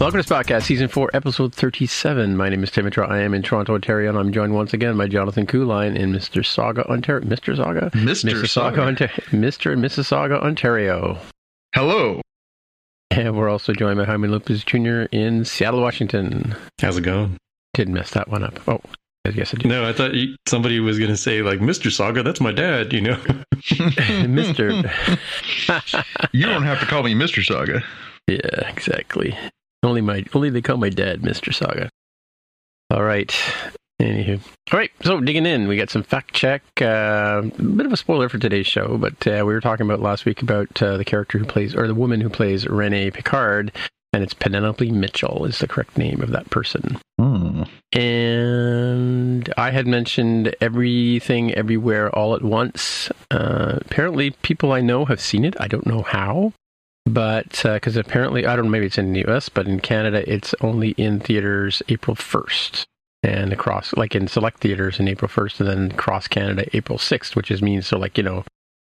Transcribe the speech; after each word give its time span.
Welcome 0.00 0.22
to 0.22 0.26
Spotcast, 0.26 0.62
Season 0.62 0.88
4, 0.88 1.10
Episode 1.12 1.54
37. 1.54 2.34
My 2.34 2.48
name 2.48 2.64
is 2.64 2.70
Timothy. 2.70 3.02
I 3.02 3.20
am 3.20 3.34
in 3.34 3.42
Toronto, 3.42 3.74
Ontario, 3.74 4.08
and 4.08 4.18
I'm 4.18 4.32
joined 4.32 4.54
once 4.54 4.72
again 4.72 4.96
by 4.96 5.08
Jonathan 5.08 5.46
Kuline 5.46 5.94
in 5.94 6.10
Mr. 6.10 6.42
Saga, 6.42 6.88
Ontario. 6.90 7.22
Mr. 7.28 7.54
Saga? 7.54 7.90
Mr. 7.90 8.32
Mississauga, 8.32 8.48
Saga. 8.48 8.80
Ontario. 8.80 9.14
Mr. 9.26 9.72
and 9.74 9.84
Mississauga, 9.84 10.42
Ontario. 10.42 11.18
Hello. 11.74 12.22
And 13.10 13.36
we're 13.36 13.50
also 13.50 13.74
joined 13.74 13.98
by 13.98 14.06
Jaime 14.06 14.26
Lopez 14.28 14.64
Jr. 14.64 15.02
in 15.12 15.44
Seattle, 15.44 15.82
Washington. 15.82 16.56
How's 16.80 16.96
it 16.96 17.02
going? 17.02 17.36
Didn't 17.74 17.92
mess 17.92 18.12
that 18.12 18.28
one 18.28 18.42
up. 18.42 18.58
Oh, 18.66 18.80
I 19.26 19.32
guess 19.32 19.52
I 19.52 19.58
did. 19.58 19.68
No, 19.68 19.86
I 19.86 19.92
thought 19.92 20.14
you, 20.14 20.34
somebody 20.48 20.80
was 20.80 20.98
going 20.98 21.10
to 21.10 21.16
say, 21.18 21.42
like, 21.42 21.58
Mr. 21.58 21.92
Saga, 21.92 22.22
that's 22.22 22.40
my 22.40 22.52
dad, 22.52 22.94
you 22.94 23.02
know? 23.02 23.16
Mr. 24.24 24.80
You 26.32 26.46
don't 26.46 26.62
have 26.62 26.80
to 26.80 26.86
call 26.86 27.02
me 27.02 27.12
Mr. 27.12 27.44
Saga. 27.44 27.84
yeah, 28.26 28.66
exactly. 28.66 29.36
Only 29.82 30.00
my 30.00 30.24
only 30.34 30.50
they 30.50 30.62
call 30.62 30.76
my 30.76 30.90
dad 30.90 31.22
Mr. 31.22 31.54
Saga. 31.54 31.90
All 32.90 33.02
right. 33.02 33.34
Anywho. 34.00 34.40
All 34.72 34.78
right, 34.78 34.90
so 35.02 35.20
digging 35.20 35.44
in, 35.44 35.68
we 35.68 35.76
got 35.76 35.90
some 35.90 36.02
fact 36.02 36.32
check. 36.32 36.62
Uh, 36.80 37.42
a 37.44 37.62
bit 37.62 37.84
of 37.84 37.92
a 37.92 37.98
spoiler 37.98 38.30
for 38.30 38.38
today's 38.38 38.66
show, 38.66 38.96
but 38.96 39.26
uh, 39.26 39.44
we 39.44 39.52
were 39.52 39.60
talking 39.60 39.84
about 39.84 40.00
last 40.00 40.24
week 40.24 40.40
about 40.40 40.82
uh, 40.82 40.96
the 40.96 41.04
character 41.04 41.38
who 41.38 41.44
plays, 41.44 41.74
or 41.74 41.86
the 41.86 41.94
woman 41.94 42.20
who 42.20 42.30
plays 42.30 42.66
Renee 42.66 43.10
Picard, 43.10 43.72
and 44.12 44.22
it's 44.22 44.32
Penelope 44.32 44.90
Mitchell 44.90 45.44
is 45.44 45.58
the 45.58 45.68
correct 45.68 45.98
name 45.98 46.22
of 46.22 46.30
that 46.30 46.48
person. 46.48 46.98
Hmm. 47.18 47.64
And 47.92 49.52
I 49.58 49.70
had 49.70 49.86
mentioned 49.86 50.54
everything, 50.60 51.52
everywhere, 51.52 52.08
all 52.16 52.34
at 52.34 52.42
once. 52.42 53.10
Uh, 53.30 53.80
apparently, 53.82 54.30
people 54.30 54.72
I 54.72 54.80
know 54.80 55.04
have 55.04 55.20
seen 55.20 55.44
it. 55.44 55.54
I 55.60 55.68
don't 55.68 55.86
know 55.86 56.02
how, 56.02 56.54
but 57.12 57.64
uh, 57.64 57.74
because 57.74 57.96
apparently, 57.96 58.46
I 58.46 58.56
don't 58.56 58.66
know, 58.66 58.70
maybe 58.70 58.86
it's 58.86 58.98
in 58.98 59.12
the 59.12 59.26
US, 59.28 59.48
but 59.48 59.66
in 59.66 59.80
Canada, 59.80 60.22
it's 60.32 60.54
only 60.60 60.90
in 60.90 61.20
theaters 61.20 61.82
April 61.88 62.16
1st. 62.16 62.84
And 63.22 63.52
across, 63.52 63.92
like 63.94 64.14
in 64.14 64.28
select 64.28 64.60
theaters 64.60 64.98
in 64.98 65.06
April 65.06 65.28
1st, 65.28 65.60
and 65.60 65.68
then 65.68 65.90
across 65.90 66.26
Canada 66.26 66.64
April 66.74 66.96
6th, 66.96 67.36
which 67.36 67.50
is 67.50 67.60
means 67.60 67.86
so, 67.86 67.98
like, 67.98 68.16
you 68.16 68.24
know, 68.24 68.44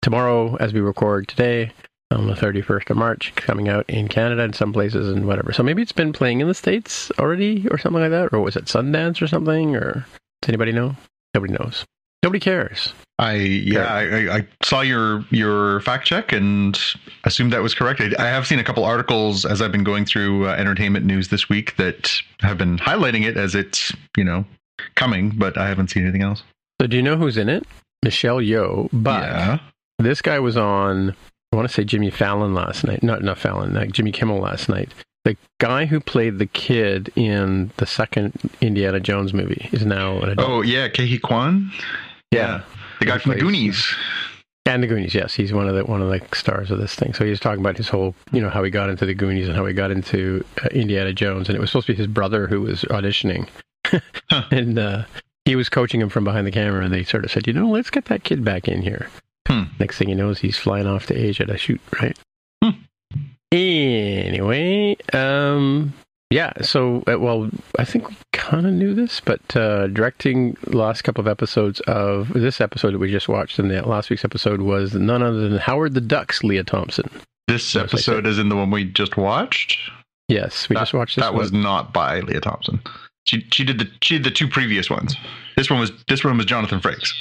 tomorrow 0.01 0.57
as 0.57 0.73
we 0.73 0.81
record 0.81 1.29
today, 1.29 1.73
on 2.11 2.27
the 2.27 2.35
31st 2.35 2.91
of 2.91 2.97
March, 2.97 3.35
coming 3.35 3.69
out 3.69 3.89
in 3.89 4.09
Canada 4.09 4.43
and 4.43 4.55
some 4.55 4.73
places 4.73 5.09
and 5.09 5.27
whatever. 5.27 5.53
So 5.53 5.63
maybe 5.63 5.83
it's 5.83 5.93
been 5.93 6.13
playing 6.13 6.41
in 6.41 6.49
the 6.49 6.55
States 6.55 7.11
already 7.19 7.67
or 7.71 7.79
something 7.79 8.01
like 8.01 8.11
that. 8.11 8.33
Or 8.33 8.41
was 8.41 8.57
it 8.57 8.67
Sundance 8.67 9.21
or 9.21 9.27
something? 9.27 9.77
Or 9.77 10.07
does 10.41 10.49
anybody 10.49 10.73
know? 10.73 10.97
Nobody 11.35 11.55
knows. 11.55 11.85
Nobody 12.25 12.41
cares. 12.41 12.93
I 13.21 13.35
yeah, 13.35 13.85
I, 13.95 14.37
I- 14.39 14.47
saw 14.63 14.81
your 14.81 15.25
your 15.31 15.81
fact 15.83 16.05
check 16.07 16.33
and 16.33 16.77
assumed 17.23 17.53
that 17.53 17.63
was 17.63 17.75
correct. 17.75 18.01
I, 18.01 18.11
I 18.19 18.27
have 18.27 18.45
seen 18.47 18.59
a 18.59 18.65
couple 18.65 18.85
articles 18.85 19.45
as 19.45 19.63
I've 19.63 19.71
been 19.71 19.85
going 19.85 20.05
through 20.05 20.49
uh, 20.49 20.53
entertainment 20.55 21.07
news 21.07 21.29
this 21.29 21.49
week 21.49 21.77
that 21.77 22.11
have 22.41 22.59
been 22.59 22.79
highlighting 22.79 23.25
it 23.25 23.37
as 23.37 23.55
it's 23.55 23.93
you 24.17 24.25
know 24.25 24.45
coming, 24.97 25.31
but 25.37 25.57
I 25.57 25.69
haven't 25.69 25.91
seen 25.91 26.03
anything 26.03 26.23
else. 26.23 26.43
So 26.81 26.89
do 26.89 26.97
you 26.97 27.03
know 27.03 27.17
who's 27.17 27.37
in 27.37 27.49
it? 27.49 27.65
Michelle 28.03 28.39
Yeoh. 28.39 28.89
But 28.93 29.23
yeah, 29.23 29.59
this 30.01 30.21
guy 30.21 30.41
was 30.41 30.57
on, 30.57 31.15
I 31.53 31.57
want 31.57 31.69
to 31.69 31.73
say 31.73 31.85
Jimmy 31.85 32.11
Fallon 32.11 32.53
last 32.53 32.85
night. 32.85 33.03
Not, 33.03 33.23
not 33.23 33.39
Fallon, 33.39 33.75
like 33.75 33.93
Jimmy 33.93 34.11
Kimmel 34.13 34.41
last 34.41 34.69
night. 34.69 34.93
The 35.25 35.37
guy 35.59 35.87
who 35.87 36.01
played 36.01 36.39
the 36.39 36.47
kid 36.47 37.11
in 37.17 37.71
the 37.77 37.87
second 37.87 38.35
Indiana 38.61 38.99
Jones 39.01 39.33
movie 39.33 39.71
is 39.73 39.87
now 39.87 40.19
an 40.21 40.31
adult. 40.31 40.51
oh 40.51 40.61
yeah, 40.63 40.89
Ke 40.89 40.99
Huy 41.07 41.19
Quan, 41.19 41.71
yeah. 42.35 42.63
the 43.01 43.07
guy 43.07 43.19
from 43.19 43.33
the 43.33 43.39
Goonies. 43.39 43.95
And 44.67 44.83
the 44.83 44.87
Goonies, 44.87 45.15
yes, 45.15 45.35
he's 45.35 45.53
one 45.53 45.69
of 45.69 45.75
the 45.75 45.85
one 45.85 46.01
of 46.01 46.09
the 46.09 46.23
stars 46.35 46.71
of 46.71 46.79
this 46.79 46.95
thing. 46.95 47.13
So 47.13 47.25
he 47.25 47.31
was 47.31 47.39
talking 47.39 47.61
about 47.61 47.77
his 47.77 47.89
whole, 47.89 48.15
you 48.33 48.41
know, 48.41 48.49
how 48.49 48.63
he 48.63 48.71
got 48.71 48.89
into 48.89 49.05
the 49.05 49.13
Goonies 49.13 49.47
and 49.47 49.57
how 49.57 49.67
he 49.67 49.75
got 49.75 49.91
into 49.91 50.43
uh, 50.63 50.69
Indiana 50.69 51.13
Jones, 51.13 51.49
and 51.49 51.57
it 51.57 51.61
was 51.61 51.71
supposed 51.71 51.87
to 51.89 51.93
be 51.93 51.99
his 51.99 52.07
brother 52.07 52.47
who 52.47 52.63
was 52.63 52.83
auditioning, 52.85 53.47
and 54.51 54.79
uh, 54.79 55.05
he 55.45 55.55
was 55.55 55.69
coaching 55.69 56.01
him 56.01 56.09
from 56.09 56.25
behind 56.25 56.47
the 56.47 56.51
camera, 56.51 56.83
and 56.83 56.95
they 56.95 57.05
sort 57.05 57.25
of 57.25 57.31
said, 57.31 57.47
you 57.47 57.53
know, 57.53 57.69
let's 57.69 57.91
get 57.91 58.07
that 58.07 58.25
kid 58.25 58.43
back 58.43 58.67
in 58.67 58.81
here. 58.81 59.09
Hmm. 59.47 59.65
Next 59.79 59.99
thing 59.99 60.09
he 60.09 60.15
knows, 60.15 60.39
he's 60.39 60.57
flying 60.57 60.87
off 60.87 61.07
to 61.07 61.15
Asia 61.15 61.45
to 61.45 61.59
shoot, 61.59 61.81
right? 62.01 62.19
Hmm. 62.63 62.71
Anyway, 63.53 64.97
um, 65.13 65.93
yeah. 66.31 66.53
So, 66.63 67.03
uh, 67.07 67.19
well, 67.19 67.51
I 67.79 67.85
think 67.85 68.09
we 68.09 68.17
kind 68.33 68.67
of 68.67 68.73
knew 68.73 68.95
this, 68.95 69.21
but 69.21 69.57
uh, 69.57 69.89
directing 69.89 70.57
the 70.65 70.77
last 70.77 71.03
couple 71.03 71.21
of 71.21 71.29
episodes 71.29 71.81
of 71.81 72.33
this 72.33 72.61
episode 72.61 72.95
that 72.95 72.99
we 72.99 73.11
just 73.11 73.29
watched, 73.29 73.59
and 73.59 73.71
the 73.71 73.83
last 73.83 74.11
week's 74.11 74.25
episode 74.25 74.61
was 74.61 74.95
none 74.95 75.23
other 75.23 75.49
than 75.49 75.59
Howard 75.59 75.95
the 75.95 76.01
Duck's 76.01 76.43
Lea 76.43 76.63
Thompson. 76.63 77.09
This 77.47 77.77
episode 77.77 78.27
is 78.27 78.39
in 78.39 78.49
the 78.49 78.57
one 78.57 78.71
we 78.71 78.85
just 78.85 79.17
watched. 79.17 79.79
Yes, 80.29 80.69
we 80.69 80.75
that, 80.75 80.81
just 80.81 80.95
watched 80.95 81.17
this. 81.17 81.25
That 81.25 81.35
was 81.35 81.53
not 81.53 81.93
by 81.93 82.21
Lea 82.21 82.41
Thompson. 82.41 82.81
She 83.27 83.47
she 83.53 83.65
did 83.65 83.79
the 83.79 83.91
she 84.03 84.17
did 84.17 84.25
the 84.25 84.31
two 84.31 84.49
previous 84.49 84.89
ones. 84.91 85.17
This 85.57 85.71
one 85.71 85.81
was 85.81 85.93
this 86.09 86.25
one 86.25 86.37
was 86.37 86.47
Jonathan 86.47 86.81
Frakes. 86.81 87.13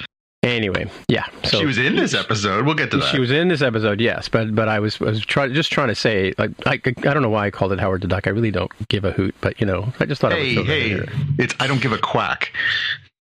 Anyway. 0.44 0.90
Yeah, 1.08 1.26
so 1.44 1.60
she 1.60 1.66
was 1.66 1.78
in 1.78 1.96
this 1.96 2.14
episode. 2.14 2.66
We'll 2.66 2.76
get 2.76 2.92
to 2.92 2.98
that. 2.98 3.12
She 3.12 3.20
was 3.20 3.32
in 3.32 3.48
this 3.48 3.62
episode, 3.62 4.00
yes, 4.00 4.28
but 4.30 4.54
but 4.54 4.68
I 4.68 4.80
was 4.80 5.00
was 5.00 5.26
try, 5.26 5.48
just 5.48 5.72
trying 5.72 5.88
to 5.88 5.96
say 5.96 6.34
like 6.38 6.52
I, 6.68 6.74
I 6.74 7.14
don't 7.14 7.24
know 7.24 7.30
why 7.30 7.48
I 7.48 7.52
called 7.52 7.72
it 7.72 7.80
Howard 7.80 8.02
the 8.02 8.08
Duck. 8.08 8.28
I 8.28 8.32
really 8.32 8.52
don't 8.52 8.72
give 8.90 9.06
a 9.06 9.12
hoot, 9.12 9.34
but 9.42 9.60
you 9.60 9.66
know 9.66 9.94
I 10.00 10.06
just 10.06 10.22
thought 10.22 10.34
I 10.34 10.40
hey 10.40 10.58
would 10.58 10.68
that 10.68 10.78
in 10.78 11.08
hey, 11.08 11.14
it's 11.40 11.56
I 11.60 11.68
don't 11.68 11.82
give 11.82 11.94
a 11.94 11.98
quack. 11.98 12.52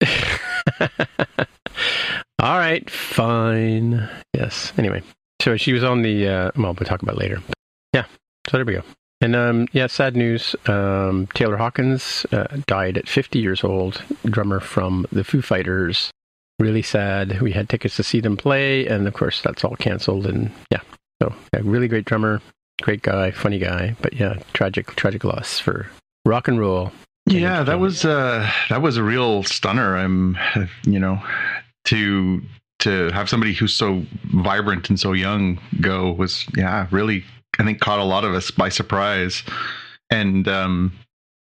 All 2.39 2.59
right, 2.59 2.87
fine. 2.89 4.07
Yes. 4.33 4.73
Anyway, 4.77 5.01
so 5.41 5.57
she 5.57 5.73
was 5.73 5.83
on 5.83 6.01
the. 6.01 6.27
Uh, 6.27 6.51
well, 6.55 6.73
we'll 6.73 6.85
talk 6.85 7.01
about 7.01 7.15
it 7.15 7.19
later. 7.19 7.41
Yeah. 7.93 8.05
So 8.47 8.57
there 8.57 8.65
we 8.65 8.73
go. 8.73 8.83
And 9.21 9.35
um, 9.35 9.67
yeah, 9.71 9.87
sad 9.87 10.15
news. 10.15 10.55
Um, 10.67 11.27
Taylor 11.33 11.57
Hawkins 11.57 12.25
uh, 12.31 12.47
died 12.67 12.97
at 12.97 13.07
50 13.07 13.39
years 13.39 13.63
old. 13.63 14.03
Drummer 14.25 14.59
from 14.59 15.07
the 15.11 15.23
Foo 15.23 15.41
Fighters. 15.41 16.11
Really 16.59 16.81
sad. 16.81 17.41
We 17.41 17.51
had 17.51 17.67
tickets 17.67 17.97
to 17.97 18.03
see 18.03 18.21
them 18.21 18.37
play, 18.37 18.87
and 18.87 19.07
of 19.07 19.13
course 19.13 19.41
that's 19.41 19.63
all 19.63 19.75
canceled. 19.75 20.25
And 20.25 20.51
yeah, 20.71 20.81
so 21.21 21.33
yeah, 21.53 21.61
really 21.63 21.87
great 21.87 22.05
drummer, 22.05 22.41
great 22.81 23.01
guy, 23.01 23.31
funny 23.31 23.59
guy. 23.59 23.95
But 24.01 24.13
yeah, 24.13 24.39
tragic, 24.53 24.95
tragic 24.95 25.23
loss 25.23 25.59
for 25.59 25.87
rock 26.25 26.47
and 26.47 26.59
roll. 26.59 26.91
Yeah, 27.27 27.63
that 27.63 27.79
was 27.79 28.05
uh 28.05 28.49
that 28.69 28.81
was 28.81 28.97
a 28.97 29.03
real 29.03 29.43
stunner. 29.43 29.97
I'm 29.97 30.37
you 30.85 30.99
know 30.99 31.21
to 31.85 32.41
to 32.79 33.09
have 33.11 33.29
somebody 33.29 33.53
who's 33.53 33.73
so 33.73 34.05
vibrant 34.33 34.89
and 34.89 34.99
so 34.99 35.13
young 35.13 35.59
go 35.81 36.11
was 36.11 36.45
yeah 36.55 36.87
really 36.91 37.23
I 37.57 37.63
think 37.63 37.79
caught 37.79 37.99
a 37.99 38.03
lot 38.03 38.25
of 38.25 38.33
us 38.33 38.51
by 38.51 38.69
surprise. 38.69 39.43
And 40.11 40.47
um 40.47 40.93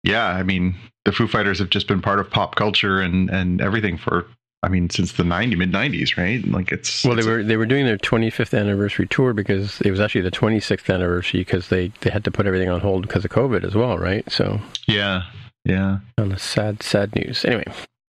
yeah, 0.04 0.28
I 0.28 0.44
mean 0.44 0.76
the 1.06 1.12
Foo 1.12 1.28
Fighters 1.28 1.60
have 1.60 1.70
just 1.70 1.88
been 1.88 2.02
part 2.02 2.20
of 2.20 2.30
pop 2.32 2.56
culture 2.56 3.00
and 3.00 3.30
and 3.30 3.62
everything 3.62 3.98
for 3.98 4.26
I 4.62 4.68
mean 4.68 4.90
since 4.90 5.14
the 5.14 5.24
90 5.24 5.56
mid 5.56 5.72
90s, 5.72 6.18
right? 6.18 6.46
Like 6.46 6.72
it's 6.72 7.06
Well, 7.06 7.16
they 7.16 7.20
it's 7.20 7.28
a- 7.28 7.32
were 7.32 7.44
they 7.44 7.58
were 7.58 7.66
doing 7.66 7.86
their 7.86 7.98
25th 7.98 8.58
anniversary 8.58 9.08
tour 9.08 9.34
because 9.34 9.80
it 9.82 9.92
was 9.92 10.00
actually 10.00 10.22
the 10.22 10.32
26th 10.32 10.94
anniversary 10.94 11.42
because 11.42 11.70
they 11.70 11.92
they 12.02 12.10
had 12.10 12.24
to 12.26 12.32
put 12.32 12.46
everything 12.46 12.70
on 12.70 12.82
hold 12.82 13.04
because 13.04 13.24
of 13.24 13.32
COVID 13.32 13.64
as 13.64 13.76
well, 13.76 13.98
right? 13.98 14.30
So 14.32 14.60
yeah. 14.88 15.24
Yeah. 15.66 16.00
on 16.18 16.30
the 16.30 16.40
sad 16.40 16.82
sad 16.84 17.16
news. 17.16 17.46
Anyway, 17.46 17.66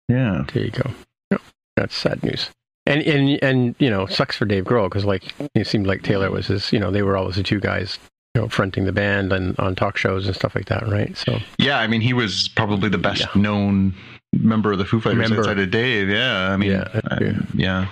Yeah. 0.08 0.44
there 0.52 0.64
you 0.64 0.70
go. 0.70 0.90
No, 1.30 1.38
that's 1.76 1.94
sad 1.96 2.22
news. 2.22 2.50
And 2.86 3.02
and 3.02 3.38
and 3.42 3.74
you 3.78 3.90
know, 3.90 4.06
sucks 4.06 4.36
for 4.36 4.46
Dave 4.46 4.64
Grohl 4.64 4.88
because 4.88 5.04
like 5.04 5.24
it 5.54 5.66
seemed 5.66 5.86
like 5.86 6.02
Taylor 6.02 6.30
was 6.30 6.46
his. 6.46 6.72
You 6.72 6.78
know, 6.78 6.90
they 6.90 7.02
were 7.02 7.16
always 7.16 7.36
the 7.36 7.42
two 7.42 7.60
guys. 7.60 7.98
You 8.34 8.42
know, 8.42 8.48
fronting 8.48 8.84
the 8.84 8.92
band 8.92 9.32
and 9.32 9.58
on 9.58 9.74
talk 9.74 9.96
shows 9.96 10.26
and 10.26 10.36
stuff 10.36 10.54
like 10.54 10.66
that, 10.66 10.86
right? 10.88 11.16
So 11.16 11.38
Yeah, 11.58 11.78
I 11.80 11.86
mean, 11.88 12.00
he 12.02 12.12
was 12.12 12.48
probably 12.48 12.88
the 12.88 12.98
best 12.98 13.22
Yeah. 13.22 13.40
known 13.42 13.94
member 14.32 14.72
of 14.72 14.78
the 14.78 14.84
Foo 14.84 15.00
Fighters 15.00 15.18
Member. 15.30 15.38
outside 15.40 15.58
of 15.58 15.70
Dave. 15.70 16.08
Yeah, 16.08 16.50
I 16.52 16.56
mean, 16.56 16.70
Yeah, 16.72 17.00
uh, 17.10 17.18
yeah, 17.54 17.86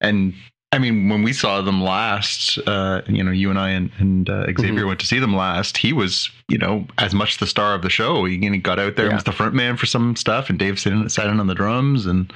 and 0.00 0.34
I 0.72 0.78
mean, 0.78 1.08
when 1.08 1.22
we 1.22 1.32
saw 1.32 1.62
them 1.62 1.80
last, 1.82 2.58
uh, 2.66 3.00
you 3.06 3.22
know, 3.22 3.30
you 3.30 3.48
and 3.50 3.58
I 3.58 3.70
and, 3.70 3.90
and 3.98 4.28
uh, 4.28 4.46
Xavier 4.46 4.82
Mhm. 4.82 4.86
went 4.88 5.00
to 5.00 5.06
see 5.06 5.20
them 5.20 5.34
last. 5.34 5.78
He 5.78 5.92
was, 5.92 6.28
you 6.48 6.58
know, 6.58 6.86
as 6.98 7.14
much 7.14 7.38
the 7.38 7.46
star 7.46 7.74
of 7.74 7.82
the 7.82 7.88
show. 7.88 8.24
He, 8.24 8.36
he 8.36 8.58
got 8.58 8.78
out 8.78 8.96
there 8.96 9.06
and 9.06 9.14
was 9.14 9.24
the 9.24 9.32
front 9.32 9.54
man 9.54 9.76
for 9.76 9.86
some 9.86 10.16
stuff, 10.16 10.50
and 10.50 10.58
Dave 10.58 10.78
sat 10.78 10.92
in, 10.92 11.08
sat 11.08 11.28
in 11.28 11.38
on 11.40 11.46
the 11.46 11.54
drums, 11.54 12.04
and 12.04 12.30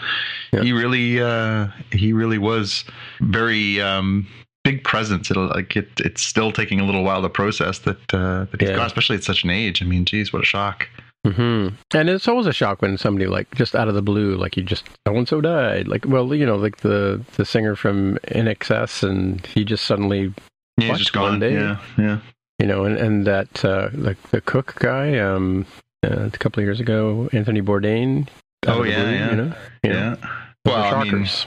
Yeah. 0.52 0.62
he 0.62 0.72
really, 0.72 1.20
uh, 1.20 1.66
he 1.92 2.12
really 2.12 2.38
was 2.38 2.84
very 3.20 3.80
um, 3.80 4.26
big 4.64 4.84
presence. 4.84 5.30
It'll 5.30 5.48
like 5.48 5.76
it. 5.76 5.90
It's 5.98 6.22
still 6.22 6.52
taking 6.52 6.78
a 6.80 6.84
little 6.86 7.02
while 7.02 7.20
to 7.22 7.28
process 7.28 7.80
that 7.80 8.14
uh, 8.14 8.46
that 8.52 8.60
he's 8.60 8.70
Yeah. 8.70 8.76
gone, 8.76 8.86
especially 8.86 9.16
at 9.16 9.24
such 9.24 9.42
an 9.42 9.50
age. 9.50 9.82
I 9.82 9.86
mean, 9.86 10.04
geez, 10.04 10.32
what 10.32 10.40
a 10.40 10.46
shock. 10.46 10.88
Hmm 11.26 11.68
And 11.94 12.08
it's 12.08 12.26
always 12.28 12.46
a 12.46 12.52
shock 12.52 12.80
when 12.80 12.96
somebody 12.96 13.26
like 13.26 13.54
just 13.54 13.74
out 13.74 13.88
of 13.88 13.94
the 13.94 14.00
blue, 14.02 14.36
like 14.36 14.56
you 14.56 14.62
just 14.62 14.86
so 15.06 15.14
and 15.14 15.28
so 15.28 15.40
died. 15.40 15.86
Like, 15.86 16.04
well, 16.06 16.34
you 16.34 16.46
know, 16.46 16.56
like 16.56 16.78
the 16.78 17.22
the 17.36 17.44
singer 17.44 17.76
from 17.76 18.16
INXS, 18.28 19.02
and 19.08 19.44
he 19.46 19.64
just 19.64 19.84
suddenly, 19.84 20.32
Yeah, 20.78 20.88
he's 20.88 20.98
just 20.98 21.12
gone. 21.12 21.32
One 21.32 21.40
day? 21.40 21.52
Yeah, 21.54 21.78
yeah. 21.98 22.18
you 22.58 22.66
know, 22.66 22.84
and 22.84 22.96
and 22.96 23.26
that 23.26 23.62
uh, 23.64 23.90
like 23.92 24.20
the 24.30 24.40
cook 24.40 24.76
guy, 24.78 25.18
um, 25.18 25.66
uh, 26.02 26.24
a 26.24 26.30
couple 26.30 26.60
of 26.60 26.64
years 26.64 26.80
ago, 26.80 27.28
Anthony 27.34 27.60
Bourdain. 27.60 28.26
Oh, 28.66 28.82
yeah, 28.82 29.02
blue, 29.02 29.12
yeah. 29.12 29.30
you 29.30 29.36
know, 29.36 29.54
You 29.82 29.90
Yeah. 29.92 30.16
are 30.22 30.28
Well, 30.64 30.76
I 30.76 31.02
mean, 31.04 31.12
shockers. 31.26 31.46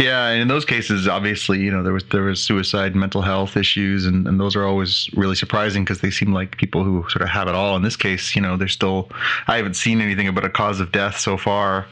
Yeah, 0.00 0.28
and 0.28 0.40
in 0.40 0.48
those 0.48 0.64
cases, 0.64 1.06
obviously, 1.06 1.60
you 1.60 1.70
know, 1.70 1.82
there 1.82 1.92
was 1.92 2.04
there 2.04 2.22
was 2.22 2.42
suicide, 2.42 2.96
mental 2.96 3.20
health 3.20 3.54
issues, 3.54 4.06
and, 4.06 4.26
and 4.26 4.40
those 4.40 4.56
are 4.56 4.64
always 4.64 5.10
really 5.14 5.36
surprising 5.36 5.84
because 5.84 6.00
they 6.00 6.10
seem 6.10 6.32
like 6.32 6.56
people 6.56 6.84
who 6.84 7.02
sort 7.10 7.20
of 7.20 7.28
have 7.28 7.48
it 7.48 7.54
all. 7.54 7.76
In 7.76 7.82
this 7.82 7.96
case, 7.96 8.34
you 8.34 8.40
know, 8.40 8.56
they're 8.56 8.66
still. 8.66 9.10
I 9.46 9.58
haven't 9.58 9.74
seen 9.74 10.00
anything 10.00 10.26
about 10.26 10.46
a 10.46 10.48
cause 10.48 10.80
of 10.80 10.90
death 10.90 11.18
so 11.18 11.36
far. 11.36 11.86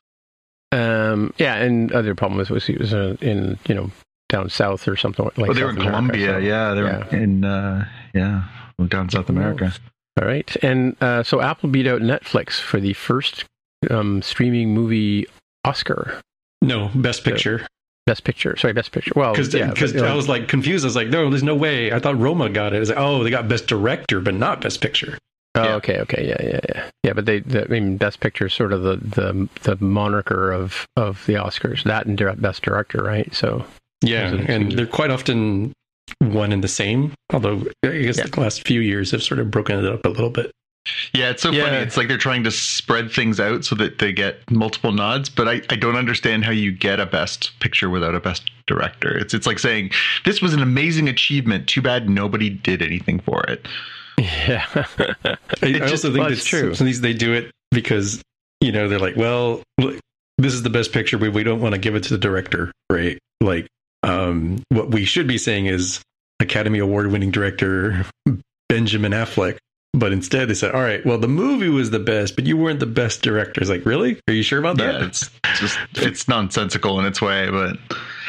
Um, 0.73 1.35
yeah, 1.37 1.57
and 1.57 1.93
other 1.93 2.15
problem 2.15 2.39
was 2.39 2.49
was 2.49 2.67
he 2.67 2.77
was 2.77 2.95
uh, 2.95 3.17
in 3.21 3.59
you 3.69 3.75
know 3.75 3.91
down 4.31 4.49
south 4.49 4.89
or 4.89 4.97
something 4.97 5.27
like. 5.27 5.35
That. 5.35 5.51
Oh, 5.51 5.53
they 5.53 5.63
were 5.65 5.73
South 5.73 5.81
in 5.81 5.87
America, 5.89 5.91
Colombia. 5.91 6.33
so- 6.33 6.39
yeah, 6.39 6.75
they 6.75 6.83
were 6.83 7.07
yeah. 7.13 7.19
in 7.19 7.45
uh, 7.45 7.89
yeah, 8.15 8.45
down 8.87 9.11
South 9.11 9.29
America. 9.29 9.75
All 10.19 10.27
right, 10.27 10.57
and 10.63 10.97
uh, 11.03 11.23
so 11.23 11.43
Apple 11.43 11.69
beat 11.69 11.87
out 11.87 12.01
Netflix 12.01 12.59
for 12.59 12.81
the 12.81 12.95
first 12.95 13.45
um, 13.91 14.23
streaming 14.23 14.73
movie 14.73 15.27
Oscar. 15.65 16.23
No, 16.63 16.91
Best 16.95 17.23
Picture. 17.23 17.67
Best 18.09 18.25
Picture. 18.25 18.57
Sorry, 18.57 18.73
Best 18.73 18.91
Picture. 18.91 19.13
Well, 19.15 19.33
Because 19.33 19.53
yeah, 19.53 19.75
but, 19.79 19.97
I 19.97 20.15
was 20.15 20.29
like 20.29 20.49
confused. 20.49 20.85
I 20.85 20.89
was 20.89 20.97
like, 20.97 21.09
no, 21.09 21.29
there's 21.29 21.43
no 21.43 21.55
way. 21.55 21.93
I 21.93 21.99
thought 21.99 22.19
Roma 22.19 22.49
got 22.49 22.73
it. 22.73 22.77
I 22.77 22.81
was 22.81 22.89
like, 22.89 22.99
oh, 22.99 23.23
they 23.23 23.29
got 23.31 23.49
Best 23.49 23.67
Director, 23.67 24.21
but 24.21 24.33
not 24.35 24.63
Best 24.63 24.81
Picture. 24.81 25.19
oh, 25.55 25.63
yeah. 25.63 25.75
okay, 25.75 25.99
okay, 26.01 26.27
yeah, 26.27 26.43
yeah, 26.43 26.61
yeah, 26.69 26.91
yeah. 27.05 27.13
But 27.13 27.27
they, 27.27 27.41
the, 27.41 27.65
I 27.65 27.69
mean, 27.69 27.99
Best 27.99 28.21
Picture 28.21 28.47
is 28.47 28.55
sort 28.55 28.73
of 28.73 28.83
the 28.83 28.97
the 28.97 29.49
the 29.63 29.85
moniker 29.85 30.51
of 30.51 30.87
of 30.97 31.25
the 31.27 31.35
Oscars. 31.35 31.85
That 31.85 32.07
and 32.07 32.17
Best 32.41 32.63
Director, 32.63 33.03
right? 33.03 33.33
So 33.35 33.67
Yeah, 34.03 34.31
Those 34.31 34.41
are 34.41 34.43
the 34.45 34.53
and 34.53 34.73
they're 34.73 34.87
quite 34.87 35.11
often 35.11 35.75
one 36.21 36.53
and 36.53 36.65
the 36.65 36.69
same. 36.69 37.13
Although 37.33 37.67
I 37.85 37.89
guess 37.99 38.17
Yeah. 38.17 38.27
the 38.27 38.41
last 38.41 38.67
few 38.67 38.81
years 38.81 39.11
have 39.11 39.23
sort 39.23 39.39
of 39.41 39.51
broken 39.51 39.79
it 39.79 39.85
up 39.85 40.05
a 40.07 40.09
little 40.09 40.31
bit. 40.31 40.51
Yeah, 41.15 41.31
it's 41.31 41.43
so 41.43 41.51
Yeah. 41.51 41.65
funny. 41.65 41.77
It's 41.79 41.97
like 41.97 42.09
they're 42.09 42.17
trying 42.17 42.45
to 42.45 42.51
spread 42.51 43.11
things 43.13 43.39
out 43.41 43.65
so 43.65 43.75
that 43.77 43.99
they 43.99 44.13
get 44.13 44.51
multiple 44.51 44.93
nods, 44.93 45.29
but 45.29 45.47
I, 45.49 45.61
I 45.71 45.77
don't 45.77 45.97
understand 45.97 46.45
how 46.45 46.51
you 46.51 46.73
get 46.73 46.99
a 47.01 47.07
best 47.07 47.59
picture 47.61 47.91
without 47.91 48.15
a 48.15 48.21
best 48.21 48.51
director. 48.67 49.17
It's 49.17 49.35
it's 49.35 49.47
like 49.47 49.59
saying 49.59 49.91
this 50.25 50.41
was 50.41 50.55
an 50.55 50.63
amazing 50.63 51.09
achievement. 51.09 51.69
Too 51.69 51.83
bad 51.83 52.09
nobody 52.09 52.49
did 52.51 52.81
anything 52.83 53.21
for 53.21 53.43
it. 53.49 53.67
yeah, 54.19 54.65
I, 54.75 55.37
It 55.63 55.77
I 55.77 55.79
just- 55.81 56.05
also 56.05 56.09
think 56.09 56.19
well, 56.21 56.25
that 56.29 56.33
it's 56.33 56.45
true. 56.45 56.75
some 56.75 56.91
they 57.01 57.13
do 57.15 57.33
it 57.35 57.51
because 57.71 58.23
you 58.61 58.73
know 58.73 58.89
they're 58.89 58.99
like, 58.99 59.17
well, 59.17 59.63
look, 59.79 59.99
this 60.39 60.55
is 60.55 60.63
the 60.63 60.71
best 60.71 60.93
picture, 60.93 61.19
but 61.19 61.33
we 61.33 61.43
don't 61.43 61.61
want 61.61 61.75
to 61.75 61.79
give 61.81 61.97
it 61.97 62.03
to 62.05 62.11
the 62.11 62.19
director, 62.19 62.73
right? 62.91 63.19
Like, 63.41 63.67
um, 64.05 64.63
what 64.71 64.91
we 64.91 65.05
should 65.05 65.27
be 65.27 65.37
saying 65.39 65.67
is 65.67 66.01
Academy 66.41 66.79
Award 66.79 67.13
winning 67.13 67.31
director 67.31 68.07
Benjamin 68.69 69.13
Affleck. 69.13 69.59
But 69.95 70.13
instead, 70.13 70.49
they 70.49 70.55
said, 70.55 70.75
"All 70.75 70.83
right, 70.83 71.05
well, 71.07 71.17
the 71.17 71.29
movie 71.29 71.71
was 71.71 71.91
the 71.91 71.99
best, 71.99 72.37
but 72.37 72.47
you 72.47 72.57
weren't 72.59 72.79
the 72.79 72.87
best 72.87 73.23
director." 73.23 73.61
It's 73.61 73.71
like, 73.71 73.87
really? 73.87 74.21
Are 74.29 74.35
you 74.35 74.43
sure 74.43 74.59
about 74.59 74.77
that? 74.77 75.01
Yeah, 75.01 75.07
it's 75.07 75.31
just 75.59 75.79
it's 75.97 76.29
nonsensical 76.29 77.01
in 77.01 77.07
its 77.07 77.23
way, 77.23 77.49
but 77.51 77.79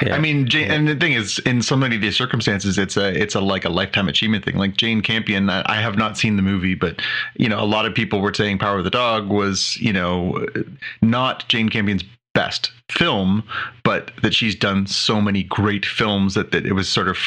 Yeah. 0.01 0.15
I 0.15 0.19
mean, 0.19 0.47
Jane, 0.47 0.71
and 0.71 0.87
the 0.87 0.95
thing 0.95 1.11
is, 1.11 1.37
in 1.39 1.61
so 1.61 1.75
many 1.75 1.97
of 1.97 2.01
these 2.01 2.15
circumstances, 2.15 2.77
it's 2.77 2.95
a 2.95 3.09
it's 3.09 3.35
a 3.35 3.41
like 3.41 3.65
a 3.65 3.69
lifetime 3.69 4.07
achievement 4.07 4.45
thing. 4.45 4.55
Like 4.55 4.77
Jane 4.77 5.01
Campion, 5.01 5.49
I 5.49 5.63
I 5.65 5.81
have 5.81 5.97
not 5.97 6.17
seen 6.17 6.37
the 6.37 6.41
movie, 6.41 6.75
but 6.75 7.01
you 7.35 7.49
know, 7.49 7.61
a 7.61 7.65
lot 7.65 7.85
of 7.85 7.93
people 7.93 8.21
were 8.21 8.33
saying 8.33 8.59
Power 8.59 8.77
of 8.77 8.85
the 8.85 8.89
Dog 8.89 9.27
was 9.27 9.77
you 9.81 9.91
know 9.91 10.45
not 11.01 11.47
Jane 11.49 11.67
Campion's 11.67 12.03
best 12.33 12.71
film, 12.89 13.43
but 13.83 14.11
that 14.21 14.33
she's 14.33 14.55
done 14.55 14.87
so 14.87 15.19
many 15.19 15.43
great 15.43 15.85
films 15.85 16.35
that 16.35 16.51
that 16.51 16.65
it 16.65 16.73
was 16.73 16.87
sort 16.87 17.09
of 17.09 17.17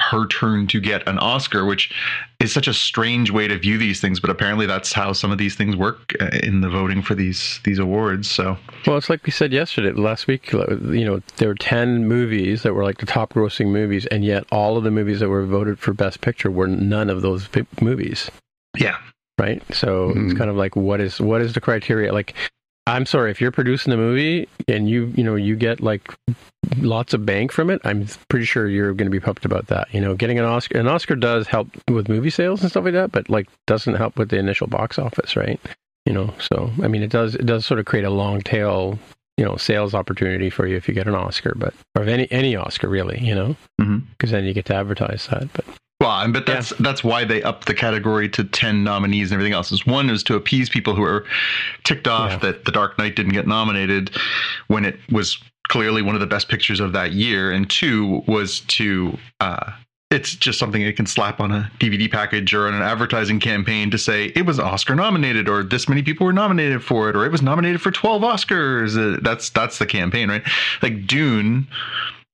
her 0.00 0.26
turn 0.26 0.66
to 0.68 0.80
get 0.80 1.06
an 1.06 1.18
Oscar, 1.18 1.64
which 1.64 1.92
is 2.40 2.52
such 2.52 2.66
a 2.66 2.72
strange 2.74 3.30
way 3.30 3.46
to 3.46 3.58
view 3.58 3.76
these 3.78 4.00
things. 4.00 4.18
But 4.18 4.30
apparently, 4.30 4.66
that's 4.66 4.92
how 4.92 5.12
some 5.12 5.30
of 5.30 5.38
these 5.38 5.54
things 5.54 5.76
work 5.76 6.14
uh, 6.20 6.30
in 6.42 6.62
the 6.62 6.68
voting 6.70 7.02
for 7.02 7.14
these 7.14 7.60
these 7.64 7.78
awards. 7.78 8.30
So. 8.30 8.56
Well, 8.86 8.96
it's 8.96 9.10
like 9.10 9.24
we 9.24 9.30
said 9.32 9.52
yesterday, 9.52 9.92
last 9.92 10.26
week. 10.26 10.52
You 10.52 11.04
know, 11.04 11.22
there 11.36 11.48
were 11.48 11.54
ten 11.54 12.08
movies 12.08 12.62
that 12.62 12.74
were 12.74 12.84
like 12.84 12.98
the 12.98 13.06
top-grossing 13.06 13.66
movies, 13.66 14.06
and 14.06 14.24
yet 14.24 14.44
all 14.50 14.76
of 14.76 14.84
the 14.84 14.90
movies 14.90 15.20
that 15.20 15.28
were 15.28 15.44
voted 15.44 15.78
for 15.78 15.92
Best 15.92 16.20
Picture 16.20 16.50
were 16.50 16.66
none 16.66 17.10
of 17.10 17.22
those 17.22 17.48
movies. 17.80 18.30
Yeah. 18.76 18.96
Right. 19.38 19.62
So 19.74 20.12
Mhm. 20.14 20.30
it's 20.30 20.38
kind 20.38 20.50
of 20.50 20.56
like, 20.56 20.76
what 20.76 21.00
is 21.00 21.20
what 21.20 21.40
is 21.40 21.54
the 21.54 21.60
criteria? 21.60 22.12
Like, 22.12 22.34
I'm 22.86 23.06
sorry 23.06 23.30
if 23.30 23.40
you're 23.40 23.52
producing 23.52 23.92
a 23.92 23.96
movie 23.96 24.48
and 24.66 24.88
you 24.88 25.12
you 25.16 25.22
know 25.22 25.34
you 25.36 25.54
get 25.56 25.80
like 25.80 26.14
lots 26.78 27.14
of 27.14 27.24
bank 27.26 27.52
from 27.52 27.70
it. 27.70 27.80
I'm 27.84 28.06
pretty 28.28 28.44
sure 28.46 28.66
you're 28.68 28.92
going 28.94 29.06
to 29.06 29.10
be 29.10 29.20
pumped 29.20 29.44
about 29.44 29.66
that. 29.68 29.92
You 29.92 30.00
know, 30.00 30.14
getting 30.14 30.38
an 30.38 30.44
Oscar. 30.44 30.78
An 30.78 30.88
Oscar 30.88 31.14
does 31.16 31.46
help 31.46 31.68
with 31.88 32.08
movie 32.08 32.30
sales 32.30 32.62
and 32.62 32.70
stuff 32.70 32.84
like 32.84 32.94
that, 32.94 33.12
but 33.12 33.28
like 33.28 33.48
doesn't 33.66 33.94
help 33.94 34.16
with 34.18 34.30
the 34.30 34.38
initial 34.38 34.66
box 34.66 34.98
office, 34.98 35.36
right? 35.36 35.60
You 36.06 36.12
know, 36.14 36.34
so 36.38 36.70
I 36.82 36.88
mean, 36.88 37.02
it 37.02 37.10
does 37.10 37.34
it 37.34 37.46
does 37.46 37.64
sort 37.66 37.78
of 37.80 37.86
create 37.86 38.04
a 38.04 38.10
long 38.10 38.40
tail, 38.40 38.98
you 39.36 39.44
know, 39.44 39.56
sales 39.56 39.94
opportunity 39.94 40.50
for 40.50 40.66
you 40.66 40.76
if 40.76 40.88
you 40.88 40.94
get 40.94 41.06
an 41.06 41.14
Oscar, 41.14 41.52
but 41.56 41.74
or 41.96 42.02
any 42.04 42.26
any 42.32 42.56
Oscar 42.56 42.88
really, 42.88 43.20
you 43.20 43.34
know, 43.34 43.56
Mhm. 43.80 44.02
because 44.12 44.30
then 44.30 44.44
you 44.44 44.54
get 44.54 44.64
to 44.66 44.74
advertise 44.74 45.26
that. 45.28 45.52
But 45.52 45.64
Well, 46.00 46.32
but 46.32 46.46
that's 46.46 46.70
that's 46.80 47.04
why 47.04 47.24
they 47.24 47.42
upped 47.42 47.66
the 47.66 47.74
category 47.74 48.28
to 48.30 48.44
ten 48.44 48.82
nominees 48.82 49.30
and 49.30 49.34
everything 49.34 49.52
else. 49.52 49.70
Is 49.70 49.86
one 49.86 50.08
is 50.08 50.22
to 50.24 50.34
appease 50.34 50.70
people 50.70 50.94
who 50.94 51.02
are 51.02 51.26
ticked 51.84 52.08
off 52.08 52.30
Yeah. 52.30 52.38
that 52.38 52.64
The 52.64 52.72
Dark 52.72 52.98
Knight 52.98 53.16
didn't 53.16 53.32
get 53.32 53.46
nominated 53.46 54.10
when 54.68 54.84
it 54.86 54.98
was 55.10 55.38
clearly 55.68 56.00
one 56.02 56.14
of 56.14 56.20
the 56.20 56.26
best 56.26 56.48
pictures 56.48 56.80
of 56.80 56.92
that 56.94 57.12
year, 57.12 57.52
and 57.52 57.68
two 57.68 58.22
was 58.26 58.60
to 58.60 59.18
uh, 59.40 59.72
it's 60.10 60.34
just 60.34 60.58
something 60.58 60.80
you 60.82 60.92
can 60.92 61.06
slap 61.06 61.38
on 61.38 61.52
a 61.52 61.70
DVD 61.78 62.10
package 62.10 62.52
or 62.54 62.66
on 62.66 62.74
an 62.74 62.82
advertising 62.82 63.38
campaign 63.38 63.90
to 63.92 63.98
say 63.98 64.32
it 64.34 64.44
was 64.46 64.58
Oscar 64.58 64.94
nominated 64.96 65.48
or 65.48 65.62
this 65.62 65.88
many 65.88 66.02
people 66.02 66.24
were 66.26 66.32
nominated 66.32 66.82
for 66.82 67.08
it 67.10 67.14
or 67.14 67.24
it 67.24 67.30
was 67.30 67.42
nominated 67.42 67.80
for 67.80 67.90
12 67.92 68.22
Oscars. 68.22 68.96
Uh, 68.96 69.20
that's 69.22 69.50
that's 69.50 69.78
the 69.78 69.86
campaign, 69.86 70.28
right? 70.30 70.42
Like 70.82 71.06
Dune 71.06 71.68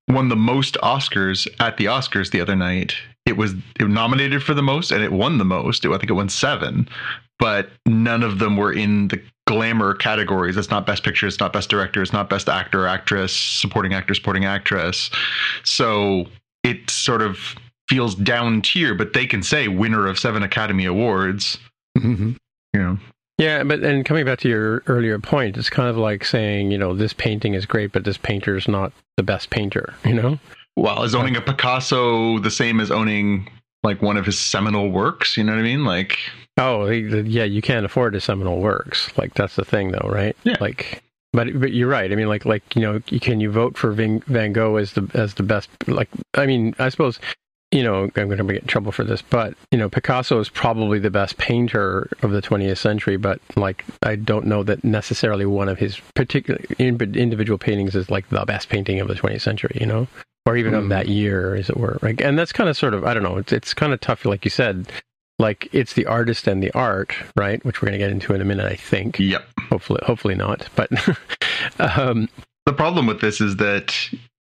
won 0.09 0.29
the 0.29 0.37
most 0.37 0.77
Oscars 0.83 1.47
at 1.61 1.77
the 1.77 1.87
Oscars 1.87 2.31
the 2.31 2.41
other 2.41 2.57
night. 2.57 2.95
It 3.27 3.37
was 3.37 3.55
it 3.79 3.89
nominated 3.89 4.43
for 4.43 4.55
the 4.55 4.63
most 4.63 4.91
and 4.91 5.03
it 5.03 5.13
won 5.13 5.39
the 5.39 5.45
most. 5.45 5.85
I 5.85 5.91
think 5.99 6.11
it 6.11 6.15
won 6.15 6.29
7, 6.29 6.89
but 7.39 7.71
none 7.85 8.23
of 8.23 8.39
them 8.39 8.57
were 8.57 8.73
in 8.73 9.09
the 9.09 9.21
glamour 9.47 9.95
categories. 9.95 10.57
It's 10.57 10.71
not 10.71 10.87
best 10.87 11.03
picture, 11.03 11.27
it's 11.27 11.41
not 11.41 11.53
best 11.53 11.69
director, 11.69 12.03
it's 12.03 12.13
not 12.13 12.29
best 12.31 12.49
actor, 12.49 12.85
or 12.85 12.89
actress, 12.89 13.35
supporting 13.35 13.95
actor, 13.95 14.15
supporting 14.15 14.45
actress. 14.45 15.11
So 15.65 16.27
it 16.65 16.91
sort 16.91 17.23
of 17.23 17.39
feels 17.89 18.15
down 18.15 18.63
tier, 18.63 18.95
but 18.95 19.13
they 19.13 19.27
can 19.27 19.43
say 19.43 19.69
winner 19.69 20.07
of 20.07 20.19
seven 20.19 20.43
Academy 20.43 20.85
Awards. 20.85 21.59
Mm-hmm. 21.99 22.33
You 22.75 22.81
know, 22.81 22.99
yeah, 23.39 23.63
but 23.65 23.81
and 23.81 24.05
coming 24.05 24.25
back 24.25 24.39
to 24.41 24.49
your 24.49 24.83
earlier 24.87 25.19
point, 25.19 25.57
it's 25.57 25.71
kind 25.71 25.89
of 25.89 25.97
like 25.97 26.25
saying, 26.25 26.71
you 26.71 26.79
know, 26.79 26.95
this 26.95 27.13
painting 27.13 27.55
is 27.55 27.67
great, 27.67 27.93
but 27.93 28.05
this 28.05 28.19
painter 28.19 28.57
is 28.57 28.67
not 28.67 28.93
the 29.17 29.23
best 29.23 29.51
painter. 29.51 29.95
You 30.05 30.15
know. 30.15 30.39
Well, 30.77 31.03
is 31.03 31.15
owning 31.15 31.37
a 31.37 31.41
Picasso 31.41 32.39
the 32.39 32.51
same 32.51 32.81
as 32.81 32.91
owning 32.91 33.49
like 33.83 34.03
one 34.03 34.17
of 34.17 34.27
his 34.27 34.39
seminal 34.39 34.91
works? 34.91 35.37
You 35.37 35.45
know 35.45 35.53
what 35.53 35.61
I 35.61 35.63
mean? 35.63 35.85
Like, 35.85 36.19
Oh, 36.59 36.89
yeah, 36.89 37.45
you 37.45 37.61
can't 37.61 37.85
afford 37.85 38.15
the 38.15 38.21
seminal 38.21 38.61
works. 38.61 39.11
Like 39.19 39.35
that's 39.35 39.57
the 39.57 39.65
thing, 39.65 39.91
though, 39.93 40.09
right? 40.09 40.35
Yeah. 40.45 40.57
Like, 40.61 41.03
but 41.33 41.61
but 41.61 41.73
you're 41.73 41.89
right. 41.89 42.11
I 42.11 42.15
mean, 42.15 42.29
like 42.29 42.47
like 42.47 42.75
you 42.75 42.81
know, 42.81 43.01
can 43.21 43.41
you 43.41 43.51
vote 43.51 43.77
for 43.77 43.93
Van, 43.93 44.21
Van 44.27 44.53
Gogh 44.53 44.77
as 44.77 44.93
the 44.93 45.09
as 45.13 45.35
the 45.35 45.43
best? 45.43 45.69
Like, 45.87 46.09
I 46.35 46.47
mean, 46.47 46.75
I 46.79 46.89
suppose 46.89 47.21
you 47.73 47.83
know 47.83 48.05
I'm 48.05 48.29
going 48.29 48.39
to 48.39 48.45
get 48.45 48.63
in 48.63 48.69
trouble 48.69 48.91
for 48.91 49.05
this, 49.05 49.21
but 49.21 49.53
you 49.71 49.77
know, 49.77 49.91
Picasso 49.91 50.41
is 50.41 50.49
probably 50.49 50.99
the 50.99 51.11
best 51.11 51.37
painter 51.37 52.09
of 52.23 52.31
the 52.31 52.41
20th 52.41 52.79
century. 52.79 53.19
But 53.19 53.39
like, 53.55 53.85
I 54.03 54.17
don't 54.17 54.47
know 54.47 54.63
that 54.63 54.83
necessarily 54.83 55.45
one 55.45 55.69
of 55.69 55.79
his 55.79 56.01
particular 56.15 56.61
individual 56.79 57.59
paintings 57.59 57.95
is 57.95 58.11
like 58.11 58.31
the 58.31 58.43
best 58.47 58.71
painting 58.71 58.99
of 59.01 59.09
the 59.09 59.15
20th 59.15 59.43
century. 59.43 59.77
You 59.79 59.87
know. 59.87 60.09
Or 60.47 60.57
even 60.57 60.75
of 60.75 60.85
Hmm. 60.85 60.89
that 60.91 61.09
year, 61.09 61.55
as 61.57 61.69
it 61.69 61.77
were, 61.77 61.99
right? 62.03 62.21
And 62.21 62.39
that's 62.39 62.53
kind 62.53 62.71
of 62.71 62.77
sort 62.77 62.95
of 62.95 63.05
I 63.05 63.13
don't 63.15 63.23
know. 63.25 63.37
It's 63.37 63.53
it's 63.53 63.75
kind 63.75 63.93
of 63.93 64.01
tough, 64.01 64.25
like 64.25 64.45
you 64.45 64.51
said, 64.51 64.91
like 65.39 65.69
it's 65.73 65.95
the 65.95 66.07
artist 66.07 66.47
and 66.47 66.63
the 66.63 66.71
art, 66.73 67.15
right? 67.37 67.63
Which 67.65 67.83
we're 67.83 67.89
going 67.89 67.99
to 67.99 68.05
get 68.05 68.13
into 68.13 68.33
in 68.33 68.41
a 68.41 68.45
minute, 68.45 68.71
I 68.71 68.77
think. 68.77 69.19
yep. 69.19 69.45
Hopefully, 69.69 70.01
hopefully 70.07 70.37
not. 70.37 70.69
But 70.77 70.91
um, 71.79 72.29
The 72.65 72.73
problem 72.73 73.07
with 73.07 73.21
this 73.21 73.41
is 73.41 73.57
that 73.57 73.95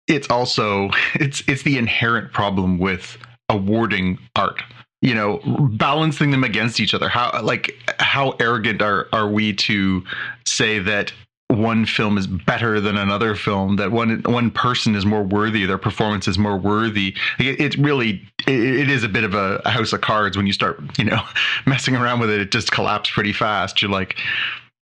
it's 0.08 0.30
also 0.30 0.90
it's 1.14 1.44
it's 1.48 1.62
the 1.64 1.78
inherent 1.78 2.34
problem 2.34 2.80
with 2.80 3.18
awarding 3.50 4.18
art 4.36 4.62
you 5.02 5.14
know 5.14 5.40
balancing 5.74 6.32
them 6.32 6.44
against 6.44 6.80
each 6.80 6.94
other 6.94 7.10
how 7.10 7.42
like 7.44 7.76
how 8.00 8.32
arrogant 8.40 8.82
are 8.82 9.08
are 9.14 9.28
we 9.28 9.52
to 9.54 10.04
say 10.46 10.80
that 10.80 11.12
one 11.52 11.86
film 11.86 12.18
is 12.18 12.28
better 12.28 12.80
than 12.80 12.98
another 12.98 13.36
film 13.36 13.76
that 13.76 13.92
one 13.92 14.22
one 14.26 14.52
person 14.52 14.96
is 14.96 15.06
more 15.06 15.24
worthy 15.24 15.66
their 15.66 15.78
performance 15.78 16.28
is 16.28 16.38
more 16.38 16.58
worthy. 16.58 17.16
It, 17.40 17.60
it 17.60 17.78
really 17.78 18.22
it, 18.48 18.60
it 18.60 18.90
is 18.90 19.04
a 19.04 19.10
bit 19.10 19.24
of 19.24 19.34
a, 19.34 19.62
a 19.66 19.70
house 19.70 19.94
of 19.94 20.02
cards 20.02 20.38
when 20.38 20.48
you 20.48 20.54
start 20.54 20.80
you 20.98 21.06
know 21.06 21.22
messing 21.66 21.96
around 21.96 22.20
with 22.20 22.30
it. 22.30 22.42
It 22.42 22.52
just 22.52 22.72
collapses 22.72 23.14
pretty 23.14 23.34
fast. 23.34 23.82
You're 23.82 23.92
like 23.92 24.18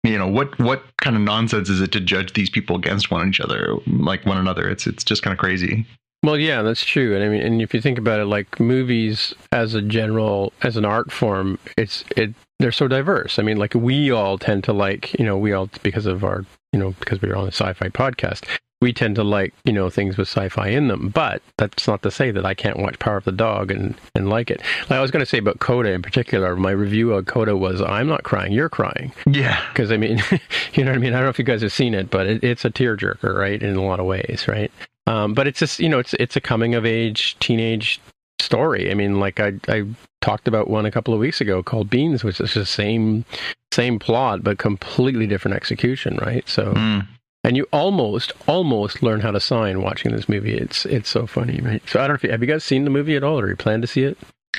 you 0.03 0.18
know 0.18 0.27
what 0.27 0.58
what 0.60 0.84
kind 0.98 1.15
of 1.15 1.22
nonsense 1.22 1.70
is 1.70 1.82
it 1.82 1.91
to 1.94 2.00
judge 2.00 2.34
these 2.34 2.50
people 2.50 2.75
against 2.75 3.12
one 3.12 3.27
each 3.27 3.39
other 3.39 3.75
like 3.88 4.25
one 4.25 4.38
another? 4.38 4.70
It's 4.70 4.88
it's 4.88 5.03
just 5.03 5.24
kind 5.24 5.34
of 5.34 5.39
crazy. 5.39 5.86
Well, 6.24 6.38
yeah, 6.38 6.62
that's 6.62 6.86
true. 6.86 7.15
And 7.15 7.24
I 7.24 7.30
mean, 7.30 7.41
and 7.41 7.62
if 7.63 7.74
you 7.74 7.82
think 7.82 7.98
about 7.98 8.20
it, 8.20 8.25
like 8.25 8.60
movies 8.60 9.34
as 9.51 9.74
a 9.74 9.82
general, 9.82 10.53
as 10.62 10.77
an 10.77 10.86
art 10.86 11.12
form, 11.12 11.58
it's 11.77 12.03
it 12.15 12.36
they're 12.62 12.72
so 12.72 12.88
diverse. 12.88 13.39
I 13.39 13.44
mean, 13.44 13.58
like 13.58 13.74
we 13.74 14.12
all 14.12 14.38
tend 14.38 14.63
to 14.65 14.74
like, 14.74 15.13
you 15.20 15.25
know, 15.25 15.38
we 15.38 15.53
all 15.53 15.70
because 15.84 16.06
of 16.06 16.24
our, 16.24 16.46
you 16.72 16.80
know, 16.80 16.91
because 17.00 17.22
we're 17.22 17.36
on 17.36 17.46
a 17.46 17.51
sci-fi 17.51 17.89
podcast, 17.89 18.46
we 18.82 18.91
tend 18.91 19.15
to 19.15 19.24
like, 19.24 19.53
you 19.63 19.74
know, 19.74 19.89
things 19.89 20.18
with 20.18 20.27
sci-fi 20.27 20.68
in 20.68 20.88
them. 20.88 21.10
But 21.10 21.41
that's 21.58 21.88
not 21.88 22.01
to 22.03 22.12
say 22.12 22.32
that 22.32 22.46
I 22.46 22.53
can't 22.53 22.80
watch 22.80 23.00
Power 23.00 23.18
of 23.18 23.25
the 23.25 23.32
Dog 23.32 23.72
and 23.72 23.96
and 24.15 24.30
like 24.30 24.50
it. 24.50 24.62
Like 24.82 24.91
I 24.91 25.01
was 25.01 25.12
going 25.12 25.22
to 25.22 25.25
say 25.25 25.38
about 25.38 25.60
Coda 25.60 25.91
in 25.91 26.01
particular, 26.01 26.56
my 26.56 26.72
review 26.72 27.13
of 27.13 27.25
Coda 27.25 27.56
was, 27.56 27.82
"I'm 27.82 28.08
not 28.08 28.24
crying, 28.24 28.51
you're 28.51 28.70
crying." 28.70 29.12
yeah 29.25 29.63
because 29.70 29.91
I 29.91 29.98
mean, 29.98 30.22
you 30.74 30.84
know 30.84 30.91
what 30.91 30.98
I 30.98 31.01
mean. 31.01 31.13
I 31.13 31.18
don't 31.18 31.25
know 31.25 31.30
if 31.30 31.39
you 31.39 31.46
guys 31.46 31.62
have 31.62 31.74
seen 31.74 31.94
it, 31.94 32.10
but 32.10 32.27
it, 32.27 32.44
it's 32.44 32.65
a 32.65 32.70
tearjerker, 32.72 33.36
right? 33.36 33.62
In 33.62 33.75
a 33.75 33.84
lot 33.84 34.00
of 34.00 34.06
ways, 34.06 34.46
right? 34.48 34.72
Um, 35.08 35.34
but 35.34 35.48
it's 35.48 35.60
just 35.60 35.80
you 35.80 35.89
know, 35.89 36.00
it's 36.00 36.13
it's 36.15 36.36
a 36.36 36.41
coming 36.41 36.75
of 36.75 36.86
age 36.86 37.38
teenage 37.39 38.00
story. 38.41 38.91
I 38.91 38.93
mean, 38.93 39.19
like 39.19 39.39
I 39.39 39.53
I 39.67 39.86
talked 40.21 40.48
about 40.48 40.69
one 40.69 40.86
a 40.86 40.91
couple 40.91 41.13
of 41.13 41.19
weeks 41.19 41.41
ago 41.41 41.63
called 41.63 41.89
Beans, 41.89 42.24
which 42.24 42.39
is 42.39 42.53
the 42.53 42.65
same 42.65 43.25
same 43.71 44.00
plot 44.00 44.43
but 44.43 44.57
completely 44.57 45.27
different 45.27 45.55
execution, 45.55 46.17
right? 46.17 46.48
So. 46.48 46.74
Mm. 46.74 47.07
And 47.43 47.57
you 47.57 47.65
almost, 47.74 48.33
almost 48.48 49.01
learn 49.01 49.19
how 49.19 49.31
to 49.31 49.39
sign 49.39 49.81
watching 49.81 50.12
this 50.12 50.29
movie. 50.29 50.53
It's 50.53 50.86
it's 50.86 51.10
so 51.10 51.25
funny, 51.25 51.60
right? 51.60 51.81
So 51.89 52.00
I 52.00 52.03
don't 52.03 52.10
know 52.10 52.13
if 52.13 52.24
you 52.24 52.29
have 52.29 52.41
you 52.41 52.48
guys 52.48 52.63
seen 52.63 52.83
the 52.83 52.91
movie 52.91 53.15
at 53.15 53.24
all, 53.24 53.39
or 53.39 53.50
you 53.50 53.55
plan 53.55 53.81
to 53.81 53.88
see 53.88 54.03
it? 54.03 54.15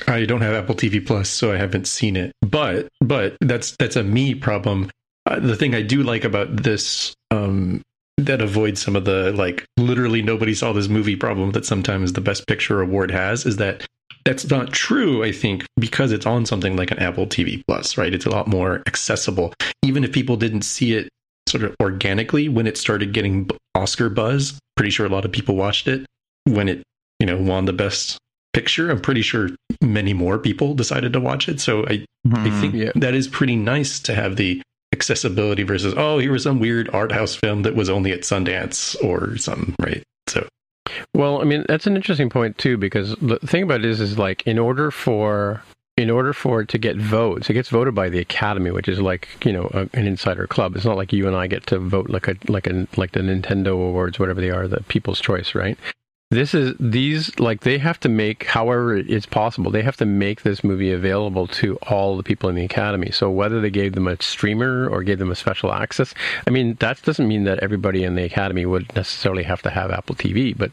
I 0.08 0.24
don't 0.24 0.40
have 0.40 0.52
Apple 0.52 0.74
TV 0.74 1.06
Plus, 1.06 1.28
so 1.28 1.52
I 1.52 1.58
haven't 1.58 1.86
seen 1.86 2.16
it. 2.16 2.32
But 2.40 2.88
but 3.00 3.36
that's 3.40 3.76
that's 3.76 3.94
a 3.94 4.02
me 4.02 4.34
problem. 4.34 4.90
Uh, 5.26 5.38
the 5.38 5.54
thing 5.54 5.76
I 5.76 5.82
do 5.82 6.02
like 6.02 6.24
about 6.24 6.56
this 6.56 7.14
um, 7.30 7.82
that 8.26 8.40
avoids 8.40 8.80
some 8.82 8.96
of 8.96 9.04
the 9.04 9.32
like 9.32 9.64
literally 9.76 10.22
nobody 10.22 10.54
saw 10.54 10.72
this 10.72 10.88
movie 10.88 11.16
problem 11.16 11.52
that 11.52 11.64
sometimes 11.66 12.12
the 12.12 12.20
Best 12.20 12.46
Picture 12.46 12.80
award 12.80 13.10
has 13.10 13.46
is 13.46 13.56
that 13.56 13.86
that's 14.24 14.48
not 14.50 14.72
true. 14.72 15.24
I 15.24 15.32
think 15.32 15.64
because 15.78 16.12
it's 16.12 16.26
on 16.26 16.46
something 16.46 16.76
like 16.76 16.90
an 16.90 16.98
Apple 16.98 17.26
TV 17.26 17.62
Plus, 17.66 17.96
right? 17.98 18.14
It's 18.14 18.26
a 18.26 18.30
lot 18.30 18.46
more 18.46 18.82
accessible. 18.86 19.52
Even 19.82 20.04
if 20.04 20.12
people 20.12 20.36
didn't 20.36 20.62
see 20.62 20.94
it 20.94 21.08
sort 21.48 21.64
of 21.64 21.74
organically 21.82 22.48
when 22.48 22.66
it 22.66 22.78
started 22.78 23.12
getting 23.12 23.50
Oscar 23.74 24.08
buzz, 24.08 24.58
pretty 24.76 24.90
sure 24.90 25.06
a 25.06 25.08
lot 25.08 25.24
of 25.24 25.32
people 25.32 25.56
watched 25.56 25.88
it 25.88 26.06
when 26.44 26.68
it 26.68 26.82
you 27.18 27.26
know 27.26 27.36
won 27.36 27.64
the 27.64 27.72
Best 27.72 28.18
Picture. 28.52 28.90
I'm 28.90 29.00
pretty 29.00 29.22
sure 29.22 29.48
many 29.80 30.12
more 30.12 30.38
people 30.38 30.74
decided 30.74 31.12
to 31.14 31.20
watch 31.20 31.48
it. 31.48 31.60
So 31.60 31.84
I 31.86 32.04
I 32.32 32.48
hmm, 32.50 32.60
think 32.60 32.74
Yeah. 32.74 32.92
that 32.94 33.14
is 33.14 33.26
pretty 33.26 33.56
nice 33.56 33.98
to 34.00 34.14
have 34.14 34.36
the 34.36 34.62
accessibility 34.92 35.62
versus 35.62 35.94
oh 35.96 36.18
here 36.18 36.32
was 36.32 36.42
some 36.42 36.60
weird 36.60 36.88
art 36.90 37.12
house 37.12 37.34
film 37.34 37.62
that 37.62 37.74
was 37.74 37.88
only 37.88 38.12
at 38.12 38.20
Sundance 38.20 38.96
or 39.02 39.36
something, 39.38 39.74
right? 39.80 40.02
So 40.28 40.46
Well, 41.14 41.40
I 41.40 41.44
mean, 41.44 41.64
that's 41.68 41.86
an 41.86 41.96
interesting 41.96 42.30
point 42.30 42.58
too, 42.58 42.76
because 42.76 43.16
the 43.16 43.38
thing 43.38 43.62
about 43.62 43.80
it 43.80 43.86
is, 43.86 44.00
is 44.00 44.18
like 44.18 44.46
in 44.46 44.58
order 44.58 44.90
for 44.90 45.62
in 45.96 46.08
order 46.08 46.32
for 46.32 46.62
it 46.62 46.68
to 46.68 46.78
get 46.78 46.96
votes, 46.96 47.50
it 47.50 47.52
gets 47.52 47.68
voted 47.68 47.94
by 47.94 48.08
the 48.08 48.18
Academy, 48.18 48.70
which 48.70 48.88
is 48.88 49.00
like 49.00 49.28
you 49.44 49.52
know 49.52 49.70
a, 49.72 49.88
an 49.92 50.06
insider 50.06 50.46
club. 50.46 50.76
It's 50.76 50.84
not 50.84 50.96
like 50.96 51.12
you 51.12 51.26
and 51.26 51.36
I 51.36 51.46
get 51.46 51.66
to 51.66 51.78
vote 51.78 52.08
like 52.08 52.28
a 52.28 52.36
like 52.48 52.66
a 52.66 52.86
like 52.96 53.12
the 53.12 53.20
Nintendo 53.20 53.72
awards, 53.72 54.18
whatever 54.18 54.40
they 54.40 54.50
are, 54.50 54.68
the 54.68 54.82
People's 54.84 55.20
Choice, 55.20 55.54
right? 55.54 55.78
This 56.32 56.54
is 56.54 56.74
these 56.80 57.38
like 57.38 57.60
they 57.60 57.76
have 57.76 58.00
to 58.00 58.08
make 58.08 58.44
however 58.44 58.96
it's 58.96 59.26
possible. 59.26 59.70
They 59.70 59.82
have 59.82 59.98
to 59.98 60.06
make 60.06 60.40
this 60.40 60.64
movie 60.64 60.90
available 60.90 61.46
to 61.48 61.76
all 61.82 62.16
the 62.16 62.22
people 62.22 62.48
in 62.48 62.54
the 62.56 62.64
academy. 62.64 63.10
So 63.10 63.30
whether 63.30 63.60
they 63.60 63.68
gave 63.68 63.92
them 63.92 64.08
a 64.08 64.20
streamer 64.22 64.88
or 64.88 65.02
gave 65.02 65.18
them 65.18 65.30
a 65.30 65.34
special 65.34 65.74
access, 65.74 66.14
I 66.46 66.50
mean 66.50 66.76
that 66.80 67.02
doesn't 67.02 67.28
mean 67.28 67.44
that 67.44 67.58
everybody 67.58 68.02
in 68.02 68.14
the 68.14 68.24
academy 68.24 68.64
would 68.64 68.96
necessarily 68.96 69.42
have 69.42 69.60
to 69.60 69.68
have 69.68 69.90
Apple 69.90 70.14
TV. 70.14 70.56
But 70.56 70.70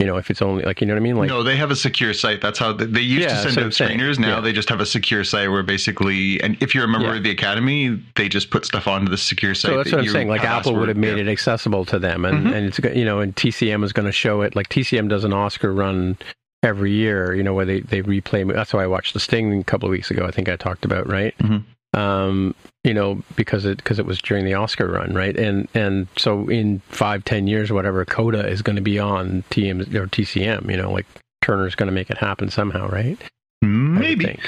you 0.00 0.06
know, 0.06 0.16
if 0.16 0.30
it's 0.30 0.40
only 0.42 0.64
like 0.64 0.80
you 0.80 0.86
know 0.86 0.94
what 0.94 0.98
I 1.00 1.02
mean, 1.02 1.16
like 1.16 1.28
no, 1.28 1.42
they 1.42 1.56
have 1.56 1.70
a 1.70 1.76
secure 1.76 2.12
site. 2.14 2.40
That's 2.40 2.58
how 2.58 2.72
they, 2.72 2.86
they 2.86 3.00
used 3.02 3.28
Yeah, 3.28 3.42
to 3.44 3.52
send 3.52 3.58
out 3.66 3.72
screeners. 3.72 4.18
Now 4.18 4.36
Yeah. 4.36 4.40
they 4.40 4.52
just 4.52 4.68
have 4.70 4.80
a 4.80 4.86
secure 4.86 5.22
site 5.24 5.50
where 5.50 5.62
basically, 5.62 6.40
and 6.42 6.56
if 6.62 6.74
you're 6.74 6.84
a 6.84 6.88
member 6.88 7.08
Yeah. 7.10 7.16
of 7.18 7.22
the 7.22 7.30
academy, 7.30 8.02
they 8.16 8.28
just 8.28 8.50
put 8.50 8.64
stuff 8.64 8.88
onto 8.88 9.10
the 9.10 9.18
secure 9.18 9.54
site. 9.54 9.70
So 9.70 9.76
that's 9.76 9.90
that 9.90 9.96
what 9.98 10.06
I'm 10.06 10.10
saying. 10.12 10.28
Like 10.28 10.42
Apple 10.42 10.74
would 10.76 10.88
have 10.88 10.96
made 10.96 11.18
it 11.18 11.28
accessible 11.28 11.84
to 11.84 11.98
them, 11.98 12.24
and 12.24 12.46
Mhm. 12.46 12.54
and 12.54 12.66
it's 12.66 12.78
you 12.96 13.04
know, 13.04 13.20
and 13.20 13.36
TCM 13.36 13.84
is 13.84 13.92
going 13.92 14.06
to 14.06 14.12
show 14.12 14.40
it. 14.40 14.56
Like 14.56 14.68
TCM 14.70 15.08
does 15.08 15.22
an 15.24 15.32
Oscar 15.34 15.72
run 15.72 16.16
every 16.62 16.92
year. 16.92 17.34
You 17.34 17.42
know, 17.42 17.52
where 17.54 17.66
they 17.66 17.80
they 17.80 18.00
replay. 18.02 18.50
That's 18.52 18.72
why 18.72 18.82
I 18.84 18.86
watched 18.86 19.12
The 19.14 19.20
Sting 19.20 19.60
a 19.60 19.64
couple 19.64 19.86
of 19.88 19.90
weeks 19.90 20.10
ago. 20.10 20.24
I 20.26 20.30
think 20.30 20.48
I 20.48 20.56
talked 20.56 20.84
about 20.84 21.08
right. 21.08 21.34
Mhm. 21.38 21.62
Um, 21.92 22.54
you 22.84 22.94
know, 22.94 23.22
because 23.36 23.64
it 23.64 23.78
because 23.78 23.98
it 23.98 24.06
was 24.06 24.20
during 24.22 24.44
the 24.44 24.54
Oscar 24.54 24.86
run, 24.86 25.12
right? 25.14 25.36
And 25.36 25.68
and 25.74 26.06
so 26.16 26.48
in 26.48 26.80
five, 26.88 27.24
ten 27.24 27.46
years, 27.46 27.72
whatever, 27.72 28.04
Coda 28.04 28.48
is 28.48 28.62
going 28.62 28.76
to 28.76 28.82
be 28.82 28.98
on 28.98 29.42
TM 29.50 29.94
or 29.94 30.06
TCM. 30.06 30.70
You 30.70 30.76
know, 30.76 30.92
like 30.92 31.06
Turner's 31.42 31.74
going 31.74 31.88
to 31.88 31.92
make 31.92 32.10
it 32.10 32.18
happen 32.18 32.50
somehow, 32.50 32.88
right? 32.88 33.18
Maybe. 33.62 34.38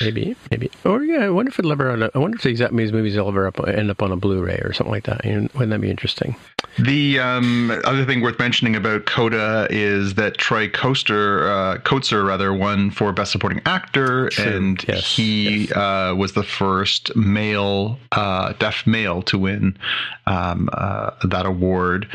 Maybe, 0.00 0.36
maybe. 0.50 0.70
Or 0.84 1.02
yeah, 1.02 1.24
I 1.24 1.30
wonder 1.30 1.50
if 1.50 1.58
it'll 1.58 1.72
ever. 1.72 2.10
I 2.14 2.18
wonder 2.18 2.36
if 2.36 2.42
these 2.42 2.58
Japanese 2.58 2.92
movies 2.92 3.16
will 3.16 3.28
ever 3.28 3.46
up, 3.46 3.58
end 3.66 3.90
up 3.90 4.02
on 4.02 4.12
a 4.12 4.16
Blu-ray 4.16 4.60
or 4.62 4.72
something 4.72 4.92
like 4.92 5.04
that. 5.04 5.24
You 5.24 5.42
know, 5.42 5.48
wouldn't 5.54 5.70
that 5.70 5.80
be 5.80 5.90
interesting? 5.90 6.36
The 6.78 7.18
um, 7.18 7.70
other 7.84 8.04
thing 8.04 8.20
worth 8.20 8.38
mentioning 8.38 8.76
about 8.76 9.06
Coda 9.06 9.68
is 9.70 10.14
that 10.14 10.38
Troy 10.38 10.68
Coaster, 10.68 11.48
uh, 11.48 11.78
Kotsur 11.78 12.26
rather, 12.26 12.52
won 12.52 12.90
for 12.90 13.12
Best 13.12 13.32
Supporting 13.32 13.62
Actor, 13.64 14.30
True. 14.30 14.44
and 14.44 14.84
Yes, 14.88 15.16
he 15.16 15.64
yes. 15.64 15.72
Uh, 15.72 16.14
was 16.16 16.32
the 16.32 16.42
first 16.42 17.14
male, 17.16 17.98
uh, 18.12 18.52
deaf 18.54 18.86
male, 18.86 19.22
to 19.22 19.38
win 19.38 19.78
um, 20.26 20.68
uh, 20.72 21.10
that 21.28 21.46
award. 21.46 22.08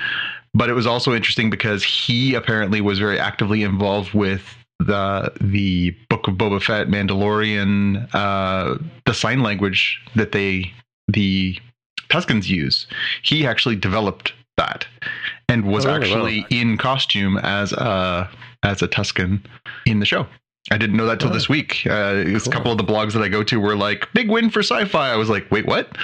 But 0.54 0.70
it 0.70 0.74
was 0.74 0.88
also 0.88 1.14
interesting 1.14 1.50
because 1.50 1.84
he 1.84 2.34
apparently 2.34 2.82
was 2.82 3.00
very 3.00 3.20
actively 3.20 3.64
involved 3.64 4.14
with 4.14 4.56
the 4.80 5.32
the 5.42 5.92
Book 6.10 6.28
of 6.28 6.36
Boba 6.36 6.62
Fett, 6.62 6.88
Mandalorian, 6.88 8.08
uh, 8.14 8.78
the 9.06 9.14
sign 9.14 9.42
language 9.42 10.00
that 10.16 10.32
they 10.32 10.72
the 11.08 11.58
Tuskens 12.10 12.48
use. 12.48 12.88
He 13.24 13.46
actually 13.46 13.76
developed 13.76 14.34
that 14.58 14.86
and 15.50 15.66
was 15.66 15.86
Oh, 15.86 15.92
actually 15.92 16.46
in 16.50 16.78
costume 16.78 17.38
as 17.38 17.72
a 17.74 18.30
as 18.64 18.82
a 18.82 18.88
Tusken 18.88 19.44
in 19.86 20.00
the 20.00 20.06
show. 20.06 20.26
I 20.70 20.78
didn't 20.78 20.98
know 20.98 21.06
that 21.06 21.20
till 21.22 21.30
Oh. 21.30 21.34
this 21.34 21.48
week. 21.48 21.84
Uh, 21.86 22.24
Cool. 22.26 22.36
a 22.36 22.40
couple 22.52 22.72
of 22.72 22.78
the 22.78 22.84
blogs 22.84 23.14
that 23.14 23.22
I 23.24 23.30
go 23.30 23.42
to 23.44 23.60
were 23.60 23.76
like 23.76 24.08
big 24.14 24.30
win 24.30 24.50
for 24.50 24.60
sci-fi. 24.60 25.10
I 25.12 25.16
was 25.16 25.30
like, 25.30 25.50
wait, 25.50 25.66
what? 25.66 25.98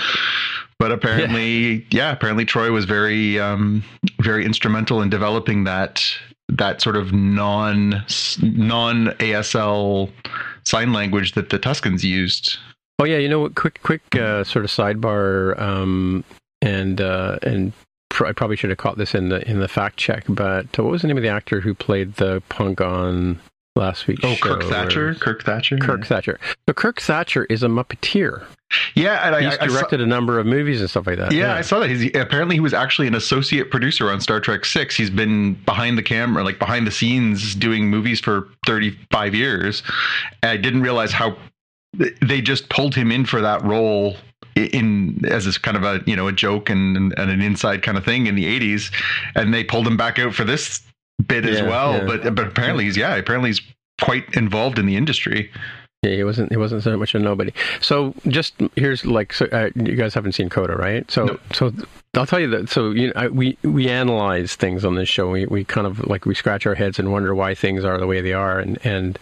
But 0.80 0.92
apparently, 0.92 1.86
yeah, 1.92 2.12
apparently 2.12 2.46
Troy 2.46 2.72
was 2.72 2.86
very 2.86 3.39
um, 3.39 3.84
very 4.22 4.46
instrumental 4.46 5.01
in 5.01 5.10
developing 5.10 5.63
that 5.65 6.03
that 6.50 6.82
sort 6.82 6.96
of 6.96 7.14
non 7.14 7.90
non 8.42 9.08
ASL 9.20 10.12
sign 10.64 10.94
language 10.94 11.34
that 11.34 11.50
the 11.50 11.60
Tuskens 11.60 12.04
used. 12.04 12.58
Oh 13.00 13.06
yeah, 13.06 13.18
you 13.18 13.30
know 13.30 13.40
what? 13.40 13.56
Quick, 13.56 13.82
quick, 13.84 14.16
uh, 14.16 14.44
sort 14.44 14.66
of 14.66 14.72
sidebar, 14.72 15.60
um, 15.60 16.24
and 16.62 17.02
uh, 17.02 17.40
and 17.42 17.74
pr- 18.10 18.28
I 18.28 18.32
probably 18.32 18.56
should 18.56 18.70
have 18.70 18.78
caught 18.78 18.98
this 18.98 19.16
in 19.16 19.30
the 19.30 19.48
in 19.50 19.60
the 19.60 19.68
fact 19.68 19.98
check. 19.98 20.26
But 20.30 20.80
uh, 20.80 20.84
what 20.84 20.92
was 20.92 21.02
the 21.02 21.08
name 21.08 21.18
of 21.18 21.24
the 21.24 21.30
actor 21.30 21.60
who 21.60 21.74
played 21.74 22.16
the 22.16 22.42
punk 22.50 22.82
on 22.82 23.40
last 23.75 24.08
week's 24.08 24.24
Oh? 24.24 24.36
Kirk 24.42 24.63
Thatcher. 24.63 25.15
Kirk 25.15 25.44
Thatcher. 25.44 25.77
Kirk 25.77 26.06
Thatcher. 26.06 26.39
So 26.68 26.74
Kirk 26.74 27.01
Thatcher 27.01 27.46
is 27.46 27.63
a 27.63 27.68
Muppeteer. 27.68 28.44
Yeah, 28.96 29.25
and 29.27 29.36
I, 29.36 29.42
He's 29.42 29.53
I- 29.60 29.63
I 29.65 29.68
saw- 29.68 29.74
directed 29.74 30.01
a 30.01 30.06
number 30.06 30.39
of 30.39 30.46
movies 30.46 30.80
and 30.82 30.89
stuff 30.89 31.06
like 31.08 31.18
that. 31.18 31.32
Yeah, 31.32 31.53
I 31.56 31.62
saw 31.62 31.80
that. 31.80 31.89
He's 31.89 32.15
apparently 32.15 32.56
he 32.56 32.60
was 32.60 32.74
actually 32.74 33.08
an 33.08 33.15
associate 33.15 33.70
producer 33.72 34.10
on 34.10 34.20
Star 34.22 34.39
Trek 34.39 34.65
Six. 34.65 34.96
He's 34.96 35.10
been 35.10 35.53
behind 35.65 35.98
the 35.98 36.03
camera, 36.03 36.44
like 36.44 36.60
behind 36.60 36.88
the 36.88 36.92
scenes, 36.92 37.56
doing 37.56 37.88
movies 37.89 38.20
for 38.20 38.48
thirty 38.65 38.98
five 39.12 39.36
years. 39.36 39.84
And 40.42 40.51
I 40.51 40.58
didn't 40.58 40.82
realize 40.82 41.12
how 41.12 41.38
they 42.22 42.42
just 42.42 42.70
pulled 42.70 42.96
him 42.96 43.12
in 43.12 43.25
for 43.25 43.42
that 43.42 43.63
role 43.63 44.18
in 44.56 45.20
as 45.27 45.46
this 45.46 45.58
kind 45.60 45.77
of 45.77 45.84
a 45.84 46.01
you 46.08 46.15
know 46.15 46.27
a 46.27 46.32
joke 46.32 46.70
and 46.72 46.98
and 47.18 47.30
an 47.32 47.42
inside 47.42 47.84
kind 47.84 47.98
of 47.98 48.03
thing 48.06 48.25
in 48.25 48.34
the 48.36 48.48
eighties, 48.48 48.89
and 49.36 49.53
they 49.53 49.63
pulled 49.63 49.86
him 49.88 49.98
back 49.98 50.18
out 50.18 50.34
for 50.34 50.44
this 50.46 50.82
bit 51.27 51.46
as 51.46 51.62
well. 51.62 51.94
yeah. 51.94 52.06
But 52.06 52.36
but 52.36 52.48
apparently 52.48 52.86
he's 52.86 52.98
yeah 52.98 53.15
apparently 53.15 53.50
he's 53.50 53.62
quite 54.01 54.36
involved 54.36 54.80
in 54.80 54.86
the 54.86 54.96
industry. 54.96 55.51
Yeah, 56.03 56.15
he 56.15 56.24
wasn't. 56.25 56.51
He 56.51 56.58
wasn't 56.58 56.84
so 56.84 56.98
much 56.98 57.15
a 57.15 57.20
nobody. 57.20 57.53
So 57.80 58.13
just 58.27 58.56
here's 58.75 59.06
like, 59.06 59.32
so, 59.32 59.46
uh, 59.53 59.70
you 59.75 59.96
guys 59.96 60.13
haven't 60.13 60.34
seen 60.34 60.50
Coda, 60.50 60.75
right? 60.75 61.10
So, 61.10 61.25
No. 61.25 61.39
so 61.53 61.72
I'll 62.15 62.25
tell 62.25 62.42
you 62.42 62.50
that. 62.50 62.68
So 62.68 62.92
you 62.92 63.08
know, 63.08 63.13
I, 63.15 63.27
we 63.30 63.58
we 63.63 63.88
analyze 63.88 64.56
things 64.58 64.84
on 64.84 64.96
this 64.96 65.08
show. 65.08 65.30
We 65.32 65.46
we 65.46 65.63
kind 65.63 65.88
of 65.88 66.06
like 66.06 66.25
we 66.25 66.36
scratch 66.36 66.65
our 66.65 66.75
heads 66.75 67.00
and 67.00 67.10
wonder 67.13 67.34
why 67.34 67.56
things 67.56 67.86
are 67.86 67.98
the 67.98 68.06
way 68.08 68.20
they 68.20 68.34
are, 68.34 68.60
and 68.60 68.77
and 68.86 69.18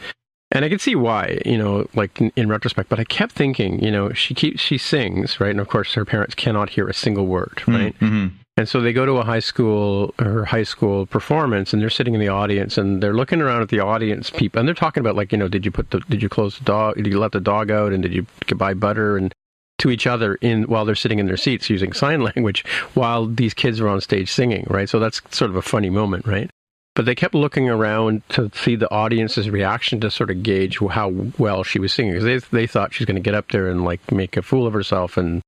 and 0.52 0.66
I 0.66 0.70
can 0.70 0.80
see 0.80 0.96
why. 0.96 1.40
You 1.46 1.60
know, 1.60 1.88
like 1.94 2.20
in, 2.20 2.32
in 2.36 2.50
retrospect. 2.50 2.90
But 2.90 3.00
I 3.00 3.04
kept 3.04 3.34
thinking, 3.34 3.80
you 3.84 3.92
know, 3.92 4.12
she 4.14 4.34
keeps 4.34 4.60
she 4.60 4.80
sings 4.80 5.40
right, 5.40 5.52
and 5.52 5.60
of 5.60 5.68
course 5.68 5.94
her 5.94 6.04
parents 6.04 6.34
cannot 6.34 6.70
hear 6.72 6.88
a 6.88 6.96
single 6.96 7.28
word, 7.28 7.62
right? 7.68 7.94
hmm 7.98 8.28
And 8.58 8.68
so 8.68 8.82
they 8.82 8.94
go 8.94 9.06
to 9.06 9.14
a 9.14 9.24
high 9.24 9.40
school 9.40 10.14
or 10.20 10.46
high 10.46 10.64
school 10.64 11.06
performance, 11.06 11.74
and 11.74 11.82
they're 11.82 11.90
sitting 11.90 12.14
in 12.14 12.20
the 12.20 12.28
audience, 12.28 12.78
and 12.78 13.02
they're 13.02 13.14
looking 13.14 13.42
around 13.42 13.62
at 13.62 13.70
the 13.70 13.80
audience 13.80 14.30
people, 14.30 14.60
and 14.60 14.68
they're 14.68 14.76
talking 14.76 15.02
about 15.02 15.16
like, 15.16 15.32
you 15.32 15.38
know, 15.38 15.48
did 15.48 15.66
you 15.66 15.72
put 15.72 15.90
the, 15.92 16.00
did 16.02 16.22
you 16.22 16.30
close 16.30 16.58
the 16.58 16.66
dog, 16.66 16.96
did 16.96 17.08
you 17.08 17.20
let 17.20 17.32
the 17.32 17.40
dog 17.40 17.72
out, 17.72 17.94
and 17.94 18.04
did 18.04 18.14
you 18.14 18.26
buy 18.56 18.74
butter, 18.74 19.18
and 19.18 19.34
to 19.80 19.90
each 19.90 20.06
other 20.06 20.36
in 20.36 20.64
while 20.64 20.86
they're 20.86 20.96
sitting 20.96 21.18
in 21.18 21.26
their 21.26 21.38
seats 21.38 21.70
using 21.70 21.92
sign 21.92 22.22
language 22.36 22.64
while 22.94 23.26
these 23.26 23.54
kids 23.54 23.80
are 23.80 23.88
on 23.88 24.00
stage 24.00 24.32
singing, 24.32 24.66
right? 24.70 24.88
So 24.88 25.00
that's 25.00 25.22
sort 25.32 25.50
of 25.50 25.56
a 25.56 25.62
funny 25.62 25.90
moment, 25.90 26.28
right? 26.28 26.50
But 26.94 27.06
they 27.06 27.16
kept 27.16 27.34
looking 27.34 27.70
around 27.70 28.22
to 28.30 28.52
see 28.54 28.76
the 28.76 28.92
audience's 28.92 29.50
reaction 29.50 30.02
to 30.02 30.12
sort 30.12 30.30
of 30.30 30.44
gauge 30.44 30.78
how 30.78 31.10
well 31.38 31.64
she 31.64 31.80
was 31.80 31.94
singing 31.94 32.14
because 32.14 32.26
they 32.26 32.58
they 32.58 32.68
thought 32.68 32.94
she's 32.94 33.06
going 33.06 33.16
to 33.16 33.22
get 33.22 33.34
up 33.34 33.50
there 33.52 33.70
and 33.70 33.86
like 33.86 34.12
make 34.12 34.36
a 34.36 34.42
fool 34.42 34.68
of 34.68 34.74
herself 34.74 35.18
and 35.18 35.42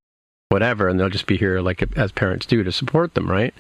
whatever, 0.54 0.88
and 0.88 1.00
they'll 1.00 1.10
just 1.10 1.26
be 1.26 1.36
here 1.36 1.60
like 1.60 1.84
as 1.98 2.12
parents 2.12 2.46
do 2.46 2.64
to 2.64 2.72
support 2.72 3.16
them, 3.16 3.30
right? 3.30 3.54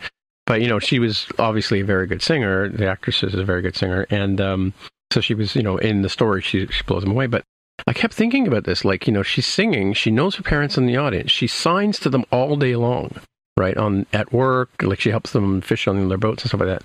But 0.46 0.62
you 0.62 0.68
know, 0.68 0.80
she 0.80 1.00
was 1.00 1.28
obviously 1.40 1.80
a 1.80 1.86
very 1.86 2.06
good 2.06 2.22
singer. 2.22 2.70
The 2.70 2.88
actress 2.88 3.24
is 3.24 3.34
a 3.34 3.44
very 3.44 3.62
good 3.62 3.76
singer, 3.76 4.06
and 4.10 4.40
um, 4.40 4.74
so 5.12 5.20
she 5.20 5.34
was, 5.34 5.56
you 5.56 5.64
know, 5.64 5.78
in 5.78 6.04
the 6.04 6.10
story, 6.10 6.42
she 6.42 6.68
she 6.68 6.84
blows 6.84 7.02
them 7.02 7.12
away. 7.12 7.28
But 7.28 7.44
I 7.88 7.94
kept 7.94 8.14
thinking 8.14 8.48
about 8.48 8.66
this, 8.66 8.86
like 8.86 9.08
you 9.08 9.14
know, 9.14 9.24
she's 9.24 9.48
singing, 9.48 9.94
she 9.94 10.12
knows 10.12 10.36
her 10.36 10.44
parents 10.44 10.78
in 10.78 10.86
the 10.86 10.98
audience, 10.98 11.32
she 11.32 11.48
signs 11.48 12.00
to 12.00 12.10
them 12.10 12.26
all 12.32 12.56
day 12.56 12.76
long, 12.76 13.16
right? 13.58 13.76
On 13.76 14.06
at 14.14 14.32
work, 14.32 14.70
like 14.82 15.00
she 15.00 15.10
helps 15.10 15.32
them 15.32 15.62
fish 15.62 15.88
on 15.88 16.08
their 16.10 16.18
boats 16.20 16.44
and 16.44 16.50
stuff 16.50 16.62
like 16.62 16.70
that. 16.70 16.84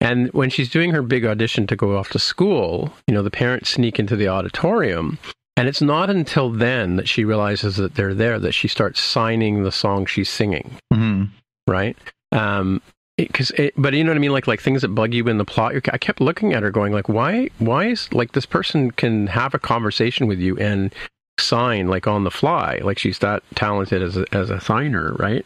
And 0.00 0.32
when 0.32 0.48
she's 0.48 0.70
doing 0.70 0.92
her 0.92 1.02
big 1.02 1.26
audition 1.26 1.66
to 1.66 1.76
go 1.76 1.98
off 1.98 2.10
to 2.10 2.20
school, 2.20 2.92
you 3.08 3.14
know, 3.14 3.22
the 3.22 3.32
parents 3.32 3.70
sneak 3.70 3.98
into 3.98 4.14
the 4.14 4.28
auditorium. 4.28 5.18
And 5.58 5.66
it's 5.66 5.82
not 5.82 6.08
until 6.08 6.50
then 6.50 6.94
that 6.96 7.08
she 7.08 7.24
realizes 7.24 7.76
that 7.76 7.96
they're 7.96 8.14
there 8.14 8.38
that 8.38 8.52
she 8.52 8.68
starts 8.68 9.00
signing 9.00 9.64
the 9.64 9.72
song 9.72 10.06
she's 10.06 10.30
singing, 10.30 10.70
hmm 10.92 11.24
right? 11.66 11.98
Um, 12.30 12.80
because, 13.16 13.50
it, 13.50 13.74
but 13.76 13.92
you 13.92 14.04
know 14.04 14.10
what 14.10 14.16
I 14.16 14.20
mean, 14.20 14.30
like 14.30 14.46
like 14.46 14.60
things 14.60 14.82
that 14.82 14.94
bug 14.94 15.12
you 15.12 15.26
in 15.26 15.36
the 15.36 15.44
plot. 15.44 15.74
I 15.92 15.98
kept 15.98 16.20
looking 16.20 16.52
at 16.52 16.62
her, 16.62 16.70
going 16.70 16.92
like, 16.92 17.08
why, 17.08 17.48
why 17.58 17.88
is 17.88 18.10
like 18.12 18.32
this 18.32 18.46
person 18.46 18.92
can 18.92 19.26
have 19.26 19.52
a 19.52 19.58
conversation 19.58 20.28
with 20.28 20.38
you 20.38 20.56
and 20.58 20.94
sign 21.40 21.88
like 21.88 22.06
on 22.06 22.22
the 22.22 22.30
fly, 22.30 22.78
like 22.84 22.98
she's 22.98 23.18
that 23.18 23.42
talented 23.56 24.00
as 24.00 24.16
a, 24.16 24.26
as 24.30 24.50
a 24.50 24.60
signer, 24.60 25.14
right? 25.14 25.44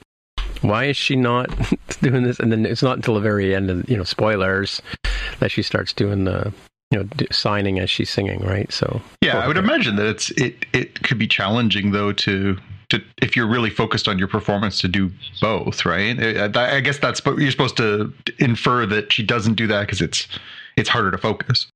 Why 0.61 0.85
is 0.85 0.97
she 0.99 1.17
not 1.17 1.49
doing 2.03 2.25
this? 2.25 2.39
And 2.39 2.53
then 2.53 2.67
it's 2.67 2.83
not 2.83 2.97
until 2.97 3.15
the 3.15 3.21
very 3.21 3.55
end, 3.55 3.71
and 3.71 3.89
you 3.89 3.97
know, 3.97 4.05
spoilers, 4.05 4.83
that 5.41 5.51
she 5.51 5.63
starts 5.63 5.95
doing 5.95 6.25
the 6.25 6.53
you 6.93 6.99
know 6.99 7.09
signing 7.33 7.79
as 7.81 7.91
she's 7.91 8.11
singing, 8.11 8.41
right? 8.41 8.71
So 8.73 9.01
Yeah, 9.23 9.39
I 9.39 9.47
would 9.49 9.57
her. 9.57 9.63
imagine 9.63 9.97
that 9.97 10.07
it's 10.07 10.31
it 10.33 10.67
it 10.73 11.03
could 11.03 11.19
be 11.19 11.27
challenging 11.27 11.91
though 11.93 12.13
to 12.13 12.57
to 12.91 13.03
if 13.23 13.35
you're 13.35 13.47
really 13.49 13.71
focused 13.71 14.07
on 14.07 14.19
your 14.19 14.29
performance 14.29 14.79
to 14.83 14.89
do 14.89 15.11
both, 15.41 15.85
right? 15.87 16.19
I, 16.57 16.77
I 16.77 16.81
guess 16.81 16.99
that's 16.99 17.21
but 17.21 17.39
you're 17.39 17.51
supposed 17.51 17.77
to 17.79 18.13
infer 18.39 18.85
that 18.87 19.13
she 19.13 19.23
doesn't 19.23 19.55
do 19.55 19.67
that 19.69 19.81
because 19.87 20.01
it's 20.03 20.29
it's 20.77 20.89
harder 20.91 21.11
to 21.11 21.19
focus. 21.19 21.67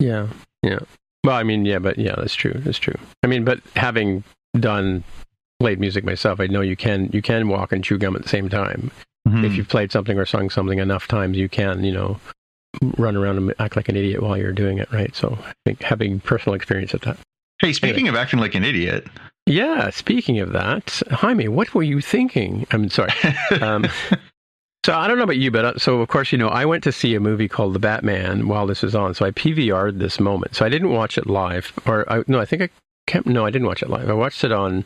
Yeah, 0.00 0.28
yeah. 0.62 0.78
Well, 1.24 1.36
I 1.36 1.42
mean, 1.44 1.64
yeah, 1.66 1.78
but 1.78 1.98
yeah, 1.98 2.14
that's 2.16 2.34
true. 2.34 2.54
That's 2.64 2.78
true. 2.78 2.96
I 3.22 3.26
mean, 3.28 3.44
but 3.44 3.60
having 3.76 4.24
done 4.58 5.04
played 5.60 5.78
music 5.78 6.02
myself, 6.04 6.40
I 6.40 6.46
know 6.48 6.62
you 6.62 6.74
can 6.76 7.10
you 7.12 7.22
can 7.22 7.48
walk 7.48 7.70
and 7.72 7.84
chew 7.84 7.98
gum 7.98 8.16
at 8.16 8.22
the 8.22 8.28
same 8.28 8.48
time. 8.48 8.90
Mhm. 9.28 9.44
If 9.44 9.54
you've 9.54 9.68
played 9.68 9.92
something 9.92 10.18
or 10.18 10.26
sung 10.26 10.50
something 10.50 10.80
enough 10.80 11.06
times, 11.06 11.36
you 11.36 11.48
can, 11.48 11.84
you 11.84 11.92
know, 11.92 12.18
run 12.98 13.16
around 13.16 13.36
and 13.38 13.54
act 13.58 13.76
like 13.76 13.88
an 13.88 13.96
idiot 13.96 14.22
while 14.22 14.36
you're 14.36 14.52
doing 14.52 14.78
it, 14.78 14.90
right? 14.92 15.14
So 15.14 15.38
I 15.44 15.52
think 15.64 15.82
having 15.82 16.20
personal 16.20 16.54
experience 16.54 16.94
at 16.94 17.02
that. 17.02 17.16
Hey, 17.60 17.72
speaking 17.72 18.08
of 18.08 18.14
acting 18.14 18.40
like 18.40 18.54
an 18.54 18.64
idiot, 18.64 19.06
Yeah. 19.46 19.90
Speaking 19.90 20.40
of 20.40 20.52
that, 20.52 21.02
Jaime, 21.10 21.48
what 21.48 21.74
were 21.74 21.82
you 21.82 22.00
thinking? 22.00 22.66
I'm 22.70 22.88
sorry. 22.88 23.12
Um, 23.60 23.86
so 24.84 24.94
I 24.98 25.06
don't 25.06 25.16
know 25.16 25.22
about 25.22 25.36
you, 25.36 25.52
but 25.52 25.64
uh, 25.64 25.78
so 25.78 26.00
of 26.00 26.08
course 26.08 26.32
you 26.32 26.38
know 26.38 26.48
I 26.48 26.64
went 26.64 26.82
to 26.84 26.90
see 26.92 27.14
a 27.14 27.20
movie 27.20 27.46
called 27.46 27.72
The 27.72 27.78
Batman 27.78 28.48
while 28.48 28.66
this 28.66 28.82
was 28.82 28.96
on, 28.96 29.14
so 29.14 29.24
I 29.24 29.30
PVR'd 29.30 30.00
this 30.00 30.18
moment. 30.18 30.56
So 30.56 30.66
I 30.66 30.68
didn't 30.68 30.90
watch 30.90 31.16
it 31.16 31.28
live, 31.28 31.72
or 31.86 32.10
I, 32.12 32.24
no, 32.26 32.40
I 32.40 32.44
think 32.44 32.62
I 32.62 32.68
can't. 33.06 33.24
No, 33.26 33.46
I 33.46 33.50
didn't 33.50 33.68
watch 33.68 33.82
it 33.82 33.90
live. 33.90 34.10
I 34.10 34.14
watched 34.14 34.42
it 34.42 34.50
on. 34.50 34.84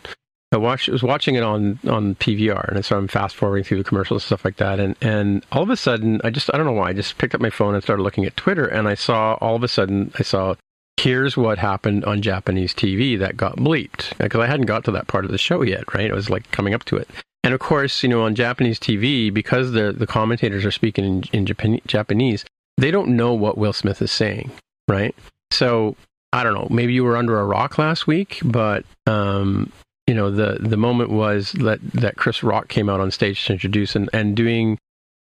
I 0.56 0.58
watched. 0.58 0.88
Was 0.88 1.02
watching 1.02 1.34
it 1.34 1.42
on 1.42 1.78
on 1.86 2.14
PVR, 2.16 2.74
and 2.74 2.84
so 2.84 2.96
I'm 2.96 3.08
fast 3.08 3.36
forwarding 3.36 3.64
through 3.64 3.78
the 3.78 3.84
commercials 3.84 4.22
and 4.22 4.26
stuff 4.26 4.44
like 4.44 4.56
that. 4.56 4.80
And 4.80 4.96
and 5.00 5.44
all 5.52 5.62
of 5.62 5.70
a 5.70 5.76
sudden, 5.76 6.20
I 6.24 6.30
just 6.30 6.52
I 6.52 6.56
don't 6.56 6.66
know 6.66 6.72
why 6.72 6.88
I 6.88 6.92
just 6.92 7.18
picked 7.18 7.34
up 7.34 7.40
my 7.40 7.50
phone 7.50 7.74
and 7.74 7.82
started 7.82 8.02
looking 8.02 8.24
at 8.24 8.36
Twitter, 8.36 8.66
and 8.66 8.88
I 8.88 8.94
saw 8.94 9.34
all 9.34 9.54
of 9.54 9.62
a 9.62 9.68
sudden 9.68 10.12
I 10.18 10.22
saw 10.22 10.54
here's 10.98 11.36
what 11.36 11.58
happened 11.58 12.04
on 12.06 12.22
Japanese 12.22 12.72
TV 12.72 13.18
that 13.18 13.36
got 13.36 13.56
bleeped 13.56 14.16
because 14.18 14.40
I 14.40 14.46
hadn't 14.46 14.66
got 14.66 14.84
to 14.84 14.90
that 14.92 15.08
part 15.08 15.26
of 15.26 15.30
the 15.30 15.38
show 15.38 15.62
yet, 15.62 15.94
right? 15.94 16.06
It 16.06 16.14
was 16.14 16.30
like 16.30 16.50
coming 16.50 16.72
up 16.72 16.84
to 16.84 16.96
it. 16.96 17.08
And 17.44 17.52
of 17.52 17.60
course, 17.60 18.02
you 18.02 18.08
know, 18.08 18.22
on 18.22 18.34
Japanese 18.34 18.80
TV, 18.80 19.32
because 19.32 19.72
the 19.72 19.92
the 19.92 20.06
commentators 20.06 20.64
are 20.64 20.70
speaking 20.70 21.04
in, 21.04 21.24
in 21.32 21.46
Japan, 21.46 21.80
Japanese, 21.86 22.44
they 22.78 22.90
don't 22.90 23.16
know 23.16 23.34
what 23.34 23.58
Will 23.58 23.72
Smith 23.72 24.00
is 24.02 24.10
saying, 24.10 24.50
right? 24.88 25.14
So 25.50 25.96
I 26.32 26.42
don't 26.42 26.54
know. 26.54 26.68
Maybe 26.70 26.92
you 26.92 27.04
were 27.04 27.16
under 27.16 27.38
a 27.38 27.44
rock 27.44 27.78
last 27.78 28.06
week, 28.06 28.40
but 28.44 28.84
um, 29.06 29.72
you 30.06 30.14
know, 30.14 30.30
the 30.30 30.58
the 30.60 30.76
moment 30.76 31.10
was 31.10 31.52
that 31.52 31.80
that 31.92 32.16
Chris 32.16 32.42
Rock 32.42 32.68
came 32.68 32.88
out 32.88 33.00
on 33.00 33.10
stage 33.10 33.44
to 33.46 33.52
introduce 33.52 33.96
and 33.96 34.08
and 34.12 34.36
doing. 34.36 34.78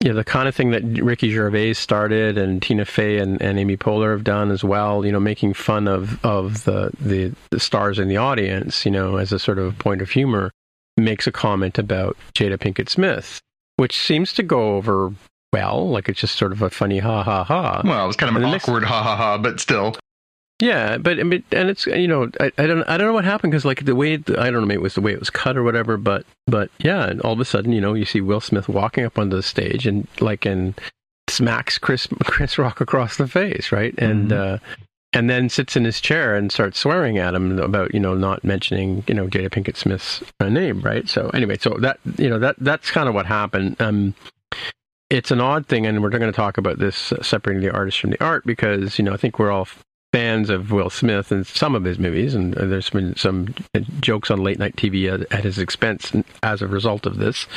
You 0.01 0.09
know, 0.09 0.15
the 0.15 0.25
kind 0.25 0.49
of 0.49 0.55
thing 0.55 0.71
that 0.71 0.83
Ricky 1.01 1.31
Gervais 1.31 1.75
started 1.75 2.37
and 2.37 2.61
Tina 2.61 2.83
Fey 2.83 3.19
and, 3.19 3.41
and 3.41 3.57
Amy 3.57 3.77
Poehler 3.77 4.11
have 4.11 4.25
done 4.25 4.51
as 4.51 4.61
well, 4.61 5.05
you 5.05 5.13
know, 5.13 5.19
making 5.21 5.53
fun 5.53 5.87
of, 5.87 6.19
of 6.25 6.65
the, 6.65 6.91
the, 6.99 7.31
the 7.51 7.59
stars 7.61 7.99
in 7.99 8.09
the 8.09 8.17
audience, 8.17 8.83
you 8.85 8.91
know, 8.91 9.15
as 9.15 9.31
a 9.31 9.39
sort 9.39 9.59
of 9.59 9.79
point 9.79 10.01
of 10.01 10.09
humor, 10.09 10.51
makes 10.97 11.25
a 11.25 11.31
comment 11.31 11.77
about 11.79 12.17
Jada 12.33 12.57
Pinkett 12.57 12.89
Smith, 12.89 13.39
which 13.77 13.95
seems 13.97 14.33
to 14.33 14.43
go 14.43 14.75
over 14.75 15.13
well. 15.53 15.87
Like 15.89 16.09
it's 16.09 16.19
just 16.19 16.35
sort 16.35 16.51
of 16.51 16.61
a 16.61 16.69
funny 16.69 16.99
ha 16.99 17.23
ha 17.23 17.45
ha. 17.45 17.81
well, 17.85 18.03
it 18.03 18.07
was 18.07 18.17
kind 18.17 18.29
of 18.29 18.35
an 18.35 18.43
And 18.43 18.51
next- 18.51 18.67
awkward 18.67 18.83
ha 18.83 19.03
ha 19.03 19.15
ha, 19.15 19.37
but 19.37 19.61
still. 19.61 19.95
Yeah, 20.59 20.97
but 20.97 21.19
I 21.19 21.23
mean, 21.23 21.43
and 21.51 21.69
it's 21.69 21.85
you 21.87 22.07
know 22.07 22.29
I, 22.39 22.51
I 22.57 22.67
don't 22.67 22.83
I 22.83 22.97
don't 22.97 23.07
know 23.07 23.13
what 23.13 23.25
happened 23.25 23.51
because 23.51 23.65
like 23.65 23.85
the 23.85 23.95
way 23.95 24.13
it- 24.13 24.37
I 24.37 24.45
don't 24.51 24.61
know 24.61 24.65
maybe 24.67 24.75
it 24.75 24.81
was 24.81 24.95
the 24.95 25.01
way 25.01 25.11
it 25.11 25.19
was 25.19 25.29
cut 25.29 25.57
or 25.57 25.63
whatever, 25.63 25.97
but 25.97 26.25
but 26.47 26.69
yeah, 26.79 27.05
and 27.05 27.19
all 27.21 27.33
of 27.33 27.39
a 27.39 27.45
sudden 27.45 27.73
you 27.73 27.81
know 27.81 27.93
you 27.95 28.05
see 28.05 28.21
Will 28.21 28.39
Smith 28.39 28.69
walking 28.69 29.03
up 29.03 29.17
onto 29.17 29.35
the 29.35 29.43
stage 29.43 29.85
and 29.87 30.07
like 30.21 30.45
and 30.45 30.79
smacks 31.29 31.77
Chris 31.77 32.07
Chris 32.23 32.57
Rock 32.57 32.79
across 32.81 33.17
the 33.17 33.27
face, 33.27 33.71
right, 33.71 33.93
and 33.97 34.31
uh, 34.31 34.57
and 35.11 35.29
then 35.29 35.49
sits 35.49 35.75
in 35.75 35.83
his 35.85 35.99
chair 35.99 36.35
and 36.35 36.51
starts 36.51 36.79
swearing 36.79 37.17
at 37.17 37.33
him 37.33 37.59
about 37.59 37.93
you 37.93 37.99
know 37.99 38.13
not 38.13 38.43
mentioning 38.43 39.03
you 39.07 39.15
know 39.15 39.27
Jada 39.27 39.49
Pinkett 39.49 39.75
Smith's 39.75 40.23
uh, 40.39 40.49
name, 40.49 40.81
right? 40.81 41.09
So 41.09 41.29
anyway, 41.33 41.57
so 41.59 41.71
that 41.79 41.99
you 42.17 42.29
know 42.29 42.39
that 42.39 42.55
that's 42.59 42.89
kind 42.91 43.09
of 43.09 43.15
what 43.15 43.25
happened. 43.25 43.81
Um, 43.81 44.13
it's 45.09 45.31
an 45.31 45.41
odd 45.41 45.67
thing, 45.67 45.85
and 45.85 46.01
we're 46.01 46.09
going 46.09 46.21
to 46.21 46.31
talk 46.31 46.57
about 46.57 46.79
this 46.79 47.11
uh, 47.11 47.21
separating 47.21 47.61
the 47.63 47.73
artist 47.73 47.99
from 47.99 48.11
the 48.11 48.23
art 48.23 48.45
because 48.45 48.97
you 48.97 49.03
know 49.03 49.13
I 49.13 49.17
think 49.17 49.39
we're 49.39 49.51
all 49.51 49.67
fans 50.13 50.51
of 50.51 50.71
Will 50.71 50.91
Smith 50.91 51.31
and 51.31 51.45
some 51.45 51.73
of 51.73 51.83
his 51.83 51.97
movies, 51.97 52.35
and 52.35 52.55
uh, 52.55 52.65
there's 52.65 52.91
been 52.91 53.15
some 53.17 53.53
uh, 53.75 53.79
jokes 53.99 54.29
on 54.29 54.43
late 54.43 54.59
night 54.59 54.75
TV 54.75 55.11
at, 55.11 55.29
at 55.33 55.43
his 55.43 55.57
expense 55.57 56.13
as 56.43 56.61
a 56.61 56.67
result 56.67 57.05
of 57.05 57.17
this. 57.17 57.47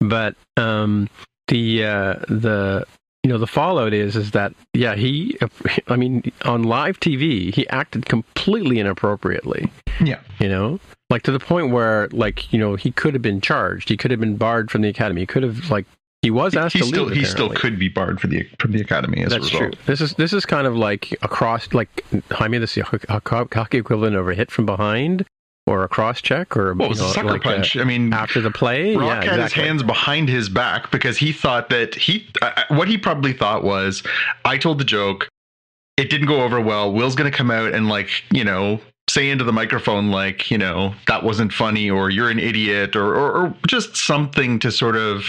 But 0.00 0.36
um, 0.56 1.10
the 1.48 1.84
uh, 1.84 2.14
the 2.28 2.86
you 3.24 3.30
know 3.30 3.38
the 3.38 3.48
fallout 3.48 3.92
is 3.92 4.16
is 4.16 4.30
that 4.30 4.54
yeah 4.72 4.94
he 4.94 5.36
I 5.88 5.96
mean 5.96 6.30
on 6.44 6.62
live 6.62 7.00
TV 7.00 7.52
he 7.52 7.68
acted 7.68 8.06
completely 8.06 8.78
inappropriately. 8.78 9.70
Yeah. 10.00 10.20
You 10.38 10.48
know, 10.48 10.80
like 11.10 11.22
to 11.22 11.32
the 11.32 11.40
point 11.40 11.70
where 11.70 12.08
like 12.12 12.52
you 12.52 12.58
know 12.60 12.76
he 12.76 12.92
could 12.92 13.14
have 13.14 13.22
been 13.22 13.40
charged, 13.40 13.88
he 13.88 13.96
could 13.96 14.12
have 14.12 14.20
been 14.20 14.36
barred 14.36 14.70
from 14.70 14.82
the 14.82 14.88
academy, 14.88 15.22
he 15.22 15.26
could 15.26 15.42
have 15.42 15.68
like 15.70 15.86
he 16.24 16.30
was 16.30 16.56
asked 16.56 16.72
He 16.74 16.80
to 16.80 16.86
still 16.86 17.04
leave. 17.04 17.16
he 17.18 17.24
still 17.24 17.50
could 17.50 17.78
be 17.78 17.88
barred 17.88 18.20
for 18.20 18.26
the 18.28 18.48
from 18.58 18.72
the 18.72 18.80
academy 18.80 19.22
as 19.22 19.30
That's 19.30 19.42
a 19.42 19.58
result. 19.58 19.72
true. 19.74 19.82
This 19.86 20.00
is 20.00 20.14
this 20.14 20.32
is 20.32 20.46
kind 20.46 20.66
of 20.66 20.76
like 20.76 21.12
across 21.22 21.72
like 21.74 22.04
Jaime 22.30 22.58
this 22.58 22.76
hockey 23.08 23.78
equivalent 23.78 24.16
of 24.16 24.28
a 24.28 24.34
hit 24.34 24.50
from 24.50 24.66
behind 24.66 25.26
or 25.66 25.82
a 25.84 25.88
cross 25.88 26.20
check 26.20 26.56
or 26.56 26.74
Well, 26.74 26.90
you 26.90 26.96
know, 26.96 27.06
a 27.06 27.12
sucker 27.12 27.28
like 27.28 27.42
punch. 27.42 27.76
I 27.76 27.84
mean, 27.84 28.12
after 28.12 28.40
the 28.40 28.50
play. 28.50 28.96
Rock 28.96 29.24
yeah, 29.24 29.30
had 29.32 29.40
his 29.40 29.52
hands 29.52 29.82
behind 29.82 30.28
his 30.28 30.48
back 30.48 30.90
because 30.90 31.16
he 31.18 31.32
thought 31.32 31.70
that 31.70 31.94
he 31.94 32.26
uh, 32.42 32.64
what 32.68 32.88
he 32.88 32.98
probably 32.98 33.32
thought 33.32 33.62
was 33.64 34.02
I 34.44 34.58
told 34.58 34.78
the 34.78 34.84
joke, 34.84 35.28
it 35.96 36.10
didn't 36.10 36.26
go 36.26 36.42
over 36.42 36.60
well. 36.60 36.92
Will's 36.92 37.14
gonna 37.14 37.30
come 37.30 37.50
out 37.50 37.72
and 37.74 37.88
like 37.88 38.08
you 38.30 38.44
know 38.44 38.80
say 39.10 39.28
into 39.28 39.44
the 39.44 39.52
microphone 39.52 40.10
like 40.10 40.50
you 40.50 40.56
know 40.58 40.94
that 41.06 41.22
wasn't 41.22 41.52
funny 41.52 41.90
or 41.90 42.08
you're 42.08 42.30
an 42.30 42.38
idiot 42.38 42.96
or 42.96 43.14
or, 43.14 43.32
or 43.32 43.54
just 43.66 43.96
something 43.96 44.58
to 44.58 44.72
sort 44.72 44.96
of 44.96 45.26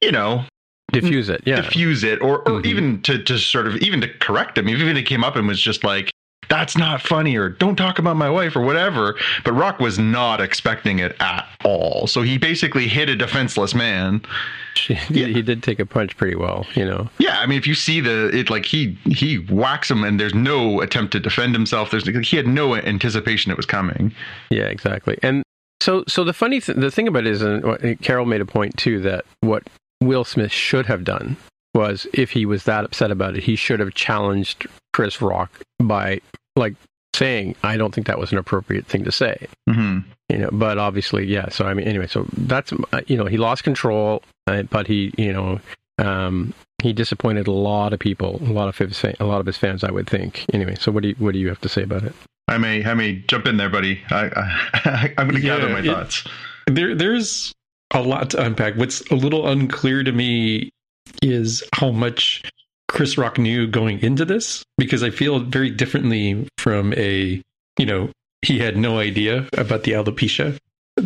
you 0.00 0.12
know 0.12 0.44
diffuse 0.92 1.28
it. 1.28 1.42
Yeah, 1.44 1.56
diffuse 1.60 2.02
it 2.04 2.20
or, 2.22 2.38
or 2.48 2.62
Mhm. 2.62 2.66
even 2.66 3.02
to, 3.02 3.22
to 3.22 3.38
sort 3.38 3.66
of 3.66 3.76
even 3.76 4.00
to 4.00 4.08
correct 4.08 4.56
him 4.56 4.68
even 4.68 4.88
if 4.88 4.96
he 4.96 5.02
came 5.02 5.22
up 5.24 5.36
and 5.36 5.46
was 5.46 5.60
just 5.60 5.84
like 5.84 6.10
that's 6.48 6.78
not 6.78 7.02
funny 7.02 7.36
or 7.36 7.50
don't 7.50 7.76
talk 7.76 7.98
about 7.98 8.16
my 8.16 8.30
wife 8.30 8.56
or 8.56 8.62
whatever. 8.62 9.16
But 9.44 9.52
Rock 9.52 9.80
was 9.80 9.98
not 9.98 10.40
expecting 10.40 10.98
it 10.98 11.14
at 11.20 11.46
all. 11.62 12.06
So 12.06 12.22
he 12.22 12.38
basically 12.38 12.88
hit 12.88 13.10
a 13.10 13.16
defenseless 13.16 13.74
man. 13.74 14.22
He, 14.86 14.94
he 14.94 15.42
did 15.42 15.62
take 15.64 15.80
a 15.80 15.84
punch 15.86 16.16
pretty 16.16 16.36
well, 16.36 16.64
you 16.74 16.84
know. 16.84 17.10
Yeah, 17.18 17.40
I 17.40 17.46
mean, 17.46 17.58
if 17.58 17.66
you 17.66 17.74
see 17.74 18.00
the 18.00 18.28
it, 18.32 18.48
like 18.48 18.64
he 18.64 18.96
he 19.06 19.34
whacks 19.36 19.90
him, 19.90 20.04
and 20.04 20.20
there's 20.20 20.34
no 20.34 20.80
attempt 20.80 21.12
to 21.14 21.20
defend 21.20 21.52
himself. 21.52 21.90
There's 21.90 22.06
he 22.26 22.36
had 22.36 22.46
no 22.46 22.76
anticipation 22.76 23.50
it 23.50 23.56
was 23.56 23.66
coming. 23.66 24.14
Yeah, 24.50 24.66
exactly. 24.66 25.18
And 25.20 25.42
so 25.82 26.04
so 26.06 26.22
the 26.22 26.32
funny 26.32 26.60
th- 26.60 26.78
the 26.78 26.92
thing 26.92 27.08
about 27.08 27.26
it 27.26 27.30
is, 27.32 27.42
and 27.42 28.00
Carol 28.02 28.24
made 28.24 28.40
a 28.40 28.46
point 28.46 28.76
too 28.76 29.00
that 29.00 29.24
what 29.40 29.64
Will 30.02 30.24
Smith 30.24 30.52
should 30.52 30.86
have 30.86 31.04
done 31.04 31.36
was 31.74 32.06
if 32.12 32.30
he 32.30 32.46
was 32.46 32.64
that 32.64 32.84
upset 32.84 33.10
about 33.10 33.36
it, 33.36 33.42
he 33.44 33.56
should 33.56 33.80
have 33.80 33.94
challenged 33.94 34.66
Chris 34.92 35.20
Rock 35.20 35.50
by 35.78 36.20
like 36.56 36.74
saying, 37.14 37.56
"I 37.62 37.76
don't 37.76 37.94
think 37.94 38.06
that 38.06 38.18
was 38.18 38.32
an 38.32 38.38
appropriate 38.38 38.86
thing 38.86 39.04
to 39.04 39.12
say." 39.12 39.46
Mm-hmm. 39.68 39.98
You 40.30 40.38
know, 40.38 40.50
but 40.52 40.78
obviously, 40.78 41.26
yeah. 41.26 41.48
So 41.50 41.66
I 41.66 41.74
mean, 41.74 41.86
anyway, 41.86 42.06
so 42.06 42.26
that's 42.36 42.72
uh, 42.92 43.00
you 43.06 43.16
know 43.16 43.26
he 43.26 43.36
lost 43.36 43.64
control, 43.64 44.22
uh, 44.46 44.62
but 44.64 44.86
he 44.86 45.12
you 45.18 45.32
know 45.32 45.60
um, 45.98 46.52
he 46.82 46.92
disappointed 46.92 47.46
a 47.48 47.52
lot 47.52 47.92
of 47.92 47.98
people, 47.98 48.40
a 48.42 48.52
lot 48.52 48.68
of 48.68 48.76
his 48.78 49.02
a 49.20 49.24
lot 49.24 49.40
of 49.40 49.46
his 49.46 49.56
fans, 49.56 49.84
I 49.84 49.90
would 49.90 50.08
think. 50.08 50.44
Anyway, 50.52 50.74
so 50.76 50.90
what 50.92 51.02
do 51.02 51.08
you 51.10 51.14
what 51.18 51.32
do 51.32 51.38
you 51.38 51.48
have 51.48 51.60
to 51.62 51.68
say 51.68 51.82
about 51.82 52.04
it? 52.04 52.12
I 52.46 52.56
may 52.58 52.84
I 52.84 52.94
may 52.94 53.16
jump 53.28 53.46
in 53.46 53.56
there, 53.56 53.68
buddy. 53.70 54.00
I, 54.10 54.26
I 54.84 55.12
I'm 55.18 55.28
going 55.28 55.40
to 55.42 55.46
Yeah, 55.46 55.58
gather 55.58 55.68
my 55.72 55.80
it- 55.80 55.84
thoughts. 55.86 56.24
there 56.66 56.94
there's 56.94 57.52
a 57.92 58.02
lot 58.02 58.30
to 58.30 58.44
unpack. 58.44 58.76
What's 58.76 59.00
a 59.10 59.14
little 59.14 59.48
unclear 59.48 60.02
to 60.02 60.12
me 60.12 60.70
is 61.22 61.62
how 61.74 61.90
much 61.90 62.42
Chris 62.88 63.18
Rock 63.18 63.38
knew 63.38 63.66
going 63.66 64.00
into 64.00 64.24
this 64.24 64.64
because 64.76 65.02
I 65.02 65.10
feel 65.10 65.40
very 65.40 65.70
differently 65.70 66.48
from 66.58 66.92
a 66.94 67.42
you 67.78 67.86
know 67.86 68.10
he 68.42 68.58
had 68.58 68.76
no 68.76 68.98
idea 68.98 69.48
about 69.56 69.82
the 69.82 69.92
alopecia. 69.92 70.58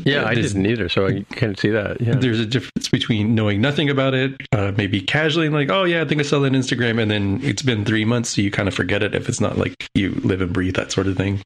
Yeah, 0.04 0.24
I 0.24 0.34
didn't 0.34 0.64
either, 0.64 0.88
so 0.88 1.06
I 1.06 1.20
can't 1.34 1.58
see 1.58 1.68
that. 1.70 2.00
Yeah, 2.00 2.14
There's 2.14 2.40
a 2.40 2.46
difference 2.46 2.88
between 2.88 3.34
knowing 3.34 3.60
nothing 3.60 3.90
about 3.90 4.14
it, 4.14 4.40
uh, 4.52 4.72
maybe 4.74 5.02
casually 5.02 5.50
like, 5.50 5.68
oh 5.68 5.84
yeah, 5.84 6.00
I 6.00 6.06
think 6.06 6.20
I 6.20 6.24
saw 6.24 6.38
that 6.40 6.46
on 6.46 6.58
Instagram, 6.58 7.00
and 7.00 7.10
then 7.10 7.40
it's 7.42 7.60
been 7.60 7.84
three 7.84 8.06
months, 8.06 8.30
so 8.30 8.40
you 8.40 8.50
kind 8.50 8.68
of 8.68 8.74
forget 8.74 9.02
it 9.02 9.14
if 9.14 9.28
it's 9.28 9.40
not 9.40 9.58
like 9.58 9.86
you 9.94 10.12
live 10.24 10.40
and 10.40 10.50
breathe 10.50 10.76
that 10.76 10.92
sort 10.92 11.08
of 11.08 11.18
thing. 11.18 11.42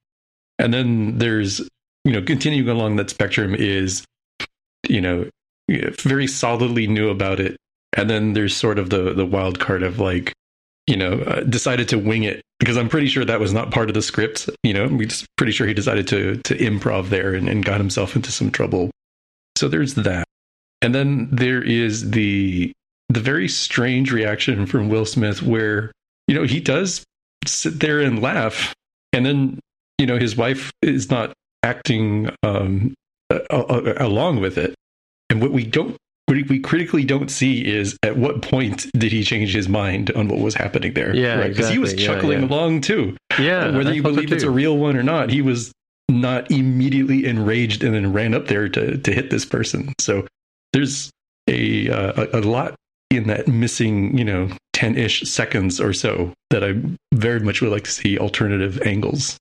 And 0.60 0.72
then 0.72 1.18
there's, 1.18 1.60
you 2.04 2.12
know, 2.12 2.22
continuing 2.22 2.68
along 2.68 2.96
that 2.96 3.10
spectrum 3.10 3.54
is, 3.54 4.04
you 4.88 5.00
know, 5.00 5.28
very 6.02 6.26
solidly 6.26 6.86
knew 6.86 7.10
about 7.10 7.40
it, 7.40 7.56
and 7.96 8.08
then 8.08 8.32
there's 8.32 8.56
sort 8.56 8.78
of 8.78 8.90
the 8.90 9.12
the 9.12 9.26
wild 9.26 9.58
card 9.58 9.82
of 9.82 9.98
like, 9.98 10.32
you 10.86 10.96
know, 10.96 11.20
uh, 11.20 11.40
decided 11.40 11.88
to 11.88 11.98
wing 11.98 12.22
it 12.22 12.42
because 12.58 12.76
I'm 12.76 12.88
pretty 12.88 13.08
sure 13.08 13.24
that 13.24 13.40
was 13.40 13.52
not 13.52 13.70
part 13.70 13.88
of 13.88 13.94
the 13.94 14.02
script. 14.02 14.48
You 14.62 14.74
know, 14.74 14.86
we 14.86 15.06
just 15.06 15.26
pretty 15.36 15.52
sure 15.52 15.66
he 15.66 15.74
decided 15.74 16.06
to 16.08 16.36
to 16.36 16.56
improv 16.56 17.08
there 17.08 17.34
and, 17.34 17.48
and 17.48 17.64
got 17.64 17.78
himself 17.78 18.16
into 18.16 18.32
some 18.32 18.50
trouble. 18.50 18.90
So 19.56 19.68
there's 19.68 19.94
that, 19.94 20.26
and 20.82 20.94
then 20.94 21.28
there 21.32 21.62
is 21.62 22.10
the 22.10 22.72
the 23.08 23.20
very 23.20 23.48
strange 23.48 24.12
reaction 24.12 24.66
from 24.66 24.88
Will 24.88 25.06
Smith 25.06 25.42
where 25.42 25.92
you 26.28 26.34
know 26.34 26.44
he 26.44 26.60
does 26.60 27.04
sit 27.46 27.80
there 27.80 28.00
and 28.00 28.20
laugh, 28.22 28.74
and 29.12 29.24
then 29.24 29.60
you 29.98 30.06
know 30.06 30.18
his 30.18 30.36
wife 30.36 30.70
is 30.82 31.10
not 31.10 31.32
acting 31.62 32.30
um, 32.42 32.94
a- 33.30 33.40
a- 33.50 34.06
along 34.06 34.40
with 34.40 34.58
it, 34.58 34.74
and 35.30 35.40
what 35.40 35.52
we 35.52 35.64
don't 35.64 35.96
what 36.26 36.36
we 36.48 36.58
critically 36.58 37.04
don't 37.04 37.30
see 37.30 37.64
is 37.64 37.96
at 38.02 38.16
what 38.16 38.42
point 38.42 38.86
did 38.98 39.12
he 39.12 39.22
change 39.22 39.54
his 39.54 39.68
mind 39.68 40.10
on 40.16 40.26
what 40.26 40.40
was 40.40 40.54
happening 40.54 40.92
there? 40.92 41.14
Yeah, 41.14 41.46
because 41.46 41.68
he 41.68 41.78
was 41.78 41.92
exactly. 41.92 42.04
Yeah, 42.04 42.20
chuckling 42.20 42.40
yeah. 42.40 42.48
along 42.48 42.80
too. 42.80 43.16
yeah. 43.38 43.76
whether 43.76 43.90
I 43.90 43.92
you 43.92 44.02
believe 44.02 44.32
it's 44.32 44.42
a 44.42 44.50
real 44.50 44.76
one 44.76 44.96
or 44.96 45.04
not, 45.04 45.30
he 45.30 45.40
was 45.40 45.70
not 46.08 46.50
immediately 46.50 47.26
enraged 47.26 47.84
and 47.84 47.94
then 47.94 48.12
ran 48.12 48.34
up 48.34 48.48
there 48.48 48.68
to 48.68 48.98
to 48.98 49.12
hit 49.12 49.30
this 49.30 49.44
person. 49.44 49.92
So 50.00 50.26
there's 50.72 51.10
a 51.48 51.90
uh, 51.90 52.26
a, 52.32 52.40
a 52.40 52.42
lot 52.42 52.74
in 53.10 53.28
that 53.28 53.46
missing, 53.46 54.16
you 54.18 54.24
know, 54.24 54.50
ten 54.72 54.96
ish 54.96 55.22
seconds 55.22 55.80
or 55.80 55.92
so 55.92 56.32
that 56.50 56.64
I 56.64 56.74
very 57.14 57.40
much 57.40 57.60
would 57.62 57.70
like 57.70 57.84
to 57.84 57.90
see 57.90 58.18
alternative 58.18 58.82
angles. 58.82 59.36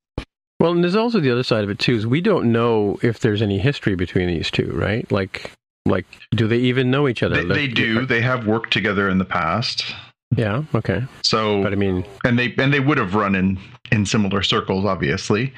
Well, 0.60 0.72
and 0.72 0.84
there's 0.84 0.96
also 0.96 1.20
the 1.20 1.32
other 1.32 1.44
side 1.44 1.63
of 1.63 1.70
it 1.70 1.80
too. 1.80 1.96
Is 1.96 2.08
we 2.08 2.22
don't 2.22 2.52
know 2.52 2.98
if 3.04 3.20
there's 3.20 3.41
any 3.41 3.58
history 3.60 3.96
between 3.96 4.28
these 4.28 4.50
two, 4.50 4.72
right? 4.74 5.10
Like, 5.12 5.52
like, 5.86 6.06
do 6.32 6.48
they 6.48 6.58
even 6.60 6.89
know 6.89 7.08
each 7.08 7.22
other? 7.24 7.44
They, 7.44 7.54
they 7.54 7.68
do. 7.68 8.06
They 8.06 8.22
have 8.22 8.48
worked 8.48 8.72
together 8.74 9.10
in 9.10 9.18
the 9.18 9.26
past. 9.26 9.84
Yeah. 10.36 10.63
Okay. 10.74 11.04
So 11.24 11.62
But 11.62 11.74
I 11.74 11.76
mean, 11.76 12.06
and 12.24 12.39
they 12.39 12.54
and 12.58 12.74
they 12.74 12.80
would 12.80 12.98
have 12.98 13.15
run 13.15 13.36
in 13.36 13.60
in 13.91 14.04
similar 14.06 14.41
circles 14.41 14.84
obviously 14.84 15.54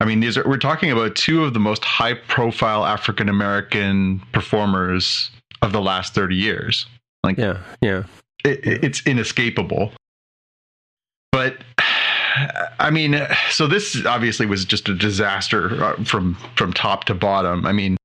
i 0.00 0.04
mean 0.04 0.20
these 0.20 0.38
are 0.38 0.48
we're 0.48 0.56
talking 0.56 0.92
about 0.92 1.16
two 1.16 1.42
of 1.44 1.52
the 1.52 1.58
most 1.58 1.82
high 1.84 2.14
profile 2.14 2.84
african 2.84 3.28
american 3.28 4.20
performers 4.32 5.32
of 5.62 5.72
the 5.72 5.80
last 5.80 6.14
30 6.14 6.36
years 6.36 6.86
like 7.24 7.36
yeah, 7.36 7.58
yeah. 7.80 8.04
it- 8.44 8.60
it's 8.84 9.04
inescapable 9.04 9.92
but 11.32 11.56
i 12.78 12.90
mean 12.90 13.26
so 13.50 13.66
this 13.66 14.04
obviously 14.06 14.46
was 14.46 14.64
just 14.64 14.88
a 14.88 14.94
disaster 14.94 15.82
uh, 15.82 16.04
from 16.04 16.36
from 16.56 16.72
top 16.72 17.04
to 17.04 17.14
bottom. 17.14 17.66
I 17.66 17.72
mean 17.72 17.96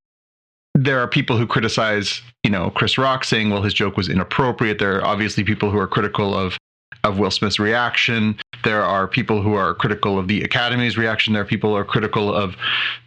there 0.75 0.99
are 0.99 1.07
people 1.07 1.37
who 1.37 1.47
criticize 1.47 2.21
you 2.43 2.51
know 2.51 2.69
chris 2.69 2.97
rock 2.97 3.23
saying 3.23 3.49
well 3.49 3.61
his 3.61 3.73
joke 3.73 3.97
was 3.97 4.09
inappropriate. 4.09 4.79
There 4.79 4.97
are 4.97 5.05
obviously 5.05 5.43
people 5.43 5.71
who 5.71 5.77
are 5.77 5.87
critical 5.87 6.35
of 6.35 6.57
of 7.03 7.19
will 7.19 7.31
smith's 7.31 7.59
reaction. 7.59 8.37
There 8.63 8.83
are 8.83 9.07
people 9.07 9.41
who 9.41 9.53
are 9.53 9.73
critical 9.73 10.17
of 10.17 10.27
the 10.27 10.43
academy's 10.43 10.97
reaction. 10.97 11.33
There 11.33 11.43
are 11.43 11.45
people 11.45 11.69
who 11.69 11.75
are 11.75 11.85
critical 11.85 12.33
of 12.33 12.55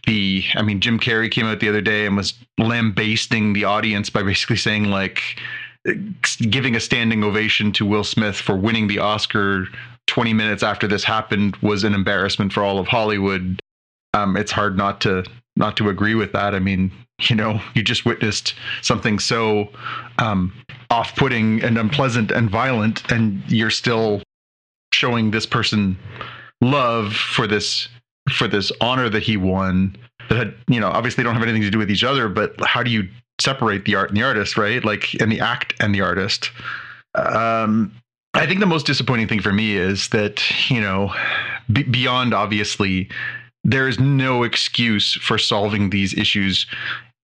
the 0.07 0.45
i 0.55 0.63
mean 0.63 0.81
jim 0.81 0.99
carrey 0.99 1.31
came 1.31 1.47
out 1.47 1.61
the 1.61 1.69
other 1.69 1.81
day 1.81 2.07
and 2.07 2.17
was 2.17 2.35
lambasting 2.59 3.53
the 3.53 3.65
audience 3.65 4.11
by 4.11 4.23
basically 4.23 4.57
saying 4.57 4.85
like 4.85 5.23
giving 6.51 6.77
a 6.77 6.81
standing 6.81 7.25
ovation 7.25 7.73
to 7.73 7.87
Will 7.87 8.05
Smith 8.05 8.37
for 8.37 8.55
winning 8.55 8.87
the 8.87 8.99
Oscar 8.99 9.67
20 10.07 10.33
minutes 10.33 10.63
after 10.63 10.87
this 10.87 11.05
happened 11.05 11.57
was 11.63 11.85
an 11.85 11.95
embarrassment 11.95 12.53
for 12.53 12.63
all 12.63 12.79
of 12.79 12.89
Hollywood. 12.89 13.61
Um, 14.15 14.37
it's 14.37 14.53
hard 14.53 14.77
not 14.77 15.01
to 15.03 15.25
not 15.57 15.77
to 15.77 15.89
agree 15.89 16.15
with 16.15 16.33
that. 16.33 16.55
I 16.55 16.59
mean, 16.59 16.91
you 17.29 17.37
know, 17.37 17.61
you 17.75 17.83
just 17.83 18.05
witnessed 18.05 18.55
something 18.83 19.19
so 19.19 19.69
um, 20.19 20.53
off-putting 20.91 21.63
and 21.63 21.77
unpleasant 21.77 22.31
and 22.31 22.49
violent, 22.49 23.11
and 23.13 23.43
you're 23.49 23.71
still 23.71 24.23
showing 24.93 25.31
this 25.31 25.47
person 25.47 25.97
love 26.61 27.15
for 27.15 27.47
this 27.47 27.89
for 28.31 28.49
this 28.49 28.73
honor 28.81 29.09
that 29.09 29.23
he 29.23 29.37
won. 29.37 29.97
That 30.29 30.37
had, 30.39 30.55
you 30.69 30.81
know, 30.81 30.89
obviously 30.89 31.25
don't 31.25 31.35
have 31.35 31.43
anything 31.43 31.63
to 31.63 31.71
do 31.71 31.79
with 31.79 31.91
each 31.91 32.05
other. 32.05 32.29
But 32.29 32.55
how 32.65 32.83
do 32.83 32.91
you 32.91 33.09
separate 33.41 33.85
the 33.85 33.97
art 33.97 34.11
and 34.11 34.17
the 34.17 34.23
artist, 34.23 34.57
right? 34.57 34.85
Like, 34.85 35.15
and 35.21 35.33
the 35.33 35.41
act 35.41 35.75
and 35.81 35.95
the 35.95 36.01
artist. 36.03 36.51
Um, 37.15 37.93
I 38.35 38.47
think 38.47 38.61
the 38.61 38.67
most 38.67 38.87
disappointing 38.87 39.29
thing 39.29 39.41
for 39.41 39.53
me 39.53 39.77
is 39.77 40.09
that, 40.11 40.71
you 40.71 40.81
know, 40.81 41.13
b- 41.73 41.83
beyond 41.83 42.33
obviously, 42.33 43.09
there 43.65 43.89
is 43.89 43.99
no 43.99 44.45
excuse 44.45 45.15
for 45.15 45.37
solving 45.37 45.91
these 45.91 46.15
issues 46.15 46.67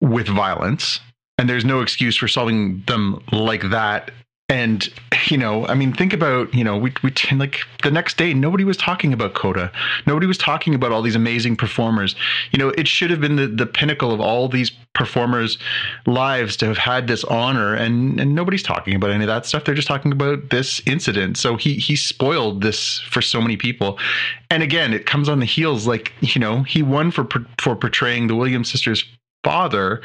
with 0.00 0.26
violence. 0.26 1.00
And 1.38 1.48
there's 1.48 1.64
no 1.64 1.80
excuse 1.80 2.16
for 2.16 2.28
solving 2.28 2.82
them 2.86 3.22
like 3.30 3.70
that. 3.70 4.10
And, 4.48 4.88
you 5.26 5.36
know, 5.36 5.66
I 5.66 5.74
mean, 5.74 5.92
think 5.92 6.12
about, 6.12 6.54
you 6.54 6.62
know, 6.62 6.76
we, 6.76 6.92
we, 7.02 7.12
like 7.32 7.62
the 7.82 7.90
next 7.90 8.16
day, 8.16 8.32
nobody 8.32 8.62
was 8.62 8.76
talking 8.76 9.12
about 9.12 9.34
Coda. 9.34 9.72
Nobody 10.06 10.28
was 10.28 10.38
talking 10.38 10.72
about 10.72 10.92
all 10.92 11.02
these 11.02 11.16
amazing 11.16 11.56
performers. 11.56 12.14
You 12.52 12.60
know, 12.60 12.68
it 12.68 12.86
should 12.86 13.10
have 13.10 13.20
been 13.20 13.34
the, 13.34 13.48
the 13.48 13.66
pinnacle 13.66 14.12
of 14.12 14.20
all 14.20 14.48
these 14.48 14.70
performers' 14.94 15.58
lives 16.06 16.56
to 16.58 16.66
have 16.66 16.78
had 16.78 17.08
this 17.08 17.24
honor. 17.24 17.74
And, 17.74 18.20
and 18.20 18.36
nobody's 18.36 18.62
talking 18.62 18.94
about 18.94 19.10
any 19.10 19.24
of 19.24 19.28
that 19.28 19.46
stuff. 19.46 19.64
They're 19.64 19.74
just 19.74 19.88
talking 19.88 20.12
about 20.12 20.50
this 20.50 20.80
incident. 20.86 21.38
So 21.38 21.56
he, 21.56 21.74
he 21.74 21.96
spoiled 21.96 22.62
this 22.62 23.00
for 23.00 23.22
so 23.22 23.40
many 23.40 23.56
people. 23.56 23.98
And 24.48 24.62
again, 24.62 24.94
it 24.94 25.06
comes 25.06 25.28
on 25.28 25.40
the 25.40 25.44
heels, 25.46 25.88
like, 25.88 26.12
you 26.20 26.40
know, 26.40 26.62
he 26.62 26.84
won 26.84 27.10
for, 27.10 27.26
for 27.58 27.74
portraying 27.74 28.28
the 28.28 28.36
Williams 28.36 28.70
sisters' 28.70 29.04
father. 29.42 30.02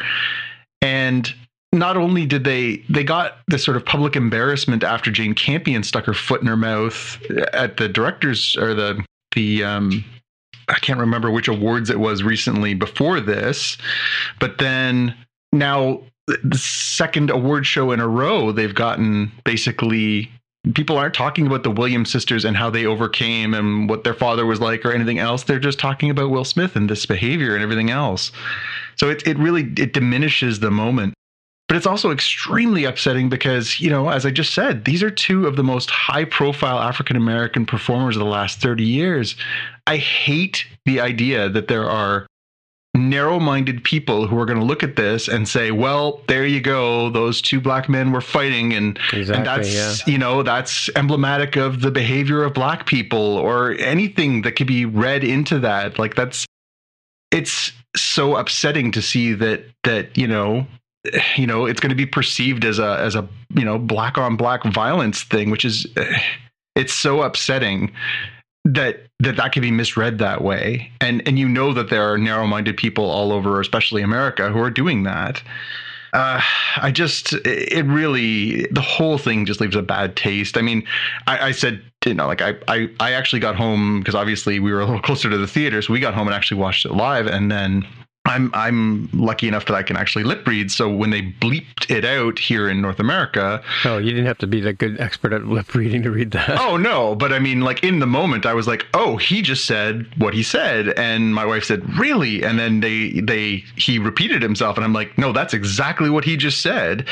And 0.81 1.31
not 1.73 1.97
only 1.97 2.25
did 2.25 2.43
they 2.43 2.77
they 2.89 3.03
got 3.03 3.37
this 3.47 3.63
sort 3.63 3.77
of 3.77 3.85
public 3.85 4.15
embarrassment 4.15 4.83
after 4.83 5.11
Jane 5.11 5.33
Campion 5.33 5.83
stuck 5.83 6.05
her 6.05 6.13
foot 6.13 6.41
in 6.41 6.47
her 6.47 6.57
mouth 6.57 7.21
at 7.53 7.77
the 7.77 7.87
directors 7.87 8.57
or 8.57 8.73
the 8.73 9.03
the 9.35 9.63
um 9.63 10.03
I 10.67 10.75
can't 10.75 10.99
remember 10.99 11.31
which 11.31 11.47
awards 11.47 11.89
it 11.89 11.99
was 11.99 12.23
recently 12.23 12.73
before 12.73 13.19
this, 13.19 13.77
but 14.39 14.57
then 14.57 15.15
now 15.51 16.01
the 16.27 16.57
second 16.57 17.29
award 17.29 17.65
show 17.65 17.91
in 17.91 17.99
a 17.99 18.07
row 18.07 18.51
they've 18.51 18.75
gotten 18.75 19.31
basically 19.43 20.29
people 20.75 20.97
aren't 20.97 21.15
talking 21.15 21.47
about 21.47 21.63
the 21.63 21.71
Williams 21.71 22.11
sisters 22.11 22.45
and 22.45 22.55
how 22.55 22.69
they 22.69 22.85
overcame 22.85 23.53
and 23.53 23.89
what 23.89 24.03
their 24.03 24.13
father 24.13 24.45
was 24.45 24.61
like 24.61 24.85
or 24.85 24.91
anything 24.91 25.17
else. 25.17 25.43
They're 25.43 25.59
just 25.59 25.79
talking 25.79 26.11
about 26.11 26.29
Will 26.29 26.45
Smith 26.45 26.75
and 26.75 26.87
this 26.87 27.05
behavior 27.05 27.55
and 27.55 27.63
everything 27.63 27.89
else. 27.89 28.31
So 28.97 29.09
it 29.09 29.25
it 29.25 29.37
really 29.39 29.63
it 29.77 29.93
diminishes 29.93 30.59
the 30.59 30.69
moment 30.69 31.15
but 31.71 31.77
it's 31.77 31.87
also 31.87 32.11
extremely 32.11 32.83
upsetting 32.83 33.29
because, 33.29 33.79
you 33.79 33.89
know, 33.89 34.09
as 34.09 34.25
I 34.25 34.29
just 34.29 34.53
said, 34.53 34.83
these 34.83 35.01
are 35.01 35.09
two 35.09 35.47
of 35.47 35.55
the 35.55 35.63
most 35.63 35.89
high 35.89 36.25
profile 36.25 36.79
African 36.79 37.15
American 37.15 37.65
performers 37.65 38.17
of 38.17 38.19
the 38.19 38.25
last 38.25 38.59
30 38.59 38.83
years. 38.83 39.37
I 39.87 39.95
hate 39.95 40.65
the 40.83 40.99
idea 40.99 41.47
that 41.47 41.69
there 41.69 41.89
are 41.89 42.27
narrow 42.93 43.39
minded 43.39 43.85
people 43.85 44.27
who 44.27 44.37
are 44.37 44.45
going 44.45 44.59
to 44.59 44.65
look 44.65 44.83
at 44.83 44.97
this 44.97 45.29
and 45.29 45.47
say, 45.47 45.71
well, 45.71 46.19
there 46.27 46.45
you 46.45 46.59
go. 46.59 47.09
Those 47.09 47.41
two 47.41 47.61
black 47.61 47.87
men 47.87 48.11
were 48.11 48.19
fighting. 48.19 48.73
And, 48.73 48.99
Exactly, 49.13 49.35
and 49.35 49.45
that's, 49.45 50.05
you 50.05 50.17
know, 50.17 50.43
that's 50.43 50.89
emblematic 50.97 51.55
of 51.55 51.79
the 51.79 51.89
behavior 51.89 52.43
of 52.43 52.53
black 52.53 52.85
people 52.85 53.37
or 53.37 53.77
anything 53.79 54.41
that 54.41 54.57
could 54.57 54.67
be 54.67 54.83
read 54.83 55.23
into 55.23 55.57
that. 55.59 55.97
Like, 55.97 56.15
that's, 56.15 56.45
it's 57.31 57.71
so 57.95 58.35
upsetting 58.35 58.91
to 58.91 59.01
see 59.01 59.31
that, 59.35 59.63
that, 59.85 60.17
you 60.17 60.27
know, 60.27 60.67
you 61.35 61.47
know, 61.47 61.65
it's 61.65 61.79
going 61.79 61.89
to 61.89 61.95
be 61.95 62.05
perceived 62.05 62.65
as 62.65 62.79
a, 62.79 62.97
as 62.99 63.15
a, 63.15 63.27
you 63.53 63.65
know, 63.65 63.77
black 63.77 64.17
on 64.17 64.35
black 64.35 64.63
violence 64.65 65.23
thing, 65.23 65.49
which 65.49 65.65
is, 65.65 65.87
it's 66.75 66.93
so 66.93 67.21
upsetting 67.21 67.91
that 68.63 69.07
that 69.19 69.35
that 69.37 69.51
can 69.51 69.61
be 69.61 69.71
misread 69.71 70.19
that 70.19 70.43
way. 70.43 70.91
And 71.01 71.25
and 71.27 71.39
you 71.39 71.47
know 71.47 71.73
that 71.73 71.89
there 71.89 72.11
are 72.11 72.17
narrow-minded 72.17 72.77
people 72.77 73.09
all 73.09 73.31
over 73.31 73.59
especially 73.59 74.01
america 74.01 74.49
who 74.49 74.59
are 74.59 74.69
doing 74.69 75.03
that. 75.03 75.41
Uh, 76.13 76.41
i 76.75 76.91
just 76.91 77.33
it 77.45 77.85
really 77.85 78.67
the 78.67 78.81
whole 78.81 79.17
thing 79.17 79.45
just 79.45 79.61
leaves 79.61 79.77
a 79.77 79.81
bad 79.81 80.15
taste. 80.15 80.57
I 80.57 80.61
mean 80.61 80.85
i, 81.25 81.47
I 81.47 81.51
said 81.51 81.81
you 82.05 82.13
know 82.13 82.27
like 82.27 82.41
I, 82.41 82.55
I 82.67 82.89
i 82.99 83.13
actually 83.13 83.39
got 83.39 83.55
home 83.55 83.99
because 83.99 84.13
obviously 84.13 84.59
we 84.59 84.73
were 84.73 84.81
a 84.81 84.85
little 84.85 85.01
closer 85.09 85.29
to 85.29 85.37
the 85.37 85.47
theater 85.47 85.81
so 85.81 85.93
we 85.93 85.99
got 86.01 86.13
home 86.13 86.27
and 86.27 86.35
actually 86.35 86.59
watched 86.59 86.85
it 86.85 86.91
live 86.91 87.27
and 87.27 87.49
then 87.49 87.87
I'm 88.25 88.51
I'm 88.53 89.09
lucky 89.13 89.47
enough 89.47 89.65
that 89.65 89.73
I 89.73 89.81
can 89.83 89.97
actually 89.97 90.23
lip 90.23 90.45
read. 90.47 90.71
So 90.71 90.87
when 90.89 91.09
they 91.09 91.21
bleeped 91.23 91.89
it 91.89 92.05
out 92.05 92.37
here 92.37 92.69
in 92.69 92.79
North 92.79 92.99
America, 92.99 93.63
Oh, 93.83 93.97
you 93.97 94.11
didn't 94.11 94.27
have 94.27 94.37
to 94.39 94.47
be 94.47 94.61
that 94.61 94.77
good 94.77 94.99
expert 95.01 95.33
at 95.33 95.45
lip 95.45 95.73
reading 95.73 96.03
to 96.03 96.11
read 96.11 96.31
that. 96.31 96.59
oh 96.61 96.77
no, 96.77 97.15
but 97.15 97.33
I 97.33 97.39
mean, 97.39 97.61
like 97.61 97.83
in 97.83 97.99
the 97.99 98.05
moment, 98.05 98.45
I 98.45 98.53
was 98.53 98.67
like, 98.67 98.85
oh, 98.93 99.17
he 99.17 99.41
just 99.41 99.65
said 99.65 100.07
what 100.17 100.33
he 100.35 100.43
said, 100.43 100.89
and 100.89 101.33
my 101.33 101.45
wife 101.45 101.63
said, 101.63 101.97
really, 101.97 102.43
and 102.43 102.59
then 102.59 102.79
they 102.81 103.19
they 103.21 103.63
he 103.75 103.97
repeated 103.97 104.41
himself, 104.43 104.77
and 104.77 104.85
I'm 104.85 104.93
like, 104.93 105.17
no, 105.17 105.33
that's 105.33 105.53
exactly 105.55 106.09
what 106.09 106.23
he 106.23 106.37
just 106.37 106.61
said, 106.61 107.07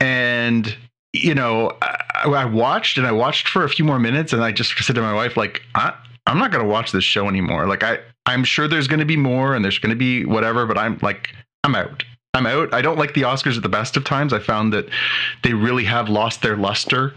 and 0.00 0.74
you 1.12 1.34
know, 1.34 1.76
I, 1.82 2.02
I 2.24 2.44
watched 2.46 2.98
and 2.98 3.06
I 3.06 3.12
watched 3.12 3.48
for 3.48 3.64
a 3.64 3.68
few 3.68 3.84
more 3.84 3.98
minutes, 3.98 4.32
and 4.32 4.42
I 4.42 4.52
just 4.52 4.76
said 4.82 4.96
to 4.96 5.02
my 5.02 5.14
wife, 5.14 5.36
like, 5.36 5.62
I, 5.74 5.94
I'm 6.26 6.38
not 6.38 6.50
going 6.50 6.62
to 6.62 6.68
watch 6.68 6.92
this 6.92 7.04
show 7.04 7.28
anymore. 7.28 7.66
Like, 7.66 7.82
I 7.82 7.98
I'm 8.26 8.44
sure 8.44 8.68
there's 8.68 8.88
going 8.88 9.00
to 9.00 9.06
be 9.06 9.16
more, 9.16 9.54
and 9.54 9.64
there's 9.64 9.78
going 9.78 9.90
to 9.90 9.96
be 9.96 10.24
whatever, 10.24 10.66
but 10.66 10.76
I'm 10.76 10.98
like, 11.00 11.30
I'm 11.64 11.74
out. 11.74 12.04
I'm 12.36 12.46
out. 12.46 12.74
I 12.74 12.82
don't 12.82 12.98
like 12.98 13.14
the 13.14 13.22
Oscars 13.22 13.56
at 13.56 13.62
the 13.62 13.68
best 13.68 13.96
of 13.96 14.04
times. 14.04 14.32
I 14.32 14.38
found 14.40 14.72
that 14.72 14.86
they 15.42 15.54
really 15.54 15.84
have 15.84 16.08
lost 16.08 16.42
their 16.42 16.56
luster 16.56 17.14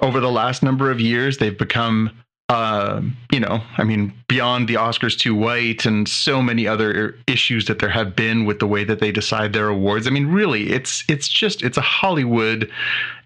over 0.00 0.20
the 0.20 0.30
last 0.30 0.62
number 0.62 0.90
of 0.90 1.00
years. 1.00 1.38
They've 1.38 1.58
become, 1.58 2.12
uh, 2.48 3.02
you 3.32 3.40
know, 3.40 3.62
I 3.78 3.82
mean, 3.82 4.12
beyond 4.28 4.68
the 4.68 4.74
Oscars 4.74 5.18
too 5.18 5.34
white 5.34 5.86
and 5.86 6.06
so 6.06 6.40
many 6.40 6.68
other 6.68 7.16
issues 7.26 7.66
that 7.66 7.80
there 7.80 7.88
have 7.88 8.14
been 8.14 8.44
with 8.44 8.60
the 8.60 8.66
way 8.68 8.84
that 8.84 9.00
they 9.00 9.10
decide 9.10 9.52
their 9.52 9.68
awards. 9.68 10.06
I 10.06 10.10
mean, 10.10 10.28
really, 10.28 10.70
it's 10.70 11.02
it's 11.08 11.26
just 11.26 11.64
it's 11.64 11.76
a 11.76 11.82
Hollywood 11.82 12.70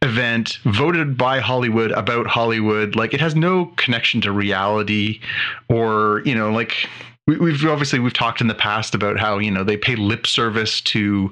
event 0.00 0.58
voted 0.64 1.18
by 1.18 1.40
Hollywood 1.40 1.90
about 1.92 2.26
Hollywood. 2.26 2.96
Like 2.96 3.12
it 3.12 3.20
has 3.20 3.36
no 3.36 3.66
connection 3.76 4.22
to 4.22 4.32
reality 4.32 5.20
or 5.68 6.22
you 6.24 6.34
know 6.34 6.50
like 6.50 6.88
we, 7.26 7.38
we've 7.38 7.64
obviously 7.66 7.98
we've 7.98 8.12
talked 8.12 8.40
in 8.40 8.48
the 8.48 8.54
past 8.54 8.94
about 8.94 9.18
how 9.18 9.38
you 9.38 9.50
know 9.50 9.64
they 9.64 9.76
pay 9.76 9.96
lip 9.96 10.26
service 10.26 10.80
to 10.82 11.30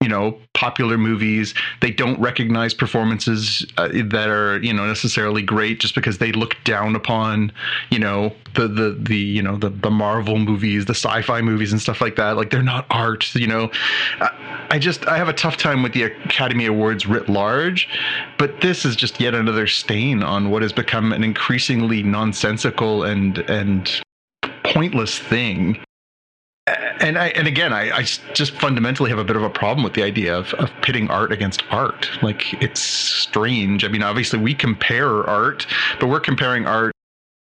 you 0.00 0.08
know 0.08 0.38
popular 0.54 0.96
movies. 0.98 1.54
They 1.80 1.90
don't 1.90 2.18
recognize 2.20 2.74
performances 2.74 3.66
uh, 3.76 3.88
that 3.88 4.28
are 4.28 4.58
you 4.58 4.72
know 4.72 4.86
necessarily 4.86 5.42
great 5.42 5.80
just 5.80 5.94
because 5.94 6.18
they 6.18 6.32
look 6.32 6.56
down 6.64 6.96
upon 6.96 7.52
you 7.90 7.98
know 7.98 8.34
the 8.54 8.68
the 8.68 8.96
the 8.98 9.16
you 9.16 9.42
know 9.42 9.56
the 9.56 9.70
the 9.70 9.90
marvel 9.90 10.38
movies 10.38 10.86
the 10.86 10.94
sci-fi 10.94 11.40
movies 11.40 11.72
and 11.72 11.80
stuff 11.80 12.00
like 12.00 12.16
that. 12.16 12.36
Like 12.36 12.50
they're 12.50 12.62
not 12.62 12.86
art 12.90 13.34
you 13.34 13.46
know. 13.46 13.70
I, 14.20 14.66
I 14.70 14.78
just 14.78 15.06
i 15.08 15.16
have 15.16 15.28
a 15.28 15.32
tough 15.32 15.56
time 15.56 15.82
with 15.82 15.94
the 15.94 16.02
academy 16.02 16.66
awards 16.66 17.06
writ 17.06 17.26
large 17.30 17.88
but 18.36 18.60
this 18.60 18.84
is 18.84 18.96
just 18.96 19.18
yet 19.18 19.32
another 19.34 19.66
stain 19.66 20.22
on 20.22 20.50
what 20.50 20.60
has 20.60 20.74
become 20.74 21.10
an 21.14 21.24
increasingly 21.24 22.02
nonsensical 22.02 23.02
and 23.02 23.38
and 23.38 24.02
pointless 24.72 25.18
thing. 25.18 25.78
And 27.00 27.16
I 27.16 27.28
and 27.28 27.48
again 27.48 27.72
I, 27.72 27.90
I 27.90 28.02
just 28.02 28.52
fundamentally 28.52 29.08
have 29.10 29.18
a 29.18 29.24
bit 29.24 29.36
of 29.36 29.42
a 29.42 29.50
problem 29.50 29.82
with 29.82 29.94
the 29.94 30.02
idea 30.02 30.36
of, 30.36 30.52
of 30.54 30.70
pitting 30.82 31.08
art 31.10 31.32
against 31.32 31.62
art. 31.70 32.10
Like 32.22 32.60
it's 32.62 32.80
strange. 32.80 33.84
I 33.84 33.88
mean 33.88 34.02
obviously 34.02 34.38
we 34.38 34.54
compare 34.54 35.24
art 35.24 35.66
but 35.98 36.08
we're 36.08 36.20
comparing 36.20 36.66
art 36.66 36.92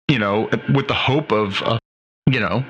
you 0.08 0.20
know 0.20 0.50
with 0.74 0.88
the 0.88 0.94
hope 0.94 1.32
of, 1.32 1.62
of 1.64 1.80
you 2.30 2.40
know 2.40 2.64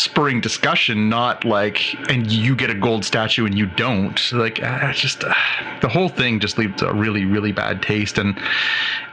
spurring 0.00 0.40
discussion 0.40 1.08
not 1.08 1.44
like 1.44 1.94
and 2.08 2.30
you 2.30 2.54
get 2.54 2.70
a 2.70 2.74
gold 2.74 3.04
statue 3.04 3.46
and 3.46 3.56
you 3.56 3.66
don't. 3.66 4.32
Like 4.32 4.62
uh, 4.62 4.92
just 4.92 5.24
uh, 5.24 5.34
the 5.80 5.88
whole 5.88 6.08
thing 6.08 6.40
just 6.40 6.58
leaves 6.58 6.82
a 6.82 6.92
really 6.92 7.24
really 7.24 7.52
bad 7.52 7.82
taste. 7.82 8.18
And 8.18 8.36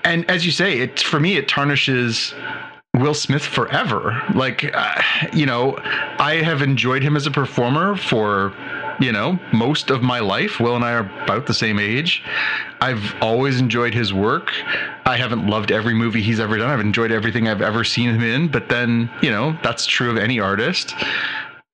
and 0.04 0.30
as 0.30 0.46
you 0.46 0.52
say 0.52 0.80
it 0.80 1.00
for 1.00 1.20
me 1.20 1.38
it 1.38 1.48
tarnishes 1.48 2.34
Will 2.96 3.14
Smith 3.14 3.44
forever. 3.44 4.22
Like, 4.34 4.74
uh, 4.74 5.02
you 5.34 5.46
know, 5.46 5.78
I 6.20 6.36
have 6.44 6.62
enjoyed 6.62 7.04
him 7.04 7.16
as 7.16 7.28
a 7.28 7.32
performer 7.32 7.96
for, 7.98 8.54
you 9.00 9.12
know, 9.12 9.40
most 9.52 9.90
of 9.90 10.02
my 10.02 10.20
life. 10.20 10.60
Will 10.60 10.76
and 10.76 10.86
I 10.86 10.94
are 10.94 11.12
about 11.24 11.46
the 11.46 11.54
same 11.54 11.78
age. 11.78 12.24
I've 12.80 13.14
always 13.22 13.60
enjoyed 13.60 13.94
his 13.94 14.14
work. 14.14 14.52
I 15.06 15.18
haven't 15.18 15.48
loved 15.48 15.72
every 15.72 15.94
movie 15.94 16.22
he's 16.22 16.40
ever 16.40 16.58
done. 16.58 16.70
I've 16.70 16.80
enjoyed 16.80 17.12
everything 17.12 17.48
I've 17.48 17.62
ever 17.62 17.84
seen 17.84 18.10
him 18.10 18.24
in. 18.24 18.48
But 18.48 18.70
then, 18.70 19.10
you 19.22 19.30
know, 19.30 19.58
that's 19.62 19.86
true 19.86 20.10
of 20.10 20.18
any 20.18 20.40
artist. 20.40 20.94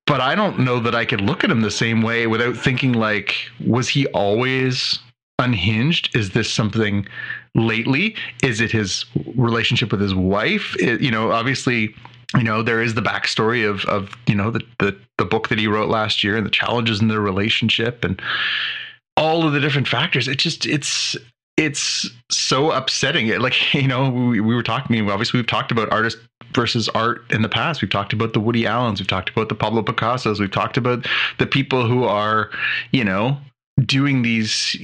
But 0.08 0.22
I 0.22 0.36
don't 0.36 0.60
know 0.60 0.80
that 0.80 0.96
I 0.96 1.06
could 1.06 1.22
look 1.22 1.44
at 1.44 1.52
him 1.52 1.62
the 1.62 1.72
same 1.72 2.02
way 2.02 2.28
without 2.28 2.58
thinking, 2.58 2.94
like, 2.94 3.36
was 3.66 3.88
he 3.88 4.08
always 4.08 5.00
unhinged? 5.40 6.16
Is 6.16 6.32
this 6.32 6.52
something 6.52 7.08
lately? 7.56 8.16
Is 8.44 8.62
it 8.62 8.72
his 8.72 9.06
relationship 9.36 9.92
with 9.92 10.02
his 10.02 10.16
wife? 10.16 10.76
It, 10.80 11.02
you 11.02 11.12
know, 11.12 11.32
obviously, 11.32 11.94
you 12.36 12.44
know, 12.44 12.62
there 12.62 12.82
is 12.82 12.94
the 12.94 13.02
backstory 13.02 13.68
of 13.70 13.86
of 13.86 14.16
you 14.28 14.36
know 14.36 14.52
the 14.52 14.62
the 14.80 14.98
the 15.18 15.26
book 15.26 15.50
that 15.50 15.60
he 15.60 15.68
wrote 15.68 15.90
last 15.90 16.24
year 16.24 16.38
and 16.38 16.46
the 16.46 16.52
challenges 16.52 17.02
in 17.02 17.08
their 17.08 17.22
relationship 17.22 18.04
and 18.04 18.22
all 19.18 19.46
of 19.46 19.54
the 19.54 19.60
different 19.60 19.88
factors. 19.88 20.28
It 20.28 20.38
just 20.38 20.66
it's 20.66 21.18
it's 21.58 22.10
so 22.30 22.72
upsetting. 22.72 23.28
It, 23.28 23.42
like 23.42 23.74
you 23.74 23.88
know, 23.88 24.10
we, 24.10 24.40
we 24.40 24.56
were 24.56 24.64
talking. 24.64 25.10
Obviously, 25.10 25.40
we've 25.40 25.48
talked 25.48 25.72
about 25.72 25.92
artist 25.92 26.18
versus 26.54 26.90
art 26.90 27.24
in 27.32 27.42
the 27.42 27.50
past. 27.50 27.82
We've 27.82 27.92
talked 27.92 28.14
about 28.14 28.34
the 28.34 28.40
Woody 28.40 28.66
Allens. 28.66 29.00
We've 29.00 29.08
talked 29.08 29.30
about 29.30 29.50
the 29.50 29.56
Pablo 29.56 29.84
Picassos. 29.84 30.40
We've 30.40 30.52
talked 30.52 30.78
about 30.78 31.08
the 31.40 31.48
people 31.48 31.88
who 31.88 32.04
are, 32.04 32.50
you 32.92 33.04
know, 33.04 33.38
doing 33.86 34.22
these 34.22 34.76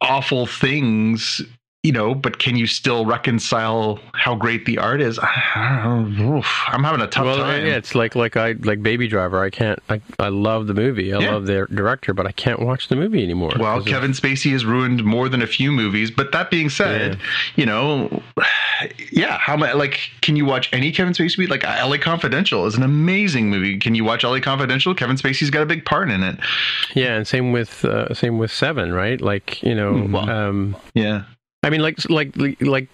awful 0.00 0.46
things 0.46 1.42
you 1.86 1.92
know, 1.92 2.14
but 2.16 2.40
can 2.40 2.56
you 2.56 2.66
still 2.66 3.06
reconcile 3.06 4.00
how 4.14 4.34
great 4.34 4.64
the 4.66 4.76
art 4.78 5.00
is? 5.00 5.20
I'm 5.22 6.12
having 6.84 7.00
a 7.00 7.06
tough 7.06 7.24
well, 7.26 7.36
time. 7.38 7.64
yeah, 7.64 7.76
it's 7.76 7.94
like 7.94 8.16
like 8.16 8.36
I 8.36 8.52
like 8.62 8.82
Baby 8.82 9.06
Driver. 9.06 9.40
I 9.42 9.50
can't. 9.50 9.78
I, 9.88 10.00
I 10.18 10.28
love 10.28 10.66
the 10.66 10.74
movie. 10.74 11.14
I 11.14 11.20
Yeah. 11.20 11.30
love 11.32 11.46
their 11.46 11.66
director, 11.66 12.12
but 12.12 12.26
I 12.26 12.32
can't 12.32 12.60
watch 12.60 12.88
the 12.88 12.96
movie 12.96 13.22
anymore. 13.22 13.52
Well, 13.58 13.82
Kevin 13.84 14.10
Spacey 14.12 14.50
has 14.52 14.64
ruined 14.66 15.04
more 15.04 15.28
than 15.28 15.42
a 15.42 15.46
few 15.46 15.70
movies. 15.70 16.10
But 16.10 16.32
that 16.32 16.50
being 16.50 16.68
said, 16.70 17.18
you 17.54 17.66
know, 17.66 18.22
yeah, 19.12 19.38
how 19.38 19.56
much? 19.56 19.74
Like, 19.76 20.10
can 20.22 20.34
you 20.36 20.44
watch 20.44 20.68
any 20.72 20.90
Kevin 20.92 21.12
Spacey? 21.12 21.38
movie? 21.38 21.50
Like, 21.50 21.64
L.A. 21.64 21.98
Confidential 21.98 22.66
is 22.66 22.74
an 22.74 22.82
amazing 22.82 23.48
movie. 23.48 23.78
Can 23.78 23.94
you 23.94 24.04
watch 24.04 24.24
L.A. 24.24 24.40
Confidential? 24.40 24.94
Kevin 24.94 25.16
Spacey's 25.16 25.50
got 25.50 25.62
a 25.62 25.66
big 25.66 25.84
part 25.84 26.10
in 26.10 26.22
it. 26.22 26.38
yeah, 26.94 27.14
and 27.16 27.26
same 27.28 27.52
with 27.52 27.84
uh, 27.84 28.12
same 28.12 28.38
with 28.38 28.50
Seven, 28.50 28.92
right? 28.92 29.20
Like 29.20 29.62
you 29.62 29.74
know, 29.74 30.08
Well- 30.10 30.28
um, 30.30 30.76
Yeah, 30.94 31.22
I 31.66 31.70
mean, 31.70 31.80
like 31.80 32.08
like 32.08 32.36
like 32.62 32.88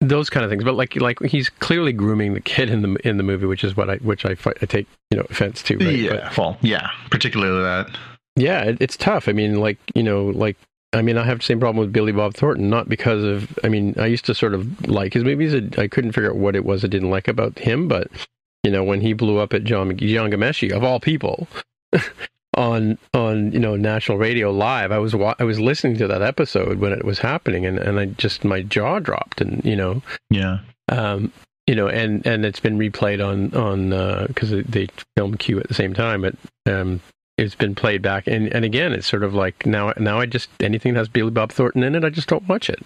those 0.00 0.28
kind 0.28 0.44
of 0.44 0.50
things. 0.50 0.64
But 0.64 0.74
like 0.74 0.96
like 0.96 1.22
he's 1.22 1.48
clearly 1.48 1.92
grooming 1.92 2.34
the 2.34 2.40
kid 2.40 2.68
in 2.68 2.82
the 2.82 3.08
in 3.08 3.16
the 3.16 3.22
movie, 3.22 3.46
which 3.46 3.64
is 3.64 3.76
what 3.76 3.88
I 3.88 3.96
which 3.96 4.24
I, 4.24 4.34
fi- 4.34 4.54
I 4.60 4.66
take 4.66 4.86
you 5.10 5.18
know 5.18 5.26
offense 5.30 5.62
to. 5.64 5.78
Right? 5.78 5.94
yeah. 5.94 6.10
But- 6.10 6.36
well, 6.36 6.58
yeah, 6.62 6.90
particularly 7.10 7.62
that. 7.62 7.96
Yeah, 8.34 8.64
it, 8.64 8.78
it's 8.80 8.96
tough. 8.96 9.28
I 9.28 9.32
mean, 9.32 9.60
like 9.60 9.78
you 9.94 10.02
know, 10.02 10.26
like 10.26 10.56
I 10.92 11.02
mean, 11.02 11.16
I 11.16 11.24
have 11.24 11.38
the 11.38 11.44
same 11.44 11.60
problem 11.60 11.80
with 11.80 11.92
Billy 11.92 12.12
Bob 12.12 12.34
Thornton, 12.34 12.68
not 12.68 12.88
because 12.88 13.22
of. 13.22 13.58
I 13.62 13.68
mean, 13.68 13.94
I 13.98 14.06
used 14.06 14.24
to 14.26 14.34
sort 14.34 14.54
of 14.54 14.88
like 14.88 15.14
his 15.14 15.24
movies. 15.24 15.54
I 15.54 15.82
I 15.82 15.88
couldn't 15.88 16.12
figure 16.12 16.30
out 16.30 16.36
what 16.36 16.56
it 16.56 16.64
was 16.64 16.84
I 16.84 16.88
didn't 16.88 17.10
like 17.10 17.28
about 17.28 17.58
him, 17.58 17.88
but 17.88 18.10
you 18.64 18.70
know, 18.70 18.82
when 18.82 19.00
he 19.00 19.12
blew 19.12 19.38
up 19.38 19.54
at 19.54 19.64
Jian 19.64 19.98
Jian 19.98 20.34
Ghomeshi 20.34 20.72
of 20.72 20.82
all 20.82 20.98
people. 21.00 21.46
On 22.56 22.96
on 23.12 23.52
you 23.52 23.58
know 23.58 23.76
national 23.76 24.16
radio 24.16 24.50
live, 24.50 24.90
I 24.90 24.98
was 24.98 25.14
wa- 25.14 25.34
I 25.38 25.44
was 25.44 25.60
listening 25.60 25.98
to 25.98 26.08
that 26.08 26.22
episode 26.22 26.78
when 26.78 26.92
it 26.92 27.04
was 27.04 27.18
happening, 27.18 27.66
and, 27.66 27.78
and 27.78 28.00
I 28.00 28.06
just 28.06 28.44
my 28.44 28.62
jaw 28.62 28.98
dropped, 28.98 29.42
and 29.42 29.62
you 29.62 29.76
know. 29.76 30.02
Yeah, 30.30 30.60
um, 30.88 31.32
you 31.66 31.74
know, 31.74 31.86
and 31.86 32.26
and 32.26 32.46
it's 32.46 32.60
been 32.60 32.78
replayed 32.78 33.22
on 33.22 33.54
on 33.54 34.26
because 34.26 34.50
they 34.50 34.88
filmed 35.16 35.38
Q 35.38 35.60
at 35.60 35.68
the 35.68 35.74
same 35.74 35.92
time 35.92 36.24
at 36.24 36.34
um, 36.64 37.02
it's 37.36 37.54
been 37.54 37.74
played 37.74 38.00
back, 38.00 38.26
and 38.26 38.48
and 38.54 38.64
again, 38.64 38.92
it's 38.92 39.06
sort 39.06 39.22
of 39.22 39.34
like 39.34 39.66
now 39.66 39.92
now 39.98 40.18
I 40.18 40.26
just 40.26 40.48
anything 40.60 40.94
that 40.94 41.00
has 41.00 41.08
Billy 41.08 41.30
Bob 41.30 41.52
Thornton 41.52 41.82
in 41.82 41.94
it, 41.94 42.04
I 42.04 42.10
just 42.10 42.28
don't 42.28 42.48
watch 42.48 42.70
it. 42.70 42.82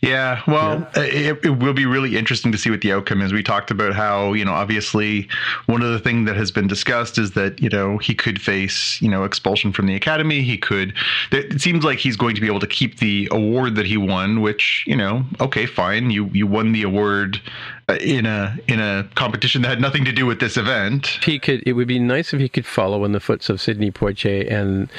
Yeah, 0.00 0.42
well, 0.46 0.88
yeah. 0.96 1.02
It, 1.02 1.44
it, 1.44 1.58
will 1.58 1.72
be 1.72 1.86
really 1.86 2.16
interesting 2.16 2.52
to 2.52 2.58
see 2.58 2.70
what 2.70 2.80
the 2.80 2.92
outcome 2.92 3.20
is. 3.22 3.32
We 3.32 3.42
talked 3.42 3.70
about 3.70 3.94
how, 3.94 4.32
you 4.32 4.44
know, 4.44 4.52
obviously 4.52 5.28
one 5.66 5.82
of 5.82 5.90
the 5.90 5.98
things 5.98 6.26
that 6.26 6.36
has 6.36 6.50
been 6.50 6.66
discussed 6.66 7.18
is 7.18 7.32
that, 7.32 7.60
you 7.60 7.68
know, 7.68 7.98
he 7.98 8.14
could 8.14 8.40
face, 8.40 9.00
you 9.02 9.08
know, 9.08 9.24
expulsion 9.24 9.72
from 9.72 9.86
the 9.86 9.94
academy. 9.94 10.42
He 10.42 10.56
could, 10.56 10.94
it 11.32 11.60
seems 11.60 11.84
like 11.84 11.98
he's 11.98 12.16
going 12.16 12.34
to 12.34 12.40
be 12.40 12.46
able 12.46 12.60
to 12.60 12.66
keep 12.66 12.98
the 12.98 13.28
award 13.30 13.74
that 13.76 13.86
he 13.86 13.96
won, 13.96 14.40
which, 14.40 14.84
you 14.86 14.96
know, 14.96 15.24
okay, 15.40 15.66
fine. 15.66 16.10
You, 16.10 16.26
you 16.26 16.46
won 16.46 16.72
the 16.72 16.82
award 16.82 17.40
uh, 17.88 17.94
in 18.00 18.26
a, 18.26 18.56
in 18.68 18.80
a 18.80 19.08
competition 19.16 19.62
that 19.62 19.68
had 19.68 19.80
nothing 19.80 20.04
to 20.04 20.12
do 20.12 20.24
with 20.24 20.40
this 20.40 20.56
event. 20.56 21.06
He 21.22 21.38
could, 21.38 21.62
it 21.66 21.72
would 21.72 21.88
be 21.88 21.98
nice 21.98 22.32
if 22.32 22.40
he 22.40 22.48
could 22.48 22.66
follow 22.66 23.04
in 23.04 23.12
the 23.12 23.20
footsteps 23.20 23.50
of 23.50 23.60
Sidney 23.60 23.90
Poitier 23.90 24.50
and, 24.50 24.90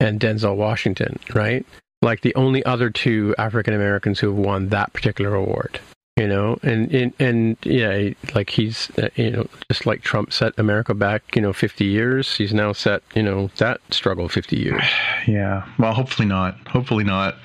and 0.00 0.20
Denzel 0.20 0.56
Washington, 0.56 1.18
right? 1.34 1.66
Like 2.02 2.20
the 2.22 2.34
only 2.34 2.64
other 2.64 2.90
two 2.90 3.34
African 3.38 3.74
Americans 3.74 4.20
who 4.20 4.28
have 4.28 4.38
won 4.38 4.68
that 4.68 4.92
particular 4.92 5.34
award. 5.34 5.80
You 6.16 6.26
know, 6.26 6.58
and 6.64 6.92
and, 6.92 7.12
and 7.20 7.56
yeah, 7.62 8.10
like 8.34 8.50
he's 8.50 8.90
uh, 8.98 9.08
you 9.14 9.30
know 9.30 9.46
just 9.70 9.86
like 9.86 10.02
Trump 10.02 10.32
set 10.32 10.52
America 10.58 10.92
back 10.92 11.36
you 11.36 11.40
know 11.40 11.52
50 11.52 11.84
years, 11.84 12.36
he's 12.36 12.52
now 12.52 12.72
set 12.72 13.04
you 13.14 13.22
know 13.22 13.50
that 13.58 13.80
struggle 13.90 14.28
50 14.28 14.56
years. 14.56 14.82
Yeah, 15.26 15.68
well, 15.78 15.92
hopefully 15.92 16.26
not. 16.26 16.56
Hopefully 16.68 17.04
not. 17.04 17.36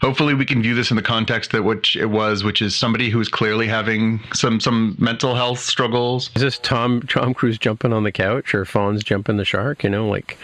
Hopefully 0.00 0.34
we 0.34 0.44
can 0.44 0.60
view 0.60 0.74
this 0.74 0.90
in 0.90 0.96
the 0.96 1.02
context 1.02 1.52
that 1.52 1.62
which 1.62 1.94
it 1.94 2.06
was, 2.06 2.42
which 2.42 2.60
is 2.60 2.74
somebody 2.74 3.10
who 3.10 3.20
is 3.20 3.28
clearly 3.28 3.68
having 3.68 4.18
some 4.34 4.58
some 4.58 4.96
mental 4.98 5.36
health 5.36 5.60
struggles. 5.60 6.30
Is 6.34 6.42
this 6.42 6.58
Tom 6.58 7.02
Tom 7.02 7.32
Cruise 7.32 7.58
jumping 7.58 7.92
on 7.92 8.02
the 8.02 8.10
couch 8.10 8.56
or 8.56 8.64
Fonz 8.64 9.04
jumping 9.04 9.36
the 9.36 9.44
shark? 9.44 9.84
You 9.84 9.90
know, 9.90 10.08
like 10.08 10.36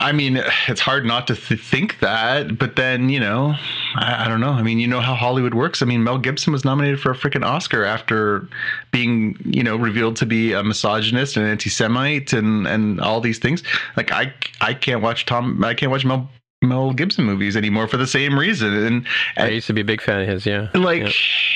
I 0.00 0.12
mean, 0.12 0.42
it's 0.68 0.80
hard 0.80 1.04
not 1.04 1.26
to 1.28 1.36
th- 1.36 1.60
think 1.60 2.00
that, 2.00 2.58
but 2.58 2.76
then 2.76 3.08
you 3.08 3.20
know, 3.20 3.54
I, 3.96 4.24
I, 4.24 4.28
don't 4.28 4.40
know. 4.40 4.50
I 4.50 4.62
mean, 4.62 4.78
you 4.78 4.86
know 4.86 5.00
how 5.00 5.14
Hollywood 5.14 5.54
works. 5.54 5.82
I 5.82 5.86
mean, 5.86 6.02
Mel 6.02 6.18
Gibson 6.18 6.52
was 6.52 6.64
nominated 6.64 7.00
for 7.00 7.10
a 7.10 7.14
freaking 7.14 7.44
Oscar 7.44 7.84
after 7.84 8.48
being, 8.90 9.38
you 9.44 9.62
know, 9.62 9.76
revealed 9.76 10.16
to 10.16 10.26
be 10.26 10.52
a 10.52 10.62
misogynist 10.62 11.36
and 11.36 11.46
anti-Semite 11.46 12.32
and 12.32 12.66
and 12.66 13.00
all 13.00 13.20
these 13.20 13.38
things. 13.38 13.62
Like, 13.96 14.12
I 14.12 14.32
I 14.60 14.74
can't 14.74 15.02
watch 15.02 15.26
Tom. 15.26 15.62
I 15.64 15.74
can't 15.74 15.92
watch 15.92 16.04
Mel 16.04 16.28
Mel 16.62 16.92
Gibson 16.92 17.24
movies 17.24 17.56
anymore 17.56 17.88
for 17.88 17.96
the 17.96 18.06
same 18.06 18.38
reason. 18.38 18.72
And, 18.74 19.06
I 19.36 19.48
used 19.48 19.66
to 19.66 19.72
be 19.72 19.80
a 19.80 19.84
big 19.84 20.00
fan 20.00 20.20
of 20.20 20.28
his. 20.28 20.46
Yeah, 20.46 20.68
like 20.74 21.02
yeah. 21.02 21.10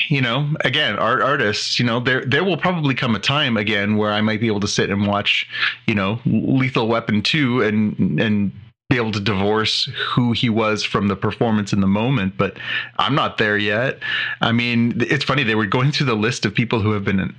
you 0.09 0.21
know, 0.21 0.49
again, 0.61 0.97
art 0.97 1.21
artists. 1.21 1.79
You 1.79 1.85
know, 1.85 1.99
there 1.99 2.25
there 2.25 2.43
will 2.43 2.57
probably 2.57 2.95
come 2.95 3.15
a 3.15 3.19
time 3.19 3.57
again 3.57 3.97
where 3.97 4.11
I 4.11 4.21
might 4.21 4.39
be 4.39 4.47
able 4.47 4.59
to 4.61 4.67
sit 4.67 4.89
and 4.89 5.07
watch, 5.07 5.47
you 5.87 5.95
know, 5.95 6.19
Lethal 6.25 6.87
Weapon 6.87 7.21
two 7.21 7.61
and 7.61 8.19
and 8.19 8.51
be 8.89 8.95
able 8.95 9.11
to 9.11 9.19
divorce 9.19 9.89
who 10.13 10.31
he 10.31 10.49
was 10.49 10.81
from 10.81 11.09
the 11.09 11.15
performance 11.15 11.73
in 11.73 11.81
the 11.81 11.87
moment, 11.87 12.37
but 12.37 12.57
I'm 12.97 13.15
not 13.15 13.37
there 13.37 13.57
yet. 13.57 13.99
I 14.39 14.53
mean, 14.53 14.93
it's 15.01 15.25
funny 15.25 15.43
they 15.43 15.55
were 15.55 15.65
going 15.65 15.91
through 15.91 16.05
the 16.05 16.15
list 16.15 16.45
of 16.45 16.53
people 16.53 16.79
who 16.79 16.91
have 16.91 17.03
been 17.03 17.35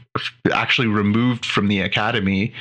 actually 0.52 0.88
removed 0.88 1.46
from 1.46 1.68
the 1.68 1.80
academy. 1.80 2.52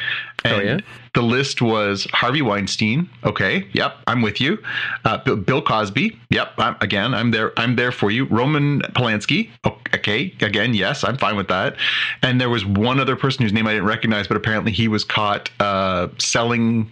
And 0.46 0.56
oh 0.56 0.62
yeah. 0.62 0.80
The 1.18 1.24
list 1.24 1.64
was 1.64 2.06
Harvey 2.14 2.44
Weinstein. 2.44 3.10
Okay, 3.24 3.68
yep, 3.74 3.98
I'm 4.06 4.22
with 4.22 4.40
you. 4.40 4.60
Uh, 5.04 5.18
Bill 5.18 5.64
Cosby. 5.64 6.16
Yep, 6.30 6.52
I'm, 6.60 6.76
again, 6.80 7.16
I'm 7.16 7.32
there. 7.32 7.60
I'm 7.60 7.76
there 7.76 7.92
for 7.92 8.12
you. 8.12 8.26
Roman 8.26 8.82
Polanski. 8.94 9.50
Okay, 9.96 10.36
again, 10.42 10.76
yes, 10.76 11.04
I'm 11.04 11.18
fine 11.18 11.36
with 11.36 11.48
that. 11.48 11.76
And 12.22 12.40
there 12.40 12.52
was 12.52 12.68
one 12.68 13.00
other 13.00 13.16
person 13.16 13.42
whose 13.42 13.52
name 13.52 13.66
I 13.66 13.72
didn't 13.72 13.88
recognize, 13.88 14.28
but 14.28 14.38
apparently 14.38 14.72
he 14.72 14.88
was 14.88 15.04
caught 15.04 15.50
uh, 15.60 16.10
selling 16.20 16.92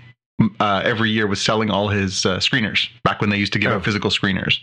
uh, 0.59 0.81
every 0.83 1.09
year 1.09 1.27
was 1.27 1.41
selling 1.41 1.69
all 1.69 1.87
his 1.87 2.25
uh, 2.25 2.37
screeners 2.37 2.89
back 3.03 3.21
when 3.21 3.29
they 3.29 3.37
used 3.37 3.53
to 3.53 3.59
give 3.59 3.71
oh. 3.71 3.75
out 3.75 3.85
physical 3.85 4.09
screeners. 4.09 4.59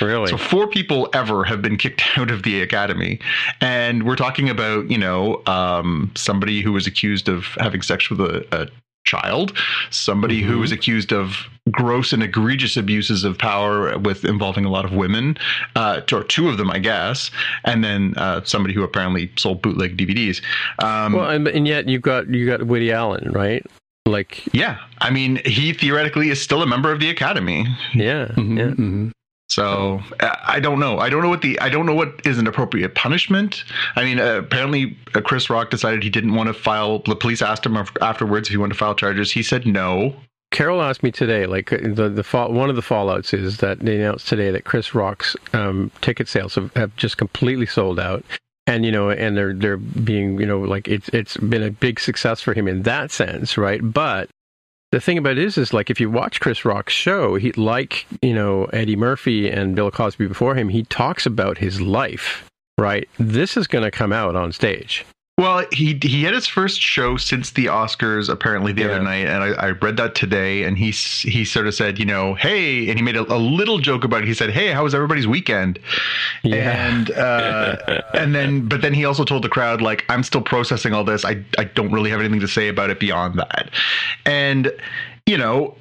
Really? 0.00 0.28
So 0.28 0.36
four 0.36 0.68
people 0.68 1.08
ever 1.12 1.44
have 1.44 1.62
been 1.62 1.76
kicked 1.76 2.02
out 2.18 2.30
of 2.30 2.42
the 2.42 2.62
academy, 2.62 3.18
and 3.60 4.04
we're 4.04 4.16
talking 4.16 4.48
about 4.48 4.90
you 4.90 4.98
know 4.98 5.42
um, 5.46 6.12
somebody 6.14 6.62
who 6.62 6.72
was 6.72 6.86
accused 6.86 7.28
of 7.28 7.44
having 7.58 7.82
sex 7.82 8.08
with 8.08 8.20
a, 8.20 8.46
a 8.52 8.68
child, 9.04 9.56
somebody 9.90 10.40
mm-hmm. 10.40 10.50
who 10.50 10.58
was 10.58 10.72
accused 10.72 11.12
of 11.12 11.46
gross 11.70 12.12
and 12.12 12.22
egregious 12.22 12.76
abuses 12.76 13.24
of 13.24 13.38
power 13.38 13.96
with 13.98 14.24
involving 14.24 14.64
a 14.64 14.70
lot 14.70 14.84
of 14.84 14.92
women, 14.92 15.36
uh, 15.74 16.00
or 16.12 16.22
two 16.24 16.48
of 16.48 16.58
them, 16.58 16.70
I 16.70 16.78
guess, 16.78 17.30
and 17.64 17.82
then 17.82 18.14
uh, 18.16 18.42
somebody 18.44 18.74
who 18.74 18.82
apparently 18.82 19.30
sold 19.36 19.62
bootleg 19.62 19.96
DVDs. 19.96 20.42
Um, 20.82 21.14
well, 21.14 21.30
and, 21.30 21.48
and 21.48 21.66
yet 21.66 21.88
you've 21.88 22.02
got 22.02 22.28
you 22.28 22.46
got 22.46 22.64
Woody 22.64 22.92
Allen, 22.92 23.32
right? 23.32 23.64
Like, 24.06 24.42
yeah, 24.54 24.78
I 24.98 25.10
mean, 25.10 25.40
he 25.44 25.72
theoretically 25.72 26.30
is 26.30 26.40
still 26.40 26.62
a 26.62 26.66
member 26.66 26.92
of 26.92 27.00
the 27.00 27.10
academy. 27.10 27.66
Yeah, 27.92 28.26
mm-hmm, 28.26 28.56
yeah. 28.56 28.64
Mm-hmm. 28.66 29.08
So 29.48 30.00
I 30.20 30.58
don't 30.58 30.80
know. 30.80 30.98
I 30.98 31.08
don't 31.08 31.22
know 31.22 31.28
what 31.28 31.42
the 31.42 31.58
I 31.60 31.68
don't 31.68 31.86
know 31.86 31.94
what 31.94 32.20
is 32.24 32.38
an 32.38 32.46
appropriate 32.46 32.94
punishment. 32.94 33.64
I 33.94 34.02
mean, 34.02 34.18
uh, 34.18 34.38
apparently 34.38 34.96
uh, 35.14 35.20
Chris 35.20 35.48
Rock 35.48 35.70
decided 35.70 36.02
he 36.02 36.10
didn't 36.10 36.34
want 36.34 36.48
to 36.48 36.52
file. 36.52 36.98
The 37.00 37.14
police 37.14 37.42
asked 37.42 37.64
him 37.64 37.76
afterwards 38.00 38.48
if 38.48 38.52
he 38.52 38.56
wanted 38.56 38.74
to 38.74 38.78
file 38.78 38.94
charges. 38.94 39.30
He 39.30 39.42
said 39.42 39.64
no. 39.64 40.16
Carol 40.50 40.82
asked 40.82 41.02
me 41.02 41.12
today, 41.12 41.46
like 41.46 41.72
uh, 41.72 41.78
the 41.82 42.08
the 42.08 42.24
fall, 42.24 42.52
one 42.52 42.70
of 42.70 42.76
the 42.76 42.82
fallouts 42.82 43.32
is 43.32 43.58
that 43.58 43.80
they 43.80 43.96
announced 43.96 44.26
today 44.26 44.50
that 44.50 44.64
Chris 44.64 44.94
Rock's 44.94 45.36
um, 45.52 45.92
ticket 46.00 46.28
sales 46.28 46.56
have, 46.56 46.72
have 46.74 46.96
just 46.96 47.16
completely 47.16 47.66
sold 47.66 48.00
out, 48.00 48.24
and 48.66 48.84
you 48.84 48.92
know 48.92 49.10
and 49.10 49.36
they're 49.36 49.54
they're 49.54 49.76
being 49.76 50.38
you 50.40 50.46
know 50.46 50.60
like 50.60 50.88
it's 50.88 51.08
it's 51.10 51.36
been 51.36 51.62
a 51.62 51.70
big 51.70 52.00
success 52.00 52.40
for 52.40 52.54
him 52.54 52.68
in 52.68 52.82
that 52.82 53.10
sense 53.10 53.56
right? 53.56 53.80
But 53.82 54.28
the 54.92 55.00
thing 55.00 55.18
about 55.18 55.32
it 55.32 55.38
is 55.38 55.58
is 55.58 55.72
like 55.72 55.90
if 55.90 56.00
you 56.00 56.08
watch 56.10 56.40
chris 56.40 56.64
rock's 56.64 56.92
show 56.92 57.34
he 57.34 57.52
like 57.52 58.06
you 58.22 58.32
know 58.32 58.64
eddie 58.66 58.96
murphy 58.96 59.50
and 59.50 59.74
bill 59.74 59.90
cosby 59.90 60.26
before 60.28 60.54
him 60.54 60.68
he 60.68 60.84
talks 60.84 61.26
about 61.26 61.58
his 61.58 61.80
life 61.80 62.48
right? 62.78 63.08
This 63.18 63.56
is 63.56 63.66
going 63.66 63.84
to 63.84 63.90
come 63.90 64.12
out 64.12 64.36
on 64.36 64.52
stage 64.52 65.04
well, 65.38 65.66
he 65.70 65.98
he 66.02 66.22
had 66.22 66.32
his 66.32 66.46
first 66.46 66.80
show 66.80 67.18
since 67.18 67.50
the 67.50 67.66
Oscars 67.66 68.30
apparently 68.30 68.72
the 68.72 68.82
yeah. 68.82 68.88
other 68.88 69.02
night, 69.02 69.26
and 69.26 69.44
I, 69.44 69.48
I, 69.66 69.70
read 69.72 69.98
that 69.98 70.14
today. 70.14 70.62
And 70.62 70.78
he 70.78 70.92
he 70.92 71.44
sort 71.44 71.66
of 71.66 71.74
said, 71.74 71.98
you 71.98 72.06
know, 72.06 72.32
hey, 72.34 72.88
and 72.88 72.98
he 72.98 73.04
made 73.04 73.16
a, 73.16 73.30
a 73.30 73.36
little 73.36 73.78
joke 73.78 74.02
about 74.02 74.22
it. 74.22 74.28
He 74.28 74.32
said, 74.32 74.48
hey, 74.48 74.68
how 74.68 74.84
was 74.84 74.94
everybody's 74.94 75.26
weekend? 75.26 75.78
Yeah. 76.42 76.86
And 76.86 77.10
uh, 77.10 78.02
and 78.14 78.34
then 78.34 78.66
but 78.66 78.80
then 78.80 78.94
he 78.94 79.04
also 79.04 79.24
told 79.24 79.44
the 79.44 79.50
crowd 79.50 79.82
like, 79.82 80.06
I'm 80.08 80.22
still 80.22 80.40
processing 80.40 80.94
all 80.94 81.04
this. 81.04 81.22
I 81.22 81.44
I 81.58 81.64
don't 81.64 81.92
really 81.92 82.08
have 82.08 82.20
anything 82.20 82.40
to 82.40 82.48
say 82.48 82.68
about 82.68 82.88
it 82.88 82.98
beyond 82.98 83.38
that. 83.38 83.70
And 84.24 84.72
you 85.26 85.36
know, 85.36 85.76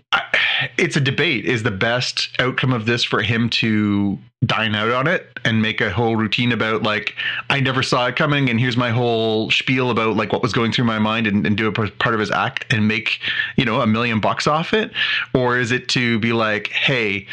it's 0.77 0.95
a 0.95 1.01
debate. 1.01 1.45
Is 1.45 1.63
the 1.63 1.71
best 1.71 2.29
outcome 2.39 2.73
of 2.73 2.85
this 2.85 3.03
for 3.03 3.21
him 3.21 3.49
to 3.51 4.17
dine 4.45 4.75
out 4.75 4.91
on 4.91 5.07
it 5.07 5.27
and 5.43 5.61
make 5.61 5.81
a 5.81 5.89
whole 5.89 6.15
routine 6.15 6.51
about 6.51 6.83
like 6.83 7.15
I 7.49 7.59
never 7.59 7.81
saw 7.81 8.05
it 8.07 8.15
coming 8.15 8.49
and 8.49 8.59
here's 8.59 8.77
my 8.77 8.91
whole 8.91 9.49
spiel 9.49 9.89
about 9.89 10.15
like 10.15 10.31
what 10.31 10.43
was 10.43 10.53
going 10.53 10.71
through 10.71 10.85
my 10.85 10.99
mind 10.99 11.25
and, 11.25 11.47
and 11.47 11.57
do 11.57 11.67
a 11.67 11.71
part 11.71 12.13
of 12.13 12.19
his 12.19 12.29
act 12.29 12.71
and 12.71 12.87
make 12.87 13.19
you 13.57 13.65
know 13.65 13.81
a 13.81 13.87
million 13.87 14.19
bucks 14.19 14.45
off 14.45 14.73
it, 14.73 14.91
or 15.33 15.57
is 15.57 15.71
it 15.71 15.87
to 15.89 16.19
be 16.19 16.33
like, 16.33 16.67
hey, 16.67 17.27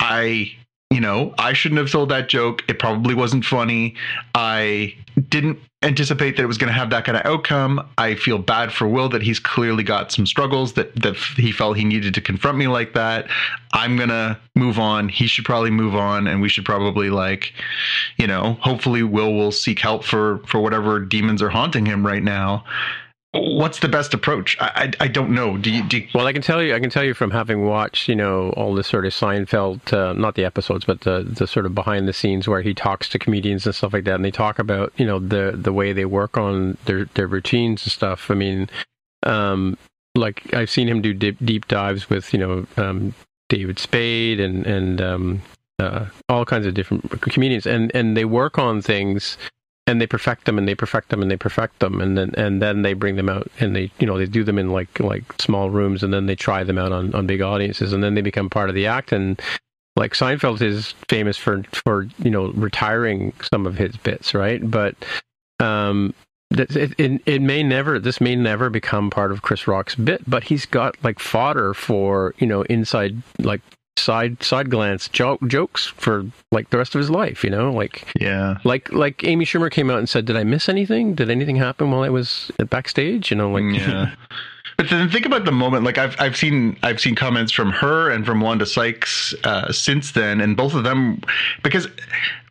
I 0.00 0.54
you 0.96 1.02
know, 1.02 1.34
I 1.36 1.52
shouldn't 1.52 1.78
have 1.78 1.90
told 1.90 2.08
that 2.08 2.30
joke. 2.30 2.64
It 2.68 2.78
probably 2.78 3.14
wasn't 3.14 3.44
funny. 3.44 3.94
I 4.34 4.94
didn't 5.28 5.58
anticipate 5.82 6.36
that 6.36 6.42
it 6.42 6.46
was 6.46 6.56
going 6.56 6.72
to 6.72 6.78
have 6.78 6.88
that 6.88 7.04
kind 7.04 7.18
of 7.18 7.26
outcome. 7.26 7.86
I 7.98 8.14
feel 8.14 8.38
bad 8.38 8.72
for 8.72 8.88
Will 8.88 9.10
that 9.10 9.20
he's 9.20 9.38
clearly 9.38 9.82
got 9.82 10.10
some 10.10 10.24
struggles 10.24 10.72
that 10.72 10.96
that 11.02 11.16
he 11.36 11.52
felt 11.52 11.76
he 11.76 11.84
needed 11.84 12.14
to 12.14 12.22
confront 12.22 12.56
me 12.56 12.66
like 12.66 12.94
that. 12.94 13.28
I'm 13.74 13.98
going 13.98 14.08
to 14.08 14.38
move 14.54 14.78
on. 14.78 15.10
He 15.10 15.26
should 15.26 15.44
probably 15.44 15.70
move 15.70 15.94
on 15.94 16.26
and 16.26 16.40
we 16.40 16.48
should 16.48 16.64
probably 16.64 17.10
like, 17.10 17.52
you 18.16 18.26
know, 18.26 18.54
hopefully 18.62 19.02
Will 19.02 19.34
will 19.34 19.52
seek 19.52 19.78
help 19.78 20.02
for 20.02 20.38
for 20.46 20.62
whatever 20.62 20.98
demons 20.98 21.42
are 21.42 21.50
haunting 21.50 21.84
him 21.84 22.06
right 22.06 22.22
now 22.22 22.64
what's 23.32 23.80
the 23.80 23.88
best 23.88 24.14
approach? 24.14 24.56
I, 24.60 24.92
I, 25.00 25.04
I 25.04 25.08
don't 25.08 25.30
know. 25.30 25.56
Do 25.56 25.70
you, 25.70 25.82
do 25.82 25.98
you, 25.98 26.08
Well, 26.14 26.26
I 26.26 26.32
can 26.32 26.42
tell 26.42 26.62
you. 26.62 26.74
I 26.74 26.80
can 26.80 26.90
tell 26.90 27.04
you 27.04 27.14
from 27.14 27.30
having 27.30 27.64
watched, 27.64 28.08
you 28.08 28.16
know, 28.16 28.50
all 28.50 28.74
the 28.74 28.84
sort 28.84 29.06
of 29.06 29.12
Seinfeld, 29.12 29.92
uh, 29.92 30.12
not 30.12 30.34
the 30.34 30.44
episodes, 30.44 30.84
but 30.84 31.00
the 31.02 31.22
the 31.22 31.46
sort 31.46 31.66
of 31.66 31.74
behind 31.74 32.08
the 32.08 32.12
scenes 32.12 32.48
where 32.48 32.62
he 32.62 32.74
talks 32.74 33.08
to 33.10 33.18
comedians 33.18 33.66
and 33.66 33.74
stuff 33.74 33.92
like 33.92 34.04
that, 34.04 34.14
and 34.14 34.24
they 34.24 34.30
talk 34.30 34.58
about, 34.58 34.92
you 34.96 35.06
know, 35.06 35.18
the 35.18 35.52
the 35.54 35.72
way 35.72 35.92
they 35.92 36.04
work 36.04 36.36
on 36.36 36.76
their 36.84 37.06
their 37.14 37.26
routines 37.26 37.84
and 37.84 37.92
stuff. 37.92 38.30
I 38.30 38.34
mean, 38.34 38.68
um, 39.22 39.76
like 40.14 40.52
I've 40.54 40.70
seen 40.70 40.88
him 40.88 41.02
do 41.02 41.12
deep, 41.12 41.36
deep 41.44 41.68
dives 41.68 42.08
with, 42.08 42.32
you 42.32 42.38
know, 42.38 42.66
um, 42.76 43.14
David 43.48 43.78
Spade 43.78 44.40
and 44.40 44.66
and 44.66 45.00
um, 45.00 45.42
uh, 45.78 46.06
all 46.28 46.44
kinds 46.44 46.66
of 46.66 46.74
different 46.74 47.20
comedians, 47.20 47.66
and 47.66 47.94
and 47.94 48.16
they 48.16 48.24
work 48.24 48.58
on 48.58 48.82
things 48.82 49.36
and 49.86 50.00
they 50.00 50.06
perfect 50.06 50.44
them 50.44 50.58
and 50.58 50.66
they 50.66 50.74
perfect 50.74 51.10
them 51.10 51.22
and 51.22 51.30
they 51.30 51.36
perfect 51.36 51.78
them 51.78 52.00
and 52.00 52.18
then 52.18 52.34
and 52.36 52.60
then 52.60 52.82
they 52.82 52.92
bring 52.92 53.16
them 53.16 53.28
out 53.28 53.48
and 53.60 53.76
they 53.76 53.90
you 53.98 54.06
know 54.06 54.18
they 54.18 54.26
do 54.26 54.42
them 54.42 54.58
in 54.58 54.70
like 54.70 54.98
like 55.00 55.24
small 55.40 55.70
rooms 55.70 56.02
and 56.02 56.12
then 56.12 56.26
they 56.26 56.34
try 56.34 56.64
them 56.64 56.78
out 56.78 56.92
on 56.92 57.14
on 57.14 57.26
big 57.26 57.40
audiences 57.40 57.92
and 57.92 58.02
then 58.02 58.14
they 58.14 58.20
become 58.20 58.50
part 58.50 58.68
of 58.68 58.74
the 58.74 58.86
act 58.86 59.12
and 59.12 59.40
like 59.94 60.12
Seinfeld 60.12 60.60
is 60.60 60.94
famous 61.08 61.36
for 61.36 61.62
for 61.72 62.08
you 62.18 62.30
know 62.30 62.48
retiring 62.52 63.32
some 63.40 63.66
of 63.66 63.76
his 63.76 63.96
bits 63.96 64.34
right? 64.34 64.68
But 64.68 64.96
um 65.60 66.14
it, 66.50 66.98
it, 66.98 67.22
it 67.26 67.42
may 67.42 67.62
never 67.62 67.98
this 67.98 68.20
may 68.20 68.36
never 68.36 68.70
become 68.70 69.10
part 69.10 69.32
of 69.32 69.42
Chris 69.42 69.66
Rock's 69.66 69.94
bit, 69.94 70.28
but 70.28 70.44
he's 70.44 70.64
got 70.64 70.96
like 71.02 71.18
fodder 71.18 71.74
for 71.74 72.34
you 72.38 72.46
know 72.46 72.62
inside 72.62 73.20
like 73.38 73.60
side 73.98 74.42
side 74.42 74.70
glance 74.70 75.08
jo- 75.08 75.38
jokes 75.46 75.86
for 75.86 76.24
like 76.52 76.70
the 76.70 76.78
rest 76.78 76.94
of 76.94 76.98
his 76.98 77.10
life. 77.10 77.42
You 77.44 77.50
know, 77.50 77.72
like 77.72 78.06
Yeah. 78.20 78.58
like 78.64 78.92
like 78.92 79.24
Amy 79.24 79.44
Schumer 79.44 79.70
came 79.70 79.90
out 79.90 79.98
and 79.98 80.08
said, 80.08 80.24
"Did 80.24 80.36
I 80.36 80.44
miss 80.44 80.68
anything? 80.68 81.14
Did 81.14 81.30
anything 81.30 81.56
happen 81.56 81.90
while 81.90 82.02
I 82.02 82.08
was 82.10 82.50
backstage?" 82.70 83.30
You 83.30 83.36
know, 83.36 83.50
like 83.50 83.64
yeah. 83.74 84.14
But 84.78 84.90
then 84.90 85.08
think 85.08 85.24
about 85.24 85.46
the 85.46 85.52
moment. 85.52 85.84
Like 85.84 85.96
I've 85.96 86.14
I've 86.20 86.36
seen 86.36 86.76
I've 86.82 87.00
seen 87.00 87.14
comments 87.14 87.50
from 87.50 87.70
her 87.70 88.10
and 88.10 88.26
from 88.26 88.42
Wanda 88.42 88.66
Sykes 88.66 89.34
uh, 89.44 89.72
since 89.72 90.12
then, 90.12 90.38
and 90.42 90.54
both 90.54 90.74
of 90.74 90.84
them 90.84 91.22
because 91.62 91.88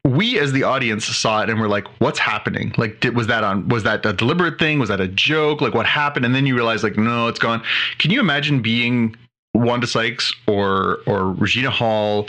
we 0.04 0.40
as 0.40 0.52
the 0.52 0.64
audience 0.64 1.06
saw 1.06 1.44
it 1.44 1.52
and 1.52 1.60
we're 1.62 1.68
like, 1.68 1.86
"What's 2.02 2.18
happening? 2.18 2.74
Like, 2.78 3.00
did, 3.02 3.16
was 3.16 3.28
that 3.28 3.44
on? 3.44 3.68
Was 3.68 3.84
that 3.84 4.04
a 4.08 4.12
deliberate 4.14 4.58
thing? 4.58 4.80
Was 4.80 4.90
that 4.90 5.00
a 5.00 5.08
joke? 5.08 5.62
Like, 5.62 5.76
what 5.76 5.86
happened?" 5.86 6.26
And 6.26 6.34
then 6.34 6.48
you 6.48 6.56
realize, 6.56 6.82
like, 6.84 6.98
no, 6.98 7.28
it's 7.28 7.38
gone. 7.38 7.62
Can 8.00 8.10
you 8.10 8.20
imagine 8.20 8.60
being 8.60 9.16
Wanda 9.56 9.88
Sykes 9.88 10.34
or 10.48 11.00
or 11.08 11.32
Regina 11.32 11.70
Hall 11.72 12.28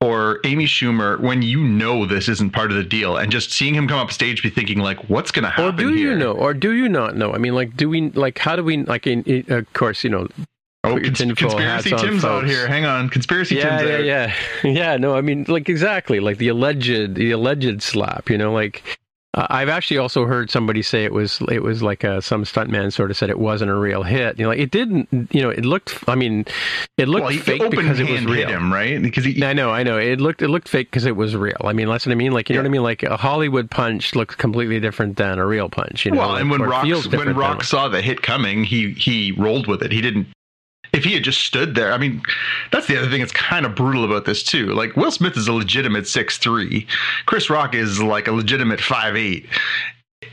or 0.00 0.40
Amy 0.44 0.66
Schumer 0.66 1.18
when 1.20 1.42
you 1.42 1.62
know 1.64 2.06
this 2.06 2.28
isn't 2.28 2.50
part 2.52 2.70
of 2.70 2.76
the 2.76 2.84
deal 2.84 3.16
and 3.16 3.32
just 3.32 3.50
seeing 3.52 3.74
him 3.74 3.88
come 3.88 3.98
up 3.98 4.12
stage 4.12 4.42
be 4.42 4.50
thinking 4.50 4.78
like 4.78 4.98
what's 5.10 5.30
going 5.30 5.42
to 5.44 5.50
happen 5.50 5.64
Or 5.64 5.72
do 5.76 5.92
here? 5.92 6.12
you 6.12 6.16
know? 6.18 6.32
Or 6.32 6.54
do 6.54 6.72
you 6.72 6.88
not 6.88 7.16
know? 7.16 7.32
I 7.32 7.38
mean, 7.38 7.54
like, 7.54 7.76
do 7.76 7.88
we 7.88 8.10
like? 8.10 8.38
How 8.38 8.54
do 8.56 8.62
we 8.62 8.82
like? 8.84 9.06
In, 9.06 9.22
in, 9.24 9.44
of 9.52 9.72
course, 9.72 10.04
you 10.04 10.10
know. 10.10 10.28
Oh, 10.84 10.98
cons- 11.00 11.18
conspiracy 11.20 11.90
Tim's 11.90 12.24
out 12.24 12.46
here. 12.46 12.66
Hang 12.68 12.84
on, 12.86 13.08
conspiracy 13.08 13.56
Yeah, 13.56 13.78
Tim's 13.78 13.90
yeah, 13.90 13.96
out. 13.96 14.04
yeah, 14.04 14.34
yeah. 14.70 14.96
No, 14.96 15.16
I 15.16 15.20
mean, 15.20 15.44
like 15.48 15.68
exactly, 15.68 16.20
like 16.20 16.38
the 16.38 16.48
alleged, 16.48 17.16
the 17.16 17.32
alleged 17.32 17.82
slap. 17.82 18.30
You 18.30 18.38
know, 18.38 18.52
like 18.52 18.84
uh, 19.38 19.46
I've 19.50 19.68
actually 19.68 19.98
also 19.98 20.24
heard 20.26 20.50
somebody 20.50 20.82
say 20.82 21.04
it 21.04 21.12
was, 21.12 21.40
it 21.50 21.62
was 21.62 21.82
like 21.82 22.04
a, 22.04 22.20
some 22.20 22.44
stuntman 22.44 22.92
sort 22.92 23.10
of 23.10 23.16
said 23.16 23.30
it 23.30 23.38
wasn't 23.38 23.70
a 23.70 23.74
real 23.74 24.02
hit. 24.02 24.38
You 24.38 24.44
know, 24.44 24.48
like 24.50 24.58
it 24.58 24.70
didn't. 24.70 25.08
You 25.32 25.42
know, 25.42 25.50
it 25.50 25.64
looked. 25.64 26.02
I 26.08 26.14
mean, 26.14 26.44
it 26.96 27.08
looked 27.08 27.24
Well, 27.26 27.38
fake 27.38 27.70
because 27.70 28.00
it 28.00 28.10
was 28.10 28.24
real. 28.24 28.48
him, 28.48 28.72
right? 28.72 29.00
Because 29.00 29.24
he, 29.24 29.44
I 29.44 29.52
know, 29.52 29.70
I 29.70 29.82
know. 29.82 29.96
It 29.98 30.20
looked 30.20 30.42
it 30.42 30.48
looked 30.48 30.68
fake 30.68 30.90
because 30.90 31.06
it 31.06 31.16
was 31.16 31.36
real. 31.36 31.56
I 31.64 31.72
mean, 31.72 31.88
that's 31.88 32.04
what 32.06 32.12
I 32.12 32.16
mean. 32.16 32.32
Like 32.32 32.48
you 32.48 32.56
know 32.56 32.62
what 32.62 32.66
I 32.66 32.70
mean. 32.70 32.82
Like 32.82 33.02
a 33.02 33.16
Hollywood 33.16 33.70
punch 33.70 34.14
looks 34.14 34.34
completely 34.34 34.80
different 34.80 35.16
than 35.16 35.38
a 35.38 35.46
real 35.46 35.68
punch. 35.68 36.04
You 36.04 36.10
know, 36.12 36.18
well, 36.18 36.28
like, 36.30 36.40
and 36.40 36.50
when 36.50 36.62
Rock 36.62 36.86
when 37.12 37.34
Rock 37.34 37.62
saw 37.62 37.88
the 37.88 38.02
hit 38.02 38.22
coming, 38.22 38.64
he 38.64 38.92
he 38.92 39.32
rolled 39.32 39.66
with 39.66 39.82
it. 39.82 39.92
He 39.92 40.00
didn't. 40.00 40.26
If 40.92 41.04
he 41.04 41.14
had 41.14 41.22
just 41.22 41.42
stood 41.42 41.74
there, 41.74 41.92
I 41.92 41.98
mean, 41.98 42.22
that's 42.72 42.86
the 42.86 42.96
other 42.98 43.10
thing 43.10 43.20
that's 43.20 43.32
kind 43.32 43.66
of 43.66 43.74
brutal 43.74 44.04
about 44.04 44.24
this 44.24 44.42
too. 44.42 44.66
Like 44.72 44.96
Will 44.96 45.10
Smith 45.10 45.36
is 45.36 45.48
a 45.48 45.52
legitimate 45.52 46.06
six 46.08 46.38
three, 46.38 46.86
Chris 47.26 47.50
Rock 47.50 47.74
is 47.74 48.00
like 48.02 48.26
a 48.28 48.32
legitimate 48.32 48.80
five 48.80 49.16
eight. 49.16 49.46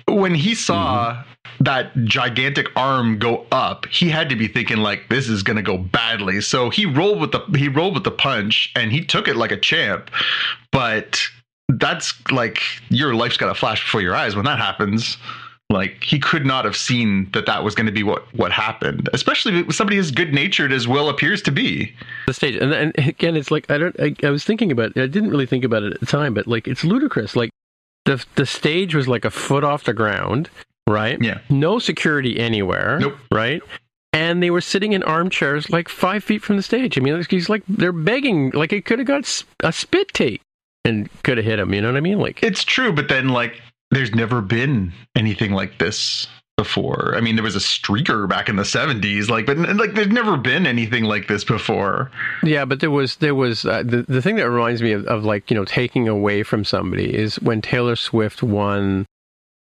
When 0.08 0.34
he 0.36 0.56
saw 0.56 1.14
Mm-hmm. 1.14 1.64
that 1.64 1.92
gigantic 2.06 2.68
arm 2.76 3.18
go 3.20 3.46
up, 3.52 3.86
he 3.88 4.10
had 4.10 4.30
to 4.30 4.36
be 4.36 4.48
thinking 4.48 4.78
like 4.78 5.08
this 5.10 5.30
is 5.30 5.44
going 5.44 5.58
to 5.58 5.64
go 5.64 5.78
badly. 5.78 6.42
So 6.42 6.70
he 6.70 6.86
rolled 6.86 7.22
with 7.22 7.32
the 7.32 7.40
he 7.58 7.68
rolled 7.68 7.94
with 7.94 8.04
the 8.04 8.12
punch 8.12 8.72
and 8.76 8.92
he 8.92 9.04
took 9.06 9.28
it 9.28 9.36
like 9.36 9.52
a 9.52 9.58
champ. 9.58 10.10
But 10.72 11.22
that's 11.70 12.14
like 12.32 12.62
your 12.90 13.14
life's 13.16 13.38
got 13.38 13.48
to 13.48 13.56
flash 13.56 13.84
before 13.84 14.02
your 14.02 14.16
eyes 14.16 14.36
when 14.36 14.46
that 14.46 14.60
happens. 14.60 15.18
Like 15.72 16.04
he 16.04 16.20
could 16.20 16.46
not 16.46 16.64
have 16.64 16.78
seen 16.78 17.30
that 17.34 17.48
that 17.48 17.64
was 17.64 17.74
going 17.74 17.88
to 17.88 17.92
be 17.92 18.04
what 18.04 18.24
what 18.36 18.52
happened, 18.52 19.10
especially 19.14 19.64
with 19.64 19.76
somebody 19.76 19.98
as 19.98 20.12
good 20.12 20.34
natured 20.34 20.72
as 20.72 20.88
Will 20.88 21.10
appears 21.10 21.42
to 21.44 21.52
be. 21.52 21.94
the 22.28 22.34
stage 22.34 22.56
and, 22.56 22.72
and 22.74 22.98
again 23.00 23.36
it's 23.36 23.50
like 23.52 23.70
i 23.72 23.78
don't 23.78 23.96
I, 24.00 24.16
I 24.24 24.30
was 24.30 24.44
thinking 24.44 24.72
about 24.72 24.92
it 24.96 25.02
i 25.04 25.08
didn't 25.08 25.30
really 25.32 25.46
think 25.48 25.64
about 25.64 25.84
it 25.84 25.94
at 25.94 26.00
the 26.00 26.06
time 26.06 26.34
but 26.34 26.48
like 26.48 26.68
it's 26.68 26.84
ludicrous 26.84 27.36
like 27.36 27.50
the 28.06 28.24
the 28.36 28.46
stage 28.46 28.94
was 28.96 29.08
like 29.08 29.26
a 29.26 29.30
foot 29.32 29.64
off 29.64 29.84
the 29.86 29.94
ground 29.94 30.50
right 30.88 31.22
Yeah. 31.22 31.40
no 31.50 31.80
security 31.80 32.40
anywhere 32.40 33.00
Nope. 33.00 33.18
right 33.32 33.62
and 34.14 34.42
they 34.44 34.50
were 34.52 34.62
sitting 34.62 34.94
in 34.94 35.02
armchairs 35.04 35.70
like 35.70 35.90
five 35.90 36.24
feet 36.24 36.42
from 36.44 36.58
the 36.58 36.64
stage 36.64 36.98
i 36.98 37.02
mean 37.02 37.24
he's 37.30 37.50
like 37.50 37.64
they're 37.68 37.92
begging 37.92 38.52
like 38.52 38.72
it 38.74 38.86
could 38.86 39.00
have 39.00 39.08
got 39.08 39.44
a 39.62 39.72
spit 39.72 40.14
take 40.14 40.42
and 40.84 41.10
could 41.24 41.38
have 41.38 41.46
hit 41.46 41.60
him 41.60 41.74
you 41.74 41.82
know 41.82 41.90
what 41.92 41.98
i 41.98 42.02
mean 42.02 42.20
like 42.20 42.42
It's 42.44 42.64
true, 42.64 42.92
but 42.94 43.08
then 43.10 43.30
like 43.30 43.62
there's 43.92 44.14
never 44.14 44.42
been 44.42 44.92
anything 45.16 45.52
like 45.52 45.78
this 45.80 46.28
before. 46.58 47.14
I 47.18 47.22
mean, 47.22 47.36
there 47.36 47.44
was 47.44 47.56
a 47.56 47.60
streaker 47.60 48.28
back 48.30 48.48
in 48.48 48.56
the 48.56 48.64
70s, 48.64 49.30
like, 49.30 49.46
but 49.46 49.58
like 49.58 49.94
there's 49.94 50.08
never 50.08 50.38
been 50.38 50.66
anything 50.66 51.04
like 51.04 51.28
this 51.28 51.44
before. 51.44 52.10
Yeah, 52.44 52.64
but 52.66 52.80
there 52.80 52.92
was 52.92 53.18
there 53.18 53.36
was 53.36 53.66
uh, 53.66 53.84
the 53.84 54.04
the 54.08 54.22
thing 54.22 54.38
that 54.38 54.50
reminds 54.50 54.82
me 54.82 54.94
of, 54.94 55.06
of 55.08 55.26
like 55.26 55.52
you 55.52 55.56
know 55.56 55.66
taking 55.66 56.08
away 56.08 56.44
from 56.44 56.64
somebody 56.64 57.14
is 57.14 57.36
when 57.42 57.62
Taylor 57.62 57.96
Swift 57.96 58.42
won. 58.44 59.06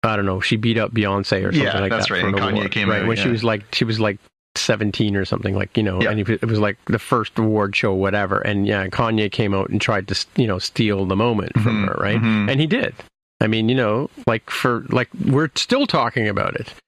I 0.04 0.14
don't 0.16 0.26
know. 0.26 0.40
She 0.40 0.56
beat 0.56 0.78
up 0.78 0.92
Beyonce 0.92 1.40
or 1.40 1.52
something 1.52 1.60
Yeah, 1.60 1.80
like 1.80 1.90
that's 1.90 2.06
that. 2.08 2.14
right, 2.14 2.20
for 2.22 2.28
an 2.28 2.34
and 2.36 2.42
Kanye 2.42 2.52
award, 2.52 2.70
came 2.70 2.88
right 2.88 3.02
out, 3.02 3.08
when 3.08 3.16
she 3.16 3.28
was 3.28 3.42
like 3.44 3.74
she 3.74 3.84
was 3.84 3.98
like 4.00 4.18
seventeen 4.54 5.14
or 5.16 5.24
something 5.24 5.54
like 5.56 5.76
you 5.76 5.82
know, 5.82 6.00
Yeah. 6.00 6.10
and 6.12 6.20
it 6.28 6.44
was 6.46 6.58
like 6.60 6.78
the 6.86 6.98
first 7.00 7.36
award 7.38 7.74
show, 7.76 7.92
whatever. 7.92 8.38
And 8.40 8.66
yeah, 8.66 8.86
Kanye 8.86 9.30
came 9.30 9.52
out 9.54 9.68
and 9.70 9.80
tried 9.80 10.08
to 10.08 10.26
you 10.36 10.46
know 10.46 10.58
steal 10.58 11.04
the 11.04 11.16
moment 11.16 11.52
from 11.54 11.84
Mhm, 11.84 11.88
her, 11.88 11.94
right? 12.02 12.20
mhm. 12.20 12.50
And 12.50 12.60
he 12.60 12.66
did. 12.66 12.94
I 13.40 13.46
mean, 13.46 13.68
you 13.68 13.74
know, 13.74 14.10
like 14.26 14.50
for 14.50 14.84
like 14.88 15.08
we're 15.26 15.50
still 15.54 15.86
talking 15.86 16.28
about 16.28 16.54
it. 16.54 16.74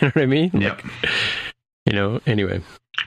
You 0.00 0.08
know 0.08 0.12
what 0.14 0.22
I 0.22 0.26
mean? 0.26 0.50
Yep. 0.52 0.82
You 1.86 1.92
know. 1.94 2.20
Anyway. 2.26 2.60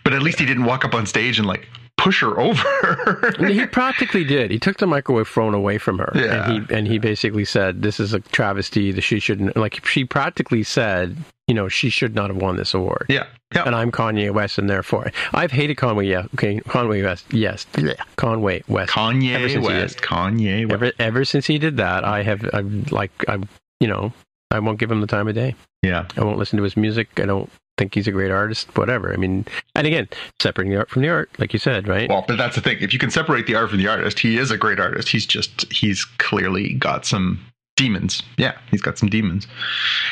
But 0.03 0.13
at 0.13 0.21
least 0.21 0.39
he 0.39 0.45
didn't 0.45 0.63
walk 0.63 0.85
up 0.85 0.95
on 0.95 1.05
stage 1.05 1.37
and 1.37 1.47
like 1.47 1.67
push 1.97 2.21
her 2.21 2.39
over. 2.39 3.33
he 3.47 3.65
practically 3.65 4.23
did. 4.23 4.51
He 4.51 4.59
took 4.59 4.77
the 4.77 4.87
microwave 4.87 5.27
phone 5.27 5.53
away 5.53 5.77
from 5.77 5.97
her, 5.99 6.11
Yeah. 6.15 6.49
and 6.51 6.67
he 6.67 6.75
and 6.75 6.87
he 6.87 6.97
basically 6.99 7.45
said, 7.45 7.81
"This 7.81 7.99
is 7.99 8.13
a 8.13 8.19
travesty. 8.19 8.91
That 8.91 9.01
she 9.01 9.19
shouldn't." 9.19 9.55
Like 9.57 9.85
she 9.85 10.05
practically 10.05 10.63
said, 10.63 11.17
"You 11.47 11.55
know, 11.55 11.67
she 11.67 11.89
should 11.89 12.15
not 12.15 12.29
have 12.29 12.37
won 12.41 12.55
this 12.57 12.73
award." 12.73 13.05
yeah. 13.09 13.25
Yeah. 13.55 13.63
And 13.65 13.73
I'm 13.75 13.93
Kanye 13.93 14.29
West, 14.33 14.57
and 14.57 14.69
therefore 14.69 15.09
I've 15.33 15.51
hated 15.51 15.75
Conway. 15.75 16.07
Yeah, 16.07 16.25
okay, 16.35 16.59
Conway 16.67 17.01
West. 17.01 17.25
Yes, 17.31 17.65
Yeah. 17.77 17.93
Conway 18.17 18.61
West. 18.67 18.91
Ever 18.97 19.13
Kanye 19.13 19.47
he 19.49 19.57
West. 19.57 20.01
Kanye 20.01 20.63
West. 20.65 20.73
Ever 20.73 20.91
ever 20.99 21.23
since 21.25 21.47
he 21.47 21.57
did 21.57 21.77
that, 21.77 22.03
I 22.03 22.23
have 22.23 22.47
I've 22.53 22.91
like 22.91 23.11
I'm 23.29 23.47
you 23.79 23.87
know 23.87 24.11
I 24.51 24.59
won't 24.59 24.79
give 24.79 24.91
him 24.91 24.99
the 24.99 25.07
time 25.07 25.29
of 25.29 25.35
day. 25.35 25.55
yeah. 25.81 26.05
I 26.17 26.25
won't 26.25 26.37
listen 26.37 26.57
to 26.57 26.63
his 26.63 26.75
music. 26.75 27.07
I 27.17 27.25
don't 27.25 27.49
think 27.77 27.93
he's 27.95 28.07
a 28.07 28.11
great 28.11 28.31
artist. 28.31 28.75
Whatever. 28.77 29.13
I 29.13 29.17
mean, 29.17 29.45
and 29.75 29.87
again, 29.87 30.07
separating 30.39 30.71
the 30.71 30.79
art 30.79 30.89
from 30.89 31.01
the 31.01 31.09
art, 31.09 31.29
like 31.37 31.53
you 31.53 31.59
said, 31.59 31.87
right? 31.87 32.09
Well, 32.09 32.25
but 32.27 32.37
that's 32.37 32.55
the 32.55 32.61
thing. 32.61 32.77
If 32.81 32.93
you 32.93 32.99
can 32.99 33.11
separate 33.11 33.47
the 33.47 33.55
art 33.55 33.69
from 33.69 33.79
the 33.79 33.87
artist, 33.87 34.19
he 34.19 34.37
is 34.37 34.51
a 34.51 34.57
great 34.57 34.79
artist. 34.79 35.09
He's 35.09 35.25
just 35.25 35.71
he's 35.71 36.03
clearly 36.17 36.73
got 36.73 37.05
some 37.05 37.39
demons. 37.75 38.23
Yeah, 38.37 38.57
he's 38.71 38.81
got 38.81 38.97
some 38.97 39.09
demons. 39.09 39.47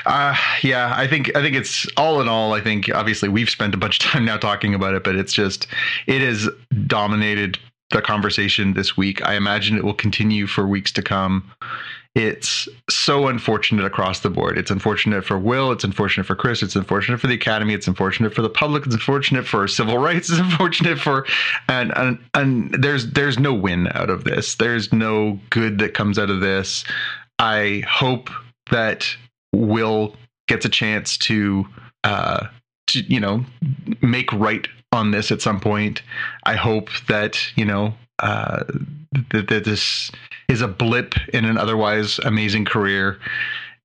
Uh 0.06 0.36
yeah, 0.62 0.94
I 0.96 1.08
think 1.08 1.36
I 1.36 1.42
think 1.42 1.56
it's 1.56 1.88
all 1.98 2.22
in 2.22 2.28
all, 2.28 2.54
I 2.54 2.62
think 2.62 2.90
obviously 2.94 3.28
we've 3.28 3.50
spent 3.50 3.74
a 3.74 3.78
bunch 3.78 4.04
of 4.04 4.12
time 4.12 4.26
now 4.26 4.38
talking 4.38 4.76
about 4.76 4.94
it, 4.94 5.04
but 5.04 5.16
it's 5.16 5.34
just 5.34 5.68
it 6.06 6.22
has 6.22 6.48
dominated 6.86 7.58
the 7.92 8.02
conversation 8.02 8.74
this 8.74 8.96
week. 8.98 9.26
I 9.28 9.36
imagine 9.36 9.78
it 9.78 9.84
will 9.84 9.94
continue 9.94 10.48
for 10.48 10.68
weeks 10.68 10.92
to 10.94 11.02
come. 11.02 11.52
It's 12.16 12.70
so 12.90 13.28
unfortunate 13.28 13.84
across 13.86 14.22
the 14.22 14.30
board. 14.30 14.58
It's 14.58 14.72
unfortunate 14.72 15.26
for 15.26 15.38
Will. 15.38 15.74
It's 15.74 15.84
unfortunate 15.84 16.24
for 16.24 16.36
Chris. 16.36 16.64
It's 16.64 16.78
unfortunate 16.78 17.20
for 17.20 17.28
the 17.28 17.34
Academy. 17.34 17.74
It's 17.74 17.90
unfortunate 17.90 18.34
for 18.34 18.42
the 18.42 18.50
public. 18.50 18.86
It's 18.86 18.96
unfortunate 18.96 19.46
for 19.46 19.68
civil 19.68 19.98
rights. 19.98 20.30
It's 20.36 20.40
unfortunate 20.40 20.98
for 20.98 21.26
and 21.68 21.92
and 21.98 22.18
and 22.34 22.74
there's 22.82 23.12
there's 23.12 23.38
no 23.38 23.54
win 23.54 23.90
out 23.94 24.10
of 24.10 24.24
this. 24.24 24.56
There's 24.56 24.94
no 24.94 25.40
good 25.50 25.78
that 25.80 25.94
comes 25.94 26.18
out 26.18 26.30
of 26.30 26.40
this. 26.40 26.86
I 27.38 27.84
hope 27.88 28.30
that 28.72 29.06
Will 29.54 30.16
gets 30.48 30.66
a 30.66 30.70
chance 30.70 31.18
to 31.18 31.66
uh 32.06 32.48
to 32.88 33.02
you 33.02 33.20
know 33.20 33.44
make 34.02 34.32
right 34.32 34.68
on 34.94 35.12
this 35.12 35.32
at 35.32 35.42
some 35.42 35.60
point. 35.60 36.02
I 36.44 36.56
hope 36.56 36.90
that 37.10 37.40
you 37.58 37.66
know 37.66 37.94
uh 38.20 38.64
that, 39.32 39.48
that 39.48 39.64
this 39.66 40.12
is 40.48 40.62
a 40.62 40.68
blip 40.68 41.16
in 41.34 41.46
an 41.46 41.58
otherwise 41.58 42.20
amazing 42.20 42.66
career. 42.66 43.18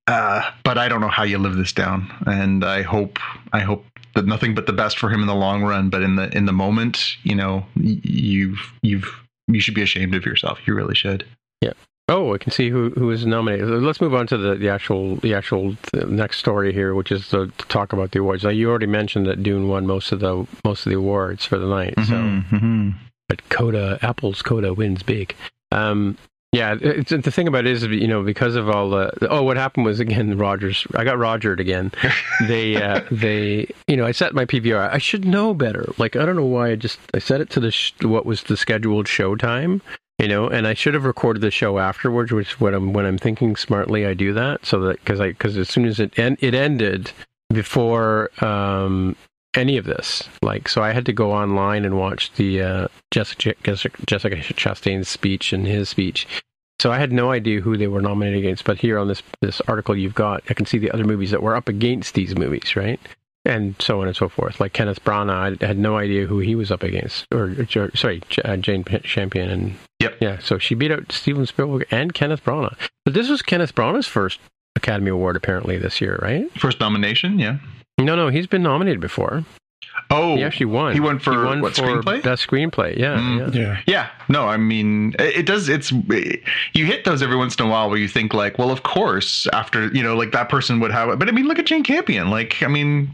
Uh, 0.06 0.50
but 0.64 0.76
I 0.76 0.88
don't 0.88 1.00
know 1.00 1.08
how 1.08 1.22
you 1.22 1.38
live 1.38 1.54
this 1.54 1.72
down, 1.72 2.12
and 2.26 2.64
I 2.64 2.82
hope 2.82 3.18
I 3.52 3.60
hope 3.60 3.84
that 4.14 4.26
nothing 4.26 4.54
but 4.54 4.66
the 4.66 4.72
best 4.72 4.98
for 4.98 5.08
him 5.08 5.20
in 5.20 5.28
the 5.28 5.34
long 5.34 5.62
run. 5.62 5.88
But 5.88 6.02
in 6.02 6.16
the 6.16 6.34
in 6.36 6.46
the 6.46 6.52
moment, 6.52 7.16
you 7.22 7.34
know, 7.34 7.64
you've 7.76 8.72
you've 8.82 9.08
you 9.46 9.60
should 9.60 9.74
be 9.74 9.82
ashamed 9.82 10.14
of 10.14 10.24
yourself. 10.24 10.58
You 10.66 10.74
really 10.74 10.96
should. 10.96 11.24
Yeah. 11.60 11.74
Oh, 12.08 12.34
I 12.34 12.38
can 12.38 12.50
see 12.50 12.70
who 12.70 12.90
who 12.90 13.10
is 13.10 13.24
nominated. 13.24 13.68
Let's 13.68 14.00
move 14.00 14.14
on 14.14 14.26
to 14.28 14.36
the, 14.36 14.56
the 14.56 14.68
actual 14.68 15.16
the 15.16 15.34
actual 15.34 15.76
uh, 15.94 16.06
next 16.06 16.38
story 16.38 16.72
here, 16.72 16.94
which 16.94 17.12
is 17.12 17.28
to, 17.28 17.46
to 17.46 17.66
talk 17.68 17.92
about 17.92 18.10
the 18.10 18.18
awards. 18.18 18.42
Now, 18.42 18.50
you 18.50 18.68
already 18.68 18.86
mentioned 18.86 19.26
that 19.26 19.44
Dune 19.44 19.68
won 19.68 19.86
most 19.86 20.10
of 20.10 20.18
the 20.18 20.44
most 20.64 20.86
of 20.86 20.90
the 20.90 20.98
awards 20.98 21.44
for 21.44 21.58
the 21.58 21.68
night. 21.68 21.94
So, 21.98 22.14
mm-hmm. 22.14 22.90
But 23.30 23.48
Coda 23.48 23.96
Apple's 24.02 24.42
Coda 24.42 24.74
wins 24.74 25.04
big. 25.04 25.36
Um, 25.70 26.18
yeah, 26.52 26.76
it's, 26.80 27.10
the 27.10 27.30
thing 27.30 27.46
about 27.46 27.64
it 27.64 27.70
is, 27.70 27.84
you 27.84 28.08
know, 28.08 28.24
because 28.24 28.56
of 28.56 28.68
all 28.68 28.90
the 28.90 29.28
oh, 29.30 29.44
what 29.44 29.56
happened 29.56 29.86
was 29.86 30.00
again, 30.00 30.36
Rogers. 30.46 30.84
I 30.96 31.04
got 31.04 31.16
Rogered 31.16 31.60
again. 31.60 31.92
They 32.48 32.74
uh, 32.82 33.02
they 33.12 33.70
you 33.86 33.96
know, 33.96 34.04
I 34.04 34.12
set 34.12 34.34
my 34.34 34.46
PVR. 34.46 34.90
I 34.92 34.98
should 34.98 35.24
know 35.24 35.54
better. 35.54 35.92
Like 35.96 36.16
I 36.16 36.26
don't 36.26 36.34
know 36.34 36.44
why 36.44 36.72
I 36.72 36.74
just 36.74 36.98
I 37.14 37.20
set 37.20 37.40
it 37.40 37.50
to 37.50 37.60
the 37.60 37.70
sh- 37.70 37.92
what 38.02 38.26
was 38.26 38.42
the 38.42 38.56
scheduled 38.56 39.06
show 39.06 39.36
time 39.36 39.80
You 40.18 40.26
know, 40.26 40.48
and 40.48 40.66
I 40.66 40.74
should 40.74 40.94
have 40.94 41.04
recorded 41.04 41.40
the 41.40 41.52
show 41.52 41.78
afterwards, 41.78 42.32
which 42.32 42.60
when 42.60 42.74
I'm 42.74 42.92
when 42.92 43.06
I'm 43.06 43.18
thinking 43.18 43.54
smartly, 43.54 44.06
I 44.06 44.14
do 44.14 44.32
that 44.32 44.66
so 44.66 44.80
that 44.80 44.98
because 45.04 45.20
I 45.20 45.28
because 45.28 45.56
as 45.56 45.68
soon 45.68 45.84
as 45.84 46.00
it 46.00 46.18
en- 46.18 46.38
it 46.40 46.54
ended 46.54 47.12
before 47.52 48.30
um, 48.44 49.14
any 49.55 49.76
of 49.76 49.84
this, 49.84 50.28
like 50.42 50.68
so, 50.68 50.82
I 50.82 50.92
had 50.92 51.07
to 51.07 51.12
go 51.12 51.32
online 51.32 51.84
and 51.84 51.98
watch 51.98 52.32
the 52.34 52.62
uh, 52.62 52.88
Jessica 53.11 53.55
Jessica 53.62 53.96
Jessica 54.07 54.36
Chastain's 54.36 55.09
speech 55.09 55.53
and 55.53 55.66
his 55.66 55.88
speech. 55.88 56.26
So 56.80 56.90
I 56.90 56.98
had 56.98 57.12
no 57.12 57.30
idea 57.30 57.61
who 57.61 57.76
they 57.76 57.88
were 57.88 58.01
nominated 58.01 58.38
against, 58.38 58.64
but 58.64 58.78
here 58.78 58.98
on 58.98 59.09
this 59.09 59.22
this 59.40 59.61
article 59.62 59.96
you've 59.96 60.14
got, 60.14 60.42
I 60.48 60.55
can 60.55 60.66
see 60.66 60.78
the 60.78 60.90
other 60.92 61.05
movies 61.05 61.30
that 61.30 61.42
were 61.42 61.57
up 61.57 61.68
against 61.68 62.14
these 62.14 62.36
movies, 62.36 62.76
right? 62.76 63.01
and 63.46 63.74
so 63.80 64.03
on 64.03 64.07
and 64.07 64.14
so 64.14 64.28
forth. 64.28 64.61
Like 64.61 64.74
Kenneth 64.74 65.03
Branagh, 65.03 65.62
I 65.62 65.66
had 65.66 65.78
no 65.78 65.96
idea 65.96 66.26
who 66.26 66.40
he 66.40 66.55
was 66.55 66.70
up 66.70 66.82
against, 66.82 67.26
or, 67.32 67.57
or 67.74 67.90
sorry, 67.96 68.22
uh, 68.44 68.57
Jane 68.59 68.84
Campion, 68.84 69.48
and 69.48 69.76
Yep. 70.01 70.16
yeah, 70.20 70.38
so 70.40 70.59
she 70.59 70.74
beat 70.74 70.90
out 70.92 71.11
Steven 71.11 71.46
Spielberg 71.46 71.86
and 71.90 72.12
Kenneth 72.12 72.44
Branagh. 72.44 72.76
But 73.07 73.14
this 73.14 73.30
was 73.30 73.40
Kenneth 73.40 73.74
Branagh's 73.74 74.07
first 74.07 74.40
Academy 74.76 75.11
Award 75.11 75.36
apparently 75.36 75.78
this 75.78 76.03
year, 76.03 76.18
right? 76.20 76.51
First 76.59 76.80
nomination, 76.80 77.38
yeah. 77.38 77.59
No, 77.99 78.16
no, 78.16 78.28
he's 78.28 78.47
been 78.47 78.62
nominated 78.62 79.01
before. 79.01 79.45
Oh, 80.12 80.36
He 80.36 80.43
actually 80.43 80.66
won. 80.66 80.93
He 80.95 81.01
won 81.01 81.18
for 81.18 81.45
won 81.45 81.61
what 81.61 81.74
for 81.74 81.82
screenplay? 81.82 82.22
Best 82.22 82.47
screenplay. 82.49 82.97
Yeah, 82.97 83.16
Mm. 83.18 83.55
yeah. 83.55 83.61
Yeah. 83.61 83.80
Yeah, 83.86 84.09
no, 84.28 84.47
I 84.49 84.57
mean, 84.57 85.14
it 85.18 85.38
it 85.41 85.47
does. 85.47 85.68
It's 85.68 85.93
you 85.93 86.84
hit 86.86 87.05
those 87.05 87.22
every 87.22 87.36
once 87.36 87.55
in 87.57 87.66
a 87.66 87.68
while 87.68 87.88
where 87.88 87.99
you 87.99 88.09
think 88.09 88.32
like, 88.34 88.59
well, 88.59 88.70
of 88.70 88.82
course, 88.82 89.47
after 89.53 89.88
you 89.88 90.03
know, 90.03 90.16
like 90.16 90.32
that 90.32 90.49
person 90.49 90.80
would 90.80 90.91
have 90.91 91.11
it. 91.11 91.18
But 91.18 91.28
I 91.28 91.32
mean, 91.32 91.47
look 91.47 91.59
at 91.59 91.66
Jane 91.66 91.82
Campion. 91.84 92.30
Like, 92.30 92.62
I 92.62 92.68
mean, 92.68 93.11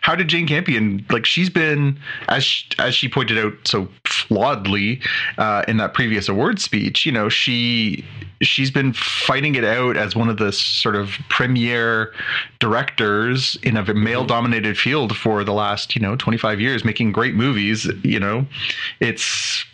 how 0.00 0.14
did 0.14 0.28
Jane 0.28 0.46
Campion? 0.46 1.04
Like, 1.10 1.24
she's 1.26 1.50
been 1.50 1.98
as 2.28 2.42
she, 2.44 2.66
as 2.78 2.94
she 2.94 3.08
pointed 3.08 3.38
out 3.38 3.52
so 3.64 3.88
flawedly 4.12 5.02
uh, 5.38 5.64
in 5.68 5.76
that 5.78 5.94
previous 5.94 6.28
award 6.28 6.60
speech. 6.60 7.06
You 7.06 7.12
know, 7.12 7.28
she 7.28 8.04
she's 8.42 8.70
been 8.70 8.92
fighting 8.92 9.54
it 9.54 9.64
out 9.64 9.96
as 9.96 10.16
one 10.16 10.28
of 10.28 10.38
the 10.38 10.52
sort 10.52 10.96
of 10.96 11.10
premier 11.28 12.12
directors 12.58 13.58
in 13.62 13.76
a 13.76 13.94
male 13.94 14.24
dominated 14.24 14.78
field 14.78 15.16
for 15.16 15.44
the 15.44 15.52
last 15.52 15.94
you 15.94 16.00
know 16.00 16.16
25 16.16 16.60
years 16.60 16.84
making 16.84 17.12
great 17.12 17.34
movies 17.34 17.86
you 18.02 18.18
know 18.18 18.46
it's 19.00 19.64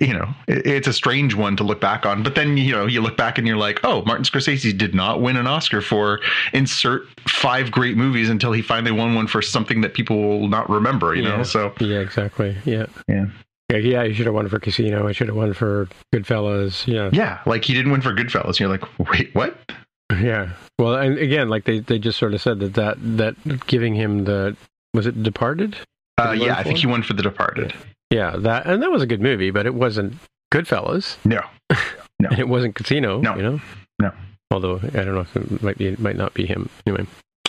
you 0.00 0.12
know 0.12 0.28
it's 0.48 0.88
a 0.88 0.92
strange 0.92 1.36
one 1.36 1.56
to 1.56 1.62
look 1.62 1.80
back 1.80 2.04
on 2.04 2.24
but 2.24 2.34
then 2.34 2.56
you 2.56 2.72
know 2.72 2.86
you 2.86 3.00
look 3.00 3.16
back 3.16 3.38
and 3.38 3.46
you're 3.46 3.56
like 3.56 3.78
oh 3.84 4.02
martin 4.04 4.24
scorsese 4.24 4.76
did 4.76 4.92
not 4.92 5.22
win 5.22 5.36
an 5.36 5.46
oscar 5.46 5.80
for 5.80 6.18
insert 6.52 7.02
five 7.28 7.70
great 7.70 7.96
movies 7.96 8.28
until 8.28 8.50
he 8.50 8.60
finally 8.60 8.90
won 8.90 9.14
one 9.14 9.28
for 9.28 9.40
something 9.40 9.82
that 9.82 9.94
people 9.94 10.40
will 10.40 10.48
not 10.48 10.68
remember 10.68 11.14
you 11.14 11.22
know 11.22 11.44
so 11.44 11.72
Yeah, 11.80 12.00
exactly. 12.00 12.56
Yeah. 12.64 12.86
Yeah. 13.08 13.26
Yeah, 13.70 13.78
yeah, 13.78 14.04
he 14.04 14.14
should 14.14 14.26
have 14.26 14.34
won 14.34 14.48
for 14.48 14.60
Casino. 14.60 15.06
He 15.08 15.12
should 15.14 15.26
have 15.26 15.36
won 15.36 15.52
for 15.52 15.88
Goodfellas. 16.14 16.86
Yeah. 16.86 17.10
yeah 17.12 17.40
like 17.46 17.64
he 17.64 17.74
didn't 17.74 17.90
win 17.92 18.00
for 18.00 18.12
goodfellas 18.14 18.58
you're 18.60 18.68
like 18.68 18.84
wait 19.10 19.34
what 19.34 19.56
Yeah. 20.20 20.50
Well, 20.78 20.94
and 20.94 21.18
again, 21.18 21.48
like 21.48 21.64
they, 21.64 21.80
they 21.80 21.98
just 21.98 22.16
sort 22.18 22.32
of 22.32 22.40
said 22.40 22.60
that, 22.60 22.74
that 22.74 22.96
that 23.16 23.66
giving 23.66 23.94
him 23.94 24.24
the 24.24 24.56
was 24.94 25.06
it 25.06 25.20
Departed? 25.22 25.76
uh, 26.18 26.30
yeah 26.30 26.56
i 26.56 26.62
think 26.62 26.78
he 26.78 26.86
won 26.86 27.02
for 27.02 27.12
the 27.12 27.22
departed 27.22 27.74
Yeah, 28.10 28.36
that 28.36 28.66
and 28.66 28.82
that 28.82 28.90
was 28.90 29.02
a 29.02 29.06
good 29.06 29.20
movie, 29.20 29.50
but 29.50 29.66
it 29.66 29.74
wasn't 29.74 30.14
Goodfellas, 30.54 31.16
no 31.24 31.40
No. 32.20 32.30
it 32.38 32.48
wasn't 32.48 32.74
Casino. 32.76 33.20
No. 33.20 33.36
you 33.36 33.42
know. 33.42 33.60
No. 34.00 34.12
Although 34.50 34.76
I 34.76 34.88
don't 35.04 35.14
know 35.14 35.20
if 35.20 35.36
it 35.36 35.62
might 35.62 35.76
be, 35.76 35.86
it 35.88 35.98
might 35.98 36.16
not 36.16 36.32
be 36.32 36.46
him. 36.46 36.70
Anyway. 36.86 37.06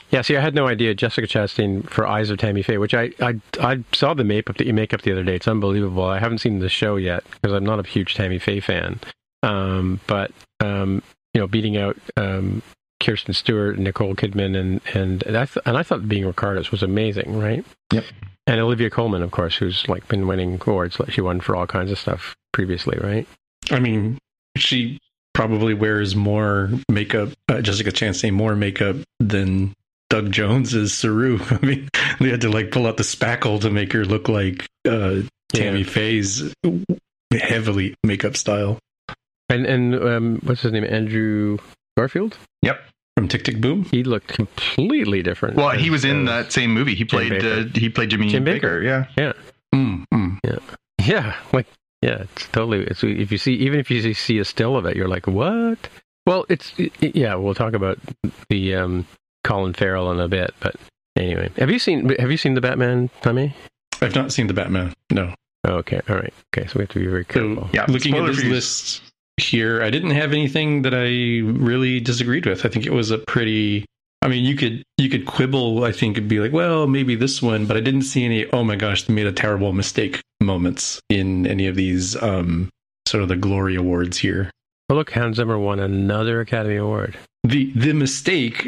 Yeah, 0.09 0.21
see, 0.21 0.37
I 0.37 0.41
had 0.41 0.55
no 0.55 0.67
idea 0.67 0.93
Jessica 0.95 1.27
Chastain 1.27 1.89
for 1.89 2.07
Eyes 2.07 2.29
of 2.29 2.37
Tammy 2.37 2.61
Faye, 2.61 2.77
which 2.77 2.93
I 2.93 3.11
I, 3.19 3.39
I 3.59 3.83
saw 3.93 4.13
the 4.13 4.23
makeup 4.23 4.57
that 4.57 4.67
you 4.67 4.73
make 4.73 4.93
up 4.93 5.01
the 5.01 5.11
other 5.11 5.23
day. 5.23 5.35
It's 5.35 5.47
unbelievable. 5.47 6.05
I 6.05 6.19
haven't 6.19 6.37
seen 6.39 6.59
the 6.59 6.69
show 6.69 6.95
yet 6.95 7.23
because 7.29 7.53
I'm 7.53 7.65
not 7.65 7.79
a 7.79 7.87
huge 7.87 8.15
Tammy 8.15 8.39
Faye 8.39 8.61
fan. 8.61 8.99
Um, 9.43 9.99
but 10.07 10.31
um, 10.59 11.03
you 11.33 11.41
know, 11.41 11.47
beating 11.47 11.77
out 11.77 11.97
um, 12.15 12.61
Kristen 13.03 13.33
Stewart 13.33 13.75
and 13.75 13.83
Nicole 13.83 14.15
Kidman 14.15 14.57
and 14.57 14.81
and 14.93 15.23
and 15.23 15.37
I 15.37 15.45
th- 15.45 15.63
and 15.65 15.77
I 15.77 15.83
thought 15.83 16.07
being 16.07 16.25
Ricardos 16.25 16.71
was 16.71 16.83
amazing, 16.83 17.37
right? 17.37 17.65
Yep. 17.91 18.05
And 18.47 18.61
Olivia 18.61 18.89
Colman, 18.89 19.21
of 19.21 19.31
course, 19.31 19.57
who's 19.57 19.87
like 19.89 20.07
been 20.07 20.25
winning 20.25 20.59
awards. 20.65 20.99
Like 20.99 21.11
she 21.11 21.21
won 21.21 21.41
for 21.41 21.55
all 21.55 21.67
kinds 21.67 21.91
of 21.91 21.99
stuff 21.99 22.35
previously, 22.53 22.97
right? 23.01 23.27
I 23.71 23.79
mean, 23.79 24.17
she 24.55 24.99
probably 25.33 25.73
wears 25.73 26.15
more 26.15 26.71
makeup, 26.89 27.29
uh, 27.49 27.61
Jessica 27.61 27.91
Chastain, 27.91 28.33
more 28.33 28.55
makeup 28.55 28.95
than 29.19 29.75
Doug 30.09 30.31
Jones 30.31 30.73
is 30.73 30.93
Saru. 30.93 31.39
I 31.49 31.65
mean, 31.65 31.89
they 32.19 32.29
had 32.29 32.41
to 32.41 32.49
like 32.49 32.71
pull 32.71 32.87
out 32.87 32.97
the 32.97 33.03
spackle 33.03 33.59
to 33.61 33.69
make 33.69 33.91
her 33.93 34.05
look 34.05 34.29
like 34.29 34.65
uh, 34.87 35.21
Tammy 35.53 35.79
Yeah. 35.79 35.85
Faye's 35.85 36.53
heavily 37.31 37.93
makeup 38.03 38.37
style 38.37 38.79
And 39.49 39.65
and 39.65 39.95
um, 39.95 40.39
what's 40.43 40.61
his 40.61 40.71
name? 40.71 40.83
Andrew 40.85 41.57
Garfield. 41.97 42.37
Yep, 42.61 42.79
from 43.15 43.27
Tick 43.27 43.43
Tick 43.43 43.59
Boom. 43.61 43.83
He 43.85 44.03
looked 44.03 44.27
completely 44.27 45.21
different. 45.23 45.55
well 45.57 45.71
he 45.71 45.89
was 45.89 46.05
in 46.05 46.25
that 46.25 46.51
same 46.53 46.73
movie 46.73 46.95
he 46.95 47.03
played 47.05 47.43
uh, 47.43 47.63
he 47.73 47.89
played 47.89 48.09
jimmy 48.09 48.29
Jim 48.29 48.45
Bakker. 48.45 48.81
Bakker. 48.83 49.07
yeah 49.17 49.33
Mm, 49.75 50.05
mm. 50.13 50.61
Yeah, 51.01 51.35
like 51.53 51.67
yeah, 52.01 52.21
it's 52.23 52.47
totally. 52.47 52.83
It's 52.85 53.03
if 53.03 53.31
you 53.31 53.37
see 53.37 53.53
even 53.55 53.79
if 53.79 53.91
you 53.91 54.13
see 54.13 54.39
a 54.39 54.45
still 54.45 54.75
of 54.77 54.85
it, 54.85 54.95
you're 54.95 55.07
like, 55.07 55.27
what? 55.27 55.77
Well, 56.25 56.45
it's 56.49 56.73
yeah. 57.01 57.35
We'll 57.35 57.53
talk 57.53 57.73
about 57.73 57.97
the 58.49 58.75
um, 58.75 59.05
Colin 59.47 59.73
Farrell 59.73 60.11
in 60.11 60.19
a 60.19 60.27
bit, 60.27 60.53
but 60.59 60.75
anyway, 61.17 61.49
have 61.57 61.71
you 61.71 61.79
seen 61.79 62.09
have 62.19 62.29
you 62.29 62.35
seen 62.35 62.53
the 62.53 62.61
Batman, 62.61 63.09
Tommy? 63.21 63.55
I've 64.01 64.13
not 64.13 64.33
seen 64.33 64.47
the 64.47 64.53
Batman. 64.53 64.93
No. 65.09 65.33
Oh, 65.63 65.75
okay, 65.75 66.01
all 66.09 66.17
right, 66.17 66.33
okay. 66.53 66.67
So 66.67 66.73
we 66.75 66.81
have 66.83 66.89
to 66.89 66.99
be 66.99 67.07
very 67.07 67.23
careful. 67.23 67.63
So 67.63 67.69
Yeah, 67.73 67.85
looking 67.87 68.13
at 68.13 68.17
spoiler 68.17 68.33
this 68.33 68.43
list 68.43 69.01
here, 69.37 69.81
I 69.81 69.89
didn't 69.89 70.11
have 70.11 70.33
anything 70.33 70.81
that 70.81 70.93
I 70.93 71.47
really 71.59 72.01
disagreed 72.01 72.45
with. 72.45 72.65
I 72.65 72.69
think 72.69 72.85
it 72.85 72.91
was 72.93 73.09
a 73.09 73.19
pretty. 73.19 73.85
I 74.21 74.27
mean, 74.27 74.43
you 74.43 74.55
could 74.55 74.83
you 74.97 75.09
could 75.09 75.25
quibble. 75.25 75.85
I 75.85 75.93
think 75.93 76.17
and 76.17 76.27
be 76.27 76.41
like, 76.41 76.51
well, 76.51 76.85
maybe 76.85 77.15
this 77.15 77.41
one, 77.41 77.65
but 77.65 77.77
I 77.77 77.79
didn't 77.79 78.01
see 78.01 78.25
any. 78.25 78.45
Oh 78.51 78.65
my 78.65 78.75
gosh, 78.75 79.03
they 79.03 79.13
made 79.13 79.27
a 79.27 79.31
terrible 79.31 79.71
mistake 79.71 80.19
moments 80.41 80.99
in 81.09 81.47
any 81.47 81.67
of 81.67 81.75
these 81.75 82.21
um 82.21 82.69
sort 83.07 83.23
of 83.23 83.29
the 83.29 83.37
glory 83.37 83.75
awards 83.75 84.17
here. 84.17 84.51
Well, 84.89 84.97
look, 84.97 85.11
Hans 85.11 85.37
Zimmer 85.37 85.57
won 85.57 85.79
another 85.79 86.41
Academy 86.41 86.75
Award. 86.75 87.17
The 87.45 87.71
the 87.75 87.93
mistake 87.93 88.67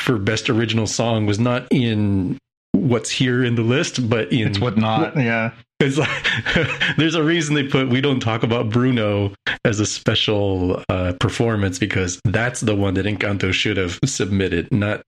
for 0.00 0.18
best 0.18 0.50
original 0.50 0.86
song 0.86 1.26
was 1.26 1.38
not 1.38 1.66
in 1.70 2.38
what's 2.72 3.10
here 3.10 3.44
in 3.44 3.54
the 3.54 3.62
list, 3.62 4.08
but 4.08 4.32
in 4.32 4.48
it's 4.48 4.58
what 4.58 4.76
not 4.76 5.16
yeah 5.16 5.52
It's 5.78 5.98
like 5.98 6.10
there's 6.96 7.14
a 7.14 7.22
reason 7.22 7.54
they 7.54 7.64
put 7.64 7.88
we 7.88 8.00
don't 8.00 8.20
talk 8.20 8.42
about 8.42 8.70
Bruno 8.70 9.34
as 9.64 9.80
a 9.80 9.86
special 9.86 10.82
uh, 10.88 11.12
performance 11.20 11.78
because 11.78 12.20
that's 12.24 12.60
the 12.60 12.74
one 12.74 12.94
that 12.94 13.06
Encanto 13.06 13.52
should 13.52 13.76
have 13.76 13.98
submitted, 14.04 14.72
not 14.72 15.02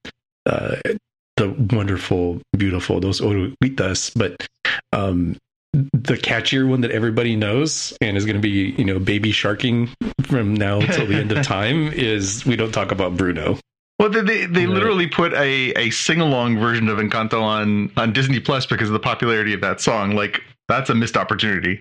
uh, 0.47 0.77
the 1.37 1.51
wonderful, 1.73 2.41
beautiful 2.57 3.01
Dos 3.01 3.21
Oruguitas, 3.21 4.13
but 4.17 4.47
um, 4.93 5.37
the 5.73 6.19
catchier 6.19 6.69
one 6.69 6.83
that 6.83 6.91
everybody 6.91 7.35
knows 7.35 7.97
and 8.01 8.17
is 8.17 8.27
going 8.27 8.37
to 8.37 8.43
be 8.43 8.75
you 8.77 8.85
know 8.85 8.99
baby 8.99 9.33
sharking 9.33 9.89
from 10.23 10.55
now 10.55 10.81
till 10.81 11.07
the 11.07 11.15
end 11.15 11.33
of 11.33 11.45
time 11.47 11.89
is 11.89 12.45
we 12.45 12.57
don't 12.57 12.73
talk 12.73 12.93
about 12.93 13.17
Bruno. 13.17 13.59
Well, 13.99 14.09
they 14.11 14.21
they, 14.23 14.47
they 14.47 14.67
Right. 14.67 14.75
literally 14.75 15.07
put 15.07 15.33
a, 15.35 15.73
a 15.79 15.91
sing 15.91 16.21
along 16.21 16.59
version 16.59 16.89
of 16.89 16.99
Encanto 16.99 17.41
on 17.43 17.91
on 17.97 18.13
Disney 18.13 18.41
Plus 18.41 18.67
because 18.67 18.89
of 18.89 18.93
the 18.95 19.01
popularity 19.01 19.53
of 19.55 19.61
that 19.61 19.81
song. 19.81 20.15
Like 20.15 20.43
that's 20.69 20.91
a 20.91 20.95
missed 20.95 21.17
opportunity. 21.17 21.81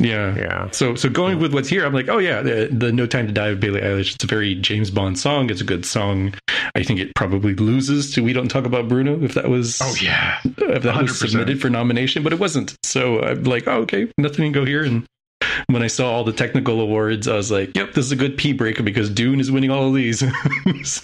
Yeah. 0.00 0.36
Yeah, 0.36 0.70
So, 0.70 0.94
so 0.94 1.08
going 1.08 1.40
with 1.40 1.52
what's 1.52 1.68
here, 1.68 1.84
I'm 1.84 1.92
like, 1.92 2.08
oh 2.08 2.18
yeah, 2.18 2.40
the, 2.40 2.68
the 2.70 2.92
"No 2.92 3.04
Time 3.04 3.26
to 3.26 3.32
Die" 3.32 3.48
of 3.48 3.58
Billie 3.58 3.80
Eilish. 3.80 4.14
It's 4.14 4.22
a 4.22 4.28
very 4.28 4.54
James 4.54 4.92
Bond 4.92 5.18
song. 5.18 5.50
It's 5.50 5.60
a 5.60 5.64
good 5.64 5.84
song. 5.84 6.34
I 6.76 6.84
think 6.84 7.00
it 7.00 7.12
probably 7.16 7.52
loses 7.56 8.14
to 8.14 8.22
"We 8.22 8.32
Don't 8.32 8.46
Talk 8.48 8.64
About 8.64 8.86
Bruno" 8.86 9.20
if 9.24 9.34
that 9.34 9.48
was 9.48 9.80
Oh, 9.82 9.92
yeah, 10.00 10.38
if 10.44 10.84
that 10.84 10.96
was 11.02 11.10
100%. 11.20 11.30
submitted 11.30 11.60
for 11.60 11.68
nomination, 11.68 12.22
but 12.22 12.32
it 12.32 12.38
wasn't. 12.38 12.76
So 12.84 13.20
I'm 13.24 13.42
like, 13.42 13.66
oh 13.66 13.78
okay, 13.82 14.08
nothing 14.18 14.44
can 14.44 14.52
go 14.52 14.64
here. 14.64 14.84
And 14.84 15.04
when 15.66 15.82
I 15.82 15.88
saw 15.88 16.12
all 16.12 16.22
the 16.22 16.32
technical 16.32 16.80
awards, 16.80 17.26
I 17.26 17.34
was 17.34 17.50
like, 17.50 17.76
yep, 17.76 17.94
this 17.94 18.04
is 18.06 18.12
a 18.12 18.16
good 18.16 18.38
pee 18.38 18.52
breaker 18.52 18.84
because 18.84 19.10
Dune 19.10 19.40
is 19.40 19.50
winning 19.50 19.70
all 19.72 19.88
of 19.88 19.94
these. 19.94 20.22
So, 20.84 21.02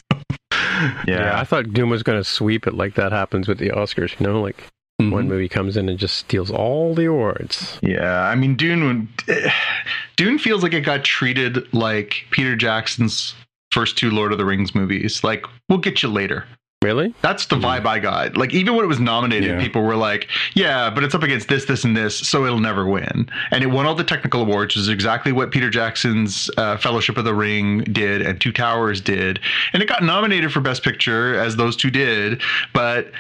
yeah. 1.07 1.33
I 1.35 1.45
thought 1.45 1.73
Dune 1.73 1.91
was 1.91 2.03
going 2.03 2.19
to 2.19 2.29
sweep 2.29 2.67
it 2.67 2.75
like 2.75 2.95
that 2.95 3.13
happens 3.13 3.49
with 3.49 3.59
the 3.59 3.71
Oscars. 3.71 4.19
You 4.19 4.27
know, 4.27 4.41
like 4.41 4.63
mhm. 5.01 5.11
one 5.11 5.29
movie 5.29 5.49
comes 5.49 5.77
in 5.77 5.89
and 5.89 5.99
just 5.99 6.17
steals 6.17 6.51
all 6.51 6.95
the 6.95 7.07
awards. 7.07 7.79
Yeah, 7.83 8.23
I 8.23 8.35
mean 8.35 8.57
Dune. 8.57 9.09
Dune 10.17 10.39
feels 10.39 10.63
like 10.63 10.73
it 10.73 10.83
got 10.83 11.05
treated 11.05 11.73
like 11.73 12.25
Peter 12.31 12.57
Jackson's 12.57 13.35
first 13.73 13.99
two 13.99 14.11
Lord 14.11 14.33
of 14.33 14.39
the 14.39 14.45
Rings 14.45 14.75
movies. 14.75 15.25
Like 15.25 15.47
we'll 15.69 15.79
get 15.79 16.03
you 16.03 16.09
later. 16.09 16.45
Really? 16.85 17.15
That's 17.23 17.47
the 17.47 17.57
vibe 17.57 17.87
I 17.87 17.99
got. 17.99 18.37
Like 18.37 18.53
even 18.53 18.75
when 18.77 18.85
it 18.85 18.89
was 18.89 19.01
nominated, 19.01 19.51
Yeah. 19.51 19.61
people 19.61 19.83
were 19.83 19.97
like, 19.97 20.29
"Yeah, 20.55 20.91
but 20.91 21.03
it's 21.03 21.15
up 21.15 21.23
against 21.23 21.49
this, 21.49 21.65
this, 21.65 21.83
and 21.85 21.97
this, 21.97 22.15
so 22.19 22.45
it'll 22.45 22.61
never 22.61 22.87
win." 22.87 23.29
And 23.51 23.65
it 23.65 23.69
won 23.69 23.87
all 23.87 23.95
the 23.95 24.05
technical 24.05 24.43
awards, 24.43 24.75
which 24.75 24.83
is 24.83 24.89
exactly 24.89 25.33
what 25.33 25.51
Peter 25.51 25.71
Jackson's 25.71 26.51
uh, 26.59 26.77
Fellowship 26.77 27.17
of 27.17 27.25
the 27.25 27.35
Ring 27.35 27.79
did 27.85 28.21
and 28.23 28.41
Two 28.41 28.53
Towers 28.53 29.01
did, 29.01 29.41
and 29.73 29.83
it 29.83 29.89
got 29.89 30.03
nominated 30.03 30.53
for 30.53 30.61
Best 30.61 30.83
Picture 30.85 31.39
as 31.41 31.57
those 31.57 31.75
two 31.75 31.91
did. 31.91 32.43
But 32.75 33.11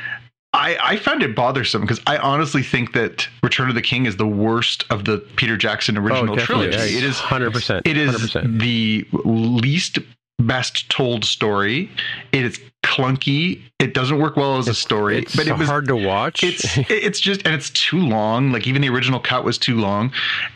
I, 0.52 0.76
I 0.80 0.96
found 0.98 1.22
it 1.24 1.34
bothersome 1.34 1.80
because 1.80 2.00
I 2.06 2.16
honestly 2.18 2.62
think 2.62 2.92
that 2.92 3.26
Return 3.42 3.68
of 3.68 3.74
the 3.74 3.82
King 3.82 4.06
is 4.06 4.16
the 4.18 4.26
worst 4.26 4.84
of 4.90 5.04
the 5.04 5.18
Peter 5.34 5.56
Jackson 5.56 5.98
original 5.98 6.36
definitely. 6.36 6.68
trilogy. 6.70 6.96
It 6.98 7.02
is 7.02 7.16
100%, 7.16 7.80
It 7.84 7.96
is 7.96 8.14
100%. 8.14 8.60
the 8.60 9.04
least 9.24 9.98
best 10.38 10.90
told 10.90 11.24
story. 11.24 11.90
It 12.32 12.44
is 12.44 12.60
clunky. 12.84 13.60
It 13.78 13.94
doesn't 13.94 14.18
work 14.18 14.36
well 14.36 14.58
as 14.58 14.68
a 14.68 14.74
story. 14.74 15.18
It's 15.18 15.36
but 15.36 15.46
it 15.46 15.56
was 15.56 15.68
hard 15.68 15.86
to 15.88 15.96
watch. 15.96 16.42
it's 16.42 16.76
it's 16.90 17.20
just 17.20 17.44
and 17.46 17.54
it's 17.54 17.70
too 17.70 17.98
long. 17.98 18.52
Like 18.52 18.66
even 18.66 18.82
the 18.82 18.88
original 18.88 19.20
cut 19.20 19.44
was 19.44 19.58
too 19.58 19.78
long, 19.78 20.12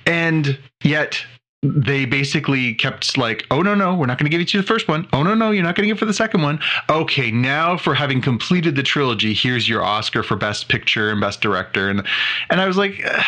and 0.07 0.59
yet 0.83 1.21
they 1.63 2.05
basically 2.05 2.75
kept 2.75 3.19
like, 3.19 3.45
oh 3.51 3.63
no 3.63 3.75
no, 3.75 3.95
we're 3.95 4.07
not 4.07 4.19
going 4.19 4.27
to 4.27 4.31
give 4.31 4.41
it 4.41 4.49
to 4.49 4.59
the 4.59 4.67
first 4.67 4.87
one. 4.89 5.09
Oh 5.13 5.23
no 5.23 5.35
no, 5.35 5.51
you're 5.51 5.65
not 5.65 5.75
going 5.75 5.89
to 5.89 5.93
get 5.95 5.99
for 5.99 6.07
the 6.07 6.15
second 6.15 6.43
one. 6.43 6.61
Okay, 6.89 7.31
now 7.31 7.77
for 7.77 7.95
having 7.95 8.21
completed 8.21 8.77
the 8.77 8.83
trilogy, 8.83 9.35
here's 9.35 9.69
your 9.69 9.83
Oscar 9.83 10.23
for 10.23 10.37
Best 10.37 10.69
Picture 10.69 11.11
and 11.11 11.21
Best 11.21 11.41
Director, 11.41 11.89
and 11.89 12.07
and 12.51 12.61
I 12.61 12.67
was 12.67 12.77
like. 12.77 13.03
"Ugh." 13.05 13.25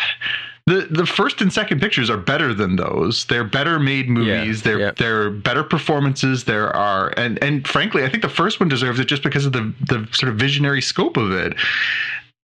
The, 0.70 0.86
the 0.88 1.04
first 1.04 1.40
and 1.40 1.52
second 1.52 1.80
pictures 1.80 2.08
are 2.08 2.16
better 2.16 2.54
than 2.54 2.76
those. 2.76 3.24
They're 3.24 3.42
better 3.42 3.80
made 3.80 4.08
movies. 4.08 4.62
they're 4.62 4.78
yeah. 4.78 4.92
they're 4.96 5.28
better 5.28 5.64
performances. 5.64 6.44
There 6.44 6.74
are 6.76 7.12
and 7.16 7.42
and 7.42 7.66
frankly, 7.66 8.04
I 8.04 8.08
think 8.08 8.22
the 8.22 8.28
first 8.28 8.60
one 8.60 8.68
deserves 8.68 9.00
it 9.00 9.06
just 9.06 9.24
because 9.24 9.44
of 9.44 9.52
the 9.52 9.74
the 9.80 10.06
sort 10.12 10.30
of 10.30 10.38
visionary 10.38 10.80
scope 10.80 11.16
of 11.16 11.32
it 11.32 11.56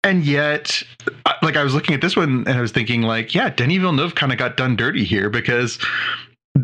and 0.05 0.25
yet 0.25 0.83
like 1.43 1.57
i 1.57 1.65
was 1.65 1.75
looking 1.75 1.95
at 1.95 2.01
this 2.01 2.17
one 2.17 2.45
and 2.47 2.51
i 2.51 2.61
was 2.61 2.71
thinking 2.71 3.03
like 3.03 3.35
yeah 3.35 3.49
denis 3.49 3.79
villeneuve 3.79 4.15
kind 4.15 4.31
of 4.31 4.39
got 4.39 4.57
done 4.57 4.77
dirty 4.77 5.05
here 5.05 5.31
because 5.31 5.79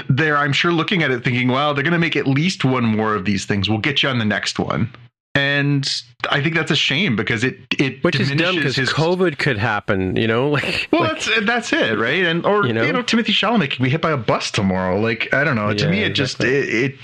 they're 0.08 0.36
i'm 0.36 0.52
sure 0.52 0.70
looking 0.70 1.02
at 1.02 1.10
it 1.10 1.24
thinking 1.24 1.48
well 1.48 1.74
they're 1.74 1.82
going 1.82 1.92
to 1.92 1.98
make 1.98 2.14
at 2.14 2.26
least 2.26 2.64
one 2.64 2.84
more 2.84 3.14
of 3.14 3.24
these 3.24 3.46
things 3.46 3.68
we'll 3.68 3.78
get 3.78 4.02
you 4.02 4.08
on 4.08 4.18
the 4.18 4.24
next 4.24 4.58
one 4.58 4.88
and 5.34 6.02
i 6.30 6.42
think 6.42 6.54
that's 6.54 6.70
a 6.70 6.76
shame 6.76 7.16
because 7.16 7.42
it 7.42 7.56
it 7.78 8.02
which 8.04 8.18
is 8.20 8.30
dumb 8.32 8.56
because 8.56 8.76
his 8.76 8.90
COVID 8.90 9.38
could 9.38 9.58
happen. 9.58 10.16
You 10.16 10.26
know, 10.26 10.50
like 10.56 10.88
well, 10.92 11.02
like, 11.02 11.12
that's 11.12 11.44
that's 11.46 11.72
it, 11.72 11.98
right? 11.98 12.24
And 12.24 12.44
or 12.46 12.62
You 12.62 12.68
you 12.68 12.74
know? 12.74 12.90
know, 12.90 13.02
Timothée 13.02 13.26
Chalamet 13.32 13.70
could 13.70 13.82
be 13.82 13.88
hit 13.88 14.00
by 14.00 14.10
a 14.10 14.16
bus 14.16 14.50
tomorrow. 14.50 15.00
Like 15.00 15.32
I 15.32 15.44
don't 15.44 15.56
know. 15.56 15.72
to 15.72 15.88
me, 15.88 16.02
it 16.02 16.10
just 16.10 16.42
it, 16.42 16.68
it 16.68 16.94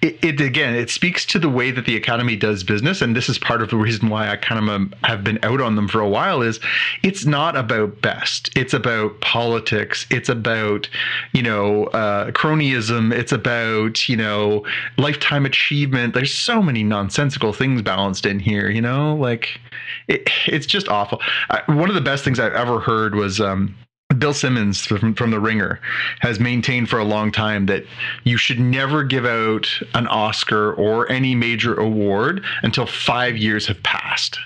it 0.00 0.18
it 0.24 0.40
again 0.40 0.74
it 0.74 0.90
speaks 0.90 1.24
to 1.26 1.38
the 1.38 1.48
way 1.48 1.70
that 1.70 1.84
the 1.86 1.96
Academy 1.96 2.36
does 2.36 2.64
business, 2.64 3.02
and 3.02 3.14
this 3.14 3.28
is 3.28 3.38
part 3.38 3.62
of 3.62 3.70
the 3.70 3.76
reason 3.76 4.08
why 4.08 4.28
I 4.30 4.36
kind 4.36 4.62
of 4.62 4.74
um, 4.74 4.94
have 5.04 5.22
been 5.24 5.38
out 5.42 5.60
on 5.60 5.76
them 5.76 5.88
for 5.88 6.00
a 6.00 6.08
while. 6.08 6.42
Is 6.42 6.60
it's 7.02 7.24
not 7.24 7.56
about 7.56 8.00
best. 8.00 8.50
It's 8.56 8.74
about 8.74 9.20
politics. 9.20 10.06
It's 10.10 10.28
about 10.28 10.88
you 11.32 11.42
know 11.42 11.84
uh, 11.86 12.30
cronyism. 12.30 13.12
It's 13.12 13.32
about 13.32 14.08
you 14.08 14.16
know 14.16 14.64
lifetime 14.96 15.44
achievement. 15.46 16.14
There's 16.14 16.34
so 16.34 16.62
many 16.62 16.82
nonsensical 16.82 17.52
things 17.52 17.71
balanced 17.80 18.26
in 18.26 18.38
here. 18.38 18.68
You 18.68 18.82
know, 18.82 19.14
like 19.14 19.58
it, 20.08 20.28
it's 20.46 20.66
just 20.66 20.88
awful. 20.88 21.22
I, 21.48 21.62
one 21.72 21.88
of 21.88 21.94
the 21.94 22.02
best 22.02 22.24
things 22.24 22.38
I've 22.38 22.52
ever 22.52 22.80
heard 22.80 23.14
was 23.14 23.40
um, 23.40 23.74
Bill 24.18 24.34
Simmons 24.34 24.84
from, 24.84 25.14
from 25.14 25.30
The 25.30 25.40
Ringer 25.40 25.80
has 26.20 26.38
maintained 26.40 26.88
for 26.88 26.98
a 26.98 27.04
long 27.04 27.32
time 27.32 27.66
that 27.66 27.84
you 28.24 28.36
should 28.36 28.60
never 28.60 29.04
give 29.04 29.24
out 29.24 29.68
an 29.94 30.06
Oscar 30.06 30.74
or 30.74 31.10
any 31.10 31.34
major 31.34 31.74
award 31.74 32.44
until 32.62 32.86
five 32.86 33.36
years 33.36 33.66
have 33.66 33.82
passed. 33.82 34.38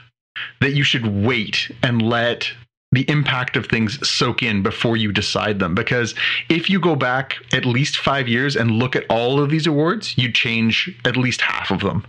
That 0.61 0.74
you 0.74 0.85
should 0.85 1.07
wait 1.07 1.70
and 1.83 2.03
let 2.03 2.51
the 2.93 3.09
impact 3.11 3.57
of 3.57 3.66
things 3.66 4.07
soak 4.09 4.43
in 4.43 4.62
before 4.62 4.97
you 4.97 5.12
decide 5.12 5.59
them. 5.59 5.74
Because 5.74 6.14
if 6.49 6.70
you 6.70 6.81
go 6.81 6.95
back 6.95 7.37
at 7.53 7.66
least 7.66 7.97
five 7.97 8.29
years 8.29 8.57
and 8.57 8.70
look 8.70 8.95
at 8.95 9.05
all 9.11 9.41
of 9.41 9.51
these 9.51 9.66
awards, 9.66 10.16
you 10.16 10.31
change 10.31 10.97
at 11.05 11.16
least 11.16 11.41
half 11.41 11.70
of 11.70 11.81
them 11.81 12.07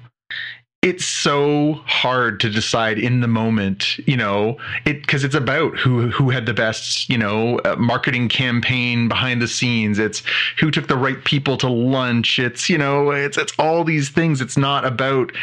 it's 0.87 1.05
so 1.05 1.73
hard 1.85 2.39
to 2.39 2.49
decide 2.49 2.97
in 2.97 3.19
the 3.19 3.27
moment, 3.27 3.97
you 4.07 4.15
know, 4.15 4.57
it 4.85 5.01
because 5.01 5.25
it's 5.25 5.35
about 5.35 5.75
who 5.75 6.09
who 6.09 6.29
had 6.29 6.45
the 6.45 6.53
best, 6.53 7.09
you 7.09 7.17
know, 7.17 7.59
uh, 7.59 7.75
marketing 7.75 8.29
campaign 8.29 9.09
behind 9.09 9.41
the 9.41 9.49
scenes. 9.49 9.99
It's 9.99 10.23
who 10.57 10.71
took 10.71 10.87
the 10.87 10.95
right 10.95 11.21
people 11.25 11.57
to 11.57 11.67
lunch. 11.67 12.39
It's 12.39 12.69
you 12.69 12.77
know, 12.77 13.11
it's 13.11 13.37
it's 13.37 13.53
all 13.59 13.83
these 13.83 14.09
things. 14.09 14.39
It's 14.39 14.55
not 14.55 14.85
about 14.85 15.33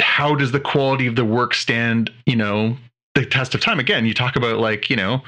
how 0.00 0.36
does 0.36 0.52
the 0.52 0.60
quality 0.60 1.08
of 1.08 1.16
the 1.16 1.24
work 1.24 1.54
stand, 1.54 2.12
you 2.24 2.36
know, 2.36 2.76
the 3.16 3.26
test 3.26 3.56
of 3.56 3.60
time. 3.60 3.80
Again, 3.80 4.06
you 4.06 4.14
talk 4.14 4.36
about 4.36 4.58
like, 4.58 4.88
you 4.88 4.94
know, 4.94 5.22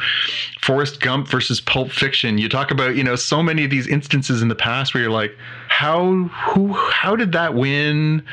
Forrest 0.60 1.00
Gump 1.00 1.26
versus 1.26 1.60
Pulp 1.60 1.90
Fiction. 1.90 2.38
You 2.38 2.48
talk 2.48 2.70
about, 2.70 2.94
you 2.94 3.02
know, 3.02 3.16
so 3.16 3.42
many 3.42 3.64
of 3.64 3.70
these 3.70 3.88
instances 3.88 4.42
in 4.42 4.48
the 4.48 4.54
past 4.54 4.94
where 4.94 5.02
you're 5.02 5.12
like, 5.12 5.36
how 5.68 6.12
who 6.52 6.72
how 6.72 7.16
did 7.16 7.32
that 7.32 7.54
win? 7.54 8.24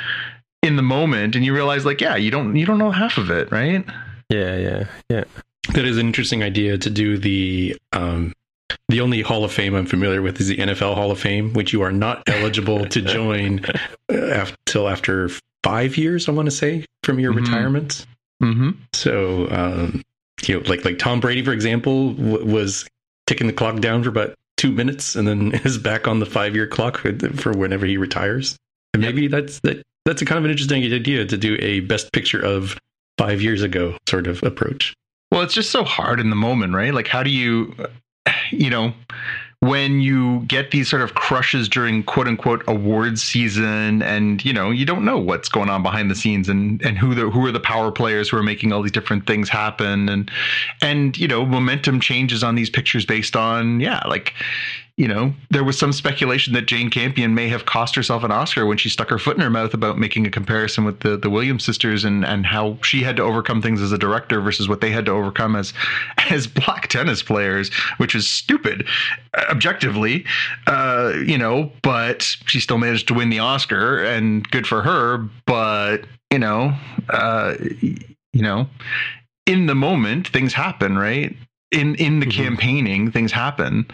In 0.68 0.76
the 0.76 0.84
moment 0.84 1.36
and 1.36 1.44
you 1.46 1.54
realize 1.54 1.86
like 1.86 2.00
yeah 2.02 2.16
you 2.16 2.30
don't 2.30 2.56
you 2.56 2.66
don't 2.66 2.78
know 2.78 2.92
half 2.92 3.18
of 3.18 3.32
it 3.32 3.52
right 3.52 3.84
yeah, 4.30 4.58
yeah, 4.58 4.88
yeah. 5.10 5.24
That 5.74 5.86
is 5.86 5.98
an 5.98 6.06
interesting 6.06 6.44
idea 6.44 6.78
to 6.78 6.90
do 6.90 7.18
the 7.18 7.78
um, 7.94 8.34
the 8.90 9.00
only 9.00 9.22
Hall 9.22 9.46
of 9.46 9.54
Fame 9.54 9.74
I'm 9.74 9.86
familiar 9.86 10.22
with 10.22 10.42
is 10.42 10.50
the 10.50 10.58
NFL 10.58 10.96
Hall 10.96 11.12
of 11.12 11.20
Fame, 11.20 11.54
which 11.54 11.72
you 11.72 11.82
are 11.82 11.94
not 11.94 12.24
eligible 12.28 12.86
to 12.88 13.02
join 13.02 13.66
until 14.10 14.90
after 14.90 15.30
five 15.64 15.98
years. 15.98 16.28
I 16.28 16.34
want 16.34 16.48
to 16.48 16.52
say 16.52 16.86
from 17.04 17.20
your 17.20 17.32
Mhm. 17.34 17.38
retirement. 17.38 18.06
mm-hmm 18.44 18.72
So, 18.94 19.48
um, 19.50 20.02
you 20.46 20.56
know, 20.60 20.70
like 20.70 20.84
like 20.86 21.00
Tom 21.00 21.20
Brady, 21.22 21.44
for 21.44 21.54
example, 21.54 22.12
w- 22.14 22.46
was 22.46 22.86
ticking 23.28 23.48
the 23.48 23.54
clock 23.54 23.80
down 23.80 24.04
for 24.04 24.10
about 24.10 24.36
two 24.58 24.72
minutes, 24.72 25.16
and 25.16 25.28
then 25.28 25.54
is 25.64 25.78
back 25.78 26.08
on 26.08 26.20
the 26.20 26.26
five 26.26 26.54
year 26.56 26.68
clock 26.68 26.98
for, 26.98 27.14
for 27.36 27.54
whenever 27.54 27.86
he 27.86 27.96
retires. 27.98 28.58
And 28.94 29.02
maybe 29.02 29.28
that's 29.28 29.60
that. 29.62 29.82
That's 30.08 30.22
a 30.22 30.26
kind 30.26 30.38
of 30.38 30.46
an 30.46 30.52
interesting 30.52 30.86
idea 30.86 31.26
to 31.26 31.38
do 31.38 31.58
a 31.60 31.82
best 31.82 32.14
picture 32.14 32.40
of 32.40 32.78
five 33.18 33.42
years 33.42 33.62
ago 33.62 33.98
sort 34.08 34.26
of 34.26 34.42
approach. 34.42 34.94
well 35.32 35.42
it's 35.42 35.54
just 35.54 35.70
so 35.70 35.84
hard 35.84 36.22
in 36.22 36.30
the 36.30 36.36
moment 36.36 36.74
right 36.74 36.94
like 36.94 37.08
how 37.08 37.24
do 37.24 37.30
you 37.30 37.76
you 38.52 38.70
know 38.70 38.94
when 39.60 40.02
you 40.02 40.42
get 40.42 40.72
these 40.72 40.88
sort 40.88 41.02
of 41.02 41.16
crushes 41.16 41.68
during 41.68 42.04
quote 42.04 42.28
unquote 42.28 42.64
awards 42.68 43.22
season 43.22 44.02
and 44.02 44.46
you 44.46 44.54
know 44.54 44.70
you 44.72 44.86
don't 44.86 45.04
know 45.04 45.18
what's 45.18 45.50
going 45.50 45.70
on 45.70 45.84
behind 45.84 46.10
the 46.10 46.16
scenes 46.16 46.48
and 46.48 46.82
and 46.84 46.98
who 46.98 47.14
the 47.14 47.30
who 47.30 47.46
are 47.46 47.52
the 47.52 47.60
power 47.60 47.92
players 47.92 48.30
who 48.30 48.38
are 48.38 48.44
making 48.44 48.72
all 48.72 48.82
these 48.82 48.92
different 48.92 49.26
things 49.28 49.50
happen 49.50 50.08
and 50.08 50.32
and 50.82 51.18
you 51.18 51.28
know 51.28 51.46
momentum 51.46 52.00
changes 52.00 52.44
on 52.44 52.56
these 52.56 52.70
pictures 52.70 53.06
based 53.06 53.36
on 53.36 53.82
yeah 53.82 54.02
like 54.08 54.34
you 54.98 55.08
know, 55.08 55.32
there 55.52 55.64
was 55.64 55.78
some 55.78 55.94
speculation 55.94 56.54
that 56.54 56.66
Jane 56.66 56.90
Campion 56.90 57.36
may 57.36 57.50
have 57.50 57.66
cost 57.66 57.96
herself 57.96 58.24
an 58.24 58.32
Oscar 58.32 58.66
when 58.66 58.80
she 58.80 58.90
stuck 58.90 59.10
her 59.12 59.20
foot 59.20 59.36
in 59.36 59.44
her 59.44 59.50
mouth 59.50 59.76
about 59.76 60.00
making 60.00 60.26
a 60.26 60.32
comparison 60.32 60.86
with 60.86 61.02
the, 61.02 61.16
the 61.16 61.30
Williams 61.30 61.64
sisters 61.64 62.04
and, 62.04 62.26
and 62.26 62.48
how 62.48 62.80
she 62.82 63.04
had 63.04 63.16
to 63.18 63.24
overcome 63.24 63.62
things 63.62 63.80
as 63.80 63.92
a 63.92 63.98
director 63.98 64.42
versus 64.42 64.68
what 64.68 64.82
they 64.82 64.90
had 64.90 65.06
to 65.06 65.12
overcome 65.12 65.56
as 65.56 65.72
as 66.32 66.48
black 66.48 66.88
tennis 66.88 67.22
players, 67.22 67.72
which 67.98 68.16
is 68.16 68.28
stupid, 68.28 68.88
uh, 69.36 69.46
objectively. 69.52 70.26
Uh, 70.66 71.14
you 71.24 71.38
know, 71.38 71.72
but 71.84 72.24
she 72.48 72.60
still 72.60 72.80
managed 72.80 73.08
to 73.08 73.14
win 73.14 73.30
the 73.30 73.40
Oscar, 73.40 74.04
and 74.04 74.50
good 74.50 74.66
for 74.66 74.82
her. 74.82 75.30
But 75.46 76.06
you 76.32 76.40
know, 76.40 76.74
uh, 77.12 77.54
you 77.82 78.42
know, 78.42 78.68
in 79.46 79.68
the 79.68 79.76
moment, 79.76 80.28
things 80.30 80.54
happen, 80.54 80.98
right? 80.98 81.36
In 81.72 81.96
in 81.96 82.22
the 82.22 82.26
Mhm. 82.26 82.32
campaigning, 82.32 83.12
things 83.12 83.34
happen. 83.34 83.88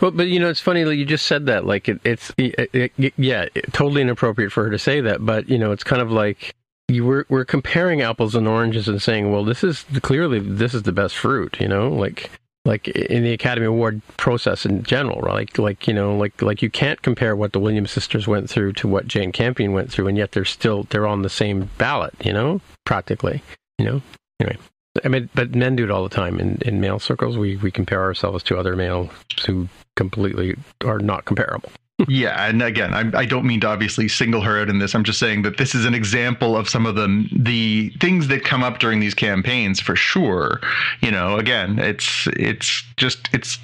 Well, 0.00 0.12
but 0.12 0.28
you 0.28 0.38
know, 0.38 0.48
it's 0.48 0.60
funny 0.60 0.84
that 0.84 0.94
you 0.94 1.04
just 1.04 1.26
said 1.26 1.46
that. 1.46 1.66
Like, 1.66 1.88
it, 1.88 2.00
it's 2.04 2.32
it, 2.38 2.70
it, 2.72 3.14
yeah, 3.16 3.46
totally 3.72 4.02
inappropriate 4.02 4.52
for 4.52 4.62
her 4.64 4.70
to 4.70 4.78
say 4.78 5.00
that. 5.00 5.24
But 5.26 5.48
you 5.48 5.58
know, 5.58 5.72
it's 5.72 5.82
kind 5.82 6.00
of 6.00 6.12
like 6.12 6.54
you 6.88 7.04
were 7.04 7.26
we're 7.28 7.44
comparing 7.44 8.02
apples 8.02 8.34
and 8.36 8.46
oranges 8.46 8.86
and 8.86 9.02
saying, 9.02 9.32
well, 9.32 9.44
this 9.44 9.64
is 9.64 9.84
clearly 10.02 10.38
this 10.38 10.74
is 10.74 10.84
the 10.84 10.92
best 10.92 11.16
fruit. 11.16 11.56
You 11.60 11.66
know, 11.66 11.88
like 11.88 12.30
like 12.64 12.86
in 12.86 13.24
the 13.24 13.32
Academy 13.32 13.66
Award 13.66 14.00
process 14.16 14.64
in 14.64 14.84
general, 14.84 15.20
right? 15.22 15.34
Like 15.34 15.58
like 15.58 15.88
you 15.88 15.94
know, 15.94 16.16
like 16.16 16.40
like 16.40 16.62
you 16.62 16.70
can't 16.70 17.02
compare 17.02 17.34
what 17.34 17.52
the 17.52 17.58
Williams 17.58 17.90
sisters 17.90 18.28
went 18.28 18.48
through 18.48 18.74
to 18.74 18.86
what 18.86 19.08
Jane 19.08 19.32
Campion 19.32 19.72
went 19.72 19.90
through, 19.90 20.06
and 20.06 20.16
yet 20.16 20.30
they're 20.32 20.44
still 20.44 20.84
they're 20.90 21.08
on 21.08 21.22
the 21.22 21.28
same 21.30 21.68
ballot. 21.78 22.14
You 22.24 22.32
know, 22.32 22.60
practically. 22.86 23.42
You 23.78 23.86
know. 23.86 24.02
Anyway. 24.40 24.58
I 25.04 25.08
mean, 25.08 25.30
but 25.34 25.54
men 25.54 25.76
do 25.76 25.84
it 25.84 25.90
all 25.90 26.02
the 26.02 26.14
time 26.14 26.38
in, 26.38 26.58
in 26.62 26.80
male 26.80 26.98
circles. 26.98 27.38
We 27.38 27.56
we 27.56 27.70
compare 27.70 28.02
ourselves 28.02 28.42
to 28.44 28.58
other 28.58 28.76
males 28.76 29.10
who 29.46 29.68
completely 29.96 30.56
are 30.84 30.98
not 30.98 31.24
comparable. 31.24 31.70
yeah, 32.08 32.48
and 32.48 32.62
again, 32.62 32.92
I, 32.94 33.20
I 33.20 33.24
don't 33.24 33.46
mean 33.46 33.60
to 33.60 33.68
obviously 33.68 34.08
single 34.08 34.40
her 34.42 34.60
out 34.60 34.68
in 34.68 34.78
this. 34.78 34.94
I'm 34.94 35.04
just 35.04 35.18
saying 35.18 35.42
that 35.42 35.58
this 35.58 35.74
is 35.74 35.84
an 35.84 35.94
example 35.94 36.56
of 36.56 36.68
some 36.68 36.86
of 36.86 36.94
the 36.94 37.28
the 37.32 37.90
things 38.00 38.28
that 38.28 38.44
come 38.44 38.62
up 38.62 38.78
during 38.78 39.00
these 39.00 39.14
campaigns 39.14 39.80
for 39.80 39.96
sure. 39.96 40.60
You 41.00 41.10
know, 41.10 41.38
again, 41.38 41.78
it's 41.78 42.26
it's 42.36 42.84
just 42.96 43.28
it's 43.32 43.58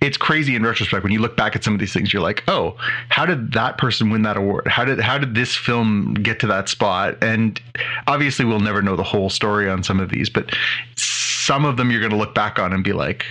it's 0.00 0.16
crazy 0.16 0.54
in 0.54 0.62
retrospect 0.62 1.02
when 1.02 1.12
you 1.12 1.20
look 1.20 1.36
back 1.36 1.56
at 1.56 1.64
some 1.64 1.74
of 1.74 1.80
these 1.80 1.92
things. 1.92 2.12
You're 2.12 2.22
like, 2.22 2.42
oh, 2.48 2.76
how 3.08 3.26
did 3.26 3.52
that 3.52 3.78
person 3.78 4.10
win 4.10 4.22
that 4.22 4.36
award? 4.36 4.66
How 4.66 4.84
did 4.84 5.00
how 5.00 5.18
did 5.18 5.34
this 5.34 5.54
film 5.54 6.14
get 6.14 6.40
to 6.40 6.46
that 6.48 6.68
spot? 6.68 7.16
And 7.22 7.60
obviously, 8.06 8.44
we'll 8.44 8.60
never 8.60 8.82
know 8.82 8.96
the 8.96 9.02
whole 9.02 9.30
story 9.30 9.68
on 9.68 9.82
some 9.82 10.00
of 10.00 10.10
these, 10.10 10.28
but 10.28 10.54
some 10.96 11.64
of 11.64 11.76
them 11.76 11.90
you're 11.90 12.00
going 12.00 12.12
to 12.12 12.18
look 12.18 12.34
back 12.34 12.58
on 12.58 12.72
and 12.72 12.82
be 12.82 12.92
like. 12.92 13.24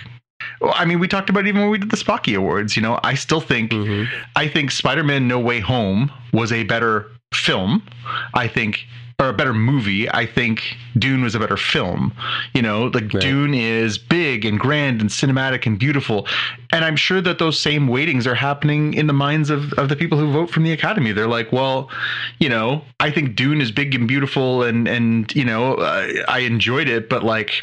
Well, 0.62 0.74
I 0.76 0.86
mean, 0.86 1.00
we 1.00 1.08
talked 1.08 1.30
about 1.30 1.46
it 1.46 1.48
even 1.48 1.62
when 1.62 1.70
we 1.72 1.78
did 1.78 1.90
the 1.90 1.98
Spocky 1.98 2.38
Awards. 2.38 2.76
You 2.76 2.82
know, 2.82 3.00
I 3.04 3.16
still 3.16 3.42
think 3.42 3.72
mm-hmm. 3.72 4.14
I 4.36 4.48
think 4.48 4.70
Spider-Man: 4.70 5.28
No 5.28 5.40
Way 5.40 5.60
Home 5.62 6.12
was 6.34 6.52
a 6.52 6.64
better 6.64 7.10
film. 7.34 7.84
I 8.34 8.48
think 8.48 8.86
or 9.20 9.30
a 9.30 9.34
better 9.34 9.54
movie. 9.54 10.10
I 10.12 10.26
think 10.26 10.62
Dune 10.98 11.24
was 11.24 11.36
a 11.36 11.40
better 11.40 11.58
film. 11.58 12.14
You 12.54 12.62
know, 12.62 12.86
like 12.94 13.14
Right. 13.14 13.22
Dune 13.22 13.54
is 13.54 13.98
big 13.98 14.46
and 14.46 14.60
grand 14.60 15.00
and 15.00 15.10
cinematic 15.10 15.66
and 15.66 15.80
beautiful. 15.80 16.28
And 16.72 16.84
I'm 16.84 16.96
sure 16.96 17.22
that 17.22 17.40
those 17.40 17.60
same 17.60 17.88
weightings 17.88 18.28
are 18.28 18.36
happening 18.36 18.94
in 18.94 19.08
the 19.08 19.14
minds 19.14 19.50
of, 19.50 19.72
of 19.74 19.90
the 19.90 19.96
people 19.96 20.18
who 20.18 20.32
vote 20.32 20.50
from 20.50 20.64
the 20.64 20.72
Academy. 20.72 21.12
They're 21.12 21.28
like, 21.28 21.52
well, 21.52 21.90
you 22.40 22.50
know, 22.50 22.84
I 23.00 23.12
think 23.12 23.36
Dune 23.36 23.62
is 23.62 23.72
big 23.72 23.96
and 23.96 24.08
beautiful 24.08 24.64
and, 24.64 24.88
and 24.88 25.34
you 25.36 25.46
know, 25.46 25.76
uh, 25.76 26.08
I 26.28 26.40
enjoyed 26.40 26.90
it, 26.90 27.08
but 27.08 27.24
like, 27.24 27.62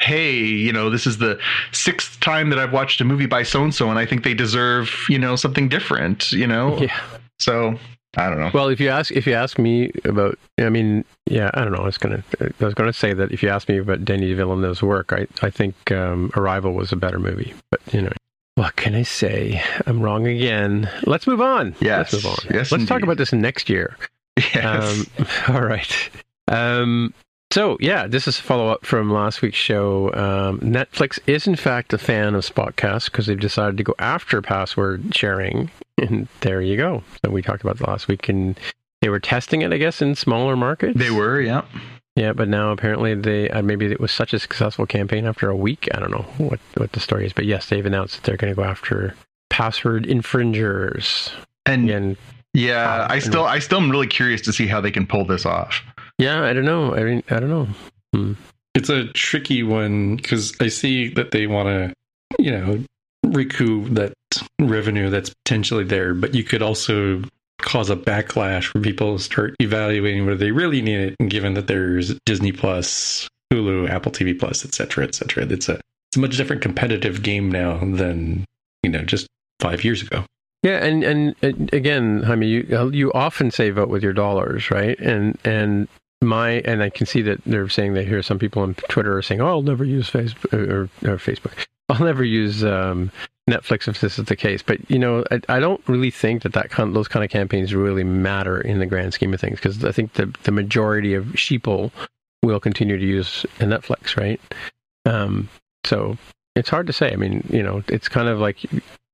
hey, 0.00 0.36
you 0.38 0.72
know, 0.72 0.90
this 0.90 1.06
is 1.06 1.18
the 1.18 1.40
sixth 1.72 2.20
time 2.20 2.50
that 2.50 2.58
I've 2.58 2.72
watched 2.72 3.00
a 3.00 3.04
movie 3.04 3.26
by 3.26 3.42
so 3.42 3.64
and 3.64 3.74
so, 3.74 3.88
and 3.90 3.98
I 3.98 4.06
think 4.06 4.22
they 4.22 4.34
deserve, 4.34 4.90
you 5.08 5.18
know, 5.18 5.34
something 5.34 5.68
different, 5.68 6.30
you 6.30 6.46
know? 6.46 6.78
Yeah. 6.78 7.00
So 7.38 7.78
I 8.16 8.28
don't 8.28 8.38
know. 8.38 8.50
Well, 8.52 8.68
if 8.68 8.80
you 8.80 8.88
ask 8.88 9.10
if 9.10 9.26
you 9.26 9.34
ask 9.34 9.58
me 9.58 9.90
about, 10.04 10.38
I 10.58 10.68
mean, 10.68 11.04
yeah, 11.26 11.50
I 11.54 11.62
don't 11.62 11.72
know. 11.72 11.82
I 11.82 11.86
was 11.86 11.98
gonna 11.98 12.22
I 12.40 12.64
was 12.64 12.74
gonna 12.74 12.92
say 12.92 13.14
that 13.14 13.32
if 13.32 13.42
you 13.42 13.48
ask 13.48 13.68
me 13.68 13.78
about 13.78 14.04
Denis 14.04 14.36
Villeneuve's 14.36 14.82
work, 14.82 15.12
I 15.12 15.26
I 15.42 15.50
think 15.50 15.90
um, 15.92 16.30
Arrival 16.36 16.72
was 16.72 16.92
a 16.92 16.96
better 16.96 17.18
movie. 17.18 17.54
But 17.70 17.80
you 17.92 18.02
know, 18.02 18.12
what 18.56 18.76
can 18.76 18.94
I 18.94 19.02
say? 19.02 19.62
I'm 19.86 20.00
wrong 20.00 20.26
again. 20.26 20.88
Let's 21.04 21.26
move 21.26 21.40
on. 21.40 21.74
Yes. 21.80 22.12
Let's 22.12 22.24
move 22.24 22.32
on. 22.32 22.54
Yes, 22.54 22.72
Let's 22.72 22.86
talk 22.86 23.02
about 23.02 23.16
this 23.16 23.32
next 23.32 23.68
year. 23.68 23.96
yes. 24.36 25.06
Um, 25.18 25.26
all 25.54 25.62
right. 25.62 26.10
Um, 26.48 27.14
so 27.54 27.76
yeah, 27.78 28.08
this 28.08 28.26
is 28.26 28.36
a 28.36 28.42
follow 28.42 28.68
up 28.68 28.84
from 28.84 29.12
last 29.12 29.40
week's 29.40 29.56
show. 29.56 30.12
Um, 30.12 30.58
Netflix 30.58 31.20
is 31.28 31.46
in 31.46 31.54
fact 31.54 31.92
a 31.92 31.98
fan 31.98 32.34
of 32.34 32.44
Spotcast 32.44 33.04
because 33.04 33.26
they've 33.26 33.38
decided 33.38 33.76
to 33.76 33.84
go 33.84 33.94
after 34.00 34.42
password 34.42 35.14
sharing, 35.14 35.70
and 35.98 36.26
there 36.40 36.60
you 36.60 36.76
go. 36.76 37.04
So 37.24 37.30
we 37.30 37.42
talked 37.42 37.62
about 37.62 37.80
last 37.86 38.08
week, 38.08 38.28
and 38.28 38.58
they 39.02 39.08
were 39.08 39.20
testing 39.20 39.62
it, 39.62 39.72
I 39.72 39.76
guess, 39.76 40.02
in 40.02 40.16
smaller 40.16 40.56
markets. 40.56 40.98
they 40.98 41.12
were, 41.12 41.40
yeah. 41.40 41.62
yeah, 42.16 42.32
but 42.32 42.48
now 42.48 42.72
apparently 42.72 43.14
they 43.14 43.48
uh, 43.50 43.62
maybe 43.62 43.86
it 43.86 44.00
was 44.00 44.10
such 44.10 44.34
a 44.34 44.40
successful 44.40 44.84
campaign 44.84 45.24
after 45.24 45.48
a 45.48 45.56
week. 45.56 45.88
I 45.94 46.00
don't 46.00 46.10
know 46.10 46.26
what 46.38 46.58
what 46.76 46.90
the 46.90 46.98
story 46.98 47.24
is, 47.24 47.32
but 47.32 47.44
yes, 47.44 47.68
they've 47.68 47.86
announced 47.86 48.16
that 48.16 48.24
they're 48.24 48.36
going 48.36 48.52
to 48.52 48.56
go 48.56 48.64
after 48.64 49.14
password 49.48 50.06
infringers. 50.06 51.30
And 51.66 51.84
Again, 51.84 52.16
yeah, 52.52 53.04
Um, 53.04 53.12
I 53.12 53.18
still 53.20 53.44
I 53.44 53.60
still 53.60 53.78
am 53.78 53.92
really 53.92 54.08
curious 54.08 54.40
to 54.42 54.52
see 54.52 54.66
how 54.66 54.80
they 54.80 54.90
can 54.90 55.06
pull 55.06 55.24
this 55.24 55.46
off. 55.46 55.82
Yeah, 56.18 56.42
I 56.42 56.52
don't 56.52 56.64
know. 56.64 56.94
I 56.94 57.02
mean, 57.02 57.22
I 57.30 57.40
don't 57.40 57.50
know. 57.50 58.36
It's 58.74 58.88
a 58.88 59.06
tricky 59.08 59.62
one 59.62 60.16
because 60.16 60.52
I 60.60 60.68
see 60.68 61.08
that 61.14 61.30
they 61.30 61.46
want 61.46 61.68
to, 61.68 62.42
you 62.42 62.50
know, 62.50 62.84
recoup 63.24 63.90
that 63.94 64.12
revenue 64.60 65.10
that's 65.10 65.32
potentially 65.44 65.84
there, 65.84 66.14
but 66.14 66.34
you 66.34 66.44
could 66.44 66.62
also 66.62 67.22
cause 67.60 67.90
a 67.90 67.96
backlash 67.96 68.74
where 68.74 68.82
people 68.82 69.18
start 69.18 69.54
evaluating 69.60 70.26
whether 70.26 70.36
they 70.36 70.50
really 70.52 70.82
need 70.82 70.98
it, 70.98 71.16
and 71.18 71.30
given 71.30 71.54
that 71.54 71.66
there's 71.66 72.18
Disney 72.26 72.52
Plus, 72.52 73.28
Hulu, 73.52 73.88
Apple 73.88 74.12
TV 74.12 74.38
Plus, 74.38 74.64
etc., 74.64 74.72
cetera, 74.86 75.04
et 75.04 75.14
cetera. 75.14 75.44
It's 75.44 75.68
a 75.68 75.74
it's 76.10 76.16
a 76.16 76.20
much 76.20 76.36
different 76.36 76.62
competitive 76.62 77.22
game 77.22 77.50
now 77.50 77.78
than 77.78 78.44
you 78.82 78.90
know 78.90 79.02
just 79.02 79.26
five 79.60 79.84
years 79.84 80.02
ago. 80.02 80.24
Yeah, 80.62 80.84
and 80.84 81.04
and 81.04 81.36
uh, 81.42 81.76
again, 81.76 82.22
Jaime, 82.22 82.46
you 82.46 82.90
you 82.92 83.12
often 83.12 83.50
say 83.50 83.70
vote 83.70 83.88
with 83.88 84.02
your 84.02 84.12
dollars, 84.12 84.70
right? 84.70 84.98
And 84.98 85.38
and 85.44 85.88
my 86.26 86.62
and 86.64 86.82
I 86.82 86.90
can 86.90 87.06
see 87.06 87.22
that 87.22 87.40
they're 87.44 87.68
saying 87.68 87.94
that 87.94 88.06
here 88.06 88.22
some 88.22 88.38
people 88.38 88.62
on 88.62 88.74
Twitter 88.88 89.16
are 89.16 89.22
saying, 89.22 89.40
"Oh, 89.40 89.48
I'll 89.48 89.62
never 89.62 89.84
use 89.84 90.10
Facebook 90.10 90.52
or, 90.52 90.84
or 91.08 91.16
Facebook. 91.16 91.66
I'll 91.88 92.04
never 92.04 92.24
use 92.24 92.64
um, 92.64 93.10
Netflix 93.48 93.88
if 93.88 94.00
this 94.00 94.18
is 94.18 94.26
the 94.26 94.36
case." 94.36 94.62
But 94.62 94.90
you 94.90 94.98
know, 94.98 95.24
I, 95.30 95.40
I 95.48 95.60
don't 95.60 95.86
really 95.88 96.10
think 96.10 96.42
that 96.42 96.52
that 96.54 96.70
kind, 96.70 96.94
those 96.94 97.08
kind 97.08 97.24
of 97.24 97.30
campaigns 97.30 97.74
really 97.74 98.04
matter 98.04 98.60
in 98.60 98.78
the 98.78 98.86
grand 98.86 99.14
scheme 99.14 99.34
of 99.34 99.40
things 99.40 99.56
because 99.56 99.84
I 99.84 99.92
think 99.92 100.14
the 100.14 100.34
the 100.44 100.52
majority 100.52 101.14
of 101.14 101.24
sheeple 101.26 101.90
will 102.42 102.60
continue 102.60 102.98
to 102.98 103.06
use 103.06 103.46
Netflix, 103.58 104.16
right? 104.16 104.40
Um, 105.06 105.48
so 105.84 106.16
it's 106.54 106.68
hard 106.68 106.86
to 106.86 106.92
say. 106.92 107.12
I 107.12 107.16
mean, 107.16 107.46
you 107.50 107.62
know, 107.62 107.82
it's 107.88 108.08
kind 108.08 108.28
of 108.28 108.38
like 108.38 108.58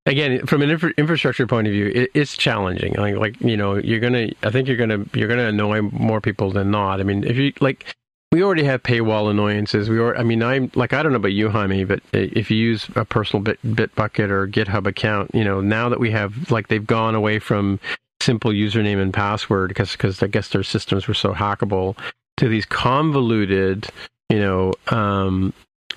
again 0.05 0.45
from 0.45 0.61
an 0.61 0.69
infra- 0.69 0.93
infrastructure 0.97 1.47
point 1.47 1.67
of 1.67 1.73
view 1.73 1.91
it, 1.93 2.11
it's 2.13 2.35
challenging. 2.35 2.93
Like 2.93 3.15
like 3.15 3.41
you 3.41 3.57
know 3.57 3.75
you're 3.75 3.99
gonna 3.99 4.29
i 4.43 4.49
think 4.49 4.67
you're 4.67 4.77
gonna 4.77 5.05
you're 5.13 5.27
gonna 5.27 5.47
annoy 5.47 5.81
more 5.81 6.21
people 6.21 6.51
than 6.51 6.71
not. 6.71 6.99
I 6.99 7.03
mean 7.03 7.23
if 7.23 7.37
you 7.37 7.53
like 7.59 7.95
we 8.31 8.43
already 8.43 8.63
have 8.63 8.81
paywall 8.81 9.29
annoyances. 9.29 9.89
We 9.89 9.99
are 9.99 10.15
i 10.17 10.23
mean 10.23 10.41
i'm 10.41 10.71
like 10.75 10.93
i 10.93 11.03
don't 11.03 11.11
know 11.11 11.17
about 11.17 11.33
you 11.33 11.49
jaime 11.49 11.83
but 11.83 12.01
if 12.13 12.49
you 12.49 12.57
use 12.57 12.87
a 12.95 13.05
personal 13.05 13.43
bit 13.43 13.61
bitbucket 13.63 14.29
or 14.29 14.47
github 14.47 14.87
account 14.87 15.31
you 15.33 15.43
know 15.43 15.61
now 15.61 15.89
that 15.89 15.99
we 15.99 16.11
have 16.11 16.49
like 16.49 16.67
they've 16.69 16.85
gone 16.85 17.15
away 17.15 17.39
from 17.39 17.79
simple 18.21 18.51
username 18.51 19.01
and 19.01 19.13
password 19.13 19.69
because 19.69 19.91
because 19.93 20.21
i 20.23 20.27
guess 20.27 20.49
their 20.49 20.63
systems 20.63 21.07
were 21.07 21.13
so 21.13 21.33
hackable 21.33 21.97
to 22.37 22.47
these 22.47 22.65
convoluted 22.65 23.89
you 24.29 24.39
know 24.39 24.71
um 24.87 25.53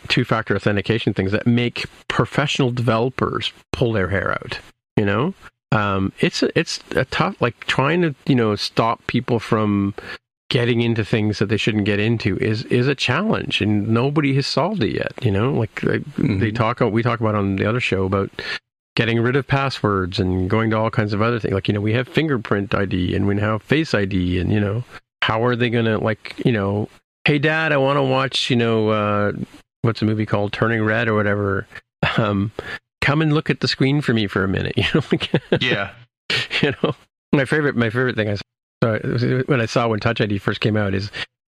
two-factor 0.09 0.55
authentication 0.55 1.15
things 1.15 1.33
that 1.33 1.47
make 1.47 1.87
professional 2.09 2.71
developers 2.71 3.53
pull 3.73 3.93
their 3.93 4.09
hair 4.09 4.33
out. 4.33 4.59
You 4.97 5.05
know, 5.05 5.35
um, 5.73 6.13
it's 6.21 6.43
a, 6.43 6.57
it's 6.59 6.81
a 6.93 7.05
tough 7.07 7.41
like 7.41 7.59
trying 7.67 8.03
to 8.03 8.15
you 8.27 8.35
know 8.35 8.55
stop 8.57 9.07
people 9.07 9.39
from 9.41 9.95
getting 10.51 10.83
into 10.83 11.05
things 11.05 11.41
that 11.41 11.47
they 11.47 11.57
shouldn't 11.57 11.85
get 11.85 11.99
into 11.99 12.37
is 12.39 12.63
is 12.67 12.87
a 12.87 12.95
challenge, 12.95 13.61
and 13.61 13.89
nobody 13.89 14.35
has 14.35 14.47
solved 14.47 14.83
it 14.85 14.95
yet. 14.95 15.13
You 15.23 15.33
know, 15.33 15.53
like 15.53 15.81
they, 15.81 15.99
they 16.17 16.53
talk 16.53 16.81
we 16.81 17.03
talk 17.03 17.21
about 17.21 17.35
on 17.35 17.57
the 17.57 17.69
other 17.69 17.81
show 17.81 18.05
about 18.05 18.31
getting 18.95 19.21
rid 19.21 19.35
of 19.35 19.49
passwords 19.49 20.21
and 20.21 20.49
going 20.49 20.71
to 20.71 20.79
all 20.79 20.91
kinds 20.91 21.13
of 21.13 21.21
other 21.21 21.41
things. 21.41 21.55
Like 21.55 21.67
you 21.67 21.75
know, 21.75 21.81
we 21.81 21.93
have 21.95 22.07
fingerprint 22.07 22.73
ID 22.73 23.17
and 23.17 23.27
we 23.27 23.35
now 23.35 23.55
have 23.55 23.63
Face 23.63 23.95
ID, 23.95 24.39
and 24.39 24.53
you 24.53 24.61
know, 24.61 24.85
how 25.23 25.45
are 25.45 25.57
they 25.57 25.71
going 25.71 25.87
to 25.87 25.99
like 25.99 26.41
you 26.45 26.53
know, 26.53 26.89
hey 27.25 27.41
Dad, 27.41 27.73
I 27.73 27.79
want 27.79 27.97
to 27.97 28.03
watch 28.03 28.49
you 28.49 28.57
know. 28.57 28.91
Uh, 28.91 29.33
what's 29.85 30.03
a 30.03 30.05
movie 30.05 30.27
called 30.27 30.53
Turning 30.53 30.83
Red 30.83 31.09
or 31.09 31.15
whatever. 31.15 31.67
Um, 32.17 32.53
come 33.01 33.23
and 33.23 33.33
look 33.33 33.51
at 33.51 33.61
the 33.61 33.69
screen 33.69 34.01
for 34.01 34.13
me 34.13 34.27
for 34.27 34.43
a 34.45 34.49
minute. 34.49 34.75
You 34.77 34.85
know, 34.95 35.59
Yeah. 35.61 35.93
you 36.63 36.73
know. 36.83 36.95
My 37.33 37.45
favorite, 37.45 37.77
my 37.77 37.91
favorite 37.91 38.17
thing 38.17 38.29
I 38.29 38.35
saw 38.37 38.99
when 39.47 39.61
I 39.61 39.67
saw 39.67 39.89
when 39.89 40.01
Touch 40.01 40.21
ID 40.21 40.39
first 40.39 40.61
came 40.61 40.77
out 40.77 40.95
is 40.95 41.11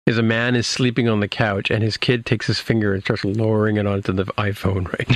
is 0.07 0.19
a 0.19 0.23
man 0.23 0.57
is 0.57 0.67
sleeping 0.67 1.09
on 1.09 1.21
the 1.21 1.29
couch 1.29 1.71
and 1.71 1.83
his 1.83 1.97
kid 1.97 2.27
takes 2.27 2.47
his 2.47 2.59
finger 2.59 2.93
and 2.93 3.03
starts 3.03 3.25
lowering 3.25 3.77
it 3.77 3.87
onto 3.87 4.13
the 4.13 4.25
iPhone. 4.37 4.87
Right. 4.93 5.09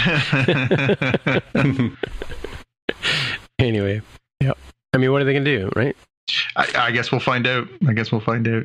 anyway, 3.59 4.01
yeah. 4.41 4.53
I 4.93 4.99
mean, 4.99 5.13
what 5.13 5.21
are 5.21 5.25
they 5.25 5.33
gonna 5.33 5.45
do, 5.45 5.71
right? 5.75 5.97
I, 6.57 6.67
I 6.77 6.91
guess 6.93 7.11
we'll 7.13 7.21
find 7.21 7.47
out. 7.47 7.69
I 7.87 7.93
guess 7.93 8.11
we'll 8.13 8.21
find 8.21 8.47
out. 8.49 8.65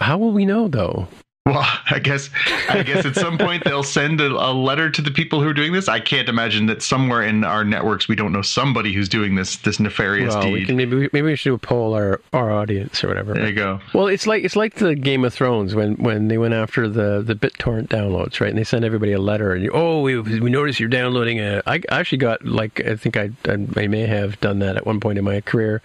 How 0.00 0.18
will 0.18 0.32
we 0.32 0.44
know 0.46 0.68
though? 0.68 1.06
Well, 1.46 1.64
I 1.90 2.00
guess 2.00 2.28
I 2.68 2.82
guess 2.82 3.06
at 3.06 3.14
some 3.14 3.38
point 3.38 3.64
they'll 3.64 3.82
send 3.82 4.20
a, 4.20 4.26
a 4.26 4.52
letter 4.52 4.90
to 4.90 5.00
the 5.00 5.10
people 5.10 5.40
who 5.40 5.48
are 5.48 5.54
doing 5.54 5.72
this. 5.72 5.88
I 5.88 6.00
can't 6.00 6.28
imagine 6.28 6.66
that 6.66 6.82
somewhere 6.82 7.22
in 7.22 7.44
our 7.44 7.64
networks 7.64 8.08
we 8.08 8.16
don't 8.16 8.32
know 8.32 8.42
somebody 8.42 8.92
who's 8.92 9.08
doing 9.08 9.36
this 9.36 9.56
this 9.58 9.78
nefarious 9.78 10.34
well, 10.34 10.50
we 10.50 10.60
deed. 10.60 10.66
can 10.66 10.76
maybe 10.76 11.08
maybe 11.12 11.22
we 11.22 11.36
should 11.36 11.50
do 11.50 11.54
a 11.54 11.58
poll 11.58 11.94
our 11.94 12.20
our 12.32 12.50
audience 12.50 13.02
or 13.02 13.08
whatever. 13.08 13.34
there 13.34 13.48
you 13.48 13.54
go. 13.54 13.80
Well, 13.94 14.08
it's 14.08 14.26
like 14.26 14.44
it's 14.44 14.56
like 14.56 14.74
the 14.74 14.94
Game 14.94 15.24
of 15.24 15.32
Thrones 15.32 15.74
when, 15.74 15.94
when 15.96 16.28
they 16.28 16.38
went 16.38 16.54
after 16.54 16.88
the, 16.88 17.22
the 17.22 17.34
BitTorrent 17.34 17.88
downloads, 17.88 18.40
right? 18.40 18.50
And 18.50 18.58
they 18.58 18.64
sent 18.64 18.84
everybody 18.84 19.12
a 19.12 19.20
letter, 19.20 19.52
and 19.52 19.62
you, 19.62 19.70
oh, 19.72 20.00
we, 20.00 20.18
we 20.18 20.50
noticed 20.50 20.80
you're 20.80 20.88
downloading 20.88 21.38
a. 21.38 21.62
I 21.66 21.80
actually 21.90 22.18
got 22.18 22.44
like 22.44 22.84
I 22.84 22.96
think 22.96 23.16
I 23.16 23.30
I 23.46 23.86
may 23.86 24.06
have 24.06 24.40
done 24.40 24.58
that 24.58 24.76
at 24.76 24.84
one 24.84 24.98
point 24.98 25.18
in 25.18 25.24
my 25.24 25.40
career, 25.40 25.80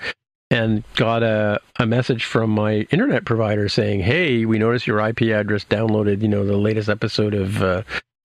and 0.51 0.83
got 0.95 1.23
a 1.23 1.59
a 1.79 1.87
message 1.87 2.25
from 2.25 2.51
my 2.51 2.85
internet 2.91 3.25
provider 3.25 3.67
saying, 3.69 4.01
hey, 4.01 4.45
we 4.45 4.59
noticed 4.59 4.85
your 4.85 4.99
IP 4.99 5.21
address 5.23 5.63
downloaded, 5.63 6.21
you 6.21 6.27
know, 6.27 6.45
the 6.45 6.57
latest 6.57 6.89
episode 6.89 7.33
of, 7.33 7.63
uh, 7.63 7.81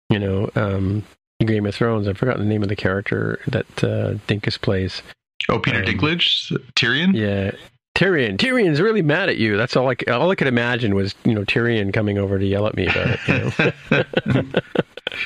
you 0.09 0.19
know, 0.19 0.49
um, 0.55 1.05
Game 1.45 1.67
of 1.67 1.75
Thrones. 1.75 2.07
I 2.07 2.13
forgot 2.15 2.39
the 2.39 2.45
name 2.45 2.63
of 2.63 2.69
the 2.69 2.77
character 2.77 3.41
that 3.49 3.67
uh, 3.85 4.15
Dinkus 4.29 4.59
plays. 4.59 5.03
Oh, 5.49 5.59
Peter 5.59 5.81
Um, 5.81 5.85
Dinklage, 5.85 6.57
Tyrion. 6.75 7.15
Yeah. 7.15 7.51
Tyrion. 7.97 8.39
Tyrion's 8.39 8.81
really 8.81 9.03
mad 9.03 9.29
at 9.29 9.37
you. 9.37 9.57
That's 9.57 9.77
all 9.77 9.91
I, 9.91 9.97
all 10.11 10.31
I 10.31 10.35
could 10.35 10.47
imagine 10.47 10.95
was, 10.95 11.15
you 11.25 11.35
know, 11.35 11.45
Tyrion 11.45 11.93
coming 11.93 12.17
over 12.17 12.39
to 12.39 12.47
yell 12.47 12.67
at 12.67 12.75
me 12.75 12.87
about 12.87 13.19
it. 13.29 13.75
You 13.91 14.43
know? 14.43 14.45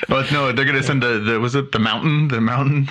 No, 0.09 0.51
they're 0.51 0.65
gonna 0.65 0.83
send 0.83 1.01
the, 1.01 1.19
the 1.19 1.39
was 1.39 1.55
it 1.55 1.71
the 1.71 1.79
mountain 1.79 2.27
the 2.27 2.41
mountain 2.41 2.89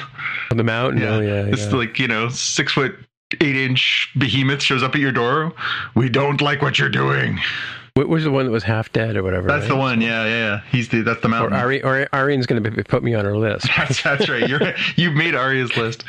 the 0.51 0.65
mountain. 0.65 1.03
Oh, 1.03 1.21
yeah. 1.21 1.43
It's 1.43 1.67
yeah. 1.67 1.75
like, 1.75 1.99
you 1.99 2.09
know, 2.09 2.31
six 2.31 2.73
foot 2.73 2.97
eight 3.41 3.57
inch 3.57 4.11
behemoth 4.17 4.63
shows 4.63 4.83
up 4.83 4.95
at 4.95 5.01
your 5.01 5.13
door. 5.13 5.53
We 5.95 6.09
don't 6.09 6.41
like 6.41 6.63
what 6.63 6.79
you're 6.79 6.89
doing. 6.89 7.39
What 7.95 8.09
was 8.09 8.25
the 8.25 8.31
one 8.31 8.45
that 8.45 8.53
was 8.53 8.63
half 8.63 8.93
dead 8.93 9.17
or 9.17 9.23
whatever? 9.23 9.49
That's 9.49 9.63
right? 9.63 9.69
the 9.69 9.77
one. 9.77 10.01
Yeah, 10.03 10.25
yeah, 10.25 10.29
yeah. 10.29 10.61
He's 10.71 10.91
the 10.91 11.01
that's 11.01 11.23
the 11.23 11.29
Or. 11.29 11.53
Ari, 11.53 11.83
or 11.83 12.07
Arian's 12.13 12.47
going 12.47 12.63
to 12.63 12.85
put 12.85 13.03
me 13.03 13.15
on 13.15 13.25
her 13.25 13.37
list. 13.37 13.69
that's, 13.77 14.03
that's 14.03 14.29
right. 14.29 14.49
You're 14.49 14.75
you've 14.97 15.15
made 15.15 15.35
Arya's 15.35 15.75
list. 15.77 16.05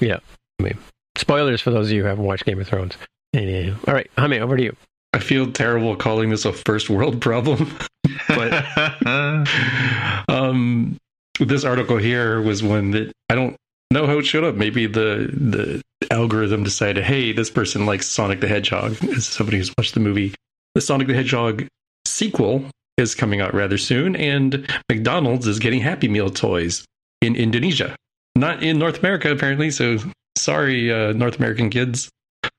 yeah. 0.00 0.18
I 0.60 0.62
mean, 0.62 0.78
spoilers 1.16 1.60
for 1.60 1.70
those 1.70 1.88
of 1.88 1.92
you 1.92 2.02
who 2.02 2.08
haven't 2.08 2.24
watched 2.24 2.44
Game 2.44 2.60
of 2.60 2.68
Thrones. 2.68 2.96
Anyhow. 3.34 3.76
All 3.86 3.94
right. 3.94 4.10
Jaime, 4.16 4.38
over 4.38 4.56
to 4.56 4.62
you. 4.62 4.76
I 5.12 5.18
feel 5.18 5.50
terrible 5.50 5.96
calling 5.96 6.30
this 6.30 6.44
a 6.44 6.52
first 6.52 6.90
world 6.90 7.20
problem, 7.20 7.76
but 8.28 8.64
um, 10.28 10.96
this 11.40 11.64
article 11.64 11.96
here 11.96 12.40
was 12.40 12.62
one 12.62 12.92
that 12.92 13.12
I 13.30 13.34
don't 13.34 13.56
know 13.90 14.06
how 14.06 14.18
it 14.18 14.26
showed 14.26 14.44
up. 14.44 14.54
Maybe 14.54 14.86
the 14.86 15.30
the 15.32 15.82
algorithm 16.10 16.62
decided, 16.64 17.04
hey, 17.04 17.32
this 17.32 17.50
person 17.50 17.86
likes 17.86 18.06
Sonic 18.06 18.40
the 18.40 18.48
Hedgehog. 18.48 18.96
As 19.04 19.26
somebody 19.26 19.58
who's 19.58 19.72
watched 19.76 19.94
the 19.94 20.00
movie, 20.00 20.34
the 20.74 20.80
Sonic 20.80 21.06
the 21.08 21.14
Hedgehog 21.14 21.66
sequel 22.06 22.64
is 22.96 23.14
coming 23.14 23.40
out 23.40 23.54
rather 23.54 23.78
soon, 23.78 24.16
and 24.16 24.66
McDonald's 24.90 25.46
is 25.46 25.58
getting 25.58 25.80
Happy 25.80 26.08
Meal 26.08 26.30
toys 26.30 26.84
in 27.20 27.36
Indonesia, 27.36 27.94
not 28.36 28.62
in 28.62 28.78
North 28.78 28.98
America 29.00 29.30
apparently. 29.30 29.70
So 29.70 29.98
sorry, 30.36 30.92
uh, 30.92 31.12
North 31.12 31.38
American 31.38 31.70
kids, 31.70 32.08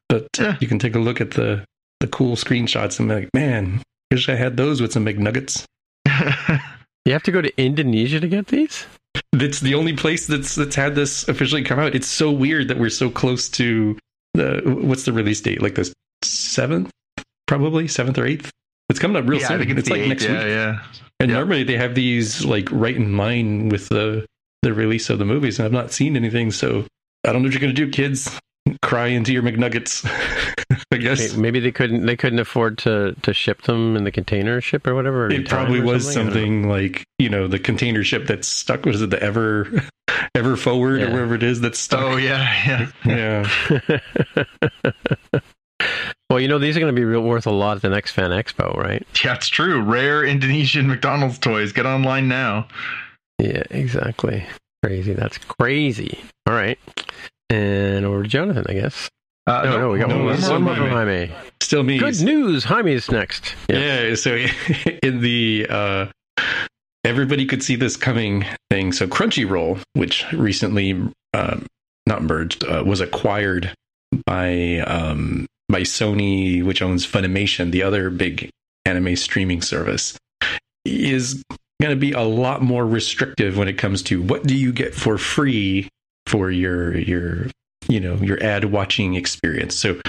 but 0.07 0.27
Yeah. 0.39 0.55
you 0.59 0.67
can 0.67 0.79
take 0.79 0.95
a 0.95 0.99
look 0.99 1.19
at 1.21 1.31
the 1.31 1.63
the 1.99 2.07
cool 2.07 2.37
screenshots 2.37 2.97
and 2.99 3.09
be 3.09 3.15
like, 3.15 3.29
man, 3.33 3.81
wish 4.11 4.29
I 4.29 4.35
had 4.35 4.55
those 4.55 4.79
with 4.81 4.93
some 4.93 5.05
McNuggets. 5.05 5.65
You 7.05 7.13
have 7.13 7.23
to 7.23 7.31
go 7.31 7.41
to 7.41 7.51
Indonesia 7.61 8.19
to 8.19 8.27
get 8.27 8.47
these? 8.47 8.85
That's 9.31 9.59
the 9.59 9.75
only 9.75 9.93
place 9.95 10.25
that's 10.27 10.55
that's 10.55 10.75
had 10.75 10.95
this 10.95 11.27
officially 11.27 11.63
come 11.63 11.79
out. 11.79 11.93
It's 11.95 12.07
so 12.07 12.31
weird 12.31 12.67
that 12.69 12.79
we're 12.79 12.89
so 12.89 13.09
close 13.09 13.47
to 13.49 13.97
the 14.33 14.61
what's 14.65 15.05
the 15.05 15.13
release 15.13 15.39
date? 15.41 15.61
Like 15.61 15.75
the 15.75 15.91
seventh, 16.23 16.91
probably 17.47 17.87
seventh 17.87 18.17
or 18.17 18.25
eighth. 18.25 18.49
It's 18.89 18.99
coming 18.99 19.17
up 19.17 19.29
real 19.29 19.39
yeah, 19.39 19.47
soon. 19.49 19.61
It's, 19.61 19.71
it's 19.81 19.89
like 19.89 19.99
eighth, 20.01 20.09
next 20.09 20.23
yeah, 20.23 20.31
week. 20.31 20.41
yeah. 20.47 20.79
And 21.19 21.29
Yeah. 21.29 21.37
normally 21.37 21.63
they 21.63 21.77
have 21.77 21.93
these 21.93 22.43
like 22.43 22.67
right 22.71 22.95
in 22.95 23.17
line 23.17 23.69
with 23.69 23.89
the 23.89 24.25
the 24.63 24.73
release 24.73 25.09
of 25.09 25.19
the 25.19 25.25
movies, 25.25 25.59
and 25.59 25.65
I've 25.65 25.71
not 25.71 25.91
seen 25.91 26.15
anything. 26.15 26.51
So 26.51 26.85
I 27.25 27.31
don't 27.31 27.43
know 27.43 27.47
what 27.47 27.53
you're 27.53 27.61
gonna 27.61 27.73
do, 27.73 27.89
kids. 27.89 28.29
Cry 28.81 29.07
into 29.07 29.33
your 29.33 29.41
McNuggets. 29.43 30.05
I 30.91 30.97
guess 30.97 31.35
Maybe 31.35 31.59
they 31.59 31.71
couldn't 31.71 32.05
they 32.05 32.15
couldn't 32.15 32.39
afford 32.39 32.77
to, 32.79 33.15
to 33.21 33.33
ship 33.33 33.63
them 33.63 33.95
in 33.95 34.03
the 34.03 34.11
container 34.11 34.61
ship 34.61 34.85
or 34.87 34.95
whatever. 34.95 35.25
or 35.25 35.31
it 35.31 35.47
probably 35.47 35.81
was 35.81 36.07
I 36.07 36.11
something 36.13 36.67
like 36.67 37.05
you 37.17 37.29
know 37.29 37.47
the 37.47 37.59
container 37.59 38.03
ship 38.03 38.27
that's 38.27 38.47
stuck. 38.47 38.85
Was 38.85 39.01
it 39.01 39.09
the 39.09 39.21
ever 39.21 39.67
ever 40.35 40.55
forward 40.55 41.01
or 41.01 41.11
wherever 41.11 41.35
it 41.35 41.43
is 41.43 41.61
that's 41.61 41.79
stuck? 41.79 42.01
Oh 42.01 42.17
yeah, 42.17 42.89
yeah. 43.05 43.47
yeah. 43.79 45.39
well, 46.29 46.39
you 46.39 46.47
know 46.47 46.59
these 46.59 46.75
are 46.77 46.79
going 46.79 46.93
to 46.93 46.99
be 46.99 47.05
real 47.05 47.21
worth 47.21 47.47
a 47.47 47.51
lot 47.51 47.77
at 47.77 47.81
the 47.81 47.89
next 47.89 48.11
Fan 48.11 48.31
Expo, 48.31 48.75
right? 48.75 49.05
Yeah, 49.23 49.35
it's 49.35 49.47
true. 49.47 49.81
Rare 49.81 50.23
Indonesian 50.23 50.87
McDonald's 50.87 51.39
toys. 51.39 51.71
Get 51.71 51.85
online 51.85 52.27
now. 52.27 52.67
Yeah, 53.39 53.63
exactly. 53.69 54.45
Crazy. 54.83 55.13
That's 55.13 55.37
crazy. 55.37 56.19
All 56.47 56.53
right, 56.53 56.79
and 57.49 58.05
over 58.05 58.23
to 58.23 58.29
Jonathan, 58.29 58.65
I 58.69 58.73
guess. 58.73 59.09
Uh, 59.47 59.61
No, 59.63 59.77
no, 59.79 59.89
we 59.91 59.99
got 59.99 60.09
no, 60.09 60.23
one, 60.23 60.39
more- 60.39 60.49
one 60.51 60.61
more 60.63 60.75
from 60.75 60.89
Jaime. 60.89 61.31
Still 61.61 61.83
me. 61.83 61.97
Good 61.97 62.21
news. 62.21 62.63
Jaime's 62.65 63.09
next. 63.11 63.55
Yeah. 63.67 64.15
So 64.15 64.35
in 65.03 65.21
the 65.21 65.67
uh, 65.69 66.05
everybody 67.03 67.45
could 67.45 67.63
see 67.63 67.75
this 67.75 67.97
coming 67.97 68.45
thing. 68.69 68.91
So 68.91 69.07
Crunchyroll, 69.07 69.81
which 69.93 70.25
recently 70.33 70.93
um, 71.33 71.65
not 72.05 72.23
merged, 72.23 72.63
uh, 72.65 72.83
was 72.85 73.01
acquired 73.01 73.73
by 74.25 74.79
um, 74.79 75.45
by 75.67 75.81
Sony, 75.81 76.63
which 76.63 76.81
owns 76.81 77.05
Funimation, 77.05 77.71
the 77.71 77.83
other 77.83 78.09
big 78.09 78.49
anime 78.85 79.15
streaming 79.15 79.61
service, 79.61 80.17
is 80.85 81.43
going 81.81 81.91
to 81.91 81.99
be 81.99 82.11
a 82.11 82.21
lot 82.21 82.61
more 82.61 82.85
restrictive 82.85 83.57
when 83.57 83.67
it 83.67 83.77
comes 83.77 84.01
to 84.03 84.21
what 84.21 84.43
do 84.43 84.55
you 84.55 84.71
get 84.71 84.93
for 84.95 85.17
free 85.17 85.87
for 86.29 86.51
your 86.51 86.97
your 86.97 87.47
you 87.87 87.99
know 87.99 88.15
your 88.15 88.41
ad 88.43 88.65
watching 88.65 89.15
experience. 89.15 89.75
So 89.75 89.99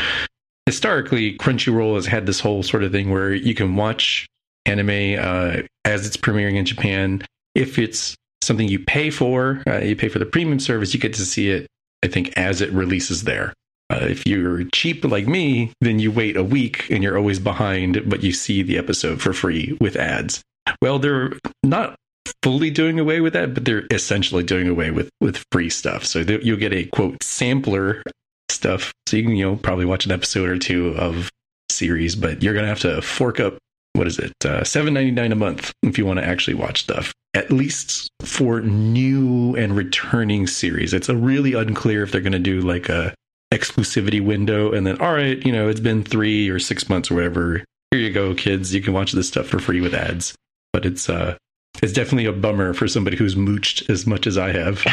historically, 0.67 1.37
Crunchyroll 1.39 1.97
has 1.97 2.07
had 2.07 2.27
this 2.27 2.41
whole 2.41 2.63
sort 2.63 2.85
of 2.85 2.93
thing 2.93 3.11
where 3.11 3.35
you 3.35 3.55
can 3.55 3.77
watch 3.77 4.27
anime 4.67 5.19
uh, 5.19 5.63
as 5.85 6.07
it's 6.07 6.17
premiering 6.17 6.57
in 6.57 6.65
Japan. 6.65 7.23
If 7.55 7.79
it's 7.79 8.15
something 8.43 8.69
you 8.69 8.79
pay 8.79 9.11
for, 9.11 9.63
uh, 9.67 9.79
you 9.79 9.97
pay 9.97 10.09
for 10.09 10.19
the 10.19 10.27
premium 10.27 10.61
service, 10.61 10.95
you 10.95 11.01
get 11.01 11.15
to 11.15 11.25
see 11.25 11.51
it, 11.51 11.67
I 12.05 12.09
think, 12.09 12.33
as 12.37 12.61
it 12.61 12.71
releases 12.73 13.25
there. 13.25 13.53
Uh, 13.91 14.07
if 14.09 14.25
you're 14.25 14.65
cheap 14.73 15.05
like 15.05 15.27
me, 15.27 15.73
then 15.81 15.99
you 15.99 16.13
wait 16.13 16.37
a 16.37 16.45
week 16.45 16.89
and 16.91 17.03
you're 17.03 17.19
always 17.19 17.41
behind, 17.41 18.09
but 18.09 18.23
you 18.23 18.33
see 18.33 18.63
the 18.63 18.79
episode 18.79 19.21
for 19.21 19.33
free 19.33 19.77
with 19.81 19.97
ads. 19.97 20.43
Well, 20.81 21.01
they're 21.01 21.33
not 21.65 21.97
fully 22.43 22.71
doing 22.71 22.99
away 22.99 23.21
with 23.21 23.33
that, 23.35 23.55
but 23.55 23.65
they're 23.65 23.87
essentially 23.91 24.43
doing 24.43 24.69
away 24.69 24.91
with 24.91 25.11
with 25.21 25.45
free 25.53 25.71
stuff. 25.71 26.05
So 26.05 26.25
th- 26.25 26.45
you'll 26.45 26.57
get 26.57 26.73
a 26.73 26.85
quote 26.87 27.23
sampler 27.23 28.03
stuff, 28.49 28.93
so 29.07 29.17
you 29.17 29.23
can 29.25 29.37
you 29.37 29.45
know 29.45 29.57
probably 29.57 29.85
watch 29.85 30.07
an 30.07 30.13
episode 30.13 30.49
or 30.49 30.59
two 30.59 30.89
of 30.97 31.31
series, 31.71 32.17
but 32.17 32.43
you're 32.43 32.55
gonna 32.55 32.67
have 32.67 32.81
to 32.81 33.01
fork 33.03 33.41
up 33.41 33.59
what 33.95 34.07
is 34.07 34.19
it 34.19 34.33
uh, 34.45 34.65
seven 34.65 34.95
ninety 34.95 35.11
nine 35.11 35.33
a 35.33 35.37
month 35.37 35.73
if 35.83 35.99
you 35.99 36.07
want 36.07 36.19
to 36.19 36.25
actually 36.25 36.55
watch 36.55 36.83
stuff. 36.83 37.13
At 37.35 37.53
least 37.53 38.09
for 38.23 38.61
new 38.61 39.55
and 39.55 39.77
returning 39.77 40.47
series, 40.47 40.93
it's 40.93 41.09
a 41.09 41.17
really 41.17 41.55
unclear 41.55 42.03
if 42.03 42.13
they're 42.13 42.21
gonna 42.21 42.39
do 42.39 42.61
like 42.61 42.89
a 42.89 43.15
exclusivity 43.53 44.25
window 44.25 44.73
and 44.73 44.87
then 44.87 45.01
all 45.01 45.13
right, 45.13 45.45
you 45.45 45.53
know, 45.53 45.69
it's 45.69 45.81
been 45.81 46.05
three 46.05 46.49
or 46.49 46.59
six 46.59 46.89
months 46.89 47.11
or 47.11 47.15
whatever. 47.15 47.65
Here 47.91 48.01
you 48.01 48.13
go, 48.13 48.35
kids. 48.35 48.73
You 48.73 48.81
can 48.81 48.93
watch 48.93 49.13
this 49.13 49.27
stuff 49.29 49.49
for 49.49 49.59
free 49.59 49.81
with 49.81 49.95
ads. 49.95 50.35
But 50.73 50.87
it's 50.87 51.09
uh 51.09 51.37
it's 51.83 51.93
definitely 51.93 52.27
a 52.27 52.33
bummer 52.33 52.75
for 52.75 52.89
somebody 52.89 53.17
who's 53.17 53.35
mooched 53.35 53.89
as 53.91 54.07
much 54.07 54.27
as 54.27 54.39
I 54.39 54.53
have. 54.53 54.85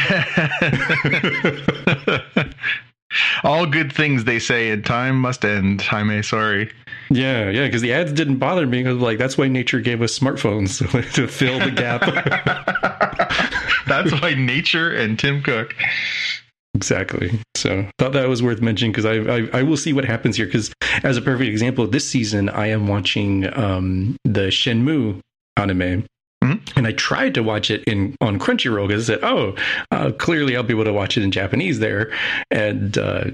All 3.44 3.66
good 3.66 3.94
things 3.94 4.26
they 4.26 4.40
say 4.40 4.70
in 4.70 4.84
time 4.84 5.20
must 5.20 5.46
end. 5.46 5.82
Jaime, 5.82 6.22
sorry. 6.22 6.72
Yeah, 7.10 7.50
yeah, 7.50 7.66
because 7.66 7.82
the 7.82 7.94
ads 7.94 8.12
didn't 8.12 8.38
bother 8.38 8.68
me 8.68 8.84
because 8.84 8.98
like 8.98 9.18
that's 9.18 9.38
why 9.38 9.48
nature 9.48 9.80
gave 9.80 10.02
us 10.02 10.18
smartphones 10.18 10.80
to 11.14 11.28
fill 11.28 11.60
the 11.60 11.72
gap. 11.72 12.02
That's 13.88 14.12
why 14.22 14.34
nature 14.34 14.94
and 14.94 15.18
Tim 15.18 15.42
Cook. 15.42 15.74
exactly. 16.76 17.40
So 17.56 17.90
thought 17.98 18.12
that 18.12 18.28
was 18.28 18.44
worth 18.44 18.62
mentioning 18.62 18.92
because 18.92 19.06
I, 19.06 19.14
I 19.14 19.60
I 19.60 19.64
will 19.64 19.78
see 19.78 19.94
what 19.94 20.04
happens 20.04 20.36
here 20.36 20.46
because 20.46 20.74
as 21.04 21.16
a 21.16 21.22
perfect 21.22 21.50
example, 21.50 21.88
this 21.88 22.08
season 22.08 22.50
I 22.50 22.68
am 22.68 22.88
watching 22.88 23.48
um 23.58 24.18
the 24.26 24.48
Shenmue 24.48 25.22
anime. 25.56 26.06
Mhm. 26.44 26.60
And 26.76 26.86
I 26.88 26.92
tried 26.92 27.34
to 27.36 27.44
watch 27.44 27.72
it 27.72 27.84
in 27.86 28.16
on 28.22 28.38
Crunchyroll 28.40 28.88
because 28.88 29.10
I 29.10 29.14
said, 29.16 29.24
"Oh, 29.24 29.56
uh, 29.92 30.12
clearly 30.12 30.56
I'll 30.56 30.64
be 30.64 30.74
able 30.74 30.84
to 30.86 30.94
watch 30.94 31.18
it 31.18 31.24
in 31.24 31.32
Japanese 31.32 31.80
there," 31.80 32.12
and 32.52 32.98
uh, 32.98 33.26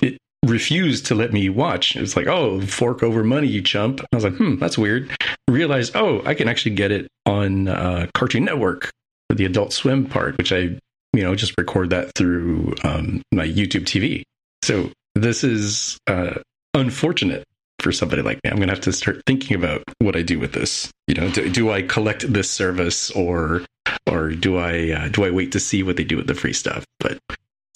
it 0.00 0.18
refused 0.46 1.06
to 1.06 1.14
let 1.14 1.32
me 1.32 1.48
watch. 1.48 1.96
It 1.96 2.00
was 2.00 2.16
like, 2.16 2.26
"Oh, 2.26 2.60
fork 2.60 3.02
over 3.02 3.24
money, 3.24 3.48
you 3.48 3.60
chump." 3.62 4.00
I 4.12 4.16
was 4.16 4.24
like, 4.24 4.36
"Hmm, 4.36 4.56
that's 4.58 4.78
weird." 4.78 5.10
Realized, 5.50 5.96
oh, 5.96 6.22
I 6.24 6.34
can 6.34 6.48
actually 6.48 6.74
get 6.74 6.90
it 6.92 7.08
on 7.26 7.68
uh, 7.68 8.06
Cartoon 8.14 8.44
Network 8.44 8.90
for 9.28 9.34
the 9.36 9.44
Adult 9.44 9.72
Swim 9.72 10.06
part, 10.06 10.38
which 10.38 10.52
I, 10.52 10.78
you 11.12 11.22
know, 11.22 11.34
just 11.34 11.54
record 11.58 11.90
that 11.90 12.12
through 12.14 12.74
um, 12.84 13.22
my 13.32 13.46
YouTube 13.46 13.84
TV. 13.84 14.22
So 14.62 14.90
this 15.14 15.44
is 15.44 15.98
uh, 16.06 16.34
unfortunate 16.72 17.44
for 17.84 17.92
somebody 17.92 18.22
like 18.22 18.42
me. 18.42 18.50
I'm 18.50 18.56
going 18.56 18.68
to 18.68 18.74
have 18.74 18.82
to 18.84 18.92
start 18.92 19.22
thinking 19.26 19.54
about 19.54 19.84
what 19.98 20.16
I 20.16 20.22
do 20.22 20.40
with 20.40 20.54
this. 20.54 20.90
You 21.06 21.14
know, 21.14 21.30
do, 21.30 21.48
do 21.50 21.70
I 21.70 21.82
collect 21.82 22.32
this 22.32 22.50
service 22.50 23.10
or 23.10 23.62
or 24.10 24.30
do 24.30 24.56
I 24.56 24.90
uh, 24.90 25.08
do 25.08 25.24
I 25.24 25.30
wait 25.30 25.52
to 25.52 25.60
see 25.60 25.82
what 25.82 25.96
they 25.96 26.04
do 26.04 26.16
with 26.16 26.26
the 26.26 26.34
free 26.34 26.54
stuff? 26.54 26.84
But 26.98 27.18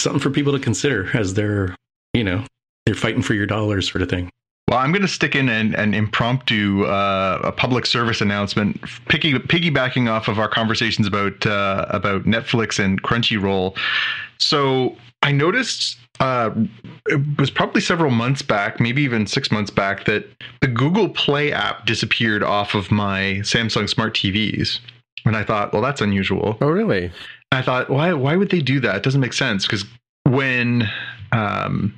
something 0.01 0.21
for 0.21 0.31
people 0.31 0.53
to 0.55 0.59
consider 0.59 1.15
as 1.15 1.35
they're 1.35 1.77
you 2.15 2.25
know 2.25 2.43
they're 2.87 2.95
fighting 2.95 3.23
for 3.23 3.35
your 3.35 3.47
dollars 3.47 3.89
sort 3.89 4.03
of 4.03 4.09
thing. 4.09 4.31
Well, 4.69 4.79
I'm 4.79 4.93
going 4.93 5.03
to 5.03 5.09
stick 5.09 5.35
in 5.35 5.49
an, 5.49 5.75
an 5.77 5.95
impromptu 5.95 6.85
uh, 6.85 7.41
a 7.45 7.53
public 7.53 7.87
service 7.87 8.21
announcement, 8.21 8.83
piggy, 9.09 9.33
piggybacking 9.35 10.11
off 10.11 10.29
of 10.29 10.39
our 10.39 10.49
conversations 10.49 11.07
about 11.07 11.47
uh, 11.47 11.85
about 11.91 12.25
Netflix 12.25 12.83
and 12.83 13.03
Crunchyroll. 13.03 13.77
So 14.39 14.97
I 15.23 15.33
noticed 15.33 15.99
uh, 16.21 16.51
it 17.07 17.39
was 17.39 17.51
probably 17.51 17.81
several 17.81 18.11
months 18.11 18.43
back, 18.43 18.81
maybe 18.81 19.03
even 19.03 19.27
six 19.27 19.51
months 19.51 19.71
back, 19.71 20.05
that 20.05 20.27
the 20.61 20.67
Google 20.67 21.09
Play 21.09 21.53
app 21.53 21.87
disappeared 21.87 22.43
off 22.43 22.75
of 22.75 22.91
my 22.91 23.41
Samsung 23.43 23.89
smart 23.89 24.15
TVs, 24.15 24.81
and 25.25 25.37
I 25.37 25.45
thought, 25.45 25.73
well, 25.73 25.83
that's 25.83 26.01
unusual. 26.01 26.59
Oh, 26.61 26.69
really? 26.69 27.11
I 27.53 27.63
thought, 27.63 27.89
why 27.89 28.13
why 28.13 28.37
would 28.37 28.51
they 28.51 28.61
do 28.61 28.81
that? 28.81 28.97
It 28.97 29.03
doesn't 29.03 29.21
make 29.21 29.33
sense 29.33 29.67
because 29.67 29.85
when 30.25 30.89
um 31.33 31.95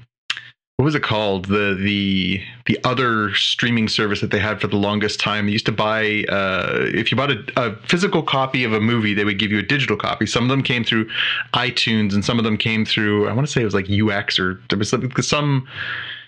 what 0.81 0.87
was 0.87 0.95
it 0.95 1.03
called? 1.03 1.45
The 1.45 1.77
the 1.79 2.43
the 2.65 2.79
other 2.85 3.35
streaming 3.35 3.87
service 3.87 4.23
that 4.23 4.31
they 4.31 4.39
had 4.39 4.63
for 4.63 4.67
the 4.67 4.79
longest 4.79 5.21
time. 5.21 5.45
They 5.45 5.53
used 5.53 5.67
to 5.67 5.73
buy 5.73 6.25
uh 6.31 6.87
if 6.95 7.11
you 7.11 7.19
bought 7.19 7.31
a, 7.31 7.45
a 7.57 7.77
physical 7.87 8.23
copy 8.23 8.65
of 8.65 8.73
a 8.73 8.81
movie 8.81 9.13
they 9.13 9.27
would 9.27 9.39
give 9.39 9.53
you 9.53 9.59
a 9.59 9.63
digital 9.63 9.99
copy. 9.99 10.25
Some 10.25 10.45
of 10.45 10.49
them 10.49 10.63
came 10.63 10.83
through 10.83 11.07
itunes 11.53 12.15
and 12.15 12.25
some 12.25 12.39
of 12.39 12.45
them 12.45 12.57
came 12.57 12.87
through 12.87 13.29
i 13.29 13.33
want 13.33 13.47
to 13.47 13.53
say 13.53 13.61
it 13.61 13.65
was 13.65 13.75
like 13.75 13.91
ux 13.91 14.39
or 14.39 14.59
there 14.71 14.79
was 14.79 14.89
some, 14.89 15.11
some 15.21 15.69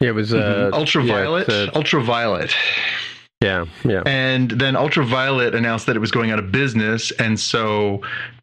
Yeah, 0.00 0.10
it 0.10 0.14
was 0.14 0.34
uh, 0.34 0.68
ultraviolet? 0.74 1.48
Yeah, 1.48 1.64
it's, 1.64 1.74
uh, 1.74 1.78
ultraviolet. 1.78 2.54
Yeah, 3.40 3.64
yeah. 3.84 4.02
and 4.06 4.52
then 4.52 4.76
Ultraviolet 4.76 5.54
announced 5.54 5.86
that 5.86 5.96
it 5.96 5.98
was 5.98 6.12
going 6.12 6.30
out 6.30 6.38
of 6.38 6.52
business, 6.52 7.10
and 7.18 7.40
so 7.40 8.00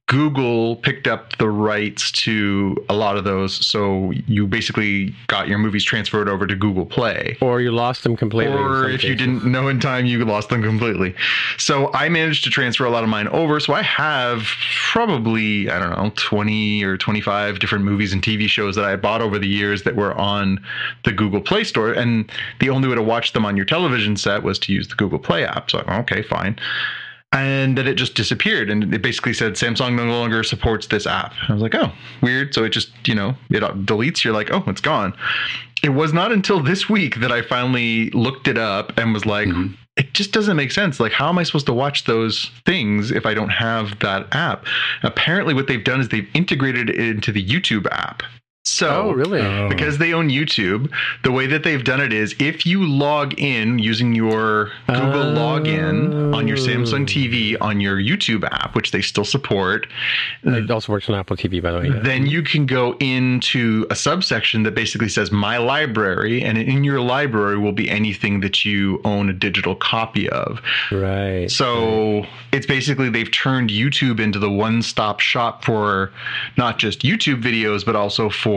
Google 0.09 0.75
picked 0.77 1.07
up 1.07 1.37
the 1.37 1.47
rights 1.47 2.11
to 2.11 2.75
a 2.89 2.95
lot 2.95 3.15
of 3.15 3.25
those, 3.25 3.63
so 3.63 4.09
you 4.25 4.47
basically 4.47 5.13
got 5.27 5.47
your 5.47 5.59
movies 5.59 5.83
transferred 5.83 6.27
over 6.27 6.47
to 6.47 6.55
Google 6.55 6.87
Play. 6.87 7.37
Or 7.41 7.61
you 7.61 7.71
lost 7.71 8.01
them 8.01 8.17
completely. 8.17 8.55
Or 8.55 8.89
if 8.89 9.03
you 9.03 9.13
didn't 9.13 9.45
know 9.45 9.67
in 9.67 9.79
time, 9.79 10.07
you 10.07 10.25
lost 10.25 10.49
them 10.49 10.63
completely. 10.63 11.13
So 11.59 11.93
I 11.93 12.09
managed 12.09 12.43
to 12.45 12.49
transfer 12.49 12.85
a 12.85 12.89
lot 12.89 13.03
of 13.03 13.09
mine 13.09 13.27
over. 13.27 13.59
So 13.59 13.73
I 13.73 13.83
have 13.83 14.47
probably, 14.91 15.69
I 15.69 15.77
don't 15.77 15.91
know, 15.91 16.11
20 16.15 16.83
or 16.83 16.97
25 16.97 17.59
different 17.59 17.85
movies 17.85 18.11
and 18.11 18.23
TV 18.23 18.47
shows 18.47 18.75
that 18.77 18.85
I 18.85 18.95
bought 18.95 19.21
over 19.21 19.37
the 19.37 19.47
years 19.47 19.83
that 19.83 19.95
were 19.95 20.15
on 20.15 20.59
the 21.05 21.11
Google 21.11 21.39
Play 21.39 21.63
Store. 21.63 21.93
And 21.93 22.31
the 22.59 22.71
only 22.71 22.89
way 22.89 22.95
to 22.95 23.03
watch 23.03 23.33
them 23.33 23.45
on 23.45 23.55
your 23.55 23.65
television 23.65 24.17
set 24.17 24.41
was 24.41 24.57
to 24.59 24.73
use 24.73 24.87
the 24.87 24.95
Google 24.95 25.19
Play 25.19 25.45
app. 25.45 25.69
So, 25.69 25.83
I'm, 25.85 26.01
okay, 26.01 26.23
fine. 26.23 26.57
And 27.31 27.77
then 27.77 27.85
it 27.85 27.93
just 27.93 28.15
disappeared. 28.15 28.71
And 28.71 28.91
it 28.91 29.03
basically 29.03 29.33
said 29.33 29.53
Samsung 29.53 29.95
no 29.95 30.05
longer 30.05 30.43
supports 30.43 30.87
this 30.87 31.05
app. 31.05 31.33
I 31.47 31.53
was 31.53 31.61
like, 31.61 31.75
oh, 31.75 31.91
weird. 32.23 32.55
So 32.55 32.63
it 32.63 32.69
just, 32.69 32.89
you 33.07 33.13
know, 33.13 33.35
it 33.51 33.61
deletes. 33.85 34.23
You're 34.23 34.33
like, 34.33 34.51
oh, 34.51 34.63
it's 34.65 34.81
gone 34.81 35.13
it 35.83 35.89
was 35.89 36.13
not 36.13 36.31
until 36.31 36.61
this 36.61 36.89
week 36.89 37.19
that 37.19 37.31
I 37.31 37.41
finally 37.41 38.09
looked 38.11 38.47
it 38.47 38.57
up 38.57 38.97
and 38.97 39.13
was 39.13 39.25
like, 39.25 39.47
mm-hmm. 39.47 39.73
it 39.97 40.13
just 40.13 40.31
doesn't 40.31 40.57
make 40.57 40.71
sense. 40.71 40.99
Like, 40.99 41.11
how 41.11 41.29
am 41.29 41.37
I 41.37 41.43
supposed 41.43 41.67
to 41.67 41.73
watch 41.73 42.03
those 42.05 42.51
things 42.65 43.11
if 43.11 43.25
I 43.25 43.33
don't 43.33 43.49
have 43.49 43.99
that 43.99 44.27
app? 44.33 44.65
Apparently, 45.03 45.53
what 45.53 45.67
they've 45.67 45.83
done 45.83 46.01
is 46.01 46.09
they've 46.09 46.29
integrated 46.33 46.89
it 46.89 46.95
into 46.97 47.31
the 47.31 47.45
YouTube 47.45 47.87
app. 47.91 48.23
So, 48.65 48.89
Oh, 48.89 49.11
really? 49.11 49.41
because 49.69 49.97
they 49.97 50.13
own 50.13 50.29
YouTube, 50.29 50.91
the 51.23 51.31
way 51.31 51.47
that 51.47 51.63
they've 51.63 51.83
done 51.83 52.01
it 52.01 52.11
is 52.13 52.35
if 52.39 52.65
you 52.65 52.85
log 52.85 53.33
in 53.39 53.79
using 53.79 54.13
your 54.13 54.71
Google 54.87 55.23
login 55.33 56.35
on 56.35 56.47
your 56.47 56.57
Samsung 56.57 57.01
oh. 57.01 57.05
TV 57.05 57.55
on 57.61 57.79
your 57.79 57.97
YouTube 57.97 58.43
app, 58.51 58.75
which 58.75 58.91
they 58.91 59.01
still 59.01 59.23
support, 59.25 59.87
It 60.43 60.69
also 60.69 60.91
works 60.91 61.09
on 61.09 61.15
Apple 61.15 61.35
TV, 61.37 61.61
by 61.63 61.71
the 61.71 61.79
way. 61.79 61.89
then 62.03 62.25
you 62.27 62.43
can 62.43 62.65
go 62.65 62.95
into 62.99 63.87
a 63.89 63.95
subsection 63.95 64.63
that 64.63 64.75
basically 64.75 65.09
says 65.09 65.31
my 65.31 65.57
library 65.57 66.43
and 66.43 66.57
in 66.57 66.83
your 66.83 66.99
library 67.01 67.57
will 67.57 67.71
be 67.71 67.89
anything 67.89 68.41
that 68.41 68.65
you 68.65 69.01
own 69.05 69.29
a 69.29 69.33
digital 69.33 69.73
copy 69.75 70.29
of 70.29 70.61
Right. 70.91 71.49
so 71.49 72.25
it's 72.51 72.65
basically 72.65 73.09
they've 73.09 73.31
turned 73.31 73.69
youtube 73.69 74.19
into 74.19 74.37
the 74.39 74.49
one-stop 74.51 75.19
shop 75.21 75.63
for 75.63 76.11
not 76.57 76.77
just 76.77 77.01
youtube 77.03 77.41
videos 77.41 77.85
but 77.85 77.95
also 77.95 78.29
for 78.29 78.48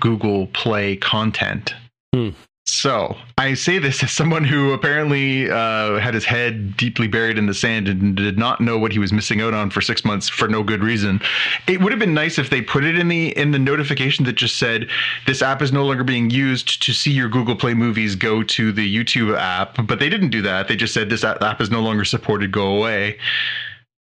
google 0.00 0.46
play 0.48 0.96
content 0.96 1.74
Hmm. 2.14 2.30
so 2.66 3.16
I 3.38 3.52
say 3.54 3.78
this 3.78 4.02
as 4.02 4.10
someone 4.10 4.42
who 4.44 4.72
apparently 4.72 5.50
uh, 5.50 5.98
had 5.98 6.14
his 6.14 6.24
head 6.24 6.76
deeply 6.76 7.06
buried 7.06 7.36
in 7.36 7.46
the 7.46 7.52
sand 7.54 7.86
and 7.88 8.16
did 8.16 8.38
not 8.38 8.60
know 8.60 8.78
what 8.78 8.90
he 8.92 8.98
was 8.98 9.12
missing 9.12 9.40
out 9.42 9.52
on 9.52 9.68
for 9.70 9.80
six 9.82 10.04
months 10.04 10.26
for 10.28 10.48
no 10.48 10.62
good 10.62 10.82
reason. 10.82 11.20
It 11.68 11.80
would 11.82 11.92
have 11.92 11.98
been 11.98 12.14
nice 12.14 12.38
if 12.38 12.48
they 12.48 12.62
put 12.62 12.82
it 12.84 12.98
in 12.98 13.08
the 13.08 13.36
in 13.36 13.50
the 13.50 13.58
notification 13.58 14.24
that 14.24 14.32
just 14.36 14.56
said 14.56 14.88
this 15.26 15.42
app 15.42 15.60
is 15.60 15.70
no 15.72 15.84
longer 15.84 16.02
being 16.04 16.30
used 16.30 16.82
to 16.84 16.92
see 16.94 17.10
your 17.12 17.28
Google 17.28 17.54
Play 17.56 17.74
movies. 17.74 18.14
Go 18.16 18.42
to 18.42 18.72
the 18.72 18.86
YouTube 18.96 19.36
app, 19.36 19.86
but 19.86 19.98
they 19.98 20.08
didn't 20.08 20.30
do 20.30 20.40
that. 20.42 20.66
They 20.68 20.76
just 20.76 20.94
said 20.94 21.10
this 21.10 21.22
app 21.24 21.60
is 21.60 21.70
no 21.70 21.80
longer 21.82 22.04
supported. 22.04 22.50
Go 22.50 22.74
away. 22.78 23.18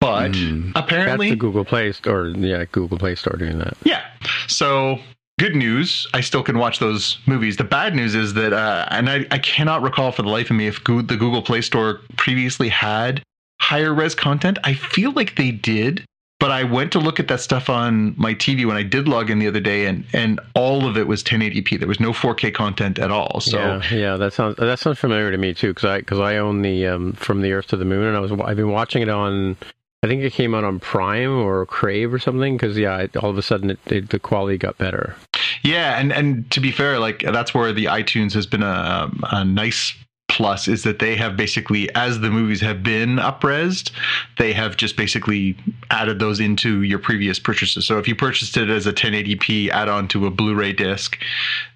But 0.00 0.32
That's 0.32 0.72
apparently, 0.76 1.30
the 1.30 1.36
Google 1.36 1.64
Play 1.64 1.90
Store. 1.92 2.28
Yeah, 2.28 2.64
Google 2.70 2.98
Play 2.98 3.14
Store 3.16 3.36
doing 3.36 3.58
that. 3.58 3.76
yeah. 3.84 4.04
So 4.46 4.98
good 5.38 5.56
news. 5.56 6.06
I 6.14 6.20
still 6.20 6.42
can 6.42 6.58
watch 6.58 6.78
those 6.78 7.18
movies. 7.26 7.56
The 7.56 7.64
bad 7.64 7.94
news 7.94 8.14
is 8.14 8.34
that, 8.34 8.52
uh, 8.52 8.86
and 8.90 9.10
I, 9.10 9.26
I 9.30 9.38
cannot 9.38 9.82
recall 9.82 10.12
for 10.12 10.22
the 10.22 10.28
life 10.28 10.50
of 10.50 10.56
me 10.56 10.66
if 10.66 10.82
Goo- 10.84 11.02
the 11.02 11.16
Google 11.16 11.42
Play 11.42 11.60
Store 11.60 12.00
previously 12.16 12.68
had 12.68 13.22
higher 13.60 13.94
res 13.94 14.14
content. 14.14 14.58
I 14.64 14.74
feel 14.74 15.12
like 15.12 15.36
they 15.36 15.50
did. 15.50 16.04
But 16.40 16.50
I 16.50 16.64
went 16.64 16.92
to 16.92 16.98
look 16.98 17.20
at 17.20 17.28
that 17.28 17.40
stuff 17.40 17.70
on 17.70 18.14
my 18.18 18.34
TV 18.34 18.66
when 18.66 18.76
I 18.76 18.82
did 18.82 19.08
log 19.08 19.30
in 19.30 19.38
the 19.38 19.46
other 19.46 19.60
day, 19.60 19.86
and, 19.86 20.04
and 20.12 20.40
all 20.54 20.86
of 20.86 20.98
it 20.98 21.06
was 21.06 21.22
1080p. 21.22 21.78
There 21.78 21.88
was 21.88 22.00
no 22.00 22.12
4K 22.12 22.52
content 22.52 22.98
at 22.98 23.10
all. 23.10 23.40
So 23.40 23.56
yeah, 23.56 23.94
yeah, 23.94 24.16
that 24.16 24.34
sounds 24.34 24.56
that 24.56 24.78
sounds 24.78 24.98
familiar 24.98 25.30
to 25.30 25.38
me 25.38 25.54
too 25.54 25.68
because 25.68 25.84
I 25.84 25.98
because 26.00 26.18
I 26.18 26.36
own 26.36 26.60
the 26.60 26.86
um, 26.88 27.12
From 27.14 27.40
the 27.40 27.52
Earth 27.52 27.68
to 27.68 27.78
the 27.78 27.86
Moon 27.86 28.04
and 28.04 28.16
I 28.16 28.20
was 28.20 28.32
I've 28.32 28.56
been 28.56 28.72
watching 28.72 29.00
it 29.00 29.08
on 29.08 29.56
I 30.04 30.06
think 30.06 30.22
it 30.22 30.34
came 30.34 30.54
out 30.54 30.64
on 30.64 30.80
Prime 30.80 31.30
or 31.30 31.64
Crave 31.64 32.12
or 32.12 32.18
something 32.18 32.58
because 32.58 32.76
yeah 32.76 32.98
it, 32.98 33.16
all 33.16 33.30
of 33.30 33.38
a 33.38 33.42
sudden 33.42 33.70
it, 33.70 33.78
it, 33.86 34.10
the 34.10 34.18
quality 34.18 34.58
got 34.58 34.76
better. 34.76 35.16
Yeah, 35.62 35.98
and 35.98 36.12
and 36.12 36.50
to 36.50 36.60
be 36.60 36.70
fair, 36.70 36.98
like 36.98 37.20
that's 37.20 37.54
where 37.54 37.72
the 37.72 37.86
iTunes 37.86 38.34
has 38.34 38.44
been 38.44 38.62
a, 38.62 39.10
a 39.32 39.46
nice 39.46 39.94
plus 40.34 40.66
is 40.66 40.82
that 40.82 40.98
they 40.98 41.14
have 41.14 41.36
basically 41.36 41.92
as 41.94 42.20
the 42.20 42.30
movies 42.30 42.60
have 42.60 42.82
been 42.82 43.16
upresed, 43.16 43.92
they 44.36 44.52
have 44.52 44.76
just 44.76 44.96
basically 44.96 45.56
added 45.90 46.18
those 46.18 46.40
into 46.40 46.82
your 46.82 46.98
previous 46.98 47.38
purchases. 47.38 47.86
So 47.86 47.98
if 47.98 48.08
you 48.08 48.16
purchased 48.16 48.56
it 48.56 48.68
as 48.68 48.86
a 48.86 48.92
1080p 48.92 49.68
add-on 49.70 50.08
to 50.08 50.26
a 50.26 50.30
Blu-ray 50.30 50.72
disc, 50.72 51.16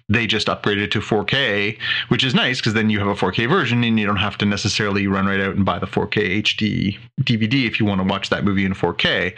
they 0.09 0.27
just 0.27 0.47
upgraded 0.47 0.91
to 0.91 0.99
4K, 0.99 1.77
which 2.09 2.23
is 2.23 2.33
nice 2.33 2.59
because 2.59 2.73
then 2.73 2.89
you 2.89 2.99
have 2.99 3.07
a 3.07 3.13
4K 3.13 3.47
version 3.47 3.83
and 3.83 3.99
you 3.99 4.05
don't 4.05 4.17
have 4.17 4.37
to 4.39 4.45
necessarily 4.45 5.07
run 5.07 5.27
right 5.27 5.39
out 5.39 5.55
and 5.55 5.63
buy 5.63 5.79
the 5.79 5.85
4K 5.85 6.43
HD 6.43 6.99
DVD 7.21 7.65
if 7.65 7.79
you 7.79 7.85
want 7.85 8.01
to 8.01 8.07
watch 8.07 8.29
that 8.29 8.43
movie 8.43 8.65
in 8.65 8.73
4K. 8.73 9.33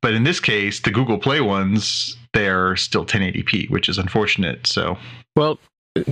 But 0.00 0.14
in 0.14 0.24
this 0.24 0.40
case, 0.40 0.80
the 0.80 0.90
Google 0.90 1.18
Play 1.18 1.40
ones, 1.40 2.16
they're 2.32 2.76
still 2.76 3.04
1080p, 3.04 3.70
which 3.70 3.88
is 3.88 3.98
unfortunate. 3.98 4.66
So, 4.66 4.98
Well, 5.36 5.60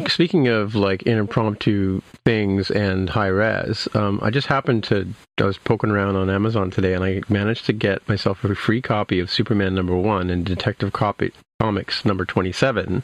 speaking 0.09 0.49
of 0.49 0.75
like 0.75 1.05
impromptu 1.05 2.01
things 2.25 2.71
and 2.71 3.11
high 3.11 3.29
res, 3.29 3.89
um, 3.95 4.19
I 4.23 4.31
just 4.31 4.47
happened 4.47 4.85
to 4.85 5.09
I 5.39 5.45
was 5.45 5.59
poking 5.59 5.91
around 5.91 6.17
on 6.17 6.31
Amazon 6.31 6.71
today 6.71 6.95
and 6.95 7.05
I 7.05 7.23
managed 7.29 7.67
to 7.67 7.73
get 7.73 8.07
myself 8.09 8.45
a 8.45 8.55
free 8.55 8.81
copy 8.81 9.21
of 9.21 9.31
Superman 9.31 9.75
number 9.75 9.97
one 9.97 10.31
and 10.31 10.45
Detective 10.45 10.93
Copy 10.93 11.33
Comics 11.61 12.05
number 12.05 12.25
twenty 12.25 12.53
seven. 12.53 13.03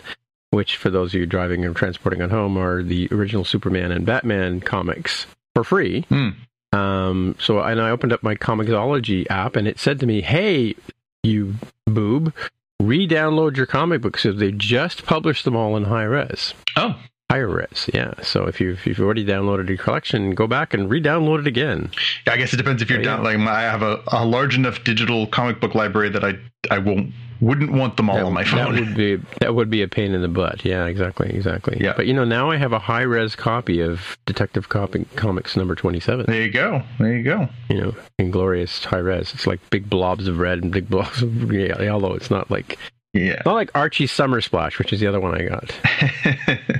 Which, 0.53 0.77
for 0.77 0.91
those 0.91 1.15
of 1.15 1.21
you 1.21 1.27
driving 1.27 1.65
and 1.65 1.77
transporting 1.77 2.23
at 2.23 2.33
home, 2.33 2.59
are 2.59 2.83
the 2.83 3.07
original 3.13 3.45
Superman 3.45 3.93
and 3.93 4.05
Batman 4.05 4.59
comics 4.59 5.27
for 5.55 5.63
free. 5.63 6.03
Hmm. 6.09 6.31
Um, 6.73 7.37
so, 7.39 7.61
and 7.61 7.81
I 7.81 7.91
opened 7.91 8.13
up 8.13 8.25
my 8.25 8.35
Comixology 8.35 9.31
app, 9.31 9.55
and 9.55 9.69
it 9.69 9.79
said 9.79 10.01
to 10.01 10.07
me, 10.07 10.23
"Hey, 10.23 10.75
you 11.23 11.55
boob, 11.87 12.33
re-download 12.81 13.57
your 13.57 13.67
comic 13.67 14.01
books 14.01 14.23
because 14.23 14.39
they 14.41 14.53
just 14.53 15.05
published 15.05 15.45
them 15.45 15.57
all 15.57 15.77
in 15.77 15.85
high 15.85 16.05
res." 16.05 16.55
oh, 16.77 16.97
Higher 17.31 17.47
res, 17.47 17.89
yeah. 17.95 18.15
So 18.23 18.47
if 18.47 18.61
you 18.61 18.73
if 18.73 18.89
you've 18.89 18.99
already 18.99 19.25
downloaded 19.25 19.69
your 19.69 19.79
collection, 19.79 20.35
go 20.35 20.49
back 20.49 20.75
and 20.75 20.91
re-download 20.91 21.39
it 21.39 21.47
again. 21.47 21.93
Yeah, 22.27 22.33
I 22.33 22.37
guess 22.37 22.53
it 22.53 22.57
depends 22.57 22.83
if 22.83 22.91
you're 22.91 22.99
Oh, 22.99 23.05
down. 23.05 23.19
yeah. 23.25 23.37
Like, 23.37 23.49
I 23.49 23.61
have 23.63 23.83
a, 23.83 24.01
a 24.09 24.25
large 24.27 24.57
enough 24.57 24.83
digital 24.83 25.29
comic 25.29 25.61
book 25.61 25.77
library 25.77 26.09
that 26.11 26.25
I 26.25 26.33
I 26.73 26.79
won't 26.79 27.13
wouldn't 27.41 27.73
want 27.73 27.97
them 27.97 28.11
all 28.11 28.17
that, 28.17 28.25
on 28.25 28.33
my 28.33 28.45
phone. 28.45 28.75
that 28.75 28.81
would 28.81 28.95
be 28.97 29.19
that 29.41 29.55
would 29.55 29.71
be 29.71 29.83
a 29.83 29.89
pain 29.89 30.13
in 30.15 30.23
the 30.23 30.29
butt. 30.29 30.65
Yeah, 30.65 30.87
exactly, 30.87 31.31
exactly. 31.31 31.79
Yeah. 31.81 31.95
But 31.97 32.07
you 32.07 32.15
know, 32.15 32.25
now 32.25 32.51
I 32.51 32.57
have 32.57 32.73
a 32.73 32.79
high 32.79 33.03
res 33.03 33.35
copy 33.37 33.81
of 33.81 34.17
Detective 34.27 34.69
Copy, 34.69 35.07
Comics 35.17 35.57
number 35.57 35.75
twenty 35.75 36.01
seven. 36.01 36.27
there 36.27 36.43
you 36.43 36.51
go. 36.51 36.83
There 36.99 37.15
you 37.17 37.23
go. 37.25 37.49
You 37.69 37.81
know, 37.81 37.95
in 38.19 38.31
glorious 38.31 38.85
high 38.85 38.99
res. 38.99 39.33
It's 39.35 39.47
like 39.47 39.61
big 39.71 39.89
blobs 39.91 40.27
of 40.29 40.39
red 40.39 40.63
and 40.63 40.73
big 40.73 40.89
blobs 40.89 41.23
of 41.23 41.53
yellow. 41.53 42.15
It's 42.15 42.31
not 42.31 42.51
like 42.51 42.79
Yeah. 43.15 43.43
not 43.47 43.55
like 43.55 43.71
Archie 43.75 44.07
Summer 44.07 44.41
Splash, 44.41 44.79
which 44.79 44.93
is 44.93 45.01
the 45.01 45.07
other 45.07 45.21
one 45.21 45.35
I 45.41 45.45
got. 45.47 46.80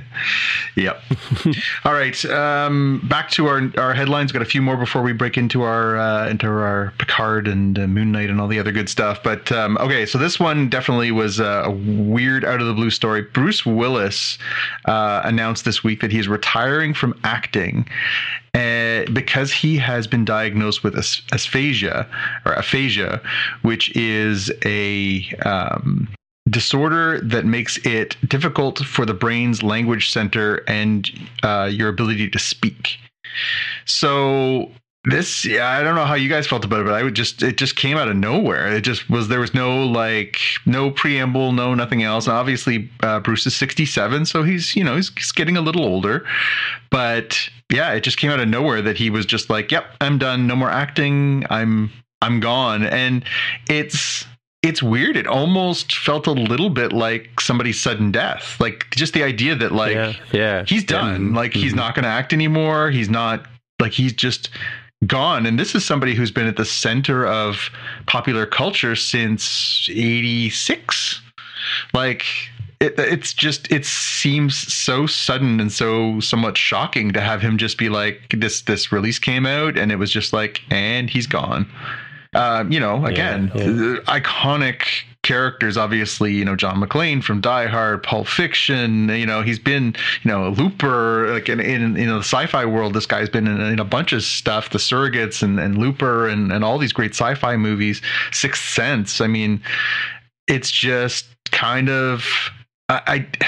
yep. 0.75 1.01
All 1.85 1.93
right. 1.93 2.23
Um, 2.25 3.01
back 3.07 3.29
to 3.31 3.47
our 3.47 3.71
our 3.77 3.93
headlines. 3.93 4.31
Got 4.31 4.41
a 4.41 4.45
few 4.45 4.61
more 4.61 4.77
before 4.77 5.01
we 5.01 5.13
break 5.13 5.37
into 5.37 5.63
our 5.63 5.97
uh, 5.97 6.29
into 6.29 6.47
our 6.47 6.93
Picard 6.97 7.47
and 7.47 7.77
uh, 7.77 7.87
Moon 7.87 8.11
Knight 8.11 8.29
and 8.29 8.39
all 8.39 8.47
the 8.47 8.59
other 8.59 8.71
good 8.71 8.89
stuff. 8.89 9.21
But 9.23 9.51
um, 9.51 9.77
okay, 9.77 10.05
so 10.05 10.17
this 10.17 10.39
one 10.39 10.69
definitely 10.69 11.11
was 11.11 11.39
a 11.39 11.69
weird 11.69 12.45
out 12.45 12.61
of 12.61 12.67
the 12.67 12.73
blue 12.73 12.89
story. 12.89 13.21
Bruce 13.21 13.65
Willis 13.65 14.37
uh, 14.85 15.21
announced 15.23 15.65
this 15.65 15.83
week 15.83 16.01
that 16.01 16.11
he 16.11 16.19
is 16.19 16.27
retiring 16.27 16.93
from 16.93 17.19
acting. 17.23 17.87
Uh, 18.53 19.05
because 19.13 19.53
he 19.53 19.77
has 19.77 20.07
been 20.07 20.25
diagnosed 20.25 20.83
with 20.83 20.97
as- 20.97 21.21
asphasia 21.31 22.05
or 22.45 22.51
aphasia, 22.51 23.21
which 23.61 23.95
is 23.95 24.51
a 24.65 25.23
um, 25.45 26.09
disorder 26.51 27.19
that 27.21 27.45
makes 27.45 27.77
it 27.85 28.15
difficult 28.27 28.79
for 28.79 29.05
the 29.05 29.13
brain's 29.13 29.63
language 29.63 30.11
center 30.11 30.63
and 30.67 31.09
uh, 31.43 31.69
your 31.71 31.89
ability 31.89 32.29
to 32.29 32.39
speak. 32.39 32.97
So 33.85 34.69
this 35.05 35.45
yeah, 35.45 35.67
I 35.67 35.81
don't 35.81 35.95
know 35.95 36.05
how 36.05 36.13
you 36.13 36.29
guys 36.29 36.45
felt 36.45 36.63
about 36.63 36.81
it, 36.81 36.85
but 36.85 36.93
I 36.93 37.01
would 37.01 37.15
just 37.15 37.41
it 37.41 37.57
just 37.57 37.75
came 37.75 37.97
out 37.97 38.07
of 38.07 38.15
nowhere. 38.15 38.67
It 38.67 38.81
just 38.81 39.09
was 39.09 39.29
there 39.29 39.39
was 39.39 39.53
no 39.53 39.83
like 39.83 40.39
no 40.67 40.91
preamble, 40.91 41.53
no 41.53 41.73
nothing 41.73 42.03
else. 42.03 42.27
And 42.27 42.35
obviously, 42.35 42.89
uh, 43.01 43.19
Bruce 43.19 43.47
is 43.47 43.55
sixty 43.55 43.85
seven, 43.85 44.25
so 44.25 44.43
he's 44.43 44.75
you 44.75 44.83
know 44.83 44.95
he's, 44.95 45.09
he's 45.15 45.31
getting 45.31 45.57
a 45.57 45.61
little 45.61 45.85
older. 45.85 46.25
But 46.91 47.49
yeah, 47.71 47.93
it 47.93 48.01
just 48.01 48.17
came 48.17 48.29
out 48.29 48.39
of 48.39 48.47
nowhere 48.47 48.81
that 48.83 48.97
he 48.97 49.09
was 49.09 49.25
just 49.25 49.49
like, 49.49 49.71
"Yep, 49.71 49.85
I'm 50.01 50.19
done. 50.19 50.45
No 50.45 50.55
more 50.55 50.69
acting. 50.69 51.47
I'm 51.49 51.91
I'm 52.21 52.39
gone." 52.39 52.83
And 52.83 53.23
it's 53.69 54.25
it's 54.63 54.83
weird. 54.83 55.17
It 55.17 55.25
almost 55.27 55.95
felt 55.97 56.27
a 56.27 56.31
little 56.31 56.69
bit 56.69 56.93
like 56.93 57.39
somebody's 57.39 57.79
sudden 57.79 58.11
death. 58.11 58.57
Like 58.59 58.87
just 58.95 59.13
the 59.13 59.23
idea 59.23 59.55
that 59.55 59.71
like 59.71 59.93
yeah, 59.95 60.13
yeah. 60.31 60.63
he's 60.67 60.83
done. 60.83 61.29
Yeah. 61.31 61.35
Like 61.35 61.53
he's 61.53 61.73
Mhm. 61.73 61.77
not 61.77 61.95
going 61.95 62.03
to 62.03 62.09
act 62.09 62.31
anymore. 62.33 62.91
He's 62.91 63.09
not 63.09 63.45
like 63.79 63.91
he's 63.93 64.13
just 64.13 64.49
gone. 65.07 65.47
And 65.47 65.57
this 65.59 65.73
is 65.73 65.83
somebody 65.83 66.13
who's 66.13 66.29
been 66.29 66.45
at 66.45 66.57
the 66.57 66.65
center 66.65 67.25
of 67.25 67.71
popular 68.05 68.45
culture 68.45 68.95
since 68.95 69.89
86. 69.89 71.21
Like, 71.93 72.25
it, 72.79 72.93
it's 72.97 73.33
just 73.33 73.71
it 73.71 73.85
seems 73.85 74.55
so 74.55 75.05
sudden 75.05 75.59
and 75.59 75.71
so 75.71 76.19
somewhat 76.19 76.57
shocking 76.57 77.11
to 77.13 77.21
have 77.21 77.41
him 77.41 77.57
just 77.57 77.77
be 77.77 77.89
like 77.89 78.33
this 78.35 78.61
this 78.61 78.91
release 78.91 79.19
came 79.19 79.45
out 79.45 79.77
and 79.77 79.91
it 79.91 79.97
was 79.97 80.11
just 80.11 80.33
like 80.33 80.61
and 80.71 81.07
he's 81.07 81.27
gone 81.27 81.69
um, 82.33 82.71
you 82.71 82.79
know 82.79 83.05
again 83.05 83.51
Yeah, 83.55 83.65
yeah. 83.65 83.95
iconic 84.07 84.83
characters 85.23 85.77
obviously 85.77 86.33
you 86.33 86.43
know 86.43 86.55
john 86.55 86.77
mcclane 86.81 87.23
from 87.23 87.41
die 87.41 87.67
hard 87.67 88.01
pulp 88.03 88.27
fiction 88.27 89.09
you 89.09 89.25
know 89.25 89.41
he's 89.41 89.59
been 89.59 89.95
you 90.23 90.31
know 90.31 90.47
a 90.47 90.49
looper 90.49 91.31
like 91.33 91.49
in 91.49 91.59
in, 91.59 91.95
in 91.95 92.07
the 92.07 92.19
sci-fi 92.19 92.65
world 92.65 92.93
this 92.93 93.05
guy's 93.05 93.29
been 93.29 93.47
in, 93.47 93.59
in 93.59 93.79
a 93.79 93.85
bunch 93.85 94.13
of 94.13 94.23
stuff 94.23 94.69
the 94.71 94.79
surrogates 94.79 95.43
and, 95.43 95.59
and 95.59 95.77
looper 95.77 96.27
and, 96.27 96.51
and 96.51 96.63
all 96.63 96.77
these 96.77 96.93
great 96.93 97.11
sci-fi 97.11 97.55
movies 97.55 98.01
sixth 98.31 98.63
sense 98.67 99.21
i 99.21 99.27
mean 99.27 99.61
it's 100.47 100.71
just 100.71 101.27
kind 101.51 101.89
of 101.89 102.25
I, 102.89 103.01
I 103.07 103.45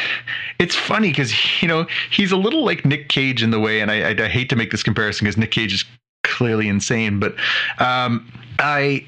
it's 0.59 0.75
funny 0.75 1.09
because 1.09 1.61
you 1.61 1.67
know 1.67 1.87
he's 2.11 2.31
a 2.31 2.37
little 2.37 2.63
like 2.63 2.85
Nick 2.85 3.09
Cage 3.09 3.43
in 3.43 3.49
the 3.51 3.59
way, 3.59 3.81
and 3.81 3.91
I, 3.91 4.11
I, 4.11 4.25
I 4.25 4.29
hate 4.29 4.49
to 4.49 4.55
make 4.55 4.71
this 4.71 4.83
comparison 4.83 5.25
because 5.25 5.37
Nick 5.37 5.51
Cage 5.51 5.73
is 5.73 5.85
clearly 6.23 6.67
insane, 6.67 7.19
but 7.19 7.35
um, 7.79 8.31
I 8.59 9.05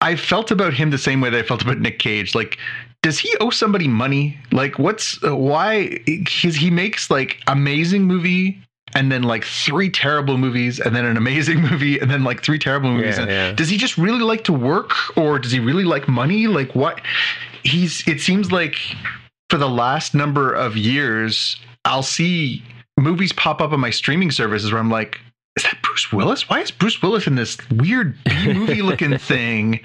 I 0.00 0.16
felt 0.16 0.50
about 0.50 0.74
him 0.74 0.90
the 0.90 0.98
same 0.98 1.20
way 1.20 1.30
that 1.30 1.38
I 1.38 1.42
felt 1.42 1.62
about 1.62 1.78
Nick 1.78 1.98
Cage. 1.98 2.34
Like, 2.34 2.58
does 3.02 3.18
he 3.18 3.34
owe 3.40 3.50
somebody 3.50 3.88
money? 3.88 4.38
Like, 4.52 4.78
what's 4.78 5.22
uh, 5.24 5.36
why? 5.36 5.98
Because 6.04 6.56
he 6.56 6.70
makes 6.70 7.10
like 7.10 7.38
amazing 7.46 8.02
movie. 8.02 8.60
And 8.96 9.10
then 9.10 9.24
like 9.24 9.42
three 9.42 9.90
terrible 9.90 10.38
movies, 10.38 10.78
and 10.78 10.94
then 10.94 11.04
an 11.04 11.16
amazing 11.16 11.60
movie, 11.70 11.98
and 11.98 12.08
then 12.08 12.22
like 12.22 12.44
three 12.44 12.60
terrible 12.60 12.92
movies. 12.92 13.16
Yeah, 13.16 13.22
and 13.22 13.30
yeah. 13.30 13.52
Does 13.52 13.68
he 13.68 13.76
just 13.76 13.98
really 13.98 14.20
like 14.20 14.44
to 14.44 14.52
work, 14.52 14.92
or 15.16 15.40
does 15.40 15.50
he 15.50 15.58
really 15.58 15.82
like 15.82 16.06
money? 16.06 16.46
Like 16.46 16.76
what? 16.76 17.00
He's. 17.64 18.06
It 18.06 18.20
seems 18.20 18.52
like 18.52 18.76
for 19.50 19.58
the 19.58 19.68
last 19.68 20.14
number 20.14 20.52
of 20.52 20.76
years, 20.76 21.56
I'll 21.84 22.04
see 22.04 22.62
movies 22.96 23.32
pop 23.32 23.60
up 23.60 23.72
on 23.72 23.80
my 23.80 23.90
streaming 23.90 24.30
services 24.30 24.70
where 24.70 24.80
I'm 24.80 24.90
like, 24.90 25.18
is 25.56 25.62
that 25.64 25.78
Bruce 25.82 26.12
Willis? 26.12 26.48
Why 26.48 26.60
is 26.60 26.70
Bruce 26.70 27.00
Willis 27.02 27.26
in 27.26 27.34
this 27.34 27.56
weird 27.70 28.16
B 28.24 28.52
movie 28.52 28.82
looking 28.82 29.16
thing? 29.18 29.80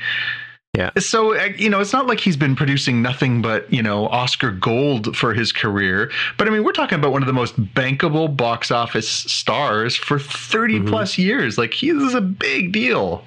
Yeah. 0.75 0.91
So, 0.99 1.35
uh, 1.35 1.49
you 1.57 1.69
know, 1.69 1.79
it's 1.79 1.93
not 1.93 2.07
like 2.07 2.19
he's 2.19 2.37
been 2.37 2.55
producing 2.55 3.01
nothing 3.01 3.41
but, 3.41 3.71
you 3.73 3.81
know, 3.81 4.07
Oscar 4.07 4.51
gold 4.51 5.17
for 5.17 5.33
his 5.33 5.51
career. 5.51 6.11
But 6.37 6.47
I 6.47 6.51
mean, 6.51 6.63
we're 6.63 6.73
talking 6.73 6.97
about 6.97 7.11
one 7.11 7.23
of 7.23 7.27
the 7.27 7.33
most 7.33 7.59
bankable 7.73 8.35
box 8.35 8.69
office 8.71 9.09
stars 9.09 9.95
for 9.95 10.19
30 10.19 10.83
plus 10.83 11.17
years. 11.17 11.57
Like, 11.57 11.73
he 11.73 11.91
this 11.91 12.03
is 12.03 12.13
a 12.13 12.21
big 12.21 12.71
deal. 12.71 13.23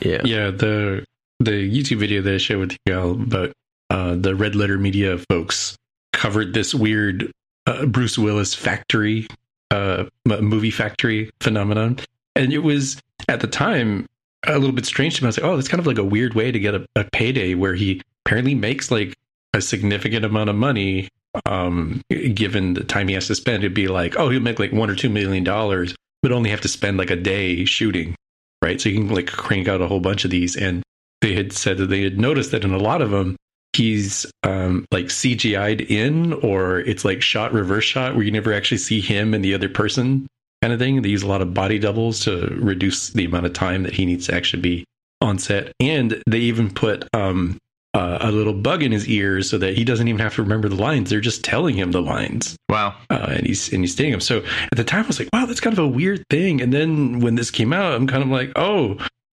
Yeah. 0.00 0.20
Yeah, 0.24 0.50
the 0.50 1.04
the 1.40 1.50
YouTube 1.50 1.98
video 1.98 2.20
that 2.22 2.34
I 2.34 2.38
shared 2.38 2.60
with 2.60 2.76
you 2.86 2.98
all 2.98 3.10
about 3.12 3.52
uh, 3.88 4.14
the 4.14 4.34
Red 4.34 4.54
Letter 4.54 4.78
Media 4.78 5.18
folks 5.30 5.76
covered 6.12 6.52
this 6.52 6.74
weird 6.74 7.30
uh, 7.66 7.86
Bruce 7.86 8.18
Willis 8.18 8.54
factory, 8.54 9.26
uh, 9.70 10.04
movie 10.24 10.70
factory 10.70 11.30
phenomenon, 11.40 11.98
and 12.36 12.52
it 12.52 12.58
was 12.58 13.00
at 13.28 13.40
the 13.40 13.46
time 13.46 14.06
a 14.46 14.58
little 14.58 14.74
bit 14.74 14.86
strange 14.86 15.16
to 15.16 15.22
me. 15.22 15.26
I 15.26 15.28
was 15.28 15.38
like, 15.38 15.46
oh, 15.46 15.56
that's 15.56 15.68
kind 15.68 15.80
of 15.80 15.86
like 15.86 15.98
a 15.98 16.04
weird 16.04 16.34
way 16.34 16.50
to 16.50 16.58
get 16.58 16.74
a, 16.74 16.86
a 16.96 17.04
payday 17.04 17.54
where 17.54 17.74
he 17.74 18.00
apparently 18.24 18.54
makes 18.54 18.90
like 18.90 19.14
a 19.54 19.60
significant 19.60 20.24
amount 20.24 20.50
of 20.50 20.56
money. 20.56 21.08
Um, 21.46 22.02
given 22.34 22.74
the 22.74 22.82
time 22.82 23.06
he 23.06 23.14
has 23.14 23.28
to 23.28 23.36
spend, 23.36 23.62
it'd 23.62 23.72
be 23.72 23.86
like, 23.86 24.16
oh, 24.18 24.30
he'll 24.30 24.40
make 24.40 24.58
like 24.58 24.72
one 24.72 24.90
or 24.90 24.96
two 24.96 25.08
million 25.08 25.44
dollars, 25.44 25.94
but 26.22 26.32
only 26.32 26.50
have 26.50 26.60
to 26.62 26.68
spend 26.68 26.96
like 26.96 27.10
a 27.10 27.16
day 27.16 27.64
shooting 27.64 28.16
right? 28.62 28.80
So 28.80 28.88
you 28.88 28.98
can 28.98 29.14
like 29.14 29.26
crank 29.26 29.68
out 29.68 29.80
a 29.80 29.86
whole 29.86 30.00
bunch 30.00 30.24
of 30.24 30.30
these. 30.30 30.56
And 30.56 30.82
they 31.20 31.34
had 31.34 31.52
said 31.52 31.78
that 31.78 31.86
they 31.86 32.02
had 32.02 32.18
noticed 32.18 32.50
that 32.52 32.64
in 32.64 32.72
a 32.72 32.78
lot 32.78 33.02
of 33.02 33.10
them, 33.10 33.36
he's 33.72 34.26
um, 34.42 34.84
like 34.90 35.06
CGI'd 35.06 35.80
in, 35.82 36.32
or 36.32 36.80
it's 36.80 37.04
like 37.04 37.22
shot 37.22 37.52
reverse 37.52 37.84
shot 37.84 38.14
where 38.14 38.24
you 38.24 38.30
never 38.32 38.52
actually 38.52 38.78
see 38.78 39.00
him 39.00 39.34
and 39.34 39.44
the 39.44 39.54
other 39.54 39.68
person 39.68 40.26
kind 40.62 40.72
of 40.72 40.78
thing. 40.78 41.02
They 41.02 41.08
use 41.08 41.22
a 41.22 41.28
lot 41.28 41.42
of 41.42 41.54
body 41.54 41.78
doubles 41.78 42.20
to 42.20 42.46
reduce 42.60 43.10
the 43.10 43.24
amount 43.24 43.46
of 43.46 43.52
time 43.52 43.82
that 43.84 43.94
he 43.94 44.04
needs 44.06 44.26
to 44.26 44.34
actually 44.34 44.62
be 44.62 44.84
on 45.20 45.38
set. 45.38 45.72
And 45.80 46.22
they 46.26 46.38
even 46.40 46.70
put 46.70 47.08
um, 47.14 47.58
uh, 47.94 48.18
a 48.20 48.30
little 48.30 48.52
bug 48.54 48.82
in 48.82 48.92
his 48.92 49.08
ears 49.08 49.48
so 49.50 49.58
that 49.58 49.76
he 49.76 49.84
doesn't 49.84 50.08
even 50.08 50.20
have 50.20 50.34
to 50.36 50.42
remember 50.42 50.68
the 50.68 50.76
lines. 50.76 51.10
They're 51.10 51.20
just 51.20 51.44
telling 51.44 51.76
him 51.76 51.92
the 51.92 52.02
lines 52.02 52.56
Wow. 52.68 52.94
uh, 53.10 53.26
and 53.30 53.46
he's 53.46 53.72
and 53.72 53.82
he's 53.82 53.92
stating 53.92 54.12
them. 54.12 54.20
So 54.20 54.38
at 54.70 54.76
the 54.76 54.84
time, 54.84 55.04
I 55.04 55.06
was 55.06 55.18
like, 55.18 55.28
"Wow, 55.32 55.46
that's 55.46 55.60
kind 55.60 55.72
of 55.76 55.84
a 55.84 55.88
weird 55.88 56.24
thing." 56.30 56.60
And 56.60 56.72
then 56.72 57.20
when 57.20 57.34
this 57.34 57.50
came 57.50 57.72
out, 57.72 57.94
I'm 57.94 58.06
kind 58.06 58.22
of 58.22 58.28
like, 58.28 58.52
"Oh, 58.56 58.98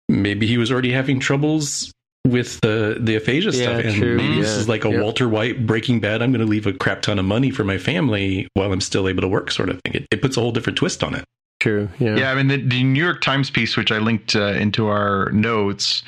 maybe 0.09 0.47
he 0.47 0.57
was 0.57 0.71
already 0.71 0.91
having 0.91 1.19
troubles 1.19 1.91
with 2.25 2.59
the 2.61 2.97
the 2.99 3.15
aphasia 3.15 3.49
Yeah, 3.51 3.63
stuff, 3.63 3.85
and 3.85 3.95
true. 3.95 4.15
maybe 4.17 4.41
this 4.41 4.53
Yeah. 4.53 4.59
is 4.59 4.69
like 4.69 4.85
a 4.85 4.89
Yeah. 4.91 5.01
Walter 5.01 5.27
White 5.27 5.65
Breaking 5.65 5.99
Bad. 5.99 6.21
I'm 6.21 6.31
going 6.31 6.45
to 6.45 6.49
leave 6.49 6.67
a 6.67 6.73
crap 6.73 7.01
ton 7.01 7.17
of 7.19 7.25
money 7.25 7.49
for 7.51 7.63
my 7.63 7.77
family 7.77 8.47
while 8.53 8.71
I'm 8.71 8.81
still 8.81 9.07
able 9.07 9.21
to 9.21 9.27
work, 9.27 9.49
sort 9.51 9.69
of 9.69 9.79
thing. 9.83 9.95
It, 9.95 10.07
it 10.11 10.21
puts 10.21 10.37
a 10.37 10.41
whole 10.41 10.51
different 10.51 10.77
twist 10.77 11.03
on 11.03 11.15
it. 11.15 11.23
True. 11.59 11.89
Yeah. 11.99 12.15
Yeah, 12.17 12.31
I 12.31 12.35
mean, 12.35 12.47
the, 12.47 12.57
the 12.57 12.83
New 12.83 13.03
York 13.03 13.21
Times 13.21 13.49
piece, 13.49 13.75
which 13.77 13.91
I 13.91 13.97
linked 13.99 14.35
uh, 14.35 14.53
into 14.53 14.87
our 14.87 15.29
notes, 15.31 16.01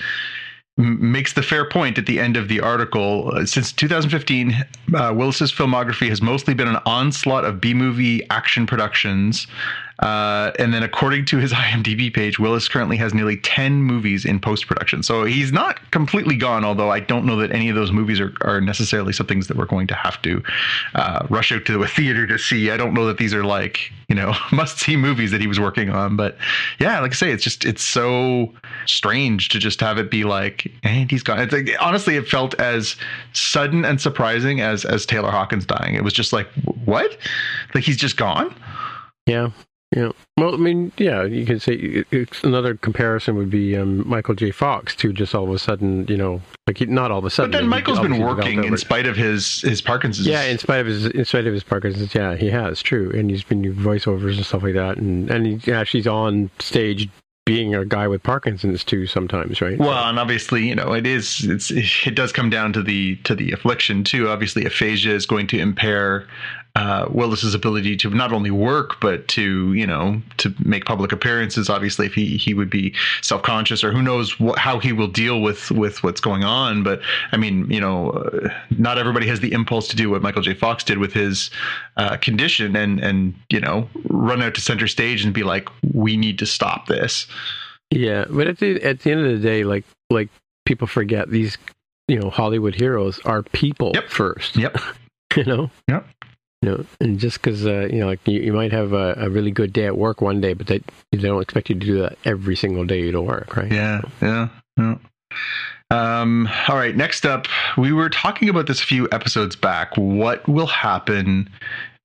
m- 0.80 1.12
makes 1.12 1.34
the 1.34 1.44
fair 1.44 1.64
point 1.70 1.98
at 2.00 2.06
the 2.08 2.20
end 2.20 2.38
of 2.38 2.48
the 2.48 2.60
article. 2.60 3.32
Uh, 3.36 3.46
since 3.46 3.72
2015, 3.72 4.56
uh, 4.96 5.14
Willis's 5.16 5.52
filmography 5.52 6.10
has 6.10 6.22
mostly 6.24 6.54
been 6.56 6.68
an 6.68 6.80
onslaught 6.88 7.46
of 7.46 7.62
B 7.62 7.74
movie 7.76 8.28
action 8.32 8.66
productions. 8.66 9.46
Uh, 10.00 10.52
and 10.60 10.74
then, 10.74 10.84
according 10.84 11.26
to 11.26 11.38
his 11.38 11.54
IMDb 11.54 12.14
page, 12.14 12.40
Willis 12.40 12.68
currently 12.68 12.98
has 12.98 13.14
nearly 13.14 13.38
10 13.38 13.82
movies 13.82 14.26
in 14.26 14.40
post 14.40 14.68
production. 14.68 15.04
So 15.04 15.24
he's 15.24 15.52
not 15.52 15.80
completely 15.92 16.36
gone, 16.36 16.66
although 16.66 16.90
I 16.90 17.00
don't 17.00 17.26
know 17.26 17.36
that 17.38 17.52
any 17.52 17.70
of 17.70 17.76
those 17.76 17.92
movies 17.92 18.20
are, 18.20 18.34
are 18.42 18.60
necessarily 18.60 19.14
some 19.14 19.28
things 19.28 19.48
that 19.48 19.58
we're 19.58 19.66
going 19.66 19.88
to 19.88 19.96
have 19.96 20.22
to 20.24 20.44
uh, 20.96 21.26
rush 21.30 21.52
out 21.52 21.66
to 21.66 21.84
a 21.84 21.88
theater 21.94 22.26
to 22.28 22.38
see. 22.38 22.72
I 22.72 22.78
don't 22.78 22.94
know 22.94 23.06
that 23.06 23.18
these 23.18 23.34
are 23.34 23.44
like, 23.44 23.92
you 24.10 24.16
know, 24.16 24.34
must 24.52 24.80
see 24.80 24.98
movies 24.98 25.32
that 25.32 25.42
he 25.42 25.48
was 25.48 25.60
working 25.60 25.90
on. 25.90 26.16
But 26.16 26.38
yeah, 26.80 27.00
like 27.00 27.12
I 27.12 27.16
say, 27.16 27.32
it's 27.32 27.44
just, 27.44 27.66
it's 27.66 27.84
so 27.84 28.52
strange 28.86 29.50
to 29.50 29.60
just 29.60 29.80
have 29.80 29.98
it 29.98 30.10
be 30.10 30.24
like, 30.24 30.72
and 30.84 31.10
he's 31.10 31.24
gone. 31.24 31.40
It's 31.40 31.54
like, 31.54 31.70
honestly, 31.80 32.16
it 32.16 32.28
felt 32.28 32.60
as 32.60 32.96
sudden 33.34 33.86
and 33.86 34.02
surprising 34.02 34.62
as, 34.62 34.86
as 34.86 35.06
Taylor 35.06 35.32
Hawkins 35.32 35.66
dying. 35.66 35.96
It 35.96 36.04
was 36.04 36.14
just 36.14 36.34
like, 36.34 36.48
what? 36.86 37.18
Like 37.74 37.84
he's 37.84 37.98
just 37.98 38.18
gone? 38.18 38.54
Yeah. 39.26 39.52
Yeah. 39.96 40.12
Well, 40.38 40.54
I 40.54 40.58
mean, 40.58 40.92
yeah, 40.98 41.24
you 41.24 41.46
can 41.46 41.60
say 41.60 42.04
it's 42.12 42.44
another 42.44 42.76
comparison 42.76 43.36
would 43.36 43.50
be 43.52 43.78
um, 43.78 44.08
Michael 44.08 44.34
J. 44.34 44.52
Fox 44.52 44.96
too. 44.96 45.14
Just 45.14 45.36
all 45.36 45.44
of 45.44 45.52
a 45.52 45.60
sudden, 45.60 46.08
you 46.08 46.18
know, 46.18 46.42
like 46.66 46.80
he, 46.80 46.86
not 46.86 47.12
all 47.12 47.20
of 47.20 47.26
a 47.26 47.30
sudden. 47.30 47.52
But 47.52 47.60
then 47.60 47.68
Michael's 47.68 48.00
been 48.00 48.20
working 48.20 48.64
in 48.64 48.76
spite 48.78 49.06
of 49.06 49.16
his, 49.16 49.62
his 49.62 49.82
Parkinson's. 49.82 50.28
Yeah, 50.28 50.44
in 50.44 50.58
spite 50.58 50.80
of 50.80 50.88
his, 50.88 51.06
in 51.06 51.26
spite 51.26 51.46
of 51.46 51.54
his 51.54 51.64
Parkinson's, 51.64 52.16
yeah, 52.16 52.36
he 52.36 52.50
has 52.50 52.82
true, 52.82 53.12
and 53.12 53.30
he's 53.30 53.44
been 53.44 53.62
doing 53.62 53.76
voiceovers 53.76 54.36
and 54.36 54.46
stuff 54.46 54.64
like 54.64 54.74
that, 54.74 54.98
and 54.98 55.30
and 55.30 55.62
he 55.62 55.72
actually's 55.72 56.08
on 56.08 56.50
stage 56.60 57.10
being 57.46 57.76
a 57.76 57.86
guy 57.86 58.08
with 58.08 58.24
Parkinson's 58.24 58.84
too 58.84 59.06
sometimes, 59.06 59.62
right? 59.62 59.78
Well, 59.78 60.06
and 60.06 60.18
obviously, 60.18 60.68
you 60.68 60.76
know, 60.76 60.94
it 60.94 61.06
is 61.06 61.44
it's 61.44 61.72
it 61.72 62.16
does 62.16 62.32
come 62.32 62.50
down 62.50 62.74
to 62.74 62.82
the 62.82 63.18
to 63.18 63.36
the 63.36 63.52
affliction 63.52 64.04
too. 64.04 64.30
Obviously, 64.30 64.66
aphasia 64.66 65.12
is 65.12 65.26
going 65.26 65.48
to 65.48 65.60
impair 65.60 66.26
uh, 66.76 67.06
Willis's 67.12 67.54
ability 67.54 67.96
to 67.98 68.10
not 68.10 68.34
only 68.34 68.50
work 68.50 69.00
but 69.00 69.28
to 69.28 69.74
you 69.74 69.86
know 69.86 70.20
to 70.38 70.54
make 70.66 70.86
public 70.86 71.12
appearances. 71.12 71.70
Obviously, 71.70 72.08
if 72.08 72.16
he 72.16 72.36
he 72.38 72.54
would 72.56 72.70
be 72.70 72.96
self 73.22 73.44
conscious 73.44 73.84
or 73.84 73.92
who 73.92 74.02
knows 74.02 74.40
what, 74.40 74.58
how 74.58 74.80
he 74.80 74.92
will 74.92 75.08
deal 75.08 75.42
with 75.42 75.70
with 75.70 76.04
what's 76.04 76.20
going 76.20 76.44
on. 76.44 76.82
But 76.82 77.00
I 77.32 77.38
mean, 77.38 77.70
you 77.70 77.80
know, 77.80 78.10
uh, 78.10 78.50
not 78.72 78.98
everybody 78.98 79.28
has 79.28 79.40
the 79.40 79.52
impulse 79.52 79.88
to 79.90 79.96
do 79.96 80.10
what 80.10 80.24
Michael 80.24 80.42
J. 80.42 80.56
Fox 80.56 80.84
did 80.84 80.98
with 80.98 81.14
his 81.14 81.52
uh, 81.98 82.18
condition 82.18 82.76
and 82.76 83.00
and 83.00 83.36
you 83.52 83.60
know 83.60 83.88
run 84.10 84.42
out 84.42 84.56
to 84.56 84.62
center 84.62 84.88
stage 84.88 85.24
and 85.24 85.32
be 85.34 85.44
like, 85.44 85.70
we 85.94 86.18
need 86.18 86.40
to 86.40 86.46
stop 86.48 86.88
this. 86.88 87.28
Yeah, 87.92 88.26
but 88.30 88.48
at 88.48 88.58
the 88.58 88.82
at 88.82 89.02
the 89.02 89.12
end 89.12 89.24
of 89.24 89.32
the 89.32 89.48
day, 89.48 89.64
like 89.64 89.84
like 90.10 90.30
people 90.66 90.88
forget 90.88 91.30
these, 91.30 91.56
you 92.08 92.20
know, 92.20 92.32
Hollywood 92.32 92.74
heroes 92.74 93.20
are 93.26 93.44
people 93.44 93.92
Yep. 93.94 94.10
first. 94.10 94.56
Yep. 94.56 94.78
You 95.36 95.46
know. 95.46 95.72
Yep. 95.88 96.08
You 96.64 96.70
know, 96.70 96.86
and 97.02 97.20
just 97.20 97.42
because 97.42 97.66
uh, 97.68 97.90
you 97.92 98.00
know, 98.00 98.08
like 98.08 98.26
you, 98.26 98.40
you 98.40 98.54
might 98.54 98.72
have 98.72 98.94
a, 98.94 99.16
a 99.18 99.30
really 99.30 99.52
good 99.52 99.74
day 99.74 99.86
at 99.86 99.98
work 99.98 100.22
one 100.22 100.40
day, 100.40 100.54
but 100.54 100.68
they 100.68 100.80
they 101.12 101.18
don't 101.18 101.42
expect 101.42 101.68
you 101.68 101.76
to 101.76 101.86
do 101.86 102.00
that 102.00 102.18
every 102.24 102.56
single 102.56 102.86
day 102.86 103.02
you 103.02 103.12
to 103.12 103.22
work, 103.22 103.58
right? 103.58 103.70
Yeah, 103.70 104.02
yeah, 104.22 104.48
yeah. 104.78 104.96
Um, 105.92 106.48
all 106.70 106.78
right, 106.78 106.96
next 106.96 107.26
up, 107.26 107.48
we 107.78 107.92
were 107.92 108.10
talking 108.10 108.48
about 108.48 108.68
this 108.68 108.82
a 108.82 108.86
few 108.86 109.10
episodes 109.12 109.58
back. 109.58 109.92
What 109.98 110.48
will 110.48 110.68
happen 110.68 111.50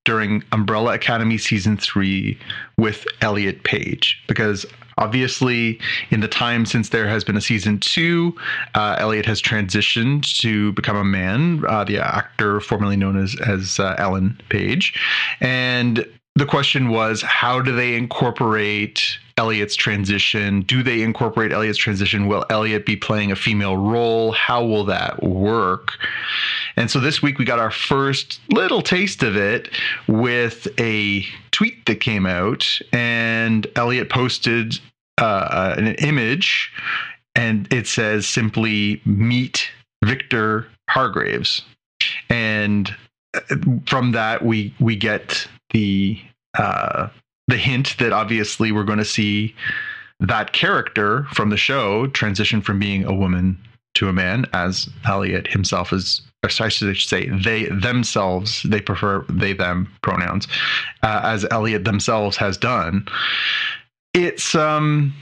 during 0.05 0.43
Umbrella 0.51 0.95
Academy 0.95 1.39
season 1.39 1.77
three 1.77 2.37
with 2.77 3.07
Elliot 3.21 3.63
Page? 3.63 4.21
Because 4.27 4.67
obviously, 4.99 5.79
in 6.11 6.21
the 6.21 6.29
time 6.29 6.67
since 6.67 6.91
there 6.91 7.09
has 7.09 7.25
been 7.25 7.37
a 7.37 7.41
season 7.41 7.79
two, 7.81 8.37
uh, 8.75 8.97
Elliot 8.99 9.27
has 9.27 9.41
transitioned 9.41 10.39
to 10.41 10.73
become 10.73 10.97
a 10.97 11.05
man, 11.05 11.65
uh, 11.69 11.85
the 11.85 11.99
actor 11.99 12.61
formerly 12.61 12.97
known 12.97 13.17
as 13.17 13.37
as 13.41 13.79
uh, 13.81 13.95
Ellen 13.99 14.41
Page, 14.49 14.95
and 15.41 16.07
the 16.39 16.47
question 16.47 16.89
was 16.89 17.21
how 17.23 17.61
do 17.61 17.75
they 17.75 17.95
incorporate 17.95 19.19
Elliot's 19.37 19.77
transition? 19.77 20.63
Do 20.63 20.83
they 20.83 21.03
incorporate 21.03 21.53
Elliot's 21.53 21.79
transition? 21.79 22.27
Will 22.27 22.45
Elliot 22.51 22.87
be 22.87 22.97
playing 22.97 23.33
a 23.33 23.37
female 23.37 23.77
role? 23.77 24.33
How 24.33 24.65
will 24.65 24.85
that 24.85 25.23
work? 25.23 25.93
And 26.77 26.91
so 26.91 27.01
this 27.01 27.23
week 27.23 27.39
we 27.39 27.45
got 27.45 27.59
our 27.59 27.73
first 27.73 28.41
little 28.51 28.83
taste 28.83 29.25
of 29.25 29.37
it 29.37 29.69
with 30.07 30.69
a 30.79 31.25
tweet 31.51 31.87
that 31.87 31.97
came 32.01 32.25
out, 32.25 32.81
and 32.93 33.67
Elliot 33.75 34.11
posted 34.11 34.79
uh, 35.19 35.75
an 35.77 35.95
image, 35.97 36.71
and 37.35 37.73
it 37.73 37.87
says 37.87 38.27
simply 38.27 39.03
"Meet 39.05 39.71
Viktor 40.05 40.67
Hargreeves," 40.89 41.63
and 42.31 42.95
uh, 43.35 43.41
from 43.87 44.13
that 44.13 44.45
we 44.45 44.75
we 44.81 44.97
get 44.97 45.47
the 45.73 46.19
uh, 46.57 47.09
the 47.49 47.57
hint 47.57 47.97
that 47.99 48.13
obviously 48.13 48.73
we're 48.73 48.85
going 48.85 48.99
to 48.99 49.05
see 49.05 49.55
that 50.21 50.53
character 50.53 51.25
from 51.33 51.51
the 51.51 51.57
show 51.57 52.07
transition 52.09 52.61
from 52.61 52.79
being 52.79 53.05
a 53.05 53.15
woman 53.15 53.59
to 53.95 54.09
a 54.09 54.13
man, 54.13 54.45
as 54.53 54.89
Elliot 55.07 55.47
himself 55.49 55.93
is. 55.93 56.23
Or 56.45 56.51
I 56.61 56.69
should 56.69 56.97
say 56.97 57.29
they 57.31 57.65
themselves. 57.65 58.63
They 58.63 58.81
prefer 58.81 59.25
they 59.29 59.55
them 59.55 59.93
pronouns, 60.03 60.47
uh, 61.03 61.21
as 61.25 61.45
Elliot 61.51 61.85
themselves 61.85 62.37
has 62.37 62.57
done. 62.57 63.09
It's 64.19 64.55
um 64.57 65.15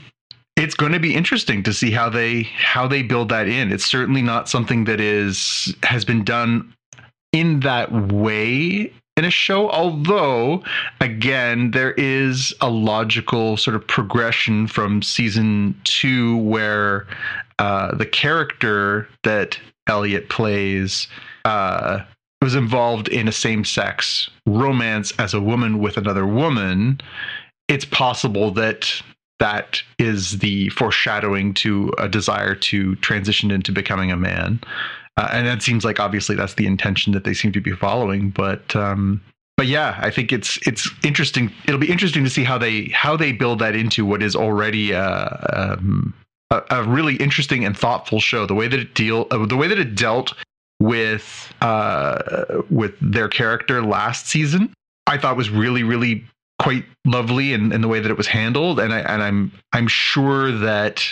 it's 0.55 0.73
going 0.73 0.91
to 0.91 0.99
be 0.99 1.13
interesting 1.13 1.61
to 1.63 1.71
see 1.71 1.91
how 1.91 2.09
they 2.09 2.43
how 2.43 2.87
they 2.87 3.03
build 3.03 3.29
that 3.29 3.47
in. 3.47 3.71
It's 3.71 3.85
certainly 3.85 4.23
not 4.23 4.49
something 4.49 4.85
that 4.85 4.99
is 4.99 5.75
has 5.83 6.03
been 6.03 6.23
done 6.23 6.73
in 7.31 7.59
that 7.59 7.91
way 8.11 8.91
in 9.17 9.25
a 9.25 9.29
show 9.29 9.69
although 9.69 10.63
again 11.01 11.71
there 11.71 11.93
is 11.93 12.53
a 12.61 12.69
logical 12.69 13.57
sort 13.57 13.75
of 13.75 13.85
progression 13.87 14.65
from 14.65 15.01
season 15.01 15.79
2 15.83 16.37
where 16.37 17.05
uh, 17.59 17.93
the 17.95 18.05
character 18.05 19.07
that 19.23 19.59
Elliot 19.87 20.29
plays 20.29 21.07
uh, 21.45 21.99
was 22.41 22.55
involved 22.55 23.09
in 23.09 23.27
a 23.27 23.31
same-sex 23.31 24.29
romance 24.45 25.11
as 25.19 25.33
a 25.33 25.41
woman 25.41 25.79
with 25.79 25.97
another 25.97 26.25
woman 26.25 26.99
it's 27.67 27.85
possible 27.85 28.51
that 28.51 29.01
that 29.39 29.81
is 29.99 30.39
the 30.39 30.69
foreshadowing 30.69 31.53
to 31.53 31.93
a 31.97 32.09
desire 32.09 32.55
to 32.55 32.95
transition 32.97 33.51
into 33.51 33.71
becoming 33.71 34.11
a 34.11 34.17
man. 34.17 34.59
Uh, 35.15 35.29
and 35.31 35.47
that 35.47 35.61
seems 35.61 35.83
like 35.83 35.99
obviously 35.99 36.35
that's 36.35 36.55
the 36.55 36.65
intention 36.65 37.13
that 37.13 37.23
they 37.23 37.33
seem 37.33 37.51
to 37.51 37.61
be 37.61 37.71
following. 37.71 38.29
But 38.29 38.75
um, 38.75 39.21
but 39.57 39.65
yeah, 39.65 39.97
I 39.99 40.11
think 40.11 40.31
it's 40.31 40.59
it's 40.67 40.89
interesting. 41.03 41.51
It'll 41.67 41.79
be 41.79 41.91
interesting 41.91 42.23
to 42.23 42.29
see 42.29 42.43
how 42.43 42.57
they 42.57 42.85
how 42.93 43.17
they 43.17 43.31
build 43.31 43.59
that 43.59 43.75
into 43.75 44.05
what 44.05 44.21
is 44.21 44.35
already 44.35 44.91
a, 44.91 45.77
um, 45.79 46.13
a, 46.51 46.61
a 46.69 46.83
really 46.83 47.15
interesting 47.15 47.65
and 47.65 47.75
thoughtful 47.75 48.19
show. 48.19 48.45
The 48.45 48.53
way 48.53 48.67
that 48.67 48.79
it 48.79 48.93
deal 48.93 49.27
uh, 49.31 49.45
the 49.45 49.57
way 49.57 49.67
that 49.67 49.79
it 49.79 49.95
dealt 49.95 50.33
with 50.79 51.51
uh, 51.61 52.61
with 52.69 52.93
their 53.01 53.27
character 53.27 53.83
last 53.83 54.27
season, 54.27 54.71
I 55.07 55.17
thought 55.17 55.35
was 55.35 55.49
really 55.49 55.81
really 55.81 56.23
quite 56.59 56.85
lovely 57.05 57.53
in, 57.53 57.71
in 57.71 57.81
the 57.81 57.87
way 57.87 57.99
that 57.99 58.09
it 58.09 58.17
was 58.17 58.27
handled, 58.27 58.79
and 58.79 58.93
I 58.93 58.99
and 58.99 59.21
I'm 59.21 59.51
I'm 59.73 59.87
sure 59.87 60.51
that 60.51 61.03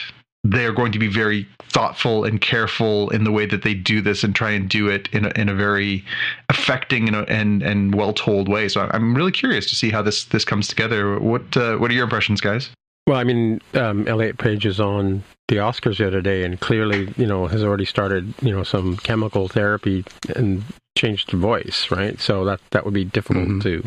they're 0.43 0.73
going 0.73 0.91
to 0.91 0.99
be 0.99 1.07
very 1.07 1.47
thoughtful 1.69 2.23
and 2.23 2.39
careful 2.39 3.09
in 3.09 3.23
the 3.23 3.31
way 3.31 3.45
that 3.47 3.63
they 3.63 3.73
do 3.73 3.99
this 3.99 4.23
and 4.23 4.35
try 4.35 4.51
and 4.51 4.69
do 4.69 4.87
it 4.87 5.09
in 5.11 5.25
a, 5.25 5.29
in 5.35 5.49
a 5.49 5.55
very 5.55 6.05
affecting 6.49 7.07
and 7.07 7.29
and, 7.29 7.63
and 7.63 7.95
well 7.95 8.13
told 8.13 8.47
way. 8.47 8.67
So 8.69 8.89
I'm 8.91 9.15
really 9.15 9.31
curious 9.31 9.67
to 9.69 9.75
see 9.75 9.89
how 9.89 10.01
this 10.01 10.25
this 10.25 10.45
comes 10.45 10.67
together. 10.67 11.19
What 11.19 11.57
uh, 11.57 11.77
what 11.77 11.91
are 11.91 11.93
your 11.93 12.03
impressions, 12.03 12.41
guys? 12.41 12.69
Well, 13.07 13.17
I 13.17 13.23
mean, 13.23 13.61
um, 13.75 14.07
Elliot 14.07 14.39
Page 14.39 14.65
is 14.65 14.79
on 14.79 15.23
the 15.47 15.57
Oscars 15.57 15.97
the 15.97 16.07
other 16.07 16.21
day, 16.21 16.43
and 16.43 16.59
clearly, 16.59 17.13
you 17.17 17.27
know, 17.27 17.45
has 17.45 17.63
already 17.63 17.85
started, 17.85 18.33
you 18.41 18.51
know, 18.51 18.63
some 18.63 18.97
chemical 18.97 19.47
therapy 19.47 20.03
and 20.35 20.63
changed 20.97 21.31
the 21.31 21.37
voice, 21.37 21.91
right? 21.91 22.19
So 22.19 22.45
that 22.45 22.61
that 22.71 22.83
would 22.83 22.95
be 22.95 23.05
difficult 23.05 23.47
mm-hmm. 23.47 23.59
to 23.59 23.83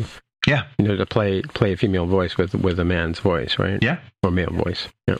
yeah, 0.49 0.63
you 0.77 0.87
know, 0.87 0.97
to 0.97 1.05
play 1.05 1.41
play 1.41 1.73
a 1.73 1.77
female 1.77 2.07
voice 2.07 2.37
with 2.37 2.55
with 2.55 2.79
a 2.79 2.85
man's 2.85 3.19
voice, 3.19 3.59
right? 3.59 3.81
Yeah, 3.81 3.99
or 4.23 4.31
male 4.31 4.51
voice. 4.51 4.87
Yeah. 5.07 5.17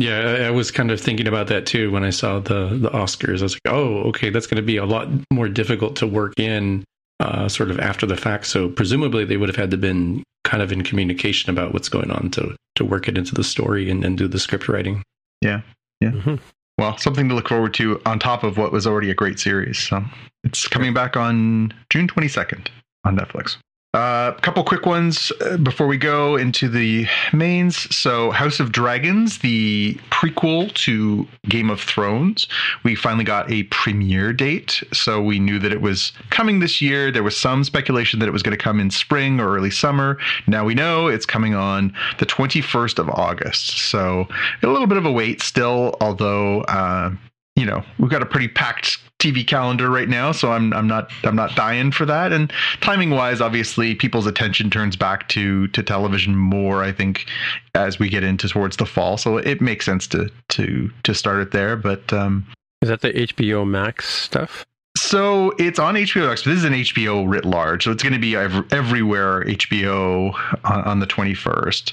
Yeah, 0.00 0.46
I 0.46 0.50
was 0.50 0.70
kind 0.70 0.92
of 0.92 1.00
thinking 1.00 1.26
about 1.26 1.48
that 1.48 1.66
too 1.66 1.90
when 1.90 2.04
I 2.04 2.10
saw 2.10 2.38
the 2.38 2.68
the 2.68 2.88
Oscars. 2.90 3.40
I 3.40 3.42
was 3.42 3.54
like, 3.54 3.74
oh, 3.74 4.04
okay, 4.10 4.30
that's 4.30 4.46
going 4.46 4.62
to 4.62 4.66
be 4.66 4.76
a 4.76 4.86
lot 4.86 5.08
more 5.32 5.48
difficult 5.48 5.96
to 5.96 6.06
work 6.06 6.34
in, 6.38 6.84
uh, 7.18 7.48
sort 7.48 7.72
of 7.72 7.80
after 7.80 8.06
the 8.06 8.16
fact. 8.16 8.46
So 8.46 8.68
presumably 8.68 9.24
they 9.24 9.36
would 9.36 9.48
have 9.48 9.56
had 9.56 9.72
to 9.72 9.76
been 9.76 10.22
kind 10.44 10.62
of 10.62 10.70
in 10.70 10.84
communication 10.84 11.50
about 11.50 11.72
what's 11.72 11.88
going 11.88 12.12
on 12.12 12.30
to 12.30 12.54
to 12.76 12.84
work 12.84 13.08
it 13.08 13.18
into 13.18 13.34
the 13.34 13.42
story 13.42 13.90
and, 13.90 14.04
and 14.04 14.16
do 14.16 14.28
the 14.28 14.38
script 14.38 14.68
writing. 14.68 15.02
Yeah, 15.42 15.62
yeah. 16.00 16.12
Mm-hmm. 16.12 16.36
Well, 16.78 16.96
something 16.96 17.28
to 17.28 17.34
look 17.34 17.48
forward 17.48 17.74
to 17.74 18.00
on 18.06 18.20
top 18.20 18.44
of 18.44 18.56
what 18.56 18.70
was 18.70 18.86
already 18.86 19.10
a 19.10 19.14
great 19.14 19.40
series. 19.40 19.80
So 19.80 20.04
it's 20.44 20.68
coming 20.68 20.94
back 20.94 21.16
on 21.16 21.74
June 21.90 22.06
twenty 22.06 22.28
second 22.28 22.70
on 23.04 23.18
Netflix. 23.18 23.56
A 23.94 23.98
uh, 23.98 24.32
couple 24.40 24.62
quick 24.64 24.84
ones 24.84 25.32
uh, 25.40 25.56
before 25.56 25.86
we 25.86 25.96
go 25.96 26.36
into 26.36 26.68
the 26.68 27.06
mains. 27.32 27.96
So, 27.96 28.30
House 28.32 28.60
of 28.60 28.70
Dragons, 28.70 29.38
the 29.38 29.94
prequel 30.10 30.70
to 30.74 31.26
Game 31.48 31.70
of 31.70 31.80
Thrones, 31.80 32.46
we 32.84 32.94
finally 32.94 33.24
got 33.24 33.50
a 33.50 33.62
premiere 33.64 34.34
date. 34.34 34.82
So, 34.92 35.22
we 35.22 35.38
knew 35.38 35.58
that 35.60 35.72
it 35.72 35.80
was 35.80 36.12
coming 36.28 36.58
this 36.58 36.82
year. 36.82 37.10
There 37.10 37.22
was 37.22 37.34
some 37.34 37.64
speculation 37.64 38.20
that 38.20 38.28
it 38.28 38.32
was 38.32 38.42
going 38.42 38.56
to 38.56 38.62
come 38.62 38.78
in 38.78 38.90
spring 38.90 39.40
or 39.40 39.56
early 39.56 39.70
summer. 39.70 40.18
Now 40.46 40.66
we 40.66 40.74
know 40.74 41.06
it's 41.06 41.24
coming 41.24 41.54
on 41.54 41.94
the 42.18 42.26
21st 42.26 42.98
of 42.98 43.08
August. 43.08 43.78
So, 43.88 44.28
a 44.62 44.66
little 44.66 44.86
bit 44.86 44.98
of 44.98 45.06
a 45.06 45.12
wait 45.12 45.40
still, 45.40 45.96
although. 46.02 46.60
Uh, 46.64 47.12
you 47.56 47.66
know 47.66 47.82
we've 47.98 48.10
got 48.10 48.22
a 48.22 48.26
pretty 48.26 48.46
packed 48.46 48.98
TV 49.18 49.44
calendar 49.44 49.90
right 49.90 50.08
now, 50.08 50.30
so 50.32 50.52
I'm 50.52 50.72
I'm 50.72 50.86
not 50.86 51.10
I'm 51.24 51.34
not 51.34 51.56
dying 51.56 51.90
for 51.90 52.06
that. 52.06 52.32
And 52.32 52.52
timing 52.80 53.10
wise, 53.10 53.40
obviously, 53.40 53.94
people's 53.94 54.26
attention 54.26 54.70
turns 54.70 54.96
back 54.96 55.28
to 55.30 55.66
to 55.68 55.82
television 55.82 56.36
more. 56.36 56.84
I 56.84 56.92
think 56.92 57.26
as 57.74 57.98
we 57.98 58.08
get 58.08 58.22
into 58.22 58.48
towards 58.48 58.76
the 58.76 58.86
fall, 58.86 59.16
so 59.16 59.36
it 59.36 59.60
makes 59.60 59.84
sense 59.84 60.06
to 60.08 60.30
to 60.50 60.90
to 61.02 61.14
start 61.14 61.40
it 61.40 61.50
there. 61.50 61.76
But 61.76 62.12
um, 62.12 62.46
is 62.80 62.88
that 62.88 63.00
the 63.00 63.12
HBO 63.12 63.66
Max 63.66 64.08
stuff? 64.08 64.64
So 64.96 65.52
it's 65.58 65.78
on 65.78 65.94
HBO 65.94 66.28
Max, 66.28 66.42
but 66.42 66.50
this 66.50 66.58
is 66.58 66.64
an 66.64 66.74
HBO 66.74 67.28
writ 67.28 67.44
large, 67.44 67.84
so 67.84 67.90
it's 67.90 68.02
going 68.02 68.12
to 68.12 68.18
be 68.18 68.36
everywhere 68.36 69.44
HBO 69.44 70.34
on, 70.64 70.84
on 70.84 71.00
the 71.00 71.06
21st. 71.06 71.92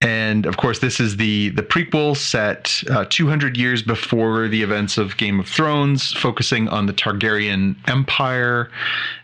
And 0.00 0.46
of 0.46 0.56
course, 0.56 0.80
this 0.80 1.00
is 1.00 1.16
the 1.16 1.50
the 1.50 1.62
prequel 1.62 2.16
set 2.16 2.82
uh, 2.90 3.06
200 3.08 3.56
years 3.56 3.82
before 3.82 4.48
the 4.48 4.62
events 4.62 4.98
of 4.98 5.16
Game 5.16 5.40
of 5.40 5.48
Thrones, 5.48 6.12
focusing 6.12 6.68
on 6.68 6.86
the 6.86 6.92
Targaryen 6.92 7.76
Empire 7.88 8.70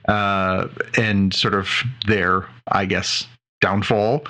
uh, 0.08 0.68
and 0.96 1.34
sort 1.34 1.54
of 1.54 1.68
their, 2.06 2.46
I 2.68 2.86
guess, 2.86 3.26
downfall. 3.62 4.24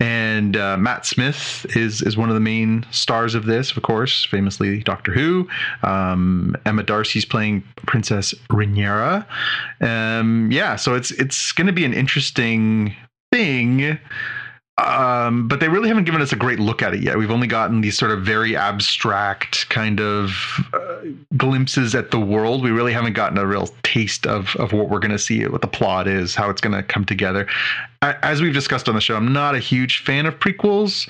And 0.00 0.56
uh, 0.56 0.78
Matt 0.78 1.04
Smith 1.04 1.66
is 1.76 2.00
is 2.00 2.16
one 2.16 2.30
of 2.30 2.34
the 2.34 2.40
main 2.40 2.86
stars 2.90 3.34
of 3.34 3.44
this, 3.44 3.76
of 3.76 3.82
course, 3.82 4.24
famously 4.24 4.82
Doctor 4.82 5.12
Who. 5.12 5.46
Um, 5.82 6.56
Emma 6.64 6.82
Darcy's 6.82 7.26
playing 7.26 7.62
Princess 7.86 8.32
Rhaenyra. 8.50 9.26
Um, 9.82 10.50
yeah, 10.50 10.76
so 10.76 10.94
it's 10.94 11.10
it's 11.10 11.52
going 11.52 11.66
to 11.66 11.72
be 11.72 11.84
an 11.84 11.92
interesting 11.92 12.94
thing 13.32 13.98
um, 14.78 15.48
but 15.48 15.58
they 15.58 15.68
really 15.68 15.88
haven't 15.88 16.04
given 16.04 16.20
us 16.20 16.32
a 16.32 16.36
great 16.36 16.60
look 16.60 16.82
at 16.82 16.94
it 16.94 17.02
yet. 17.02 17.18
We've 17.18 17.32
only 17.32 17.48
gotten 17.48 17.80
these 17.80 17.98
sort 17.98 18.12
of 18.12 18.22
very 18.22 18.56
abstract 18.56 19.68
kind 19.70 20.00
of 20.00 20.30
uh, 20.72 21.00
glimpses 21.36 21.94
at 21.96 22.12
the 22.12 22.20
world. 22.20 22.62
We 22.62 22.70
really 22.70 22.92
haven't 22.92 23.14
gotten 23.14 23.38
a 23.38 23.46
real 23.46 23.68
taste 23.82 24.26
of 24.26 24.54
of 24.56 24.72
what 24.72 24.88
we're 24.88 25.00
going 25.00 25.10
to 25.10 25.18
see, 25.18 25.44
what 25.46 25.62
the 25.62 25.68
plot 25.68 26.06
is, 26.06 26.34
how 26.34 26.48
it's 26.48 26.60
going 26.60 26.76
to 26.76 26.82
come 26.82 27.04
together. 27.04 27.48
As 28.02 28.40
we've 28.40 28.54
discussed 28.54 28.88
on 28.88 28.94
the 28.94 29.00
show, 29.00 29.16
I'm 29.16 29.32
not 29.32 29.56
a 29.56 29.58
huge 29.58 30.04
fan 30.04 30.26
of 30.26 30.38
prequels, 30.38 31.08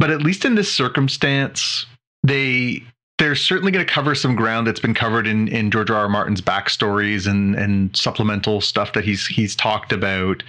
but 0.00 0.10
at 0.10 0.20
least 0.22 0.44
in 0.44 0.56
this 0.56 0.72
circumstance, 0.72 1.86
they 2.24 2.82
they're 3.18 3.36
certainly 3.36 3.70
going 3.70 3.84
to 3.84 3.92
cover 3.92 4.14
some 4.14 4.34
ground 4.34 4.66
that's 4.66 4.80
been 4.80 4.94
covered 4.94 5.28
in 5.28 5.46
in 5.48 5.70
George 5.70 5.90
R. 5.90 5.98
R. 5.98 6.08
Martin's 6.08 6.40
backstories 6.40 7.28
and 7.28 7.54
and 7.54 7.96
supplemental 7.96 8.60
stuff 8.60 8.92
that 8.94 9.04
he's 9.04 9.24
he's 9.26 9.54
talked 9.54 9.92
about 9.92 10.42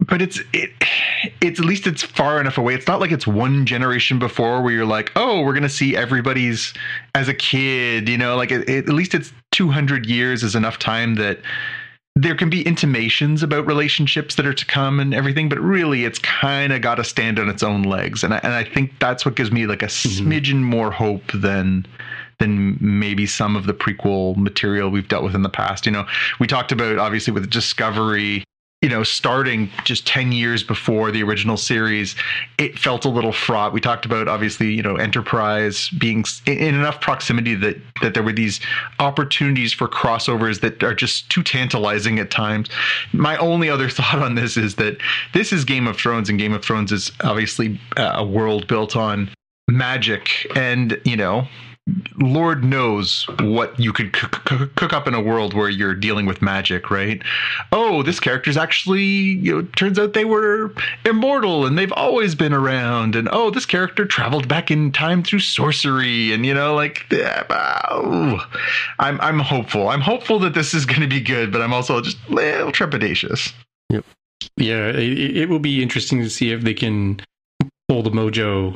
but 0.00 0.22
it's 0.22 0.40
it 0.52 0.70
it's 1.40 1.58
at 1.58 1.64
least 1.64 1.86
it's 1.86 2.02
far 2.02 2.40
enough 2.40 2.58
away. 2.58 2.74
It's 2.74 2.86
not 2.86 3.00
like 3.00 3.12
it's 3.12 3.26
one 3.26 3.66
generation 3.66 4.18
before 4.18 4.62
where 4.62 4.72
you're 4.72 4.84
like, 4.84 5.12
oh, 5.16 5.42
we're 5.42 5.54
gonna 5.54 5.68
see 5.68 5.96
everybody's 5.96 6.74
as 7.14 7.28
a 7.28 7.34
kid, 7.34 8.08
you 8.08 8.18
know, 8.18 8.36
like 8.36 8.50
it, 8.50 8.68
it, 8.68 8.88
at 8.88 8.94
least 8.94 9.14
it's 9.14 9.32
200 9.52 10.06
years 10.06 10.42
is 10.42 10.54
enough 10.54 10.78
time 10.78 11.14
that 11.16 11.38
there 12.14 12.34
can 12.34 12.48
be 12.48 12.66
intimations 12.66 13.42
about 13.42 13.66
relationships 13.66 14.36
that 14.36 14.46
are 14.46 14.54
to 14.54 14.64
come 14.64 15.00
and 15.00 15.12
everything, 15.12 15.50
but 15.50 15.58
really 15.60 16.04
it's 16.04 16.18
kind 16.20 16.72
of 16.72 16.80
got 16.80 16.94
to 16.94 17.04
stand 17.04 17.38
on 17.38 17.48
its 17.50 17.62
own 17.62 17.82
legs, 17.82 18.24
and 18.24 18.32
I, 18.32 18.38
and 18.42 18.54
I 18.54 18.64
think 18.64 18.98
that's 18.98 19.26
what 19.26 19.36
gives 19.36 19.52
me 19.52 19.66
like 19.66 19.82
a 19.82 19.86
mm-hmm. 19.86 20.26
smidgen 20.26 20.62
more 20.62 20.90
hope 20.90 21.30
than 21.32 21.86
than 22.38 22.76
maybe 22.80 23.26
some 23.26 23.56
of 23.56 23.66
the 23.66 23.72
prequel 23.72 24.36
material 24.36 24.90
we've 24.90 25.08
dealt 25.08 25.24
with 25.24 25.34
in 25.34 25.42
the 25.42 25.48
past. 25.48 25.86
You 25.86 25.92
know, 25.92 26.06
we 26.38 26.46
talked 26.46 26.72
about 26.72 26.98
obviously 26.98 27.32
with 27.32 27.48
Discovery 27.50 28.44
you 28.82 28.90
know, 28.90 29.02
starting 29.02 29.70
just 29.84 30.06
10 30.06 30.32
years 30.32 30.62
before 30.62 31.10
the 31.10 31.22
original 31.22 31.56
series, 31.56 32.14
it 32.58 32.78
felt 32.78 33.06
a 33.06 33.08
little 33.08 33.32
fraught. 33.32 33.72
We 33.72 33.80
talked 33.80 34.04
about 34.04 34.28
obviously, 34.28 34.72
you 34.72 34.82
know, 34.82 34.96
Enterprise 34.96 35.88
being 35.98 36.24
in 36.46 36.74
enough 36.74 37.00
proximity 37.00 37.54
that 37.54 37.76
that 38.02 38.12
there 38.12 38.22
were 38.22 38.34
these 38.34 38.60
opportunities 38.98 39.72
for 39.72 39.88
crossovers 39.88 40.60
that 40.60 40.82
are 40.82 40.94
just 40.94 41.30
too 41.30 41.42
tantalizing 41.42 42.18
at 42.18 42.30
times. 42.30 42.68
My 43.12 43.38
only 43.38 43.70
other 43.70 43.88
thought 43.96 44.20
on 44.20 44.34
this 44.34 44.58
is 44.58 44.74
that 44.74 44.98
this 45.32 45.52
is 45.52 45.64
Game 45.64 45.86
of 45.86 45.96
Thrones 45.96 46.28
and 46.28 46.38
Game 46.38 46.52
of 46.52 46.62
Thrones 46.62 46.92
is 46.92 47.10
obviously 47.24 47.80
uh, 47.96 48.12
a 48.16 48.26
world 48.26 48.66
built 48.66 48.94
on 48.94 49.30
magic 49.68 50.46
and, 50.54 51.00
you 51.04 51.16
know, 51.16 51.48
Lord 52.18 52.64
knows 52.64 53.26
what 53.40 53.78
you 53.78 53.92
could 53.92 54.12
cook, 54.12 54.44
cook, 54.74 54.92
up 54.92 55.06
in 55.06 55.14
a 55.14 55.20
world 55.20 55.54
where 55.54 55.68
you're 55.68 55.94
dealing 55.94 56.26
with 56.26 56.42
magic, 56.42 56.90
right? 56.90 57.22
Oh, 57.70 58.02
this 58.02 58.18
character's 58.18 58.56
actually, 58.56 59.04
you 59.04 59.54
know, 59.54 59.68
turns 59.76 59.96
out 59.98 60.12
they 60.12 60.24
were 60.24 60.72
immortal 61.04 61.64
and 61.64 61.78
they've 61.78 61.92
always 61.92 62.34
been 62.34 62.52
around. 62.52 63.14
And 63.14 63.28
oh, 63.30 63.50
this 63.50 63.66
character 63.66 64.04
traveled 64.04 64.48
back 64.48 64.70
in 64.70 64.90
time 64.90 65.22
through 65.22 65.40
sorcery. 65.40 66.32
And, 66.32 66.44
you 66.44 66.54
know, 66.54 66.74
like, 66.74 67.06
oh, 67.12 68.44
I'm, 68.98 69.20
I'm 69.20 69.38
hopeful. 69.38 69.88
I'm 69.88 70.00
hopeful 70.00 70.40
that 70.40 70.54
this 70.54 70.74
is 70.74 70.86
going 70.86 71.02
to 71.02 71.06
be 71.06 71.20
good, 71.20 71.52
but 71.52 71.62
I'm 71.62 71.72
also 71.72 72.00
just 72.00 72.18
a 72.28 72.32
little 72.32 72.72
trepidatious. 72.72 73.52
Yep. 73.90 74.04
Yeah, 74.56 74.88
it, 74.88 75.36
it 75.36 75.48
will 75.48 75.60
be 75.60 75.82
interesting 75.82 76.20
to 76.20 76.30
see 76.30 76.50
if 76.50 76.62
they 76.62 76.74
can 76.74 77.20
pull 77.88 78.02
the 78.02 78.10
mojo 78.10 78.74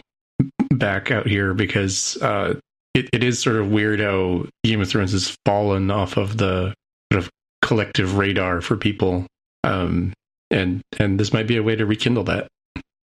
back 0.70 1.10
out 1.10 1.26
here 1.26 1.54
because 1.54 2.16
uh, 2.22 2.54
it, 2.94 3.08
it 3.12 3.22
is 3.22 3.40
sort 3.40 3.56
of 3.56 3.70
weird 3.70 4.00
how 4.00 4.46
Game 4.64 4.80
of 4.80 4.88
Thrones 4.88 5.12
has 5.12 5.36
fallen 5.44 5.90
off 5.90 6.16
of 6.16 6.38
the 6.38 6.74
sort 7.12 7.24
of 7.24 7.30
collective 7.62 8.16
radar 8.16 8.60
for 8.60 8.76
people. 8.76 9.26
Um, 9.64 10.12
and 10.50 10.82
and 10.98 11.18
this 11.20 11.32
might 11.32 11.46
be 11.46 11.56
a 11.56 11.62
way 11.62 11.76
to 11.76 11.86
rekindle 11.86 12.24
that. 12.24 12.48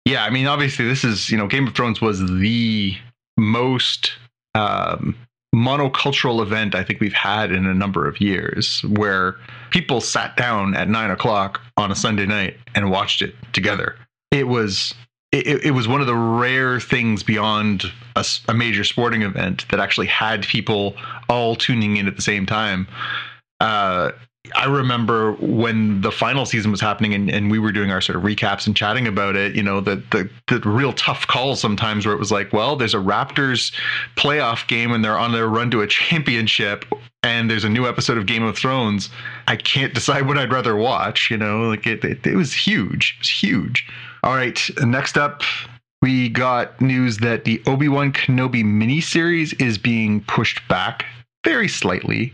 Yeah, 0.06 0.24
I 0.24 0.30
mean, 0.30 0.48
obviously, 0.48 0.88
this 0.88 1.04
is 1.04 1.30
you 1.30 1.38
know, 1.38 1.48
Game 1.48 1.68
of 1.68 1.76
Thrones 1.76 2.02
was 2.02 2.20
the 2.20 2.98
most 3.38 4.14
um, 4.56 5.16
monocultural 5.56 6.42
event 6.42 6.76
I 6.76 6.84
think 6.84 7.00
we've 7.00 7.14
had 7.14 7.52
in 7.52 7.66
a 7.66 7.74
number 7.74 8.08
of 8.08 8.20
years, 8.20 8.82
where 8.84 9.36
people 9.70 10.02
sat 10.02 10.36
down 10.36 10.76
at 10.76 10.90
nine 10.90 11.12
o'clock 11.12 11.62
on 11.78 11.92
a 11.92 11.96
Sunday 11.96 12.26
night 12.26 12.58
and 12.76 12.92
watched 12.92 13.22
it 13.22 13.36
together. 13.54 13.96
It 14.32 14.48
was 14.48 14.94
it, 15.32 15.66
it 15.66 15.72
was 15.72 15.88
one 15.88 16.02
of 16.02 16.08
the 16.08 16.16
rare 16.16 16.80
things 16.80 17.22
beyond 17.24 17.86
a, 18.16 18.26
a, 18.48 18.54
major 18.54 18.84
sporting 18.84 19.22
event 19.22 19.68
that 19.70 19.80
actually 19.80 20.08
had 20.08 20.44
people 20.44 20.96
all 21.30 21.56
tuning 21.56 21.98
in 21.98 22.08
at 22.08 22.16
the 22.16 22.22
same 22.22 22.48
time. 22.48 22.88
Uh, 23.60 24.12
I 24.56 24.66
remember 24.66 25.34
when 25.34 26.02
the 26.02 26.12
final 26.12 26.46
season 26.46 26.72
was 26.72 26.82
happening 26.82 27.14
and, 27.14 27.30
and, 27.30 27.52
we 27.52 27.60
were 27.60 27.72
doing 27.72 27.92
our 27.92 28.02
sort 28.02 28.16
of 28.16 28.24
recaps 28.24 28.66
and 28.66 28.76
chatting 28.76 29.06
about 29.06 29.36
it, 29.36 29.56
you 29.56 29.62
know, 29.62 29.82
the, 29.82 29.98
the, 30.12 30.30
the 30.48 30.68
real 30.68 30.94
tough 30.94 31.28
calls 31.28 31.60
sometimes 31.60 32.06
where 32.06 32.16
it 32.16 32.20
was 32.20 32.32
like, 32.32 32.52
well, 32.54 32.76
there's 32.76 32.94
a 32.94 33.00
Raptors 33.00 33.74
playoff 34.16 34.66
game 34.68 34.92
and 34.92 35.04
they're 35.04 35.18
on 35.18 35.34
their 35.34 35.48
run 35.48 35.70
to 35.72 35.82
a 35.82 35.88
championship 35.88 36.86
and 37.22 37.52
there's 37.52 37.66
a 37.66 37.70
new 37.70 37.86
episode 37.86 38.18
of 38.18 38.26
Game 38.26 38.44
of 38.44 38.58
Thrones. 38.58 39.10
I 39.48 39.58
can't 39.58 39.94
decide 39.94 40.26
what 40.26 40.38
I'd 40.38 40.54
rather 40.54 40.76
watch, 40.76 41.30
you 41.30 41.38
know, 41.38 41.64
like 41.64 41.86
it, 41.86 42.04
it, 42.04 42.26
it 42.26 42.36
was 42.36 42.54
huge. 42.54 43.16
It 43.18 43.20
was 43.20 43.30
huge. 43.30 43.86
All 44.24 44.36
right, 44.36 44.60
next 44.82 45.18
up, 45.18 45.44
we 46.02 46.28
got 46.30 46.80
news 46.82 47.18
that 47.20 47.46
the 47.46 47.62
Obi 47.66 47.88
Wan 47.88 48.12
Kenobi 48.12 48.64
miniseries 48.64 49.60
is 49.62 49.78
being 49.78 50.22
pushed 50.22 50.66
back 50.68 51.06
very 51.46 51.70
slightly. 51.70 52.34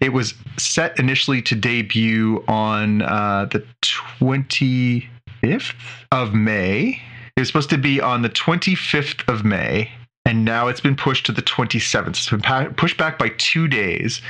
It 0.00 0.12
was 0.12 0.34
set 0.58 0.98
initially 0.98 1.40
to 1.42 1.54
debut 1.54 2.44
on 2.48 3.02
uh, 3.02 3.46
the 3.46 3.64
25th 3.82 5.74
of 6.10 6.34
May. 6.34 7.00
It 7.36 7.40
was 7.40 7.48
supposed 7.48 7.70
to 7.70 7.78
be 7.78 8.00
on 8.00 8.22
the 8.22 8.28
25th 8.28 9.26
of 9.32 9.44
May, 9.44 9.90
and 10.26 10.44
now 10.44 10.68
it's 10.68 10.80
been 10.80 10.96
pushed 10.96 11.24
to 11.26 11.32
the 11.32 11.42
27th. 11.42 12.08
It's 12.08 12.28
been 12.28 12.74
pushed 12.74 12.98
back 12.98 13.18
by 13.18 13.30
two 13.38 13.68
days, 13.68 14.20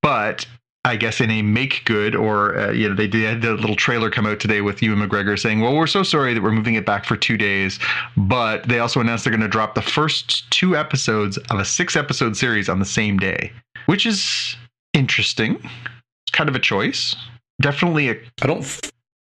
but 0.00 0.46
I 0.84 0.96
guess 0.96 1.20
in 1.20 1.30
a 1.30 1.42
make 1.42 1.82
good, 1.84 2.16
or 2.16 2.58
uh, 2.58 2.72
you 2.72 2.88
know, 2.88 2.94
they 2.94 3.06
did 3.06 3.42
the 3.42 3.54
little 3.54 3.76
trailer 3.76 4.10
come 4.10 4.26
out 4.26 4.40
today 4.40 4.62
with 4.62 4.82
Ewan 4.82 4.98
McGregor 4.98 5.38
saying, 5.38 5.60
"Well, 5.60 5.76
we're 5.76 5.86
so 5.86 6.02
sorry 6.02 6.34
that 6.34 6.42
we're 6.42 6.50
moving 6.50 6.74
it 6.74 6.84
back 6.84 7.04
for 7.04 7.16
two 7.16 7.36
days," 7.36 7.78
but 8.16 8.68
they 8.68 8.80
also 8.80 9.00
announced 9.00 9.24
they're 9.24 9.30
going 9.30 9.42
to 9.42 9.48
drop 9.48 9.76
the 9.76 9.82
first 9.82 10.50
two 10.50 10.76
episodes 10.76 11.38
of 11.50 11.60
a 11.60 11.64
six-episode 11.64 12.36
series 12.36 12.68
on 12.68 12.80
the 12.80 12.84
same 12.84 13.16
day, 13.16 13.52
which 13.86 14.06
is 14.06 14.56
interesting. 14.92 15.54
It's 15.62 16.32
kind 16.32 16.48
of 16.48 16.56
a 16.56 16.60
choice. 16.60 17.14
Definitely 17.60 18.08
a. 18.08 18.20
I 18.42 18.46
don't 18.48 18.62
f- 18.62 18.80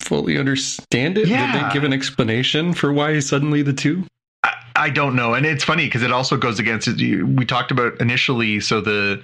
fully 0.01 0.39
understand 0.39 1.19
it. 1.19 1.27
Yeah. 1.27 1.51
Did 1.51 1.63
they 1.65 1.73
give 1.73 1.83
an 1.83 1.93
explanation 1.93 2.73
for 2.73 2.91
why 2.91 3.19
suddenly 3.19 3.61
the 3.61 3.73
two? 3.73 4.05
I 4.75 4.89
don't 4.89 5.15
know, 5.15 5.35
and 5.35 5.45
it's 5.45 5.63
funny 5.63 5.85
because 5.85 6.01
it 6.01 6.11
also 6.11 6.35
goes 6.35 6.57
against 6.57 6.87
it. 6.87 7.23
We 7.23 7.45
talked 7.45 7.69
about 7.69 7.99
initially, 8.01 8.59
so 8.59 8.81
the 8.81 9.21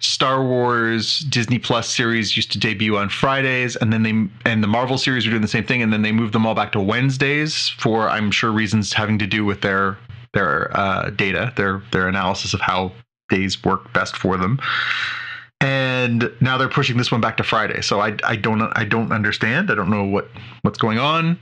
Star 0.00 0.44
Wars 0.44 1.20
Disney 1.20 1.58
Plus 1.58 1.88
series 1.88 2.36
used 2.36 2.52
to 2.52 2.58
debut 2.58 2.98
on 2.98 3.08
Fridays, 3.08 3.76
and 3.76 3.92
then 3.92 4.02
they 4.02 4.50
and 4.50 4.62
the 4.62 4.66
Marvel 4.66 4.98
series 4.98 5.24
were 5.24 5.30
doing 5.30 5.42
the 5.42 5.48
same 5.48 5.64
thing, 5.64 5.80
and 5.80 5.90
then 5.90 6.02
they 6.02 6.12
moved 6.12 6.34
them 6.34 6.46
all 6.46 6.54
back 6.54 6.72
to 6.72 6.80
Wednesdays 6.80 7.68
for 7.68 8.10
I'm 8.10 8.30
sure 8.30 8.52
reasons 8.52 8.92
having 8.92 9.18
to 9.20 9.26
do 9.26 9.44
with 9.44 9.62
their 9.62 9.96
their 10.34 10.76
uh, 10.76 11.08
data, 11.10 11.52
their 11.56 11.82
their 11.92 12.06
analysis 12.06 12.52
of 12.52 12.60
how 12.60 12.92
days 13.30 13.64
work 13.64 13.92
best 13.94 14.16
for 14.16 14.36
them. 14.36 14.60
And 15.62 16.30
now 16.40 16.58
they're 16.58 16.68
pushing 16.68 16.98
this 16.98 17.10
one 17.10 17.22
back 17.22 17.38
to 17.38 17.42
Friday. 17.42 17.80
So 17.80 18.00
I 18.00 18.16
I 18.22 18.36
don't 18.36 18.60
I 18.76 18.84
don't 18.84 19.12
understand. 19.12 19.70
I 19.70 19.74
don't 19.74 19.90
know 19.90 20.04
what 20.04 20.28
what's 20.60 20.78
going 20.78 20.98
on, 20.98 21.38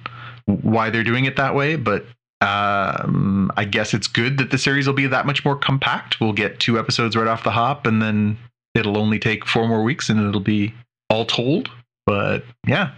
why 0.47 0.91
they're 0.91 1.03
doing 1.03 1.25
it 1.25 1.37
that 1.37 1.57
way, 1.57 1.75
but 1.75 2.05
um, 2.41 3.51
I 3.57 3.65
guess 3.65 3.95
it's 3.95 4.07
good 4.07 4.39
that 4.39 4.51
the 4.51 4.59
series 4.59 4.87
will 4.87 4.95
be 4.95 5.07
that 5.07 5.27
much 5.27 5.45
more 5.45 5.57
compact. 5.57 6.21
We'll 6.21 6.33
get 6.33 6.61
two 6.61 6.79
episodes 6.79 7.17
right 7.17 7.27
off 7.27 7.45
the 7.45 7.51
hop, 7.51 7.87
and 7.87 8.01
then 8.01 8.39
it'll 8.75 8.99
only 8.99 9.19
take 9.19 9.47
four 9.47 9.67
more 9.67 9.83
weeks, 9.83 10.09
and 10.09 10.21
it'll 10.21 10.41
be 10.41 10.73
all 11.11 11.25
told. 11.25 11.71
But 12.07 12.45
yeah, 12.67 12.93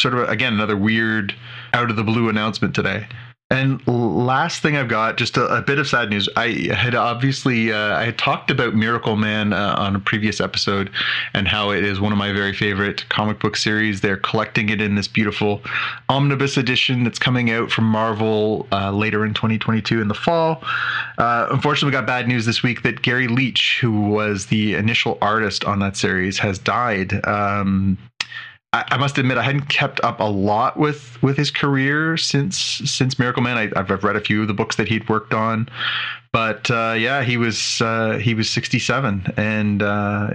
sort 0.00 0.14
of 0.14 0.28
again 0.28 0.54
another 0.54 0.76
weird 0.76 1.34
out 1.72 1.90
of 1.90 1.96
the 1.96 2.04
blue 2.04 2.28
announcement 2.28 2.74
today. 2.74 3.08
And 3.48 3.80
last 3.86 4.60
thing 4.60 4.76
I've 4.76 4.88
got, 4.88 5.16
just 5.18 5.36
a, 5.36 5.46
a 5.46 5.62
bit 5.62 5.78
of 5.78 5.86
sad 5.86 6.10
news. 6.10 6.28
I 6.36 6.68
had 6.74 6.96
obviously 6.96 7.72
uh, 7.72 7.96
I 7.96 8.04
had 8.06 8.18
talked 8.18 8.50
about 8.50 8.74
Miracle 8.74 9.14
Man 9.14 9.52
uh, 9.52 9.76
on 9.78 9.94
a 9.94 10.00
previous 10.00 10.40
episode, 10.40 10.90
and 11.32 11.46
how 11.46 11.70
it 11.70 11.84
is 11.84 12.00
one 12.00 12.10
of 12.10 12.18
my 12.18 12.32
very 12.32 12.52
favorite 12.52 13.08
comic 13.08 13.38
book 13.38 13.56
series. 13.56 14.00
They're 14.00 14.16
collecting 14.16 14.68
it 14.70 14.80
in 14.80 14.96
this 14.96 15.06
beautiful 15.06 15.62
omnibus 16.08 16.56
edition 16.56 17.04
that's 17.04 17.20
coming 17.20 17.52
out 17.52 17.70
from 17.70 17.84
Marvel 17.84 18.66
uh, 18.72 18.90
later 18.90 19.24
in 19.24 19.32
2022 19.32 20.00
in 20.00 20.08
the 20.08 20.14
fall. 20.14 20.60
Uh, 21.18 21.46
unfortunately, 21.52 21.86
we 21.86 21.92
got 21.92 22.06
bad 22.06 22.26
news 22.26 22.46
this 22.46 22.64
week 22.64 22.82
that 22.82 23.02
Garry 23.02 23.28
Leach, 23.28 23.78
who 23.80 24.00
was 24.00 24.46
the 24.46 24.74
initial 24.74 25.18
artist 25.22 25.64
on 25.64 25.78
that 25.78 25.96
series, 25.96 26.36
has 26.40 26.58
died. 26.58 27.24
Um, 27.24 27.96
I, 28.90 28.96
must 28.96 29.18
admit 29.18 29.38
I 29.38 29.42
hadn't 29.42 29.68
kept 29.68 30.00
up 30.02 30.20
a 30.20 30.24
lot 30.24 30.76
with 30.76 31.22
with 31.22 31.36
his 31.36 31.50
career 31.50 32.16
since 32.16 32.56
since 32.58 33.18
Miracle 33.18 33.42
Man. 33.42 33.56
I, 33.56 33.80
have 33.80 34.04
read 34.04 34.16
a 34.16 34.20
few 34.20 34.42
of 34.42 34.48
the 34.48 34.54
books 34.54 34.76
that 34.76 34.88
he'd 34.88 35.08
worked 35.08 35.34
on, 35.34 35.68
but 36.36 36.70
uh, 36.70 36.94
yeah, 36.98 37.22
he 37.22 37.38
was 37.38 37.80
uh, 37.80 38.18
he 38.18 38.34
was 38.34 38.50
67, 38.50 39.32
and 39.38 39.82
uh, 39.82 40.28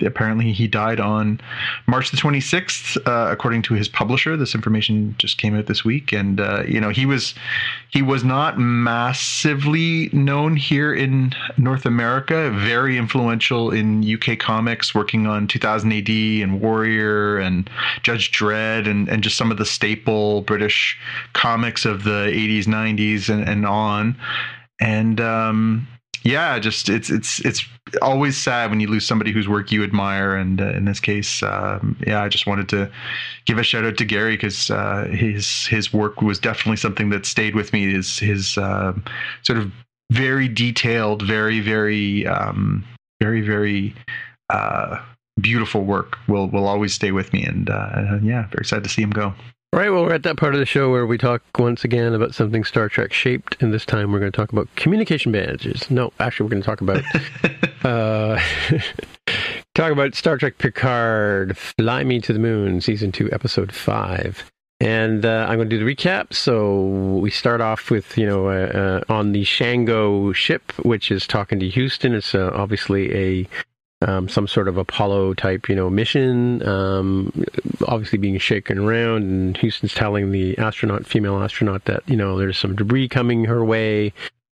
apparently 0.00 0.52
he 0.52 0.68
died 0.68 1.00
on 1.00 1.40
March 1.86 2.10
the 2.10 2.18
26th, 2.18 2.98
uh, 3.06 3.32
according 3.32 3.62
to 3.62 3.72
his 3.72 3.88
publisher. 3.88 4.36
This 4.36 4.54
information 4.54 5.14
just 5.16 5.38
came 5.38 5.56
out 5.56 5.64
this 5.64 5.82
week, 5.82 6.12
and 6.12 6.42
uh, 6.42 6.64
you 6.68 6.78
know 6.78 6.90
he 6.90 7.06
was 7.06 7.34
he 7.88 8.02
was 8.02 8.22
not 8.22 8.58
massively 8.58 10.10
known 10.12 10.56
here 10.56 10.92
in 10.92 11.32
North 11.56 11.86
America. 11.86 12.50
Very 12.50 12.98
influential 12.98 13.70
in 13.70 14.04
UK 14.04 14.38
comics, 14.38 14.94
working 14.94 15.26
on 15.26 15.48
2000 15.48 15.90
AD 15.90 16.10
and 16.10 16.60
Warrior 16.60 17.38
and 17.38 17.70
Judge 18.02 18.30
Dredd, 18.30 18.86
and 18.86 19.08
and 19.08 19.22
just 19.22 19.38
some 19.38 19.50
of 19.50 19.56
the 19.56 19.64
staple 19.64 20.42
British 20.42 20.98
comics 21.32 21.86
of 21.86 22.04
the 22.04 22.30
80s, 22.30 22.64
90s, 22.64 23.30
and, 23.30 23.48
and 23.48 23.64
on 23.64 24.16
and 24.80 25.20
um, 25.20 25.86
yeah, 26.22 26.58
just 26.58 26.88
it's 26.88 27.10
it's 27.10 27.44
it's 27.44 27.64
always 28.02 28.36
sad 28.36 28.70
when 28.70 28.80
you 28.80 28.88
lose 28.88 29.06
somebody 29.06 29.32
whose 29.32 29.48
work 29.48 29.72
you 29.72 29.82
admire, 29.82 30.34
and 30.34 30.60
uh, 30.60 30.70
in 30.70 30.84
this 30.84 31.00
case, 31.00 31.42
um, 31.42 31.96
yeah, 32.06 32.22
I 32.22 32.28
just 32.28 32.46
wanted 32.46 32.68
to 32.70 32.90
give 33.46 33.58
a 33.58 33.62
shout 33.62 33.84
out 33.84 33.96
to 33.98 34.04
Garry 34.04 34.34
because 34.34 34.70
uh, 34.70 35.08
his 35.10 35.66
his 35.66 35.92
work 35.92 36.20
was 36.20 36.38
definitely 36.38 36.76
something 36.76 37.10
that 37.10 37.24
stayed 37.24 37.54
with 37.54 37.72
me. 37.72 37.90
His 37.90 38.18
his 38.18 38.58
uh, 38.58 38.92
sort 39.42 39.58
of 39.58 39.72
very 40.12 40.48
detailed, 40.48 41.22
very 41.22 41.60
very 41.60 42.26
um, 42.26 42.84
very 43.20 43.40
very 43.40 43.94
uh, 44.50 44.98
beautiful 45.40 45.84
work 45.84 46.18
will 46.28 46.48
will 46.48 46.66
always 46.66 46.92
stay 46.92 47.12
with 47.12 47.32
me, 47.32 47.44
and 47.44 47.70
uh, 47.70 48.18
yeah, 48.22 48.46
very 48.50 48.64
sad 48.66 48.82
to 48.82 48.90
see 48.90 49.02
him 49.02 49.10
go. 49.10 49.34
All 49.72 49.78
right, 49.78 49.90
well, 49.90 50.02
we're 50.02 50.14
at 50.14 50.24
that 50.24 50.36
part 50.36 50.54
of 50.54 50.58
the 50.58 50.66
show 50.66 50.90
where 50.90 51.06
we 51.06 51.16
talk 51.16 51.42
once 51.56 51.84
again 51.84 52.12
about 52.12 52.34
something 52.34 52.64
Star 52.64 52.88
Trek 52.88 53.12
shaped, 53.12 53.56
and 53.62 53.72
this 53.72 53.86
time 53.86 54.10
we're 54.10 54.18
going 54.18 54.32
to 54.32 54.36
talk 54.36 54.50
about 54.50 54.66
communication 54.74 55.30
bandages. 55.30 55.88
No, 55.88 56.12
actually, 56.18 56.46
we're 56.46 56.50
going 56.50 56.62
to 56.62 56.66
talk 56.66 56.80
about 56.80 57.04
uh, 57.84 58.40
talk 59.76 59.92
about 59.92 60.16
Star 60.16 60.38
Trek 60.38 60.58
Picard, 60.58 61.56
Fly 61.56 62.02
Me 62.02 62.20
to 62.20 62.32
the 62.32 62.40
Moon, 62.40 62.80
Season 62.80 63.12
2, 63.12 63.30
Episode 63.30 63.72
5. 63.72 64.50
And 64.80 65.24
uh, 65.24 65.46
I'm 65.48 65.58
going 65.58 65.70
to 65.70 65.78
do 65.78 65.84
the 65.84 65.94
recap. 65.94 66.34
So 66.34 66.86
we 67.20 67.30
start 67.30 67.60
off 67.60 67.92
with, 67.92 68.18
you 68.18 68.26
know, 68.26 68.48
uh, 68.48 69.02
uh, 69.08 69.12
on 69.12 69.30
the 69.30 69.44
Shango 69.44 70.32
ship, 70.32 70.72
which 70.84 71.12
is 71.12 71.28
talking 71.28 71.60
to 71.60 71.68
Houston. 71.68 72.12
It's 72.12 72.34
uh, 72.34 72.50
obviously 72.52 73.14
a 73.14 73.48
um, 74.02 74.28
some 74.28 74.48
sort 74.48 74.68
of 74.68 74.76
Apollo 74.76 75.34
type, 75.34 75.68
you 75.68 75.74
know, 75.74 75.90
mission. 75.90 76.66
Um, 76.66 77.44
obviously 77.86 78.18
being 78.18 78.38
shaken 78.38 78.78
around, 78.78 79.22
and 79.22 79.56
Houston's 79.58 79.94
telling 79.94 80.30
the 80.30 80.56
astronaut, 80.58 81.06
female 81.06 81.42
astronaut, 81.42 81.84
that 81.84 82.02
you 82.08 82.16
know 82.16 82.38
there's 82.38 82.58
some 82.58 82.76
debris 82.76 83.08
coming 83.08 83.44
her 83.44 83.64
way, 83.64 84.12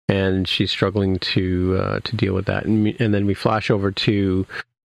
and 0.08 0.48
she's 0.48 0.72
struggling 0.72 1.18
to 1.20 1.78
uh, 1.80 2.00
to 2.02 2.16
deal 2.16 2.34
with 2.34 2.46
that. 2.46 2.66
And, 2.66 2.96
and 3.00 3.14
then 3.14 3.26
we 3.26 3.34
flash 3.34 3.72
over 3.72 3.92
to 3.92 4.46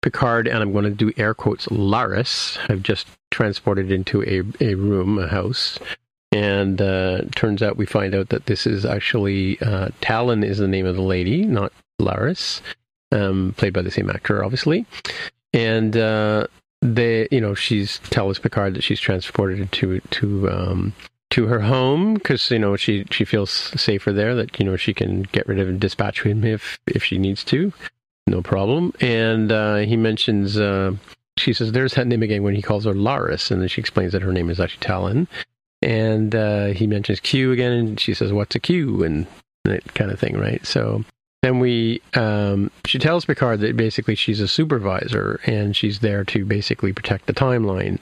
Picard, 0.02 0.46
and 0.46 0.62
I'm 0.62 0.72
going 0.72 0.84
to 0.84 0.90
do 0.90 1.12
air 1.16 1.34
quotes, 1.34 1.66
Laris, 1.66 2.58
I've 2.70 2.82
just 2.82 3.08
transported 3.30 3.90
into 3.90 4.22
a, 4.22 4.42
a 4.64 4.74
room, 4.74 5.18
a 5.18 5.28
house. 5.28 5.78
And 6.30 6.80
uh, 6.80 7.22
turns 7.34 7.62
out 7.62 7.78
we 7.78 7.86
find 7.86 8.14
out 8.14 8.28
that 8.28 8.46
this 8.46 8.66
is 8.66 8.84
actually 8.84 9.58
uh, 9.60 9.88
Tallinn 10.00 10.44
is 10.44 10.58
the 10.58 10.68
name 10.68 10.86
of 10.86 10.94
the 10.94 11.02
lady, 11.02 11.44
not 11.44 11.72
Laris, 12.00 12.60
um, 13.12 13.54
played 13.56 13.72
by 13.72 13.82
the 13.82 13.90
same 13.90 14.10
actor, 14.10 14.44
obviously. 14.44 14.86
And 15.52 15.96
uh, 15.96 16.46
they, 16.82 17.28
you 17.30 17.40
know, 17.40 17.54
she's 17.54 17.98
tells 18.10 18.38
Picard 18.38 18.74
that 18.74 18.84
she's 18.84 19.00
transported 19.00 19.70
to 19.72 20.00
to 20.00 20.50
um, 20.50 20.92
to 21.30 21.46
her 21.46 21.60
home 21.60 22.14
because 22.14 22.50
you 22.50 22.58
know 22.58 22.76
she 22.76 23.06
she 23.10 23.24
feels 23.24 23.50
safer 23.50 24.12
there. 24.12 24.34
That 24.34 24.58
you 24.58 24.66
know 24.66 24.76
she 24.76 24.94
can 24.94 25.22
get 25.22 25.48
rid 25.48 25.58
of 25.58 25.68
and 25.68 25.80
dispatch 25.80 26.22
him 26.22 26.44
if 26.44 26.78
if 26.86 27.02
she 27.02 27.18
needs 27.18 27.44
to 27.44 27.72
no 28.28 28.42
problem. 28.42 28.92
And 29.00 29.50
uh, 29.50 29.76
he 29.76 29.96
mentions, 29.96 30.56
uh, 30.56 30.92
she 31.36 31.52
says, 31.52 31.72
there's 31.72 31.94
that 31.94 32.06
name 32.06 32.22
again 32.22 32.42
when 32.42 32.54
he 32.54 32.62
calls 32.62 32.84
her 32.84 32.92
Laris. 32.92 33.50
And 33.50 33.60
then 33.60 33.68
she 33.68 33.80
explains 33.80 34.12
that 34.12 34.22
her 34.22 34.32
name 34.32 34.50
is 34.50 34.60
actually 34.60 34.86
Tallinn. 34.86 35.26
And 35.82 36.34
uh, 36.34 36.66
he 36.66 36.86
mentions 36.86 37.20
Q 37.20 37.52
again. 37.52 37.72
And 37.72 38.00
she 38.00 38.14
says, 38.14 38.32
what's 38.32 38.54
a 38.54 38.60
Q? 38.60 39.02
And 39.02 39.26
that 39.64 39.94
kind 39.94 40.10
of 40.10 40.18
thing, 40.18 40.36
right? 40.38 40.64
So 40.64 41.04
then 41.42 41.60
we, 41.60 42.02
um, 42.14 42.70
she 42.84 42.98
tells 42.98 43.24
Picard 43.24 43.60
that 43.60 43.76
basically 43.76 44.14
she's 44.14 44.40
a 44.40 44.48
supervisor 44.48 45.40
and 45.46 45.76
she's 45.76 46.00
there 46.00 46.24
to 46.24 46.44
basically 46.44 46.92
protect 46.92 47.26
the 47.26 47.32
timeline 47.32 47.98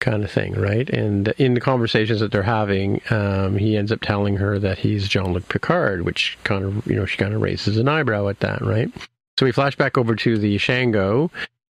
kind 0.00 0.24
of 0.24 0.30
thing, 0.30 0.54
right? 0.54 0.88
And 0.88 1.28
in 1.36 1.54
the 1.54 1.60
conversations 1.60 2.20
that 2.20 2.32
they're 2.32 2.42
having, 2.42 3.02
um, 3.10 3.56
he 3.58 3.76
ends 3.76 3.92
up 3.92 4.00
telling 4.00 4.36
her 4.36 4.58
that 4.58 4.78
he's 4.78 5.08
Jean 5.08 5.32
Luc 5.32 5.48
Picard, 5.48 6.02
which 6.02 6.38
kind 6.44 6.64
of, 6.64 6.86
you 6.86 6.96
know, 6.96 7.04
she 7.04 7.18
kind 7.18 7.34
of 7.34 7.42
raises 7.42 7.76
an 7.76 7.88
eyebrow 7.88 8.28
at 8.28 8.40
that, 8.40 8.62
right? 8.62 8.90
So 9.38 9.46
we 9.46 9.52
flash 9.52 9.76
back 9.76 9.98
over 9.98 10.14
to 10.16 10.38
the 10.38 10.58
Shango, 10.58 11.30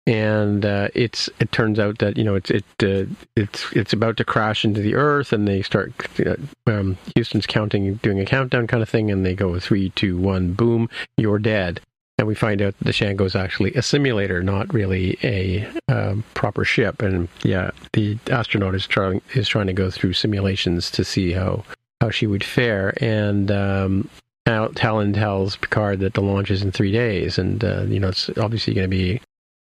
and 0.07 0.65
uh, 0.65 0.87
it's 0.95 1.29
it 1.39 1.51
turns 1.51 1.77
out 1.77 1.99
that 1.99 2.17
you 2.17 2.23
know 2.23 2.35
it's 2.35 2.49
it 2.49 2.63
uh, 2.81 3.03
it's 3.35 3.71
it's 3.73 3.91
about 3.91 4.15
to 4.17 4.23
crash 4.23 4.63
into 4.63 4.81
the 4.81 4.95
Earth, 4.95 5.33
and 5.33 5.47
they 5.47 5.61
start 5.61 5.91
uh, 6.25 6.35
um, 6.65 6.97
Houston's 7.15 7.45
counting, 7.45 7.95
doing 7.95 8.19
a 8.19 8.25
countdown 8.25 8.67
kind 8.67 8.81
of 8.81 8.89
thing, 8.89 9.11
and 9.11 9.25
they 9.25 9.35
go 9.35 9.59
three, 9.59 9.89
two, 9.91 10.17
one, 10.17 10.53
boom, 10.53 10.89
you're 11.17 11.39
dead. 11.39 11.81
And 12.19 12.27
we 12.27 12.33
find 12.33 12.63
out 12.63 12.73
the 12.81 12.93
Shango 12.93 13.25
is 13.25 13.35
actually 13.35 13.73
a 13.73 13.83
simulator, 13.83 14.41
not 14.41 14.73
really 14.73 15.19
a 15.23 15.67
um, 15.87 16.23
proper 16.33 16.65
ship. 16.65 17.03
And 17.03 17.27
yeah, 17.43 17.69
the 17.93 18.17
astronaut 18.31 18.73
is 18.73 18.87
trying 18.87 19.21
is 19.35 19.47
trying 19.47 19.67
to 19.67 19.73
go 19.73 19.91
through 19.91 20.13
simulations 20.13 20.89
to 20.91 21.03
see 21.03 21.33
how 21.33 21.65
how 21.99 22.09
she 22.11 22.27
would 22.27 22.45
fare. 22.45 22.93
And 23.03 23.51
um, 23.51 24.09
Tallinn 24.47 25.13
tells 25.15 25.57
Picard 25.57 25.99
that 25.99 26.13
the 26.13 26.21
launch 26.21 26.49
is 26.49 26.63
in 26.63 26.71
three 26.71 26.93
days, 26.93 27.37
and 27.37 27.61
uh, 27.61 27.81
you 27.81 27.99
know 27.99 28.07
it's 28.07 28.29
obviously 28.37 28.73
going 28.73 28.85
to 28.85 28.97
be 28.97 29.21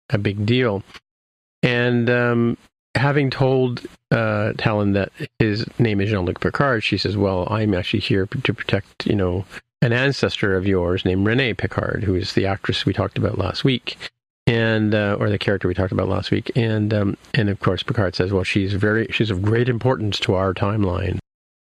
a 0.10 0.18
big 0.18 0.46
deal. 0.46 0.84
And 1.62 2.10
um, 2.10 2.58
having 2.96 3.30
told 3.30 3.82
uh, 4.12 4.54
Tallinn 4.58 4.94
that 4.94 5.12
his 5.40 5.66
name 5.80 6.02
is 6.02 6.10
Jean-Luc 6.10 6.40
Picard, 6.40 6.84
she 6.84 6.98
says, 6.98 7.18
"Well, 7.18 7.48
I'm 7.50 7.74
actually 7.74 8.02
here 8.02 8.26
to 8.26 8.54
protect, 8.54 9.08
you 9.08 9.16
know, 9.16 9.46
an 9.82 9.94
ancestor 9.94 10.56
of 10.56 10.68
yours 10.68 11.06
named 11.06 11.26
Renee 11.26 11.54
Picard, 11.54 12.04
who 12.04 12.16
is 12.16 12.34
the 12.34 12.46
actress 12.46 12.86
we 12.86 12.94
talked 12.94 13.18
about 13.18 13.38
last 13.38 13.64
week." 13.64 13.98
And 14.46 14.94
uh, 14.94 15.16
or 15.22 15.30
the 15.30 15.40
character 15.40 15.70
we 15.70 15.74
talked 15.74 15.94
about 15.94 16.10
last 16.10 16.30
week, 16.30 16.52
and 16.54 16.94
um, 16.94 17.18
and 17.34 17.50
of 17.50 17.62
course 17.62 17.82
Picard 17.82 18.14
says, 18.14 18.34
well, 18.34 18.44
she's 18.44 18.74
very 18.74 19.08
she's 19.10 19.32
of 19.32 19.42
great 19.42 19.70
importance 19.70 20.20
to 20.20 20.34
our 20.34 20.54
timeline. 20.54 21.18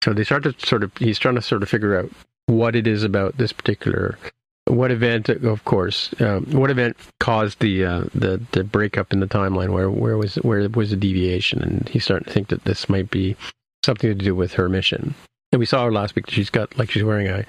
So 0.05 0.13
they 0.13 0.23
start 0.23 0.43
to 0.43 0.55
sort 0.65 0.83
of 0.83 0.95
he's 0.97 1.19
trying 1.19 1.35
to 1.35 1.41
sort 1.41 1.63
of 1.63 1.69
figure 1.69 1.99
out 1.99 2.09
what 2.45 2.77
it 2.77 2.87
is 2.87 3.03
about 3.03 3.37
this 3.37 3.51
particular 3.51 4.17
what 4.65 4.91
event 4.91 5.27
of 5.29 5.65
course 5.65 6.13
um, 6.21 6.45
what 6.51 6.69
event 6.69 6.95
caused 7.19 7.59
the 7.59 7.83
uh, 7.83 8.03
the 8.13 8.41
the 8.51 8.63
breakup 8.63 9.11
in 9.11 9.19
the 9.19 9.27
timeline? 9.27 9.69
Where 9.69 9.89
where 9.89 10.17
was 10.17 10.35
where 10.35 10.67
was 10.69 10.91
the 10.91 10.95
deviation? 10.95 11.61
And 11.61 11.89
he's 11.89 12.03
starting 12.03 12.25
to 12.25 12.31
think 12.31 12.49
that 12.49 12.63
this 12.65 12.87
might 12.89 13.09
be 13.09 13.35
something 13.83 14.09
to 14.09 14.15
do 14.15 14.35
with 14.35 14.53
her 14.53 14.69
mission. 14.69 15.15
And 15.51 15.59
we 15.59 15.65
saw 15.65 15.85
her 15.85 15.91
last 15.91 16.15
week. 16.15 16.29
She's 16.29 16.49
got 16.49 16.77
like 16.77 16.91
she's 16.91 17.03
wearing 17.03 17.27
a 17.27 17.45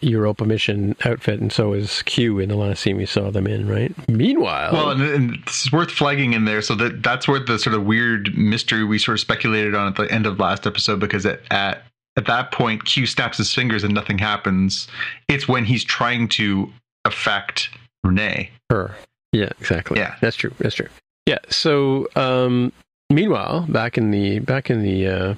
Europa 0.00 0.44
mission 0.44 0.96
outfit, 1.04 1.40
and 1.40 1.52
so 1.52 1.72
is 1.72 2.02
Q 2.02 2.38
in 2.38 2.48
the 2.48 2.56
last 2.56 2.82
scene 2.82 2.96
we 2.96 3.06
saw 3.06 3.30
them 3.30 3.46
in, 3.46 3.68
right? 3.68 3.94
Meanwhile, 4.08 4.72
well, 4.72 4.90
and, 4.90 5.02
and 5.02 5.34
it's 5.42 5.70
worth 5.72 5.90
flagging 5.90 6.32
in 6.32 6.44
there, 6.44 6.62
so 6.62 6.74
that 6.76 7.02
that's 7.02 7.28
where 7.28 7.38
the 7.38 7.58
sort 7.58 7.74
of 7.74 7.84
weird 7.84 8.36
mystery 8.36 8.84
we 8.84 8.98
sort 8.98 9.14
of 9.14 9.20
speculated 9.20 9.74
on 9.74 9.86
at 9.86 9.96
the 9.96 10.10
end 10.12 10.26
of 10.26 10.40
last 10.40 10.66
episode, 10.66 10.98
because 10.98 11.24
at, 11.24 11.40
at 11.50 11.85
at 12.16 12.26
that 12.26 12.52
point, 12.52 12.84
Q 12.84 13.06
snaps 13.06 13.38
his 13.38 13.52
fingers 13.52 13.84
and 13.84 13.94
nothing 13.94 14.18
happens. 14.18 14.88
It's 15.28 15.46
when 15.46 15.64
he's 15.64 15.84
trying 15.84 16.28
to 16.30 16.72
affect 17.04 17.70
Renee. 18.04 18.50
Her. 18.70 18.94
Yeah, 19.32 19.50
exactly. 19.60 19.98
Yeah. 19.98 20.16
That's 20.20 20.36
true. 20.36 20.52
That's 20.58 20.74
true. 20.74 20.88
Yeah. 21.26 21.38
So 21.48 22.08
um 22.16 22.72
meanwhile, 23.10 23.66
back 23.68 23.98
in 23.98 24.10
the 24.10 24.38
back 24.40 24.70
in 24.70 24.82
the 24.82 25.06
uh 25.06 25.34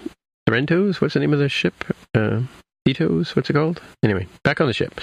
Sorrentos, 0.48 1.00
what's 1.00 1.14
the 1.14 1.20
name 1.20 1.32
of 1.32 1.38
the 1.38 1.48
ship? 1.48 1.84
Uh 2.14 2.42
Titos, 2.86 3.36
what's 3.36 3.50
it 3.50 3.52
called? 3.52 3.82
Anyway, 4.02 4.26
back 4.44 4.60
on 4.62 4.66
the 4.66 4.72
ship. 4.72 4.98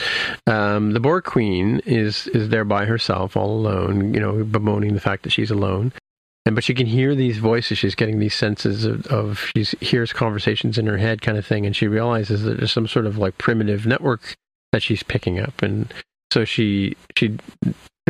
Um, 0.47 0.93
the 0.93 0.99
Borg 0.99 1.23
Queen 1.23 1.81
is 1.85 2.25
is 2.27 2.49
there 2.49 2.65
by 2.65 2.85
herself, 2.85 3.37
all 3.37 3.51
alone. 3.51 4.11
You 4.11 4.19
know, 4.19 4.43
bemoaning 4.43 4.95
the 4.95 4.99
fact 4.99 5.21
that 5.23 5.29
she's 5.29 5.51
alone 5.51 5.93
and 6.45 6.53
but 6.53 6.63
she 6.63 6.73
can 6.75 6.85
hear 6.85 7.15
these 7.15 7.39
voices. 7.39 7.77
She's 7.77 7.95
getting 7.95 8.19
these 8.19 8.35
senses 8.35 8.85
of, 8.85 9.05
of 9.07 9.51
she 9.55 9.63
hears 9.81 10.13
conversations 10.13 10.77
in 10.77 10.85
her 10.85 10.97
head 10.97 11.21
kind 11.21 11.37
of 11.37 11.45
thing 11.45 11.65
and 11.65 11.75
she 11.75 11.87
realizes 11.87 12.43
that 12.43 12.57
there's 12.57 12.71
some 12.71 12.87
sort 12.87 13.07
of 13.07 13.17
like 13.17 13.37
primitive 13.37 13.85
network 13.85 14.35
that 14.71 14.83
she's 14.83 15.01
picking 15.01 15.39
up. 15.39 15.63
And 15.63 15.91
so 16.31 16.45
she 16.45 16.95
she 17.17 17.37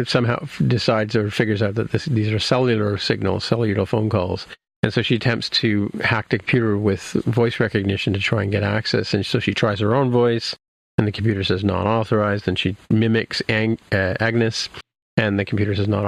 somehow 0.05 0.45
decides 0.67 1.15
or 1.15 1.31
figures 1.31 1.61
out 1.61 1.75
that 1.75 1.91
this, 1.91 2.05
these 2.05 2.31
are 2.31 2.39
cellular 2.39 2.97
signals 2.97 3.45
cellular 3.45 3.85
phone 3.85 4.09
calls. 4.09 4.47
And 4.83 4.93
so 4.93 5.01
she 5.01 5.15
attempts 5.15 5.49
to 5.49 5.89
hack 6.03 6.29
the 6.29 6.37
computer 6.37 6.77
with 6.77 7.01
voice 7.25 7.59
recognition 7.59 8.13
to 8.13 8.19
try 8.19 8.43
and 8.43 8.51
get 8.51 8.61
access. 8.61 9.13
And 9.13 9.25
so 9.25 9.39
she 9.39 9.53
tries 9.53 9.79
her 9.79 9.95
own 9.95 10.11
voice 10.11 10.55
and 10.97 11.07
the 11.07 11.11
computer 11.11 11.43
says 11.43 11.63
not 11.63 11.87
authorized 11.87 12.47
and 12.49 12.59
she 12.59 12.75
mimics 12.89 13.41
Ang- 13.47 13.79
uh, 13.93 14.15
agnes 14.19 14.69
and 15.17 15.39
the 15.39 15.45
computer 15.45 15.75
says 15.75 15.87
not 15.87 16.05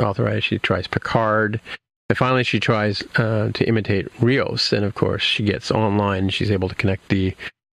authorized. 0.00 0.44
She 0.44 0.58
tries 0.58 0.86
Picard. 0.86 1.60
And 2.08 2.18
finally, 2.18 2.44
she 2.44 2.60
tries 2.60 3.02
uh, 3.16 3.50
to 3.54 3.66
imitate 3.66 4.08
Rios, 4.20 4.72
and 4.72 4.84
of 4.84 4.94
course, 4.94 5.22
she 5.22 5.44
gets 5.44 5.70
online. 5.70 6.28
She's 6.28 6.50
able 6.50 6.68
to 6.68 6.74
connect 6.74 7.08
the 7.08 7.34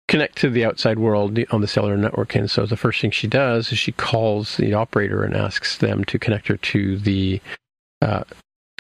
connect 0.08 0.38
to 0.38 0.50
the 0.50 0.66
outside 0.66 1.00
world 1.00 1.40
on 1.52 1.62
the 1.62 1.68
cellular 1.68 1.98
network. 1.98 2.36
And 2.36 2.50
so, 2.50 2.66
the 2.66 2.78
first 2.78 3.00
thing 3.00 3.12
she 3.12 3.28
does 3.28 3.72
is 3.72 3.78
she 3.78 3.92
calls 3.92 4.58
the 4.58 4.74
operator 4.74 5.24
and 5.24 5.36
asks 5.36 5.78
them 5.78 6.04
to 6.06 6.18
connect 6.18 6.48
her 6.48 6.58
to 6.58 6.98
the 6.98 7.42
uh, 8.02 8.24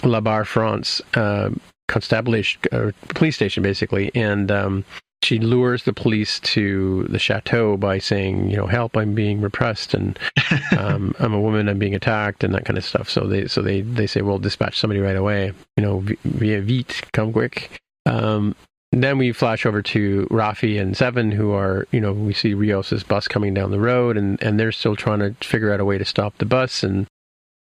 La 0.03 0.21
Barre 0.21 0.45
France 0.45 1.01
uh, 1.13 1.49
police 1.87 3.35
station, 3.35 3.63
basically. 3.63 4.11
And 4.15 4.51
um, 4.51 4.85
she 5.23 5.39
lures 5.39 5.83
the 5.83 5.93
police 5.93 6.39
to 6.41 7.05
the 7.05 7.19
chateau 7.19 7.77
by 7.77 7.99
saying, 7.99 8.49
you 8.49 8.57
know, 8.57 8.67
help, 8.67 8.97
I'm 8.97 9.13
being 9.13 9.41
repressed, 9.41 9.93
and 9.93 10.19
um, 10.77 11.15
I'm 11.19 11.33
a 11.33 11.41
woman, 11.41 11.69
I'm 11.69 11.79
being 11.79 11.95
attacked, 11.95 12.43
and 12.43 12.53
that 12.53 12.65
kind 12.65 12.77
of 12.77 12.85
stuff. 12.85 13.09
So 13.09 13.27
they, 13.27 13.47
so 13.47 13.61
they, 13.61 13.81
they 13.81 14.07
say, 14.07 14.21
well, 14.21 14.39
dispatch 14.39 14.79
somebody 14.79 14.99
right 14.99 15.15
away, 15.15 15.53
you 15.77 15.83
know, 15.83 16.03
via 16.23 16.61
vite, 16.61 17.01
come 17.13 17.31
quick. 17.31 17.79
Um, 18.05 18.55
then 18.91 19.17
we 19.17 19.31
flash 19.31 19.65
over 19.65 19.81
to 19.81 20.27
Raffi 20.29 20.79
and 20.79 20.95
Seven, 20.95 21.31
who 21.31 21.51
are, 21.51 21.87
you 21.91 21.99
know, 21.99 22.13
we 22.13 22.33
see 22.33 22.53
Rios's 22.53 23.03
bus 23.03 23.27
coming 23.27 23.53
down 23.53 23.71
the 23.71 23.79
road, 23.79 24.17
and, 24.17 24.41
and 24.43 24.59
they're 24.59 24.71
still 24.71 24.95
trying 24.95 25.19
to 25.19 25.33
figure 25.45 25.73
out 25.73 25.79
a 25.79 25.85
way 25.85 25.97
to 25.97 26.05
stop 26.05 26.37
the 26.37 26.45
bus 26.45 26.83
and 26.83 27.07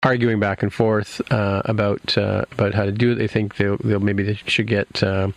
arguing 0.04 0.40
back 0.40 0.64
and 0.64 0.74
forth 0.74 1.22
uh, 1.32 1.62
about 1.66 2.18
uh, 2.18 2.44
about 2.52 2.74
how 2.74 2.86
to 2.86 2.92
do 2.92 3.12
it. 3.12 3.16
They 3.16 3.28
think 3.28 3.56
they'll, 3.58 3.78
they'll 3.78 4.00
maybe 4.00 4.24
they 4.24 4.40
should 4.46 4.68
get 4.68 5.02
uh, 5.04 5.30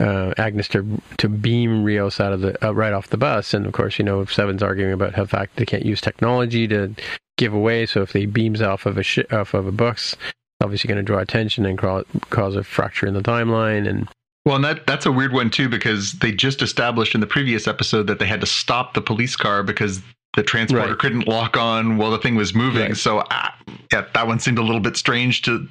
uh, 0.00 0.32
Agnes 0.38 0.66
to 0.68 1.00
to 1.18 1.28
beam 1.28 1.84
Rios 1.84 2.18
out 2.20 2.32
of 2.32 2.40
the 2.40 2.66
uh, 2.66 2.72
right 2.74 2.92
off 2.92 3.08
the 3.08 3.16
bus, 3.18 3.54
and 3.54 3.66
of 3.66 3.72
course, 3.72 3.98
you 3.98 4.04
know, 4.04 4.24
Seven's 4.24 4.62
arguing 4.62 4.92
about 4.92 5.14
how 5.14 5.22
the 5.22 5.28
fact 5.28 5.56
they 5.56 5.66
can't 5.66 5.84
use 5.84 6.00
technology 6.00 6.66
to 6.68 6.94
give 7.36 7.52
away. 7.54 7.86
So 7.86 8.02
if 8.02 8.12
they 8.12 8.26
beams 8.26 8.62
off 8.62 8.86
of 8.86 8.98
a 8.98 9.02
sh- 9.02 9.30
off 9.30 9.54
of 9.54 9.66
a 9.66 9.72
bus, 9.72 10.16
obviously 10.62 10.88
going 10.88 10.96
to 10.98 11.02
draw 11.02 11.18
attention 11.18 11.64
and 11.66 11.78
cause, 11.78 12.04
cause 12.30 12.56
a 12.56 12.64
fracture 12.64 13.06
in 13.06 13.14
the 13.14 13.22
timeline. 13.22 13.88
And 13.88 14.08
well, 14.46 14.56
and 14.56 14.64
that 14.64 14.86
that's 14.86 15.04
a 15.06 15.12
weird 15.12 15.32
one 15.32 15.50
too 15.50 15.68
because 15.68 16.12
they 16.14 16.32
just 16.32 16.62
established 16.62 17.14
in 17.14 17.20
the 17.20 17.26
previous 17.26 17.68
episode 17.68 18.06
that 18.06 18.18
they 18.18 18.26
had 18.26 18.40
to 18.40 18.46
stop 18.46 18.94
the 18.94 19.02
police 19.02 19.36
car 19.36 19.62
because 19.62 20.00
the 20.34 20.42
transporter 20.42 20.90
Right. 20.90 20.98
couldn't 20.98 21.26
lock 21.28 21.56
on 21.56 21.96
while 21.98 22.10
the 22.10 22.18
thing 22.18 22.36
was 22.36 22.54
moving. 22.54 22.82
Right. 22.82 22.96
So 22.96 23.22
ah, 23.30 23.54
yeah, 23.92 24.06
that 24.14 24.26
one 24.26 24.38
seemed 24.40 24.58
a 24.58 24.62
little 24.62 24.80
bit 24.80 24.96
strange 24.96 25.42
to 25.42 25.68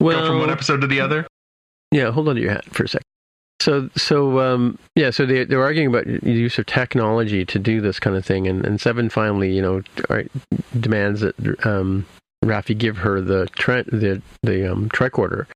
well, 0.00 0.20
go 0.20 0.26
from 0.26 0.40
one 0.40 0.50
episode 0.50 0.80
to 0.82 0.86
the 0.86 1.00
other. 1.00 1.26
Yeah, 1.92 2.10
hold 2.10 2.28
on 2.28 2.34
to 2.34 2.40
your 2.42 2.50
hat 2.50 2.64
for 2.66 2.82
a 2.84 2.88
second. 2.88 3.04
So, 3.60 3.88
so 3.96 4.40
um, 4.40 4.78
yeah, 4.94 5.10
so 5.10 5.24
they 5.24 5.44
they're 5.44 5.62
arguing 5.62 5.88
about 5.88 6.04
the 6.04 6.20
use 6.30 6.58
of 6.58 6.66
technology 6.66 7.44
to 7.46 7.58
do 7.58 7.80
this 7.80 7.98
kind 7.98 8.16
of 8.16 8.24
thing, 8.24 8.46
and, 8.46 8.64
and 8.64 8.80
Seven 8.80 9.08
finally, 9.08 9.54
you 9.54 9.62
know, 9.62 9.82
demands 10.78 11.20
that 11.22 11.66
um, 11.66 12.06
Raffi 12.44 12.76
give 12.76 12.98
her 12.98 13.20
the 13.20 13.46
tre- 13.56 13.84
the 13.84 14.20
the 14.42 14.70
um, 14.70 14.90
tricorder, 14.90 15.46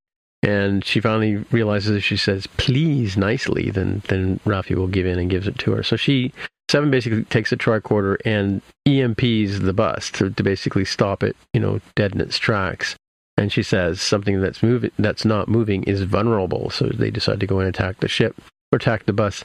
and 0.42 0.84
she 0.84 1.00
finally 1.00 1.36
realizes 1.50 1.96
if 1.96 2.04
she 2.04 2.16
says 2.16 2.46
please 2.46 3.16
nicely, 3.16 3.70
then 3.70 4.02
then 4.08 4.40
Raffi 4.46 4.74
will 4.74 4.88
give 4.88 5.06
in 5.06 5.18
and 5.18 5.30
gives 5.30 5.46
it 5.46 5.58
to 5.58 5.72
her. 5.72 5.82
So 5.82 5.96
she 5.96 6.32
Seven 6.70 6.90
basically 6.90 7.24
takes 7.24 7.50
the 7.50 7.56
tricorder 7.56 8.16
and 8.24 8.62
EMPs 8.86 9.60
the 9.60 9.72
bus 9.72 10.10
to, 10.12 10.30
to 10.30 10.42
basically 10.42 10.84
stop 10.84 11.22
it, 11.24 11.36
you 11.52 11.60
know, 11.60 11.80
dead 11.96 12.14
in 12.14 12.20
its 12.20 12.38
tracks 12.38 12.96
and 13.40 13.50
she 13.50 13.62
says 13.62 14.02
something 14.02 14.40
that's 14.40 14.62
moving 14.62 14.90
that's 14.98 15.24
not 15.24 15.48
moving 15.48 15.82
is 15.84 16.02
vulnerable. 16.02 16.68
So 16.70 16.86
they 16.86 17.10
decide 17.10 17.40
to 17.40 17.46
go 17.46 17.58
and 17.58 17.68
attack 17.68 18.00
the 18.00 18.08
ship 18.08 18.36
or 18.70 18.76
attack 18.76 19.06
the 19.06 19.14
bus. 19.14 19.44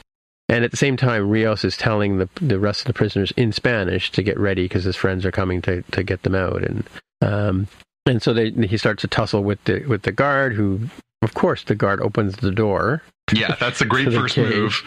And 0.50 0.64
at 0.64 0.72
the 0.72 0.78
same 0.78 0.98
time 0.98 1.30
rios 1.30 1.64
is 1.64 1.78
telling 1.78 2.18
the 2.18 2.30
the 2.42 2.60
rest 2.60 2.82
of 2.82 2.88
the 2.88 2.94
prisoners 2.94 3.32
in 3.38 3.52
spanish 3.52 4.12
to 4.12 4.22
get 4.22 4.38
ready 4.38 4.66
because 4.66 4.84
his 4.84 4.98
friends 4.98 5.26
are 5.26 5.32
coming 5.32 5.62
to 5.64 5.82
to 5.92 6.04
get 6.04 6.24
them 6.24 6.36
out. 6.36 6.62
And 6.62 6.84
um 7.22 7.68
and 8.06 8.22
so 8.22 8.34
they 8.34 8.52
he 8.52 8.78
starts 8.78 9.02
to 9.02 9.08
tussle 9.08 9.44
with 9.44 9.64
the 9.64 9.86
with 9.86 10.04
the 10.04 10.12
guard 10.12 10.54
who 10.54 10.82
of 11.22 11.34
course 11.34 11.64
the 11.64 11.76
guard 11.76 12.02
opens 12.02 12.36
the 12.36 12.52
door. 12.52 13.02
Yeah, 13.34 13.56
that's 13.60 13.80
a 13.80 13.86
great 13.94 14.12
first 14.12 14.38
move. 14.38 14.84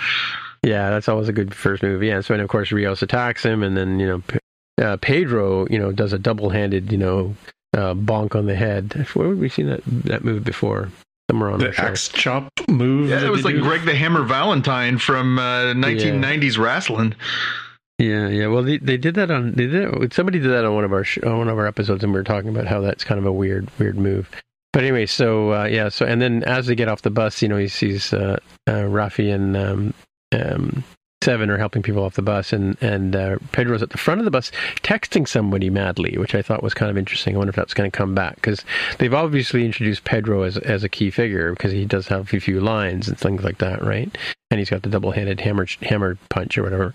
yeah, 0.62 0.90
that's 0.90 1.08
always 1.08 1.28
a 1.28 1.32
good 1.32 1.54
first 1.54 1.82
move. 1.82 2.02
Yeah, 2.02 2.20
so 2.20 2.34
and 2.34 2.42
of 2.42 2.48
course 2.50 2.70
Rios 2.70 3.02
attacks 3.02 3.42
him, 3.42 3.62
and 3.62 3.76
then 3.76 3.98
you 3.98 4.06
know 4.06 4.22
uh, 4.78 4.96
Pedro, 4.98 5.66
you 5.68 5.78
know, 5.78 5.92
does 5.92 6.12
a 6.12 6.18
double-handed, 6.18 6.92
you 6.92 6.98
know, 6.98 7.34
uh, 7.76 7.94
bonk 7.94 8.34
on 8.34 8.46
the 8.46 8.54
head. 8.56 9.06
Where 9.14 9.28
would 9.28 9.38
we 9.38 9.48
seen 9.48 9.66
that 9.68 9.82
that 9.84 10.24
move 10.24 10.44
before? 10.44 10.90
Somewhere 11.30 11.50
on 11.50 11.58
the, 11.58 11.66
The 11.66 11.72
show. 11.74 11.82
axe 11.82 12.08
chop 12.08 12.48
move. 12.68 13.10
Yeah, 13.10 13.24
it 13.24 13.30
was 13.30 13.44
like 13.44 13.54
do. 13.56 13.62
Greg 13.62 13.84
the 13.84 13.94
Hammer 13.94 14.22
Valentine 14.22 14.96
from 14.98 15.38
uh, 15.38 15.74
1990s 15.74 16.56
wrestling. 16.58 17.14
Yeah, 17.98 18.28
yeah. 18.28 18.46
Well, 18.46 18.62
they, 18.62 18.78
they 18.78 18.96
did 18.96 19.14
that 19.16 19.30
on 19.30 19.52
they 19.52 19.66
did 19.66 20.12
somebody 20.14 20.38
did 20.38 20.50
that 20.52 20.64
on 20.64 20.74
one 20.74 20.84
of 20.84 20.92
our 20.92 21.04
sh- 21.04 21.18
on 21.24 21.36
one 21.38 21.48
of 21.48 21.58
our 21.58 21.66
episodes, 21.66 22.02
and 22.04 22.12
we 22.12 22.18
were 22.18 22.24
talking 22.24 22.48
about 22.50 22.66
how 22.66 22.80
that's 22.80 23.04
kind 23.04 23.18
of 23.18 23.26
a 23.26 23.32
weird 23.32 23.68
weird 23.78 23.98
move. 23.98 24.30
But 24.72 24.84
anyway, 24.84 25.06
so 25.06 25.52
uh, 25.52 25.64
yeah, 25.64 25.88
so 25.88 26.06
and 26.06 26.22
then 26.22 26.44
as 26.44 26.66
they 26.68 26.74
get 26.76 26.88
off 26.88 27.02
the 27.02 27.10
bus, 27.10 27.42
you 27.42 27.48
know, 27.48 27.56
he 27.56 27.68
sees 27.68 28.12
uh, 28.12 28.38
uh, 28.66 28.72
Raffi 28.72 29.34
and 29.34 29.56
um, 29.56 29.94
um, 30.32 30.84
Seven 31.28 31.50
are 31.50 31.58
helping 31.58 31.82
people 31.82 32.04
off 32.04 32.14
the 32.14 32.22
bus, 32.22 32.54
and 32.54 32.74
and 32.80 33.14
uh, 33.14 33.36
Pedro's 33.52 33.82
at 33.82 33.90
the 33.90 33.98
front 33.98 34.18
of 34.18 34.24
the 34.24 34.30
bus 34.30 34.50
texting 34.76 35.28
somebody 35.28 35.68
madly, 35.68 36.16
which 36.16 36.34
I 36.34 36.40
thought 36.40 36.62
was 36.62 36.72
kind 36.72 36.90
of 36.90 36.96
interesting. 36.96 37.34
I 37.34 37.36
wonder 37.36 37.50
if 37.50 37.56
that's 37.56 37.74
going 37.74 37.90
to 37.90 37.94
come 37.94 38.14
back 38.14 38.36
because 38.36 38.64
they've 38.98 39.12
obviously 39.12 39.66
introduced 39.66 40.04
Pedro 40.04 40.44
as 40.44 40.56
as 40.56 40.84
a 40.84 40.88
key 40.88 41.10
figure 41.10 41.50
because 41.52 41.70
he 41.70 41.84
does 41.84 42.08
have 42.08 42.32
a 42.32 42.40
few 42.40 42.60
lines 42.60 43.08
and 43.08 43.18
things 43.18 43.44
like 43.44 43.58
that, 43.58 43.84
right? 43.84 44.16
And 44.50 44.58
he's 44.58 44.70
got 44.70 44.84
the 44.84 44.88
double-handed 44.88 45.40
hammer 45.40 45.66
hammer 45.82 46.16
punch 46.30 46.56
or 46.56 46.62
whatever. 46.62 46.94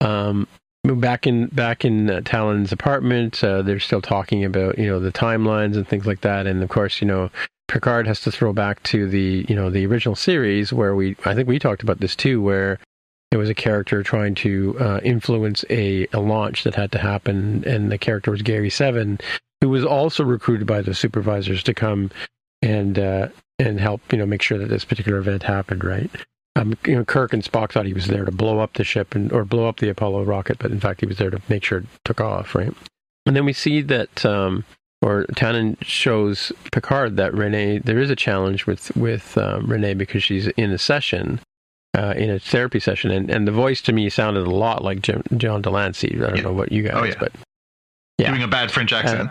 Um, 0.00 0.46
back 0.84 1.26
in 1.26 1.48
back 1.48 1.84
in 1.84 2.08
uh, 2.08 2.20
Tallinn's 2.20 2.70
apartment, 2.70 3.42
uh, 3.42 3.62
they're 3.62 3.80
still 3.80 4.00
talking 4.00 4.44
about 4.44 4.78
you 4.78 4.86
know 4.86 5.00
the 5.00 5.10
timelines 5.10 5.74
and 5.74 5.88
things 5.88 6.06
like 6.06 6.20
that, 6.20 6.46
and 6.46 6.62
of 6.62 6.68
course 6.68 7.00
you 7.00 7.08
know 7.08 7.32
Picard 7.66 8.06
has 8.06 8.20
to 8.20 8.30
throw 8.30 8.52
back 8.52 8.80
to 8.84 9.08
the 9.08 9.44
you 9.48 9.56
know 9.56 9.70
the 9.70 9.84
original 9.86 10.14
series 10.14 10.72
where 10.72 10.94
we 10.94 11.16
I 11.24 11.34
think 11.34 11.48
we 11.48 11.58
talked 11.58 11.82
about 11.82 11.98
this 11.98 12.14
too, 12.14 12.40
where 12.40 12.78
there 13.32 13.38
was 13.38 13.48
a 13.48 13.54
character 13.54 14.02
trying 14.02 14.34
to 14.34 14.76
uh, 14.78 15.00
influence 15.02 15.64
a, 15.70 16.06
a 16.12 16.20
launch 16.20 16.64
that 16.64 16.74
had 16.74 16.92
to 16.92 16.98
happen, 16.98 17.64
and 17.66 17.90
the 17.90 17.96
character 17.96 18.30
was 18.30 18.42
Gary 18.42 18.68
Seven, 18.68 19.18
who 19.62 19.70
was 19.70 19.86
also 19.86 20.22
recruited 20.22 20.66
by 20.66 20.82
the 20.82 20.92
supervisors 20.92 21.62
to 21.62 21.72
come 21.72 22.10
and 22.60 22.98
uh, 22.98 23.28
and 23.58 23.80
help 23.80 24.02
you 24.12 24.18
know 24.18 24.26
make 24.26 24.42
sure 24.42 24.58
that 24.58 24.68
this 24.68 24.84
particular 24.84 25.16
event 25.18 25.44
happened, 25.44 25.82
right? 25.82 26.10
Um, 26.56 26.76
you 26.86 26.94
know, 26.94 27.06
Kirk 27.06 27.32
and 27.32 27.42
Spock 27.42 27.72
thought 27.72 27.86
he 27.86 27.94
was 27.94 28.08
there 28.08 28.26
to 28.26 28.30
blow 28.30 28.58
up 28.58 28.74
the 28.74 28.84
ship 28.84 29.14
and 29.14 29.32
or 29.32 29.46
blow 29.46 29.66
up 29.66 29.78
the 29.78 29.88
Apollo 29.88 30.24
rocket, 30.24 30.58
but 30.58 30.70
in 30.70 30.78
fact 30.78 31.00
he 31.00 31.06
was 31.06 31.16
there 31.16 31.30
to 31.30 31.40
make 31.48 31.64
sure 31.64 31.78
it 31.78 31.86
took 32.04 32.20
off, 32.20 32.54
right? 32.54 32.74
And 33.24 33.34
then 33.34 33.46
we 33.46 33.54
see 33.54 33.80
that, 33.80 34.26
um, 34.26 34.62
or 35.00 35.24
Tallinn 35.32 35.82
shows 35.82 36.52
Picard 36.70 37.16
that 37.16 37.32
Renee 37.32 37.78
there 37.78 37.98
is 37.98 38.10
a 38.10 38.16
challenge 38.16 38.66
with 38.66 38.94
with 38.94 39.38
um, 39.38 39.68
Renee 39.68 39.94
because 39.94 40.22
she's 40.22 40.48
in 40.48 40.70
a 40.70 40.76
session, 40.76 41.40
uh, 41.96 42.14
in 42.16 42.30
a 42.30 42.38
therapy 42.38 42.80
session, 42.80 43.10
and, 43.10 43.30
and 43.30 43.46
the 43.46 43.52
voice 43.52 43.80
to 43.82 43.92
me 43.92 44.08
sounded 44.08 44.46
a 44.46 44.50
lot 44.50 44.82
like 44.82 45.02
Jim, 45.02 45.22
John 45.36 45.62
de 45.62 45.70
Lancie. 45.70 46.14
I 46.16 46.18
don't 46.28 46.36
Yeah. 46.36 46.42
know 46.42 46.52
what 46.52 46.72
you 46.72 46.82
guys, 46.84 46.94
Oh, 46.96 47.04
yeah. 47.04 47.14
but 47.20 47.32
Yeah. 48.18 48.30
Doing 48.30 48.42
a 48.42 48.48
bad 48.48 48.70
French 48.70 48.92
accent. 48.92 49.30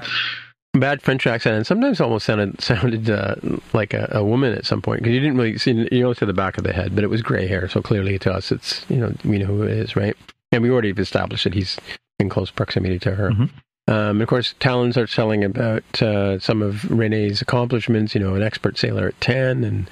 bad 0.74 1.02
French 1.02 1.26
accent, 1.28 1.56
and 1.58 1.68
sometimes 1.68 2.00
almost 2.00 2.26
sounded 2.26 2.62
sounded 2.72 3.10
uh, 3.10 3.36
like 3.74 3.94
a, 3.94 4.10
a 4.14 4.24
woman 4.24 4.54
at 4.54 4.66
some 4.66 4.82
point 4.82 5.02
because 5.02 5.14
you 5.14 5.20
didn't 5.20 5.38
really 5.38 5.58
see 5.58 5.88
you 5.92 6.04
only 6.04 6.16
see 6.16 6.26
the 6.26 6.34
back 6.34 6.58
of 6.58 6.64
the 6.64 6.74
head, 6.74 6.94
but 6.96 7.04
it 7.04 7.10
was 7.10 7.22
gray 7.22 7.48
hair, 7.48 7.68
so 7.68 7.82
clearly 7.82 8.18
to 8.20 8.32
us 8.32 8.52
it's 8.52 8.86
you 8.90 8.98
know 8.98 9.14
we 9.26 9.38
know 9.38 9.46
who 9.48 9.64
it 9.64 9.72
is, 9.72 9.96
right? 9.96 10.16
And 10.52 10.62
we 10.64 10.70
already 10.70 10.90
have 10.90 11.00
established 11.00 11.44
that 11.46 11.54
he's 11.54 11.78
in 12.20 12.30
close 12.30 12.52
proximity 12.52 13.00
to 13.00 13.16
her. 13.16 13.32
Mhm. 13.32 13.50
Um, 13.88 14.22
of 14.22 14.28
course, 14.28 14.54
Tallinn 14.60 14.92
starts 14.92 15.16
telling 15.16 15.44
about 15.44 16.02
uh, 16.02 16.38
some 16.40 16.62
of 16.62 16.90
Renee's 16.92 17.42
accomplishments. 17.42 18.14
You 18.14 18.22
know, 18.22 18.36
an 18.36 18.44
expert 18.44 18.78
sailor 18.78 19.08
at 19.08 19.20
ten, 19.20 19.64
and 19.64 19.90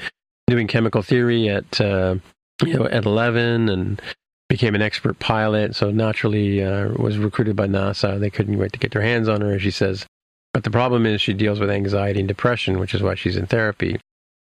doing 0.47 0.67
chemical 0.67 1.01
theory 1.01 1.49
at 1.49 1.81
uh, 1.81 2.15
you 2.65 2.73
know 2.73 2.85
at 2.85 3.05
eleven, 3.05 3.69
and 3.69 4.01
became 4.49 4.75
an 4.75 4.81
expert 4.81 5.19
pilot. 5.19 5.75
So 5.75 5.91
naturally, 5.91 6.63
uh, 6.63 6.89
was 6.93 7.17
recruited 7.17 7.55
by 7.55 7.67
NASA. 7.67 8.19
They 8.19 8.29
couldn't 8.29 8.57
wait 8.57 8.73
to 8.73 8.79
get 8.79 8.91
their 8.91 9.01
hands 9.01 9.29
on 9.29 9.41
her, 9.41 9.53
as 9.53 9.61
she 9.61 9.71
says. 9.71 10.05
But 10.53 10.63
the 10.63 10.71
problem 10.71 11.05
is 11.05 11.21
she 11.21 11.33
deals 11.33 11.59
with 11.59 11.69
anxiety 11.69 12.19
and 12.19 12.27
depression, 12.27 12.79
which 12.79 12.95
is 12.95 13.03
why 13.03 13.15
she's 13.15 13.37
in 13.37 13.45
therapy. 13.45 13.99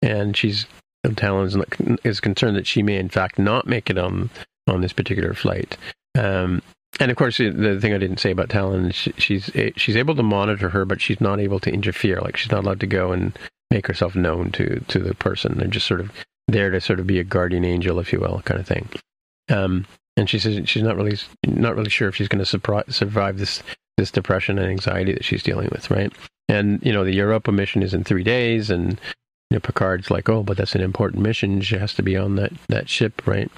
And 0.01 0.37
she's 0.37 0.67
Tallinn 1.05 1.97
is 2.03 2.19
concerned 2.19 2.57
that 2.57 2.67
she 2.67 2.83
may, 2.83 2.97
in 2.97 3.09
fact, 3.09 3.39
not 3.39 3.67
make 3.67 3.89
it 3.89 3.97
on 3.97 4.29
on 4.67 4.81
this 4.81 4.93
particular 4.93 5.33
flight. 5.33 5.77
Um, 6.17 6.61
and 6.99 7.11
of 7.11 7.17
course, 7.17 7.37
the 7.37 7.77
thing 7.79 7.93
I 7.93 7.97
didn't 7.97 8.19
say 8.19 8.31
about 8.31 8.49
Tallinn 8.49 8.93
she, 8.93 9.13
she's 9.17 9.49
she's 9.75 9.95
able 9.95 10.15
to 10.15 10.23
monitor 10.23 10.69
her, 10.69 10.85
but 10.85 11.01
she's 11.01 11.21
not 11.21 11.39
able 11.39 11.59
to 11.61 11.71
interfere. 11.71 12.21
Like 12.21 12.37
she's 12.37 12.51
not 12.51 12.63
allowed 12.63 12.79
to 12.81 12.87
go 12.87 13.11
and 13.11 13.37
make 13.71 13.87
herself 13.87 14.15
known 14.15 14.51
to 14.53 14.79
to 14.87 14.99
the 14.99 15.15
person. 15.15 15.57
They're 15.57 15.67
just 15.67 15.87
sort 15.87 16.01
of 16.01 16.11
there 16.47 16.71
to 16.71 16.81
sort 16.81 16.99
of 16.99 17.07
be 17.07 17.19
a 17.19 17.23
guardian 17.23 17.65
angel, 17.65 17.99
if 17.99 18.13
you 18.13 18.19
will, 18.19 18.41
kind 18.45 18.59
of 18.59 18.67
thing. 18.67 18.89
Um, 19.49 19.85
and 20.15 20.29
she 20.29 20.39
says 20.39 20.67
she's 20.67 20.83
not 20.83 20.97
really 20.97 21.17
not 21.45 21.75
really 21.75 21.89
sure 21.89 22.07
if 22.07 22.15
she's 22.15 22.27
going 22.27 22.43
to 22.43 22.91
survive 22.91 23.37
this 23.37 23.61
this 23.97 24.11
depression 24.11 24.57
and 24.59 24.69
anxiety 24.69 25.13
that 25.13 25.25
she's 25.25 25.43
dealing 25.43 25.69
with, 25.71 25.89
right? 25.91 26.11
And 26.49 26.79
you 26.83 26.93
know, 26.93 27.03
the 27.03 27.13
Europa 27.13 27.51
mission 27.51 27.83
is 27.83 27.93
in 27.93 28.03
three 28.03 28.23
days, 28.23 28.69
and 28.69 28.99
you 29.49 29.55
know, 29.55 29.59
Picard's 29.59 30.09
like, 30.09 30.29
"Oh, 30.29 30.43
but 30.43 30.57
that's 30.57 30.75
an 30.75 30.81
important 30.81 31.21
mission. 31.21 31.61
She 31.61 31.77
has 31.77 31.93
to 31.95 32.03
be 32.03 32.17
on 32.17 32.35
that 32.35 32.51
that 32.69 32.89
ship, 32.89 33.25
right?" 33.27 33.51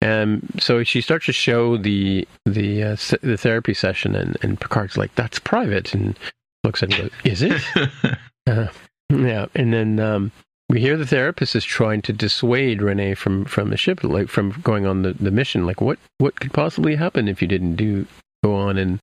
And 0.00 0.46
so 0.60 0.84
she 0.84 1.00
starts 1.00 1.26
to 1.26 1.32
show 1.32 1.76
the 1.76 2.28
the 2.44 2.82
uh, 2.82 2.96
the 3.22 3.36
therapy 3.36 3.74
session, 3.74 4.14
and, 4.14 4.36
and 4.42 4.60
Picard's 4.60 4.96
like, 4.96 5.14
"That's 5.14 5.38
private," 5.38 5.94
and 5.94 6.18
looks 6.64 6.82
at 6.82 6.92
it 6.92 7.00
and 7.00 7.10
goes, 7.10 7.20
"Is 7.24 7.42
it?" 7.42 7.62
Uh, 8.48 8.68
yeah, 9.10 9.46
and 9.56 9.72
then 9.72 9.98
um, 9.98 10.30
we 10.68 10.80
hear 10.80 10.96
the 10.96 11.06
therapist 11.06 11.54
is 11.54 11.64
trying 11.64 12.02
to 12.02 12.12
dissuade 12.12 12.82
Renee 12.82 13.14
from 13.14 13.44
from 13.44 13.70
the 13.70 13.76
ship, 13.76 14.02
like 14.02 14.28
from 14.28 14.52
going 14.62 14.86
on 14.86 15.02
the, 15.02 15.12
the 15.12 15.30
mission. 15.30 15.66
Like, 15.66 15.80
what 15.80 15.98
what 16.18 16.40
could 16.40 16.52
possibly 16.52 16.96
happen 16.96 17.28
if 17.28 17.40
you 17.40 17.48
didn't 17.48 17.76
do 17.76 18.06
go 18.42 18.54
on? 18.54 18.76
And 18.76 18.98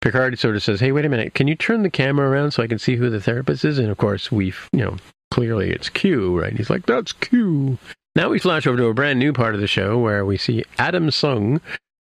Picard 0.00 0.38
sort 0.38 0.56
of 0.56 0.62
says, 0.62 0.80
"Hey, 0.80 0.92
wait 0.92 1.04
a 1.04 1.08
minute, 1.08 1.34
can 1.34 1.48
you 1.48 1.54
turn 1.54 1.82
the 1.82 1.90
camera 1.90 2.28
around 2.28 2.50
so 2.52 2.62
I 2.62 2.66
can 2.66 2.78
see 2.78 2.96
who 2.96 3.08
the 3.10 3.20
therapist 3.20 3.64
is?" 3.64 3.78
And 3.78 3.90
of 3.90 3.96
course, 3.96 4.30
we 4.30 4.52
you 4.72 4.80
know 4.80 4.96
clearly 5.30 5.70
it's 5.70 5.88
Q, 5.88 6.38
right? 6.38 6.56
He's 6.56 6.70
like, 6.70 6.86
"That's 6.86 7.12
Q." 7.12 7.78
Now 8.14 8.28
we 8.28 8.38
flash 8.38 8.66
over 8.66 8.76
to 8.76 8.86
a 8.86 8.94
brand 8.94 9.18
new 9.18 9.32
part 9.32 9.54
of 9.54 9.60
the 9.60 9.66
show 9.66 9.98
where 9.98 10.24
we 10.24 10.36
see 10.36 10.64
Adam 10.78 11.08
Soong 11.08 11.60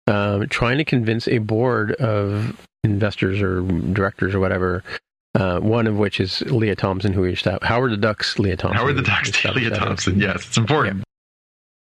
um, 0.07 0.47
trying 0.49 0.79
to 0.79 0.85
convince 0.85 1.27
a 1.27 1.39
board 1.39 1.93
of 1.93 2.57
investors 2.85 3.41
or 3.41 3.63
directors 3.63 4.35
or 4.35 4.41
whatever. 4.41 4.85
Uh, 5.35 5.59
one 5.61 5.87
of 5.87 5.97
which 5.97 6.21
is 6.21 6.43
Lea 6.43 6.75
Thompson, 6.75 7.15
who 7.15 7.23
we 7.23 7.33
established. 7.33 7.65
Howard 7.65 7.93
the 7.93 7.97
Duck's 7.97 8.39
Lea 8.39 8.55
Thompson. 8.55 8.77
Howard 8.77 8.97
the 8.97 9.03
Duck's 9.03 9.45
Lea 9.45 9.69
that. 9.71 9.79
Thompson. 9.79 10.21
Yes, 10.21 10.47
it's 10.47 10.59
important. 10.59 11.05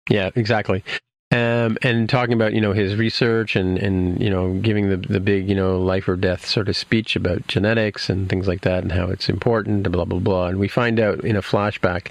Yeah, 0.09 0.29
exactly. 0.35 0.83
Um, 1.31 1.77
and 1.81 2.09
talking 2.09 2.33
about 2.33 2.53
you 2.53 2.59
know 2.59 2.73
his 2.73 2.95
research 2.95 3.55
and 3.55 3.77
and 3.77 4.21
you 4.21 4.29
know 4.29 4.53
giving 4.55 4.89
the 4.89 4.97
the 4.97 5.21
big 5.21 5.47
you 5.47 5.55
know 5.55 5.79
life 5.79 6.09
or 6.09 6.17
death 6.17 6.45
sort 6.45 6.67
of 6.67 6.75
speech 6.75 7.15
about 7.15 7.47
genetics 7.47 8.09
and 8.09 8.29
things 8.29 8.47
like 8.49 8.61
that 8.61 8.83
and 8.83 8.91
how 8.91 9.07
it's 9.07 9.29
important 9.29 9.89
blah 9.89 10.05
blah 10.05 10.19
blah. 10.19 10.47
And 10.47 10.59
we 10.59 10.67
find 10.67 10.99
out 10.99 11.23
in 11.23 11.37
a 11.37 11.41
flashback 11.41 12.07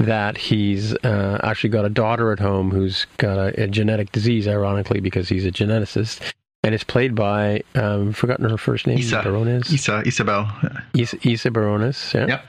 that 0.00 0.36
he's 0.36 0.94
uh, 1.04 1.40
actually 1.44 1.70
got 1.70 1.84
a 1.84 1.88
daughter 1.88 2.32
at 2.32 2.40
home 2.40 2.70
who's 2.72 3.06
got 3.18 3.38
a, 3.38 3.64
a 3.64 3.66
genetic 3.68 4.10
disease, 4.10 4.48
ironically 4.48 5.00
because 5.00 5.28
he's 5.28 5.46
a 5.46 5.52
geneticist. 5.52 6.32
And 6.64 6.74
it's 6.74 6.84
played 6.84 7.14
by 7.14 7.62
um, 7.74 8.12
forgotten 8.12 8.48
her 8.48 8.56
first 8.56 8.86
name, 8.86 8.98
Isa. 8.98 9.20
Briones. 9.22 9.72
Isa, 9.72 10.02
Isabel. 10.06 10.50
Isa, 10.94 11.18
Isa 11.22 11.50
Briones. 11.50 12.12
Yeah. 12.14 12.26
Yep. 12.26 12.44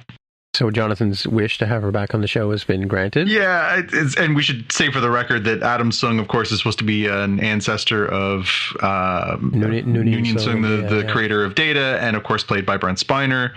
So 0.55 0.71
Jonathan's 0.71 1.27
wish 1.27 1.57
to 1.57 1.65
have 1.65 1.81
her 1.81 1.91
back 1.91 2.15
on 2.15 2.21
the 2.21 2.27
show 2.27 2.51
has 2.51 2.63
been 2.63 2.87
granted. 2.87 3.27
Yeah, 3.27 3.81
it's, 3.91 4.15
and 4.15 4.37
we 4.37 4.41
should 4.41 4.71
say 4.71 4.89
for 4.89 5.01
the 5.01 5.09
record 5.09 5.43
that 5.43 5.61
Adam 5.61 5.91
Soong, 5.91 6.17
of 6.17 6.29
course, 6.29 6.49
is 6.53 6.59
supposed 6.59 6.77
to 6.79 6.85
be 6.85 7.07
an 7.07 7.41
ancestor 7.41 8.07
of 8.07 8.43
um, 8.81 9.51
Noonien- 9.53 9.83
Noonien 9.83 10.23
Noonien 10.23 10.35
Soong, 10.35 10.39
Soong, 10.39 10.61
the, 10.61 10.83
yeah, 10.83 10.89
the 10.89 11.05
yeah. 11.05 11.11
creator 11.11 11.43
of 11.43 11.55
Data, 11.55 11.99
and 11.99 12.15
of 12.15 12.23
course 12.23 12.45
played 12.45 12.65
by 12.65 12.77
Brent 12.77 12.99
Spiner. 12.99 13.51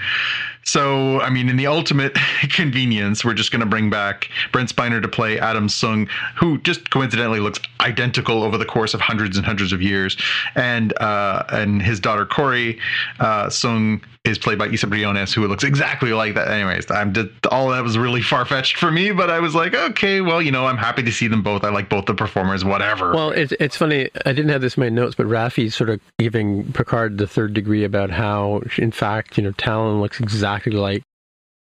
So, 0.65 1.21
I 1.21 1.31
mean, 1.31 1.49
in 1.49 1.57
the 1.57 1.67
ultimate 1.67 2.15
convenience, 2.51 3.25
we're 3.25 3.35
just 3.35 3.51
going 3.51 3.61
to 3.61 3.67
bring 3.67 3.91
back 3.91 4.29
Brent 4.53 4.75
Spiner 4.75 5.01
to 5.01 5.09
play 5.09 5.39
Adam 5.39 5.69
Soong, 5.69 6.09
who 6.37 6.59
just 6.59 6.91
coincidentally 6.91 7.41
looks 7.41 7.59
identical 7.81 8.43
over 8.43 8.59
the 8.59 8.67
course 8.67 8.93
of 8.95 9.01
hundreds 9.01 9.37
and 9.37 9.47
hundreds 9.47 9.73
of 9.73 9.81
years, 9.81 10.17
and 10.55 10.97
uh, 11.01 11.45
and 11.51 11.81
his 11.81 12.01
daughter 12.01 12.27
Kore 12.27 12.75
uh, 13.21 13.47
Soong 13.47 14.03
is 14.25 14.39
played 14.39 14.59
by 14.59 14.69
Isa 14.69 14.87
Briones, 14.87 15.33
who 15.33 15.47
looks 15.47 15.65
exactly 15.65 16.13
like 16.13 16.35
that. 16.35 16.49
Anyways, 16.49 16.91
I'm 16.91 17.15
just, 17.15 17.31
all 17.51 17.71
that 17.71 17.83
was 17.83 17.97
really 17.97 18.21
far 18.21 18.45
fetched 18.45 18.77
for 18.77 18.91
me, 18.91 19.11
but 19.11 19.31
I 19.31 19.41
was 19.41 19.55
like, 19.55 19.75
okay, 19.75 20.21
well, 20.21 20.43
you 20.43 20.51
know, 20.51 20.67
I'm 20.67 20.77
happy 20.77 21.03
to 21.03 21.13
see 21.13 21.29
them 21.29 21.43
both. 21.43 21.65
I 21.65 21.71
like 21.71 21.89
both 21.89 22.05
the 22.05 22.15
performers, 22.15 22.65
whatever. 22.65 23.15
Well, 23.15 23.31
it's 23.31 23.53
it's 23.59 23.77
funny. 23.77 24.11
I 24.27 24.33
didn't 24.33 24.51
have 24.51 24.61
this 24.61 24.77
in 24.77 24.83
my 24.83 24.89
notes, 24.91 25.15
but 25.15 25.27
Raffi's 25.27 25.75
sort 25.75 25.89
of 25.89 26.01
giving 26.19 26.73
Picard 26.73 27.17
the 27.17 27.27
third 27.27 27.55
degree 27.55 27.85
about 27.85 28.11
how, 28.11 28.63
in 28.77 28.91
fact, 28.91 29.39
you 29.39 29.45
know, 29.45 29.53
Tallinn 29.53 30.01
looks 30.01 30.21
exactly 30.21 30.48
like 30.66 31.03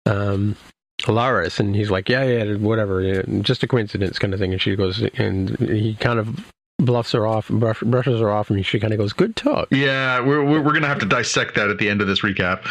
um, 0.05 0.55
Alaris, 1.01 1.59
and 1.59 1.75
he's 1.75 1.91
like, 1.91 2.09
yeah, 2.09 2.23
yeah, 2.23 2.55
whatever, 2.55 3.01
yeah, 3.01 3.21
just 3.41 3.63
a 3.63 3.67
coincidence 3.67 4.17
kind 4.19 4.33
of 4.33 4.39
thing. 4.39 4.51
And 4.51 4.61
she 4.61 4.75
goes, 4.75 5.01
and 5.17 5.57
he 5.59 5.95
kind 5.95 6.19
of 6.19 6.51
bluffs 6.79 7.11
her 7.11 7.27
off, 7.27 7.49
brush, 7.49 7.81
brushes 7.81 8.19
her 8.19 8.31
off, 8.31 8.49
and 8.49 8.65
she 8.65 8.79
kind 8.79 8.93
of 8.93 8.99
goes, 8.99 9.13
good 9.13 9.35
talk. 9.35 9.67
yeah, 9.71 10.19
we're 10.19 10.43
we're, 10.43 10.61
we're 10.61 10.73
gonna 10.73 10.87
have 10.87 10.99
to 10.99 11.05
dissect 11.05 11.55
that 11.55 11.69
at 11.69 11.77
the 11.77 11.89
end 11.89 12.01
of 12.01 12.07
this 12.07 12.21
recap. 12.21 12.65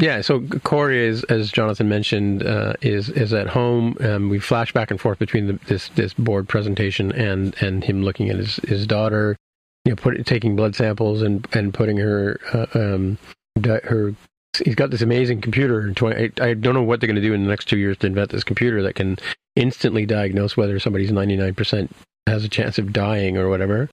Yeah, 0.00 0.22
so 0.22 0.40
Kore 0.64 0.90
is, 0.90 1.24
as 1.24 1.52
Jonathan 1.52 1.88
mentioned, 1.88 2.42
uh, 2.42 2.72
is 2.80 3.10
is 3.10 3.34
at 3.34 3.48
home. 3.48 3.96
Um, 4.00 4.30
we 4.30 4.38
flash 4.38 4.72
back 4.72 4.90
and 4.90 4.98
forth 4.98 5.18
between 5.18 5.46
the, 5.46 5.52
this 5.66 5.88
this 5.90 6.14
board 6.14 6.48
presentation 6.48 7.12
and 7.12 7.54
and 7.60 7.84
him 7.84 8.02
looking 8.02 8.30
at 8.30 8.36
his 8.36 8.56
his 8.56 8.86
daughter, 8.86 9.36
you 9.84 9.92
know, 9.92 9.96
put, 9.96 10.24
taking 10.24 10.56
blood 10.56 10.74
samples 10.74 11.20
and 11.20 11.46
and 11.52 11.74
putting 11.74 11.98
her 11.98 12.40
uh, 12.54 12.66
um 12.74 13.18
di- 13.60 13.80
her. 13.84 14.14
He's 14.64 14.74
got 14.74 14.90
this 14.90 15.02
amazing 15.02 15.40
computer. 15.40 15.86
in 15.86 15.94
20, 15.94 16.32
I, 16.40 16.54
don't 16.54 16.74
know 16.74 16.82
what 16.82 17.00
they're 17.00 17.06
going 17.06 17.14
to 17.14 17.22
do 17.22 17.32
in 17.32 17.44
the 17.44 17.48
next 17.48 17.66
two 17.66 17.78
years 17.78 17.96
to 17.98 18.06
invent 18.06 18.30
this 18.30 18.44
computer 18.44 18.82
that 18.82 18.94
can 18.94 19.16
instantly 19.56 20.06
diagnose 20.06 20.56
whether 20.56 20.78
somebody's 20.78 21.12
ninety 21.12 21.36
nine 21.36 21.54
percent 21.54 21.94
has 22.26 22.44
a 22.44 22.48
chance 22.48 22.78
of 22.78 22.92
dying 22.92 23.36
or 23.36 23.48
whatever. 23.48 23.88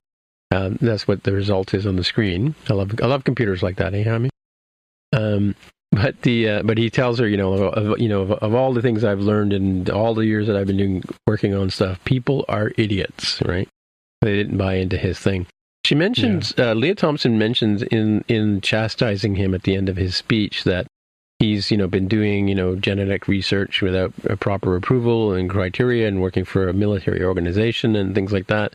Um, 0.50 0.78
that's 0.80 1.06
what 1.06 1.22
the 1.24 1.32
result 1.32 1.74
is 1.74 1.86
on 1.86 1.96
the 1.96 2.04
screen. 2.04 2.54
I 2.68 2.72
love 2.74 2.92
I 3.02 3.06
love 3.06 3.24
computers 3.24 3.62
like 3.62 3.76
that. 3.76 3.94
Eh? 3.94 4.28
Um, 5.12 5.54
but 5.92 6.20
the 6.22 6.48
uh, 6.48 6.62
but 6.62 6.78
he 6.78 6.90
tells 6.90 7.18
her, 7.18 7.28
you 7.28 7.36
know, 7.36 7.54
of- 7.54 8.00
you 8.00 8.08
know, 8.08 8.22
of, 8.22 8.32
of 8.32 8.54
all 8.54 8.72
the 8.72 8.82
things 8.82 9.04
I've 9.04 9.20
learned 9.20 9.52
in 9.52 9.90
all 9.90 10.14
the 10.14 10.26
years 10.26 10.46
that 10.46 10.56
I've 10.56 10.66
been 10.66 10.76
doing 10.76 11.02
working 11.26 11.54
on 11.54 11.70
stuff, 11.70 12.02
people 12.04 12.44
are 12.48 12.72
idiots, 12.76 13.40
right? 13.42 13.68
They 14.22 14.34
didn't 14.34 14.58
buy 14.58 14.74
into 14.74 14.98
his 14.98 15.18
thing. 15.18 15.46
She 15.84 15.94
mentions 15.94 16.52
uh, 16.58 16.74
Lea 16.74 16.94
Thompson 16.94 17.38
mentions 17.38 17.82
in 17.82 18.24
in 18.28 18.60
chastising 18.60 19.36
him 19.36 19.54
at 19.54 19.62
the 19.62 19.74
end 19.74 19.88
of 19.88 19.96
his 19.96 20.14
speech 20.16 20.64
that 20.64 20.86
he's 21.38 21.70
you 21.70 21.76
know 21.76 21.86
been 21.86 22.08
doing 22.08 22.48
you 22.48 22.54
know 22.54 22.76
genetic 22.76 23.26
research 23.28 23.80
without 23.80 24.12
a 24.24 24.36
proper 24.36 24.76
approval 24.76 25.32
and 25.32 25.48
criteria 25.48 26.06
and 26.08 26.20
working 26.20 26.44
for 26.44 26.68
a 26.68 26.74
military 26.74 27.22
organization 27.24 27.96
and 27.96 28.14
things 28.14 28.32
like 28.32 28.48
that. 28.48 28.72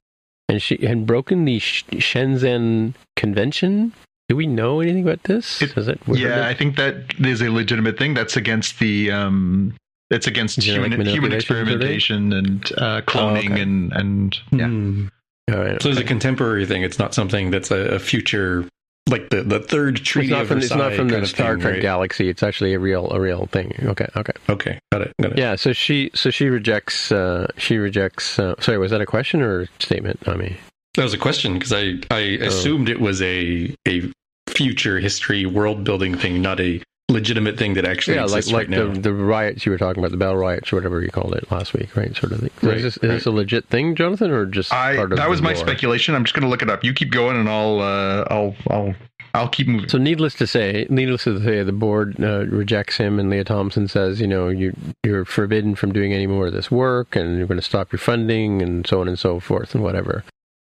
And 0.50 0.62
she 0.62 0.78
had 0.86 1.06
broken 1.06 1.46
the 1.46 1.60
Shenzhen 1.60 2.94
Convention. 3.16 3.94
Do 4.30 4.36
we 4.36 4.48
know 4.48 4.80
anything 4.80 5.04
about 5.04 5.24
this? 5.24 5.62
It- 5.62 5.78
it 5.78 6.00
Yeah, 6.08 6.48
I 6.48 6.54
think 6.54 6.78
that 6.78 7.14
is 7.20 7.42
a 7.42 7.50
legitimate 7.50 7.98
thing. 7.98 8.14
That's 8.14 8.36
against 8.38 8.80
the 8.80 9.12
um, 9.12 9.76
it's 10.10 10.28
against 10.28 10.62
human, 10.64 11.06
human 11.06 11.34
experimentation 11.34 12.34
and 12.34 12.72
uh, 12.78 13.02
cloning 13.02 13.52
okay. 13.54 13.62
and 13.62 13.94
and 13.94 14.40
yeah. 14.52 14.68
Hmm. 14.68 15.08
Right. 15.50 15.82
So 15.82 15.90
it's 15.90 16.00
a 16.00 16.04
contemporary 16.04 16.66
thing. 16.66 16.84
It's 16.84 17.00
not 17.00 17.14
something 17.14 17.52
that's 17.52 17.70
a, 17.72 17.96
a 17.96 18.00
future, 18.00 18.66
like 19.10 19.30
the, 19.30 19.44
the 19.44 19.60
third 19.60 19.98
treaty 19.98 20.28
it's 20.30 20.38
not 20.40 20.48
from, 20.48 20.58
it's 20.60 20.70
not 20.72 20.94
from 20.94 21.10
the 21.10 21.26
Star 21.28 21.58
Trek 21.58 21.74
right? 21.74 21.82
galaxy. 21.82 22.30
It's 22.30 22.42
actually 22.44 22.74
a 22.74 22.80
real 22.80 23.12
a 23.12 23.20
real 23.20 23.48
thing. 23.48 23.76
Okay, 23.84 24.08
okay. 24.16 24.34
Okay, 24.50 24.80
got 24.92 25.02
it. 25.02 25.14
Got 25.22 25.34
it. 25.34 25.38
Yeah. 25.38 25.56
So 25.56 25.74
she 25.74 26.12
so 26.14 26.30
she 26.30 26.48
rejects 26.48 27.12
uh, 27.12 27.48
she 27.58 27.78
rejects. 27.78 28.40
Uh, 28.40 28.56
sorry, 28.60 28.78
was 28.78 28.92
that 28.92 29.02
a 29.02 29.06
question 29.06 29.42
or 29.42 29.62
a 29.62 29.68
statement? 29.80 30.20
I 30.28 30.36
mean, 30.36 30.56
That 30.96 31.04
was 31.04 31.14
a 31.14 31.18
question 31.18 31.54
because 31.56 31.74
I 31.74 32.00
I 32.10 32.38
Oh. 32.42 32.46
assumed 32.46 32.88
it 32.90 33.02
was 33.02 33.22
a 33.22 33.76
a 33.88 34.10
future 34.50 35.00
history 35.00 35.46
world 35.46 35.84
building 35.84 36.16
thing, 36.18 36.42
not 36.42 36.60
a 36.62 36.82
legitimate 37.14 37.58
thing 37.58 37.76
that 37.76 37.86
actually 37.86 38.16
yeah, 38.16 38.24
like 38.24 38.40
exists 38.40 38.52
like 38.52 38.68
right 38.70 38.78
the 38.78 38.88
now. 38.88 39.02
the 39.02 39.14
riots 39.14 39.66
you 39.66 39.72
were 39.72 39.78
talking 39.78 40.00
about, 40.04 40.12
the 40.12 40.18
Bell 40.18 40.36
riots 40.36 40.74
or 40.74 40.76
whatever 40.78 41.02
you 41.02 41.10
called 41.10 41.34
it 41.36 41.50
last 41.52 41.74
week, 41.74 41.96
right? 41.96 42.16
Sort 42.16 42.34
of 42.34 42.40
thing. 42.42 42.50
So 42.62 42.68
Right, 42.68 42.78
is, 42.78 42.84
this, 42.84 42.98
is 42.98 43.02
this 43.02 43.26
a 43.26 43.32
legit 43.32 43.66
thing, 43.70 43.96
Jonathan, 43.96 44.32
or 44.32 44.46
just 44.46 44.74
I 44.74 44.96
part 44.96 45.12
of 45.12 45.18
that 45.18 45.26
the 45.26 45.30
was 45.30 45.42
my 45.42 45.54
lore? 45.54 45.58
speculation. 45.66 46.16
I'm 46.16 46.24
just 46.26 46.34
gonna 46.36 46.50
look 46.50 46.62
it 46.62 46.70
up. 46.70 46.84
You 46.84 46.94
keep 46.94 47.12
going, 47.12 47.38
and 47.38 47.48
I'll 47.48 47.80
uh, 47.80 48.26
I'll 48.30 48.56
I'll 48.70 48.96
I'll 49.36 49.50
keep 49.50 49.68
moving. 49.68 49.90
So 49.90 49.98
needless 49.98 50.36
to 50.36 50.46
say, 50.46 50.86
needless 50.90 51.24
to 51.24 51.44
say, 51.44 51.64
the 51.64 51.72
board 51.72 52.24
uh, 52.24 52.46
rejects 52.48 52.98
him, 52.98 53.20
and 53.20 53.30
Lea 53.30 53.44
Thompson 53.44 53.88
says, 53.88 54.22
you 54.22 54.28
know, 54.28 54.50
you 54.50 54.76
you're 55.04 55.26
forbidden 55.26 55.74
from 55.76 55.92
doing 55.92 56.14
any 56.14 56.28
more 56.28 56.48
of 56.48 56.54
this 56.54 56.70
work, 56.70 57.16
and 57.16 57.38
you're 57.38 57.48
going 57.48 57.60
to 57.60 57.66
stop 57.66 57.92
your 57.92 58.00
funding, 58.00 58.62
and 58.62 58.86
so 58.86 59.02
on 59.02 59.08
and 59.08 59.18
so 59.18 59.40
forth, 59.40 59.74
and 59.74 59.84
whatever. 59.84 60.24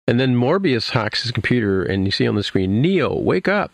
And 0.07 0.19
then 0.19 0.35
Morbius 0.35 0.91
hacks 0.91 1.23
his 1.23 1.31
computer, 1.31 1.83
and 1.83 2.05
you 2.05 2.11
see 2.11 2.27
on 2.27 2.35
the 2.35 2.43
screen, 2.43 2.81
Neo, 2.81 3.19
wake 3.19 3.47
up! 3.47 3.71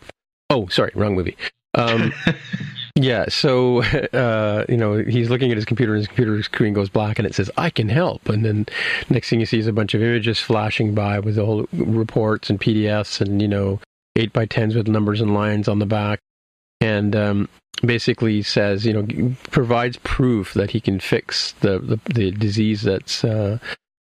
Oh, 0.49 0.67
sorry, 0.67 0.91
wrong 0.95 1.13
movie. 1.13 1.37
Um, 1.73 2.13
yeah, 2.95 3.25
so 3.29 3.83
uh, 3.83 4.65
you 4.67 4.77
know 4.77 4.97
he's 4.97 5.29
looking 5.29 5.51
at 5.51 5.57
his 5.57 5.65
computer, 5.65 5.93
and 5.93 5.99
his 5.99 6.07
computer 6.07 6.41
screen 6.43 6.73
goes 6.73 6.89
black, 6.89 7.19
and 7.19 7.25
it 7.25 7.35
says 7.35 7.49
"I 7.57 7.69
can 7.69 7.89
help." 7.89 8.27
And 8.29 8.45
then 8.45 8.65
next 9.09 9.29
thing 9.29 9.39
you 9.39 9.45
see 9.45 9.59
is 9.59 9.67
a 9.67 9.73
bunch 9.73 9.93
of 9.93 10.01
images 10.01 10.39
flashing 10.39 10.93
by 10.93 11.19
with 11.19 11.37
all 11.37 11.67
reports 11.73 12.49
and 12.49 12.59
PDFs, 12.59 13.21
and 13.21 13.41
you 13.41 13.47
know 13.47 13.79
eight 14.15 14.33
by 14.33 14.45
tens 14.45 14.75
with 14.75 14.87
numbers 14.87 15.21
and 15.21 15.33
lines 15.33 15.67
on 15.67 15.79
the 15.79 15.85
back, 15.85 16.19
and 16.79 17.15
um, 17.15 17.49
basically 17.83 18.41
says 18.41 18.85
you 18.85 18.93
know 18.93 19.35
provides 19.51 19.97
proof 19.97 20.53
that 20.53 20.71
he 20.71 20.79
can 20.81 20.99
fix 20.99 21.53
the 21.61 21.79
the, 21.79 21.99
the 22.13 22.31
disease 22.31 22.81
that's 22.81 23.23
uh, 23.23 23.57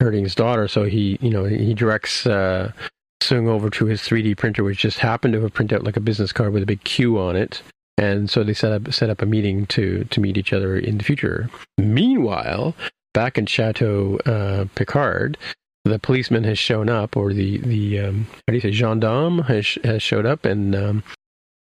hurting 0.01 0.25
his 0.25 0.35
daughter. 0.35 0.69
So 0.69 0.85
he 0.85 1.19
you 1.21 1.31
know 1.31 1.45
he 1.45 1.75
directs. 1.75 2.27
Uh, 2.27 2.73
Soong 3.21 3.49
over 3.49 3.69
to 3.71 3.87
his 3.87 4.01
3D 4.03 4.37
printer, 4.37 4.65
which 4.65 4.79
just 4.79 4.99
happened 4.99 5.35
to 5.35 5.41
have 5.43 5.53
printed 5.53 5.79
out 5.79 5.85
like 5.85 5.97
a 5.97 6.01
business 6.01 6.33
card 6.33 6.53
with 6.53 6.63
a 6.63 6.67
big 6.67 6.85
Q 6.85 7.19
on 7.19 7.37
it, 7.37 7.63
and 7.97 8.31
so 8.31 8.45
they 8.45 8.55
set 8.55 8.73
up 8.73 8.93
set 8.93 9.11
up 9.11 9.23
a 9.23 9.27
meeting 9.27 9.67
to 9.67 10.05
to 10.05 10.21
meet 10.21 10.37
each 10.37 10.53
other 10.53 10.77
in 10.77 10.99
the 10.99 11.05
future. 11.05 11.51
Meanwhile, 11.77 12.75
back 13.15 13.37
in 13.39 13.47
Chateau 13.47 14.19
uh, 14.25 14.67
Picard, 14.75 15.37
the 15.85 15.99
policeman 15.99 16.45
has 16.45 16.59
shown 16.59 16.89
up, 16.89 17.17
or 17.17 17.33
the 17.33 17.59
the 17.59 18.01
um, 18.01 18.27
how 18.31 18.53
do 18.53 18.55
you 18.55 18.61
say 18.61 18.71
gendarme 18.71 19.41
has 19.45 19.79
has 19.83 20.03
showed 20.03 20.27
up, 20.27 20.45
and 20.45 20.75
um, 20.77 21.03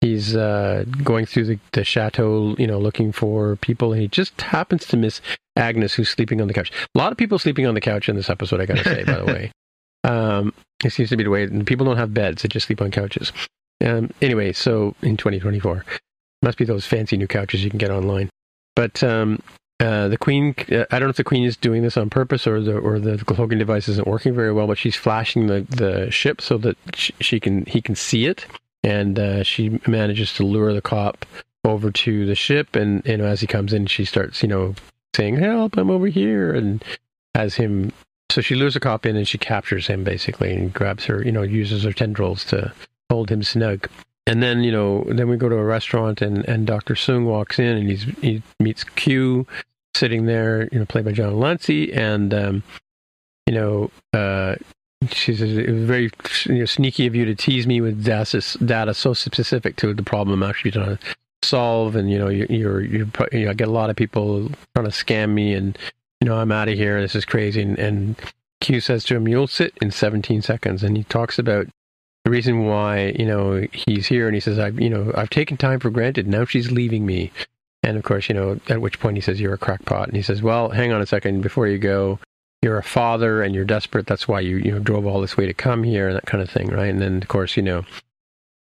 he's 0.00 0.36
uh, 0.36 0.84
going 1.02 1.26
through 1.26 1.44
the, 1.44 1.58
the 1.72 1.84
chateau, 1.84 2.54
you 2.58 2.66
know, 2.66 2.78
looking 2.78 3.12
for 3.12 3.56
people, 3.56 3.92
and 3.92 4.02
he 4.02 4.08
just 4.08 4.40
happens 4.40 4.86
to 4.86 4.96
miss 4.96 5.20
Agnes, 5.56 5.94
who's 5.94 6.08
sleeping 6.08 6.40
on 6.40 6.48
the 6.48 6.54
couch. 6.54 6.70
A 6.94 6.98
lot 6.98 7.12
of 7.12 7.18
people 7.18 7.38
sleeping 7.38 7.66
on 7.66 7.74
the 7.74 7.80
couch 7.80 8.08
in 8.08 8.16
this 8.16 8.30
episode, 8.30 8.60
I 8.60 8.66
gotta 8.66 8.84
say, 8.84 9.04
by 9.04 9.18
the 9.18 9.24
way. 9.26 9.52
Um, 10.04 10.54
it 10.84 10.92
seems 10.92 11.08
to 11.10 11.16
be 11.16 11.24
the 11.24 11.30
way, 11.30 11.44
and 11.44 11.66
people 11.66 11.86
don't 11.86 11.96
have 11.96 12.14
beds; 12.14 12.42
they 12.42 12.48
just 12.48 12.66
sleep 12.66 12.80
on 12.80 12.90
couches. 12.90 13.32
Um, 13.84 14.10
anyway, 14.20 14.52
so 14.52 14.94
in 15.02 15.16
2024, 15.16 15.84
must 16.42 16.58
be 16.58 16.64
those 16.64 16.86
fancy 16.86 17.16
new 17.16 17.26
couches 17.26 17.64
you 17.64 17.70
can 17.70 17.78
get 17.78 17.90
online. 17.90 18.28
But 18.76 19.02
um, 19.02 19.42
uh, 19.80 20.08
the 20.08 20.18
queen, 20.18 20.54
uh, 20.70 20.84
I 20.90 20.98
don't 20.98 21.08
know 21.08 21.10
if 21.10 21.16
the 21.16 21.24
queen 21.24 21.44
is 21.44 21.56
doing 21.56 21.82
this 21.82 21.96
on 21.96 22.10
purpose 22.10 22.46
or 22.46 22.60
the 22.60 22.76
or 22.76 22.98
the 22.98 23.18
cloaking 23.24 23.58
device 23.58 23.88
isn't 23.88 24.06
working 24.06 24.34
very 24.34 24.52
well, 24.52 24.66
but 24.66 24.78
she's 24.78 24.96
flashing 24.96 25.46
the, 25.46 25.66
the 25.70 26.10
ship 26.10 26.40
so 26.40 26.58
that 26.58 26.76
she, 26.94 27.14
she 27.20 27.40
can 27.40 27.64
he 27.66 27.80
can 27.80 27.94
see 27.94 28.26
it, 28.26 28.46
and 28.82 29.18
uh, 29.18 29.42
she 29.42 29.80
manages 29.86 30.34
to 30.34 30.44
lure 30.44 30.74
the 30.74 30.82
cop 30.82 31.24
over 31.64 31.90
to 31.90 32.26
the 32.26 32.34
ship, 32.34 32.76
and 32.76 33.04
know 33.06 33.24
as 33.24 33.40
he 33.40 33.46
comes 33.46 33.72
in, 33.72 33.86
she 33.86 34.04
starts 34.04 34.42
you 34.42 34.48
know 34.48 34.74
saying 35.16 35.36
help, 35.36 35.76
I'm 35.76 35.90
over 35.90 36.06
here, 36.08 36.52
and 36.52 36.84
has 37.34 37.54
him. 37.54 37.92
So 38.30 38.40
she 38.40 38.54
lures 38.54 38.76
a 38.76 38.80
cop 38.80 39.06
in 39.06 39.16
and 39.16 39.26
she 39.26 39.38
captures 39.38 39.86
him 39.88 40.04
basically 40.04 40.54
and 40.54 40.72
grabs 40.72 41.04
her, 41.06 41.22
you 41.22 41.32
know, 41.32 41.42
uses 41.42 41.82
her 41.82 41.92
tendrils 41.92 42.44
to 42.46 42.72
hold 43.10 43.30
him 43.30 43.42
snug. 43.42 43.88
And 44.26 44.42
then, 44.42 44.62
you 44.62 44.70
know, 44.70 45.04
then 45.08 45.28
we 45.28 45.36
go 45.36 45.48
to 45.48 45.56
a 45.56 45.64
restaurant 45.64 46.22
and, 46.22 46.44
and 46.48 46.66
Dr. 46.66 46.94
Soong 46.94 47.24
walks 47.24 47.58
in 47.58 47.76
and 47.76 47.88
he's, 47.88 48.04
he 48.20 48.42
meets 48.60 48.84
Q 48.84 49.46
sitting 49.94 50.26
there, 50.26 50.68
you 50.70 50.78
know, 50.78 50.86
played 50.86 51.04
by 51.04 51.12
John 51.12 51.38
Lancie. 51.40 51.92
And, 51.92 52.32
um, 52.32 52.62
you 53.46 53.54
know, 53.54 53.90
uh, 54.12 54.54
she 55.10 55.34
says, 55.34 55.56
it 55.56 55.70
was 55.70 55.84
very 55.84 56.10
you 56.46 56.60
know, 56.60 56.64
sneaky 56.66 57.06
of 57.06 57.16
you 57.16 57.24
to 57.24 57.34
tease 57.34 57.66
me 57.66 57.80
with 57.80 58.04
data, 58.04 58.40
data 58.64 58.94
so 58.94 59.12
specific 59.14 59.74
to 59.76 59.92
the 59.92 60.04
problem 60.04 60.40
I'm 60.40 60.48
actually 60.48 60.70
trying 60.70 60.98
to 60.98 61.16
solve. 61.42 61.96
And, 61.96 62.08
you 62.08 62.18
know, 62.18 62.28
you're, 62.28 62.46
you're, 62.46 62.80
you're, 62.82 63.08
you 63.32 63.46
know, 63.46 63.50
I 63.50 63.54
get 63.54 63.66
a 63.66 63.72
lot 63.72 63.90
of 63.90 63.96
people 63.96 64.50
trying 64.76 64.88
to 64.88 64.92
scam 64.92 65.30
me 65.30 65.54
and, 65.54 65.76
you 66.20 66.28
know, 66.28 66.36
I'm 66.36 66.52
out 66.52 66.68
of 66.68 66.76
here. 66.76 67.00
This 67.00 67.14
is 67.14 67.24
crazy. 67.24 67.62
And, 67.62 67.78
and 67.78 68.16
Q 68.60 68.80
says 68.80 69.04
to 69.04 69.16
him, 69.16 69.26
you'll 69.26 69.46
sit 69.46 69.76
in 69.80 69.90
17 69.90 70.42
seconds. 70.42 70.82
And 70.82 70.96
he 70.96 71.04
talks 71.04 71.38
about 71.38 71.66
the 72.24 72.30
reason 72.30 72.66
why, 72.66 73.14
you 73.18 73.24
know, 73.24 73.66
he's 73.72 74.06
here. 74.06 74.26
And 74.26 74.34
he 74.34 74.40
says, 74.40 74.58
I've, 74.58 74.78
you 74.80 74.90
know, 74.90 75.12
I've 75.16 75.30
taken 75.30 75.56
time 75.56 75.80
for 75.80 75.90
granted. 75.90 76.26
Now 76.26 76.44
she's 76.44 76.70
leaving 76.70 77.06
me. 77.06 77.32
And 77.82 77.96
of 77.96 78.02
course, 78.02 78.28
you 78.28 78.34
know, 78.34 78.60
at 78.68 78.82
which 78.82 79.00
point 79.00 79.16
he 79.16 79.22
says, 79.22 79.40
You're 79.40 79.54
a 79.54 79.58
crackpot. 79.58 80.08
And 80.08 80.16
he 80.16 80.22
says, 80.22 80.42
Well, 80.42 80.68
hang 80.68 80.92
on 80.92 81.00
a 81.00 81.06
second 81.06 81.40
before 81.40 81.66
you 81.66 81.78
go. 81.78 82.18
You're 82.62 82.76
a 82.76 82.82
father 82.82 83.42
and 83.42 83.54
you're 83.54 83.64
desperate. 83.64 84.06
That's 84.06 84.28
why 84.28 84.40
you, 84.40 84.58
you 84.58 84.70
know, 84.72 84.80
drove 84.80 85.06
all 85.06 85.22
this 85.22 85.38
way 85.38 85.46
to 85.46 85.54
come 85.54 85.82
here 85.82 86.08
and 86.08 86.16
that 86.16 86.26
kind 86.26 86.42
of 86.42 86.50
thing, 86.50 86.68
right? 86.68 86.90
And 86.90 87.00
then, 87.00 87.16
of 87.16 87.28
course, 87.28 87.56
you 87.56 87.62
know, 87.62 87.86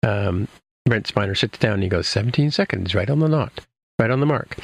um, 0.02 0.48
Brent 0.84 1.06
Spiner 1.06 1.38
sits 1.38 1.58
down 1.58 1.74
and 1.74 1.82
he 1.84 1.88
goes, 1.88 2.08
17 2.08 2.50
seconds, 2.50 2.92
right 2.92 3.08
on 3.08 3.20
the 3.20 3.28
knot, 3.28 3.60
right 4.00 4.10
on 4.10 4.18
the 4.18 4.26
mark. 4.26 4.56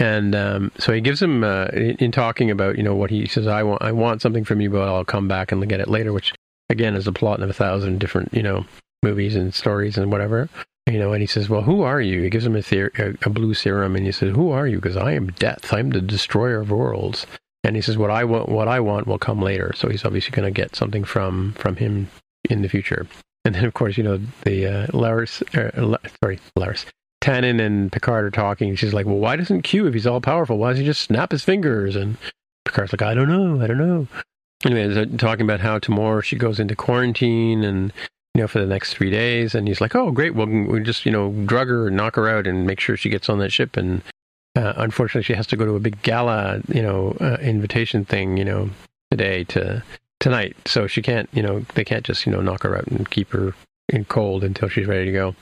And 0.00 0.34
um, 0.34 0.72
so 0.78 0.92
he 0.92 1.00
gives 1.00 1.22
him, 1.22 1.44
uh, 1.44 1.66
in, 1.66 1.96
in 1.96 2.12
talking 2.12 2.50
about, 2.50 2.76
you 2.76 2.82
know, 2.82 2.94
what 2.94 3.10
he 3.10 3.26
says, 3.26 3.46
I 3.46 3.62
want, 3.62 3.82
I 3.82 3.92
want 3.92 4.22
something 4.22 4.44
from 4.44 4.60
you, 4.60 4.70
but 4.70 4.88
I'll 4.88 5.04
come 5.04 5.28
back 5.28 5.52
and 5.52 5.66
get 5.68 5.80
it 5.80 5.88
later, 5.88 6.12
which 6.12 6.32
again 6.68 6.96
is 6.96 7.06
a 7.06 7.12
plot 7.12 7.40
in 7.40 7.48
a 7.48 7.52
thousand 7.52 8.00
different, 8.00 8.34
you 8.34 8.42
know, 8.42 8.66
movies 9.02 9.36
and 9.36 9.54
stories 9.54 9.96
and 9.96 10.10
whatever. 10.10 10.48
You 10.86 10.98
know, 10.98 11.14
and 11.14 11.22
he 11.22 11.26
says, 11.26 11.48
"Well, 11.48 11.62
who 11.62 11.80
are 11.80 12.00
you?" 12.00 12.20
He 12.20 12.28
gives 12.28 12.44
him 12.44 12.56
a, 12.56 12.62
ther- 12.62 13.16
a, 13.24 13.30
blue 13.30 13.54
serum, 13.54 13.96
and 13.96 14.04
he 14.04 14.12
says, 14.12 14.34
"Who 14.34 14.50
are 14.50 14.66
you?" 14.66 14.76
Because 14.76 14.98
I 14.98 15.12
am 15.12 15.28
death. 15.28 15.72
I'm 15.72 15.88
the 15.88 16.02
destroyer 16.02 16.60
of 16.60 16.70
worlds. 16.70 17.26
And 17.62 17.74
he 17.74 17.80
says, 17.80 17.96
"What 17.96 18.10
I 18.10 18.24
want, 18.24 18.50
what 18.50 18.68
I 18.68 18.80
want, 18.80 19.06
will 19.06 19.18
come 19.18 19.40
later." 19.40 19.72
So 19.74 19.88
he's 19.88 20.04
obviously 20.04 20.32
going 20.32 20.44
to 20.52 20.62
get 20.62 20.76
something 20.76 21.02
from 21.02 21.54
from 21.54 21.76
him 21.76 22.10
in 22.50 22.60
the 22.60 22.68
future. 22.68 23.06
And 23.46 23.54
then, 23.54 23.64
of 23.64 23.72
course, 23.72 23.96
you 23.96 24.04
know, 24.04 24.20
the 24.42 24.66
uh, 24.66 24.86
Laris, 24.88 25.42
uh, 25.56 25.98
sorry, 26.22 26.38
Laris, 26.58 26.84
Tallinn 27.24 27.60
and 27.60 27.90
Picard 27.90 28.24
are 28.24 28.30
talking. 28.30 28.74
She's 28.76 28.92
like, 28.92 29.06
"Well, 29.06 29.16
why 29.16 29.36
doesn't 29.36 29.62
Q, 29.62 29.86
if 29.86 29.94
he's 29.94 30.06
all 30.06 30.20
powerful, 30.20 30.58
why 30.58 30.70
doesn't 30.70 30.84
he 30.84 30.86
just 30.86 31.02
snap 31.02 31.32
his 31.32 31.42
fingers?" 31.42 31.96
And 31.96 32.16
Picard's 32.64 32.92
like, 32.92 33.02
"I 33.02 33.14
don't 33.14 33.28
know, 33.28 33.62
I 33.62 33.66
don't 33.66 33.78
know." 33.78 34.06
Anyway, 34.64 35.06
talking 35.16 35.44
about 35.44 35.60
how 35.60 35.78
tomorrow 35.78 36.20
she 36.20 36.36
goes 36.36 36.60
into 36.60 36.76
quarantine 36.76 37.64
and 37.64 37.92
you 38.34 38.42
know, 38.42 38.48
for 38.48 38.58
the 38.58 38.66
next 38.66 38.94
three 38.94 39.10
days. 39.10 39.54
And 39.54 39.68
he's 39.68 39.80
like, 39.80 39.94
oh, 39.94 40.10
great. 40.10 40.34
Well, 40.34 40.46
we 40.46 40.80
just, 40.80 41.06
you 41.06 41.12
know, 41.12 41.30
drug 41.46 41.68
her 41.68 41.86
and 41.86 41.96
knock 41.96 42.16
her 42.16 42.28
out 42.28 42.46
and 42.46 42.66
make 42.66 42.80
sure 42.80 42.96
she 42.96 43.08
gets 43.08 43.28
on 43.28 43.38
that 43.38 43.52
ship. 43.52 43.76
And 43.76 44.02
uh, 44.56 44.74
unfortunately, 44.76 45.22
she 45.22 45.34
has 45.34 45.46
to 45.48 45.56
go 45.56 45.64
to 45.64 45.76
a 45.76 45.80
big 45.80 46.02
gala, 46.02 46.60
you 46.68 46.82
know, 46.82 47.16
uh, 47.20 47.36
invitation 47.40 48.04
thing, 48.04 48.36
you 48.36 48.44
know, 48.44 48.70
today 49.10 49.44
to 49.44 49.82
tonight. 50.18 50.56
So 50.66 50.86
she 50.86 51.00
can't, 51.00 51.28
you 51.32 51.42
know, 51.42 51.60
they 51.74 51.84
can't 51.84 52.04
just, 52.04 52.26
you 52.26 52.32
know, 52.32 52.40
knock 52.40 52.64
her 52.64 52.76
out 52.76 52.88
and 52.88 53.08
keep 53.08 53.30
her 53.30 53.54
in 53.88 54.04
cold 54.04 54.42
until 54.42 54.68
she's 54.68 54.86
ready 54.86 55.04
to 55.06 55.12
go. 55.12 55.36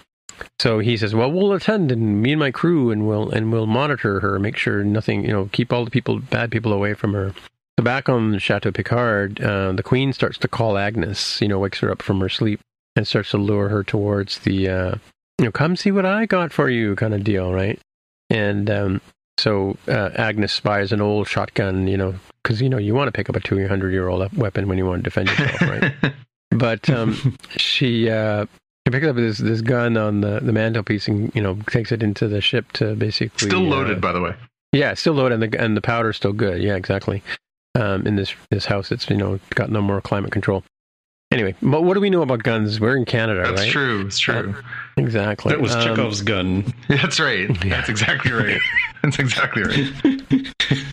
So 0.59 0.79
he 0.79 0.97
says, 0.97 1.15
"Well, 1.15 1.31
we'll 1.31 1.53
attend, 1.53 1.91
and 1.93 2.23
me 2.23 2.33
and 2.33 2.41
my 2.41 2.51
crew, 2.51 2.91
and 2.91 3.07
we'll 3.07 3.31
and 3.31 3.53
we'll 3.53 3.67
monitor 3.67 4.21
her, 4.21 4.39
make 4.39 4.57
sure 4.57 4.85
nothing, 4.85 5.25
you 5.25 5.33
know, 5.33 5.49
keep 5.53 5.73
all 5.73 5.85
the 5.85 5.91
people, 5.91 6.19
bad 6.19 6.51
people, 6.51 6.73
away 6.73 6.95
from 6.95 7.13
her." 7.15 7.35
So 7.79 7.85
back 7.85 8.09
on 8.09 8.39
Chateau 8.39 8.71
Picard, 8.71 9.41
uh, 9.41 9.73
the 9.73 9.83
Queen 9.83 10.13
starts 10.13 10.39
to 10.39 10.49
call 10.49 10.77
Agnes, 10.77 11.41
you 11.41 11.49
know, 11.49 11.59
wakes 11.59 11.79
her 11.81 11.91
up 11.91 12.03
from 12.03 12.21
her 12.21 12.29
sleep, 12.29 12.61
and 12.97 13.07
starts 13.07 13.31
to 13.31 13.39
lure 13.39 13.69
her 13.69 13.83
towards 13.83 14.41
the 14.41 14.69
uh, 14.69 14.95
you 15.39 15.45
know 15.47 15.53
come 15.53 15.77
see 15.77 15.91
what 15.91 16.07
I 16.07 16.27
got 16.27 16.53
for 16.53 16.69
you 16.69 16.95
kind 16.97 17.15
of 17.15 17.25
deal, 17.25 17.53
right? 17.53 17.81
And 18.31 18.71
um, 18.71 19.01
so 19.39 19.77
uh, 19.89 20.11
Agnes 20.15 20.53
spies 20.53 20.93
an 20.93 21.01
old 21.01 21.29
shotgun, 21.29 21.87
you 21.87 21.97
know, 21.97 22.15
because 22.43 22.61
you 22.61 22.69
know 22.69 22.79
you 22.79 22.95
want 22.95 23.09
to 23.09 23.13
pick 23.13 23.29
up 23.29 23.37
a 23.37 23.41
two 23.41 23.67
hundred 23.67 23.93
year 23.93 24.09
old 24.09 24.37
weapon 24.37 24.69
when 24.69 24.79
you 24.79 24.87
want 24.87 25.01
to 25.01 25.03
defend 25.03 25.29
yourself, 25.29 25.61
right? 25.63 25.93
but 26.51 26.89
um, 26.91 27.37
she 27.57 28.11
uh, 28.11 28.47
she 28.87 28.91
picks 28.93 29.07
up 29.07 29.17
this 29.17 29.39
this 29.39 29.61
gun 29.61 29.97
on 29.97 30.21
the 30.21 30.41
the 30.41 30.53
mantelpiece 30.53 31.09
and 31.09 31.35
you 31.35 31.43
know 31.43 31.57
takes 31.71 31.93
it 31.93 32.03
into 32.03 32.29
the 32.29 32.41
ship 32.41 32.71
to 32.73 32.95
basically 32.95 33.49
still 33.49 33.61
loaded, 33.61 33.99
uh, 33.99 34.01
by 34.01 34.13
the 34.13 34.21
way. 34.21 34.35
Yeah, 34.73 34.95
still 34.95 35.15
loaded, 35.15 35.43
and 35.43 35.53
the 35.53 35.61
and 35.61 35.77
the 35.77 35.81
powder's 35.83 36.17
still 36.17 36.33
good. 36.33 36.63
Yeah, 36.63 36.77
exactly. 36.77 37.23
Um, 37.75 38.07
in 38.07 38.17
this 38.17 38.35
this 38.51 38.67
house, 38.67 38.91
it's 38.93 39.09
you 39.09 39.17
know 39.17 39.39
got 39.55 39.71
no 39.71 39.81
more 39.83 40.01
climate 40.01 40.33
control. 40.33 40.65
Anyway, 41.31 41.55
but 41.63 41.83
what 41.85 41.95
do 41.95 42.01
we 42.01 42.11
know 42.11 42.21
about 42.21 42.43
guns? 42.43 42.79
We're 42.79 42.95
in 42.97 43.07
Canada, 43.07 43.43
That's 43.45 43.63
right? 43.63 43.71
true. 43.71 44.05
It's 44.07 44.19
true. 44.19 44.55
Uh, 44.55 44.63
exactly. 44.99 45.51
That 45.53 45.63
was 45.63 45.75
Um, 45.75 45.81
Chekhov's 45.83 46.21
gun. 46.21 46.75
That's 46.89 47.19
right. 47.19 47.49
That's 47.65 47.89
exactly 47.89 48.33
right. 48.33 48.61
That's 49.03 49.19
exactly 49.19 49.63
right. 49.63 50.53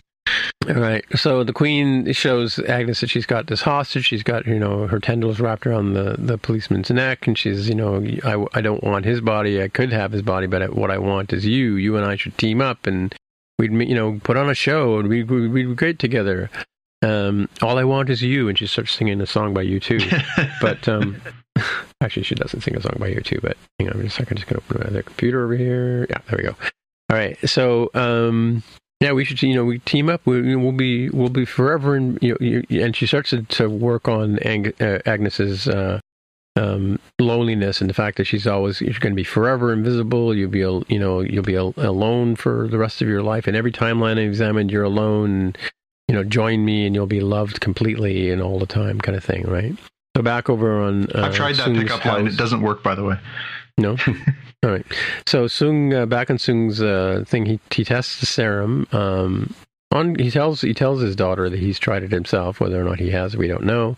All 0.68 0.74
right. 0.74 1.04
So 1.16 1.42
the 1.42 1.54
queen 1.54 2.12
shows 2.12 2.58
Agnes 2.58 3.00
that 3.00 3.08
she's 3.08 3.24
got 3.24 3.46
this 3.46 3.62
hostage. 3.62 4.04
She's 4.04 4.22
got, 4.22 4.46
you 4.46 4.58
know, 4.58 4.86
her 4.86 5.00
tendrils 5.00 5.40
wrapped 5.40 5.66
around 5.66 5.94
the, 5.94 6.16
the 6.18 6.36
policeman's 6.36 6.90
neck. 6.90 7.26
And 7.26 7.36
she's, 7.36 7.66
you 7.68 7.74
know, 7.74 8.04
I, 8.24 8.58
I 8.58 8.60
don't 8.60 8.84
want 8.84 9.06
his 9.06 9.22
body. 9.22 9.62
I 9.62 9.68
could 9.68 9.90
have 9.90 10.12
his 10.12 10.20
body, 10.20 10.46
but 10.46 10.74
what 10.74 10.90
I 10.90 10.98
want 10.98 11.32
is 11.32 11.46
you. 11.46 11.76
You 11.76 11.96
and 11.96 12.04
I 12.04 12.16
should 12.16 12.36
team 12.36 12.60
up 12.60 12.86
and 12.86 13.14
we'd, 13.58 13.72
you 13.72 13.94
know, 13.94 14.20
put 14.22 14.36
on 14.36 14.50
a 14.50 14.54
show 14.54 14.98
and 14.98 15.08
we'd, 15.08 15.30
we'd 15.30 15.52
be 15.52 15.74
great 15.74 15.98
together. 15.98 16.50
Um, 17.02 17.48
all 17.62 17.78
I 17.78 17.84
want 17.84 18.10
is 18.10 18.20
you. 18.20 18.50
And 18.50 18.58
she 18.58 18.66
starts 18.66 18.92
singing 18.92 19.22
a 19.22 19.26
song 19.26 19.54
by 19.54 19.62
you 19.62 19.80
too. 19.80 19.98
but, 20.60 20.86
um, 20.88 21.22
actually, 22.02 22.24
she 22.24 22.34
doesn't 22.34 22.60
sing 22.60 22.76
a 22.76 22.82
song 22.82 22.96
by 22.98 23.08
you 23.08 23.22
too, 23.22 23.40
but 23.42 23.56
hang 23.78 23.88
on 23.88 23.98
a 23.98 24.10
second. 24.10 24.32
I'm 24.32 24.36
just 24.36 24.48
going 24.48 24.60
to 24.60 24.74
open 24.76 24.92
the 24.92 25.02
computer 25.02 25.42
over 25.42 25.56
here. 25.56 26.06
Yeah, 26.10 26.18
there 26.28 26.36
we 26.36 26.42
go. 26.44 26.54
All 27.08 27.16
right. 27.16 27.38
So, 27.48 27.90
um, 27.94 28.62
yeah, 29.00 29.12
we 29.12 29.24
should. 29.24 29.42
You 29.42 29.54
know, 29.54 29.64
we 29.64 29.78
team 29.80 30.10
up. 30.10 30.20
We, 30.26 30.54
we'll 30.56 30.72
be 30.72 31.08
we'll 31.08 31.30
be 31.30 31.46
forever. 31.46 31.96
And 31.96 32.18
you 32.22 32.32
know, 32.32 32.36
you, 32.40 32.82
and 32.82 32.94
she 32.94 33.06
starts 33.06 33.30
to, 33.30 33.42
to 33.42 33.68
work 33.68 34.08
on 34.08 34.38
Ang, 34.40 34.74
uh, 34.78 34.98
Agnes's 35.06 35.66
uh, 35.66 36.00
um, 36.56 36.98
loneliness 37.18 37.80
and 37.80 37.88
the 37.88 37.94
fact 37.94 38.18
that 38.18 38.26
she's 38.26 38.46
always 38.46 38.80
you're 38.80 38.92
going 39.00 39.12
to 39.12 39.16
be 39.16 39.24
forever 39.24 39.72
invisible. 39.72 40.34
You'll 40.36 40.50
be 40.50 40.58
you 40.58 40.98
know 40.98 41.20
you'll 41.20 41.42
be 41.42 41.56
al- 41.56 41.74
alone 41.78 42.36
for 42.36 42.68
the 42.68 42.76
rest 42.76 43.00
of 43.00 43.08
your 43.08 43.22
life. 43.22 43.46
And 43.46 43.56
every 43.56 43.72
timeline 43.72 44.18
I 44.18 44.22
examined, 44.22 44.70
you're 44.70 44.84
alone. 44.84 45.54
You 46.08 46.16
know, 46.16 46.24
join 46.24 46.64
me, 46.64 46.86
and 46.86 46.94
you'll 46.94 47.06
be 47.06 47.20
loved 47.20 47.60
completely 47.60 48.30
and 48.30 48.42
all 48.42 48.58
the 48.58 48.66
time, 48.66 49.00
kind 49.00 49.16
of 49.16 49.24
thing, 49.24 49.44
right? 49.44 49.76
So 50.16 50.22
back 50.22 50.50
over 50.50 50.80
on. 50.80 51.04
Uh, 51.12 51.22
I've 51.22 51.34
tried 51.34 51.54
that 51.56 51.72
pickup 51.72 52.04
line. 52.04 52.26
It 52.26 52.36
doesn't 52.36 52.60
work, 52.60 52.82
by 52.82 52.96
the 52.96 53.04
way. 53.04 53.16
no. 53.78 53.96
All 54.62 54.70
right. 54.70 54.84
So 55.26 55.46
Soong, 55.46 55.94
uh, 55.94 56.06
back 56.06 56.30
on 56.30 56.36
Soong's 56.36 56.82
uh, 56.82 57.24
thing, 57.26 57.46
he 57.46 57.60
he 57.70 57.84
tests 57.84 58.20
the 58.20 58.26
serum. 58.26 58.86
Um, 58.92 59.54
on 59.90 60.16
he 60.16 60.30
tells 60.30 60.60
he 60.60 60.74
tells 60.74 61.00
his 61.00 61.16
daughter 61.16 61.48
that 61.48 61.58
he's 61.58 61.78
tried 61.78 62.02
it 62.02 62.12
himself. 62.12 62.60
Whether 62.60 62.80
or 62.80 62.84
not 62.84 63.00
he 63.00 63.10
has, 63.10 63.36
we 63.36 63.48
don't 63.48 63.64
know. 63.64 63.96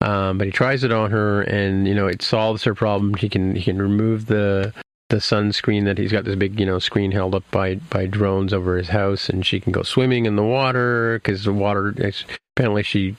Um, 0.00 0.38
but 0.38 0.46
he 0.46 0.52
tries 0.52 0.82
it 0.82 0.92
on 0.92 1.10
her, 1.10 1.42
and 1.42 1.86
you 1.86 1.94
know 1.94 2.06
it 2.06 2.22
solves 2.22 2.64
her 2.64 2.74
problem. 2.74 3.14
He 3.14 3.28
can 3.28 3.54
he 3.54 3.62
can 3.62 3.80
remove 3.80 4.26
the 4.26 4.72
the 5.10 5.16
sunscreen 5.16 5.84
that 5.84 5.98
he's 5.98 6.12
got 6.12 6.24
this 6.24 6.36
big 6.36 6.58
you 6.58 6.66
know 6.66 6.78
screen 6.78 7.12
held 7.12 7.34
up 7.34 7.48
by 7.50 7.76
by 7.76 8.06
drones 8.06 8.52
over 8.52 8.76
his 8.76 8.88
house, 8.88 9.28
and 9.28 9.46
she 9.46 9.60
can 9.60 9.72
go 9.72 9.82
swimming 9.82 10.26
in 10.26 10.36
the 10.36 10.42
water 10.42 11.20
because 11.22 11.44
the 11.44 11.52
water 11.52 11.94
apparently 12.56 12.82
she 12.82 13.16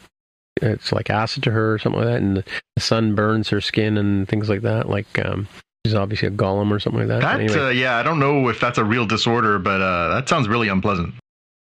it's 0.62 0.92
like 0.92 1.10
acid 1.10 1.44
to 1.44 1.52
her 1.52 1.74
or 1.74 1.80
something 1.80 2.02
like 2.02 2.10
that, 2.10 2.22
and 2.22 2.38
the, 2.38 2.44
the 2.76 2.82
sun 2.82 3.16
burns 3.16 3.50
her 3.50 3.62
skin 3.62 3.98
and 3.98 4.28
things 4.28 4.50
like 4.50 4.62
that. 4.62 4.90
Like 4.90 5.24
um, 5.24 5.48
she's 5.86 5.96
obviously 5.96 6.28
a 6.28 6.32
golem 6.32 6.72
or 6.72 6.80
something 6.80 7.00
like 7.00 7.08
that. 7.08 7.22
That, 7.22 7.40
Anyway. 7.42 7.60
uh, 7.60 7.70
yeah, 7.70 7.98
I 7.98 8.04
don't 8.04 8.20
know 8.20 8.48
if 8.50 8.60
that's 8.60 8.78
a 8.78 8.84
real 8.84 9.06
disorder, 9.06 9.60
but 9.60 9.82
uh, 9.82 10.14
that 10.16 10.30
sounds 10.30 10.48
really 10.48 10.68
unpleasant. 10.68 11.14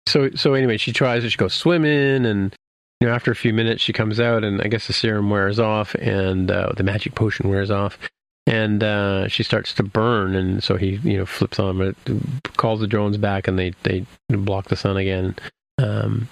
so 0.09 0.31
so 0.35 0.55
anyway, 0.55 0.77
she 0.77 0.93
tries 0.93 1.25
it. 1.25 1.31
She 1.31 1.37
goes 1.37 1.55
swimming, 1.55 2.25
and 2.27 2.55
you 3.01 3.09
know 3.09 3.15
after 3.15 3.31
a 3.31 3.37
few 3.37 3.53
minutes, 3.53 3.83
she 3.83 3.93
comes 3.93 4.19
out, 4.21 4.45
and 4.45 4.61
I 4.63 4.69
guess 4.69 4.87
the 4.87 4.93
serum 4.93 5.31
wears 5.31 5.59
off, 5.59 5.95
and 5.97 6.51
uh, 6.51 6.73
the 6.77 6.83
magic 6.85 7.15
potion 7.15 7.49
wears 7.51 7.71
off, 7.71 7.99
and 8.47 8.83
uh, 8.83 9.29
she 9.29 9.43
starts 9.43 9.75
to 9.75 9.83
burn, 9.83 10.35
and 10.35 10.63
so 10.63 10.77
he 10.77 10.97
you 11.03 11.19
know 11.19 11.27
flips 11.27 11.59
on, 11.59 11.79
but 11.79 11.97
calls 12.57 12.81
the 12.81 12.87
drones 12.87 13.17
back, 13.19 13.47
and 13.49 13.59
they 13.59 13.73
they 13.83 14.07
block 14.31 14.69
the 14.69 14.77
sun 14.77 14.97
again. 14.97 15.35
Um, 15.79 16.29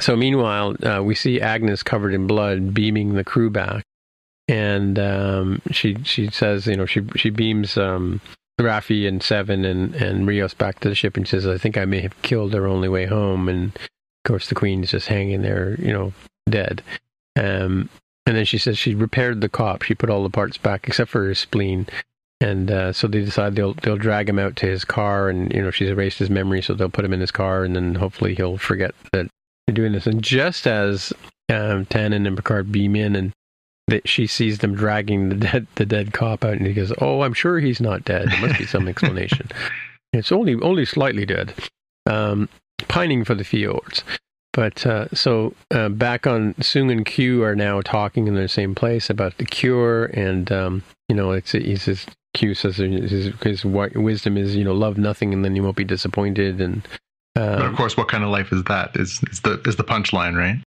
so 0.00 0.16
meanwhile, 0.16 0.76
uh, 0.84 1.02
we 1.02 1.14
see 1.14 1.40
Agnes 1.40 1.82
covered 1.82 2.14
in 2.14 2.26
blood, 2.26 2.72
beaming 2.74 3.14
the 3.14 3.24
crew 3.24 3.50
back, 3.50 3.82
and 4.48 4.98
um, 4.98 5.62
she 5.70 5.96
she 6.04 6.28
says, 6.28 6.66
you 6.66 6.76
know, 6.76 6.86
she 6.86 7.02
she 7.16 7.30
beams 7.30 7.76
um, 7.76 8.20
Raffi 8.58 9.06
and 9.06 9.22
Seven 9.22 9.64
and, 9.64 9.94
and 9.94 10.26
Rios 10.26 10.54
back 10.54 10.80
to 10.80 10.88
the 10.88 10.94
ship 10.94 11.16
and 11.16 11.28
says, 11.28 11.46
I 11.46 11.58
think 11.58 11.76
I 11.76 11.84
may 11.84 12.00
have 12.00 12.20
killed 12.22 12.52
their 12.52 12.66
only 12.66 12.88
way 12.88 13.06
home. 13.06 13.48
And 13.48 13.76
of 13.76 14.28
course, 14.28 14.48
the 14.48 14.54
Queen's 14.54 14.90
just 14.90 15.08
hanging 15.08 15.42
there, 15.42 15.76
you 15.78 15.92
know, 15.92 16.12
dead. 16.48 16.82
Um, 17.36 17.88
and 18.26 18.36
then 18.36 18.44
she 18.44 18.58
says 18.58 18.76
she 18.76 18.94
repaired 18.94 19.40
the 19.40 19.48
cop. 19.48 19.82
She 19.82 19.94
put 19.94 20.10
all 20.10 20.22
the 20.22 20.30
parts 20.30 20.58
back 20.58 20.88
except 20.88 21.10
for 21.10 21.28
his 21.28 21.38
spleen. 21.38 21.86
And 22.40 22.70
uh, 22.70 22.92
so 22.92 23.08
they 23.08 23.24
decide 23.24 23.56
they'll 23.56 23.74
they'll 23.74 23.96
drag 23.96 24.28
him 24.28 24.38
out 24.38 24.54
to 24.56 24.66
his 24.66 24.84
car, 24.84 25.28
and 25.28 25.52
you 25.52 25.60
know 25.60 25.72
she's 25.72 25.88
erased 25.88 26.20
his 26.20 26.30
memory, 26.30 26.62
so 26.62 26.72
they'll 26.72 26.88
put 26.88 27.04
him 27.04 27.12
in 27.12 27.20
his 27.20 27.32
car, 27.32 27.64
and 27.64 27.74
then 27.74 27.96
hopefully 27.96 28.36
he'll 28.36 28.58
forget 28.58 28.94
that 29.12 29.26
they're 29.66 29.74
doing 29.74 29.90
this. 29.90 30.06
And 30.06 30.22
just 30.22 30.68
as 30.68 31.12
um, 31.48 31.84
Tallinn 31.86 32.28
and 32.28 32.36
Picard 32.36 32.70
beam 32.70 32.94
in, 32.94 33.16
and 33.16 33.32
that 33.88 34.08
she 34.08 34.26
sees 34.26 34.58
them 34.58 34.74
dragging 34.74 35.28
the 35.30 35.34
dead 35.34 35.66
the 35.74 35.86
dead 35.86 36.12
cop 36.12 36.44
out, 36.44 36.54
and 36.54 36.66
he 36.66 36.74
goes, 36.74 36.92
"Oh, 37.00 37.22
I'm 37.22 37.34
sure 37.34 37.58
he's 37.58 37.80
not 37.80 38.04
dead. 38.04 38.28
There 38.30 38.40
must 38.40 38.58
be 38.58 38.66
some 38.66 38.88
explanation. 38.92 39.48
it's 40.12 40.32
only 40.32 40.54
only 40.62 40.84
slightly 40.84 41.26
dead, 41.26 41.54
um, 42.06 42.48
pining 42.88 43.24
for 43.24 43.34
the 43.34 43.44
fjords. 43.44 44.04
But 44.52 44.86
uh, 44.86 45.08
so 45.12 45.54
uh, 45.70 45.88
back 45.88 46.26
on 46.26 46.54
Soong 46.54 46.90
and 46.90 47.04
Q 47.06 47.44
are 47.44 47.54
now 47.54 47.80
talking 47.80 48.26
in 48.26 48.34
the 48.34 48.48
same 48.48 48.74
place 48.74 49.08
about 49.10 49.38
the 49.38 49.44
cure, 49.44 50.06
and 50.06 50.50
um, 50.50 50.82
you 51.08 51.16
know, 51.16 51.32
it's 51.32 51.52
he 51.52 51.76
says 51.76 52.06
Q 52.34 52.54
says 52.54 52.76
his, 52.76 53.32
his 53.42 53.64
wisdom 53.64 54.36
is 54.36 54.56
you 54.56 54.64
know 54.64 54.74
love 54.74 54.98
nothing, 54.98 55.32
and 55.32 55.44
then 55.44 55.54
you 55.54 55.62
won't 55.62 55.76
be 55.76 55.84
disappointed, 55.84 56.60
and 56.60 56.86
But 57.34 57.60
um, 57.60 57.70
of 57.70 57.76
course, 57.76 57.96
what 57.96 58.08
kind 58.08 58.24
of 58.24 58.30
life 58.30 58.52
is 58.52 58.64
that? 58.64 58.96
Is 58.96 59.20
is 59.30 59.40
the 59.40 59.60
is 59.64 59.76
the 59.76 59.84
punchline, 59.84 60.36
right? 60.36 60.60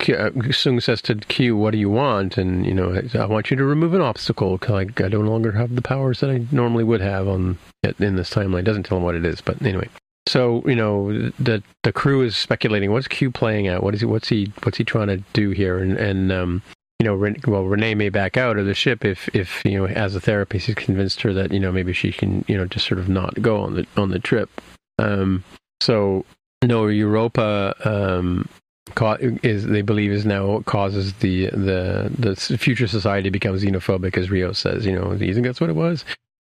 Uh, 0.00 0.30
Soong 0.30 0.82
says 0.82 1.02
to 1.02 1.16
Q, 1.16 1.56
"What 1.56 1.72
do 1.72 1.78
you 1.78 1.90
want?" 1.90 2.38
And 2.38 2.64
you 2.64 2.72
know, 2.72 3.02
I 3.14 3.26
want 3.26 3.50
you 3.50 3.56
to 3.56 3.64
remove 3.64 3.94
an 3.94 4.00
obstacle 4.00 4.56
because 4.56 4.88
I, 4.96 5.08
no 5.08 5.20
longer 5.20 5.52
have 5.52 5.74
the 5.74 5.82
powers 5.82 6.20
that 6.20 6.30
I 6.30 6.46
normally 6.52 6.84
would 6.84 7.00
have 7.00 7.26
on 7.26 7.58
in 7.98 8.16
this 8.16 8.30
timeline. 8.30 8.64
Doesn't 8.64 8.84
tell 8.84 8.98
him 8.98 9.04
what 9.04 9.16
it 9.16 9.26
is, 9.26 9.40
but 9.40 9.60
anyway. 9.60 9.88
so 10.28 10.62
you 10.66 10.76
know 10.76 11.30
the 11.40 11.62
the 11.82 11.92
crew 11.92 12.22
is 12.22 12.36
speculating 12.36 12.92
what's 12.92 13.08
Q 13.08 13.30
playing 13.30 13.66
at? 13.66 13.82
What 13.82 13.94
is 13.94 14.00
he? 14.00 14.06
What's 14.06 14.28
he? 14.28 14.52
What's 14.62 14.78
he 14.78 14.84
trying 14.84 15.08
to 15.08 15.18
do 15.32 15.50
here? 15.50 15.78
And 15.78 15.96
and 15.96 16.30
um, 16.30 16.62
you 17.00 17.04
know, 17.04 17.14
Ren- 17.14 17.40
well, 17.46 17.64
Renee 17.64 17.94
may 17.94 18.08
back 18.08 18.36
out 18.36 18.56
of 18.56 18.66
the 18.66 18.74
ship 18.74 19.04
if 19.04 19.28
if 19.34 19.64
you 19.64 19.78
know 19.78 19.86
as 19.86 20.14
a 20.14 20.20
therapist 20.20 20.66
he's 20.66 20.74
convinced 20.74 21.22
her 21.22 21.32
that 21.32 21.52
you 21.52 21.60
know 21.60 21.72
maybe 21.72 21.92
she 21.92 22.12
can 22.12 22.44
you 22.48 22.56
know 22.56 22.66
just 22.66 22.86
sort 22.86 23.00
of 23.00 23.08
not 23.08 23.40
go 23.42 23.60
on 23.60 23.74
the 23.74 23.86
on 23.96 24.10
the 24.10 24.18
trip. 24.18 24.60
Um, 24.98 25.44
so 25.80 26.24
no, 26.64 26.86
Europa 26.88 27.74
um, 27.84 28.48
is 29.42 29.66
they 29.66 29.82
believe 29.82 30.12
is 30.12 30.26
now 30.26 30.60
causes 30.66 31.12
the 31.14 31.46
the 31.46 32.10
the 32.18 32.36
future 32.36 32.86
society 32.86 33.30
becomes 33.30 33.62
xenophobic, 33.62 34.16
as 34.16 34.30
Rio 34.30 34.52
says. 34.52 34.86
You 34.86 34.98
know, 34.98 35.12
you 35.12 35.34
think 35.34 35.46
that's 35.46 35.60
what 35.60 35.70
it 35.70 35.76
was? 35.76 36.04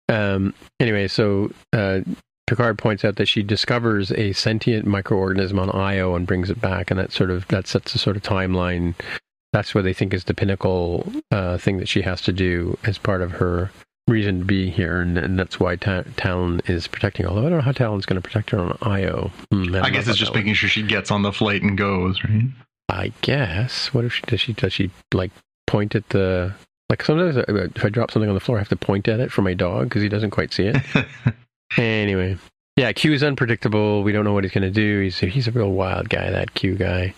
Um, 0.10 0.54
anyway, 0.80 1.08
so 1.08 1.52
uh, 1.72 2.02
Picard 2.48 2.78
points 2.78 3.06
out 3.06 3.16
that 3.16 3.28
she 3.28 3.42
discovers 3.42 4.12
a 4.12 4.34
sentient 4.34 4.86
microorganism 4.86 5.60
on 5.60 5.70
Io 5.72 6.16
and 6.16 6.28
brings 6.28 6.50
it 6.50 6.60
back, 6.60 6.92
and 6.92 7.00
that 7.00 7.12
sort 7.12 7.32
of 7.32 7.48
that 7.48 7.68
sets 7.68 7.96
a 7.96 7.98
sort 7.98 8.16
of 8.16 8.24
timeline. 8.24 8.96
That's 9.54 9.76
what 9.76 9.84
they 9.84 9.94
think 9.94 10.14
is 10.14 10.24
the 10.24 10.34
pinnacle 10.34 11.12
uh, 11.32 11.58
thing 11.58 11.78
that 11.78 11.88
she 11.88 12.02
has 12.02 12.22
to 12.22 12.34
do 12.34 12.78
as 12.84 12.98
part 12.98 13.22
of 13.22 13.34
her 13.34 13.72
reason 14.08 14.40
to 14.40 14.46
be 14.46 14.70
here, 14.70 15.00
and, 15.02 15.18
and 15.18 15.40
that's 15.40 15.60
why 15.60 15.76
Ta- 15.76 16.04
Tallinn 16.18 16.68
is 16.70 16.88
protecting. 16.88 17.26
Although 17.26 17.42
I 17.42 17.50
don't 17.50 17.60
know 17.60 17.62
how 17.62 17.72
Tallinn's 17.72 18.06
going 18.06 18.22
to 18.22 18.28
protect 18.28 18.50
her 18.52 18.60
on 18.60 18.78
Io. 18.82 19.32
Hmm, 19.52 19.76
I 19.76 19.90
guess 19.90 20.08
it's 20.08 20.18
just 20.18 20.34
making 20.34 20.54
sure 20.56 20.70
she 20.70 20.84
gets 20.84 21.10
on 21.12 21.22
the 21.22 21.32
flight 21.32 21.62
and 21.62 21.78
goes, 21.78 22.22
right? 22.24 22.44
I 22.90 23.14
guess. 23.22 23.94
What 23.94 24.06
if 24.06 24.14
she 24.14 24.22
does? 24.24 24.40
She 24.42 24.54
does 24.54 24.74
she 24.74 24.92
like 25.14 25.32
point 25.68 25.96
at 25.96 26.08
the 26.10 26.54
like 26.90 27.02
sometimes 27.04 27.38
I- 27.38 27.44
if 27.48 27.86
I 27.86 27.90
drop 27.90 28.12
something 28.12 28.30
on 28.30 28.36
the 28.36 28.42
floor, 28.42 28.58
I 28.58 28.62
have 28.62 28.70
to 28.70 28.76
point 28.76 29.08
at 29.08 29.20
it 29.20 29.32
for 29.32 29.42
my 29.42 29.54
dog 29.54 29.86
because 29.86 30.02
he 30.02 30.10
doesn't 30.10 30.32
quite 30.32 30.54
see 30.54 30.66
it. 30.66 30.78
anyway, 31.78 32.38
yeah, 32.76 32.92
Q 32.92 33.14
is 33.14 33.24
unpredictable. 33.24 34.04
We 34.04 34.12
don't 34.12 34.26
know 34.26 34.34
what 34.34 34.44
he's 34.44 34.54
going 34.54 34.64
to 34.64 34.70
do. 34.72 35.02
He's 35.02 35.20
he's 35.20 35.48
a 35.48 35.52
real 35.52 35.72
wild 35.72 36.10
guy. 36.10 36.30
That 36.30 36.54
Q 36.54 36.76
guy, 36.76 37.14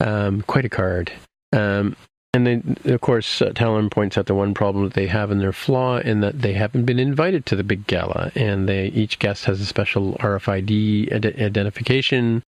um, 0.00 0.42
quite 0.42 0.64
a 0.64 0.68
card. 0.70 1.12
Um, 1.52 1.96
and 2.34 2.46
then, 2.46 2.76
of 2.84 3.00
course, 3.00 3.40
uh, 3.40 3.50
Tallinn 3.50 3.90
points 3.90 4.18
out 4.18 4.26
the 4.26 4.34
one 4.34 4.52
problem 4.52 4.84
that 4.84 4.94
they 4.94 5.06
have 5.06 5.30
in 5.30 5.38
their 5.38 5.52
flaw 5.52 5.98
in 5.98 6.20
that 6.20 6.42
they 6.42 6.52
haven't 6.52 6.84
been 6.84 6.98
invited 6.98 7.46
to 7.46 7.56
the 7.56 7.64
big 7.64 7.86
gala, 7.86 8.30
and 8.34 8.68
they 8.68 8.88
each 8.88 9.18
guest 9.18 9.46
has 9.46 9.60
a 9.60 9.66
special 9.66 10.14
RFID 10.14 11.12
ide- 11.12 11.40
identification. 11.40 12.42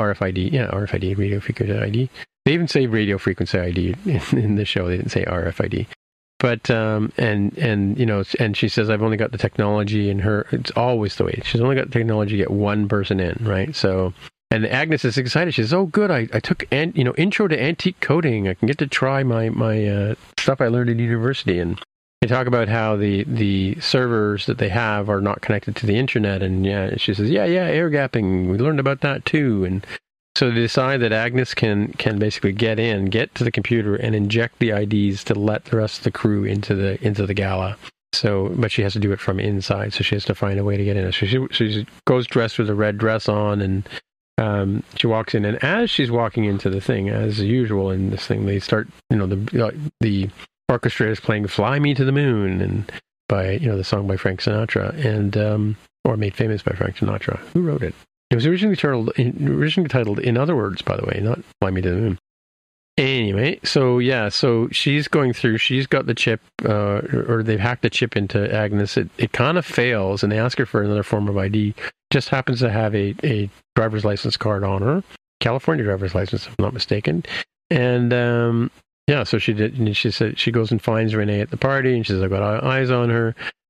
RFID, 0.00 0.52
yeah, 0.52 0.68
RFID, 0.68 1.18
radio 1.18 1.40
frequency 1.40 1.76
ID. 1.76 2.10
They 2.46 2.54
even 2.54 2.68
say 2.68 2.86
radio 2.86 3.18
frequency 3.18 3.58
ID 3.58 3.94
in, 4.06 4.38
in 4.38 4.54
the 4.54 4.64
show. 4.64 4.88
They 4.88 4.96
didn't 4.96 5.12
say 5.12 5.24
RFID. 5.24 5.86
But 6.38 6.70
um, 6.70 7.12
and 7.18 7.56
and 7.58 7.98
you 7.98 8.06
know, 8.06 8.22
and 8.38 8.56
she 8.56 8.68
says 8.68 8.88
I've 8.88 9.02
only 9.02 9.16
got 9.16 9.32
the 9.32 9.38
technology 9.38 10.08
in 10.08 10.20
her. 10.20 10.46
It's 10.52 10.70
always 10.70 11.16
the 11.16 11.24
way 11.24 11.42
she's 11.44 11.60
only 11.60 11.74
got 11.74 11.86
the 11.86 11.98
technology 11.98 12.32
to 12.32 12.44
get 12.44 12.50
one 12.50 12.88
person 12.88 13.18
in, 13.20 13.36
right? 13.40 13.74
So 13.74 14.14
and 14.50 14.66
Agnes 14.66 15.04
is 15.04 15.18
excited. 15.18 15.54
She 15.54 15.62
says, 15.62 15.74
"Oh, 15.74 15.86
good! 15.86 16.10
I, 16.10 16.28
I 16.32 16.40
took 16.40 16.64
an, 16.70 16.92
you 16.94 17.04
know 17.04 17.14
intro 17.14 17.48
to 17.48 17.62
antique 17.62 18.00
coding. 18.00 18.48
I 18.48 18.54
can 18.54 18.66
get 18.66 18.78
to 18.78 18.86
try 18.86 19.22
my 19.22 19.50
my 19.50 19.86
uh, 19.86 20.14
stuff 20.38 20.60
I 20.60 20.68
learned 20.68 20.90
at 20.90 20.96
university." 20.96 21.58
And 21.58 21.80
they 22.20 22.28
talk 22.28 22.46
about 22.46 22.68
how 22.68 22.96
the 22.96 23.24
the 23.24 23.78
servers 23.80 24.46
that 24.46 24.58
they 24.58 24.70
have 24.70 25.08
are 25.10 25.20
not 25.20 25.42
connected 25.42 25.76
to 25.76 25.86
the 25.86 25.96
internet. 25.96 26.42
And 26.42 26.64
yeah, 26.64 26.96
she 26.96 27.14
says, 27.14 27.30
"Yeah, 27.30 27.44
yeah, 27.44 27.64
air 27.64 27.90
gapping. 27.90 28.50
We 28.50 28.58
learned 28.58 28.80
about 28.80 29.02
that 29.02 29.24
too." 29.24 29.64
And 29.64 29.86
so 30.36 30.50
they 30.50 30.60
decide 30.60 31.00
that 31.00 31.12
Agnes 31.12 31.52
can 31.52 31.92
can 31.94 32.18
basically 32.18 32.52
get 32.52 32.78
in, 32.78 33.06
get 33.06 33.34
to 33.34 33.44
the 33.44 33.52
computer, 33.52 33.96
and 33.96 34.14
inject 34.14 34.60
the 34.60 34.70
IDs 34.70 35.24
to 35.24 35.34
let 35.34 35.66
the 35.66 35.76
rest 35.76 35.98
of 35.98 36.04
the 36.04 36.10
crew 36.10 36.44
into 36.44 36.74
the 36.74 37.04
into 37.04 37.26
the 37.26 37.34
gala. 37.34 37.76
So, 38.14 38.48
but 38.56 38.72
she 38.72 38.80
has 38.82 38.94
to 38.94 38.98
do 38.98 39.12
it 39.12 39.20
from 39.20 39.38
inside. 39.38 39.92
So 39.92 40.02
she 40.02 40.14
has 40.14 40.24
to 40.24 40.34
find 40.34 40.58
a 40.58 40.64
way 40.64 40.78
to 40.78 40.84
get 40.84 40.96
in. 40.96 41.12
So 41.12 41.26
she 41.26 41.46
she 41.50 41.86
goes 42.06 42.26
dressed 42.26 42.58
with 42.58 42.70
a 42.70 42.74
red 42.74 42.96
dress 42.96 43.28
on 43.28 43.60
and 43.60 43.86
um, 44.38 44.82
she 44.96 45.06
walks 45.06 45.34
in, 45.34 45.44
and 45.44 45.62
as 45.62 45.90
she's 45.90 46.10
walking 46.10 46.44
into 46.44 46.70
the 46.70 46.80
thing, 46.80 47.08
as 47.08 47.40
usual 47.40 47.90
in 47.90 48.10
this 48.10 48.26
thing, 48.26 48.46
they 48.46 48.60
start, 48.60 48.88
you 49.10 49.16
know, 49.16 49.26
the 49.26 49.66
uh, 49.66 49.70
the 50.00 50.30
orchestra 50.68 51.08
is 51.08 51.20
playing 51.20 51.46
"Fly 51.48 51.78
Me 51.78 51.94
to 51.94 52.04
the 52.04 52.12
Moon" 52.12 52.60
and 52.60 52.90
by 53.28 53.52
you 53.52 53.68
know 53.68 53.76
the 53.76 53.84
song 53.84 54.06
by 54.06 54.16
Frank 54.16 54.40
Sinatra, 54.40 54.92
and 55.04 55.36
um, 55.36 55.76
or 56.04 56.16
made 56.16 56.36
famous 56.36 56.62
by 56.62 56.72
Frank 56.72 56.96
Sinatra. 56.96 57.38
Who 57.52 57.62
wrote 57.62 57.82
it? 57.82 57.94
It 58.30 58.34
was 58.34 58.46
originally 58.46 58.76
titled, 58.76 59.10
originally 59.18 59.88
titled 59.88 60.18
"In 60.20 60.36
Other 60.36 60.56
Words," 60.56 60.82
by 60.82 60.96
the 60.96 61.06
way, 61.06 61.20
not 61.22 61.40
"Fly 61.60 61.70
Me 61.70 61.82
to 61.82 61.90
the 61.90 61.96
Moon." 61.96 62.18
Anyway, 62.98 63.60
so 63.62 64.00
yeah, 64.00 64.28
so 64.28 64.68
she's 64.72 65.06
going 65.06 65.32
through. 65.32 65.56
She's 65.58 65.86
got 65.86 66.06
the 66.06 66.14
chip, 66.16 66.40
uh, 66.64 67.00
or 67.28 67.44
they've 67.44 67.60
hacked 67.60 67.82
the 67.82 67.90
chip 67.90 68.16
into 68.16 68.52
Agnes. 68.52 68.96
It 68.96 69.08
it 69.18 69.30
kind 69.30 69.56
of 69.56 69.64
fails, 69.64 70.24
and 70.24 70.32
they 70.32 70.38
ask 70.38 70.58
her 70.58 70.66
for 70.66 70.82
another 70.82 71.04
form 71.04 71.28
of 71.28 71.38
ID. 71.38 71.74
Just 72.10 72.28
happens 72.28 72.58
to 72.58 72.70
have 72.70 72.96
a 72.96 73.14
a 73.22 73.48
driver's 73.76 74.04
license 74.04 74.36
card 74.36 74.64
on 74.64 74.82
her, 74.82 75.04
California 75.38 75.84
driver's 75.84 76.16
license, 76.16 76.46
if 76.46 76.56
I'm 76.58 76.64
not 76.64 76.74
mistaken. 76.74 77.24
And 77.70 78.12
um, 78.12 78.70
yeah, 79.06 79.22
so 79.22 79.38
she 79.38 79.52
did. 79.52 79.78
And 79.78 79.96
she 79.96 80.10
said 80.10 80.36
she 80.36 80.50
goes 80.50 80.72
and 80.72 80.82
finds 80.82 81.14
Renee 81.14 81.40
at 81.40 81.50
the 81.50 81.56
party, 81.56 81.94
and 81.94 82.04
she 82.04 82.12
says, 82.12 82.22
"I've 82.22 82.30
got 82.30 82.64
eyes 82.64 82.90
on 82.90 83.10
her." 83.10 83.28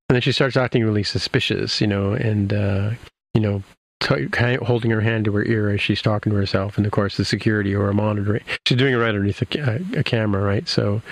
And 0.09 0.15
then 0.15 0.23
she 0.23 0.33
starts 0.33 0.57
acting 0.57 0.85
really 0.85 1.03
suspicious, 1.03 1.83
you 1.83 1.87
know, 1.87 2.15
and 2.15 2.51
uh, 2.51 2.91
you 3.35 3.43
know, 3.43 3.63
t- 4.01 4.55
holding 4.63 4.91
her 4.91 5.01
hand 5.01 5.25
to 5.27 5.33
her 5.33 5.45
ear 5.45 5.71
as 5.71 5.81
she's 5.81 6.03
talking 6.03 6.31
to 6.31 6.37
herself. 6.39 6.77
And 6.77 6.87
of 6.87 6.93
course, 6.93 7.17
the 7.17 7.25
security 7.25 7.75
or 7.75 7.93
monitoring. 7.93 8.43
She's 8.67 8.79
doing 8.79 8.95
it 8.95 8.99
right 8.99 9.09
underneath 9.09 9.43
a, 9.43 9.85
a 9.99 10.03
camera, 10.05 10.43
right? 10.43 10.69
So 10.69 11.03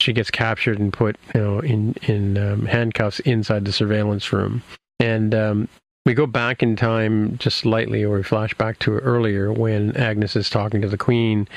she 0.00 0.12
gets 0.12 0.30
captured 0.30 0.78
and 0.78 0.92
put, 0.92 1.16
you 1.34 1.40
know, 1.40 1.58
in 1.60 1.94
in 2.02 2.36
um, 2.38 2.66
handcuffs 2.66 3.20
inside 3.20 3.64
the 3.64 3.72
surveillance 3.72 4.32
room. 4.32 4.62
And 5.00 5.34
um, 5.34 5.68
we 6.06 6.14
go 6.14 6.26
back 6.26 6.62
in 6.62 6.76
time 6.76 7.38
just 7.38 7.58
slightly, 7.58 8.04
or 8.04 8.16
we 8.16 8.22
flash 8.22 8.54
back 8.54 8.78
to 8.80 8.98
earlier 8.98 9.52
when 9.52 9.96
Agnes 9.96 10.36
is 10.36 10.50
talking 10.50 10.82
to 10.82 10.88
the 10.88 10.98
Queen, 10.98 11.48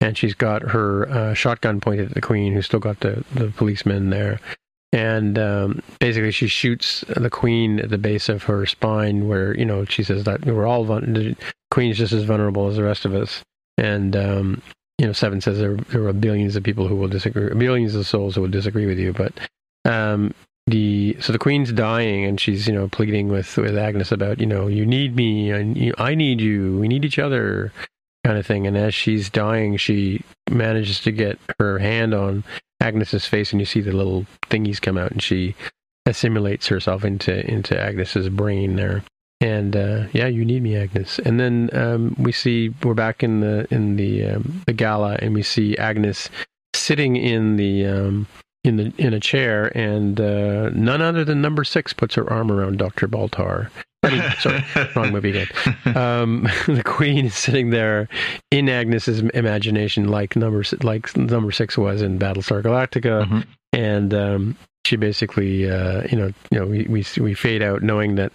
and 0.00 0.16
she's 0.18 0.34
got 0.34 0.62
her 0.62 1.08
uh, 1.08 1.34
shotgun 1.34 1.80
pointed 1.80 2.08
at 2.08 2.14
the 2.14 2.20
Queen, 2.20 2.52
who's 2.52 2.66
still 2.66 2.80
got 2.80 3.00
the 3.00 3.24
the 3.34 3.48
policeman 3.50 4.10
there. 4.10 4.40
And 4.94 5.36
um, 5.40 5.82
basically, 5.98 6.30
she 6.30 6.46
shoots 6.46 7.04
the 7.08 7.28
queen 7.28 7.80
at 7.80 7.90
the 7.90 7.98
base 7.98 8.28
of 8.28 8.44
her 8.44 8.64
spine, 8.64 9.26
where 9.26 9.52
you 9.56 9.64
know 9.64 9.84
she 9.84 10.04
says 10.04 10.22
that 10.22 10.46
we're 10.46 10.66
all 10.66 10.84
vul- 10.84 11.00
the 11.00 11.34
queen's 11.72 11.98
just 11.98 12.12
as 12.12 12.22
vulnerable 12.22 12.68
as 12.68 12.76
the 12.76 12.84
rest 12.84 13.04
of 13.04 13.12
us. 13.12 13.42
And 13.76 14.14
um, 14.14 14.62
you 14.98 15.06
know, 15.06 15.12
Seven 15.12 15.40
says 15.40 15.58
there, 15.58 15.74
there 15.74 16.06
are 16.06 16.12
billions 16.12 16.54
of 16.54 16.62
people 16.62 16.86
who 16.86 16.94
will 16.94 17.08
disagree, 17.08 17.52
billions 17.54 17.96
of 17.96 18.06
souls 18.06 18.36
who 18.36 18.42
will 18.42 18.48
disagree 18.48 18.86
with 18.86 19.00
you. 19.00 19.12
But 19.12 19.32
um, 19.84 20.32
the 20.68 21.16
so 21.18 21.32
the 21.32 21.40
queen's 21.40 21.72
dying, 21.72 22.24
and 22.24 22.40
she's 22.40 22.68
you 22.68 22.72
know 22.72 22.86
pleading 22.86 23.26
with 23.26 23.56
with 23.56 23.76
Agnes 23.76 24.12
about 24.12 24.38
you 24.38 24.46
know 24.46 24.68
you 24.68 24.86
need 24.86 25.16
me, 25.16 25.50
and 25.50 25.76
you, 25.76 25.92
I 25.98 26.14
need 26.14 26.40
you, 26.40 26.78
we 26.78 26.86
need 26.86 27.04
each 27.04 27.18
other, 27.18 27.72
kind 28.24 28.38
of 28.38 28.46
thing. 28.46 28.64
And 28.64 28.76
as 28.76 28.94
she's 28.94 29.28
dying, 29.28 29.76
she 29.76 30.22
manages 30.48 31.00
to 31.00 31.10
get 31.10 31.40
her 31.58 31.80
hand 31.80 32.14
on 32.14 32.44
Agnes's 32.84 33.26
face, 33.26 33.52
and 33.52 33.60
you 33.60 33.66
see 33.66 33.80
the 33.80 33.92
little 33.92 34.26
thingies 34.50 34.80
come 34.80 34.98
out, 34.98 35.10
and 35.10 35.22
she 35.22 35.54
assimilates 36.06 36.66
herself 36.68 37.04
into 37.04 37.44
into 37.50 37.78
Agnes's 37.80 38.28
brain 38.28 38.76
there. 38.76 39.02
And 39.40 39.74
uh, 39.74 40.04
yeah, 40.12 40.26
you 40.26 40.44
need 40.44 40.62
me, 40.62 40.76
Agnes. 40.76 41.18
And 41.18 41.40
then 41.40 41.70
um, 41.72 42.14
we 42.18 42.32
see 42.32 42.74
we're 42.82 42.94
back 42.94 43.22
in 43.22 43.40
the 43.40 43.66
in 43.70 43.96
the 43.96 44.24
um, 44.26 44.62
the 44.66 44.72
gala, 44.72 45.16
and 45.20 45.34
we 45.34 45.42
see 45.42 45.76
Agnes 45.76 46.28
sitting 46.74 47.16
in 47.16 47.56
the 47.56 47.86
um, 47.86 48.26
in 48.64 48.76
the 48.76 48.92
in 48.98 49.14
a 49.14 49.20
chair, 49.20 49.76
and 49.76 50.20
uh, 50.20 50.70
none 50.70 51.00
other 51.00 51.24
than 51.24 51.40
Number 51.40 51.64
Six 51.64 51.92
puts 51.92 52.14
her 52.14 52.30
arm 52.30 52.50
around 52.52 52.78
Doctor 52.78 53.08
Baltar. 53.08 53.70
Sorry, 54.40 54.64
wrong 54.94 55.12
movie 55.12 55.30
again. 55.30 55.96
Um, 55.96 56.42
the 56.66 56.82
Queen 56.84 57.26
is 57.26 57.34
sitting 57.34 57.70
there 57.70 58.08
in 58.50 58.68
Agnes's 58.68 59.20
imagination, 59.20 60.08
like 60.08 60.36
number 60.36 60.62
like 60.82 61.16
Number 61.16 61.50
Six 61.52 61.76
was 61.78 62.02
in 62.02 62.18
Battlestar 62.18 62.62
Galactica, 62.62 63.26
Mhm. 63.26 63.44
and 63.72 64.14
um, 64.14 64.56
she 64.84 64.96
basically, 64.96 65.70
uh, 65.70 66.02
you 66.10 66.16
know, 66.18 66.32
you 66.50 66.58
know, 66.60 66.66
we, 66.66 66.84
we 66.88 67.04
we 67.20 67.34
fade 67.34 67.62
out 67.62 67.82
knowing 67.82 68.16
that. 68.16 68.32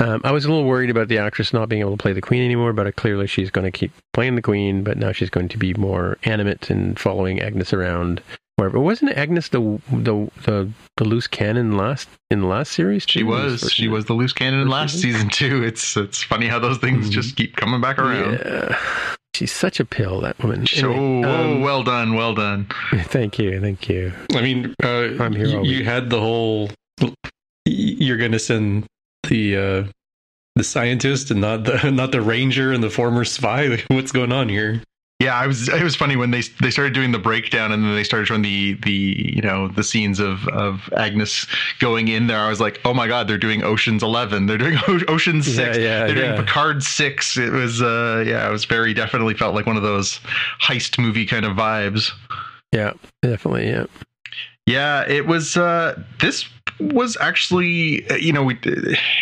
Um, 0.00 0.20
I 0.22 0.30
was 0.30 0.44
a 0.44 0.48
little 0.48 0.62
worried 0.64 0.90
about 0.90 1.08
the 1.08 1.18
actress 1.18 1.52
not 1.52 1.68
being 1.68 1.80
able 1.80 1.90
to 1.96 2.00
play 2.00 2.12
the 2.12 2.20
Queen 2.20 2.44
anymore, 2.44 2.72
but 2.72 2.86
uh, 2.86 2.92
clearly 2.92 3.26
she's 3.26 3.50
going 3.50 3.64
to 3.64 3.76
keep 3.76 3.90
playing 4.12 4.36
the 4.36 4.42
Queen. 4.42 4.84
But 4.84 4.96
now 4.96 5.10
she's 5.10 5.28
going 5.28 5.48
to 5.48 5.58
be 5.58 5.74
more 5.74 6.18
animate 6.22 6.70
and 6.70 6.96
following 6.96 7.40
Agnes 7.40 7.72
around. 7.72 8.22
Wherever 8.58 8.80
wasn't 8.80 9.12
Agnes 9.12 9.50
the 9.50 9.60
the 9.88 10.28
the, 10.44 10.68
the 10.96 11.04
loose 11.04 11.28
cannon 11.28 11.76
last 11.76 12.08
in 12.28 12.40
the 12.40 12.48
last 12.48 12.72
series? 12.72 13.04
She 13.06 13.20
too? 13.20 13.26
was 13.26 13.70
she 13.72 13.86
was 13.86 14.06
the 14.06 14.14
loose 14.14 14.32
cannon 14.32 14.58
in 14.58 14.68
last 14.68 14.94
season? 15.00 15.30
season 15.30 15.50
too. 15.50 15.62
It's 15.62 15.96
it's 15.96 16.24
funny 16.24 16.48
how 16.48 16.58
those 16.58 16.78
things 16.78 17.08
Mhm. 17.08 17.12
just 17.12 17.36
keep 17.36 17.54
coming 17.54 17.80
back 17.80 17.98
around. 18.00 18.40
Yeah. 18.44 18.76
She's 19.36 19.52
such 19.52 19.78
a 19.78 19.84
pill, 19.84 20.20
that 20.22 20.36
woman. 20.42 20.66
Anyway, 20.74 21.24
oh, 21.24 21.52
um, 21.52 21.60
well 21.60 21.84
done, 21.84 22.14
well 22.14 22.34
done. 22.34 22.66
thank 23.04 23.38
you, 23.38 23.60
thank 23.60 23.88
you. 23.88 24.12
I 24.34 24.40
mean, 24.40 24.74
uh, 24.82 25.22
I'm 25.22 25.32
here 25.36 25.46
you, 25.46 25.62
you 25.62 25.84
had 25.84 26.10
the 26.10 26.18
whole. 26.18 26.70
You're 27.64 28.16
going 28.16 28.32
to 28.32 28.40
send 28.40 28.86
the 29.28 29.56
uh, 29.56 29.84
the 30.56 30.64
scientist 30.64 31.30
and 31.30 31.40
not 31.40 31.62
the 31.62 31.90
not 31.92 32.10
the 32.10 32.22
ranger 32.22 32.72
and 32.72 32.82
the 32.82 32.90
former 32.90 33.24
spy. 33.24 33.76
What's 33.88 34.10
going 34.10 34.32
on 34.32 34.48
here? 34.48 34.82
Yeah, 35.20 35.34
I 35.34 35.48
was. 35.48 35.68
It 35.68 35.82
was 35.82 35.96
funny 35.96 36.14
when 36.14 36.30
they 36.30 36.42
they 36.62 36.70
started 36.70 36.94
doing 36.94 37.10
the 37.10 37.18
breakdown 37.18 37.72
and 37.72 37.82
then 37.82 37.96
they 37.96 38.04
started 38.04 38.26
showing 38.26 38.42
the 38.42 38.74
the 38.84 39.32
you 39.34 39.42
know 39.42 39.66
the 39.66 39.82
scenes 39.82 40.20
of 40.20 40.46
of 40.48 40.88
Agnes 40.96 41.44
going 41.80 42.06
in 42.06 42.28
there. 42.28 42.38
I 42.38 42.48
was 42.48 42.60
like, 42.60 42.80
oh 42.84 42.94
my 42.94 43.08
god, 43.08 43.26
they're 43.26 43.36
doing 43.36 43.64
Ocean's 43.64 44.04
Eleven. 44.04 44.46
They're 44.46 44.58
doing 44.58 44.78
o- 44.86 45.00
Ocean 45.08 45.42
Six. 45.42 45.76
yeah, 45.76 46.06
they're 46.06 46.16
yeah. 46.16 46.34
doing 46.34 46.44
Picard 46.44 46.84
Six. 46.84 47.36
It 47.36 47.50
was 47.52 47.82
uh 47.82 48.22
yeah, 48.24 48.48
it 48.48 48.52
was 48.52 48.64
very 48.64 48.94
definitely 48.94 49.34
felt 49.34 49.56
like 49.56 49.66
one 49.66 49.76
of 49.76 49.82
those 49.82 50.20
heist 50.62 51.00
movie 51.00 51.26
kind 51.26 51.44
of 51.44 51.56
vibes. 51.56 52.12
Yeah, 52.70 52.92
definitely. 53.22 53.66
Yeah. 53.66 53.86
Yeah, 54.66 55.08
it 55.08 55.26
was. 55.26 55.56
Uh, 55.56 55.98
this 56.20 56.46
was 56.80 57.16
actually, 57.20 58.08
uh, 58.08 58.16
you 58.16 58.32
know, 58.32 58.42
we 58.42 58.58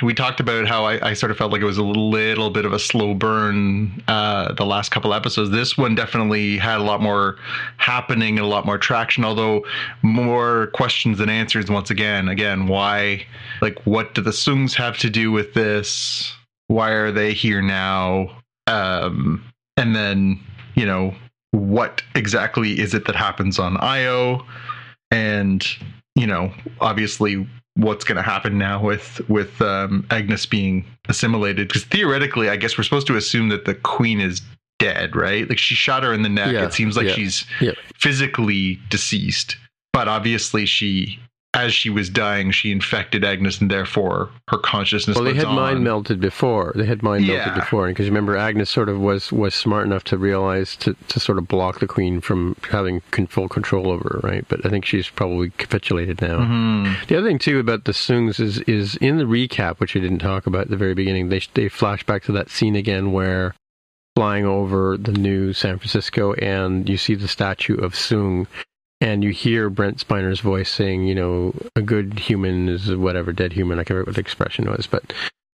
we 0.03 0.15
talked 0.15 0.41
about 0.41 0.67
how 0.67 0.85
I, 0.85 1.11
I 1.11 1.13
sort 1.15 1.31
of 1.31 1.39
felt 1.39 1.53
like 1.53 1.61
it 1.61 1.67
was 1.67 1.79
a 1.79 1.85
little 1.85 2.51
bit 2.51 2.65
of 2.65 2.73
a 2.73 2.79
slow 2.79 3.15
burn 3.15 4.03
uh, 4.09 4.53
the 4.53 4.67
last 4.67 4.91
couple 4.91 5.15
episodes. 5.15 5.51
This 5.51 5.77
one 5.77 5.95
definitely 5.95 6.59
had 6.59 6.79
a 6.79 6.83
lot 6.83 7.01
more 7.01 7.37
happening 7.79 8.39
and 8.39 8.47
a 8.47 8.49
lot 8.49 8.67
more 8.67 8.79
traction, 8.79 9.25
although 9.25 9.65
more 10.03 10.69
questions 10.69 11.19
than 11.19 11.29
answers. 11.29 11.71
Once 11.71 11.91
again, 11.91 12.29
again, 12.29 12.67
why? 12.67 13.25
Like, 13.61 13.79
what 13.87 14.15
do 14.15 14.21
the 14.21 14.31
Soongs 14.31 14.75
have 14.75 14.99
to 14.99 15.11
do 15.11 15.33
with 15.33 15.55
this? 15.55 16.35
Why 16.69 16.91
are 16.91 17.13
they 17.13 17.33
here 17.33 17.63
now? 17.63 18.43
Um, 18.67 19.45
and 19.77 19.95
then, 19.95 20.41
you 20.75 20.85
know, 20.85 21.15
what 21.53 22.03
exactly 22.15 22.81
is 22.81 22.93
it 22.93 23.07
that 23.07 23.17
happens 23.17 23.59
on 23.59 23.77
Io? 23.79 24.45
and 25.11 25.67
you 26.17 26.27
know 26.27 26.53
obviously 26.81 27.47
what's 27.77 28.05
going 28.05 28.17
to 28.17 28.23
happen 28.23 28.59
now 28.59 28.83
with 28.83 29.21
with 29.29 29.61
um, 29.63 30.05
Agnes 30.11 30.47
being 30.47 30.85
assimilated 31.09 31.69
because 31.69 31.85
theoretically 31.85 32.49
I 32.49 32.57
guess 32.57 32.77
we're 32.77 32.85
supposed 32.85 33.07
to 33.07 33.17
assume 33.17 33.51
that 33.51 33.67
the 33.67 33.75
queen 33.75 34.21
is 34.21 34.41
dead 34.79 35.15
right 35.15 35.49
like 35.49 35.59
she 35.59 35.75
shot 35.75 36.03
her 36.03 36.13
in 36.13 36.23
the 36.23 36.29
neck 36.29 36.53
Yeah, 36.53 36.65
it 36.65 36.73
seems 36.73 36.97
like 36.97 37.07
yeah, 37.07 37.15
she's 37.15 37.45
yeah. 37.61 37.73
physically 37.95 38.81
deceased 38.91 39.57
but 39.93 40.09
obviously 40.09 40.67
she 40.67 41.19
as 41.57 41.73
she 41.75 41.89
was 41.91 42.09
dying 42.11 42.51
she 42.51 42.71
infected 42.71 43.25
Agnes 43.25 43.61
and 43.61 43.71
therefore 43.71 44.29
her 44.49 44.59
consciousness 44.59 45.17
Well, 45.17 45.25
they 45.25 45.35
had 45.35 45.49
mind 45.49 45.83
melted 45.83 46.21
before. 46.21 46.73
They 46.77 46.85
had 46.85 47.03
mind 47.03 47.25
Yeah. 47.25 47.37
melted 47.39 47.55
before, 47.55 47.89
because 47.89 48.07
remember, 48.09 48.37
Agnes 48.37 48.71
sort 48.71 48.89
of 48.89 48.99
was 49.01 49.33
was 49.33 49.55
smart 49.55 49.87
enough 49.87 50.05
to 50.05 50.19
realize 50.19 50.77
to, 50.77 50.95
to 51.09 51.19
sort 51.19 51.39
of 51.39 51.49
block 51.49 51.81
the 51.81 51.87
queen 51.87 52.21
from 52.21 52.55
having 52.71 53.01
full 53.29 53.49
control 53.49 53.91
over 53.91 54.21
her, 54.23 54.29
right? 54.29 54.45
But 54.49 54.65
I 54.65 54.69
think 54.69 54.85
she's 54.85 55.09
probably 55.09 55.51
capitulated 55.59 56.21
now. 56.23 56.39
Mhm. 56.41 57.07
The 57.07 57.17
other 57.19 57.27
thing 57.29 57.39
too 57.39 57.59
about 57.59 57.85
the 57.85 57.93
Soongs 57.93 58.39
is 58.39 58.59
is 58.61 58.97
in 58.97 59.17
the 59.19 59.25
recap, 59.25 59.79
which 59.81 59.97
I 59.97 60.01
didn't 60.01 60.19
talk 60.21 60.47
about 60.47 60.63
at 60.63 60.71
the 60.71 60.77
very 60.77 60.95
beginning. 60.95 61.31
They 61.31 61.41
they 61.55 61.69
flash 61.69 62.05
back 62.05 62.23
to 62.25 62.33
that 62.33 62.51
scene 62.51 62.77
again 62.77 63.13
where 63.13 63.55
flying 64.15 64.47
over 64.47 64.97
the 64.97 65.13
new 65.13 65.53
San 65.53 65.79
Francisco, 65.79 66.33
and 66.35 66.89
you 66.89 66.97
see 66.97 67.15
the 67.15 67.29
statue 67.29 67.77
of 67.77 67.93
Soong, 67.95 68.47
and 69.01 69.23
you 69.25 69.31
hear 69.31 69.69
Brent 69.71 70.01
Spiner's 70.01 70.41
voice 70.41 70.71
saying, 70.71 71.07
you 71.07 71.15
know, 71.15 71.55
a 71.75 71.83
good 71.83 72.19
human 72.19 72.69
is 72.69 72.95
whatever 72.95 73.33
dead 73.33 73.53
human. 73.53 73.79
I 73.79 73.83
can't 73.83 73.91
remember 73.91 74.11
what 74.11 74.15
the 74.17 74.21
expression 74.21 74.71
was, 74.71 74.87
but. 74.87 75.13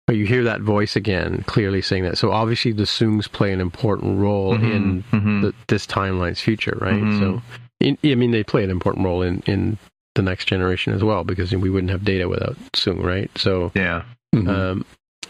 But 0.05 0.15
you 0.15 0.25
hear 0.25 0.45
that 0.45 0.61
voice 0.61 0.95
again, 0.95 1.43
clearly 1.47 1.81
saying 1.81 2.03
that. 2.05 2.17
So 2.17 2.31
obviously, 2.31 2.71
the 2.71 2.83
Soongs 2.83 3.29
play 3.29 3.51
an 3.51 3.59
important 3.59 4.17
role 4.17 4.57
Mhm, 4.57 4.71
in 4.73 5.03
mhm. 5.11 5.41
the, 5.41 5.53
this 5.67 5.85
timeline's 5.85 6.39
future, 6.39 6.77
right? 6.79 7.03
Mhm. 7.03 7.19
So, 7.19 7.41
in, 7.81 7.97
I 8.09 8.15
mean, 8.15 8.31
they 8.31 8.41
play 8.41 8.63
an 8.63 8.69
important 8.69 9.03
role 9.03 9.21
in 9.21 9.43
in 9.47 9.77
the 10.15 10.21
next 10.21 10.45
generation 10.45 10.93
as 10.93 11.03
well 11.03 11.25
because 11.25 11.51
we 11.53 11.69
wouldn't 11.69 11.91
have 11.91 12.05
data 12.05 12.29
without 12.29 12.55
Soong, 12.71 13.03
right? 13.03 13.29
So, 13.37 13.73
yeah 13.75 14.03
um, 14.33 14.85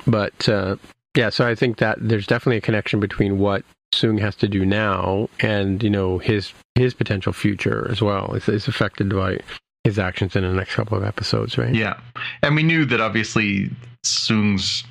but 0.05 0.47
uh, 0.47 0.75
yeah, 1.15 1.29
so 1.29 1.47
I 1.47 1.55
think 1.55 1.77
that 1.77 1.97
there's 1.99 2.27
definitely 2.27 2.57
a 2.57 2.61
connection 2.61 2.99
between 2.99 3.39
what 3.39 3.63
Soong 3.99 4.19
has 4.19 4.35
to 4.37 4.47
do 4.47 4.65
now 4.65 5.29
and 5.39 5.81
you 5.81 5.89
know 5.89 6.17
his 6.17 6.53
his 6.75 6.93
potential 6.93 7.33
future 7.33 7.87
as 7.89 8.01
well. 8.01 8.33
is, 8.33 8.47
it's 8.47 8.67
affected 8.67 9.09
by 9.09 9.39
his 9.83 9.97
actions 9.97 10.35
in 10.35 10.43
the 10.43 10.53
next 10.53 10.75
couple 10.75 10.97
of 10.97 11.03
episodes, 11.03 11.57
right? 11.57 11.73
Yeah. 11.73 11.99
And 12.43 12.55
we 12.55 12.63
knew 12.63 12.85
that 12.85 13.01
obviously 13.01 13.69
Soong's 14.05 14.83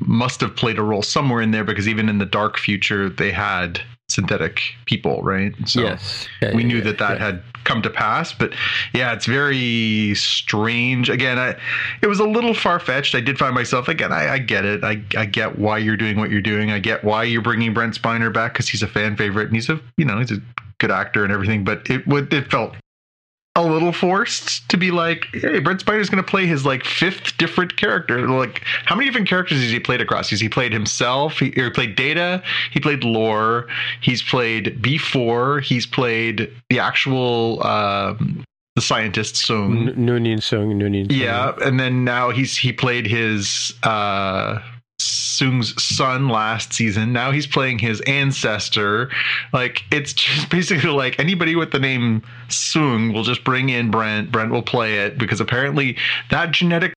must 0.00 0.40
have 0.40 0.54
played 0.54 0.78
a 0.78 0.82
role 0.82 1.02
somewhere 1.02 1.40
in 1.42 1.50
there 1.50 1.64
because 1.64 1.88
even 1.88 2.08
in 2.08 2.18
the 2.18 2.26
dark 2.26 2.58
future, 2.58 3.08
they 3.08 3.32
had 3.32 3.80
synthetic 4.12 4.60
people, 4.86 5.22
right? 5.22 5.54
So 5.66 5.82
yes. 5.82 6.28
Yeah, 6.40 6.54
we 6.54 6.62
yeah, 6.62 6.68
knew 6.68 6.76
yeah, 6.78 6.84
that 6.84 6.98
that 6.98 7.20
had 7.20 7.42
come 7.64 7.82
to 7.82 7.90
pass. 7.90 8.32
But 8.32 8.52
yeah, 8.92 9.12
it's 9.12 9.26
very 9.26 10.14
strange. 10.14 11.08
Again, 11.08 11.38
I, 11.38 11.56
it 12.02 12.06
was 12.06 12.20
a 12.20 12.24
little 12.24 12.54
far 12.54 12.80
fetched. 12.80 13.14
I 13.14 13.20
did 13.20 13.38
find 13.38 13.54
myself, 13.54 13.88
again, 13.88 14.12
I, 14.12 14.34
I 14.34 14.38
get 14.38 14.64
it. 14.64 14.84
I, 14.84 15.02
I 15.16 15.26
get 15.26 15.58
why 15.58 15.78
you're 15.78 15.96
doing 15.96 16.16
what 16.16 16.30
you're 16.30 16.42
doing. 16.42 16.70
I 16.70 16.78
get 16.78 17.04
why 17.04 17.24
you're 17.24 17.42
bringing 17.42 17.72
Brent 17.74 18.00
Spiner 18.00 18.32
back 18.32 18.52
because 18.52 18.68
he's 18.68 18.82
a 18.82 18.88
fan 18.88 19.16
favorite 19.16 19.46
and 19.46 19.54
he's 19.54 19.68
a, 19.68 19.80
you 19.96 20.04
know, 20.04 20.18
he's 20.18 20.32
a 20.32 20.40
good 20.78 20.90
actor 20.90 21.24
and 21.24 21.32
everything. 21.32 21.64
But 21.64 21.88
it 21.88 22.06
would, 22.06 22.32
it 22.32 22.50
felt 22.50 22.74
a 23.54 23.62
little 23.62 23.92
forced 23.92 24.66
to 24.70 24.78
be 24.78 24.90
like, 24.90 25.26
hey, 25.32 25.58
Brent 25.58 25.80
Spiner's 25.80 26.08
going 26.08 26.22
to 26.22 26.28
play 26.28 26.46
his 26.46 26.64
like 26.64 26.84
fifth 26.84 27.36
different 27.36 27.76
character. 27.76 28.26
Like, 28.28 28.62
how 28.86 28.96
many 28.96 29.08
different 29.08 29.28
characters 29.28 29.60
has 29.60 29.70
he 29.70 29.78
played 29.78 30.00
across? 30.00 30.30
He's 30.30 30.40
he 30.40 30.48
played 30.48 30.72
himself? 30.72 31.38
He, 31.38 31.50
he 31.50 31.70
played 31.70 31.94
Data. 31.94 32.42
He 32.70 32.80
played 32.80 33.04
Lore. 33.04 33.66
He's 34.00 34.22
played 34.22 34.80
B4. 34.82 35.62
He's 35.62 35.86
played 35.86 36.50
the 36.70 36.78
actual 36.78 37.64
um, 37.66 38.44
the 38.74 38.80
scientist 38.80 39.34
Soong. 39.34 39.88
N- 39.88 39.96
Noonien 39.96 40.38
Soong, 40.38 40.74
Noonien 40.74 41.08
Soong. 41.08 41.18
Yeah, 41.18 41.52
and 41.62 41.78
then 41.78 42.04
now 42.04 42.30
he's 42.30 42.56
he 42.56 42.72
played 42.72 43.06
his 43.06 43.74
uh 43.82 44.60
Soong's 45.42 45.82
son 45.82 46.28
last 46.28 46.72
season. 46.72 47.12
Now 47.12 47.32
he's 47.32 47.46
playing 47.46 47.80
his 47.80 48.00
ancestor. 48.02 49.10
Like 49.52 49.82
it's 49.90 50.12
just 50.12 50.48
basically 50.50 50.90
like 50.90 51.18
anybody 51.18 51.56
with 51.56 51.72
the 51.72 51.80
name 51.80 52.22
Soong 52.48 53.12
will 53.12 53.24
just 53.24 53.42
bring 53.44 53.68
in 53.68 53.90
Brent. 53.90 54.30
Brent 54.30 54.52
will 54.52 54.62
play 54.62 54.98
it 54.98 55.18
because 55.18 55.40
apparently 55.40 55.96
that 56.30 56.52
genetic 56.52 56.94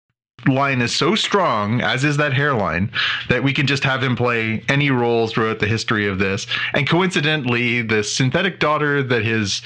line 0.48 0.82
is 0.82 0.96
so 0.96 1.16
strong, 1.16 1.82
as 1.82 2.04
is 2.04 2.18
that 2.18 2.34
hairline, 2.34 2.92
that 3.30 3.44
we 3.44 3.52
can 3.52 3.66
just 3.66 3.84
have 3.84 4.04
him 4.04 4.16
play 4.16 4.64
any 4.70 4.92
roles 4.92 5.32
throughout 5.32 5.60
the 5.60 5.68
history 5.68 6.08
of 6.08 6.20
this. 6.20 6.46
And 6.76 6.88
coincidentally, 6.88 7.82
the 7.82 8.04
synthetic 8.04 8.60
daughter 8.60 9.02
that 9.02 9.26
his, 9.26 9.64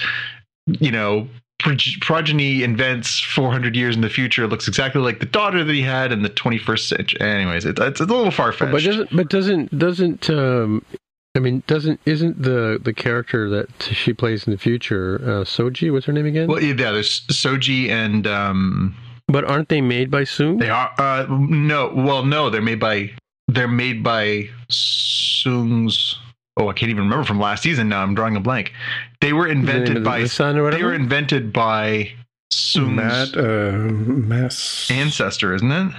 you 0.67 0.91
know, 0.91 1.27
progeny 1.59 2.63
invents 2.63 3.19
400 3.19 3.75
years 3.75 3.95
in 3.95 4.01
the 4.01 4.09
future 4.09 4.47
looks 4.47 4.67
exactly 4.67 5.01
like 5.01 5.19
the 5.19 5.25
daughter 5.25 5.63
that 5.63 5.73
he 5.73 5.81
had 5.81 6.11
in 6.11 6.23
the 6.23 6.29
21st 6.29 6.87
century. 6.87 7.21
Anyways, 7.21 7.65
it, 7.65 7.77
it's 7.79 7.99
a 7.99 8.05
little 8.05 8.31
far 8.31 8.51
fetched. 8.51 8.71
But 8.71 8.83
doesn't 8.83 9.15
but 9.15 9.29
doesn't 9.29 9.77
doesn't 9.77 10.29
um 10.29 10.85
I 11.35 11.39
mean 11.39 11.63
doesn't 11.67 11.99
isn't 12.05 12.41
the 12.41 12.79
the 12.81 12.93
character 12.93 13.49
that 13.49 13.69
she 13.83 14.13
plays 14.13 14.47
in 14.47 14.51
the 14.51 14.57
future 14.57 15.15
uh, 15.21 15.43
Soji 15.43 15.91
what's 15.91 16.05
her 16.05 16.13
name 16.13 16.25
again? 16.25 16.47
well, 16.47 16.61
yeah, 16.61 16.73
there's 16.73 17.21
Soji 17.27 17.89
and 17.89 18.25
um, 18.25 18.95
but 19.27 19.43
aren't 19.45 19.69
they 19.69 19.81
made 19.81 20.09
by 20.09 20.23
Soong? 20.23 20.59
they 20.59 20.69
are 20.69 20.91
uh, 20.97 21.25
no, 21.29 21.93
well, 21.95 22.25
no, 22.25 22.49
they're 22.49 22.61
made 22.61 22.79
by 22.79 23.11
they're 23.47 23.67
made 23.67 24.03
by 24.03 24.49
Soong's. 24.69 26.17
Oh, 26.57 26.67
I 26.67 26.73
can't 26.73 26.89
even 26.89 27.03
remember 27.03 27.25
from 27.25 27.39
last 27.39 27.63
season. 27.63 27.89
Now 27.89 28.03
I'm 28.03 28.15
drawing 28.15 28.35
a 28.35 28.39
blank. 28.39 28.73
They 29.21 29.33
were 29.33 29.45
The 29.45 29.51
invented 29.51 29.97
the- 29.97 30.01
by 30.01 30.21
the 30.23 30.69
they 30.71 30.83
were 30.83 30.93
invented 30.93 31.51
by 31.51 32.13
Soong's 32.53 32.95
Matt, 32.95 33.37
uh, 33.37 33.71
Mass. 33.77 34.89
ancestor, 34.91 35.53
isn't 35.53 35.71
it? 35.71 35.91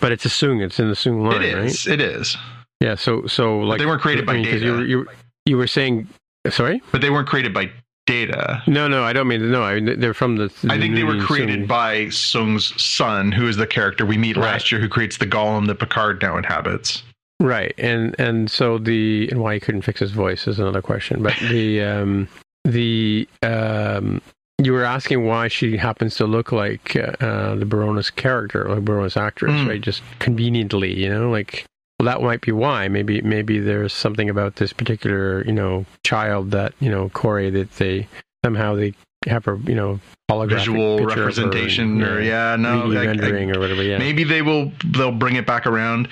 but 0.00 0.10
it's 0.10 0.24
a 0.24 0.28
Soong. 0.28 0.60
It's 0.64 0.80
in 0.80 0.88
the 0.88 0.94
Soong 0.96 1.22
line, 1.30 1.42
it 1.42 1.54
right? 1.56 1.86
It 1.86 2.00
is. 2.00 2.36
Yeah. 2.80 2.96
So 2.96 3.26
so 3.26 3.58
like 3.60 3.78
they 3.78 3.86
weren't 3.86 4.02
created 4.02 4.26
by 4.26 4.32
I 4.32 4.36
mean, 4.36 4.44
'cause 4.46 4.54
Data. 4.54 4.64
You 4.66 4.72
were, 4.72 4.84
you 4.84 4.98
were, 4.98 5.06
you 5.46 5.56
were 5.56 5.66
saying 5.68 6.08
sorry? 6.50 6.82
But 6.90 7.00
they 7.02 7.10
weren't 7.10 7.28
created 7.28 7.54
by 7.54 7.70
Data. 8.06 8.62
No, 8.66 8.88
no, 8.88 9.04
I 9.04 9.12
don't 9.12 9.28
mean 9.28 9.52
no. 9.52 9.62
I 9.62 9.78
mean, 9.78 10.00
they're 10.00 10.14
from 10.14 10.34
the. 10.36 10.50
I 10.68 10.78
think 10.78 10.96
they 10.96 11.04
were 11.04 11.20
created 11.20 11.60
Soong. 11.60 11.68
by 11.68 11.96
Soong's 12.06 12.82
son, 12.82 13.30
who 13.30 13.46
is 13.46 13.56
the 13.56 13.66
character 13.66 14.04
we 14.04 14.18
meet 14.18 14.36
Right. 14.36 14.46
last 14.54 14.72
year, 14.72 14.80
who 14.80 14.88
creates 14.88 15.18
the 15.18 15.26
golem 15.26 15.66
that 15.68 15.76
Picard 15.78 16.20
now 16.20 16.36
inhabits. 16.36 17.04
Right, 17.42 17.74
and 17.78 18.14
and 18.20 18.50
so 18.50 18.78
the 18.78 19.28
and 19.30 19.40
why 19.40 19.54
he 19.54 19.60
couldn't 19.60 19.82
fix 19.82 20.00
his 20.00 20.12
voice 20.12 20.46
is 20.46 20.58
another 20.58 20.80
question. 20.82 21.22
But 21.22 21.34
the 21.50 21.82
um 21.92 22.28
the 22.64 23.28
um 23.42 24.20
you 24.62 24.72
were 24.72 24.84
asking 24.84 25.26
why 25.26 25.48
she 25.48 25.76
happens 25.76 26.14
to 26.16 26.26
look 26.26 26.52
like 26.52 26.94
uh, 26.94 27.12
uh, 27.20 27.54
the 27.56 27.64
Briones 27.64 28.10
character, 28.10 28.68
like 28.68 28.84
Briones 28.84 29.16
actress, 29.16 29.50
Mm. 29.52 29.68
right? 29.68 29.80
Just 29.80 30.02
conveniently, 30.20 30.94
you 30.94 31.08
know, 31.08 31.30
like 31.30 31.66
well, 31.98 32.06
that 32.06 32.22
might 32.22 32.42
be 32.42 32.52
why. 32.52 32.86
Maybe 32.88 33.20
maybe 33.22 33.58
there's 33.58 33.92
something 33.92 34.30
about 34.30 34.56
this 34.56 34.72
particular 34.72 35.44
you 35.44 35.52
know 35.52 35.84
child 36.04 36.52
that 36.52 36.74
you 36.80 36.90
know 36.90 37.08
Kore 37.08 37.50
that 37.50 37.72
they 37.76 38.06
somehow 38.44 38.74
they 38.76 38.94
have 39.26 39.46
a 39.48 39.58
you 39.66 39.74
know 39.74 40.00
Visual 40.46 40.96
picture 40.98 41.10
of 41.10 41.14
her, 41.14 41.20
representation, 41.26 42.02
or 42.02 42.18
yeah, 42.22 42.56
no, 42.56 42.84
3D 42.84 42.96
I- 42.96 43.02
I- 43.02 43.06
rendering 43.06 43.54
or 43.54 43.60
whatever. 43.60 43.82
Yeah, 43.82 43.98
maybe 43.98 44.24
they 44.24 44.40
will 44.40 44.72
they'll 44.82 45.12
bring 45.12 45.36
it 45.36 45.46
back 45.46 45.66
around. 45.66 46.08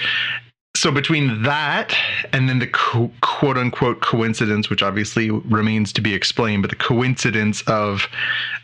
So 0.77 0.91
between 0.91 1.43
that 1.43 1.95
and 2.33 2.49
then 2.49 2.59
the 2.59 2.69
co- 2.69 3.11
quote 3.23 3.59
unquote 3.59 4.01
coincidence, 4.01 4.71
which 4.71 4.83
obviously 4.83 5.31
remains 5.31 5.93
to 5.95 6.01
be 6.01 6.15
explained, 6.15 6.63
but 6.63 6.71
the 6.71 6.77
coincidence 6.77 7.63
of 7.63 8.07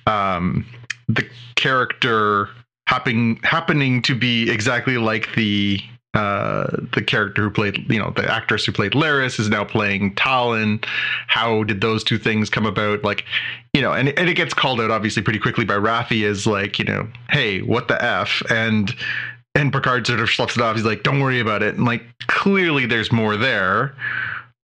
um, 0.06 0.64
the 1.08 1.28
character 1.56 2.48
happening 2.86 3.40
happening 3.42 4.02
to 4.02 4.14
be 4.14 4.50
exactly 4.50 4.98
like 4.98 5.34
the 5.34 5.80
uh, 6.14 6.66
the 6.94 7.02
character 7.02 7.42
who 7.42 7.50
played, 7.50 7.84
you 7.92 7.98
know, 7.98 8.10
the 8.16 8.26
actress 8.32 8.64
who 8.64 8.72
played 8.72 8.92
Laris 8.92 9.38
is 9.38 9.50
now 9.50 9.64
playing 9.64 10.14
Tallinn. 10.14 10.82
How 11.26 11.62
did 11.64 11.82
those 11.82 12.02
two 12.02 12.16
things 12.16 12.48
come 12.48 12.64
about? 12.64 13.04
Like, 13.04 13.26
you 13.74 13.82
know, 13.82 13.92
and, 13.92 14.08
and 14.18 14.26
it 14.26 14.34
gets 14.34 14.54
called 14.54 14.80
out 14.80 14.90
obviously 14.90 15.22
pretty 15.22 15.38
quickly 15.38 15.66
by 15.66 15.74
Raffi 15.74 16.26
as 16.26 16.46
like, 16.46 16.78
you 16.78 16.86
know, 16.86 17.06
hey, 17.28 17.60
what 17.60 17.88
the 17.88 18.02
F? 18.02 18.40
And 18.48 18.94
and 19.56 19.72
Picard 19.72 20.06
sort 20.06 20.20
of 20.20 20.30
sloughs 20.30 20.56
it 20.56 20.62
off. 20.62 20.76
He's 20.76 20.84
like, 20.84 21.02
don't 21.02 21.20
worry 21.20 21.40
about 21.40 21.62
it. 21.62 21.74
And 21.74 21.84
like, 21.84 22.02
clearly 22.28 22.86
there's 22.86 23.10
more 23.10 23.36
there. 23.36 23.94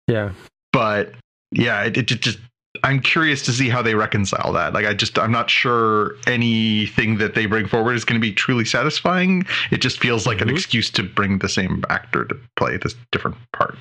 Yeah. 0.09 0.33
But 0.73 1.13
yeah, 1.53 1.85
it, 1.85 1.97
it 1.97 2.05
just 2.21 2.39
I'm 2.85 3.01
curious 3.01 3.43
to 3.47 3.53
see 3.53 3.69
how 3.69 3.83
they 3.83 3.95
reconcile 3.97 4.53
that. 4.53 4.73
Like, 4.73 4.87
I 4.87 4.95
just, 4.95 5.19
I'm 5.19 5.33
not 5.33 5.51
sure 5.51 6.15
anything 6.29 7.19
that 7.19 7.35
they 7.35 7.47
bring 7.47 7.67
forward 7.67 7.95
is 7.95 8.05
going 8.05 8.21
to 8.21 8.25
be 8.25 8.33
truly 8.33 8.65
satisfying. 8.65 9.45
It 9.73 9.79
just 9.81 9.99
feels 9.99 10.27
like 10.27 10.39
Mhm. 10.39 10.43
an 10.43 10.51
excuse 10.51 10.89
to 10.91 11.03
bring 11.03 11.39
the 11.39 11.49
same 11.49 11.83
actor 11.91 12.25
to 12.27 12.37
play 12.57 12.77
this 12.77 12.95
different 13.11 13.37
part. 13.53 13.77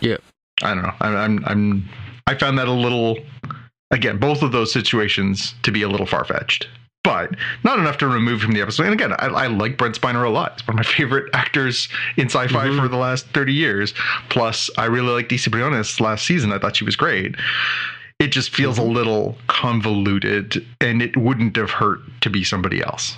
Yeah. 0.00 0.16
I 0.62 0.74
don't 0.74 0.82
know. 0.82 0.92
I'm, 1.00 1.16
I'm, 1.16 1.44
I'm 1.46 1.88
I 2.26 2.34
found 2.34 2.58
that 2.58 2.66
a 2.66 2.72
little, 2.72 3.16
again, 3.92 4.18
both 4.18 4.42
of 4.42 4.50
those 4.52 4.72
situations 4.72 5.54
to 5.62 5.70
be 5.70 5.82
a 5.82 5.88
little 5.88 6.06
far 6.06 6.24
fetched, 6.24 6.66
but 7.06 7.34
not 7.64 7.78
enough 7.78 7.96
to 7.98 8.06
remove 8.08 8.42
from 8.42 8.52
the 8.52 8.60
episode. 8.60 8.82
And 8.84 8.92
again, 8.92 9.12
I, 9.12 9.26
I 9.28 9.46
like 9.46 9.78
Brent 9.78 9.98
Spiner 9.98 10.26
a 10.26 10.28
lot. 10.28 10.60
He's 10.60 10.66
one 10.68 10.78
of 10.78 10.84
my 10.84 10.90
favorite 10.96 11.30
actors 11.32 11.88
in 12.18 12.26
sci-fi 12.26 12.66
Mhm. 12.66 12.80
for 12.80 12.88
the 12.88 12.96
last 12.98 13.26
30 13.28 13.54
years. 13.54 13.94
Plus, 14.28 14.68
I 14.76 14.84
really 14.86 15.08
like 15.10 15.28
DC 15.28 15.50
Briones 15.50 16.00
last 16.00 16.26
season. 16.26 16.52
I 16.52 16.58
thought 16.58 16.76
she 16.76 16.84
was 16.84 16.96
great. 16.96 17.36
It 18.18 18.28
just 18.28 18.50
feels 18.50 18.78
a 18.78 18.82
little 18.82 19.36
convoluted, 19.46 20.66
and 20.80 21.02
it 21.02 21.16
wouldn't 21.16 21.54
have 21.56 21.70
hurt 21.70 22.00
to 22.22 22.30
be 22.30 22.42
somebody 22.44 22.82
else. 22.82 23.16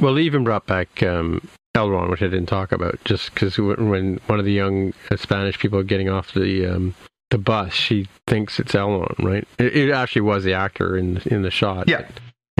Well, 0.00 0.14
they 0.14 0.22
even 0.22 0.44
brought 0.44 0.66
back 0.66 1.02
um, 1.02 1.46
Elnor, 1.76 2.10
which 2.10 2.20
I 2.22 2.26
didn't 2.26 2.46
talk 2.46 2.72
about, 2.72 2.98
just 3.04 3.32
because 3.32 3.56
when 3.58 4.20
one 4.26 4.38
of 4.38 4.44
the 4.44 4.52
young 4.52 4.92
Spanish 5.16 5.58
people 5.58 5.82
getting 5.82 6.08
off 6.08 6.32
the 6.34 6.66
um, 6.66 6.94
the 7.30 7.38
bus, 7.38 7.72
she 7.72 8.08
thinks 8.26 8.58
it's 8.58 8.72
Elnor, 8.72 9.14
right? 9.20 9.46
It, 9.60 9.76
it 9.76 9.90
actually 9.92 10.22
was 10.22 10.42
the 10.42 10.54
actor 10.54 10.96
in 10.96 11.18
in 11.26 11.42
the 11.42 11.50
shot. 11.50 11.88
Yeah. 11.88 12.06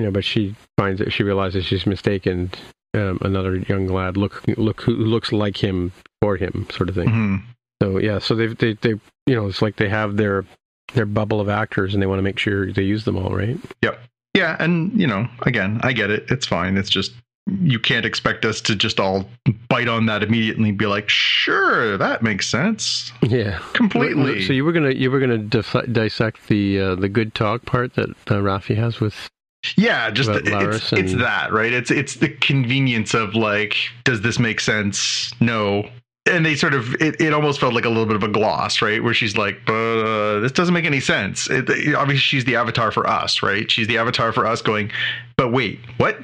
You 0.00 0.06
know, 0.06 0.12
but 0.12 0.24
she 0.24 0.54
finds 0.78 1.02
it. 1.02 1.12
She 1.12 1.22
realizes 1.22 1.66
she's 1.66 1.84
mistaken 1.86 2.50
um, 2.94 3.18
another 3.20 3.56
young 3.56 3.86
lad 3.86 4.16
look 4.16 4.42
look 4.56 4.80
who 4.80 4.92
looks 4.92 5.30
like 5.30 5.58
him 5.62 5.92
for 6.22 6.36
him, 6.36 6.66
sort 6.72 6.88
of 6.88 6.94
thing. 6.94 7.08
Mhm. 7.08 7.42
So 7.82 7.98
yeah, 7.98 8.18
so 8.18 8.34
they 8.34 8.46
they 8.46 8.72
they 8.80 8.94
you 9.26 9.34
know 9.34 9.46
it's 9.46 9.60
like 9.60 9.76
they 9.76 9.90
have 9.90 10.16
their 10.16 10.46
their 10.94 11.04
bubble 11.04 11.38
of 11.38 11.50
actors 11.50 11.92
and 11.92 12.02
they 12.02 12.06
want 12.06 12.18
to 12.18 12.22
make 12.22 12.38
sure 12.38 12.72
they 12.72 12.82
use 12.82 13.04
them 13.04 13.18
all, 13.18 13.36
right? 13.36 13.58
Yep. 13.82 14.00
Yeah, 14.32 14.56
and 14.58 14.98
you 14.98 15.06
know, 15.06 15.28
again, 15.42 15.80
I 15.82 15.92
get 15.92 16.10
it. 16.10 16.30
It's 16.30 16.46
fine. 16.46 16.78
It's 16.78 16.88
just 16.88 17.12
you 17.60 17.78
can't 17.78 18.06
expect 18.06 18.46
us 18.46 18.62
to 18.62 18.74
just 18.74 18.98
all 18.98 19.28
bite 19.68 19.88
on 19.88 20.06
that 20.06 20.22
immediately 20.22 20.70
and 20.70 20.78
be 20.78 20.86
like, 20.86 21.10
"Sure, 21.10 21.98
that 21.98 22.22
makes 22.22 22.48
sense." 22.48 23.12
Yeah. 23.22 23.58
Completely. 23.74 24.46
So 24.46 24.54
you 24.54 24.64
were 24.64 24.72
gonna 24.72 24.92
you 24.92 25.10
were 25.10 25.20
gonna 25.20 25.36
dif- 25.36 25.92
dissect 25.92 26.48
the 26.48 26.80
uh, 26.80 26.94
the 26.94 27.10
good 27.10 27.34
talk 27.34 27.66
part 27.66 27.96
that 27.96 28.08
uh, 28.28 28.40
Raffi 28.40 28.76
has 28.76 28.98
with 28.98 29.28
Yeah, 29.76 30.10
just 30.10 30.30
it's, 30.30 30.48
Laris 30.48 30.96
it's 30.98 31.14
that, 31.14 31.52
right? 31.52 31.72
It's 31.72 31.90
it's 31.90 32.16
the 32.16 32.28
convenience 32.28 33.14
of 33.14 33.34
like, 33.34 33.76
does 34.04 34.22
this 34.22 34.38
make 34.38 34.60
sense? 34.60 35.32
No. 35.40 35.88
And 36.30 36.46
they 36.46 36.54
sort 36.54 36.74
of 36.74 36.94
it, 36.94 37.20
it 37.20 37.32
almost 37.34 37.60
felt 37.60 37.74
like 37.74 37.84
a 37.84 37.88
little 37.88 38.06
bit 38.06 38.16
of 38.16 38.22
a 38.22 38.28
gloss, 38.28 38.80
right? 38.80 39.02
Where 39.02 39.12
she's 39.14 39.36
like, 39.36 39.60
but 39.66 39.72
uh, 39.72 40.40
this 40.40 40.52
doesn't 40.52 40.74
make 40.74 40.84
any 40.84 41.00
sense. 41.00 41.48
It, 41.50 41.68
obviously, 41.94 42.18
she's 42.18 42.44
the 42.44 42.56
avatar 42.56 42.90
for 42.90 43.06
us, 43.06 43.42
right? 43.42 43.70
She's 43.70 43.86
the 43.86 43.98
avatar 43.98 44.32
for 44.32 44.46
us 44.46 44.62
going, 44.62 44.92
but 45.36 45.52
wait, 45.52 45.80
what? 45.96 46.18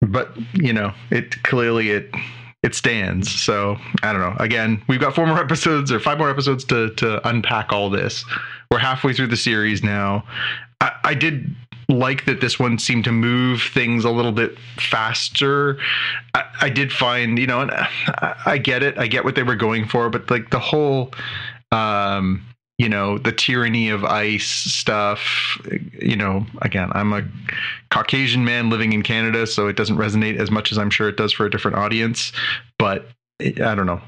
But 0.00 0.36
you 0.54 0.72
know, 0.72 0.92
it 1.10 1.42
clearly 1.44 1.90
it 1.90 2.14
it 2.62 2.74
stands. 2.74 3.30
So 3.30 3.76
I 4.02 4.12
don't 4.12 4.20
know. 4.20 4.36
Again, 4.38 4.82
we've 4.88 5.00
got 5.00 5.14
four 5.14 5.26
more 5.26 5.38
episodes 5.42 5.90
or 5.92 6.00
five 6.00 6.18
more 6.18 6.30
episodes 6.30 6.64
to 6.64 6.90
to 6.96 7.26
unpack 7.26 7.72
all 7.72 7.88
this. 7.88 8.24
We're 8.70 8.78
halfway 8.78 9.12
through 9.12 9.28
the 9.28 9.36
series 9.36 9.82
now. 9.82 10.24
I, 10.80 10.92
I 11.04 11.14
did 11.14 11.54
like 11.92 12.24
that 12.24 12.40
this 12.40 12.58
one 12.58 12.78
seemed 12.78 13.04
to 13.04 13.12
move 13.12 13.62
things 13.62 14.04
a 14.04 14.10
little 14.10 14.32
bit 14.32 14.58
faster. 14.76 15.78
I, 16.34 16.44
I 16.62 16.68
did 16.70 16.92
find, 16.92 17.38
you 17.38 17.46
know, 17.46 17.60
and 17.60 17.70
I, 17.70 18.34
I 18.46 18.58
get 18.58 18.82
it. 18.82 18.98
I 18.98 19.06
get 19.06 19.24
what 19.24 19.34
they 19.34 19.42
were 19.42 19.56
going 19.56 19.86
for, 19.86 20.10
but 20.10 20.30
like 20.30 20.50
the 20.50 20.58
whole, 20.58 21.12
um, 21.70 22.44
you 22.78 22.88
know, 22.88 23.18
the 23.18 23.32
tyranny 23.32 23.90
of 23.90 24.04
ice 24.04 24.48
stuff, 24.48 25.60
you 26.00 26.16
know, 26.16 26.46
again, 26.62 26.90
I'm 26.92 27.12
a 27.12 27.22
Caucasian 27.90 28.44
man 28.44 28.70
living 28.70 28.92
in 28.92 29.02
Canada, 29.02 29.46
so 29.46 29.68
it 29.68 29.76
doesn't 29.76 29.96
resonate 29.96 30.36
as 30.36 30.50
much 30.50 30.72
as 30.72 30.78
I'm 30.78 30.90
sure 30.90 31.08
it 31.08 31.16
does 31.16 31.32
for 31.32 31.46
a 31.46 31.50
different 31.50 31.76
audience. 31.76 32.32
But 32.78 33.08
it, 33.38 33.60
I 33.60 33.74
don't 33.74 33.86
know. 33.86 34.00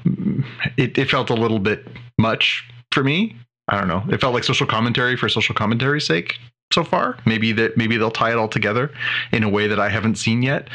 It, 0.77 0.97
it 0.97 1.09
felt 1.09 1.29
a 1.29 1.35
little 1.35 1.59
bit 1.59 1.87
much 2.17 2.67
for 2.91 3.03
me. 3.03 3.35
I 3.67 3.79
don't 3.79 3.87
know. 3.87 4.03
It 4.09 4.19
felt 4.19 4.33
like 4.33 4.43
social 4.43 4.67
commentary 4.67 5.15
for 5.15 5.29
social 5.29 5.55
commentary's 5.55 6.05
sake 6.05 6.37
so 6.75 6.83
far. 6.83 7.17
Maybe 7.25 7.51
that 7.53 7.75
maybe 7.77 7.97
they'll 7.97 8.11
tie 8.11 8.31
it 8.31 8.37
all 8.37 8.47
together 8.47 8.91
in 9.31 9.41
a 9.43 9.49
way 9.49 9.65
that 9.67 9.79
I 9.79 9.89
haven't 9.89 10.15
seen 10.15 10.43
yet, 10.43 10.69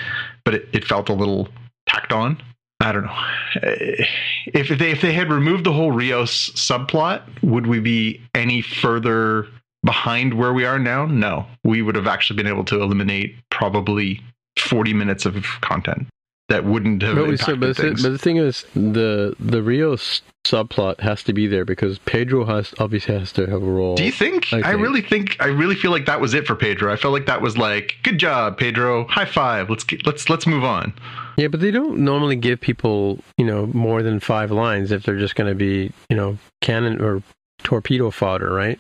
but 0.45 0.55
it, 0.55 0.69
it 0.73 0.85
felt 0.85 1.09
a 1.09 1.13
little 1.13 1.49
tacked 1.87 2.13
on. 2.13 2.43
I 2.81 2.93
don't 2.93 3.05
know. 3.05 3.17
Eh, 3.63 4.05
If 4.47 4.69
they 4.79 4.91
if 4.91 5.01
they 5.03 5.13
had 5.13 5.31
removed 5.31 5.65
the 5.65 5.73
whole 5.73 5.93
Rios 5.93 6.51
subplot, 6.55 7.23
would 7.43 7.67
we 7.67 7.79
be 7.79 8.21
any 8.35 8.63
further 8.63 9.47
behind 9.85 10.35
where 10.35 10.53
we 10.53 10.65
are 10.65 10.79
now? 10.79 11.07
No. 11.07 11.47
We 11.63 11.83
would 11.83 11.95
have 11.95 12.07
actually 12.09 12.37
been 12.37 12.47
able 12.47 12.65
to 12.65 12.83
eliminate 12.83 13.37
probably 13.51 14.21
40 14.59 14.95
minutes 14.95 15.27
of 15.27 15.35
content 15.61 16.07
that 16.49 16.65
wouldn't 16.65 17.03
have 17.03 17.17
But, 17.17 17.39
so, 17.39 17.53
impacted 17.53 17.61
but, 17.61 17.77
the, 17.77 18.03
but 18.03 18.09
the 18.11 18.19
thing 18.19 18.37
is, 18.39 18.65
the 18.75 19.35
the 19.39 19.63
Rios 19.63 20.23
subplot 20.47 21.01
has 21.01 21.23
to 21.25 21.33
be 21.33 21.47
there 21.47 21.65
because 21.65 21.99
Pedro 22.01 22.45
has 22.47 22.73
obviously 22.79 23.19
has 23.19 23.33
to 23.33 23.43
have 23.47 23.63
a 23.63 23.67
role. 23.71 23.95
Do 23.97 24.05
you 24.05 24.13
think? 24.13 24.53
I 24.53 24.61
I, 24.63 24.71
really 24.73 25.03
think. 25.03 25.37
I 25.41 25.47
really 25.47 25.75
feel 25.75 25.91
like 25.91 26.07
that 26.07 26.21
was 26.21 26.35
it 26.35 26.47
for 26.47 26.55
Pedro. 26.57 26.93
I 26.93 26.97
felt 26.97 27.13
like 27.13 27.27
that 27.27 27.43
was 27.43 27.59
like, 27.59 27.97
good 28.03 28.19
job, 28.19 28.57
Pedro. 28.59 29.07
High 29.09 29.27
five. 29.27 29.69
Let's 29.69 29.85
get, 29.85 30.07
let's 30.07 30.29
let's 30.31 30.47
move 30.47 30.65
on. 30.65 30.93
Yeah, 31.37 31.49
but 31.49 31.61
they 31.61 31.71
don't 31.71 31.99
normally 31.99 32.37
give 32.37 32.61
people, 32.61 33.19
you 33.39 33.45
know, 33.47 33.67
more 33.69 34.03
than 34.03 34.21
five 34.21 34.51
lines 34.51 34.93
if 34.93 35.05
they're 35.05 35.19
just 35.19 35.37
going 35.37 35.49
to 35.49 35.55
be, 35.55 35.93
you 36.09 36.17
know, 36.17 36.39
cannon 36.61 37.01
or 37.03 37.23
torpedo 37.63 38.11
fodder, 38.11 38.53
right? 38.53 38.79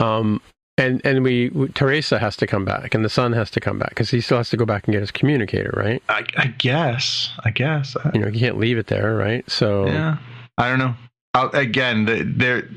Um, 0.00 0.40
and 0.76 1.00
and 1.04 1.24
we 1.24 1.50
Teresa 1.74 2.18
has 2.18 2.36
to 2.36 2.46
come 2.46 2.64
back, 2.64 2.94
and 2.94 3.04
the 3.04 3.08
son 3.10 3.32
has 3.32 3.50
to 3.52 3.60
come 3.60 3.78
back 3.78 3.90
because 3.90 4.10
he 4.10 4.20
still 4.20 4.36
has 4.36 4.50
to 4.50 4.56
go 4.56 4.64
back 4.64 4.86
and 4.86 4.92
get 4.92 5.00
his 5.00 5.10
communicator, 5.10 5.72
right? 5.76 6.02
I, 6.08 6.24
I 6.36 6.46
guess. 6.58 7.30
I 7.44 7.50
guess. 7.50 7.96
I- 7.96 8.10
You 8.14 8.20
know, 8.20 8.28
you 8.28 8.38
can't 8.38 8.58
leave 8.58 8.78
it 8.78 8.86
there, 8.88 9.16
right? 9.16 9.48
So 9.50 9.86
yeah. 9.86 10.18
I 10.58 10.68
don't 10.68 10.78
know. 10.78 10.94
i 11.34 11.48
again, 11.54 12.04
the, 12.04 12.22
there. 12.24 12.68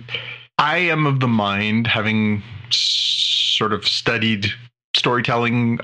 I 0.58 0.78
am 0.78 1.08
of 1.08 1.20
the 1.20 1.28
mind, 1.28 1.88
having 1.88 2.44
sort 2.70 3.74
of 3.74 3.88
studied 3.88 4.48
storytelling 4.96 5.80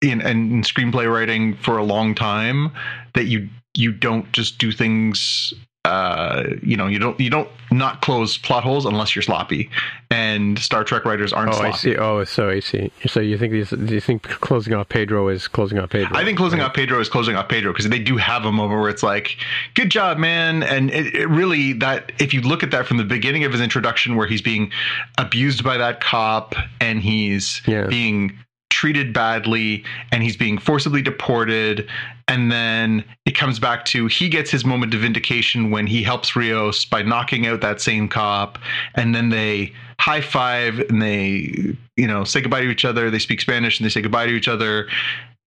in 0.00 0.22
and 0.22 0.64
screenplay 0.64 1.12
writing 1.12 1.56
for 1.56 1.76
a 1.76 1.84
long 1.84 2.14
time, 2.14 2.70
that 3.14 3.24
you 3.24 3.48
you 3.74 3.92
don't 3.92 4.30
just 4.32 4.58
do 4.58 4.72
things 4.72 5.52
uh 5.86 6.44
you 6.62 6.76
know 6.76 6.86
you 6.86 6.98
don't 6.98 7.18
you 7.18 7.30
don't 7.30 7.48
not 7.72 8.02
close 8.02 8.36
plot 8.36 8.62
holes 8.62 8.84
unless 8.84 9.16
you're 9.16 9.22
sloppy 9.22 9.70
and 10.10 10.58
star 10.58 10.84
trek 10.84 11.06
writers 11.06 11.32
aren't 11.32 11.50
Oh, 11.52 11.54
sloppy 11.54 11.68
I 11.68 11.76
see. 11.76 11.96
Oh, 11.96 12.24
so 12.24 12.50
I 12.50 12.60
see. 12.60 12.92
So 13.06 13.20
you 13.20 13.38
think 13.38 13.52
these? 13.52 13.70
Do 13.70 13.94
you 13.94 14.00
think 14.00 14.24
closing 14.24 14.74
off 14.74 14.88
Pedro 14.90 15.28
is 15.28 15.48
closing 15.48 15.78
off 15.78 15.90
Pedro? 15.90 16.14
I 16.16 16.24
think 16.24 16.36
closing 16.36 16.58
right? 16.58 16.66
off 16.66 16.74
Pedro 16.74 17.00
is 17.00 17.08
closing 17.08 17.34
off 17.36 17.48
Pedro 17.48 17.72
because 17.72 17.88
they 17.88 17.98
do 18.00 18.16
have 18.18 18.44
a 18.44 18.52
moment 18.52 18.80
where 18.80 18.90
it's 18.90 19.02
like, 19.04 19.36
"Good 19.74 19.88
job, 19.90 20.18
man!" 20.18 20.62
And 20.64 20.90
it, 20.90 21.14
it 21.14 21.26
really 21.28 21.72
that 21.74 22.12
if 22.20 22.34
you 22.34 22.40
look 22.42 22.62
at 22.62 22.72
that 22.72 22.86
from 22.86 22.96
the 22.98 23.04
beginning 23.04 23.44
of 23.44 23.52
his 23.52 23.60
introduction, 23.60 24.16
where 24.16 24.26
he's 24.26 24.42
being 24.42 24.70
abused 25.16 25.62
by 25.64 25.76
that 25.78 26.00
cop 26.00 26.54
and 26.80 27.00
he's 27.00 27.62
Yeah. 27.66 27.86
being 27.86 28.36
treated 28.70 29.12
badly 29.12 29.84
and 30.10 30.22
he's 30.22 30.36
being 30.36 30.56
forcibly 30.56 31.02
deported, 31.02 31.88
and 32.28 32.50
then 32.50 33.04
it 33.26 33.36
comes 33.36 33.58
back 33.58 33.84
to 33.86 34.06
he 34.06 34.28
gets 34.28 34.50
his 34.50 34.64
moment 34.64 34.94
of 34.94 35.00
vindication 35.00 35.70
when 35.70 35.86
he 35.86 36.02
helps 36.02 36.34
Rios 36.34 36.84
by 36.84 37.02
knocking 37.02 37.46
out 37.46 37.60
that 37.60 37.80
same 37.80 38.08
cop, 38.08 38.58
and 38.94 39.14
then 39.14 39.28
they 39.28 39.72
high 40.00 40.22
five 40.22 40.78
and 40.88 41.02
they 41.02 41.76
you 41.96 42.06
know 42.06 42.24
say 42.24 42.40
goodbye 42.40 42.62
to 42.62 42.70
each 42.70 42.84
other. 42.84 43.10
They 43.10 43.18
speak 43.18 43.40
Spanish 43.40 43.78
and 43.78 43.84
they 43.84 43.90
say 43.90 44.00
goodbye 44.00 44.26
to 44.26 44.32
each 44.32 44.48
other 44.48 44.88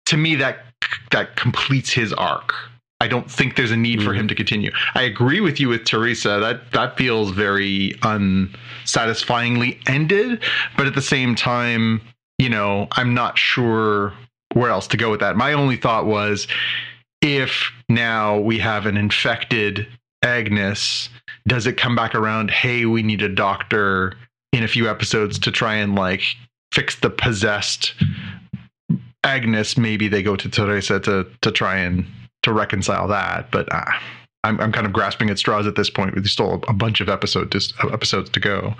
to 0.06 0.16
me 0.16 0.34
that 0.36 0.64
that 1.10 1.36
completes 1.36 1.90
his 1.90 2.12
arc. 2.12 2.52
I 3.00 3.08
don't 3.08 3.28
think 3.28 3.56
there's 3.56 3.72
a 3.72 3.76
need 3.76 4.00
for 4.00 4.10
mm-hmm. 4.10 4.20
him 4.20 4.28
to 4.28 4.34
continue. 4.34 4.70
I 4.94 5.02
agree 5.02 5.40
with 5.40 5.58
you 5.58 5.68
with 5.68 5.84
Teresa. 5.84 6.38
That 6.40 6.70
that 6.72 6.96
feels 6.96 7.30
very 7.30 7.94
unsatisfyingly 8.02 9.80
ended, 9.88 10.42
but 10.76 10.86
at 10.86 10.94
the 10.94 11.02
same 11.02 11.34
time, 11.34 12.00
you 12.42 12.48
know, 12.48 12.88
I'm 12.92 13.14
not 13.14 13.38
sure 13.38 14.12
where 14.54 14.70
else 14.70 14.88
to 14.88 14.96
go 14.96 15.12
with 15.12 15.20
that. 15.20 15.36
My 15.36 15.52
only 15.52 15.76
thought 15.76 16.06
was 16.06 16.48
if 17.20 17.70
now 17.88 18.40
we 18.40 18.58
have 18.58 18.84
an 18.84 18.96
infected 18.96 19.86
Agnes, 20.24 21.08
does 21.46 21.68
it 21.68 21.76
come 21.76 21.94
back 21.94 22.16
around, 22.16 22.50
hey, 22.50 22.84
we 22.84 23.04
need 23.04 23.22
a 23.22 23.28
doctor 23.28 24.14
in 24.52 24.64
a 24.64 24.68
few 24.68 24.90
episodes 24.90 25.38
to 25.38 25.52
try 25.52 25.74
and 25.76 25.94
like 25.94 26.22
fix 26.72 26.96
the 26.96 27.10
possessed 27.10 27.94
Agnes, 29.22 29.78
maybe 29.78 30.08
they 30.08 30.20
go 30.20 30.34
to 30.34 30.48
Teresa 30.48 30.98
to 30.98 31.24
to 31.42 31.52
try 31.52 31.76
and 31.76 32.04
to 32.42 32.52
reconcile 32.52 33.06
that. 33.06 33.52
But 33.52 33.72
uh, 33.72 33.84
I'm, 34.42 34.60
I'm 34.60 34.72
kind 34.72 34.84
of 34.84 34.92
grasping 34.92 35.30
at 35.30 35.38
straws 35.38 35.68
at 35.68 35.76
this 35.76 35.90
point. 35.90 36.16
There's 36.16 36.32
still 36.32 36.60
a 36.66 36.72
bunch 36.72 37.00
of 37.00 37.08
episodes 37.08 37.72
episodes 37.92 38.30
to 38.30 38.40
go. 38.40 38.74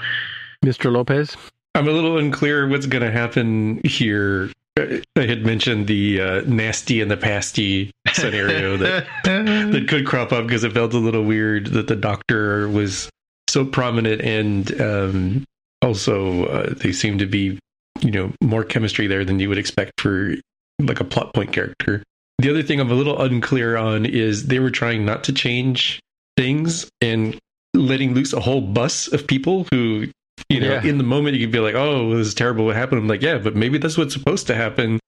Mr. 0.64 0.90
Lopez? 0.90 1.36
I'm 1.74 1.89
a 1.89 1.93
little 1.93 2.19
unclear 2.19 2.69
what's 2.69 2.86
going 2.86 3.03
to 3.03 3.11
happen 3.11 3.81
here. 3.85 4.51
I 4.78 5.03
had 5.16 5.44
mentioned 5.44 5.86
the 5.86 6.20
uh, 6.20 6.40
nasty 6.47 7.01
and 7.01 7.11
the 7.11 7.16
pasty 7.16 7.90
scenario 8.12 8.77
that 8.78 9.07
that 9.24 9.86
could 9.89 10.07
crop 10.07 10.32
up 10.32 10.47
because 10.47 10.65
it 10.65 10.73
felt 10.73 10.94
a 10.94 10.99
little 10.99 11.24
weird 11.24 11.66
that 11.69 11.89
the 11.89 11.97
doctor 11.97 12.69
was 12.69 13.11
so 13.49 13.66
prominent 13.66 14.23
and 14.23 14.81
um, 14.81 15.44
also 15.82 16.47
uh, 16.47 16.74
they 16.74 16.93
seem 16.93 17.19
to 17.19 17.27
be 17.27 17.59
you 18.01 18.11
know 18.11 18.32
more 18.40 18.65
chemistry 18.65 19.07
there 19.07 19.24
than 19.24 19.39
you 19.40 19.49
would 19.49 19.59
expect 19.59 20.01
for 20.01 20.35
like 20.81 21.01
a 21.01 21.05
plot 21.05 21.35
point 21.35 21.53
character. 21.53 22.03
The 22.39 22.51
other 22.51 22.62
thing 22.62 22.81
I'm 22.81 22.90
a 22.90 22.94
little 22.94 23.20
unclear 23.20 23.77
on 23.77 24.07
is 24.07 24.47
they 24.47 24.59
were 24.59 24.70
trying 24.70 25.05
not 25.05 25.24
to 25.24 25.32
change 25.32 26.01
things 26.36 26.90
and 27.01 27.39
letting 27.74 28.15
loose 28.15 28.32
a 28.32 28.40
whole 28.40 28.61
bus 28.61 29.07
of 29.12 29.27
people 29.27 29.66
who 29.70 30.09
you 30.48 30.60
know, 30.60 30.73
yeah. 30.73 30.85
in 30.85 30.98
the 30.98 31.05
moment 31.05 31.36
you 31.36 31.47
could 31.47 31.52
be 31.52 31.60
like, 31.60 31.74
"Oh, 31.74 32.16
this 32.16 32.28
is 32.28 32.35
terrible. 32.35 32.64
What 32.64 32.77
happened?" 32.77 33.01
I'm 33.01 33.09
like, 33.09 33.23
"Yeah, 33.23 33.39
but 33.39 33.56
maybe 33.56 33.78
that's 33.78 33.97
what's 33.97 34.14
supposed 34.14 34.47
to 34.48 34.55
happen. 34.55 35.01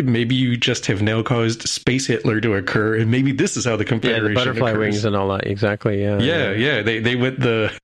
Maybe 0.00 0.34
you 0.34 0.56
just 0.56 0.86
have 0.86 1.02
now 1.02 1.22
caused 1.22 1.62
space 1.62 2.06
Hitler 2.06 2.40
to 2.40 2.54
occur, 2.54 2.96
and 2.96 3.10
maybe 3.10 3.32
this 3.32 3.56
is 3.56 3.64
how 3.64 3.76
the 3.76 3.84
confederation 3.84 4.24
yeah, 4.24 4.28
the 4.28 4.34
butterfly 4.34 4.70
occurs. 4.70 4.78
wings 4.78 5.04
and 5.04 5.16
all 5.16 5.28
that. 5.28 5.46
Exactly. 5.46 6.00
Yeah. 6.02 6.18
Yeah, 6.18 6.52
yeah. 6.52 6.82
They 6.82 7.00
they 7.00 7.16
went 7.16 7.40
the 7.40 7.76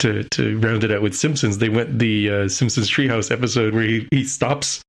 to 0.00 0.24
to 0.24 0.58
round 0.58 0.84
it 0.84 0.90
out 0.90 1.02
with 1.02 1.14
Simpsons. 1.14 1.58
They 1.58 1.68
went 1.68 1.98
the 1.98 2.30
uh, 2.30 2.48
Simpsons 2.48 2.90
Treehouse 2.90 3.30
episode 3.30 3.74
where 3.74 3.84
he 3.84 4.08
he 4.10 4.24
stops, 4.24 4.82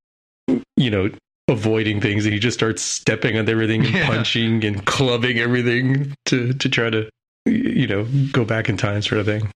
you 0.76 0.90
know, 0.90 1.10
avoiding 1.48 2.02
things 2.02 2.26
and 2.26 2.34
he 2.34 2.40
just 2.40 2.58
starts 2.58 2.82
stepping 2.82 3.38
on 3.38 3.48
everything 3.48 3.86
and 3.86 3.94
yeah. 3.96 4.08
punching 4.08 4.64
and 4.66 4.86
clubbing 4.86 5.38
everything 5.38 6.14
to 6.26 6.54
to 6.54 6.70
try 6.70 6.90
to 6.90 7.10
you 7.46 7.88
know 7.88 8.08
go 8.32 8.44
back 8.44 8.70
in 8.70 8.78
time 8.78 9.02
sort 9.02 9.20
of 9.20 9.26
thing. 9.26 9.50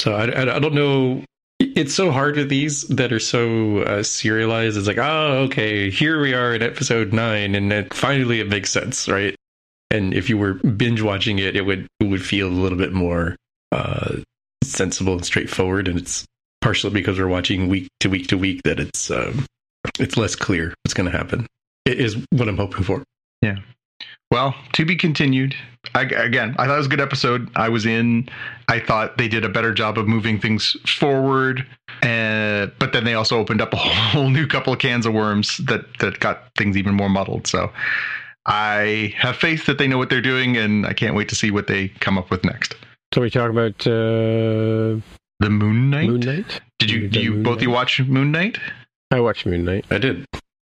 So 0.00 0.14
I, 0.14 0.26
I, 0.26 0.56
I 0.56 0.58
don't 0.58 0.74
know. 0.74 1.24
It's 1.58 1.94
so 1.94 2.10
hard 2.10 2.36
with 2.36 2.48
these 2.48 2.82
that 2.88 3.12
are 3.12 3.20
so 3.20 3.78
uh, 3.78 4.02
serialized. 4.02 4.76
It's 4.76 4.86
like, 4.86 4.98
oh, 4.98 5.44
okay, 5.44 5.90
here 5.90 6.20
we 6.20 6.34
are 6.34 6.54
in 6.54 6.62
episode 6.62 7.12
nine, 7.12 7.54
and 7.54 7.70
then 7.70 7.88
finally 7.90 8.40
it 8.40 8.48
makes 8.48 8.70
sense, 8.70 9.08
right? 9.08 9.34
And 9.90 10.12
if 10.12 10.28
you 10.28 10.36
were 10.36 10.54
binge 10.54 11.00
watching 11.00 11.38
it, 11.38 11.56
it 11.56 11.62
would 11.62 11.86
it 12.00 12.04
would 12.04 12.24
feel 12.24 12.48
a 12.48 12.50
little 12.50 12.76
bit 12.76 12.92
more 12.92 13.36
uh, 13.72 14.16
sensible 14.64 15.14
and 15.14 15.24
straightforward. 15.24 15.88
And 15.88 15.98
it's 15.98 16.26
partially 16.60 16.92
because 16.92 17.18
we're 17.18 17.28
watching 17.28 17.68
week 17.68 17.88
to 18.00 18.10
week 18.10 18.26
to 18.28 18.36
week 18.36 18.62
that 18.64 18.80
it's 18.80 19.10
um, 19.10 19.46
it's 19.98 20.16
less 20.16 20.34
clear 20.34 20.74
what's 20.84 20.94
going 20.94 21.10
to 21.10 21.16
happen. 21.16 21.46
It 21.84 22.00
is 22.00 22.16
what 22.30 22.48
I'm 22.48 22.56
hoping 22.56 22.82
for. 22.82 23.02
Yeah. 23.40 23.58
Well, 24.30 24.54
to 24.72 24.84
be 24.84 24.96
continued. 24.96 25.54
I, 25.94 26.02
again, 26.02 26.54
I 26.58 26.66
thought 26.66 26.74
it 26.74 26.78
was 26.78 26.86
a 26.86 26.90
good 26.90 27.00
episode. 27.00 27.48
I 27.54 27.68
was 27.68 27.86
in. 27.86 28.28
I 28.68 28.80
thought 28.80 29.18
they 29.18 29.28
did 29.28 29.44
a 29.44 29.48
better 29.48 29.72
job 29.72 29.98
of 29.98 30.08
moving 30.08 30.40
things 30.40 30.76
forward, 30.84 31.64
and 32.02 32.72
but 32.78 32.92
then 32.92 33.04
they 33.04 33.14
also 33.14 33.38
opened 33.38 33.60
up 33.60 33.72
a 33.72 33.76
whole 33.76 34.28
new 34.28 34.46
couple 34.46 34.72
of 34.72 34.78
cans 34.78 35.06
of 35.06 35.14
worms 35.14 35.58
that 35.58 35.86
that 36.00 36.18
got 36.18 36.50
things 36.56 36.76
even 36.76 36.94
more 36.94 37.08
muddled. 37.08 37.46
So 37.46 37.70
I 38.46 39.14
have 39.16 39.36
faith 39.36 39.66
that 39.66 39.78
they 39.78 39.86
know 39.86 39.98
what 39.98 40.10
they're 40.10 40.20
doing, 40.20 40.56
and 40.56 40.86
I 40.86 40.92
can't 40.92 41.14
wait 41.14 41.28
to 41.28 41.34
see 41.34 41.50
what 41.50 41.68
they 41.68 41.88
come 42.00 42.18
up 42.18 42.30
with 42.30 42.44
next. 42.44 42.74
So 43.14 43.20
we 43.20 43.30
talk 43.30 43.50
about 43.50 43.86
uh, 43.86 45.00
the 45.38 45.50
Moon 45.50 45.90
Knight. 45.90 46.08
Moon 46.08 46.20
Knight. 46.20 46.60
Did 46.80 46.90
you? 46.90 47.08
Do 47.08 47.20
you 47.20 47.32
Moon 47.34 47.42
both 47.44 47.56
Knight? 47.56 47.62
you 47.62 47.70
watch 47.70 48.00
Moon 48.00 48.32
Knight? 48.32 48.58
I 49.12 49.20
watched 49.20 49.46
Moon 49.46 49.64
Knight. 49.64 49.84
I 49.90 49.98
did. 49.98 50.26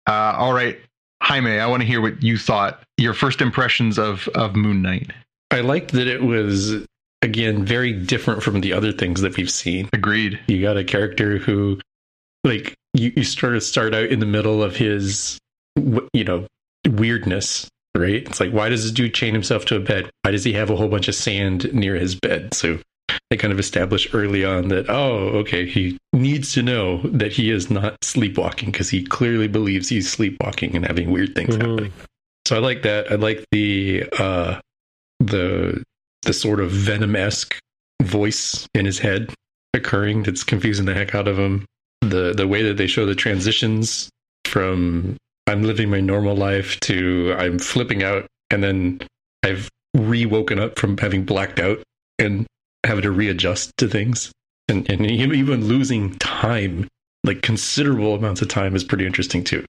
Uh, 0.08 0.34
all 0.36 0.52
right, 0.52 0.78
Jaime, 1.22 1.58
I 1.58 1.66
want 1.66 1.82
to 1.82 1.86
hear 1.86 2.00
what 2.00 2.22
you 2.22 2.36
thought. 2.36 2.82
Your 2.98 3.14
first 3.14 3.40
impressions 3.40 3.98
of 3.98 4.28
of 4.34 4.56
Moon 4.56 4.82
Knight. 4.82 5.12
I 5.50 5.60
liked 5.60 5.92
that 5.92 6.08
it 6.08 6.22
was 6.22 6.84
again 7.22 7.64
very 7.64 7.92
different 7.92 8.42
from 8.42 8.60
the 8.60 8.72
other 8.72 8.92
things 8.92 9.20
that 9.20 9.36
we've 9.36 9.50
seen. 9.50 9.88
Agreed. 9.92 10.40
You 10.48 10.60
got 10.60 10.76
a 10.76 10.84
character 10.84 11.38
who, 11.38 11.78
like, 12.42 12.74
you, 12.94 13.12
you 13.14 13.24
sort 13.24 13.54
of 13.54 13.62
start 13.62 13.94
out 13.94 14.06
in 14.06 14.18
the 14.18 14.26
middle 14.26 14.62
of 14.62 14.76
his, 14.76 15.38
you 16.12 16.24
know, 16.24 16.46
weirdness, 16.88 17.68
right? 17.96 18.26
It's 18.26 18.40
like, 18.40 18.50
why 18.50 18.68
does 18.68 18.82
this 18.82 18.92
dude 18.92 19.14
chain 19.14 19.32
himself 19.32 19.64
to 19.66 19.76
a 19.76 19.80
bed? 19.80 20.10
Why 20.22 20.32
does 20.32 20.44
he 20.44 20.54
have 20.54 20.70
a 20.70 20.76
whole 20.76 20.88
bunch 20.88 21.06
of 21.06 21.14
sand 21.14 21.72
near 21.72 21.94
his 21.94 22.16
bed? 22.16 22.52
So 22.54 22.80
they 23.30 23.36
kind 23.36 23.52
of 23.52 23.58
establish 23.58 24.12
early 24.14 24.44
on 24.44 24.68
that, 24.68 24.88
oh, 24.88 25.28
okay, 25.38 25.66
he 25.66 25.98
needs 26.12 26.52
to 26.54 26.62
know 26.62 26.98
that 27.04 27.32
he 27.32 27.50
is 27.50 27.70
not 27.70 27.96
sleepwalking 28.02 28.70
because 28.70 28.90
he 28.90 29.04
clearly 29.04 29.48
believes 29.48 29.88
he's 29.88 30.10
sleepwalking 30.10 30.76
and 30.76 30.86
having 30.86 31.10
weird 31.10 31.34
things 31.34 31.56
mm-hmm. 31.56 31.70
happening. 31.70 31.92
So 32.46 32.56
I 32.56 32.58
like 32.58 32.82
that. 32.82 33.10
I 33.10 33.16
like 33.16 33.44
the 33.52 34.04
uh 34.18 34.60
the 35.20 35.82
the 36.22 36.32
sort 36.32 36.60
of 36.60 36.70
venom 36.70 37.16
esque 37.16 37.58
voice 38.02 38.66
in 38.74 38.84
his 38.84 38.98
head 38.98 39.32
occurring 39.74 40.24
that's 40.24 40.44
confusing 40.44 40.86
the 40.86 40.94
heck 40.94 41.14
out 41.14 41.28
of 41.28 41.38
him. 41.38 41.64
The 42.00 42.34
the 42.36 42.48
way 42.48 42.62
that 42.62 42.76
they 42.76 42.86
show 42.86 43.06
the 43.06 43.14
transitions 43.14 44.10
from 44.44 45.16
I'm 45.46 45.62
living 45.62 45.90
my 45.90 46.00
normal 46.00 46.36
life 46.36 46.78
to 46.80 47.34
I'm 47.38 47.58
flipping 47.58 48.02
out 48.02 48.26
and 48.50 48.62
then 48.62 49.00
I've 49.42 49.68
re 49.94 50.26
woken 50.26 50.58
up 50.58 50.78
from 50.78 50.98
having 50.98 51.24
blacked 51.24 51.58
out 51.58 51.82
and 52.18 52.46
having 52.84 53.02
to 53.02 53.10
readjust 53.10 53.76
to 53.78 53.88
things. 53.88 54.32
And, 54.68 54.88
and 54.90 55.04
even 55.10 55.66
losing 55.66 56.14
time 56.18 56.88
like 57.24 57.42
considerable 57.42 58.14
amounts 58.14 58.42
of 58.42 58.48
time 58.48 58.74
is 58.74 58.84
pretty 58.84 59.06
interesting 59.06 59.44
too. 59.44 59.64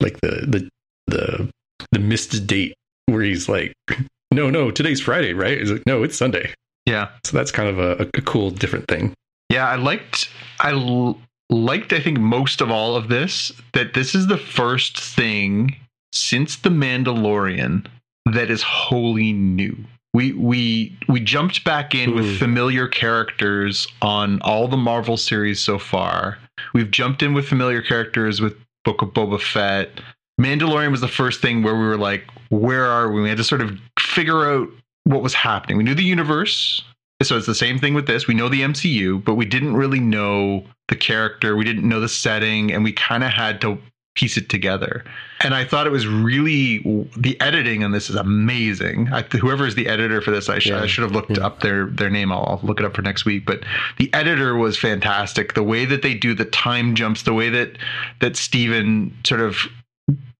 Like 0.00 0.20
the 0.20 0.46
the 0.46 0.68
the 1.06 1.50
the 1.92 1.98
missed 1.98 2.46
date 2.46 2.74
where 3.06 3.22
he's 3.22 3.48
like 3.48 3.72
no 4.30 4.50
no 4.50 4.70
today's 4.70 5.00
friday 5.00 5.32
right? 5.32 5.58
He's 5.58 5.70
like 5.70 5.86
no 5.86 6.02
it's 6.02 6.16
sunday. 6.16 6.52
Yeah. 6.86 7.10
So 7.24 7.36
that's 7.36 7.50
kind 7.52 7.68
of 7.68 7.78
a, 7.78 8.08
a 8.14 8.22
cool 8.22 8.50
different 8.50 8.88
thing. 8.88 9.14
Yeah 9.50 9.68
i 9.68 9.76
liked 9.76 10.28
i 10.60 10.72
l- 10.72 11.18
liked 11.50 11.92
i 11.92 12.00
think 12.00 12.18
most 12.18 12.60
of 12.60 12.70
all 12.70 12.96
of 12.96 13.08
this 13.08 13.52
that 13.72 13.94
this 13.94 14.14
is 14.14 14.26
the 14.26 14.36
first 14.36 14.98
thing 14.98 15.74
since 16.12 16.56
the 16.56 16.68
mandalorian 16.68 17.86
that 18.26 18.50
is 18.50 18.62
wholly 18.62 19.32
new 19.32 19.76
we 20.14 20.32
we 20.32 20.96
we 21.08 21.20
jumped 21.20 21.64
back 21.64 21.94
in 21.94 22.10
Ooh. 22.10 22.14
with 22.14 22.26
hmm. 22.26 22.36
familiar 22.36 22.88
characters 22.88 23.86
on 24.02 24.40
all 24.42 24.68
the 24.68 24.76
Marvel 24.76 25.16
series 25.16 25.60
so 25.60 25.78
far. 25.78 26.38
We've 26.74 26.90
jumped 26.90 27.22
in 27.22 27.34
with 27.34 27.46
familiar 27.46 27.82
characters 27.82 28.40
with 28.40 28.56
Book 28.84 29.02
of 29.02 29.10
Boba 29.10 29.40
Fett. 29.40 30.00
Mandalorian 30.40 30.90
was 30.90 31.00
the 31.00 31.08
first 31.08 31.40
thing 31.40 31.62
where 31.62 31.74
we 31.74 31.86
were 31.86 31.96
like, 31.96 32.24
where 32.48 32.84
are 32.84 33.10
we? 33.10 33.22
We 33.22 33.28
had 33.28 33.38
to 33.38 33.44
sort 33.44 33.60
of 33.60 33.78
figure 33.98 34.48
out 34.48 34.68
what 35.04 35.22
was 35.22 35.34
happening. 35.34 35.76
We 35.76 35.84
knew 35.84 35.94
the 35.94 36.04
universe. 36.04 36.82
So 37.22 37.36
it's 37.36 37.46
the 37.46 37.54
same 37.54 37.80
thing 37.80 37.94
with 37.94 38.06
this. 38.06 38.28
We 38.28 38.34
know 38.34 38.48
the 38.48 38.62
MCU, 38.62 39.24
but 39.24 39.34
we 39.34 39.44
didn't 39.44 39.74
really 39.74 39.98
know 39.98 40.64
the 40.86 40.94
character. 40.94 41.56
We 41.56 41.64
didn't 41.64 41.88
know 41.88 41.98
the 41.98 42.08
setting, 42.08 42.72
and 42.72 42.84
we 42.84 42.92
kind 42.92 43.24
of 43.24 43.30
had 43.30 43.60
to 43.62 43.78
piece 44.18 44.36
it 44.36 44.48
together. 44.48 45.04
And 45.42 45.54
I 45.54 45.64
thought 45.64 45.86
it 45.86 45.90
was 45.90 46.08
really 46.08 46.78
the 47.16 47.40
editing 47.40 47.84
on 47.84 47.92
this 47.92 48.10
is 48.10 48.16
amazing. 48.16 49.08
I, 49.12 49.22
whoever 49.22 49.64
is 49.64 49.76
the 49.76 49.86
editor 49.86 50.20
for 50.20 50.32
this, 50.32 50.48
I, 50.48 50.58
sh- 50.58 50.66
yeah. 50.66 50.82
I 50.82 50.88
should 50.88 51.04
have 51.04 51.12
looked 51.12 51.38
yeah. 51.38 51.46
up 51.46 51.60
their 51.60 51.86
their 51.86 52.10
name. 52.10 52.32
I'll, 52.32 52.44
I'll, 52.44 52.60
look 52.64 52.80
it 52.80 52.84
up 52.84 52.96
for 52.96 53.02
next 53.02 53.24
week. 53.24 53.46
But 53.46 53.62
the 53.98 54.12
editor 54.12 54.56
was 54.56 54.76
fantastic. 54.76 55.54
The 55.54 55.62
way 55.62 55.84
that 55.84 56.02
they 56.02 56.14
do 56.14 56.34
the 56.34 56.46
time 56.46 56.96
jumps, 56.96 57.22
the 57.22 57.32
way 57.32 57.48
that 57.50 57.78
that 58.20 58.36
Steven 58.36 59.16
sort 59.24 59.40
of 59.40 59.68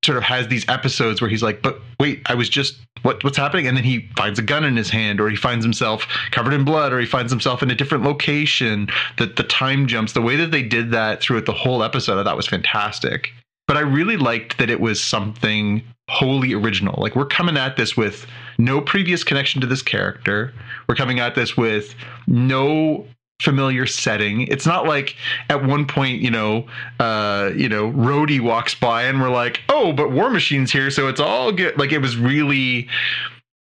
sort 0.05 0.19
of 0.19 0.25
has 0.25 0.49
these 0.49 0.69
episodes 0.69 1.21
where 1.21 1.31
he's 1.31 1.45
like, 1.45 1.63
"But 1.63 1.81
wait, 2.01 2.21
I 2.27 2.35
was 2.35 2.49
just 2.49 2.81
what 3.03 3.23
what's 3.23 3.37
happening?" 3.37 3.69
And 3.69 3.77
then 3.77 3.85
he 3.85 4.09
finds 4.17 4.41
a 4.41 4.43
gun 4.43 4.65
in 4.65 4.77
his 4.77 4.91
hand, 4.91 5.21
or 5.21 5.31
he 5.31 5.37
finds 5.37 5.65
himself 5.65 6.09
covered 6.33 6.53
in 6.53 6.65
blood, 6.65 6.93
or 6.93 6.99
he 6.99 7.07
finds 7.07 7.31
himself 7.31 7.63
in 7.63 7.71
a 7.71 7.77
different 7.77 8.03
location. 8.03 8.89
That 9.19 9.37
the 9.37 9.45
time 9.45 9.87
jumps, 9.87 10.15
the 10.15 10.23
way 10.23 10.35
that 10.35 10.51
they 10.51 10.65
did 10.65 10.91
that 10.91 11.21
throughout 11.21 11.47
the 11.47 11.53
whole 11.53 11.85
episode, 11.85 12.19
I 12.19 12.25
thought 12.25 12.37
was 12.37 12.49
fantastic 12.49 13.31
but 13.69 13.77
I 13.77 13.81
really 13.81 14.17
liked 14.17 14.59
that 14.59 14.71
it 14.71 14.81
was 14.81 15.01
something 15.01 15.85
wholly 16.09 16.55
original. 16.55 17.01
Like 17.01 17.15
we're 17.15 17.27
coming 17.27 17.57
at 17.57 17.77
this 17.77 17.97
with 17.97 18.27
no 18.59 18.81
previous 18.81 19.23
connection 19.23 19.61
to 19.61 19.67
this 19.67 19.83
character. 19.83 20.53
We're 20.89 20.97
coming 20.97 21.21
at 21.21 21.35
this 21.35 21.57
with 21.57 21.95
no 22.27 23.07
familiar 23.43 23.87
setting. 23.87 24.43
It's 24.49 24.67
not 24.67 24.87
like 24.87 25.15
at 25.51 25.65
one 25.65 25.87
point, 25.87 26.21
you 26.21 26.31
know, 26.31 26.67
uh, 26.99 27.51
you 27.55 27.69
know, 27.69 27.93
Rhodey 27.93 28.41
walks 28.41 28.75
by 28.75 29.05
and 29.05 29.21
we're 29.21 29.31
like, 29.31 29.61
oh, 29.69 29.93
but 29.93 30.11
War 30.11 30.31
Machine's 30.31 30.73
here, 30.73 30.91
so 30.91 31.07
it's 31.07 31.21
all 31.21 31.53
good. 31.53 31.79
Like 31.79 31.93
it 31.93 31.99
was 31.99 32.17
really 32.17 32.89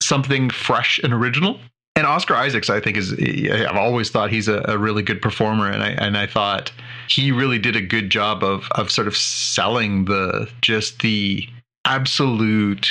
something 0.02 0.50
fresh 0.50 0.98
and 0.98 1.12
original 1.14 1.58
and 1.94 2.06
Oscar 2.06 2.34
Isaacs, 2.34 2.70
I 2.70 2.80
think, 2.80 2.96
is 2.96 3.12
I've 3.12 3.76
always 3.76 4.10
thought 4.10 4.30
he's 4.30 4.48
a, 4.48 4.64
a, 4.66 4.78
really 4.78 5.02
good 5.02 5.20
performer, 5.20 5.68
and 5.70 5.82
I 5.82 5.90
and 5.90 6.16
I 6.16 6.26
thought 6.26 6.72
he 7.08 7.30
really 7.32 7.58
did 7.58 7.76
a 7.76 7.82
good 7.82 8.10
job 8.10 8.42
of 8.42 8.66
of 8.72 8.90
sort 8.90 9.08
of 9.08 9.16
selling 9.16 10.06
the 10.06 10.50
just 10.62 11.02
the 11.02 11.46
absolute 11.84 12.90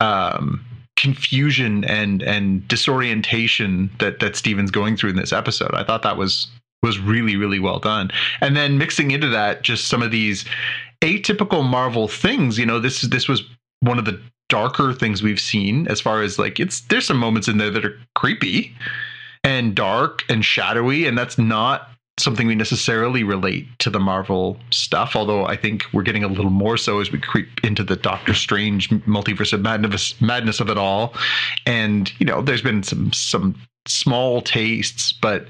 um, 0.00 0.64
confusion 0.96 1.84
and 1.84 2.22
and 2.22 2.66
disorientation 2.68 3.90
that 4.00 4.20
that 4.20 4.36
Steven's 4.36 4.70
going 4.70 4.96
through 4.96 5.10
in 5.10 5.16
this 5.16 5.32
episode. 5.32 5.74
I 5.74 5.82
thought 5.82 6.02
that 6.02 6.18
was 6.18 6.46
was 6.82 6.98
really 6.98 7.36
really 7.36 7.58
well 7.58 7.78
done, 7.78 8.10
and 8.42 8.54
then 8.54 8.76
mixing 8.76 9.12
into 9.12 9.30
that 9.30 9.62
just 9.62 9.88
some 9.88 10.02
of 10.02 10.10
these 10.10 10.44
atypical 11.00 11.64
Marvel 11.64 12.06
things. 12.06 12.58
You 12.58 12.66
know, 12.66 12.80
this 12.80 13.00
this 13.00 13.28
was 13.28 13.42
one 13.80 13.98
of 13.98 14.04
the 14.04 14.20
darker 14.52 14.92
things 14.92 15.22
we've 15.22 15.40
seen 15.40 15.88
as 15.88 15.98
far 15.98 16.20
as 16.20 16.38
like 16.38 16.60
it's 16.60 16.82
there's 16.82 17.06
some 17.06 17.16
moments 17.16 17.48
in 17.48 17.56
there 17.56 17.70
that 17.70 17.86
are 17.86 17.98
creepy 18.14 18.70
and 19.42 19.74
dark 19.74 20.22
and 20.28 20.44
shadowy 20.44 21.06
and 21.06 21.16
that's 21.16 21.38
not 21.38 21.88
something 22.20 22.46
we 22.46 22.54
necessarily 22.54 23.24
relate 23.24 23.66
to 23.78 23.88
the 23.88 23.98
Marvel 23.98 24.58
stuff, 24.70 25.16
although 25.16 25.46
I 25.46 25.56
think 25.56 25.86
we're 25.94 26.02
getting 26.02 26.22
a 26.22 26.28
little 26.28 26.50
more 26.50 26.76
so 26.76 27.00
as 27.00 27.10
we 27.10 27.18
creep 27.18 27.48
into 27.64 27.82
the 27.82 27.96
Doctor 27.96 28.34
Strange 28.34 28.90
multiverse 28.90 29.54
of 29.54 29.62
madness, 29.62 30.20
madness 30.20 30.60
of 30.60 30.68
it 30.68 30.76
all. 30.76 31.14
And 31.64 32.12
you 32.20 32.26
know, 32.26 32.42
there's 32.42 32.60
been 32.60 32.82
some 32.82 33.14
some 33.14 33.58
small 33.88 34.42
tastes, 34.42 35.10
but 35.10 35.46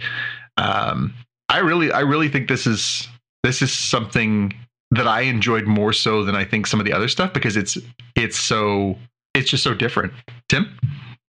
um, 0.57 1.13
I 1.49 1.59
really 1.59 1.91
I 1.91 2.01
really 2.01 2.29
think 2.29 2.49
this 2.49 2.65
is 2.65 3.09
this 3.43 3.61
is 3.61 3.73
something 3.73 4.55
that 4.93 5.09
I 5.09 5.23
enjoyed 5.23 5.67
more 5.67 5.93
so 5.93 6.25
than 6.25 6.35
I 6.35 6.45
think 6.45 6.67
some 6.67 6.79
of 6.79 6.87
the 6.87 6.93
other 6.93 7.09
stuff 7.09 7.33
because 7.33 7.57
it's 7.57 7.79
it's 8.15 8.39
so 8.39 8.97
it's 9.35 9.51
just 9.51 9.65
so 9.65 9.75
different. 9.75 10.13
Tim. 10.49 10.79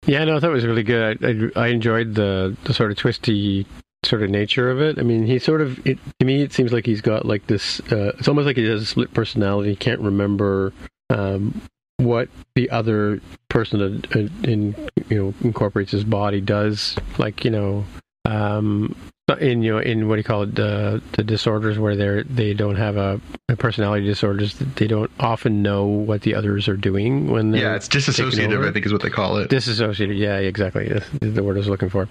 Yeah, 0.07 0.25
no, 0.25 0.37
I 0.37 0.41
thought 0.41 0.51
it 0.51 0.55
was 0.55 0.67
really 0.67 0.85
good. 0.85 1.25
I, 1.25 1.61
I, 1.61 1.65
I 1.65 1.69
enjoyed 1.69 2.15
the 2.15 2.57
the 2.65 2.75
sort 2.75 2.91
of 2.91 2.99
twisty 2.99 3.67
sort 4.05 4.23
of 4.23 4.31
nature 4.31 4.71
of 4.71 4.81
it. 4.81 4.99
I 4.99 5.03
mean, 5.03 5.27
he 5.27 5.39
sort 5.39 5.61
of 5.61 5.85
it, 5.87 5.99
to 6.21 6.27
me 6.27 6.43
it 6.43 6.53
seems 6.53 6.73
like 6.73 6.87
he's 6.87 7.01
got 7.01 7.25
like 7.25 7.47
this. 7.47 7.81
Uh, 7.93 8.13
it's 8.19 8.29
almost 8.29 8.47
like 8.47 8.57
he 8.57 8.69
has 8.69 8.83
a 8.83 8.87
split 8.87 9.13
personality. 9.15 9.71
He 9.71 9.77
can't 9.77 10.01
remember 10.01 10.73
um, 11.11 11.61
what 11.97 12.29
the 12.55 12.71
other 12.71 13.21
person 13.49 14.05
in 14.45 14.75
you 15.09 15.17
know 15.17 15.35
incorporates 15.43 15.93
his 15.93 16.05
body 16.05 16.41
does. 16.41 16.97
Like 17.19 17.45
you 17.45 17.51
know, 17.51 17.85
um, 18.27 18.95
in 19.41 19.61
you 19.61 19.73
know 19.73 19.79
in 19.79 20.09
what 20.09 20.15
do 20.15 20.21
you 20.21 20.25
call 20.25 20.43
it 20.43 20.59
uh, 20.59 21.01
the 21.13 21.25
disorders 21.25 21.81
where 21.81 21.97
they're 21.97 22.23
they 22.25 22.55
don't 22.55 22.77
have 22.77 22.97
a, 22.97 23.21
a, 23.49 23.57
personality 23.57 24.07
disorders 24.07 24.55
they 24.55 24.87
don't 24.87 25.11
often 25.19 25.63
know 25.63 25.85
what 25.85 26.23
the 26.23 26.33
others 26.33 26.69
are 26.69 26.77
doing 26.77 27.29
when 27.29 27.51
they're 27.51 27.63
yeah 27.63 27.75
it's 27.75 27.89
disassociative 27.89 28.67
I 28.67 28.71
think 28.73 28.87
is 28.87 28.93
what 28.93 29.03
they 29.03 29.11
call 29.11 29.37
it. 29.39 29.51
Disassociated 29.51 30.17
yeah 30.17 30.37
exactly 30.37 30.89
That's 30.89 31.09
the 31.21 31.43
word 31.43 31.57
I 31.57 31.59
was 31.59 31.69
looking 31.69 31.89
for. 31.89 32.09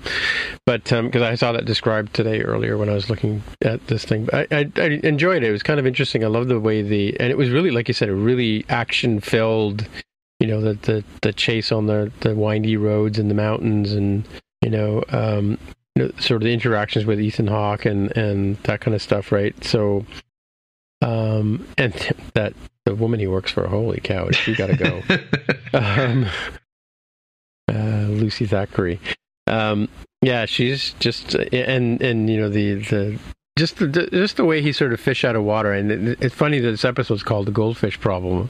But 0.65 0.83
because 0.83 1.21
um, 1.21 1.23
I 1.23 1.35
saw 1.35 1.53
that 1.53 1.63
described 1.63 2.13
today 2.13 2.41
earlier 2.41 2.77
when 2.77 2.89
I 2.89 2.93
was 2.93 3.09
looking 3.09 3.41
at 3.61 3.87
this 3.87 4.03
thing. 4.03 4.27
I, 4.33 4.47
I, 4.51 4.71
I 4.75 4.85
enjoyed 5.03 5.43
it. 5.43 5.47
It 5.47 5.51
was 5.51 5.63
kind 5.63 5.79
of 5.79 5.87
interesting. 5.87 6.23
I 6.23 6.27
love 6.27 6.49
the 6.49 6.59
way 6.59 6.81
the 6.81 7.17
and 7.19 7.31
it 7.31 7.37
was 7.37 7.49
really 7.49 7.71
like 7.71 7.87
you 7.87 7.93
said 7.93 8.09
a 8.09 8.15
really 8.15 8.65
action 8.67 9.21
filled 9.21 9.87
you 10.41 10.47
know 10.47 10.59
the 10.59 10.73
the 10.73 11.03
the 11.21 11.31
chase 11.31 11.71
on 11.71 11.85
the 11.85 12.11
the 12.19 12.35
windy 12.35 12.75
roads 12.75 13.17
and 13.17 13.31
the 13.31 13.35
mountains 13.35 13.93
and 13.93 14.27
you 14.61 14.69
know 14.69 15.01
um, 15.09 15.57
sort 15.97 16.41
of 16.41 16.41
the 16.41 16.53
interactions 16.53 17.05
with 17.05 17.19
Ethan 17.19 17.47
Hawke 17.47 17.85
and 17.85 18.15
and 18.17 18.57
that 18.63 18.81
kind 18.81 18.93
of 18.95 19.01
stuff, 19.01 19.31
right? 19.31 19.55
So, 19.63 20.05
um, 21.01 21.67
and 21.77 21.93
that 22.33 22.53
the 22.85 22.95
woman 22.95 23.19
he 23.19 23.27
works 23.27 23.51
for, 23.51 23.67
holy 23.67 23.99
cow, 24.01 24.29
she 24.31 24.55
got 24.55 24.67
to 24.67 24.75
go. 24.75 25.01
um, 25.73 26.27
uh, 27.71 28.07
Lucy 28.09 28.45
Thackeray, 28.45 28.99
um, 29.47 29.89
yeah, 30.21 30.45
she's 30.45 30.93
just 30.99 31.35
and 31.35 32.01
and 32.01 32.29
you 32.29 32.37
know 32.39 32.49
the 32.49 32.75
the. 32.75 33.19
Just 33.57 33.77
the, 33.77 33.87
just 33.87 34.35
the 34.35 34.43
way 34.43 34.61
he 34.61 34.73
sort 34.73 34.91
of 34.91 34.99
fish 34.99 35.23
out 35.23 35.37
of 35.37 35.45
water, 35.45 35.71
and 35.71 35.89
it, 35.89 36.21
it's 36.21 36.35
funny 36.35 36.59
that 36.59 36.71
this 36.71 36.83
episode's 36.83 37.23
called 37.23 37.47
the 37.47 37.53
goldfish 37.53 37.97
problem, 37.97 38.49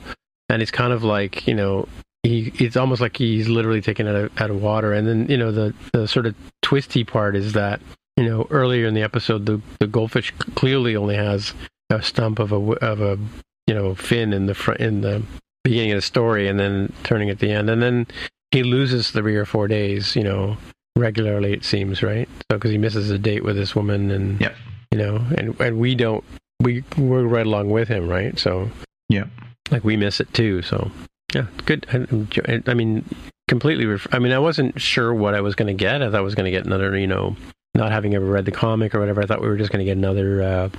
and 0.49 0.63
it's 0.63 0.71
kind 0.71 0.91
of 0.91 1.03
like 1.03 1.45
you 1.45 1.53
know 1.53 1.87
he 2.25 2.51
it's 2.57 2.75
almost 2.75 3.01
like 3.01 3.17
he's 3.17 3.47
literally 3.47 3.81
taken 3.81 4.07
out 4.07 4.15
of, 4.15 4.41
out 4.41 4.49
of 4.49 4.61
water. 4.61 4.93
And 4.93 5.07
then 5.07 5.27
you 5.29 5.37
know 5.37 5.51
the 5.51 5.73
the 5.93 6.07
sort 6.07 6.25
of 6.25 6.35
twisty 6.61 7.03
part 7.03 7.35
is 7.35 7.53
that 7.53 7.79
you 8.17 8.25
know 8.25 8.47
earlier 8.49 8.87
in 8.87 8.93
the 8.93 9.03
episode 9.03 9.45
the 9.45 9.61
the 9.79 9.87
goldfish 9.87 10.31
clearly 10.55 10.95
only 10.95 11.15
has 11.15 11.53
a 11.89 12.01
stump 12.01 12.39
of 12.39 12.51
a 12.51 12.55
of 12.55 13.01
a 13.01 13.19
you 13.67 13.73
know 13.73 13.95
fin 13.95 14.33
in 14.33 14.47
the 14.47 14.55
front 14.55 14.79
in 14.79 15.01
the 15.01 15.23
beginning 15.63 15.91
of 15.91 15.97
the 15.97 16.01
story, 16.01 16.47
and 16.47 16.59
then 16.59 16.91
turning 17.03 17.29
at 17.29 17.39
the 17.39 17.51
end, 17.51 17.69
and 17.69 17.81
then 17.81 18.07
he 18.51 18.63
loses 18.63 19.11
three 19.11 19.35
or 19.35 19.45
four 19.45 19.67
days. 19.67 20.15
You 20.15 20.23
know 20.23 20.57
regularly 20.97 21.53
it 21.53 21.63
seems 21.63 22.01
right? 22.01 22.27
So 22.49 22.57
because 22.57 22.71
he 22.71 22.77
misses 22.77 23.09
a 23.11 23.19
date 23.19 23.43
with 23.43 23.55
this 23.55 23.75
woman 23.75 24.11
and 24.11 24.39
yeah. 24.39 24.55
you 24.91 24.97
know 24.97 25.17
and 25.37 25.59
and 25.59 25.77
we 25.77 25.93
don't 25.93 26.23
we 26.61 26.83
we're 26.97 27.25
right 27.25 27.45
along 27.45 27.69
with 27.69 27.89
him 27.89 28.07
right? 28.07 28.37
So 28.39 28.71
yeah. 29.09 29.25
like 29.71 29.83
we 29.83 29.97
miss 29.97 30.21
it 30.21 30.33
too 30.33 30.61
so 30.61 30.89
yeah, 31.35 31.47
good. 31.65 31.85
I, 31.91 32.63
I 32.65 32.73
mean, 32.73 33.03
completely. 33.49 33.85
Ref- 33.85 34.07
I 34.13 34.19
mean, 34.19 34.31
I 34.31 34.39
wasn't 34.39 34.79
sure 34.79 35.13
what 35.13 35.35
I 35.35 35.41
was 35.41 35.53
going 35.53 35.67
to 35.67 35.73
get. 35.73 36.01
I 36.01 36.09
thought 36.09 36.19
I 36.19 36.21
was 36.21 36.33
going 36.33 36.45
to 36.45 36.51
get 36.51 36.65
another, 36.65 36.97
you 36.97 37.07
know, 37.07 37.35
not 37.73 37.91
having 37.91 38.15
ever 38.15 38.25
read 38.25 38.45
the 38.45 38.51
comic 38.51 38.95
or 38.95 38.99
whatever. 38.99 39.21
I 39.21 39.25
thought 39.25 39.41
we 39.41 39.49
were 39.49 39.57
just 39.57 39.71
going 39.71 39.79
to 39.79 39.85
get 39.85 39.97
another. 39.97 40.41
Uh, 40.41 40.69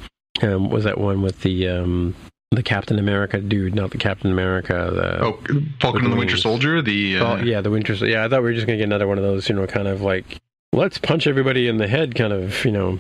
um, 0.43 0.71
was 0.71 0.85
that 0.85 0.99
one 0.99 1.21
with 1.21 1.43
the 1.43 1.69
um, 1.69 2.15
the 2.53 2.63
Captain 2.63 2.99
America 2.99 3.39
dude, 3.39 3.75
not 3.75 3.91
the 3.91 3.99
Captain 3.99 4.31
America. 4.31 4.91
The, 4.95 5.23
oh, 5.23 5.43
Falcon 5.81 6.05
and 6.05 6.13
the 6.13 6.17
Winter 6.17 6.39
Soldier. 6.39 6.81
The 6.81 7.19
uh... 7.19 7.25
oh, 7.25 7.37
yeah, 7.37 7.61
the 7.61 7.71
Winter. 7.71 7.95
Soldier. 7.95 8.13
Yeah, 8.13 8.25
I 8.25 8.29
thought 8.29 8.41
we 8.41 8.49
were 8.49 8.55
just 8.55 8.67
going 8.67 8.79
to 8.79 8.83
get 8.83 8.89
another 8.89 9.07
one 9.07 9.19
of 9.19 9.25
those, 9.25 9.49
you 9.49 9.55
know, 9.55 9.67
kind 9.67 9.89
of 9.89 10.01
like 10.01 10.41
let's 10.73 10.97
punch 10.97 11.27
everybody 11.27 11.69
in 11.69 11.77
the 11.77 11.89
head, 11.89 12.15
kind 12.15 12.33
of, 12.33 12.65
you 12.65 12.73
know, 12.73 12.99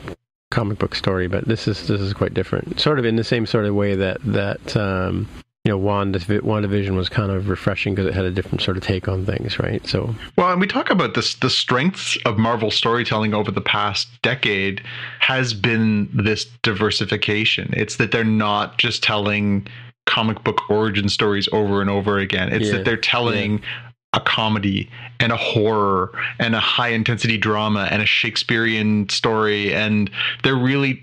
comic 0.50 0.78
book 0.78 0.94
story. 0.94 1.26
But 1.26 1.46
this 1.46 1.66
is 1.66 1.88
this 1.88 2.02
is 2.02 2.12
quite 2.12 2.34
different. 2.34 2.80
Sort 2.80 2.98
of 2.98 3.06
in 3.06 3.16
the 3.16 3.24
same 3.24 3.46
sort 3.46 3.64
of 3.64 3.74
way 3.74 3.94
that 3.94 4.18
that 4.24 4.76
um, 4.76 5.26
you 5.66 5.72
know, 5.72 5.78
Wanda, 5.78 6.20
WandaVision 6.20 6.94
was 6.94 7.08
kind 7.08 7.32
of 7.32 7.48
refreshing 7.48 7.92
because 7.92 8.06
it 8.06 8.14
had 8.14 8.24
a 8.24 8.30
different 8.30 8.62
sort 8.62 8.76
of 8.76 8.84
take 8.84 9.08
on 9.08 9.26
things, 9.26 9.58
right? 9.58 9.84
So, 9.84 10.14
well, 10.38 10.52
and 10.52 10.60
we 10.60 10.68
talk 10.68 10.90
about 10.90 11.14
this 11.14 11.34
the 11.34 11.50
strengths 11.50 12.16
of 12.24 12.38
Marvel 12.38 12.70
storytelling 12.70 13.34
over 13.34 13.50
the 13.50 13.60
past 13.60 14.06
decade 14.22 14.80
has 15.18 15.54
been 15.54 16.08
this 16.14 16.44
diversification. 16.62 17.74
It's 17.76 17.96
that 17.96 18.12
they're 18.12 18.22
not 18.22 18.78
just 18.78 19.02
telling 19.02 19.66
comic 20.06 20.44
book 20.44 20.70
origin 20.70 21.08
stories 21.08 21.48
over 21.50 21.80
and 21.80 21.90
over 21.90 22.20
again. 22.20 22.52
It's 22.52 22.66
yeah. 22.66 22.74
that 22.74 22.84
they're 22.84 22.96
telling 22.96 23.58
yeah. 23.58 23.90
a 24.12 24.20
comedy 24.20 24.88
and 25.18 25.32
a 25.32 25.36
horror 25.36 26.16
and 26.38 26.54
a 26.54 26.60
high 26.60 26.90
intensity 26.90 27.38
drama 27.38 27.88
and 27.90 28.00
a 28.00 28.06
Shakespearean 28.06 29.08
story 29.08 29.74
and 29.74 30.12
they're 30.44 30.54
really 30.54 31.02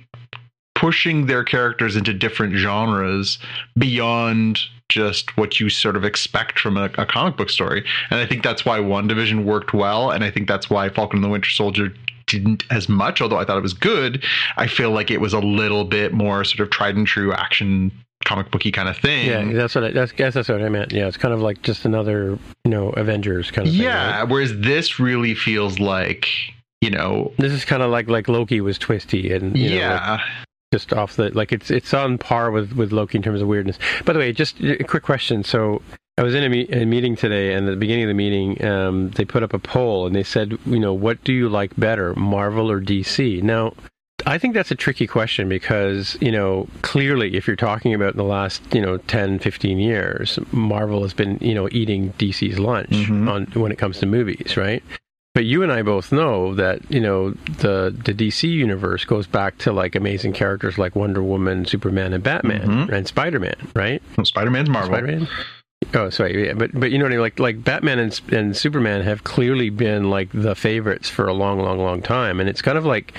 pushing 0.84 1.28
their 1.28 1.46
characters 1.46 1.96
into 1.96 2.14
different 2.14 2.54
genres 2.58 3.40
beyond 3.80 4.60
just 4.90 5.38
what 5.38 5.58
you 5.58 5.70
sort 5.70 5.96
of 5.96 6.04
expect 6.04 6.60
from 6.60 6.76
a, 6.76 6.90
a 6.98 7.06
comic 7.06 7.38
book 7.38 7.50
story. 7.50 7.86
And 8.10 8.20
I 8.20 8.26
think 8.26 8.44
that's 8.44 8.66
why 8.66 8.80
WandaVision 8.80 9.46
worked 9.46 9.74
well. 9.74 10.12
And 10.12 10.26
I 10.26 10.30
think 10.30 10.46
that's 10.46 10.70
why 10.70 10.90
Falcon 10.90 11.20
and 11.20 11.24
the 11.24 11.30
Winter 11.30 11.50
Soldier 11.50 11.94
didn't 12.28 12.66
as 12.70 12.90
much, 12.90 13.22
although 13.22 13.38
I 13.38 13.46
thought 13.46 13.56
it 13.56 13.64
was 13.64 13.72
good. 13.72 14.26
I 14.58 14.68
feel 14.68 14.92
like 14.92 15.10
it 15.10 15.22
was 15.22 15.32
a 15.32 15.40
little 15.40 15.86
bit 15.86 16.12
more 16.12 16.44
sort 16.44 16.60
of 16.60 16.70
tried 16.70 16.98
and 16.98 17.08
true 17.08 17.32
action 17.32 17.90
comic 18.26 18.52
booky 18.52 18.74
kind 18.74 18.90
of 18.90 18.98
thing. 18.98 19.28
Yeah, 19.30 19.54
that's 19.54 19.76
what 19.76 19.86
I 19.86 19.92
that's, 19.92 20.12
guess 20.12 20.34
that's 20.34 20.50
what 20.50 20.62
I 20.62 20.68
meant. 20.68 20.92
Yeah, 20.92 21.08
it's 21.08 21.16
kind 21.16 21.34
of 21.34 21.40
like 21.40 21.62
just 21.62 21.86
another 21.86 22.38
you 22.66 22.72
know 22.72 22.90
Avengers 22.90 23.52
kind 23.52 23.70
of. 23.70 23.74
Yeah, 23.74 24.12
thing, 24.12 24.20
right? 24.20 24.30
whereas 24.30 24.60
this 24.60 25.00
really 25.00 25.34
feels 25.34 25.80
like 25.80 26.28
you 26.82 26.90
know 26.90 27.32
this 27.38 27.54
is 27.54 27.64
kind 27.64 27.82
of 27.82 27.90
like 27.90 28.10
like 28.10 28.28
Loki 28.28 28.60
was 28.60 28.78
twisty 28.78 29.32
and 29.32 29.56
yeah. 29.56 29.88
Know, 29.88 30.12
like, 30.12 30.22
just 30.74 30.92
off 30.92 31.18
the 31.18 31.30
like 31.30 31.52
it's 31.52 31.70
it's 31.70 31.94
on 31.94 32.18
par 32.18 32.50
with 32.50 32.74
with 32.74 32.92
Loki 32.92 33.20
in 33.20 33.22
terms 33.22 33.44
of 33.44 33.48
weirdness. 33.48 33.78
By 34.06 34.14
the 34.14 34.20
way, 34.20 34.32
just 34.34 34.60
a 34.60 34.84
quick 34.84 35.04
question. 35.04 35.44
So 35.44 35.84
I 36.18 36.24
was 36.24 36.34
in 36.34 36.44
a, 36.44 36.50
me- 36.50 36.68
a 36.70 36.84
meeting 36.84 37.16
today, 37.16 37.54
and 37.54 37.68
at 37.68 37.72
the 37.72 37.78
beginning 37.78 38.06
of 38.06 38.08
the 38.08 38.16
meeting, 38.16 38.66
um, 38.66 39.12
they 39.12 39.24
put 39.24 39.44
up 39.44 39.54
a 39.54 39.60
poll, 39.60 40.08
and 40.08 40.16
they 40.16 40.24
said, 40.24 40.58
you 40.66 40.80
know, 40.80 40.94
what 40.94 41.24
do 41.24 41.32
you 41.32 41.48
like 41.48 41.76
better, 41.78 42.16
Marvel 42.16 42.72
or 42.72 42.82
DC? 42.82 43.44
Now, 43.44 43.74
I 44.26 44.40
think 44.40 44.56
that's 44.56 44.72
a 44.72 44.76
tricky 44.76 45.06
question 45.06 45.48
because, 45.48 46.18
you 46.22 46.32
know, 46.32 46.68
clearly 46.82 47.36
if 47.36 47.46
you're 47.46 47.56
talking 47.56 47.94
about 47.94 48.16
the 48.16 48.24
last, 48.24 48.62
you 48.74 48.82
know, 48.82 48.98
10, 48.98 49.40
15 49.40 49.80
years, 49.80 50.40
Marvel 50.52 51.04
has 51.04 51.14
been, 51.14 51.38
you 51.40 51.54
know, 51.54 51.70
eating 51.72 52.14
DC's 52.14 52.58
lunch 52.58 52.90
mm-hmm. 52.90 53.28
on 53.28 53.46
when 53.54 53.72
it 53.72 53.78
comes 53.78 54.00
to 54.00 54.06
movies, 54.06 54.58
right? 54.58 54.84
But 55.34 55.46
you 55.46 55.64
and 55.64 55.72
I 55.72 55.82
both 55.82 56.12
know 56.12 56.54
that 56.56 56.80
you 56.92 57.00
know 57.00 57.32
the 57.32 57.96
the 58.06 58.14
DC 58.14 58.48
universe 58.48 59.04
goes 59.04 59.26
back 59.26 59.58
to 59.60 59.74
like 59.74 59.96
amazing 59.96 60.34
characters 60.34 60.78
like 60.78 60.96
Wonder 60.96 61.24
Woman, 61.24 61.66
Superman, 61.66 62.14
and 62.14 62.24
Batman, 62.24 62.68
mm-hmm. 62.68 62.94
and 62.94 63.08
Spider 63.08 63.40
Man, 63.40 63.72
right? 63.76 64.02
Well, 64.16 64.26
Spider 64.26 64.52
Man's 64.52 64.70
Marvel. 64.70 64.94
Spider 64.94 65.08
Man. 65.08 65.28
Oh, 65.96 66.10
sorry, 66.10 66.48
yeah, 66.48 66.54
but 66.54 66.72
but 66.80 66.92
you 66.92 67.00
know 67.00 67.06
what 67.06 67.12
I 67.12 67.16
mean? 67.16 67.22
Like 67.22 67.40
like 67.40 67.64
Batman 67.64 67.98
and 67.98 68.22
and 68.32 68.56
Superman 68.56 69.02
have 69.02 69.24
clearly 69.24 69.72
been 69.72 70.10
like 70.10 70.30
the 70.34 70.56
favorites 70.56 71.10
for 71.10 71.28
a 71.28 71.34
long, 71.34 71.60
long, 71.60 71.80
long 71.80 72.02
time, 72.02 72.40
and 72.40 72.48
it's 72.48 72.62
kind 72.62 72.78
of 72.78 72.86
like 72.86 73.14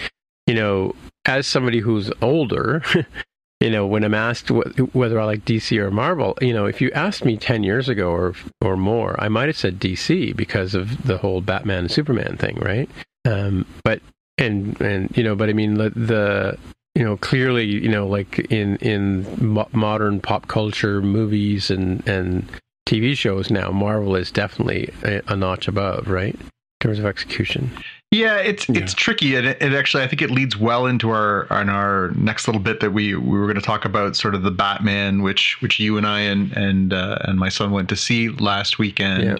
you 0.47 0.55
know, 0.55 0.95
as 1.24 1.47
somebody 1.47 1.81
who's 1.81 2.12
older, 2.23 2.82
you 3.65 3.70
know, 3.70 3.86
when 3.86 4.05
I'm 4.05 4.12
asked 4.12 4.51
wh- 4.51 4.95
whether 4.95 5.19
I 5.19 5.24
like 5.24 5.47
DC 5.47 5.78
or 5.78 5.91
Marvel, 5.91 6.36
you 6.43 6.53
know, 6.53 6.66
if 6.66 6.82
you 6.82 6.91
asked 6.91 7.24
me 7.24 7.39
10 7.39 7.62
years 7.62 7.89
ago 7.89 8.11
or 8.11 8.35
or 8.61 8.77
more, 8.77 9.16
I 9.19 9.28
might 9.28 9.49
have 9.49 9.57
said 9.57 9.81
DC 9.81 10.36
because 10.36 10.74
of 10.74 11.07
the 11.07 11.16
whole 11.16 11.41
Batman 11.41 11.78
and 11.78 11.91
Superman 11.91 12.36
thing, 12.36 12.57
right? 12.57 12.91
Um, 13.24 13.65
but 13.82 14.03
and 14.36 14.78
and 14.82 15.16
you 15.16 15.24
know, 15.24 15.35
but 15.35 15.49
I 15.49 15.55
mean 15.55 15.74
the, 15.74 15.89
the 15.89 16.59
you 16.95 17.05
know 17.05 17.16
clearly 17.16 17.65
you 17.65 17.89
know 17.89 18.07
like 18.07 18.39
in 18.53 18.77
in 18.77 19.27
mo- 19.43 19.70
modern 19.73 20.20
pop 20.20 20.47
culture 20.47 21.01
movies 21.01 21.70
and 21.70 22.07
and 22.07 22.47
TV 22.86 23.16
shows 23.16 23.51
now, 23.51 23.70
Marvel 23.70 24.15
is 24.15 24.31
definitely 24.31 24.91
a, 25.03 25.23
a 25.28 25.36
notch 25.36 25.69
above, 25.69 26.09
right? 26.09 26.39
Terms 26.85 26.98
of 26.98 27.06
execution. 27.06 27.70
Yeah, 28.11 28.36
it's 28.36 28.69
it's 28.69 28.94
tricky, 28.94 29.35
and 29.35 29.47
it, 29.47 29.61
it, 29.61 29.73
actually 29.73 30.05
I 30.05 30.06
think 30.06 30.23
it 30.23 30.31
leads 30.31 30.56
well 30.56 30.86
into 30.86 31.11
our 31.11 31.52
on 31.52 31.69
our 31.69 32.11
next 32.11 32.47
little 32.47 32.61
bit 32.61 32.81
that 32.81 32.93
we 32.93 33.15
we 33.16 33.39
were 33.39 33.47
going 33.47 33.56
to 33.56 33.62
talk 33.62 33.85
about 33.85 34.15
sort 34.16 34.35
of 34.35 34.43
the 34.43 34.51
Batman, 34.51 35.23
which 35.23 35.61
which 35.62 35.81
you 35.81 35.97
and 35.97 36.06
I 36.06 36.20
and 36.20 36.52
and 36.52 36.93
uh, 36.93 37.19
and 37.23 37.39
my 37.39 37.48
son 37.48 37.73
went 37.73 37.89
to 37.89 37.97
see 37.97 38.28
last 38.28 38.78
weekend. 38.78 39.24
Yeah. 39.24 39.36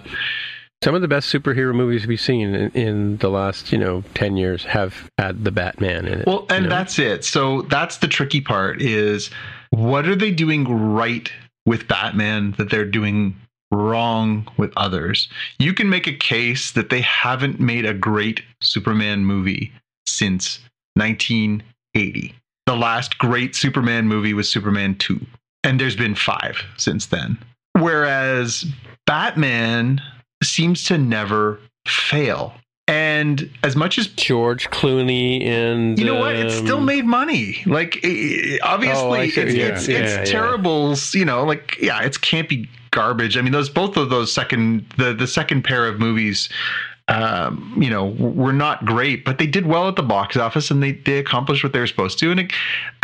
Some 0.83 0.93
of 0.93 1.01
the 1.01 1.07
best 1.07 1.33
superhero 1.33 1.73
movies 1.73 2.05
we've 2.05 2.19
seen 2.19 2.53
in, 2.53 2.69
in, 2.71 3.17
the 3.17 3.29
last, 3.29 3.71
you 3.71 3.77
know, 3.77 4.03
10 4.13 4.37
years 4.37 4.65
have 4.65 5.09
had 5.17 5.43
the 5.43 5.51
Batman 5.51 6.05
in 6.05 6.19
it. 6.19 6.27
Well, 6.27 6.45
and 6.49 6.65
you 6.65 6.69
know? 6.69 6.75
that's 6.75 6.99
it. 6.99 7.25
So 7.25 7.63
that's 7.63 7.97
the 7.97 8.07
tricky 8.07 8.41
part 8.41 8.81
is 8.83 9.31
what 9.71 10.05
are 10.05 10.17
they 10.17 10.29
doing 10.29 10.65
right 10.93 11.31
with 11.65 11.87
Batman 11.87 12.51
that 12.57 12.69
they're 12.69 12.85
doing 12.85 13.35
wrong 13.71 14.47
with 14.57 14.71
others? 14.77 15.27
You 15.59 15.73
can 15.73 15.89
make 15.89 16.07
a 16.07 16.13
case 16.15 16.71
that 16.71 16.89
they 16.89 17.01
haven't 17.01 17.59
made 17.59 17.85
a 17.85 17.93
great 17.93 18.41
Superman 18.61 19.25
movie 19.25 19.71
since 20.05 20.59
1980. 20.95 22.33
The 22.65 22.75
last 22.75 23.17
great 23.17 23.55
Superman 23.55 24.07
movie 24.07 24.33
was 24.33 24.49
Superman 24.49 24.95
2, 24.95 25.19
and 25.63 25.79
there's 25.79 25.95
been 25.95 26.15
5 26.15 26.57
since 26.77 27.05
then. 27.07 27.37
Whereas 27.73 28.65
Batman 29.05 30.01
seems 30.43 30.83
to 30.85 30.97
never 30.97 31.59
fail. 31.87 32.53
And 32.87 33.49
as 33.63 33.75
much 33.75 33.97
as 33.97 34.07
George 34.07 34.69
Clooney 34.69 35.43
and 35.43 35.97
you 35.97 36.05
know 36.05 36.15
what, 36.19 36.35
it 36.35 36.51
still 36.51 36.77
um, 36.77 36.85
made 36.85 37.05
money. 37.05 37.63
Like 37.65 37.95
obviously, 38.63 39.01
Oh, 39.07 39.13
it's, 39.13 39.35
Yeah, 39.37 39.43
it's, 39.43 39.87
yeah, 39.87 39.97
it's 39.97 40.29
yeah. 40.31 40.39
terrible. 40.39 40.95
You 41.13 41.25
know, 41.25 41.43
like 41.45 41.77
yeah, 41.81 42.01
it's 42.03 42.17
campy 42.19 42.67
garbage. 42.95 43.37
I 43.37 43.41
mean, 43.41 43.51
those 43.51 43.69
both 43.69 43.97
of 43.97 44.09
those 44.09 44.33
second 44.33 44.85
the 44.97 45.13
the 45.13 45.27
second 45.27 45.63
pair 45.63 45.87
of 45.87 45.99
movies, 45.99 46.49
um, 47.07 47.77
you 47.79 47.89
know, 47.89 48.05
were 48.05 48.53
not 48.53 48.85
great, 48.85 49.23
but 49.23 49.37
they 49.37 49.45
did 49.45 49.67
well 49.67 49.87
at 49.87 49.95
the 49.95 50.03
box 50.03 50.35
office 50.37 50.71
and 50.71 50.81
they 50.81 50.93
they 50.93 51.19
accomplished 51.19 51.63
what 51.63 51.73
they 51.73 51.79
were 51.79 51.87
supposed 51.87 52.17
to. 52.19 52.31
And 52.31 52.39
it, 52.39 52.53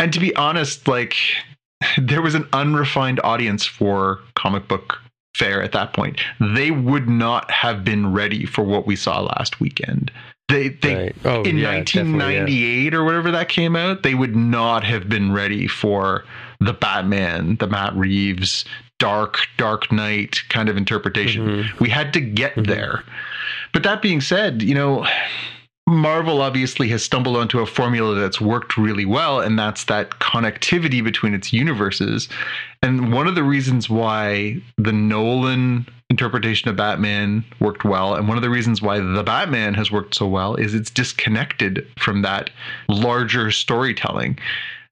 and 0.00 0.12
to 0.12 0.18
be 0.18 0.34
honest, 0.34 0.88
like 0.88 1.16
there 1.98 2.22
was 2.22 2.34
an 2.34 2.48
unrefined 2.52 3.20
audience 3.22 3.64
for 3.64 4.18
comic 4.34 4.66
book 4.66 4.98
fair 5.36 5.62
at 5.62 5.72
that 5.72 5.92
point. 5.92 6.20
They 6.40 6.70
would 6.70 7.08
not 7.08 7.50
have 7.50 7.84
been 7.84 8.12
ready 8.12 8.44
for 8.44 8.64
what 8.64 8.86
we 8.86 8.96
saw 8.96 9.20
last 9.20 9.60
weekend. 9.60 10.10
They 10.48 10.68
they 10.68 10.94
Right. 10.94 11.16
Oh, 11.24 11.42
in 11.42 11.58
yeah, 11.58 11.82
definitely, 11.82 12.34
yeah. 12.34 12.42
1998 12.42 12.94
or 12.94 13.04
whatever 13.04 13.30
that 13.30 13.48
came 13.48 13.76
out, 13.76 14.02
they 14.02 14.14
would 14.14 14.36
not 14.36 14.84
have 14.84 15.08
been 15.08 15.32
ready 15.32 15.66
for 15.66 16.24
the 16.60 16.72
Batman, 16.72 17.56
the 17.56 17.66
Matt 17.66 17.94
Reeves 17.94 18.64
dark 19.02 19.48
dark 19.56 19.90
night 19.90 20.38
kind 20.48 20.68
of 20.68 20.76
interpretation. 20.76 21.44
Mm-hmm. 21.44 21.82
We 21.82 21.90
had 21.90 22.12
to 22.12 22.20
get 22.20 22.52
there. 22.56 23.02
But 23.72 23.82
that 23.82 24.00
being 24.00 24.20
said, 24.20 24.62
you 24.62 24.76
know, 24.76 25.04
Marvel 25.88 26.40
obviously 26.40 26.88
has 26.90 27.02
stumbled 27.02 27.36
onto 27.36 27.58
a 27.58 27.66
formula 27.66 28.14
that's 28.14 28.40
worked 28.40 28.78
really 28.78 29.04
well, 29.04 29.40
and 29.40 29.58
that's 29.58 29.84
that 29.86 30.10
connectivity 30.20 31.02
between 31.02 31.34
its 31.34 31.52
universes. 31.52 32.28
And 32.80 33.12
one 33.12 33.26
of 33.26 33.34
the 33.34 33.42
reasons 33.42 33.90
why 33.90 34.62
the 34.78 34.92
Nolan 34.92 35.84
interpretation 36.08 36.68
of 36.68 36.76
Batman 36.76 37.44
worked 37.58 37.84
well, 37.84 38.14
and 38.14 38.28
one 38.28 38.36
of 38.36 38.42
the 38.44 38.50
reasons 38.50 38.80
why 38.80 39.00
the 39.00 39.24
Batman 39.24 39.74
has 39.74 39.90
worked 39.90 40.14
so 40.14 40.28
well, 40.28 40.54
is 40.54 40.74
it's 40.74 40.90
disconnected 40.90 41.84
from 41.98 42.22
that 42.22 42.50
larger 42.88 43.50
storytelling. 43.50 44.38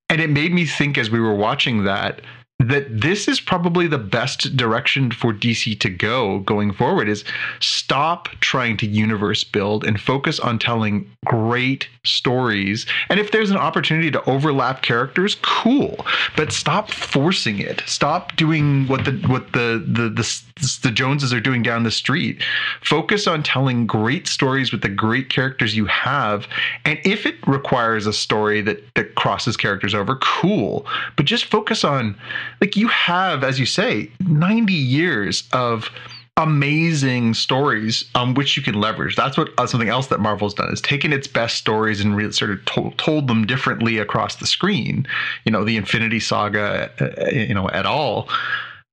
And 0.09 0.20
it 0.20 0.31
made 0.31 0.53
me 0.53 0.66
think 0.66 0.99
as 0.99 1.11
we 1.11 1.20
were 1.20 1.37
watching 1.37 1.85
that 1.85 2.23
that 2.61 3.01
this 3.01 3.27
is 3.27 3.41
probably 3.41 3.87
the 3.87 3.99
best 3.99 4.55
direction 4.57 5.11
for 5.11 5.32
DC 5.32 5.81
to 5.81 5.89
go 5.89 6.41
going 6.41 6.73
forward 6.73 7.09
is 7.09 7.24
stop 7.61 8.28
trying 8.41 8.77
to 8.77 8.87
universe 8.87 9.45
build 9.45 9.85
and 9.85 9.99
focus 9.99 10.39
on 10.39 10.59
telling 10.59 11.11
great 11.24 11.89
stories. 12.05 12.85
And 13.09 13.19
if 13.19 13.31
there's 13.32 13.51
an 13.51 13.57
opportunity 13.57 14.11
to 14.11 14.28
overlap 14.28 14.82
characters 14.82 15.37
cool. 15.43 16.05
But 16.37 16.53
stop 16.53 16.91
forcing 16.91 17.59
it. 17.59 17.82
Stop 17.87 18.37
doing 18.37 18.87
what 18.89 19.05
the 19.05 19.12
what 19.27 19.53
the 19.53 19.82
the 19.87 20.11
the, 20.11 20.43
the 20.82 20.91
Joneses 20.91 21.32
are 21.32 21.41
doing 21.41 21.62
down 21.62 21.82
the 21.82 21.91
street. 21.91 22.43
Focus 22.82 23.27
on 23.27 23.43
telling 23.43 23.87
great 23.87 24.27
stories 24.27 24.73
with 24.73 24.82
the 24.82 24.89
great 24.89 25.28
characters 25.28 25.77
you 25.77 25.87
have. 25.87 26.47
And 26.85 26.99
if 27.05 27.27
it 27.27 27.37
requires 27.47 28.07
a 28.07 28.12
story 28.12 28.61
that 28.62 28.82
that 28.95 29.15
crosses 29.15 29.57
characters 29.57 29.95
over 29.95 30.16
cool. 30.16 30.87
But 31.16 31.27
just 31.27 31.45
focus 31.45 31.85
on 31.85 32.16
like 32.61 32.77
you 32.77 32.89
have 32.89 33.45
as 33.45 33.59
you 33.59 33.66
say 33.66 34.11
90 34.27 34.73
years 34.73 35.45
of 35.53 35.91
amazing 36.37 37.35
stories 37.35 38.05
on 38.15 38.32
which 38.32 38.57
you 38.57 38.62
can 38.62 38.74
leverage. 38.74 39.15
That's 39.15 39.37
what 39.37 39.51
uh, 39.59 39.66
something 39.66 39.91
else 39.91 40.07
that 40.07 40.20
marvel's 40.20 40.55
done 40.55 40.73
is 40.73 40.81
taken 40.81 41.12
its 41.12 41.27
best 41.27 41.57
stories 41.57 42.01
and 42.01 42.16
really 42.16 42.32
sort 42.32 42.51
of 42.51 42.65
told, 42.65 42.97
told 42.97 43.28
them 43.28 43.47
differently 43.47 43.99
across 43.99 44.37
the 44.37 44.47
screen. 44.47 45.07
You 45.45 45.53
know 45.53 45.65
the 45.65 45.77
infinity 45.77 46.20
saga 46.20 46.91
uh, 47.01 47.31
you 47.31 47.55
know 47.55 47.69
at 47.70 47.87
all 47.87 48.28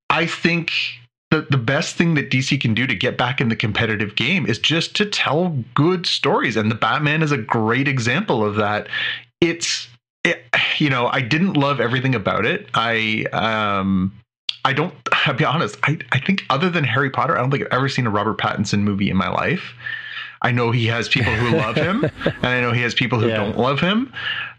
i 0.09 0.25
think 0.25 0.71
the, 1.31 1.45
the 1.49 1.57
best 1.57 1.95
thing 1.95 2.13
that 2.15 2.29
DC 2.29 2.59
can 2.61 2.73
do 2.73 2.87
to 2.87 2.95
get 2.95 3.17
back 3.17 3.41
in 3.41 3.49
the 3.49 3.55
competitive 3.55 4.15
game 4.15 4.45
is 4.45 4.57
just 4.59 4.95
to 4.95 5.05
tell 5.05 5.49
good 5.73 6.05
stories. 6.05 6.55
And 6.55 6.71
the 6.71 6.75
Batman 6.75 7.21
is 7.21 7.31
a 7.31 7.37
great 7.37 7.87
example 7.87 8.45
of 8.45 8.55
that. 8.55 8.87
It's, 9.41 9.87
it, 10.23 10.43
you 10.77 10.89
know, 10.89 11.07
I 11.07 11.21
didn't 11.21 11.53
love 11.53 11.79
everything 11.81 12.15
about 12.15 12.45
it. 12.45 12.67
I, 12.73 13.25
um, 13.33 14.13
I 14.63 14.71
don't, 14.73 14.93
I'll 15.25 15.33
be 15.33 15.43
honest, 15.45 15.77
I, 15.83 15.97
I 16.13 16.19
think 16.19 16.43
other 16.49 16.69
than 16.69 16.85
Harry 16.85 17.09
Potter, 17.09 17.37
I 17.37 17.41
don't 17.41 17.51
think 17.51 17.63
I've 17.63 17.73
ever 17.73 17.89
seen 17.89 18.07
a 18.07 18.09
Robert 18.09 18.37
Pattinson 18.37 18.79
movie 18.79 19.09
in 19.09 19.17
my 19.17 19.29
life. 19.29 19.73
I 20.41 20.51
know 20.51 20.71
he 20.71 20.85
has 20.87 21.09
people 21.09 21.33
who 21.33 21.57
love 21.57 21.75
him, 21.75 22.03
and 22.25 22.45
I 22.45 22.61
know 22.61 22.71
he 22.71 22.81
has 22.83 22.93
people 22.93 23.19
who 23.19 23.27
Yeah. 23.27 23.37
don't 23.37 23.57
love 23.57 23.79
him. 23.79 24.13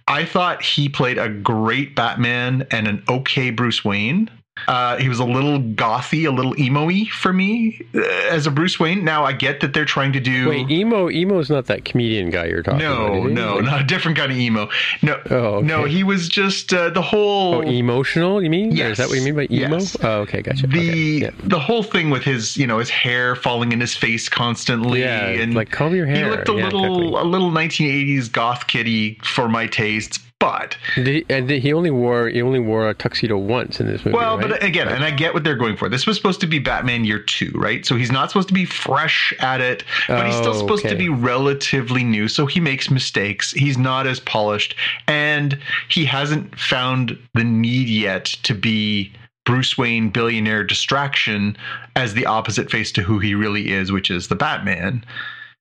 I 0.09 0.25
thought 0.25 0.63
he 0.63 0.89
played 0.89 1.19
a 1.19 1.29
great 1.29 1.95
Batman 1.95 2.67
and 2.71 2.89
an 2.89 3.03
okay 3.09 3.51
Bruce 3.51 3.85
Wayne. 3.85 4.29
Uh, 4.67 4.97
he 4.99 5.09
was 5.09 5.19
a 5.19 5.25
little 5.25 5.61
gothy, 5.61 6.27
a 6.27 6.31
little 6.31 6.59
emo-y 6.59 7.05
for 7.13 7.33
me 7.33 7.81
uh, 7.95 8.01
as 8.31 8.47
a 8.47 8.51
Bruce 8.51 8.79
Wayne. 8.81 9.05
Now 9.05 9.25
I 9.25 9.33
get 9.33 9.61
that 9.61 9.73
they're 9.75 9.85
trying 9.85 10.13
to 10.15 10.21
do 10.21 10.49
Wait, 10.49 10.71
emo 10.71 11.09
is 11.39 11.51
not 11.51 11.67
that 11.67 11.85
comedian 11.85 12.31
guy 12.31 12.47
you're 12.47 12.63
talking 12.63 12.81
about. 12.85 13.13
no, 13.25 13.25
no, 13.25 13.61
not 13.61 13.81
a 13.83 13.85
different 13.85 14.17
kind 14.19 14.33
of 14.33 14.39
emo. 14.39 14.69
No, 15.03 15.21
Oh, 15.31 15.35
okay. 15.57 15.67
no, 15.67 15.85
he 15.85 16.03
was 16.05 16.29
just 16.29 16.73
uh, 16.73 16.91
the 16.91 17.03
whole 17.03 17.57
Oh, 17.57 17.61
emotional, 17.63 18.43
you 18.43 18.51
mean? 18.51 18.73
Or 18.73 18.77
Yes. 18.77 18.93
Is 18.93 18.99
that 18.99 19.09
what 19.09 19.17
you 19.19 19.23
mean 19.25 19.37
by 19.37 19.47
emo? 19.55 19.77
Yes. 19.79 19.97
Oh, 20.03 20.21
okay, 20.23 20.43
gotcha. 20.43 20.67
the 20.67 20.79
okay. 20.79 20.99
yeah. 20.99 21.31
the 21.45 21.59
whole 21.61 21.83
thing 21.83 22.11
with 22.11 22.23
his 22.25 22.57
you 22.57 22.67
know 22.67 22.79
his 22.79 22.91
hair 22.91 23.37
falling 23.37 23.73
in 23.73 23.81
his 23.81 23.95
face 23.95 24.29
constantly 24.29 25.01
Yeah, 25.01 25.27
and 25.29 25.55
like, 25.55 25.71
comb 25.71 25.95
your 25.95 26.07
hair. 26.07 26.25
he 26.25 26.31
looked 26.31 26.49
a 26.49 26.53
Yeah, 26.53 26.65
little 26.65 26.85
exactly. 27.01 27.21
a 27.21 27.25
little 27.25 27.51
1980s 27.51 28.33
goth 28.33 28.67
kitty 28.67 29.19
for 29.23 29.49
my 29.49 29.67
tastes 29.67 30.19
but 30.41 30.77
he, 30.95 31.25
and 31.29 31.51
he 31.51 31.73
only 31.73 31.91
wore 31.91 32.29
he 32.29 32.41
only 32.41 32.61
wore 32.61 32.89
a 32.89 32.95
tuxedo 32.95 33.37
once 33.37 33.81
in 33.81 33.87
this 33.87 34.05
movie. 34.05 34.17
well 34.17 34.39
right? 34.39 34.51
but 34.51 34.63
again 34.63 34.89
and 34.89 35.05
i 35.05 35.11
get 35.11 35.35
what 35.35 35.43
they're 35.43 35.57
going 35.57 35.77
for 35.77 35.89
this 35.89 36.07
was 36.07 36.17
supposed 36.17 36.41
to 36.41 36.47
be 36.47 36.59
batman 36.59 37.05
year 37.05 37.19
two 37.19 37.51
right 37.55 37.85
so 37.85 37.97
he's 37.97 38.13
not 38.13 38.31
supposed 38.31 38.49
to 38.49 38.55
be 38.55 38.65
fresh 38.65 39.33
at 39.41 39.61
it 39.61 39.85
but 40.07 40.27
he's 40.27 40.37
still 40.37 40.55
Oh, 40.55 40.59
supposed 40.59 40.87
to 40.87 40.97
be 40.97 41.09
relatively 41.09 42.05
new 42.05 42.29
so 42.29 42.47
he 42.47 42.61
makes 42.61 42.91
mistakes 42.91 43.53
he's 43.53 43.77
not 43.77 44.07
as 44.07 44.21
polished 44.21 44.77
and 45.09 45.59
he 45.89 46.05
hasn't 46.05 46.59
found 46.59 47.19
the 47.35 47.45
need 47.45 47.89
yet 47.89 48.27
to 48.45 48.55
be 48.55 49.13
Bruce 49.45 49.79
Wayne 49.79 50.11
billionaire 50.11 50.63
distraction 50.63 51.57
as 51.97 52.13
the 52.13 52.27
opposite 52.27 52.71
face 52.71 52.93
to 52.93 53.01
who 53.01 53.19
he 53.19 53.35
really 53.35 53.73
is, 53.73 53.91
which 53.91 54.11
is 54.11 54.29
the 54.29 54.35
Batman. 54.37 55.03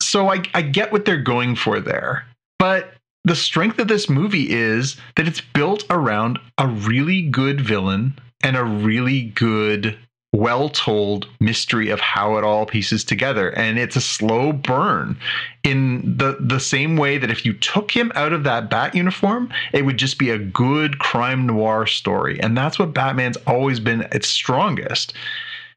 So 0.01 0.27
I, 0.27 0.43
I 0.53 0.61
get 0.61 0.91
what 0.91 1.05
they're 1.05 1.15
going 1.15 1.55
for 1.55 1.79
there. 1.79 2.25
But 2.59 2.95
the 3.23 3.35
strength 3.35 3.79
of 3.79 3.87
this 3.87 4.09
movie 4.09 4.49
is 4.49 4.97
that 5.15 5.27
it's 5.27 5.41
built 5.41 5.83
around 5.89 6.39
a 6.57 6.67
really 6.67 7.21
good 7.21 7.59
villain 7.59 8.17
and 8.41 8.55
a 8.55 8.63
really 8.63 9.23
good 9.23 9.97
well 10.33 10.69
told 10.69 11.27
mystery 11.39 11.89
of 11.89 11.99
how 11.99 12.37
it 12.37 12.43
all 12.43 12.65
pieces 12.65 13.03
together. 13.03 13.49
And 13.51 13.79
it's 13.79 13.95
a 13.95 14.01
slow 14.01 14.51
burn 14.51 15.17
in 15.63 16.17
the 16.17 16.37
the 16.39 16.59
same 16.59 16.97
way 16.97 17.17
that 17.17 17.31
if 17.31 17.45
you 17.45 17.53
took 17.53 17.91
him 17.91 18.11
out 18.13 18.33
of 18.33 18.43
that 18.43 18.69
bat 18.69 18.93
uniform 18.93 19.51
it 19.73 19.85
would 19.85 19.97
just 19.97 20.19
be 20.19 20.29
a 20.29 20.37
good 20.37 20.99
crime 20.99 21.47
noir 21.47 21.85
story. 21.87 22.39
And 22.39 22.57
that's 22.57 22.77
what 22.77 22.93
batman's 22.93 23.37
always 23.47 23.79
been 23.79 24.07
its 24.11 24.27
strongest 24.27 25.13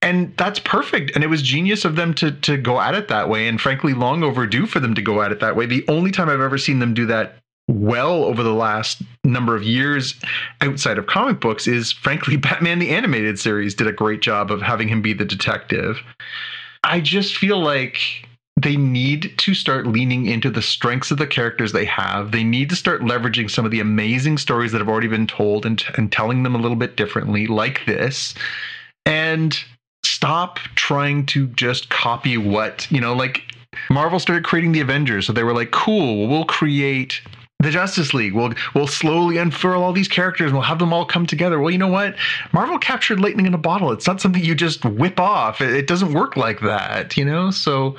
and 0.02 0.34
that's 0.36 0.58
perfect 0.58 1.10
and 1.14 1.22
it 1.22 1.28
was 1.28 1.42
genius 1.42 1.84
of 1.84 1.96
them 1.96 2.14
to 2.14 2.32
to 2.32 2.56
go 2.56 2.80
at 2.80 2.94
it 2.94 3.08
that 3.08 3.28
way 3.28 3.46
and 3.46 3.60
frankly 3.60 3.92
long 3.92 4.22
overdue 4.22 4.66
for 4.66 4.80
them 4.80 4.94
to 4.94 5.02
go 5.02 5.22
at 5.22 5.32
it 5.32 5.40
that 5.40 5.56
way 5.56 5.66
the 5.66 5.84
only 5.88 6.10
time 6.10 6.28
i've 6.28 6.40
ever 6.40 6.58
seen 6.58 6.78
them 6.78 6.94
do 6.94 7.06
that 7.06 7.36
well 7.68 8.24
over 8.24 8.42
the 8.42 8.52
last 8.52 9.02
number 9.24 9.54
of 9.54 9.62
years 9.62 10.14
outside 10.60 10.98
of 10.98 11.06
comic 11.06 11.40
books 11.40 11.66
is 11.66 11.92
frankly 11.92 12.36
Batman 12.36 12.78
the 12.78 12.90
animated 12.90 13.38
series 13.38 13.74
did 13.74 13.86
a 13.86 13.92
great 13.92 14.20
job 14.20 14.50
of 14.50 14.60
having 14.62 14.88
him 14.88 15.02
be 15.02 15.12
the 15.12 15.24
detective. 15.24 16.00
I 16.82 17.00
just 17.00 17.36
feel 17.36 17.60
like 17.60 18.26
they 18.60 18.76
need 18.76 19.32
to 19.38 19.54
start 19.54 19.86
leaning 19.86 20.26
into 20.26 20.50
the 20.50 20.62
strengths 20.62 21.10
of 21.10 21.18
the 21.18 21.26
characters 21.26 21.72
they 21.72 21.84
have. 21.84 22.32
They 22.32 22.44
need 22.44 22.68
to 22.70 22.76
start 22.76 23.02
leveraging 23.02 23.50
some 23.50 23.64
of 23.64 23.70
the 23.70 23.80
amazing 23.80 24.38
stories 24.38 24.72
that 24.72 24.78
have 24.78 24.88
already 24.88 25.08
been 25.08 25.26
told 25.26 25.64
and, 25.64 25.82
and 25.96 26.10
telling 26.10 26.42
them 26.42 26.54
a 26.54 26.58
little 26.58 26.76
bit 26.76 26.96
differently, 26.96 27.46
like 27.46 27.84
this. 27.86 28.34
And 29.06 29.58
stop 30.20 30.58
trying 30.74 31.24
to 31.24 31.46
just 31.46 31.88
copy 31.88 32.36
what, 32.36 32.86
you 32.92 33.00
know, 33.00 33.14
like 33.14 33.42
Marvel 33.88 34.18
started 34.18 34.44
creating 34.44 34.72
the 34.72 34.80
Avengers, 34.80 35.26
so 35.26 35.32
they 35.32 35.42
were 35.42 35.54
like, 35.54 35.70
"Cool, 35.70 36.28
we'll 36.28 36.44
create 36.44 37.22
the 37.58 37.70
Justice 37.70 38.12
League. 38.12 38.34
We'll 38.34 38.52
we'll 38.74 38.86
slowly 38.86 39.38
unfurl 39.38 39.82
all 39.82 39.94
these 39.94 40.08
characters 40.08 40.48
and 40.48 40.54
we'll 40.54 40.68
have 40.68 40.78
them 40.78 40.92
all 40.92 41.06
come 41.06 41.24
together." 41.24 41.58
Well, 41.58 41.70
you 41.70 41.78
know 41.78 41.88
what? 41.88 42.16
Marvel 42.52 42.78
captured 42.78 43.18
lightning 43.18 43.46
in 43.46 43.54
a 43.54 43.58
bottle. 43.58 43.92
It's 43.92 44.06
not 44.06 44.20
something 44.20 44.44
you 44.44 44.54
just 44.54 44.84
whip 44.84 45.18
off. 45.18 45.62
It, 45.62 45.72
it 45.74 45.86
doesn't 45.86 46.12
work 46.12 46.36
like 46.36 46.60
that, 46.60 47.16
you 47.16 47.24
know. 47.24 47.50
So 47.50 47.96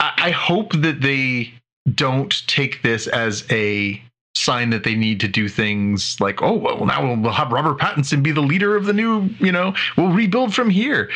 I, 0.00 0.12
I 0.18 0.30
hope 0.32 0.74
that 0.74 1.00
they 1.00 1.54
don't 1.94 2.46
take 2.46 2.82
this 2.82 3.06
as 3.06 3.46
a 3.50 4.02
sign 4.48 4.70
that 4.70 4.82
they 4.82 4.94
need 4.94 5.20
to 5.20 5.28
do 5.28 5.46
things 5.46 6.18
like, 6.22 6.40
oh, 6.40 6.54
well, 6.54 6.86
now 6.86 7.14
we'll, 7.14 7.30
have 7.32 7.52
Robert 7.52 7.78
Pattinson 7.78 8.22
be 8.22 8.32
the 8.32 8.40
leader 8.40 8.76
of 8.76 8.86
the 8.86 8.94
new, 8.94 9.28
you 9.40 9.52
know, 9.52 9.74
we'll 9.98 10.10
rebuild 10.10 10.54
from 10.54 10.70
here. 10.70 11.10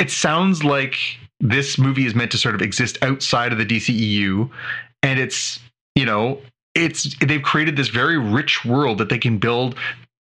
It 0.00 0.10
sounds 0.10 0.64
like 0.64 0.96
this 1.38 1.78
movie 1.78 2.06
is 2.06 2.16
meant 2.16 2.32
to 2.32 2.38
sort 2.38 2.56
of 2.56 2.62
exist 2.62 2.98
outside 3.02 3.52
of 3.52 3.58
the 3.58 3.64
DCEU, 3.64 4.50
and 5.04 5.20
it's, 5.20 5.60
you 5.94 6.04
know, 6.04 6.40
it's 6.74 7.16
they've 7.24 7.42
created 7.42 7.76
this 7.76 7.86
very 7.86 8.18
rich 8.18 8.64
world 8.64 8.98
that 8.98 9.10
they 9.10 9.18
can 9.18 9.38
build 9.38 9.76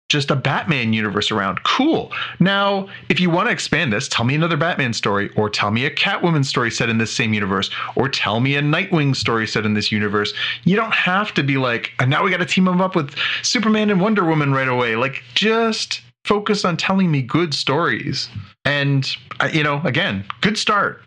just 0.09 0.29
a 0.29 0.35
Batman 0.35 0.93
universe 0.93 1.31
around. 1.31 1.63
Cool. 1.63 2.11
Now, 2.39 2.87
if 3.09 3.19
you 3.19 3.29
want 3.29 3.47
to 3.47 3.51
expand 3.51 3.91
this, 3.91 4.07
tell 4.07 4.25
me 4.25 4.35
another 4.35 4.57
Batman 4.57 4.93
story, 4.93 5.29
or 5.35 5.49
tell 5.49 5.71
me 5.71 5.85
a 5.85 5.91
Catwoman 5.91 6.45
story 6.45 6.71
set 6.71 6.89
in 6.89 6.97
this 6.97 7.11
same 7.11 7.33
universe, 7.33 7.69
or 7.95 8.07
tell 8.07 8.39
me 8.39 8.55
a 8.55 8.61
Nightwing 8.61 9.15
story 9.15 9.47
set 9.47 9.65
in 9.65 9.73
this 9.73 9.91
universe. 9.91 10.33
You 10.63 10.75
don't 10.75 10.93
have 10.93 11.33
to 11.33 11.43
be 11.43 11.57
like, 11.57 11.91
and 11.99 12.09
now 12.09 12.23
we 12.23 12.31
got 12.31 12.37
to 12.37 12.45
team 12.45 12.65
them 12.65 12.81
up 12.81 12.95
with 12.95 13.15
Superman 13.41 13.89
and 13.89 13.99
Wonder 13.99 14.25
Woman 14.25 14.53
right 14.53 14.67
away. 14.67 14.95
Like, 14.95 15.23
just 15.33 16.01
focus 16.23 16.65
on 16.65 16.77
telling 16.77 17.11
me 17.11 17.21
good 17.21 17.53
stories. 17.53 18.29
And 18.63 19.07
uh, 19.39 19.49
you 19.51 19.63
know, 19.63 19.81
again, 19.83 20.25
good 20.41 20.57
start. 20.57 21.01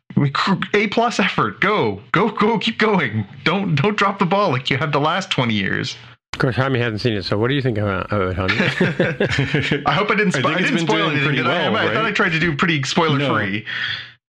A 0.75 0.89
plus 0.89 1.21
effort. 1.21 1.61
Go, 1.61 2.01
go, 2.13 2.31
go. 2.31 2.59
Keep 2.59 2.79
going. 2.79 3.27
Don't 3.45 3.75
don't 3.75 3.97
drop 3.97 4.19
the 4.19 4.27
ball 4.27 4.51
like 4.51 4.71
you 4.71 4.77
have 4.77 4.93
the 4.93 5.01
last 5.01 5.31
twenty 5.31 5.55
years. 5.55 5.97
Of 6.39 6.43
course, 6.43 6.55
Jaime 6.55 6.79
hasn't 6.79 7.01
seen 7.01 7.15
it, 7.15 7.25
so 7.25 7.37
what 7.37 7.49
do 7.49 7.55
you 7.55 7.63
think 7.63 7.79
about, 7.79 8.13
it, 8.13 8.37
Jaime? 8.37 8.55
I 9.87 9.93
hope 9.93 10.09
I 10.09 10.15
didn't, 10.15 10.37
I 10.37 10.39
spo- 10.39 10.43
think 10.45 10.47
I 10.47 10.59
didn't 10.59 10.77
been 10.77 10.87
spoil 10.87 10.99
doing 10.99 11.11
anything. 11.11 11.25
pretty 11.25 11.43
Did 11.43 11.47
I? 11.49 11.69
well, 11.69 11.89
I, 11.89 11.93
thought 11.93 12.05
I 12.05 12.13
tried 12.13 12.29
to 12.29 12.39
do 12.39 12.55
pretty 12.55 12.81
spoiler 12.85 13.19
free. 13.19 13.67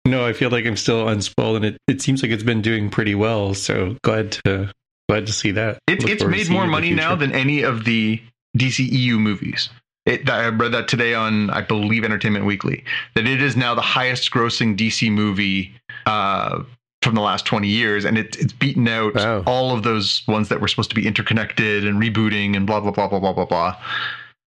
No, 0.03 0.25
I 0.25 0.33
feel 0.33 0.49
like 0.49 0.65
I'm 0.65 0.75
still 0.75 1.07
unspoiled, 1.07 1.55
and 1.55 1.63
it, 1.63 1.77
it 1.87 2.01
seems 2.01 2.21
like 2.21 2.29
it's 2.29 2.43
been 2.43 2.61
doing 2.61 2.89
pretty 2.89 3.15
well. 3.15 3.53
So 3.53 3.95
glad 4.03 4.33
to 4.43 4.69
glad 5.07 5.27
to 5.27 5.31
see 5.31 5.51
that. 5.51 5.79
It's 5.87 6.03
it's 6.03 6.25
made 6.25 6.49
more 6.49 6.63
it 6.63 6.65
in 6.65 6.71
the 6.71 6.71
money 6.73 6.91
now 6.91 7.15
than 7.15 7.31
any 7.31 7.61
of 7.61 7.85
the 7.85 8.21
DCEU 8.57 9.17
movies. 9.17 9.69
It, 10.05 10.29
I 10.29 10.49
read 10.49 10.73
that 10.73 10.89
today 10.89 11.13
on, 11.13 11.51
I 11.51 11.61
believe, 11.61 12.03
Entertainment 12.03 12.43
Weekly, 12.43 12.83
that 13.15 13.25
it 13.25 13.41
is 13.41 13.55
now 13.55 13.75
the 13.75 13.81
highest 13.81 14.29
grossing 14.29 14.75
DC 14.75 15.09
movie 15.09 15.73
uh, 16.05 16.63
from 17.03 17.15
the 17.15 17.21
last 17.21 17.45
20 17.45 17.67
years. 17.67 18.05
And 18.05 18.17
it, 18.17 18.37
it's 18.37 18.53
beaten 18.53 18.87
out 18.87 19.15
Wow. 19.15 19.43
all 19.45 19.75
of 19.75 19.83
those 19.83 20.23
ones 20.27 20.49
that 20.49 20.61
were 20.61 20.67
supposed 20.67 20.89
to 20.89 20.95
be 20.95 21.05
interconnected 21.05 21.85
and 21.85 22.01
rebooting 22.01 22.55
and 22.55 22.65
blah, 22.65 22.79
blah, 22.79 22.91
blah, 22.91 23.07
blah, 23.07 23.19
blah, 23.19 23.33
blah, 23.33 23.45
blah. 23.45 23.75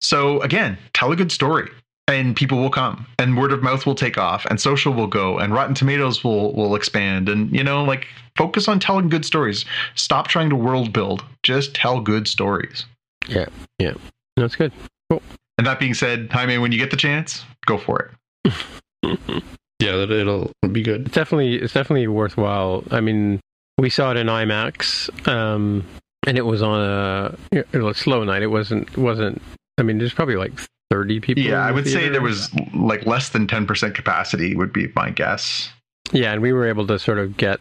So 0.01 0.41
again, 0.43 0.79
tell 0.93 1.13
a 1.13 1.17
good 1.17 1.33
story 1.33 1.71
and 2.09 2.37
people 2.37 2.59
will 2.59 2.71
come 2.71 3.07
and 3.19 3.37
word 3.37 3.53
of 3.53 3.63
mouth 3.63 3.87
will 3.87 3.95
take 3.95 4.19
off 4.19 4.45
and 4.47 4.61
social 4.61 4.93
will 4.93 5.07
go 5.07 5.39
and 5.39 5.55
rotten 5.55 5.75
tomatoes 5.75 6.23
will 6.23 6.53
will 6.53 6.75
expand 6.75 7.29
and 7.29 7.51
you 7.55 7.65
know 7.65 7.83
like 7.83 8.07
focus 8.37 8.69
on 8.69 8.79
telling 8.79 9.09
good 9.09 9.25
stories 9.25 9.65
stop 9.95 10.29
trying 10.29 10.51
to 10.51 10.57
world 10.57 10.93
build 10.93 11.25
just 11.43 11.75
tell 11.75 12.01
good 12.01 12.29
stories 12.29 12.85
yeah, 13.29 13.47
yeah. 13.79 13.95
that's 14.37 14.55
good 14.55 14.73
cool 15.09 15.23
and 15.57 15.67
that 15.67 15.81
being 15.81 15.95
said 15.95 16.31
jaime 16.31 16.59
when 16.59 16.73
you 16.73 16.79
get 16.79 16.91
the 16.91 16.97
chance 16.97 17.45
go 17.67 17.79
for 17.79 18.11
it 18.45 19.43
Yeah, 19.81 19.97
that 19.97 20.11
it'll 20.11 20.51
be 20.73 20.83
good. 20.83 21.07
It's 21.07 21.15
definitely 21.15 21.57
it's 21.57 21.75
definitely 21.75 22.07
worthwhile. 22.09 22.85
I 22.91 23.01
mean, 23.01 23.41
we 23.79 23.91
saw 23.91 24.11
it 24.13 24.17
in 24.17 24.29
IMAX, 24.29 25.27
um, 25.29 25.85
and 26.27 26.39
it 26.39 26.43
was 26.47 26.63
on 26.63 26.81
a, 26.81 27.37
it 27.53 27.79
was 27.83 27.97
a 27.97 28.01
slow 28.01 28.23
night. 28.25 28.43
It 28.43 28.47
wasn't 28.49 28.97
wasn't. 28.97 29.43
I 29.79 29.83
mean, 29.83 29.99
there's 29.99 30.15
probably 30.15 30.37
like 30.37 30.53
thirty 30.91 31.19
people. 31.19 31.43
yeah 31.43 31.55
in 31.63 31.65
i 31.65 31.69
the 31.69 31.75
would 31.75 31.89
say 31.89 32.09
there 32.09 32.21
was 32.21 32.55
like 32.75 33.05
less 33.07 33.31
than 33.31 33.47
10% 33.49 33.95
capacity 33.95 34.55
would 34.55 34.73
be 34.73 34.87
my 34.95 35.11
guess 35.11 35.71
Yeah, 36.13 36.33
and 36.33 36.41
we 36.43 36.53
were 36.53 36.69
able 36.69 36.87
to 36.87 36.99
sort 36.99 37.19
of 37.19 37.37
get 37.37 37.59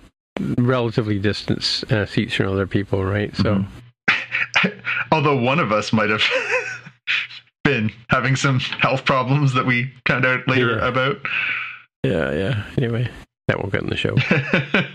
relatively 0.57 1.17
distance 1.19 1.83
uh, 1.85 2.05
seats 2.05 2.33
from 2.35 2.47
other 2.49 2.67
people, 2.67 3.03
right? 3.03 3.35
So 3.35 3.63
Mhm. 4.09 4.73
although 5.11 5.37
one 5.41 5.57
of 5.59 5.71
us 5.71 5.91
might 5.93 6.09
have 6.09 6.21
been 7.63 7.91
having 8.09 8.35
some 8.35 8.59
health 8.59 9.05
problems 9.05 9.53
that 9.53 9.65
we 9.65 9.91
found 10.07 10.25
out 10.25 10.47
later 10.47 10.77
Yeah. 10.77 10.87
about 10.87 11.17
yeah, 12.03 12.31
yeah. 12.31 12.63
Anyway, 12.77 13.09
that 13.47 13.59
won't 13.59 13.71
get 13.71 13.83
in 13.83 13.89
the 13.89 13.95
show. 13.97 14.15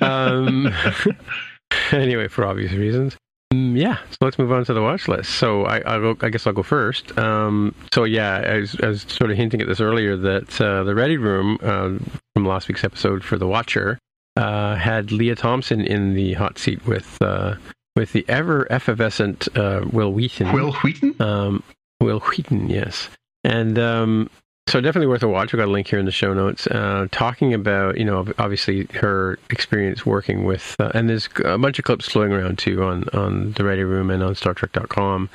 um, 0.07 0.73
anyway, 1.93 2.29
for 2.29 2.45
obvious 2.45 2.73
reasons. 2.73 3.17
Mm, 3.53 3.79
yeah, 3.81 3.97
so 4.11 4.17
let's 4.21 4.39
move 4.39 4.53
on 4.53 4.65
to 4.67 4.75
the 4.75 4.83
watch 4.83 5.09
list. 5.09 5.31
So 5.31 5.65
I, 5.65 5.79
I'll 5.81 6.15
I 6.21 6.29
guess 6.29 6.47
I'll 6.47 6.53
go 6.53 6.63
first. 6.63 7.17
Um, 7.19 7.75
so 7.95 8.05
yeah, 8.05 8.43
I 8.47 8.59
was, 8.59 8.77
I 8.83 8.89
was 8.89 9.03
sort 9.03 9.31
of 9.31 9.37
hinting 9.39 9.63
at 9.63 9.69
this 9.69 9.81
earlier 9.81 10.17
that 10.17 10.61
uh, 10.61 10.85
the 10.85 10.95
Ready 10.95 11.17
Room 11.17 11.59
uh, 11.63 11.99
from 12.35 12.45
last 12.47 12.69
week's 12.69 12.85
episode 12.85 13.25
for 13.25 13.39
The 13.39 13.47
Watcher 13.47 13.99
uh, 14.37 14.75
had 14.77 15.13
Lea 15.13 15.35
Thompson 15.35 15.81
in 15.81 16.13
the 16.15 16.35
hot 16.35 16.59
seat 16.59 16.87
with 16.87 17.17
uh, 17.23 17.55
with 17.97 18.13
the 18.13 18.25
ever 18.29 18.71
effervescent 18.71 19.49
uh, 19.57 19.83
Wil 19.93 20.13
Wheaton. 20.13 20.53
wil 20.53 20.73
wheaton 20.73 21.15
Um, 21.21 21.63
Wil 22.03 22.21
Wheaton, 22.21 22.69
yes. 22.69 23.09
And 23.45 23.79
um, 23.79 24.31
so 24.69 24.81
definitely 24.81 25.07
worth 25.07 25.23
a 25.23 25.28
watch. 25.28 25.53
We've 25.53 25.59
got 25.59 25.69
a 25.69 25.70
link 25.70 25.89
here 25.89 25.99
in 25.99 26.05
the 26.05 26.12
show 26.12 26.35
notes. 26.35 26.66
Uh, 26.66 27.09
talking 27.11 27.55
about, 27.55 27.97
you 27.99 28.05
know, 28.05 28.27
obviously 28.39 28.85
her 28.95 29.39
experience 29.51 30.05
working 30.05 30.45
with, 30.45 30.77
uh, 30.78 30.93
and 30.95 31.09
there's 31.09 31.28
a 31.45 31.59
bunch 31.59 31.78
of 31.78 31.85
clips 31.85 32.09
floating 32.09 32.32
around 32.32 32.59
too 32.59 32.82
on, 32.82 33.09
on 33.12 33.53
the 33.53 33.65
Ready 33.65 33.85
Room 33.85 34.11
and 34.11 34.23
on 34.23 34.35
StarTrek.com 34.35 35.31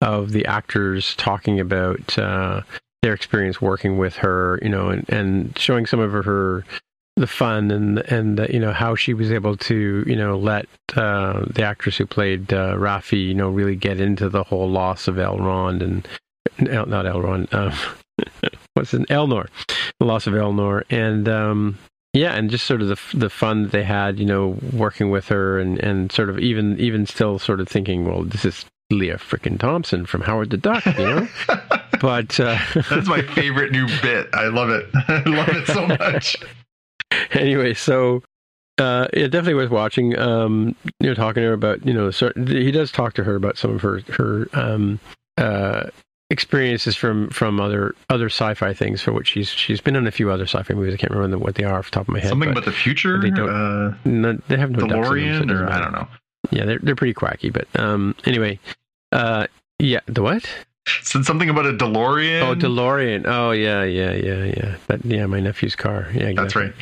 of 0.00 0.30
the 0.30 0.46
actors 0.46 1.14
talking 1.16 1.58
about 1.58 2.18
uh, 2.18 2.60
their 3.02 3.12
experience 3.12 3.60
working 3.60 3.98
with 3.98 4.16
her, 4.16 4.58
you 4.62 4.68
know, 4.68 4.88
and, 4.88 5.08
and 5.08 5.58
showing 5.58 5.86
some 5.86 6.00
of 6.00 6.12
her 6.12 6.64
the 7.16 7.26
fun 7.26 7.70
and 7.70 7.98
and 8.10 8.46
you 8.50 8.60
know 8.60 8.72
how 8.72 8.94
she 8.94 9.14
was 9.14 9.32
able 9.32 9.56
to 9.56 10.04
you 10.06 10.14
know 10.14 10.36
let 10.36 10.66
uh, 10.96 11.46
the 11.48 11.62
actress 11.62 11.96
who 11.96 12.04
played 12.04 12.52
uh, 12.52 12.74
Raffi 12.74 13.28
you 13.28 13.32
know 13.32 13.48
really 13.48 13.74
get 13.74 14.00
into 14.00 14.28
the 14.28 14.44
whole 14.44 14.68
loss 14.68 15.08
of 15.08 15.14
Elrond 15.14 15.82
and 15.82 16.06
not 16.58 17.06
Elrond 17.06 17.52
um, 17.54 17.72
what's 18.76 18.94
it 18.94 19.08
Elnor 19.08 19.48
the 19.98 20.06
loss 20.06 20.26
of 20.26 20.34
Elnor 20.34 20.84
and 20.90 21.28
um, 21.28 21.78
yeah 22.12 22.34
and 22.34 22.50
just 22.50 22.66
sort 22.66 22.82
of 22.82 22.88
the 22.88 22.98
the 23.14 23.30
fun 23.30 23.64
that 23.64 23.72
they 23.72 23.84
had 23.84 24.18
you 24.18 24.26
know 24.26 24.58
working 24.72 25.10
with 25.10 25.28
her 25.28 25.58
and 25.58 25.78
and 25.78 26.12
sort 26.12 26.30
of 26.30 26.38
even 26.38 26.78
even 26.78 27.06
still 27.06 27.38
sort 27.38 27.60
of 27.60 27.68
thinking 27.68 28.04
well 28.04 28.22
this 28.22 28.44
is 28.44 28.64
Lea 28.90 29.14
frickin' 29.14 29.58
Thompson 29.58 30.06
from 30.06 30.20
Howard 30.20 30.50
the 30.50 30.56
Duck 30.56 30.84
you 30.86 30.92
know 30.92 31.28
but 32.00 32.38
uh, 32.40 32.58
That's 32.90 33.08
my 33.08 33.22
favorite 33.22 33.72
new 33.72 33.86
bit. 34.02 34.28
I 34.32 34.48
love 34.48 34.70
it. 34.70 34.86
I 35.08 35.22
love 35.24 35.48
it 35.48 35.66
so 35.66 35.86
much. 35.86 36.36
anyway, 37.32 37.74
so 37.74 38.22
uh, 38.78 39.08
yeah, 39.12 39.26
definitely 39.26 39.54
worth 39.54 39.70
watching. 39.70 40.18
Um, 40.18 40.74
you 41.00 41.08
know, 41.08 41.14
talking 41.14 41.42
to 41.42 41.48
her 41.48 41.52
about 41.52 41.84
you 41.86 41.94
know, 41.94 42.10
certain, 42.10 42.46
he 42.46 42.70
does 42.70 42.92
talk 42.92 43.14
to 43.14 43.24
her 43.24 43.34
about 43.34 43.58
some 43.58 43.74
of 43.74 43.82
her 43.82 44.00
her 44.12 44.48
um, 44.52 45.00
uh, 45.38 45.84
experiences 46.30 46.96
from 46.96 47.28
from 47.30 47.60
other 47.60 47.94
other 48.10 48.26
sci-fi 48.26 48.74
things 48.74 49.00
for 49.00 49.12
which 49.12 49.28
she's 49.28 49.48
she's 49.48 49.80
been 49.80 49.94
in 49.96 50.06
a 50.06 50.10
few 50.10 50.30
other 50.30 50.44
sci-fi 50.44 50.74
movies. 50.74 50.94
I 50.94 50.96
can't 50.96 51.12
remember 51.12 51.38
what 51.38 51.54
they 51.54 51.64
are 51.64 51.78
off 51.78 51.86
the 51.90 51.94
top 51.94 52.08
of 52.08 52.14
my 52.14 52.20
head. 52.20 52.28
Something 52.30 52.48
but 52.52 52.58
about 52.62 52.64
the 52.64 52.72
future. 52.72 53.20
they 53.20 53.30
don't- 53.30 53.48
uh, 53.48 53.94
no, 54.04 54.38
they 54.48 54.56
have 54.56 54.70
no 54.72 54.80
in 54.84 54.88
them, 54.88 55.04
so 55.04 55.10
DeLorean, 55.10 55.50
or 55.50 55.70
I 55.70 55.80
don't 55.80 55.92
know. 55.92 56.08
Yeah, 56.50 56.64
they're 56.64 56.78
they're 56.80 56.96
pretty 56.96 57.14
quacky, 57.14 57.50
but 57.50 57.66
um, 57.78 58.14
anyway, 58.24 58.58
uh, 59.12 59.46
yeah, 59.78 60.00
the 60.06 60.22
what? 60.22 60.48
Said 61.02 61.24
something 61.24 61.50
about 61.50 61.66
a 61.66 61.72
DeLorean. 61.72 62.42
Oh, 62.42 62.54
DeLorean. 62.54 63.24
Oh, 63.26 63.50
yeah, 63.50 63.82
yeah, 63.82 64.12
yeah, 64.12 64.44
yeah. 64.44 64.76
That 64.86 65.04
yeah, 65.04 65.26
my 65.26 65.40
nephew's 65.40 65.74
car. 65.74 66.08
Yeah, 66.14 66.28
exactly. 66.28 66.34
That's 66.36 66.56
right. 66.56 66.74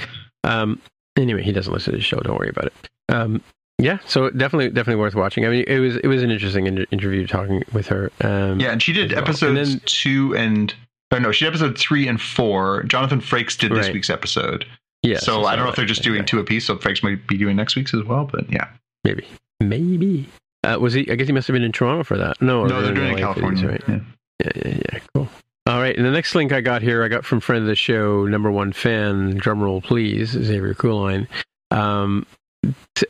Um, 0.44 0.80
anyway, 1.16 1.42
he 1.42 1.52
doesn't 1.52 1.72
listen 1.72 1.92
to 1.92 1.96
the 1.98 2.02
show. 2.04 2.18
Don't 2.20 2.38
worry 2.38 2.50
about 2.50 2.66
it. 2.66 2.74
Um, 3.08 3.40
yeah, 3.78 3.98
so 4.06 4.30
definitely, 4.30 4.68
definitely 4.70 5.00
worth 5.00 5.14
watching. 5.14 5.44
I 5.44 5.48
mean, 5.48 5.64
it 5.66 5.78
was 5.78 5.96
it 5.96 6.06
was 6.06 6.22
an 6.22 6.30
interesting 6.30 6.66
inter- 6.66 6.86
interview 6.90 7.26
talking 7.26 7.62
with 7.72 7.86
her. 7.88 8.10
Um, 8.20 8.60
Yeah, 8.60 8.70
and 8.72 8.82
she 8.82 8.92
did 8.92 9.10
well. 9.12 9.22
episodes 9.22 9.58
And 9.70 9.80
then- 9.80 9.80
two 9.86 10.36
and. 10.36 10.74
Oh 11.10 11.18
no, 11.18 11.30
she 11.32 11.44
did 11.44 11.50
episode 11.52 11.78
three 11.78 12.08
and 12.08 12.20
four. 12.20 12.82
Jonathan 12.84 13.20
Frakes 13.20 13.56
did 13.58 13.70
this 13.72 13.86
Right. 13.86 13.94
week's 13.94 14.10
episode. 14.10 14.64
yeah. 15.02 15.18
so 15.18 15.44
I 15.44 15.54
don't 15.54 15.64
know 15.64 15.70
if 15.70 15.76
they're 15.76 15.84
just 15.84 16.02
doing 16.02 16.24
two 16.24 16.38
apiece. 16.40 16.64
So 16.64 16.76
Frakes 16.76 17.02
might 17.04 17.26
be 17.26 17.36
doing 17.36 17.56
next 17.56 17.76
week's 17.76 17.94
as 17.94 18.02
well. 18.04 18.24
But 18.30 18.50
yeah, 18.50 18.68
Maybe, 19.04 19.26
maybe. 19.60 20.26
Uh, 20.64 20.78
was 20.80 20.94
he? 20.94 21.08
I 21.10 21.14
guess 21.14 21.26
he 21.26 21.32
must 21.32 21.46
have 21.46 21.52
been 21.54 21.62
in 21.62 21.72
Toronto 21.72 22.02
for 22.04 22.16
that. 22.16 22.40
No, 22.40 22.64
no, 22.64 22.80
they're 22.82 22.94
doing 22.94 23.12
it 23.12 23.18
in 23.18 23.24
LA 23.24 23.34
for 23.34 23.40
these, 23.50 23.60
California. 23.60 23.68
right? 23.68 23.82
Yeah. 23.88 24.00
Yeah, 24.44 24.50
yeah, 24.72 24.80
yeah. 24.92 24.98
Cool. 25.14 25.28
All 25.66 25.78
right, 25.80 25.96
and 25.96 26.04
the 26.06 26.10
next 26.10 26.34
link 26.34 26.52
I 26.52 26.60
got 26.60 26.82
here, 26.82 27.04
I 27.04 27.08
got 27.08 27.24
from 27.24 27.40
friend 27.40 27.62
of 27.62 27.68
the 27.68 27.76
show, 27.76 28.26
number 28.26 28.50
one 28.50 28.72
fan, 28.72 29.38
drumroll 29.38 29.82
please, 29.84 30.30
Xavier 30.30 30.74
Cooline. 30.74 31.28
Um, 31.70 32.26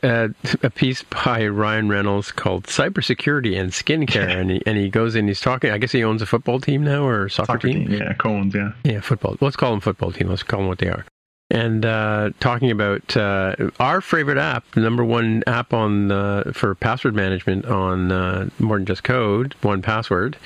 uh, 0.03 0.29
a 0.63 0.69
piece 0.69 1.03
by 1.03 1.45
Ryan 1.47 1.89
Reynolds 1.89 2.31
called 2.31 2.65
"Cybersecurity 2.65 3.59
and 3.59 3.71
Skincare," 3.71 4.29
and 4.41 4.51
he 4.51 4.61
and 4.65 4.77
he 4.77 4.89
goes 4.89 5.15
in. 5.15 5.27
He's 5.27 5.41
talking. 5.41 5.71
I 5.71 5.77
guess 5.77 5.91
he 5.91 6.03
owns 6.03 6.21
a 6.21 6.25
football 6.25 6.59
team 6.59 6.83
now 6.83 7.05
or 7.07 7.29
soccer, 7.29 7.53
Soccer 7.53 7.67
team. 7.67 7.87
team. 7.87 8.01
Yeah, 8.01 8.13
Cohen's. 8.13 8.53
Yeah. 8.55 8.71
Yeah, 8.83 8.99
football. 9.01 9.35
Let's 9.41 9.55
call 9.55 9.71
them 9.71 9.79
football 9.81 10.11
team. 10.11 10.27
Let's 10.29 10.43
call 10.43 10.59
them 10.61 10.67
what 10.69 10.79
they 10.79 10.89
are. 10.89 11.05
and 11.51 11.85
uh, 11.85 12.31
talking 12.39 12.71
about 12.71 13.15
uh, 13.15 13.55
our 13.79 14.01
favorite 14.01 14.37
app, 14.39 14.69
the 14.71 14.81
number 14.81 15.03
one 15.03 15.43
app 15.47 15.73
on 15.73 16.11
uh, 16.11 16.51
for 16.53 16.73
password 16.75 17.13
management 17.13 17.65
on 17.65 18.11
uh, 18.11 18.49
more 18.59 18.77
than 18.77 18.85
just 18.85 19.03
code, 19.03 19.53
one 19.61 19.81
password. 19.81 20.37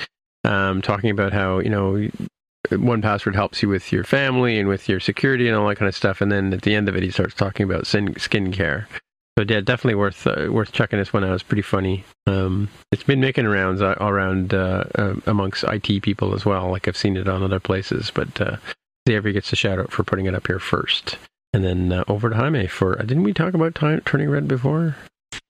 Um, 0.43 0.81
talking 0.81 1.09
about 1.09 1.33
how 1.33 1.59
you 1.59 1.69
know 1.69 2.07
one 2.71 3.01
password 3.01 3.35
helps 3.35 3.61
you 3.61 3.69
with 3.69 3.91
your 3.91 4.03
family 4.03 4.59
and 4.59 4.67
with 4.67 4.87
your 4.89 4.99
security 4.99 5.47
and 5.47 5.57
all 5.57 5.67
that 5.67 5.75
kind 5.75 5.89
of 5.89 5.95
stuff. 5.95 6.21
And 6.21 6.31
then 6.31 6.53
at 6.53 6.61
the 6.61 6.75
end 6.75 6.89
of 6.89 6.95
it, 6.95 7.03
he 7.03 7.11
starts 7.11 7.33
talking 7.33 7.63
about 7.63 7.87
skin 7.87 8.13
skincare. 8.15 8.85
So 9.37 9.45
yeah, 9.47 9.61
definitely 9.61 9.95
worth 9.95 10.27
uh, 10.27 10.47
worth 10.51 10.73
checking 10.73 10.99
this 10.99 11.13
one 11.13 11.23
out. 11.23 11.33
It's 11.33 11.43
pretty 11.43 11.61
funny. 11.61 12.03
Um, 12.27 12.67
it's 12.91 13.03
been 13.03 13.21
making 13.21 13.47
rounds 13.47 13.81
uh, 13.81 13.95
around 14.01 14.53
uh, 14.53 14.83
uh, 14.95 15.15
amongst 15.25 15.63
IT 15.63 16.01
people 16.01 16.35
as 16.35 16.45
well. 16.45 16.69
Like 16.69 16.87
I've 16.87 16.97
seen 16.97 17.15
it 17.15 17.29
on 17.29 17.41
other 17.41 17.59
places, 17.59 18.11
but 18.13 18.41
uh, 18.41 18.57
Xavier 19.07 19.31
gets 19.31 19.53
a 19.53 19.55
shout 19.55 19.79
out 19.79 19.91
for 19.93 20.03
putting 20.03 20.25
it 20.25 20.35
up 20.35 20.47
here 20.47 20.59
first. 20.59 21.17
And 21.53 21.63
then 21.63 21.91
uh, 21.91 22.03
over 22.07 22.29
to 22.29 22.35
Jaime 22.35 22.67
for 22.67 22.95
didn't 22.97 23.23
we 23.23 23.33
talk 23.33 23.53
about 23.53 23.75
time, 23.75 24.01
Turning 24.01 24.29
Red 24.29 24.47
before? 24.47 24.97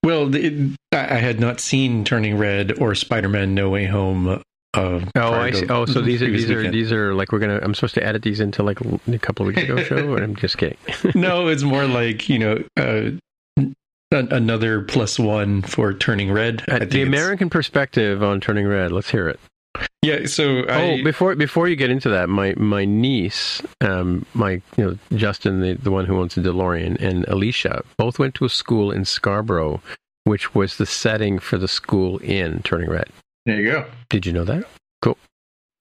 Well, 0.04 0.34
it, 0.36 0.78
I 0.94 1.16
had 1.16 1.40
not 1.40 1.60
seen 1.60 2.06
Turning 2.06 2.38
Red 2.38 2.80
or 2.80 2.94
Spider-Man: 2.96 3.56
No 3.56 3.70
Way 3.70 3.86
Home 3.86 4.28
uh, 4.28 4.40
oh, 4.76 5.02
I 5.16 5.52
see. 5.52 5.68
Oh, 5.70 5.86
so 5.86 6.02
these 6.02 6.22
are 6.22 6.30
these 6.30 6.50
are 6.50 6.70
these 6.70 6.92
are 6.92 7.14
like 7.14 7.32
we're 7.32 7.40
gonna. 7.40 7.60
I'm 7.62 7.74
supposed 7.74 7.96
to 7.96 8.06
edit 8.06 8.22
these 8.22 8.40
into 8.40 8.64
like 8.64 8.80
a 8.82 9.20
couple 9.20 9.48
of 9.48 9.56
weeks 9.56 9.64
ago 9.64 9.82
show. 9.84 10.18
I'm 10.18 10.36
just 10.36 10.58
kidding. 10.58 10.78
no, 11.16 11.48
it's 11.48 11.64
more 11.64 11.86
like 11.86 12.30
you 12.30 12.40
know 12.40 12.64
uh, 12.78 13.12
another 14.12 14.82
plus 14.82 15.18
one 15.18 15.62
for 15.62 15.94
Turning 15.94 16.32
Red. 16.32 16.64
the 16.90 17.02
American 17.02 17.50
perspective 17.50 18.22
on 18.22 18.40
Turning 18.40 18.68
Red. 18.68 18.92
Let's 18.92 19.10
hear 19.10 19.28
it. 19.28 19.40
Yeah. 20.02 20.26
So 20.26 20.62
I, 20.68 20.82
oh, 20.82 21.04
before 21.04 21.36
before 21.36 21.68
you 21.68 21.76
get 21.76 21.90
into 21.90 22.10
that, 22.10 22.30
my 22.30 22.54
my 22.56 22.86
niece, 22.86 23.62
um, 23.82 24.26
my 24.34 24.62
you 24.78 24.86
know 24.86 24.98
Justin, 25.16 25.62
the 25.62 25.74
the 25.74 25.92
one 25.92 26.06
who 26.06 26.20
owns 26.20 26.36
the 26.36 26.42
DeLorean, 26.42 27.02
and 27.02 27.28
Alicia 27.28 27.84
both 27.98 28.20
went 28.20 28.36
to 28.36 28.46
a 28.46 28.50
school 28.50 28.92
in 28.92 29.06
Scarborough, 29.06 29.82
which 30.26 30.54
was 30.54 30.78
the 30.78 30.86
setting 30.86 31.40
for 31.40 31.58
the 31.58 31.68
school 31.68 32.18
in 32.20 32.62
Turning 32.64 32.90
Red. 32.90 33.10
There 33.46 33.60
you 33.60 33.72
go. 33.72 33.86
Did 34.10 34.26
you 34.26 34.34
know 34.34 34.44
that? 34.44 34.66
Cool. 35.02 35.18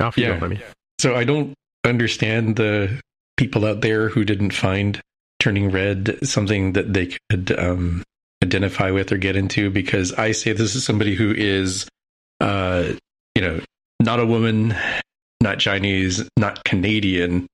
Off 0.01 0.17
you 0.17 0.27
yeah. 0.27 0.39
go, 0.39 0.57
So 1.01 1.15
I 1.15 1.25
don't 1.25 1.55
understand 1.85 2.57
the 2.57 3.01
people 3.37 3.67
out 3.67 3.81
there 3.81 4.09
who 4.09 4.25
didn't 4.25 4.53
find 4.53 5.01
turning 5.41 5.71
red 5.71 6.19
something 6.23 6.73
that 6.73 6.93
they 6.93 7.17
could 7.31 7.57
um, 7.59 8.03
identify 8.43 8.91
with 8.91 9.13
or 9.13 9.19
get 9.19 9.37
into 9.37 9.71
because 9.71 10.13
I 10.13 10.33
say 10.33 10.53
this 10.53 10.75
is 10.75 10.85
somebody 10.85 11.15
who 11.15 11.33
is, 11.33 11.89
uh, 12.41 12.93
you 13.35 13.43
know, 13.43 13.61
not 14.01 14.21
a 14.21 14.27
woman, 14.27 14.75
not 15.41 15.59
Chinese, 15.59 16.29
not 16.37 16.65
Canadian, 16.65 17.47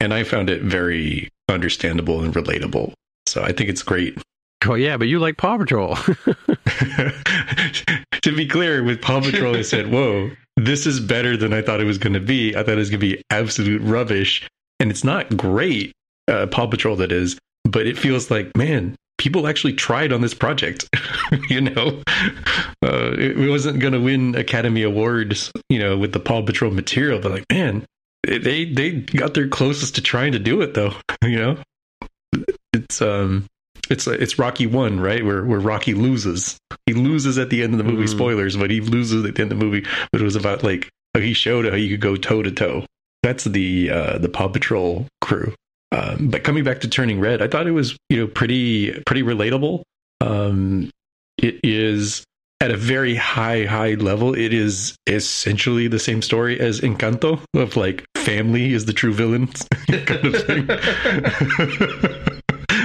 and 0.00 0.12
I 0.12 0.24
found 0.24 0.50
it 0.50 0.62
very 0.62 1.28
understandable 1.48 2.22
and 2.22 2.34
relatable. 2.34 2.92
So 3.26 3.42
I 3.42 3.52
think 3.52 3.70
it's 3.70 3.82
great. 3.82 4.18
Oh 4.66 4.74
yeah, 4.74 4.96
but 4.96 5.08
you 5.08 5.18
like 5.18 5.36
Paw 5.36 5.58
Patrol. 5.58 5.96
to 8.22 8.36
be 8.36 8.46
clear, 8.46 8.82
with 8.82 9.00
Paw 9.00 9.20
Patrol, 9.20 9.56
I 9.56 9.62
said, 9.62 9.90
"Whoa, 9.90 10.30
this 10.56 10.86
is 10.86 11.00
better 11.00 11.36
than 11.36 11.52
I 11.52 11.62
thought 11.62 11.80
it 11.80 11.84
was 11.84 11.98
going 11.98 12.14
to 12.14 12.20
be. 12.20 12.56
I 12.56 12.62
thought 12.62 12.74
it 12.74 12.76
was 12.76 12.90
going 12.90 13.00
to 13.00 13.16
be 13.16 13.22
absolute 13.30 13.82
rubbish, 13.82 14.48
and 14.80 14.90
it's 14.90 15.04
not 15.04 15.36
great, 15.36 15.92
uh, 16.28 16.46
Paw 16.46 16.66
Patrol 16.66 16.96
that 16.96 17.12
is, 17.12 17.38
but 17.64 17.86
it 17.86 17.98
feels 17.98 18.30
like, 18.30 18.56
man, 18.56 18.96
people 19.18 19.46
actually 19.46 19.74
tried 19.74 20.12
on 20.12 20.20
this 20.20 20.34
project. 20.34 20.88
you 21.48 21.60
know, 21.60 22.02
uh, 22.82 23.12
it 23.18 23.48
wasn't 23.48 23.80
going 23.80 23.92
to 23.92 24.00
win 24.00 24.34
Academy 24.34 24.82
Awards, 24.82 25.52
you 25.68 25.78
know, 25.78 25.96
with 25.96 26.12
the 26.12 26.20
Paw 26.20 26.42
Patrol 26.42 26.70
material, 26.70 27.20
but 27.20 27.32
like, 27.32 27.44
man, 27.50 27.84
they 28.22 28.64
they 28.64 28.90
got 28.90 29.34
their 29.34 29.48
closest 29.48 29.94
to 29.96 30.00
trying 30.00 30.32
to 30.32 30.38
do 30.38 30.60
it, 30.62 30.74
though. 30.74 30.92
you 31.22 31.38
know, 31.38 31.58
it's 32.72 33.00
um 33.00 33.46
it's 33.90 34.06
it's 34.06 34.38
Rocky 34.38 34.66
one, 34.66 35.00
right? 35.00 35.24
Where 35.24 35.44
where 35.44 35.60
Rocky 35.60 35.94
loses. 35.94 36.58
He 36.86 36.92
loses 36.92 37.38
at 37.38 37.50
the 37.50 37.62
end 37.62 37.74
of 37.74 37.78
the 37.78 37.84
movie. 37.84 38.04
Mm. 38.04 38.10
Spoilers, 38.10 38.56
but 38.56 38.70
he 38.70 38.80
loses 38.80 39.24
at 39.24 39.34
the 39.34 39.42
end 39.42 39.52
of 39.52 39.58
the 39.58 39.64
movie. 39.64 39.86
But 40.12 40.20
it 40.20 40.24
was 40.24 40.36
about 40.36 40.62
like 40.62 40.88
how 41.14 41.20
he 41.20 41.32
showed 41.32 41.66
how 41.66 41.74
you 41.74 41.90
could 41.90 42.00
go 42.00 42.16
toe 42.16 42.42
to 42.42 42.50
toe. 42.50 42.84
That's 43.22 43.44
the 43.44 43.90
uh, 43.90 44.18
the 44.18 44.28
Paw 44.28 44.48
Patrol 44.48 45.06
crew. 45.20 45.54
Um, 45.92 46.28
but 46.28 46.44
coming 46.44 46.64
back 46.64 46.80
to 46.80 46.88
Turning 46.88 47.20
Red, 47.20 47.40
I 47.42 47.48
thought 47.48 47.66
it 47.66 47.72
was 47.72 47.96
you 48.08 48.18
know 48.18 48.26
pretty 48.26 48.92
pretty 49.06 49.22
relatable. 49.22 49.82
Um, 50.20 50.90
it 51.38 51.60
is 51.62 52.24
at 52.60 52.70
a 52.70 52.76
very 52.76 53.14
high 53.14 53.64
high 53.64 53.94
level. 53.94 54.34
It 54.34 54.52
is 54.52 54.96
essentially 55.06 55.88
the 55.88 55.98
same 55.98 56.22
story 56.22 56.58
as 56.58 56.80
Encanto 56.80 57.40
of 57.54 57.76
like 57.76 58.04
family 58.16 58.72
is 58.72 58.86
the 58.86 58.92
true 58.92 59.12
villain 59.12 59.46
kind 60.06 60.26
of 60.26 60.44
thing. 60.44 60.68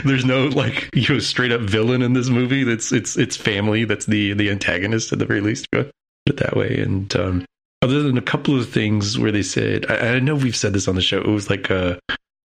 there's 0.06 0.26
no 0.26 0.46
like 0.48 0.90
you 0.94 1.08
know 1.14 1.20
straight 1.20 1.52
up 1.52 1.62
villain 1.62 2.02
in 2.02 2.14
this 2.14 2.30
movie. 2.30 2.64
That's 2.64 2.92
it's 2.92 3.18
it's 3.18 3.36
family. 3.36 3.86
That's 3.86 4.06
the 4.06 4.34
the 4.34 4.50
antagonist 4.50 5.12
at 5.12 5.20
the 5.20 5.26
very 5.26 5.42
least. 5.42 5.70
Put 5.72 5.92
it 6.26 6.38
that 6.38 6.56
way. 6.56 6.80
And 6.80 7.14
um, 7.16 7.46
other 7.82 8.04
than 8.04 8.18
a 8.18 8.22
couple 8.22 8.58
of 8.58 8.70
things 8.70 9.18
where 9.18 9.32
they 9.32 9.44
said, 9.44 9.86
I, 9.90 10.16
I 10.16 10.20
know 10.20 10.36
we've 10.36 10.56
said 10.56 10.74
this 10.74 10.88
on 10.88 10.96
the 10.96 11.02
show. 11.02 11.20
It 11.20 11.28
was 11.28 11.50
like 11.50 11.70
uh, 11.72 11.98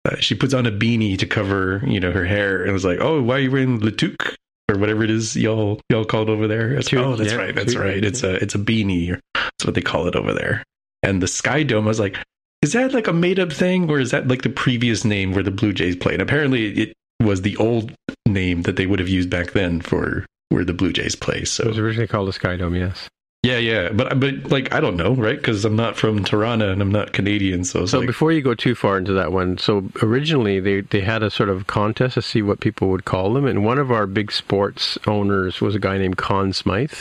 uh, 0.06 0.16
she 0.20 0.36
puts 0.36 0.54
on 0.54 0.66
a 0.66 0.72
beanie 0.72 1.18
to 1.18 1.26
cover 1.26 1.84
you 1.86 2.00
know 2.00 2.12
her 2.12 2.26
hair, 2.26 2.64
and 2.64 2.74
was 2.74 2.86
like, 2.86 3.00
oh, 3.02 3.22
why 3.22 3.36
are 3.36 3.40
you 3.40 3.52
wearing 3.52 3.80
toque? 3.80 4.36
Or 4.70 4.78
whatever 4.78 5.04
it 5.04 5.10
is 5.10 5.36
y'all 5.36 5.82
y'all 5.90 6.06
called 6.06 6.30
over 6.30 6.48
there. 6.48 6.74
It's, 6.74 6.94
oh, 6.94 7.16
that's 7.16 7.32
yeah, 7.32 7.38
right, 7.38 7.56
that's 7.56 7.76
right. 7.76 8.04
It's 8.04 8.22
a 8.22 8.36
it's 8.36 8.54
a 8.54 8.60
beanie. 8.60 9.20
That's 9.34 9.66
what 9.66 9.74
they 9.74 9.82
call 9.82 10.08
it 10.08 10.16
over 10.16 10.32
there. 10.32 10.64
And 11.02 11.24
the 11.24 11.28
Sky 11.28 11.64
Dome, 11.64 11.86
I 11.86 11.88
was 11.88 12.00
like, 12.00 12.18
is 12.62 12.74
that 12.74 12.94
like 12.94 13.08
a 13.08 13.14
made 13.14 13.40
up 13.40 13.52
thing 13.52 13.90
or 13.90 14.00
is 14.00 14.12
that 14.12 14.28
like 14.28 14.42
the 14.42 14.50
previous 14.50 15.06
name 15.06 15.34
where 15.34 15.44
the 15.44 15.52
Blue 15.52 15.74
Jays 15.74 15.96
played? 15.96 16.22
Apparently, 16.22 16.84
it 16.84 16.94
was 17.20 17.42
the 17.42 17.58
old 17.58 17.94
name 18.26 18.64
that 18.64 18.76
they 18.76 18.86
would 18.86 19.00
have 19.00 19.10
used 19.10 19.30
back 19.30 19.52
then 19.52 19.82
for 19.82 20.26
where 20.50 20.66
the 20.66 20.74
Blue 20.74 20.92
Jays 20.92 21.16
play. 21.16 21.46
So 21.46 21.64
it 21.64 21.68
was 21.68 21.78
originally 21.78 22.08
called 22.08 22.28
the 22.28 22.34
Sky 22.34 22.58
Dome, 22.58 22.76
yes. 22.76 23.08
Yeah, 23.42 23.58
yeah, 23.58 23.90
but 23.94 24.20
but 24.20 24.52
like 24.52 24.74
I 24.74 24.82
don't 24.82 24.98
know, 24.98 25.14
right? 25.14 25.38
Because 25.38 25.64
I'm 25.64 25.78
not 25.78 25.96
from 25.96 26.26
Toronto 26.26 26.74
and 26.74 26.82
I'm 26.82 26.92
not 26.92 27.14
Canadian, 27.14 27.64
so. 27.64 27.86
So 27.86 28.00
like... 28.00 28.08
before 28.08 28.34
you 28.34 28.42
go 28.42 28.54
too 28.54 28.76
far 28.76 28.98
into 28.98 29.14
that 29.14 29.32
one, 29.32 29.58
so 29.58 29.90
originally 30.04 30.60
they 30.60 30.82
they 30.82 31.00
had 31.00 31.24
a 31.24 31.30
sort 31.30 31.48
of 31.48 31.66
contest 31.66 32.16
to 32.16 32.22
see 32.22 32.42
what 32.42 32.60
people 32.60 32.90
would 32.90 33.06
call 33.06 33.34
them, 33.34 33.46
and 33.46 33.64
one 33.64 33.80
of 33.80 33.94
our 33.94 34.08
big 34.08 34.34
sports 34.34 34.98
owners 35.08 35.62
was 35.62 35.74
a 35.74 35.80
guy 35.80 35.98
named 35.98 36.18
Conn 36.18 36.52
Smythe. 36.52 36.92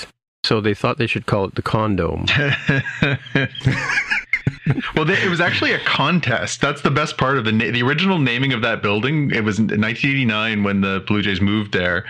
So 0.45 0.61
they 0.61 0.75
thought 0.75 0.99
they 0.99 1.09
should 1.09 1.27
call 1.27 1.47
it 1.47 1.57
the 1.57 1.63
condom. 1.63 2.27
well, 4.95 5.05
they, 5.05 5.15
it 5.23 5.29
was 5.29 5.41
actually 5.41 5.73
a 5.73 5.79
contest. 5.81 6.61
That's 6.61 6.83
the 6.83 6.91
best 6.91 7.17
part 7.17 7.39
of 7.39 7.45
the 7.45 7.53
the 7.53 7.83
original 7.83 8.19
naming 8.19 8.53
of 8.53 8.63
that 8.63 8.83
building. 8.83 9.31
It 9.31 9.45
was 9.45 9.59
in 9.59 9.67
1989 9.67 10.63
when 10.65 10.81
the 10.81 11.05
Blue 11.07 11.23
Jays 11.23 11.41
moved 11.41 11.73
there. 11.73 12.05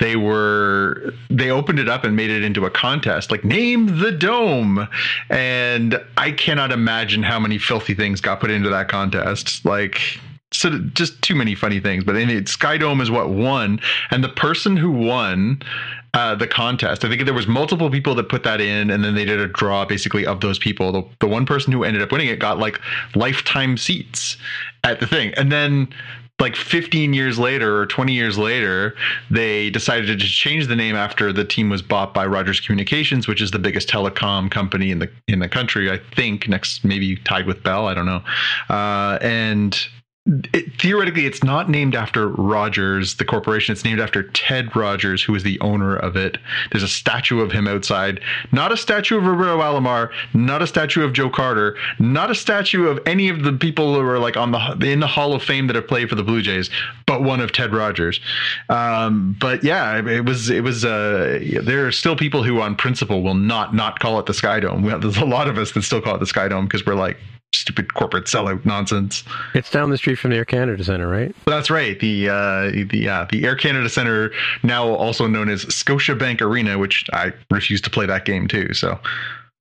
They 0.00 0.16
were 0.16 1.12
they 1.30 1.50
opened 1.50 1.78
it 1.78 1.88
up 1.88 2.04
and 2.04 2.16
made 2.16 2.30
it 2.30 2.42
into 2.42 2.64
a 2.64 2.70
contest, 2.70 3.30
like 3.30 3.44
name 3.44 3.98
the 3.98 4.12
dome. 4.12 4.88
And 5.30 6.00
I 6.16 6.32
cannot 6.32 6.72
imagine 6.72 7.22
how 7.22 7.38
many 7.38 7.58
filthy 7.58 7.94
things 7.94 8.20
got 8.20 8.40
put 8.40 8.50
into 8.50 8.68
that 8.70 8.88
contest. 8.88 9.64
Like 9.64 10.00
so 10.52 10.78
just 10.94 11.20
too 11.22 11.34
many 11.34 11.54
funny 11.54 11.80
things. 11.80 12.04
But 12.04 12.16
anyway, 12.16 12.44
Sky 12.44 12.78
Dome 12.78 13.00
is 13.00 13.10
what 13.10 13.30
won, 13.30 13.80
and 14.10 14.22
the 14.22 14.28
person 14.28 14.76
who 14.76 14.90
won 14.90 15.62
uh, 16.14 16.34
the 16.34 16.46
contest. 16.46 17.04
I 17.04 17.08
think 17.08 17.24
there 17.24 17.34
was 17.34 17.46
multiple 17.46 17.90
people 17.90 18.14
that 18.14 18.28
put 18.28 18.44
that 18.44 18.60
in, 18.60 18.90
and 18.90 19.04
then 19.04 19.14
they 19.14 19.24
did 19.24 19.40
a 19.40 19.48
draw 19.48 19.84
basically 19.84 20.24
of 20.24 20.40
those 20.40 20.58
people. 20.58 20.92
The, 20.92 21.02
the 21.20 21.28
one 21.28 21.44
person 21.44 21.72
who 21.72 21.84
ended 21.84 22.02
up 22.02 22.12
winning 22.12 22.28
it 22.28 22.38
got 22.38 22.58
like 22.58 22.80
lifetime 23.14 23.76
seats 23.76 24.36
at 24.84 25.00
the 25.00 25.06
thing, 25.06 25.34
and 25.34 25.50
then 25.50 25.88
like 26.40 26.56
15 26.56 27.12
years 27.14 27.38
later 27.38 27.78
or 27.80 27.86
20 27.86 28.12
years 28.12 28.36
later, 28.36 28.96
they 29.30 29.70
decided 29.70 30.18
to 30.18 30.26
change 30.26 30.66
the 30.66 30.76
name 30.76 30.96
after 30.96 31.32
the 31.32 31.44
team 31.44 31.68
was 31.68 31.80
bought 31.80 32.12
by 32.12 32.26
Rogers 32.26 32.60
Communications, 32.60 33.28
which 33.28 33.40
is 33.40 33.50
the 33.50 33.58
biggest 33.58 33.88
telecom 33.88 34.50
company 34.50 34.90
in 34.90 34.98
the 34.98 35.10
in 35.28 35.40
the 35.40 35.48
country. 35.48 35.90
I 35.90 35.98
think 36.14 36.48
next, 36.48 36.84
maybe 36.84 37.16
tied 37.16 37.46
with 37.46 37.62
Bell. 37.62 37.86
I 37.86 37.94
don't 37.94 38.06
know. 38.06 38.22
Uh, 38.68 39.18
and 39.20 39.76
it, 40.26 40.80
theoretically, 40.80 41.26
it's 41.26 41.44
not 41.44 41.68
named 41.68 41.94
after 41.94 42.28
Rogers, 42.28 43.16
the 43.16 43.26
corporation. 43.26 43.72
It's 43.72 43.84
named 43.84 44.00
after 44.00 44.22
Ted 44.22 44.74
Rogers, 44.74 45.22
who 45.22 45.34
is 45.34 45.42
the 45.42 45.60
owner 45.60 45.96
of 45.96 46.16
it. 46.16 46.38
There's 46.72 46.82
a 46.82 46.88
statue 46.88 47.40
of 47.40 47.52
him 47.52 47.68
outside. 47.68 48.20
Not 48.50 48.72
a 48.72 48.76
statue 48.76 49.18
of 49.18 49.24
Roberto 49.24 49.58
Alomar. 49.60 50.10
Not 50.32 50.62
a 50.62 50.66
statue 50.66 51.04
of 51.04 51.12
Joe 51.12 51.28
Carter. 51.28 51.76
Not 51.98 52.30
a 52.30 52.34
statue 52.34 52.88
of 52.88 53.00
any 53.04 53.28
of 53.28 53.42
the 53.42 53.52
people 53.52 53.94
who 53.94 54.00
are 54.00 54.18
like 54.18 54.38
on 54.38 54.52
the 54.52 54.78
in 54.80 55.00
the 55.00 55.06
Hall 55.06 55.34
of 55.34 55.42
Fame 55.42 55.66
that 55.66 55.76
have 55.76 55.86
played 55.86 56.08
for 56.08 56.14
the 56.14 56.24
Blue 56.24 56.40
Jays, 56.40 56.70
but 57.04 57.22
one 57.22 57.40
of 57.40 57.52
Ted 57.52 57.74
Rogers. 57.74 58.18
Um, 58.70 59.36
but 59.38 59.62
yeah, 59.62 59.98
it 59.98 60.24
was 60.24 60.48
it 60.48 60.62
was. 60.62 60.86
Uh, 60.86 61.38
there 61.62 61.86
are 61.86 61.92
still 61.92 62.16
people 62.16 62.42
who, 62.42 62.62
on 62.62 62.76
principle, 62.76 63.22
will 63.22 63.34
not 63.34 63.74
not 63.74 63.98
call 63.98 64.18
it 64.18 64.24
the 64.24 64.34
Sky 64.34 64.60
Dome. 64.60 64.84
There's 65.00 65.18
a 65.18 65.26
lot 65.26 65.48
of 65.48 65.58
us 65.58 65.72
that 65.72 65.82
still 65.82 66.00
call 66.00 66.14
it 66.14 66.20
the 66.20 66.26
Sky 66.26 66.48
Dome 66.48 66.64
because 66.64 66.86
we're 66.86 66.94
like 66.94 67.18
stupid 67.56 67.94
corporate 67.94 68.26
sellout 68.26 68.64
nonsense. 68.64 69.24
It's 69.54 69.70
down 69.70 69.90
the 69.90 69.96
street 69.98 70.16
from 70.16 70.30
the 70.30 70.36
Air 70.36 70.44
Canada 70.44 70.82
Center, 70.84 71.08
right? 71.08 71.34
That's 71.46 71.70
right. 71.70 71.98
The 72.00 72.28
uh, 72.28 72.70
the 72.70 72.88
yeah, 72.92 73.26
the 73.30 73.44
Air 73.44 73.56
Canada 73.56 73.88
Center, 73.88 74.32
now 74.62 74.88
also 74.88 75.26
known 75.26 75.48
as 75.48 75.64
Scotiabank 75.66 76.40
Arena, 76.40 76.78
which 76.78 77.04
I 77.12 77.32
refuse 77.50 77.80
to 77.82 77.90
play 77.90 78.06
that 78.06 78.24
game 78.24 78.48
too. 78.48 78.72
So 78.74 78.98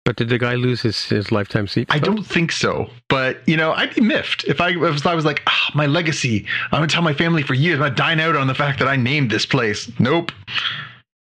But 0.06 0.18
did 0.18 0.30
the 0.30 0.38
guy 0.38 0.56
lose 0.56 0.82
his, 0.82 1.06
his 1.06 1.32
lifetime 1.32 1.68
seat? 1.68 1.88
I 1.90 2.00
don't 2.00 2.24
think 2.24 2.52
so, 2.52 2.90
but 3.10 3.38
you 3.48 3.56
know, 3.56 3.72
I'd 3.74 3.96
be 3.96 4.02
miffed 4.02 4.44
if 4.46 4.60
I 4.60 4.70
if 4.72 5.06
I 5.06 5.16
was 5.16 5.26
like, 5.26 5.42
ah, 5.48 5.72
my 5.74 5.86
legacy. 5.86 6.46
I'm 6.72 6.80
gonna 6.80 6.88
tell 6.88 7.02
my 7.02 7.14
family 7.14 7.44
for 7.44 7.54
years. 7.54 7.76
I'm 7.76 7.84
gonna 7.84 7.96
dine 7.96 8.20
out 8.20 8.36
on 8.36 8.48
the 8.48 8.56
fact 8.56 8.80
that 8.80 8.88
I 8.88 8.96
named 8.96 9.32
this 9.32 9.46
place. 9.46 9.90
Nope. 10.00 10.32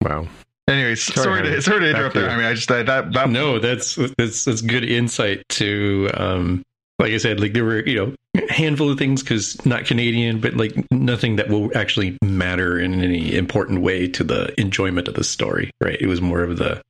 Wow. 0.01 0.27
Anyways, 0.67 1.03
sorry, 1.03 1.41
Harry. 1.41 1.55
to 1.55 1.61
sorry 1.61 1.81
to 1.81 1.89
interrupt 1.89 2.15
there. 2.15 2.29
I 2.29 2.37
mean, 2.37 2.45
I 2.45 2.53
just 2.53 2.69
that 2.69 2.85
that, 2.85 3.11
that 3.13 3.29
no, 3.29 3.59
that's 3.59 3.95
that's 4.17 4.45
that's 4.45 4.61
good 4.61 4.85
insight 4.85 5.47
to 5.49 6.09
um 6.13 6.63
like 6.99 7.11
I 7.11 7.17
said, 7.17 7.39
like 7.39 7.53
there 7.53 7.65
were, 7.65 7.85
you 7.85 7.95
know, 7.95 8.43
handful 8.49 8.89
of 8.89 8.97
things 8.97 9.21
because 9.21 9.63
not 9.65 9.85
Canadian, 9.85 10.39
but 10.39 10.55
like 10.55 10.73
nothing 10.91 11.35
that 11.37 11.49
will 11.49 11.75
actually 11.77 12.17
matter 12.23 12.79
in 12.79 13.01
any 13.03 13.35
important 13.35 13.81
way 13.81 14.07
to 14.07 14.23
the 14.23 14.57
enjoyment 14.59 15.07
of 15.07 15.15
the 15.15 15.23
story, 15.23 15.71
right? 15.81 15.99
It 15.99 16.07
was 16.07 16.21
more 16.21 16.43
of 16.43 16.57
the 16.57 16.81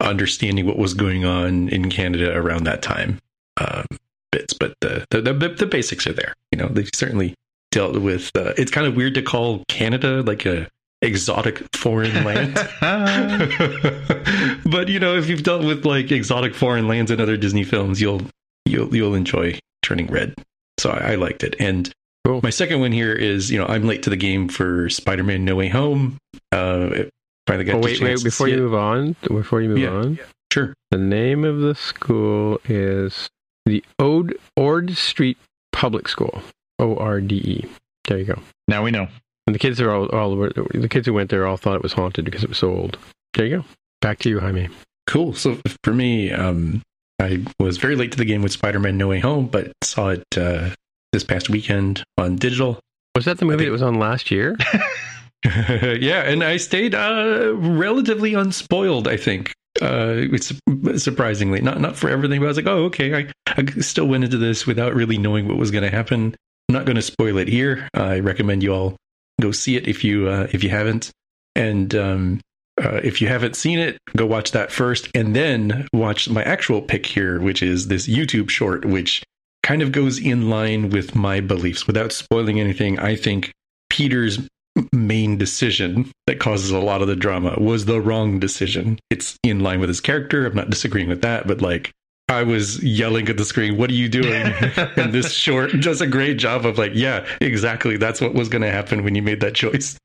understanding 0.00 0.66
what 0.66 0.78
was 0.78 0.94
going 0.94 1.24
on 1.24 1.68
in 1.70 1.90
Canada 1.90 2.36
around 2.36 2.64
that 2.64 2.82
time 2.82 3.18
um, 3.56 3.86
bits, 4.30 4.52
but 4.52 4.74
the, 4.80 5.04
the 5.10 5.20
the 5.20 5.32
the 5.32 5.66
basics 5.66 6.06
are 6.06 6.12
there. 6.12 6.34
You 6.52 6.58
know, 6.58 6.68
they 6.68 6.86
certainly 6.94 7.34
dealt 7.70 7.96
with. 7.96 8.30
Uh, 8.34 8.52
it's 8.56 8.70
kind 8.70 8.86
of 8.86 8.94
weird 8.94 9.14
to 9.14 9.22
call 9.22 9.64
Canada 9.68 10.22
like 10.22 10.46
a 10.46 10.68
exotic 11.02 11.62
foreign 11.76 12.24
land. 12.24 12.54
but 14.66 14.88
you 14.88 14.98
know, 15.00 15.16
if 15.16 15.28
you've 15.28 15.42
dealt 15.42 15.64
with 15.64 15.84
like 15.84 16.10
exotic 16.10 16.54
foreign 16.54 16.88
lands 16.88 17.10
in 17.10 17.20
other 17.20 17.36
Disney 17.36 17.64
films, 17.64 18.00
you'll 18.00 18.22
you'll 18.66 18.94
you'll 18.94 19.14
enjoy 19.14 19.58
Turning 19.82 20.06
Red. 20.06 20.34
So 20.78 20.90
I, 20.90 21.12
I 21.12 21.14
liked 21.16 21.42
it. 21.44 21.56
And 21.58 21.90
Cool. 22.26 22.40
my 22.42 22.50
second 22.50 22.80
one 22.80 22.92
here 22.92 23.12
is 23.14 23.50
you 23.50 23.58
know 23.58 23.66
I'm 23.66 23.84
late 23.86 24.02
to 24.04 24.10
the 24.10 24.16
game 24.16 24.48
for 24.48 24.88
Spider-Man: 24.90 25.44
No 25.44 25.56
Way 25.56 25.68
Home. 25.68 26.18
Uh, 26.52 26.90
it 26.92 27.10
finally 27.46 27.64
got 27.64 27.76
Oh, 27.76 27.80
the 27.80 27.86
wait, 27.86 28.00
wait, 28.00 28.22
before 28.22 28.46
see 28.46 28.52
you 28.52 28.58
it. 28.58 28.60
move 28.60 28.74
on, 28.74 29.16
before 29.22 29.62
you 29.62 29.70
move 29.70 29.78
Yeah. 29.78 29.90
on, 29.90 30.18
Sure. 30.52 30.74
the 30.90 30.98
name 30.98 31.44
of 31.44 31.60
the 31.60 31.74
school 31.74 32.60
is 32.68 33.30
the 33.66 33.82
Ode, 33.98 34.36
Ord 34.56 34.96
Street 34.96 35.38
Public 35.72 36.08
School. 36.08 36.42
O 36.78 36.96
R 36.96 37.20
D 37.20 37.36
E. 37.36 37.64
There 38.06 38.18
you 38.18 38.24
go. 38.24 38.38
now 38.68 38.82
we 38.84 38.90
know. 38.90 39.08
And 39.50 39.54
the 39.56 39.58
kids 39.58 39.80
are 39.80 39.90
all, 39.90 40.06
all 40.10 40.36
the 40.36 40.88
kids 40.88 41.08
who 41.08 41.12
went 41.12 41.28
there 41.28 41.44
all 41.44 41.56
thought 41.56 41.74
it 41.74 41.82
was 41.82 41.92
haunted 41.92 42.24
because 42.24 42.44
it 42.44 42.48
was 42.48 42.58
so 42.58 42.70
old. 42.70 42.96
There 43.34 43.44
you 43.44 43.56
go. 43.56 43.64
Back 44.00 44.20
to 44.20 44.28
you, 44.28 44.38
Jaime. 44.38 44.68
Cool. 45.08 45.34
So 45.34 45.58
for 45.82 45.92
me, 45.92 46.30
um, 46.30 46.82
I 47.20 47.44
was 47.58 47.76
very 47.76 47.96
late 47.96 48.12
to 48.12 48.16
the 48.16 48.24
game 48.24 48.42
with 48.42 48.52
Spider-Man: 48.52 48.96
No 48.96 49.08
Way 49.08 49.18
Home, 49.18 49.48
but 49.48 49.72
saw 49.82 50.10
it 50.10 50.22
uh, 50.36 50.70
this 51.10 51.24
past 51.24 51.50
weekend 51.50 52.04
on 52.16 52.36
digital. 52.36 52.78
Was 53.16 53.24
that 53.24 53.38
the 53.38 53.44
movie 53.44 53.64
think- 53.64 53.66
that 53.70 53.72
was 53.72 53.82
on 53.82 53.98
last 53.98 54.30
year? 54.30 54.56
yeah, 55.44 56.22
and 56.30 56.44
I 56.44 56.56
stayed 56.58 56.94
uh, 56.94 57.52
relatively 57.56 58.34
unspoiled. 58.34 59.08
I 59.08 59.16
think 59.16 59.52
uh, 59.82 60.28
it's 60.30 60.52
surprisingly 61.02 61.60
not 61.60 61.80
not 61.80 61.96
for 61.96 62.08
everything, 62.08 62.38
but 62.38 62.44
I 62.46 62.48
was 62.50 62.56
like, 62.56 62.68
oh, 62.68 62.84
okay. 62.84 63.16
I, 63.16 63.32
I 63.48 63.64
still 63.80 64.06
went 64.06 64.22
into 64.22 64.38
this 64.38 64.64
without 64.64 64.94
really 64.94 65.18
knowing 65.18 65.48
what 65.48 65.56
was 65.56 65.72
going 65.72 65.82
to 65.82 65.90
happen. 65.90 66.36
I'm 66.68 66.74
not 66.74 66.84
going 66.84 66.94
to 66.94 67.02
spoil 67.02 67.36
it 67.38 67.48
here. 67.48 67.88
I 67.94 68.20
recommend 68.20 68.62
you 68.62 68.72
all 68.72 68.96
go 69.40 69.52
see 69.52 69.76
it 69.76 69.88
if 69.88 70.04
you 70.04 70.28
uh, 70.28 70.46
if 70.52 70.62
you 70.62 70.70
haven't, 70.70 71.10
and 71.54 71.94
um, 71.94 72.40
uh, 72.82 73.00
if 73.02 73.20
you 73.20 73.28
haven't 73.28 73.56
seen 73.56 73.78
it, 73.78 73.98
go 74.16 74.26
watch 74.26 74.52
that 74.52 74.72
first, 74.72 75.08
and 75.14 75.34
then 75.34 75.86
watch 75.92 76.28
my 76.28 76.42
actual 76.42 76.80
pick 76.80 77.06
here, 77.06 77.40
which 77.40 77.62
is 77.62 77.88
this 77.88 78.06
YouTube 78.06 78.50
short, 78.50 78.84
which 78.84 79.22
kind 79.62 79.82
of 79.82 79.92
goes 79.92 80.18
in 80.18 80.48
line 80.48 80.90
with 80.90 81.14
my 81.14 81.40
beliefs 81.40 81.86
without 81.86 82.12
spoiling 82.12 82.58
anything. 82.58 82.98
I 82.98 83.16
think 83.16 83.52
Peter's 83.90 84.38
main 84.92 85.36
decision 85.36 86.10
that 86.26 86.38
causes 86.38 86.70
a 86.70 86.78
lot 86.78 87.02
of 87.02 87.08
the 87.08 87.16
drama 87.16 87.56
was 87.58 87.84
the 87.84 88.00
wrong 88.00 88.38
decision. 88.38 88.98
It's 89.10 89.36
in 89.42 89.60
line 89.60 89.80
with 89.80 89.88
his 89.88 90.00
character. 90.00 90.46
I'm 90.46 90.54
not 90.54 90.70
disagreeing 90.70 91.08
with 91.08 91.22
that, 91.22 91.46
but 91.46 91.60
like 91.60 91.92
I 92.30 92.44
was 92.44 92.82
yelling 92.82 93.28
at 93.28 93.36
the 93.36 93.44
screen, 93.44 93.76
"What 93.76 93.90
are 93.90 93.94
you 93.94 94.08
doing?" 94.08 94.52
and 94.96 95.12
this 95.12 95.32
short 95.32 95.72
does 95.80 96.00
a 96.00 96.06
great 96.06 96.38
job 96.38 96.64
of 96.64 96.78
like, 96.78 96.92
yeah, 96.94 97.26
exactly. 97.40 97.96
That's 97.96 98.20
what 98.20 98.34
was 98.34 98.48
going 98.48 98.62
to 98.62 98.70
happen 98.70 99.02
when 99.02 99.14
you 99.14 99.22
made 99.22 99.40
that 99.40 99.54
choice. 99.54 99.98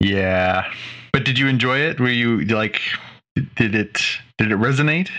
Yeah, 0.00 0.70
but 1.12 1.24
did 1.24 1.38
you 1.38 1.46
enjoy 1.46 1.78
it? 1.78 2.00
Were 2.00 2.08
you 2.08 2.44
like, 2.46 2.80
did 3.56 3.74
it 3.74 4.00
did 4.36 4.50
it 4.50 4.58
resonate? 4.58 5.10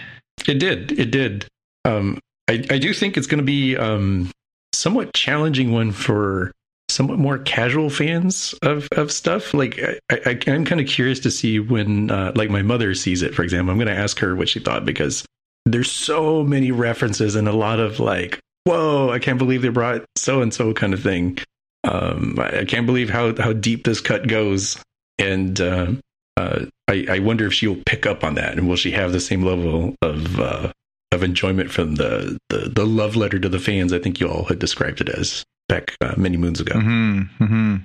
It 0.48 0.60
did. 0.60 0.92
It 1.00 1.10
did. 1.12 1.48
Um, 1.86 2.20
I, 2.50 2.64
I 2.70 2.78
do 2.78 2.94
think 2.94 3.18
it's 3.18 3.28
going 3.28 3.40
to 3.40 3.46
be 3.46 3.78
um, 3.78 4.30
somewhat 4.74 5.14
challenging 5.14 5.72
one 5.72 5.92
for 5.92 6.52
somewhat 6.90 7.18
more 7.18 7.40
casual 7.40 7.90
fans 7.90 8.54
of, 8.62 8.88
of 8.96 9.12
stuff. 9.12 9.54
Like 9.54 9.80
I, 10.10 10.20
I, 10.26 10.40
I'm 10.48 10.66
kind 10.66 10.82
of 10.82 10.88
curious 10.88 11.20
to 11.22 11.32
see 11.32 11.60
when, 11.60 12.12
uh, 12.12 12.34
like 12.36 12.50
my 12.50 12.62
mother 12.62 12.94
sees 12.94 13.22
it, 13.22 13.34
for 13.34 13.44
example. 13.44 13.72
I'm 13.72 13.78
going 13.78 13.88
to 13.88 13.94
ask 13.94 14.20
her 14.20 14.36
what 14.36 14.50
she 14.50 14.60
thought 14.60 14.86
because 14.86 15.26
there's 15.66 15.92
so 15.92 16.44
many 16.44 16.72
references 16.72 17.36
and 17.36 17.48
a 17.48 17.54
lot 17.54 17.80
of 17.80 18.00
like, 18.00 18.40
whoa, 18.66 19.10
I 19.10 19.20
can't 19.20 19.38
believe 19.38 19.62
they 19.62 19.70
brought 19.70 20.06
so 20.16 20.42
and 20.42 20.54
so 20.54 20.74
kind 20.74 20.94
of 20.94 21.02
thing. 21.02 21.40
Um, 21.84 22.36
I, 22.40 22.60
I 22.60 22.66
can't 22.66 22.86
believe 22.86 23.10
how 23.10 23.36
how 23.36 23.54
deep 23.54 23.84
this 23.84 24.02
cut 24.02 24.28
goes, 24.28 24.78
and 25.20 25.60
uh, 25.62 25.92
uh, 26.38 26.66
I, 26.88 27.06
I 27.10 27.20
wonder 27.20 27.46
if 27.46 27.54
she'll 27.54 27.82
pick 27.86 28.06
up 28.06 28.24
on 28.24 28.36
that 28.36 28.58
and 28.58 28.68
will 28.68 28.76
she 28.76 28.92
have 28.92 29.12
the 29.12 29.20
same 29.20 29.44
level 29.44 29.96
of 30.02 30.40
uh, 30.40 30.72
of 31.12 31.24
enjoyment 31.24 31.72
from 31.72 31.96
the, 31.96 32.38
the 32.50 32.70
the 32.70 32.86
love 32.86 33.16
letter 33.16 33.40
to 33.40 33.50
the 33.50 33.60
fans 33.60 33.94
I 33.94 34.00
think 34.00 34.20
you 34.20 34.30
all 34.30 34.46
had 34.46 34.60
described 34.60 35.02
it 35.02 35.10
as 35.10 35.44
back 35.70 35.96
uh, 36.02 36.14
many 36.18 36.38
moons 36.38 36.60
ago. 36.60 36.80
hmm 36.80 37.22
hmm 37.38 37.76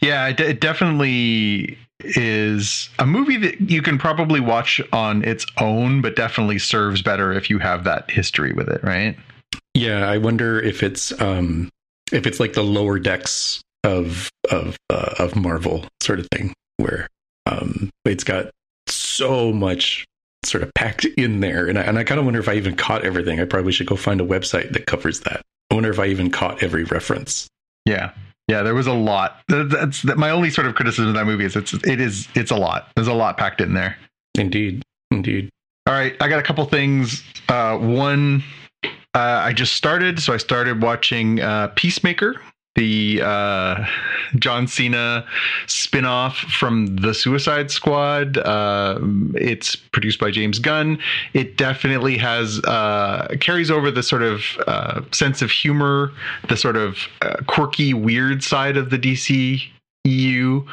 Yeah, 0.00 0.28
it, 0.28 0.40
it 0.40 0.60
definitely 0.60 1.78
is 2.00 2.88
a 2.98 3.06
movie 3.06 3.36
that 3.36 3.60
you 3.60 3.82
can 3.82 3.98
probably 3.98 4.40
watch 4.40 4.80
on 4.92 5.24
its 5.24 5.44
own, 5.58 6.00
but 6.00 6.16
definitely 6.16 6.58
serves 6.58 7.02
better 7.02 7.32
if 7.32 7.50
you 7.50 7.58
have 7.58 7.84
that 7.84 8.10
history 8.10 8.52
with 8.52 8.68
it, 8.68 8.82
right? 8.84 9.16
Yeah, 9.74 10.08
I 10.08 10.18
wonder 10.18 10.60
if 10.60 10.82
it's 10.82 11.18
um 11.20 11.68
if 12.12 12.26
it's 12.26 12.40
like 12.40 12.54
the 12.54 12.62
lower 12.62 12.98
decks 12.98 13.60
of 13.84 14.30
of 14.50 14.76
uh, 14.90 15.14
of 15.18 15.36
Marvel 15.36 15.86
sort 16.00 16.20
of 16.20 16.28
thing 16.32 16.52
where 16.78 17.08
um 17.46 17.90
it's 18.04 18.24
got 18.24 18.50
so 18.86 19.52
much 19.52 20.04
sort 20.44 20.62
of 20.62 20.72
packed 20.74 21.04
in 21.04 21.40
there 21.40 21.66
and 21.66 21.78
I, 21.78 21.82
and 21.82 21.98
I 21.98 22.04
kind 22.04 22.18
of 22.18 22.24
wonder 22.24 22.40
if 22.40 22.48
I 22.48 22.54
even 22.54 22.76
caught 22.76 23.04
everything. 23.04 23.40
I 23.40 23.44
probably 23.44 23.72
should 23.72 23.86
go 23.86 23.96
find 23.96 24.20
a 24.20 24.26
website 24.26 24.72
that 24.72 24.86
covers 24.86 25.20
that. 25.20 25.42
I 25.70 25.74
wonder 25.74 25.90
if 25.90 25.98
I 25.98 26.06
even 26.06 26.30
caught 26.30 26.62
every 26.62 26.84
reference. 26.84 27.48
Yeah. 27.84 28.12
Yeah, 28.48 28.62
there 28.62 28.74
was 28.74 28.86
a 28.86 28.94
lot. 28.94 29.42
That's 29.48 30.02
that, 30.02 30.16
my 30.16 30.30
only 30.30 30.48
sort 30.50 30.66
of 30.66 30.74
criticism 30.74 31.08
of 31.08 31.14
that 31.14 31.26
movie 31.26 31.44
is 31.44 31.54
it's 31.54 31.74
it 31.74 32.00
is 32.00 32.26
it's 32.34 32.50
a 32.50 32.56
lot. 32.56 32.90
There's 32.96 33.06
a 33.06 33.14
lot 33.14 33.36
packed 33.36 33.60
in 33.60 33.74
there. 33.74 33.96
Indeed. 34.38 34.82
Indeed. 35.10 35.50
All 35.86 35.94
right, 35.94 36.14
I 36.20 36.28
got 36.28 36.38
a 36.38 36.42
couple 36.42 36.64
things. 36.66 37.22
Uh, 37.48 37.78
one, 37.78 38.42
uh, 38.84 38.88
I 39.14 39.52
just 39.52 39.74
started, 39.74 40.20
so 40.20 40.34
I 40.34 40.36
started 40.36 40.82
watching 40.82 41.40
uh, 41.40 41.68
Peacemaker, 41.76 42.40
the 42.74 43.20
uh, 43.24 43.86
John 44.36 44.66
Cena 44.66 45.26
spin-off 45.66 46.36
from 46.36 46.96
the 46.96 47.12
Suicide 47.12 47.70
Squad. 47.70 48.38
Uh, 48.38 48.98
it's 49.34 49.74
produced 49.74 50.20
by 50.20 50.30
James 50.30 50.58
Gunn. 50.58 50.98
It 51.34 51.56
definitely 51.56 52.16
has 52.18 52.60
uh, 52.60 53.28
carries 53.40 53.70
over 53.70 53.90
the 53.90 54.02
sort 54.02 54.22
of 54.22 54.42
uh, 54.66 55.02
sense 55.12 55.42
of 55.42 55.50
humor, 55.50 56.12
the 56.48 56.56
sort 56.56 56.76
of 56.76 56.98
uh, 57.22 57.36
quirky, 57.46 57.94
weird 57.94 58.44
side 58.44 58.76
of 58.76 58.90
the 58.90 58.98
DC 58.98 59.62
EU 60.04 60.64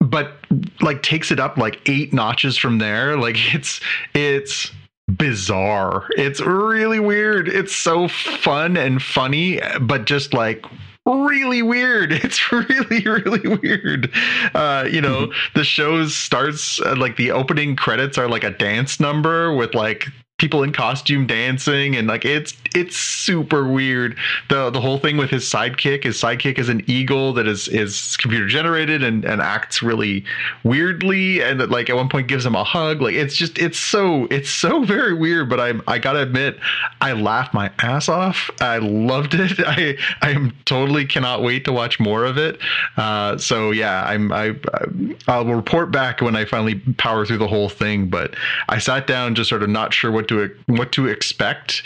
but 0.00 0.32
like 0.80 1.02
takes 1.02 1.30
it 1.30 1.38
up 1.38 1.56
like 1.56 1.80
eight 1.88 2.12
notches 2.12 2.56
from 2.56 2.78
there 2.78 3.16
like 3.16 3.36
it's 3.54 3.80
it's 4.14 4.70
bizarre 5.08 6.06
it's 6.16 6.40
really 6.40 7.00
weird 7.00 7.48
it's 7.48 7.74
so 7.74 8.06
fun 8.06 8.76
and 8.76 9.02
funny 9.02 9.60
but 9.80 10.04
just 10.04 10.32
like 10.32 10.64
really 11.06 11.62
weird. 11.62 12.12
It's 12.24 12.52
really 12.52 13.02
really 13.04 13.56
weird. 13.58 14.12
Uh 14.54 14.86
you 14.90 15.00
know 15.00 15.32
the 15.54 15.64
show 15.64 16.06
starts 16.06 16.80
uh, 16.82 16.94
like 16.96 17.16
the 17.16 17.30
opening 17.30 17.76
credits 17.76 18.18
are 18.18 18.28
like 18.28 18.44
a 18.44 18.50
dance 18.50 19.00
number 19.00 19.54
with 19.54 19.74
like 19.74 20.06
people 20.40 20.62
in 20.62 20.72
costume 20.72 21.26
dancing 21.26 21.94
and 21.94 22.08
like 22.08 22.24
it's 22.24 22.54
it's 22.74 22.96
super 22.96 23.68
weird. 23.68 24.16
The 24.48 24.70
the 24.70 24.80
whole 24.80 24.98
thing 24.98 25.18
with 25.18 25.28
his 25.28 25.44
sidekick 25.44 26.04
his 26.04 26.16
sidekick 26.16 26.58
is 26.58 26.68
an 26.70 26.82
eagle 26.86 27.34
that 27.34 27.46
is 27.46 27.68
is 27.68 28.16
computer 28.16 28.46
generated 28.46 29.04
and 29.04 29.24
and 29.24 29.42
acts 29.42 29.82
really 29.82 30.24
weirdly 30.64 31.42
and 31.42 31.60
that 31.60 31.70
like 31.70 31.90
at 31.90 31.96
one 31.96 32.08
point 32.08 32.26
gives 32.26 32.44
him 32.44 32.54
a 32.54 32.64
hug. 32.64 33.02
Like 33.02 33.14
it's 33.14 33.36
just 33.36 33.58
it's 33.58 33.78
so 33.78 34.26
it's 34.30 34.50
so 34.50 34.82
very 34.90 35.12
weird 35.12 35.50
but 35.50 35.60
i 35.60 35.74
i 35.86 35.98
gotta 35.98 36.20
admit 36.20 36.58
i 37.02 37.12
laughed 37.12 37.52
my 37.52 37.70
ass 37.80 38.08
off. 38.08 38.50
I 38.60 38.78
loved 38.78 39.34
it. 39.34 39.60
I 39.66 39.98
i 40.22 40.30
am 40.30 40.56
totally 40.64 41.04
cannot 41.04 41.42
wait 41.42 41.66
to 41.66 41.72
watch 41.72 42.00
more 42.00 42.24
of 42.24 42.38
it. 42.38 42.58
Uh 42.96 43.36
so 43.36 43.72
yeah 43.72 44.04
i'm 44.04 44.32
i 44.32 44.56
i'll 45.28 45.44
report 45.44 45.90
back 45.90 46.22
when 46.22 46.34
i 46.34 46.46
finally 46.46 46.76
power 46.96 47.26
through 47.26 47.36
the 47.38 47.46
whole 47.46 47.68
thing 47.68 48.08
but 48.08 48.34
i 48.70 48.78
sat 48.78 49.06
down 49.06 49.34
just 49.34 49.50
sort 49.50 49.62
of 49.62 49.68
not 49.68 49.92
sure 49.92 50.10
what 50.10 50.29
to 50.30 50.50
what 50.66 50.92
to 50.92 51.06
expect 51.06 51.82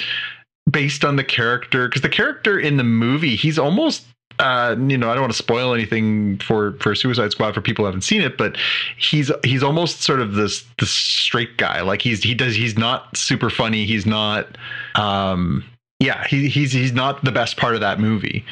based 0.70 1.05
on 1.05 1.16
the 1.16 1.24
character 1.24 1.89
because 1.89 2.02
the 2.02 2.08
character 2.08 2.58
in 2.58 2.76
the 2.76 2.84
movie 2.84 3.36
he's 3.36 3.58
almost 3.58 4.06
uh, 4.40 4.74
you 4.89 4.98
know, 4.98 5.10
I 5.10 5.14
don't 5.14 5.23
want 5.23 5.32
to 5.32 5.39
spoil 5.39 5.74
anything 5.74 6.39
for 6.39 6.73
for 6.81 6.94
Suicide 6.94 7.31
Squad 7.31 7.55
for 7.55 7.60
people 7.60 7.84
who 7.84 7.86
haven't 7.86 8.02
seen 8.02 8.20
it, 8.20 8.36
but 8.36 8.56
he's 8.98 9.31
he's 9.44 9.62
almost 9.62 10.02
sort 10.02 10.20
of 10.20 10.34
this 10.34 10.64
this 10.78 10.90
straight 10.90 11.56
guy. 11.56 11.82
Like 11.82 12.02
he's 12.02 12.23
he 12.23 12.34
does 12.34 12.55
he's 12.56 12.76
not 12.76 13.16
super 13.16 13.50
funny. 13.50 13.84
He's 13.84 14.06
not. 14.06 14.58
um 14.97 15.64
yeah, 16.00 16.26
he, 16.26 16.48
he's 16.48 16.73
he's 16.73 16.92
not 16.92 17.24
the 17.24 17.31
best 17.31 17.56
part 17.56 17.76
of 17.76 17.81
that 17.81 18.00
movie, 18.00 18.44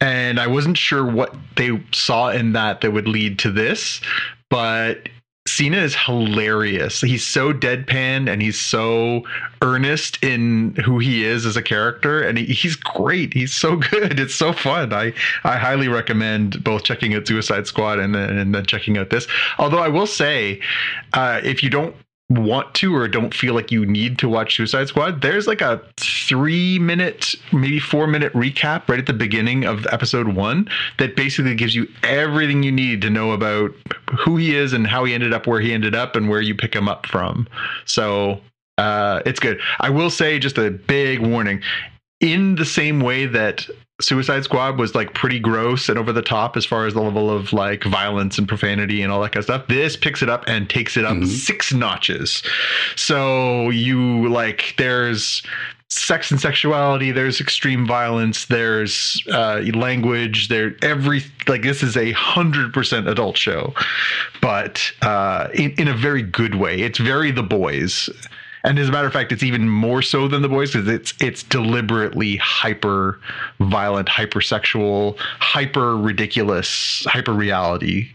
and 0.00 0.38
I 0.38 0.46
wasn't 0.46 0.78
sure 0.78 1.04
what 1.04 1.34
they 1.56 1.82
saw 1.92 2.28
in 2.30 2.52
that 2.52 2.80
that 2.80 2.92
would 2.92 3.08
lead 3.08 3.38
to 3.40 3.50
this, 3.50 4.00
but 4.48 5.08
Cena 5.46 5.76
is 5.76 5.94
hilarious. 5.94 7.02
He's 7.02 7.24
so 7.24 7.52
deadpan 7.52 8.30
and 8.30 8.40
he's 8.40 8.58
so 8.58 9.24
earnest 9.60 10.18
in 10.24 10.74
who 10.76 10.98
he 10.98 11.22
is 11.22 11.44
as 11.44 11.54
a 11.54 11.62
character, 11.62 12.22
and 12.22 12.38
he, 12.38 12.46
he's 12.46 12.76
great. 12.76 13.34
He's 13.34 13.52
so 13.52 13.76
good. 13.90 14.18
It's 14.18 14.34
so 14.34 14.54
fun. 14.54 14.92
I 14.94 15.12
I 15.44 15.58
highly 15.58 15.88
recommend 15.88 16.64
both 16.64 16.84
checking 16.84 17.14
out 17.14 17.26
Suicide 17.26 17.66
Squad 17.66 17.98
and 17.98 18.14
then 18.14 18.38
and 18.38 18.54
then 18.54 18.64
checking 18.64 18.96
out 18.96 19.10
this. 19.10 19.26
Although 19.58 19.80
I 19.80 19.88
will 19.88 20.06
say, 20.06 20.60
uh, 21.12 21.42
if 21.44 21.62
you 21.62 21.68
don't 21.68 21.94
want 22.30 22.74
to 22.74 22.94
or 22.94 23.06
don't 23.06 23.34
feel 23.34 23.54
like 23.54 23.70
you 23.70 23.84
need 23.84 24.18
to 24.18 24.28
watch 24.28 24.56
Suicide 24.56 24.88
Squad, 24.88 25.20
there's 25.20 25.46
like 25.46 25.60
a 25.60 25.80
three 25.98 26.78
minute, 26.78 27.34
maybe 27.52 27.78
four 27.78 28.06
minute 28.06 28.32
recap 28.32 28.88
right 28.88 28.98
at 28.98 29.06
the 29.06 29.12
beginning 29.12 29.64
of 29.64 29.86
episode 29.92 30.28
one 30.28 30.68
that 30.98 31.16
basically 31.16 31.54
gives 31.54 31.74
you 31.74 31.86
everything 32.02 32.62
you 32.62 32.72
need 32.72 33.02
to 33.02 33.10
know 33.10 33.32
about 33.32 33.72
who 34.18 34.36
he 34.36 34.54
is 34.54 34.72
and 34.72 34.86
how 34.86 35.04
he 35.04 35.12
ended 35.12 35.32
up 35.34 35.46
where 35.46 35.60
he 35.60 35.72
ended 35.72 35.94
up 35.94 36.16
and 36.16 36.28
where 36.28 36.40
you 36.40 36.54
pick 36.54 36.74
him 36.74 36.88
up 36.88 37.06
from. 37.06 37.46
So 37.84 38.40
uh, 38.78 39.20
it's 39.26 39.40
good. 39.40 39.60
I 39.80 39.90
will 39.90 40.10
say 40.10 40.38
just 40.38 40.58
a 40.58 40.70
big 40.70 41.20
warning. 41.20 41.62
In 42.20 42.54
the 42.54 42.64
same 42.64 43.00
way 43.00 43.26
that 43.26 43.68
Suicide 44.04 44.44
Squad 44.44 44.78
was 44.78 44.94
like 44.94 45.14
pretty 45.14 45.38
gross 45.40 45.88
and 45.88 45.98
over 45.98 46.12
the 46.12 46.22
top 46.22 46.56
as 46.56 46.64
far 46.66 46.86
as 46.86 46.94
the 46.94 47.00
level 47.02 47.30
of 47.30 47.52
like 47.52 47.84
violence 47.84 48.38
and 48.38 48.46
profanity 48.46 49.02
and 49.02 49.10
all 49.10 49.20
that 49.22 49.32
kind 49.32 49.38
of 49.38 49.44
stuff. 49.44 49.66
This 49.68 49.96
picks 49.96 50.22
it 50.22 50.28
up 50.28 50.44
and 50.46 50.68
takes 50.68 50.96
it 50.96 51.04
up 51.04 51.16
Mhm. 51.16 51.26
six 51.26 51.72
notches. 51.72 52.42
So 52.96 53.70
you 53.70 54.28
like 54.28 54.74
there's 54.78 55.42
sex 55.88 56.30
and 56.30 56.40
sexuality, 56.40 57.12
there's 57.12 57.40
extreme 57.40 57.86
violence, 57.86 58.46
there's 58.46 59.22
uh, 59.32 59.60
language, 59.74 60.48
there 60.48 60.74
every 60.82 61.22
like 61.46 61.62
this 61.62 61.82
is 61.82 61.96
a 61.96 62.12
hundred 62.12 62.72
percent 62.72 63.06
adult 63.08 63.36
show, 63.38 63.72
but 64.40 64.82
uh, 65.02 65.48
in 65.54 65.70
in 65.72 65.88
a 65.88 65.94
very 65.94 66.22
good 66.22 66.56
way. 66.56 66.80
It's 66.80 66.98
very 66.98 67.30
the 67.30 67.42
boys. 67.42 68.08
And 68.64 68.78
as 68.78 68.88
a 68.88 68.92
matter 68.92 69.06
of 69.06 69.12
fact, 69.12 69.30
it's 69.30 69.42
even 69.42 69.68
more 69.68 70.00
so 70.00 70.26
than 70.26 70.40
the 70.40 70.48
boys 70.48 70.72
because 70.72 70.88
it's 70.88 71.12
it's 71.20 71.42
deliberately 71.42 72.36
hyper 72.36 73.20
violent, 73.60 74.08
hypersexual, 74.08 75.18
hyper 75.18 75.96
ridiculous, 75.96 77.04
hyper 77.06 77.32
reality. 77.32 78.08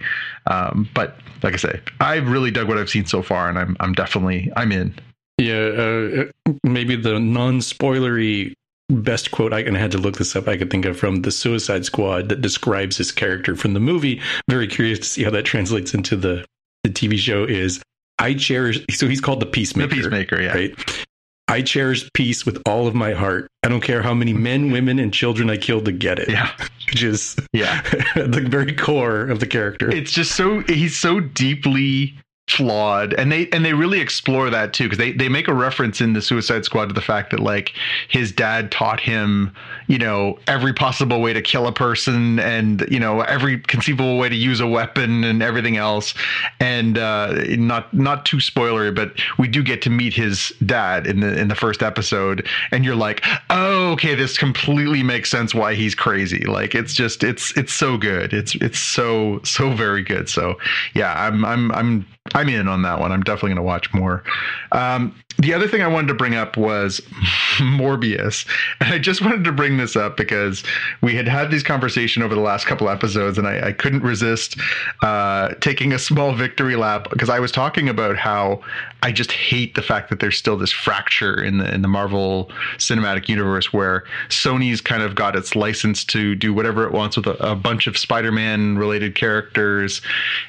Um, 0.47 0.89
but 0.95 1.17
like 1.43 1.53
I 1.53 1.57
say, 1.57 1.79
I've 2.01 2.29
really 2.29 2.49
dug 2.49 2.67
what 2.67 2.79
I've 2.79 2.89
seen 2.89 3.05
so 3.05 3.21
far, 3.21 3.47
and 3.47 3.59
I'm 3.59 3.77
I'm 3.79 3.93
definitely 3.93 4.51
I'm 4.55 4.71
in. 4.71 4.93
Yeah, 5.37 5.55
uh, 5.55 6.53
maybe 6.63 6.95
the 6.97 7.17
non-spoilery 7.19 8.53
best 8.89 9.31
quote 9.31 9.53
I, 9.53 9.59
and 9.59 9.77
had 9.77 9.91
to 9.91 9.97
look 9.97 10.17
this 10.17 10.35
up. 10.35 10.47
I 10.47 10.57
could 10.57 10.71
think 10.71 10.85
of 10.85 10.97
from 10.97 11.21
the 11.21 11.31
Suicide 11.31 11.85
Squad 11.85 12.27
that 12.29 12.41
describes 12.41 12.97
his 12.97 13.11
character 13.11 13.55
from 13.55 13.73
the 13.73 13.79
movie. 13.79 14.19
Very 14.49 14.67
curious 14.67 14.99
to 14.99 15.05
see 15.05 15.23
how 15.23 15.31
that 15.31 15.45
translates 15.45 15.93
into 15.93 16.15
the 16.15 16.45
the 16.83 16.89
TV 16.89 17.17
show. 17.17 17.43
Is 17.43 17.81
I 18.19 18.33
cherish. 18.35 18.83
So 18.91 19.07
he's 19.07 19.21
called 19.21 19.39
the 19.39 19.45
Peacemaker. 19.45 19.87
The 19.89 19.95
Peacemaker, 19.95 20.41
yeah. 20.41 20.53
Right. 20.53 21.05
I 21.47 21.63
cherish 21.63 22.07
peace 22.13 22.45
with 22.45 22.61
all 22.67 22.85
of 22.85 22.93
my 22.93 23.13
heart. 23.13 23.47
I 23.63 23.69
don't 23.69 23.81
care 23.81 24.03
how 24.03 24.13
many 24.13 24.33
men, 24.33 24.71
women, 24.71 24.99
and 24.99 25.11
children 25.11 25.49
I 25.49 25.57
killed 25.57 25.85
to 25.85 25.91
get 25.91 26.19
it. 26.19 26.29
Yeah. 26.29 26.51
Which 26.91 27.01
is 27.01 27.35
Yeah. 27.53 27.81
the 28.15 28.45
very 28.47 28.73
core 28.75 29.21
of 29.29 29.39
the 29.39 29.47
character. 29.47 29.89
it's 29.89 30.11
just 30.11 30.33
so 30.35 30.61
he's 30.61 30.95
so 30.95 31.19
deeply 31.19 32.13
flawed. 32.51 33.13
And 33.13 33.31
they 33.31 33.47
and 33.49 33.65
they 33.65 33.73
really 33.73 33.99
explore 33.99 34.49
that 34.49 34.73
too 34.73 34.85
because 34.85 34.97
they 34.97 35.11
they 35.11 35.29
make 35.29 35.47
a 35.47 35.53
reference 35.53 36.01
in 36.01 36.13
the 36.13 36.21
suicide 36.21 36.65
squad 36.65 36.87
to 36.87 36.93
the 36.93 37.01
fact 37.01 37.31
that 37.31 37.39
like 37.39 37.73
his 38.07 38.31
dad 38.31 38.71
taught 38.71 38.99
him 38.99 39.53
you 39.87 39.97
know 39.97 40.37
every 40.47 40.73
possible 40.73 41.21
way 41.21 41.33
to 41.33 41.41
kill 41.41 41.67
a 41.67 41.71
person 41.71 42.39
and 42.39 42.85
you 42.89 42.99
know 42.99 43.21
every 43.21 43.59
conceivable 43.59 44.17
way 44.17 44.29
to 44.29 44.35
use 44.35 44.59
a 44.59 44.67
weapon 44.67 45.23
and 45.23 45.41
everything 45.41 45.77
else. 45.77 46.13
And 46.59 46.97
uh 46.97 47.33
not 47.57 47.93
not 47.93 48.25
too 48.25 48.37
spoilery 48.37 48.93
but 48.93 49.13
we 49.37 49.47
do 49.47 49.63
get 49.63 49.81
to 49.83 49.89
meet 49.89 50.13
his 50.13 50.53
dad 50.65 51.07
in 51.07 51.19
the 51.19 51.39
in 51.39 51.47
the 51.47 51.55
first 51.55 51.83
episode. 51.83 52.47
And 52.71 52.83
you're 52.83 52.95
like 52.95 53.23
oh 53.49 53.91
okay 53.93 54.15
this 54.15 54.37
completely 54.37 55.03
makes 55.03 55.29
sense 55.29 55.53
why 55.53 55.75
he's 55.75 55.95
crazy. 55.95 56.45
Like 56.45 56.75
it's 56.75 56.93
just 56.93 57.23
it's 57.23 57.55
it's 57.57 57.73
so 57.73 57.97
good. 57.97 58.33
It's 58.33 58.55
it's 58.55 58.79
so 58.79 59.41
so 59.43 59.71
very 59.71 60.03
good. 60.03 60.29
So 60.29 60.57
yeah 60.93 61.13
i'm 61.19 61.45
i'm 61.45 61.71
i'm 61.71 62.05
i'm 62.35 62.49
in 62.49 62.67
on 62.67 62.81
that 62.83 62.99
one. 62.99 63.11
I'm 63.11 63.23
definitely 63.23 63.49
going 63.49 63.57
to 63.57 63.63
watch 63.63 63.93
more. 63.93 64.23
Um 64.71 65.15
the 65.39 65.53
other 65.53 65.69
thing 65.69 65.81
I 65.81 65.87
wanted 65.87 66.09
to 66.09 66.13
bring 66.13 66.35
up 66.35 66.57
was 66.57 66.99
Morbius. 67.59 68.45
And 68.81 68.93
I 68.93 68.99
just 68.99 69.21
wanted 69.21 69.45
to 69.45 69.53
bring 69.53 69.77
this 69.77 69.95
up 69.95 70.17
because 70.17 70.63
we 71.01 71.15
had 71.15 71.27
had 71.29 71.49
this 71.49 71.63
conversation 71.63 72.21
over 72.21 72.35
the 72.35 72.41
last 72.41 72.67
couple 72.67 72.89
episodes, 72.89 73.37
and 73.37 73.47
I, 73.47 73.69
I 73.69 73.71
couldn't 73.71 74.03
resist 74.03 74.59
uh, 75.01 75.53
taking 75.61 75.93
a 75.93 75.99
small 75.99 76.33
victory 76.33 76.75
lap 76.75 77.07
because 77.09 77.29
I 77.29 77.39
was 77.39 77.53
talking 77.53 77.87
about 77.87 78.17
how 78.17 78.61
I 79.01 79.13
just 79.13 79.31
hate 79.31 79.75
the 79.75 79.81
fact 79.81 80.09
that 80.09 80.19
there's 80.19 80.37
still 80.37 80.57
this 80.57 80.73
fracture 80.73 81.41
in 81.41 81.57
the 81.59 81.73
in 81.73 81.81
the 81.83 81.87
Marvel 81.87 82.51
Cinematic 82.77 83.29
Universe 83.29 83.71
where 83.71 84.03
Sony's 84.27 84.81
kind 84.81 85.01
of 85.01 85.15
got 85.15 85.37
its 85.37 85.55
license 85.55 86.03
to 86.05 86.35
do 86.35 86.53
whatever 86.53 86.85
it 86.85 86.91
wants 86.91 87.15
with 87.15 87.27
a, 87.27 87.51
a 87.51 87.55
bunch 87.55 87.87
of 87.87 87.97
Spider-Man 87.97 88.77
related 88.77 89.15
characters, 89.15 90.01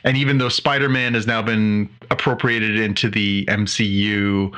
and 0.02 0.16
even 0.16 0.38
though 0.38 0.48
Spider-Man 0.48 1.14
has 1.14 1.28
now 1.28 1.42
been 1.42 1.88
appropriated 2.10 2.76
into 2.76 3.08
the 3.08 3.44
MCU, 3.46 4.52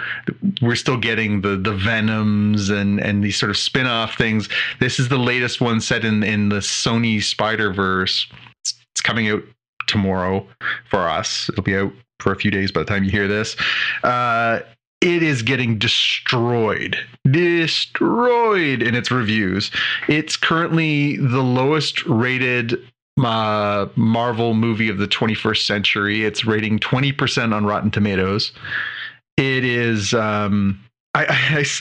we're 0.60 0.76
still 0.76 0.96
getting 0.96 1.40
the 1.40 1.56
the 1.56 1.74
Venoms 1.74 2.70
and 2.70 3.00
and 3.00 3.22
these 3.22 3.36
sort 3.36 3.50
of 3.50 3.56
spin-off 3.56 4.16
things. 4.16 4.48
This 4.80 4.98
is 4.98 5.08
the 5.08 5.18
latest 5.18 5.60
one 5.60 5.80
set 5.80 6.04
in 6.04 6.22
in 6.22 6.48
the 6.48 6.56
Sony 6.56 7.22
Spider-Verse. 7.22 8.26
It's, 8.60 8.74
it's 8.92 9.00
coming 9.00 9.28
out 9.28 9.42
tomorrow 9.86 10.46
for 10.88 11.08
us. 11.08 11.48
It'll 11.48 11.62
be 11.64 11.76
out 11.76 11.92
for 12.20 12.32
a 12.32 12.36
few 12.36 12.50
days 12.50 12.70
by 12.70 12.80
the 12.80 12.86
time 12.86 13.04
you 13.04 13.10
hear 13.10 13.28
this. 13.28 13.56
Uh, 14.04 14.60
it 15.00 15.22
is 15.24 15.42
getting 15.42 15.78
destroyed, 15.78 16.96
destroyed 17.28 18.82
in 18.82 18.94
its 18.94 19.10
reviews. 19.10 19.72
It's 20.08 20.36
currently 20.36 21.16
the 21.16 21.42
lowest 21.42 22.06
rated 22.06 22.78
uh, 23.22 23.88
Marvel 23.96 24.54
movie 24.54 24.88
of 24.88 24.98
the 24.98 25.08
21st 25.08 25.66
century. 25.66 26.24
It's 26.24 26.44
rating 26.44 26.78
20% 26.78 27.52
on 27.52 27.66
Rotten 27.66 27.90
Tomatoes. 27.90 28.52
It 29.36 29.64
is. 29.64 30.14
Um, 30.14 30.80
I, 31.14 31.26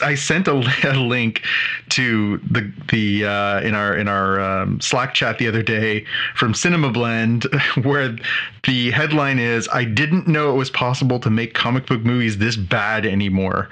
I, 0.02 0.10
I 0.10 0.14
sent 0.14 0.46
a, 0.48 0.54
link 0.54 1.42
to 1.90 2.38
the 2.38 2.72
the 2.90 3.24
uh, 3.24 3.60
in 3.60 3.74
our 3.74 3.96
in 3.96 4.08
our 4.08 4.40
um, 4.40 4.80
Slack 4.80 5.14
chat 5.14 5.38
the 5.38 5.48
other 5.48 5.62
day 5.62 6.04
from 6.34 6.54
Cinema 6.54 6.90
Blend 6.90 7.44
where 7.82 8.16
the 8.64 8.90
headline 8.90 9.38
is 9.38 9.68
I 9.72 9.84
didn't 9.84 10.28
know 10.28 10.52
it 10.52 10.56
was 10.56 10.70
possible 10.70 11.18
to 11.20 11.30
make 11.30 11.54
comic 11.54 11.86
book 11.86 12.02
movies 12.02 12.38
this 12.38 12.56
bad 12.56 13.06
anymore, 13.06 13.68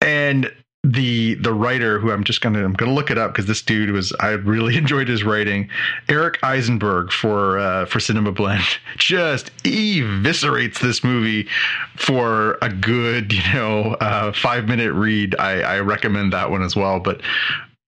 and 0.00 0.52
the 0.84 1.34
the 1.34 1.52
writer 1.52 1.98
who 1.98 2.12
I'm 2.12 2.22
just 2.24 2.40
gonna 2.40 2.64
I'm 2.64 2.72
gonna 2.72 2.94
look 2.94 3.10
it 3.10 3.18
up 3.18 3.32
because 3.32 3.46
this 3.46 3.62
dude 3.62 3.90
was 3.90 4.12
I 4.20 4.30
really 4.30 4.76
enjoyed 4.78 5.08
his 5.08 5.24
writing. 5.24 5.68
Eric 6.08 6.38
Eisenberg 6.42 7.12
for 7.12 7.58
uh, 7.58 7.86
for 7.86 8.00
Cinema 8.00 8.32
Blend 8.32 8.64
just 8.96 9.54
eviscerates 9.64 10.80
this 10.80 11.02
movie 11.02 11.48
for 11.96 12.58
a 12.62 12.68
good 12.68 13.32
you 13.32 13.42
know 13.52 13.94
uh, 14.00 14.32
five 14.32 14.66
minute 14.66 14.92
read. 14.92 15.34
I, 15.38 15.60
I 15.60 15.80
recommend 15.80 16.32
that 16.32 16.50
one 16.50 16.62
as 16.62 16.76
well. 16.76 17.00
But 17.00 17.22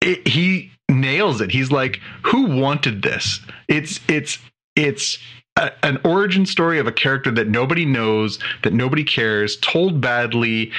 it, 0.00 0.26
he 0.26 0.70
nails 0.88 1.40
it. 1.40 1.50
He's 1.50 1.70
like, 1.70 2.00
who 2.22 2.46
wanted 2.46 3.02
this? 3.02 3.40
It's 3.68 4.00
it's 4.08 4.38
it's 4.74 5.18
a, 5.56 5.72
an 5.84 6.00
origin 6.04 6.46
story 6.46 6.78
of 6.78 6.86
a 6.86 6.92
character 6.92 7.30
that 7.32 7.48
nobody 7.48 7.84
knows, 7.84 8.38
that 8.62 8.72
nobody 8.72 9.04
cares, 9.04 9.56
told 9.58 10.00
badly 10.00 10.72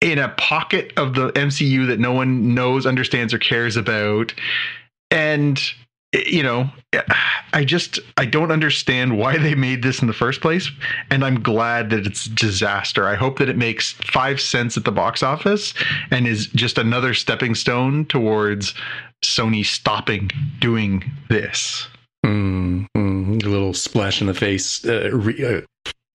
in 0.00 0.18
a 0.18 0.28
pocket 0.30 0.92
of 0.96 1.14
the 1.14 1.32
MCU 1.32 1.86
that 1.88 1.98
no 1.98 2.12
one 2.12 2.54
knows, 2.54 2.86
understands, 2.86 3.32
or 3.32 3.38
cares 3.38 3.76
about. 3.76 4.34
And 5.10 5.60
you 6.12 6.42
know, 6.42 6.70
I 7.52 7.64
just 7.64 7.98
I 8.16 8.24
don't 8.24 8.50
understand 8.50 9.18
why 9.18 9.36
they 9.38 9.54
made 9.54 9.82
this 9.82 10.00
in 10.00 10.06
the 10.06 10.14
first 10.14 10.40
place, 10.40 10.70
and 11.10 11.24
I'm 11.24 11.42
glad 11.42 11.90
that 11.90 12.06
it's 12.06 12.26
a 12.26 12.30
disaster. 12.30 13.06
I 13.06 13.16
hope 13.16 13.38
that 13.38 13.48
it 13.48 13.56
makes 13.56 13.92
five 13.92 14.40
cents 14.40 14.76
at 14.76 14.84
the 14.84 14.92
box 14.92 15.22
office 15.22 15.74
and 16.10 16.26
is 16.26 16.46
just 16.46 16.78
another 16.78 17.12
stepping 17.12 17.54
stone 17.54 18.06
towards 18.06 18.74
Sony 19.24 19.64
stopping 19.64 20.30
doing 20.60 21.04
this. 21.28 21.88
Mm, 22.24 22.86
mm, 22.96 23.44
a 23.44 23.48
little 23.48 23.74
splash 23.74 24.20
in 24.20 24.26
the 24.26 24.34
face, 24.34 24.84
uh, 24.84 25.10
re, 25.12 25.64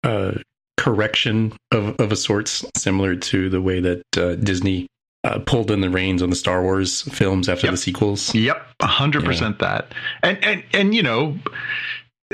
uh, 0.04 0.06
uh, 0.06 0.38
correction 0.86 1.52
of, 1.72 1.96
of 1.98 2.12
a 2.12 2.16
sorts, 2.16 2.64
similar 2.76 3.16
to 3.16 3.48
the 3.50 3.60
way 3.60 3.80
that 3.80 4.02
uh, 4.16 4.36
Disney 4.36 4.86
uh, 5.24 5.40
pulled 5.40 5.72
in 5.72 5.80
the 5.80 5.90
reins 5.90 6.22
on 6.22 6.30
the 6.30 6.36
Star 6.36 6.62
Wars 6.62 7.02
films 7.02 7.48
after 7.48 7.66
Yep. 7.66 7.72
the 7.72 7.76
sequels. 7.76 8.32
Yep, 8.32 8.64
hundred 8.82 9.24
percent 9.24 9.58
that. 9.58 9.92
And 10.22 10.38
and 10.44 10.62
and 10.72 10.94
you 10.94 11.02
know, 11.02 11.36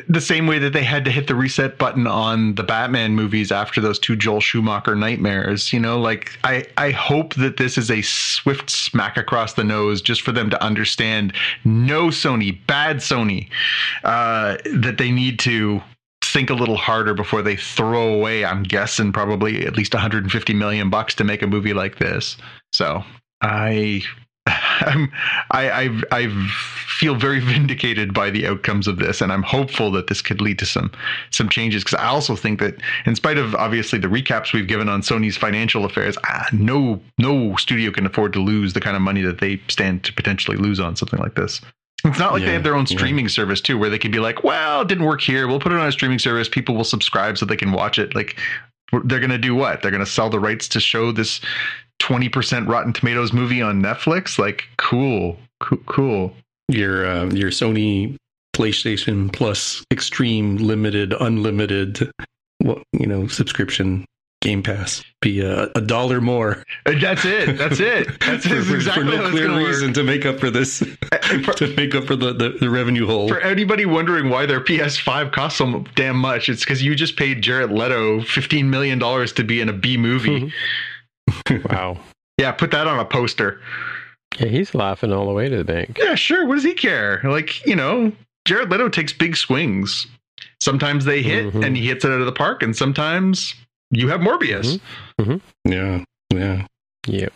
the 0.06 0.20
same 0.20 0.46
way 0.46 0.58
that 0.58 0.74
they 0.74 0.82
had 0.84 1.02
to 1.06 1.10
hit 1.10 1.28
the 1.28 1.34
reset 1.34 1.78
button 1.78 2.06
on 2.06 2.54
the 2.56 2.62
Batman 2.62 3.14
movies 3.14 3.50
after 3.50 3.80
those 3.80 3.98
two 3.98 4.16
Joel 4.16 4.40
Schumacher 4.40 4.94
nightmares. 4.94 5.72
You 5.72 5.80
know, 5.80 5.98
like 5.98 6.38
I 6.44 6.66
I 6.76 6.90
hope 6.90 7.32
that 7.36 7.56
this 7.56 7.78
is 7.78 7.90
a 7.90 8.02
swift 8.02 8.68
smack 8.68 9.16
across 9.16 9.54
the 9.54 9.64
nose 9.64 10.02
just 10.02 10.20
for 10.20 10.32
them 10.32 10.50
to 10.50 10.62
understand. 10.62 11.32
No 11.64 12.08
Sony, 12.08 12.58
bad 12.66 12.98
Sony, 12.98 13.48
uh, 14.04 14.58
that 14.74 14.96
they 14.98 15.10
need 15.10 15.38
to 15.38 15.80
think 16.32 16.50
a 16.50 16.54
little 16.54 16.76
harder 16.76 17.14
before 17.14 17.42
they 17.42 17.56
throw 17.56 18.12
away 18.14 18.44
i'm 18.44 18.62
guessing 18.62 19.12
probably 19.12 19.66
at 19.66 19.76
least 19.76 19.94
150 19.94 20.54
million 20.54 20.90
bucks 20.90 21.14
to 21.14 21.24
make 21.24 21.42
a 21.42 21.46
movie 21.46 21.74
like 21.74 21.98
this 21.98 22.36
so 22.72 23.02
i 23.42 24.02
I'm, 24.46 25.12
I, 25.52 25.70
I 25.70 26.02
I 26.10 26.48
feel 26.86 27.14
very 27.14 27.38
vindicated 27.54 28.12
by 28.12 28.30
the 28.30 28.46
outcomes 28.46 28.88
of 28.88 28.98
this, 28.98 29.20
and 29.20 29.32
I'm 29.32 29.42
hopeful 29.42 29.90
that 29.92 30.08
this 30.08 30.20
could 30.20 30.40
lead 30.40 30.58
to 30.58 30.66
some 30.66 30.90
some 31.30 31.48
changes. 31.48 31.84
Because 31.84 31.98
I 31.98 32.06
also 32.06 32.34
think 32.34 32.58
that, 32.58 32.74
in 33.06 33.14
spite 33.14 33.38
of 33.38 33.54
obviously 33.54 34.00
the 34.00 34.08
recaps 34.08 34.52
we've 34.52 34.66
given 34.66 34.88
on 34.88 35.02
Sony's 35.02 35.36
financial 35.36 35.84
affairs, 35.84 36.16
ah, 36.26 36.48
no 36.52 37.00
no 37.18 37.54
studio 37.56 37.92
can 37.92 38.06
afford 38.06 38.32
to 38.32 38.40
lose 38.40 38.72
the 38.72 38.80
kind 38.80 38.96
of 38.96 39.02
money 39.02 39.22
that 39.22 39.38
they 39.38 39.60
stand 39.68 40.02
to 40.04 40.12
potentially 40.12 40.56
lose 40.56 40.80
on 40.80 40.96
something 40.96 41.20
like 41.20 41.36
this. 41.36 41.60
It's 42.04 42.18
not 42.18 42.32
like 42.32 42.42
they 42.42 42.52
have 42.52 42.64
their 42.64 42.74
own 42.74 42.86
yeah. 42.88 42.96
streaming 42.96 43.28
service 43.28 43.60
too, 43.60 43.78
where 43.78 43.90
they 43.90 43.98
can 43.98 44.10
be 44.10 44.18
like, 44.18 44.42
"Well, 44.42 44.82
it 44.82 44.88
didn't 44.88 45.04
work 45.04 45.20
here. 45.20 45.46
We'll 45.46 45.60
put 45.60 45.72
it 45.72 45.78
on 45.78 45.86
a 45.86 45.92
streaming 45.92 46.18
service. 46.18 46.48
People 46.48 46.74
will 46.74 46.84
subscribe 46.84 47.38
so 47.38 47.46
they 47.46 47.56
can 47.56 47.72
watch 47.72 47.98
it." 47.98 48.14
Like, 48.14 48.36
they're 49.04 49.20
going 49.20 49.30
to 49.30 49.38
do 49.38 49.54
what? 49.54 49.82
They're 49.82 49.90
going 49.90 50.04
to 50.04 50.10
sell 50.10 50.28
the 50.28 50.40
rights 50.40 50.68
to 50.68 50.80
show 50.80 51.12
this 51.12 51.40
20% 52.00 52.66
Rotten 52.68 52.92
Tomatoes 52.92 53.32
movie 53.32 53.62
on 53.62 53.80
Netflix? 53.80 54.38
Like, 54.38 54.64
cool, 54.76 55.38
cool, 55.60 55.78
cool. 55.86 56.36
Your 56.68 57.06
uh, 57.06 57.26
your 57.26 57.50
Sony 57.50 58.16
PlayStation 58.54 59.32
Plus 59.32 59.84
Extreme 59.92 60.56
Limited 60.56 61.12
Unlimited, 61.12 62.10
what 62.58 62.82
you 62.92 63.06
know, 63.06 63.26
subscription 63.26 64.04
Game 64.42 64.62
Pass 64.62 65.02
be 65.22 65.40
a, 65.40 65.70
a 65.74 65.80
dollar 65.80 66.20
more. 66.20 66.62
Uh, 66.84 66.92
that's 67.00 67.24
it. 67.24 67.56
That's 67.56 67.80
it. 67.80 68.08
That's 68.20 68.46
for, 68.46 68.60
for- 68.62 68.74
exactly 68.74 69.04
for 69.16 69.22
no 69.22 69.30
clear 69.30 69.56
reason 69.56 69.88
work. 69.88 69.94
to 69.94 70.02
make 70.02 70.26
up 70.26 70.38
for 70.40 70.50
this, 70.50 70.82
uh, 70.82 71.18
For, 71.44 71.52
to 71.54 71.74
make 71.76 71.94
up 71.94 72.04
for 72.04 72.16
the, 72.16 72.32
the, 72.34 72.50
the 72.60 72.68
revenue 72.68 73.06
hole. 73.06 73.28
for 73.28 73.40
anybody 73.40 73.86
wondering 73.86 74.28
why 74.28 74.44
their 74.46 74.60
PS5 74.60 75.32
costs 75.32 75.58
so 75.58 75.84
damn 75.94 76.16
much, 76.16 76.48
it's 76.48 76.62
because 76.64 76.82
you 76.82 76.94
just 76.94 77.16
paid 77.16 77.40
Jared 77.40 77.70
Leto 77.70 78.20
$15 78.20 78.64
million 78.66 78.98
to 79.00 79.44
be 79.44 79.60
in 79.60 79.68
a 79.68 79.72
B 79.72 79.96
movie. 79.96 80.52
Wow. 81.70 81.98
yeah, 82.38 82.52
put 82.52 82.70
that 82.72 82.86
on 82.86 82.98
a 82.98 83.04
poster. 83.04 83.60
Yeah, 84.38 84.48
he's 84.48 84.74
laughing 84.74 85.12
all 85.12 85.26
the 85.26 85.32
way 85.32 85.48
to 85.48 85.56
the 85.56 85.64
bank. 85.64 85.98
Yeah, 85.98 86.14
sure. 86.16 86.46
What 86.46 86.56
does 86.56 86.64
he 86.64 86.74
care? 86.74 87.20
Like, 87.24 87.64
you 87.66 87.76
know, 87.76 88.12
Jared 88.44 88.70
Leto 88.70 88.88
takes 88.88 89.12
big 89.12 89.36
swings. 89.36 90.06
Sometimes 90.60 91.04
they 91.04 91.22
hit 91.22 91.52
Mhm. 91.54 91.64
and 91.64 91.76
he 91.76 91.86
hits 91.86 92.04
it 92.04 92.10
out 92.10 92.20
of 92.20 92.26
the 92.26 92.32
park, 92.32 92.62
and 92.62 92.74
sometimes 92.76 93.54
you 93.92 94.08
have 94.08 94.20
Morbius. 94.20 94.80
Mm-hmm. 95.20 95.32
Mm-hmm. 95.32 95.72
yeah, 95.72 96.04
yeah. 96.32 96.66
Yep. 97.06 97.32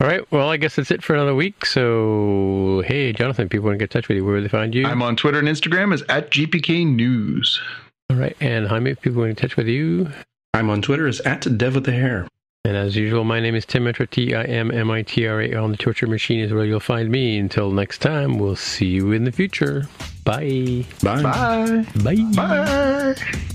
All 0.00 0.06
right. 0.06 0.30
Well, 0.30 0.48
I 0.48 0.56
guess 0.56 0.76
that's 0.76 0.90
it 0.90 1.02
for 1.02 1.14
another 1.14 1.34
week. 1.34 1.66
So, 1.66 2.82
hey, 2.86 3.12
Jonathan, 3.12 3.48
people 3.48 3.66
want 3.66 3.74
to 3.74 3.78
get 3.78 3.94
in 3.94 4.00
touch 4.00 4.08
with 4.08 4.16
you. 4.16 4.24
Where 4.24 4.36
do 4.36 4.42
they 4.42 4.48
find 4.48 4.74
you? 4.74 4.86
I'm 4.86 5.02
on 5.02 5.16
Twitter 5.16 5.38
and 5.40 5.48
Instagram 5.48 5.92
as 5.92 6.02
at 6.08 6.30
GPK 6.30 6.86
News. 6.86 7.60
All 8.10 8.16
right. 8.16 8.36
And 8.40 8.68
Jaime, 8.68 8.90
if 8.92 9.00
people 9.00 9.20
want 9.20 9.30
to 9.30 9.34
get 9.34 9.42
in 9.42 9.48
touch 9.48 9.56
with 9.56 9.66
you. 9.66 10.08
I'm 10.54 10.70
on 10.70 10.82
Twitter 10.82 11.08
as 11.08 11.20
at 11.22 11.58
Dev 11.58 11.74
with 11.74 11.84
the 11.84 11.92
Hair. 11.92 12.28
And 12.64 12.76
as 12.76 12.96
usual, 12.96 13.24
my 13.24 13.40
name 13.40 13.54
is 13.54 13.64
Tim 13.64 13.84
Mitra, 13.84 14.06
T 14.06 14.34
I 14.34 14.44
M 14.44 14.70
M 14.70 14.90
I 14.90 15.02
T 15.02 15.26
R 15.26 15.40
A. 15.40 15.54
On 15.54 15.70
the 15.70 15.76
Torture 15.76 16.06
Machine 16.06 16.40
is 16.40 16.52
where 16.52 16.64
you'll 16.64 16.80
find 16.80 17.10
me. 17.10 17.38
Until 17.38 17.70
next 17.70 17.98
time, 17.98 18.38
we'll 18.38 18.56
see 18.56 18.86
you 18.86 19.10
in 19.12 19.24
the 19.24 19.32
future. 19.32 19.88
Bye. 20.24 20.84
Bye. 21.02 21.22
Bye. 21.22 21.86
Bye. 22.04 22.14
Bye. 22.34 23.54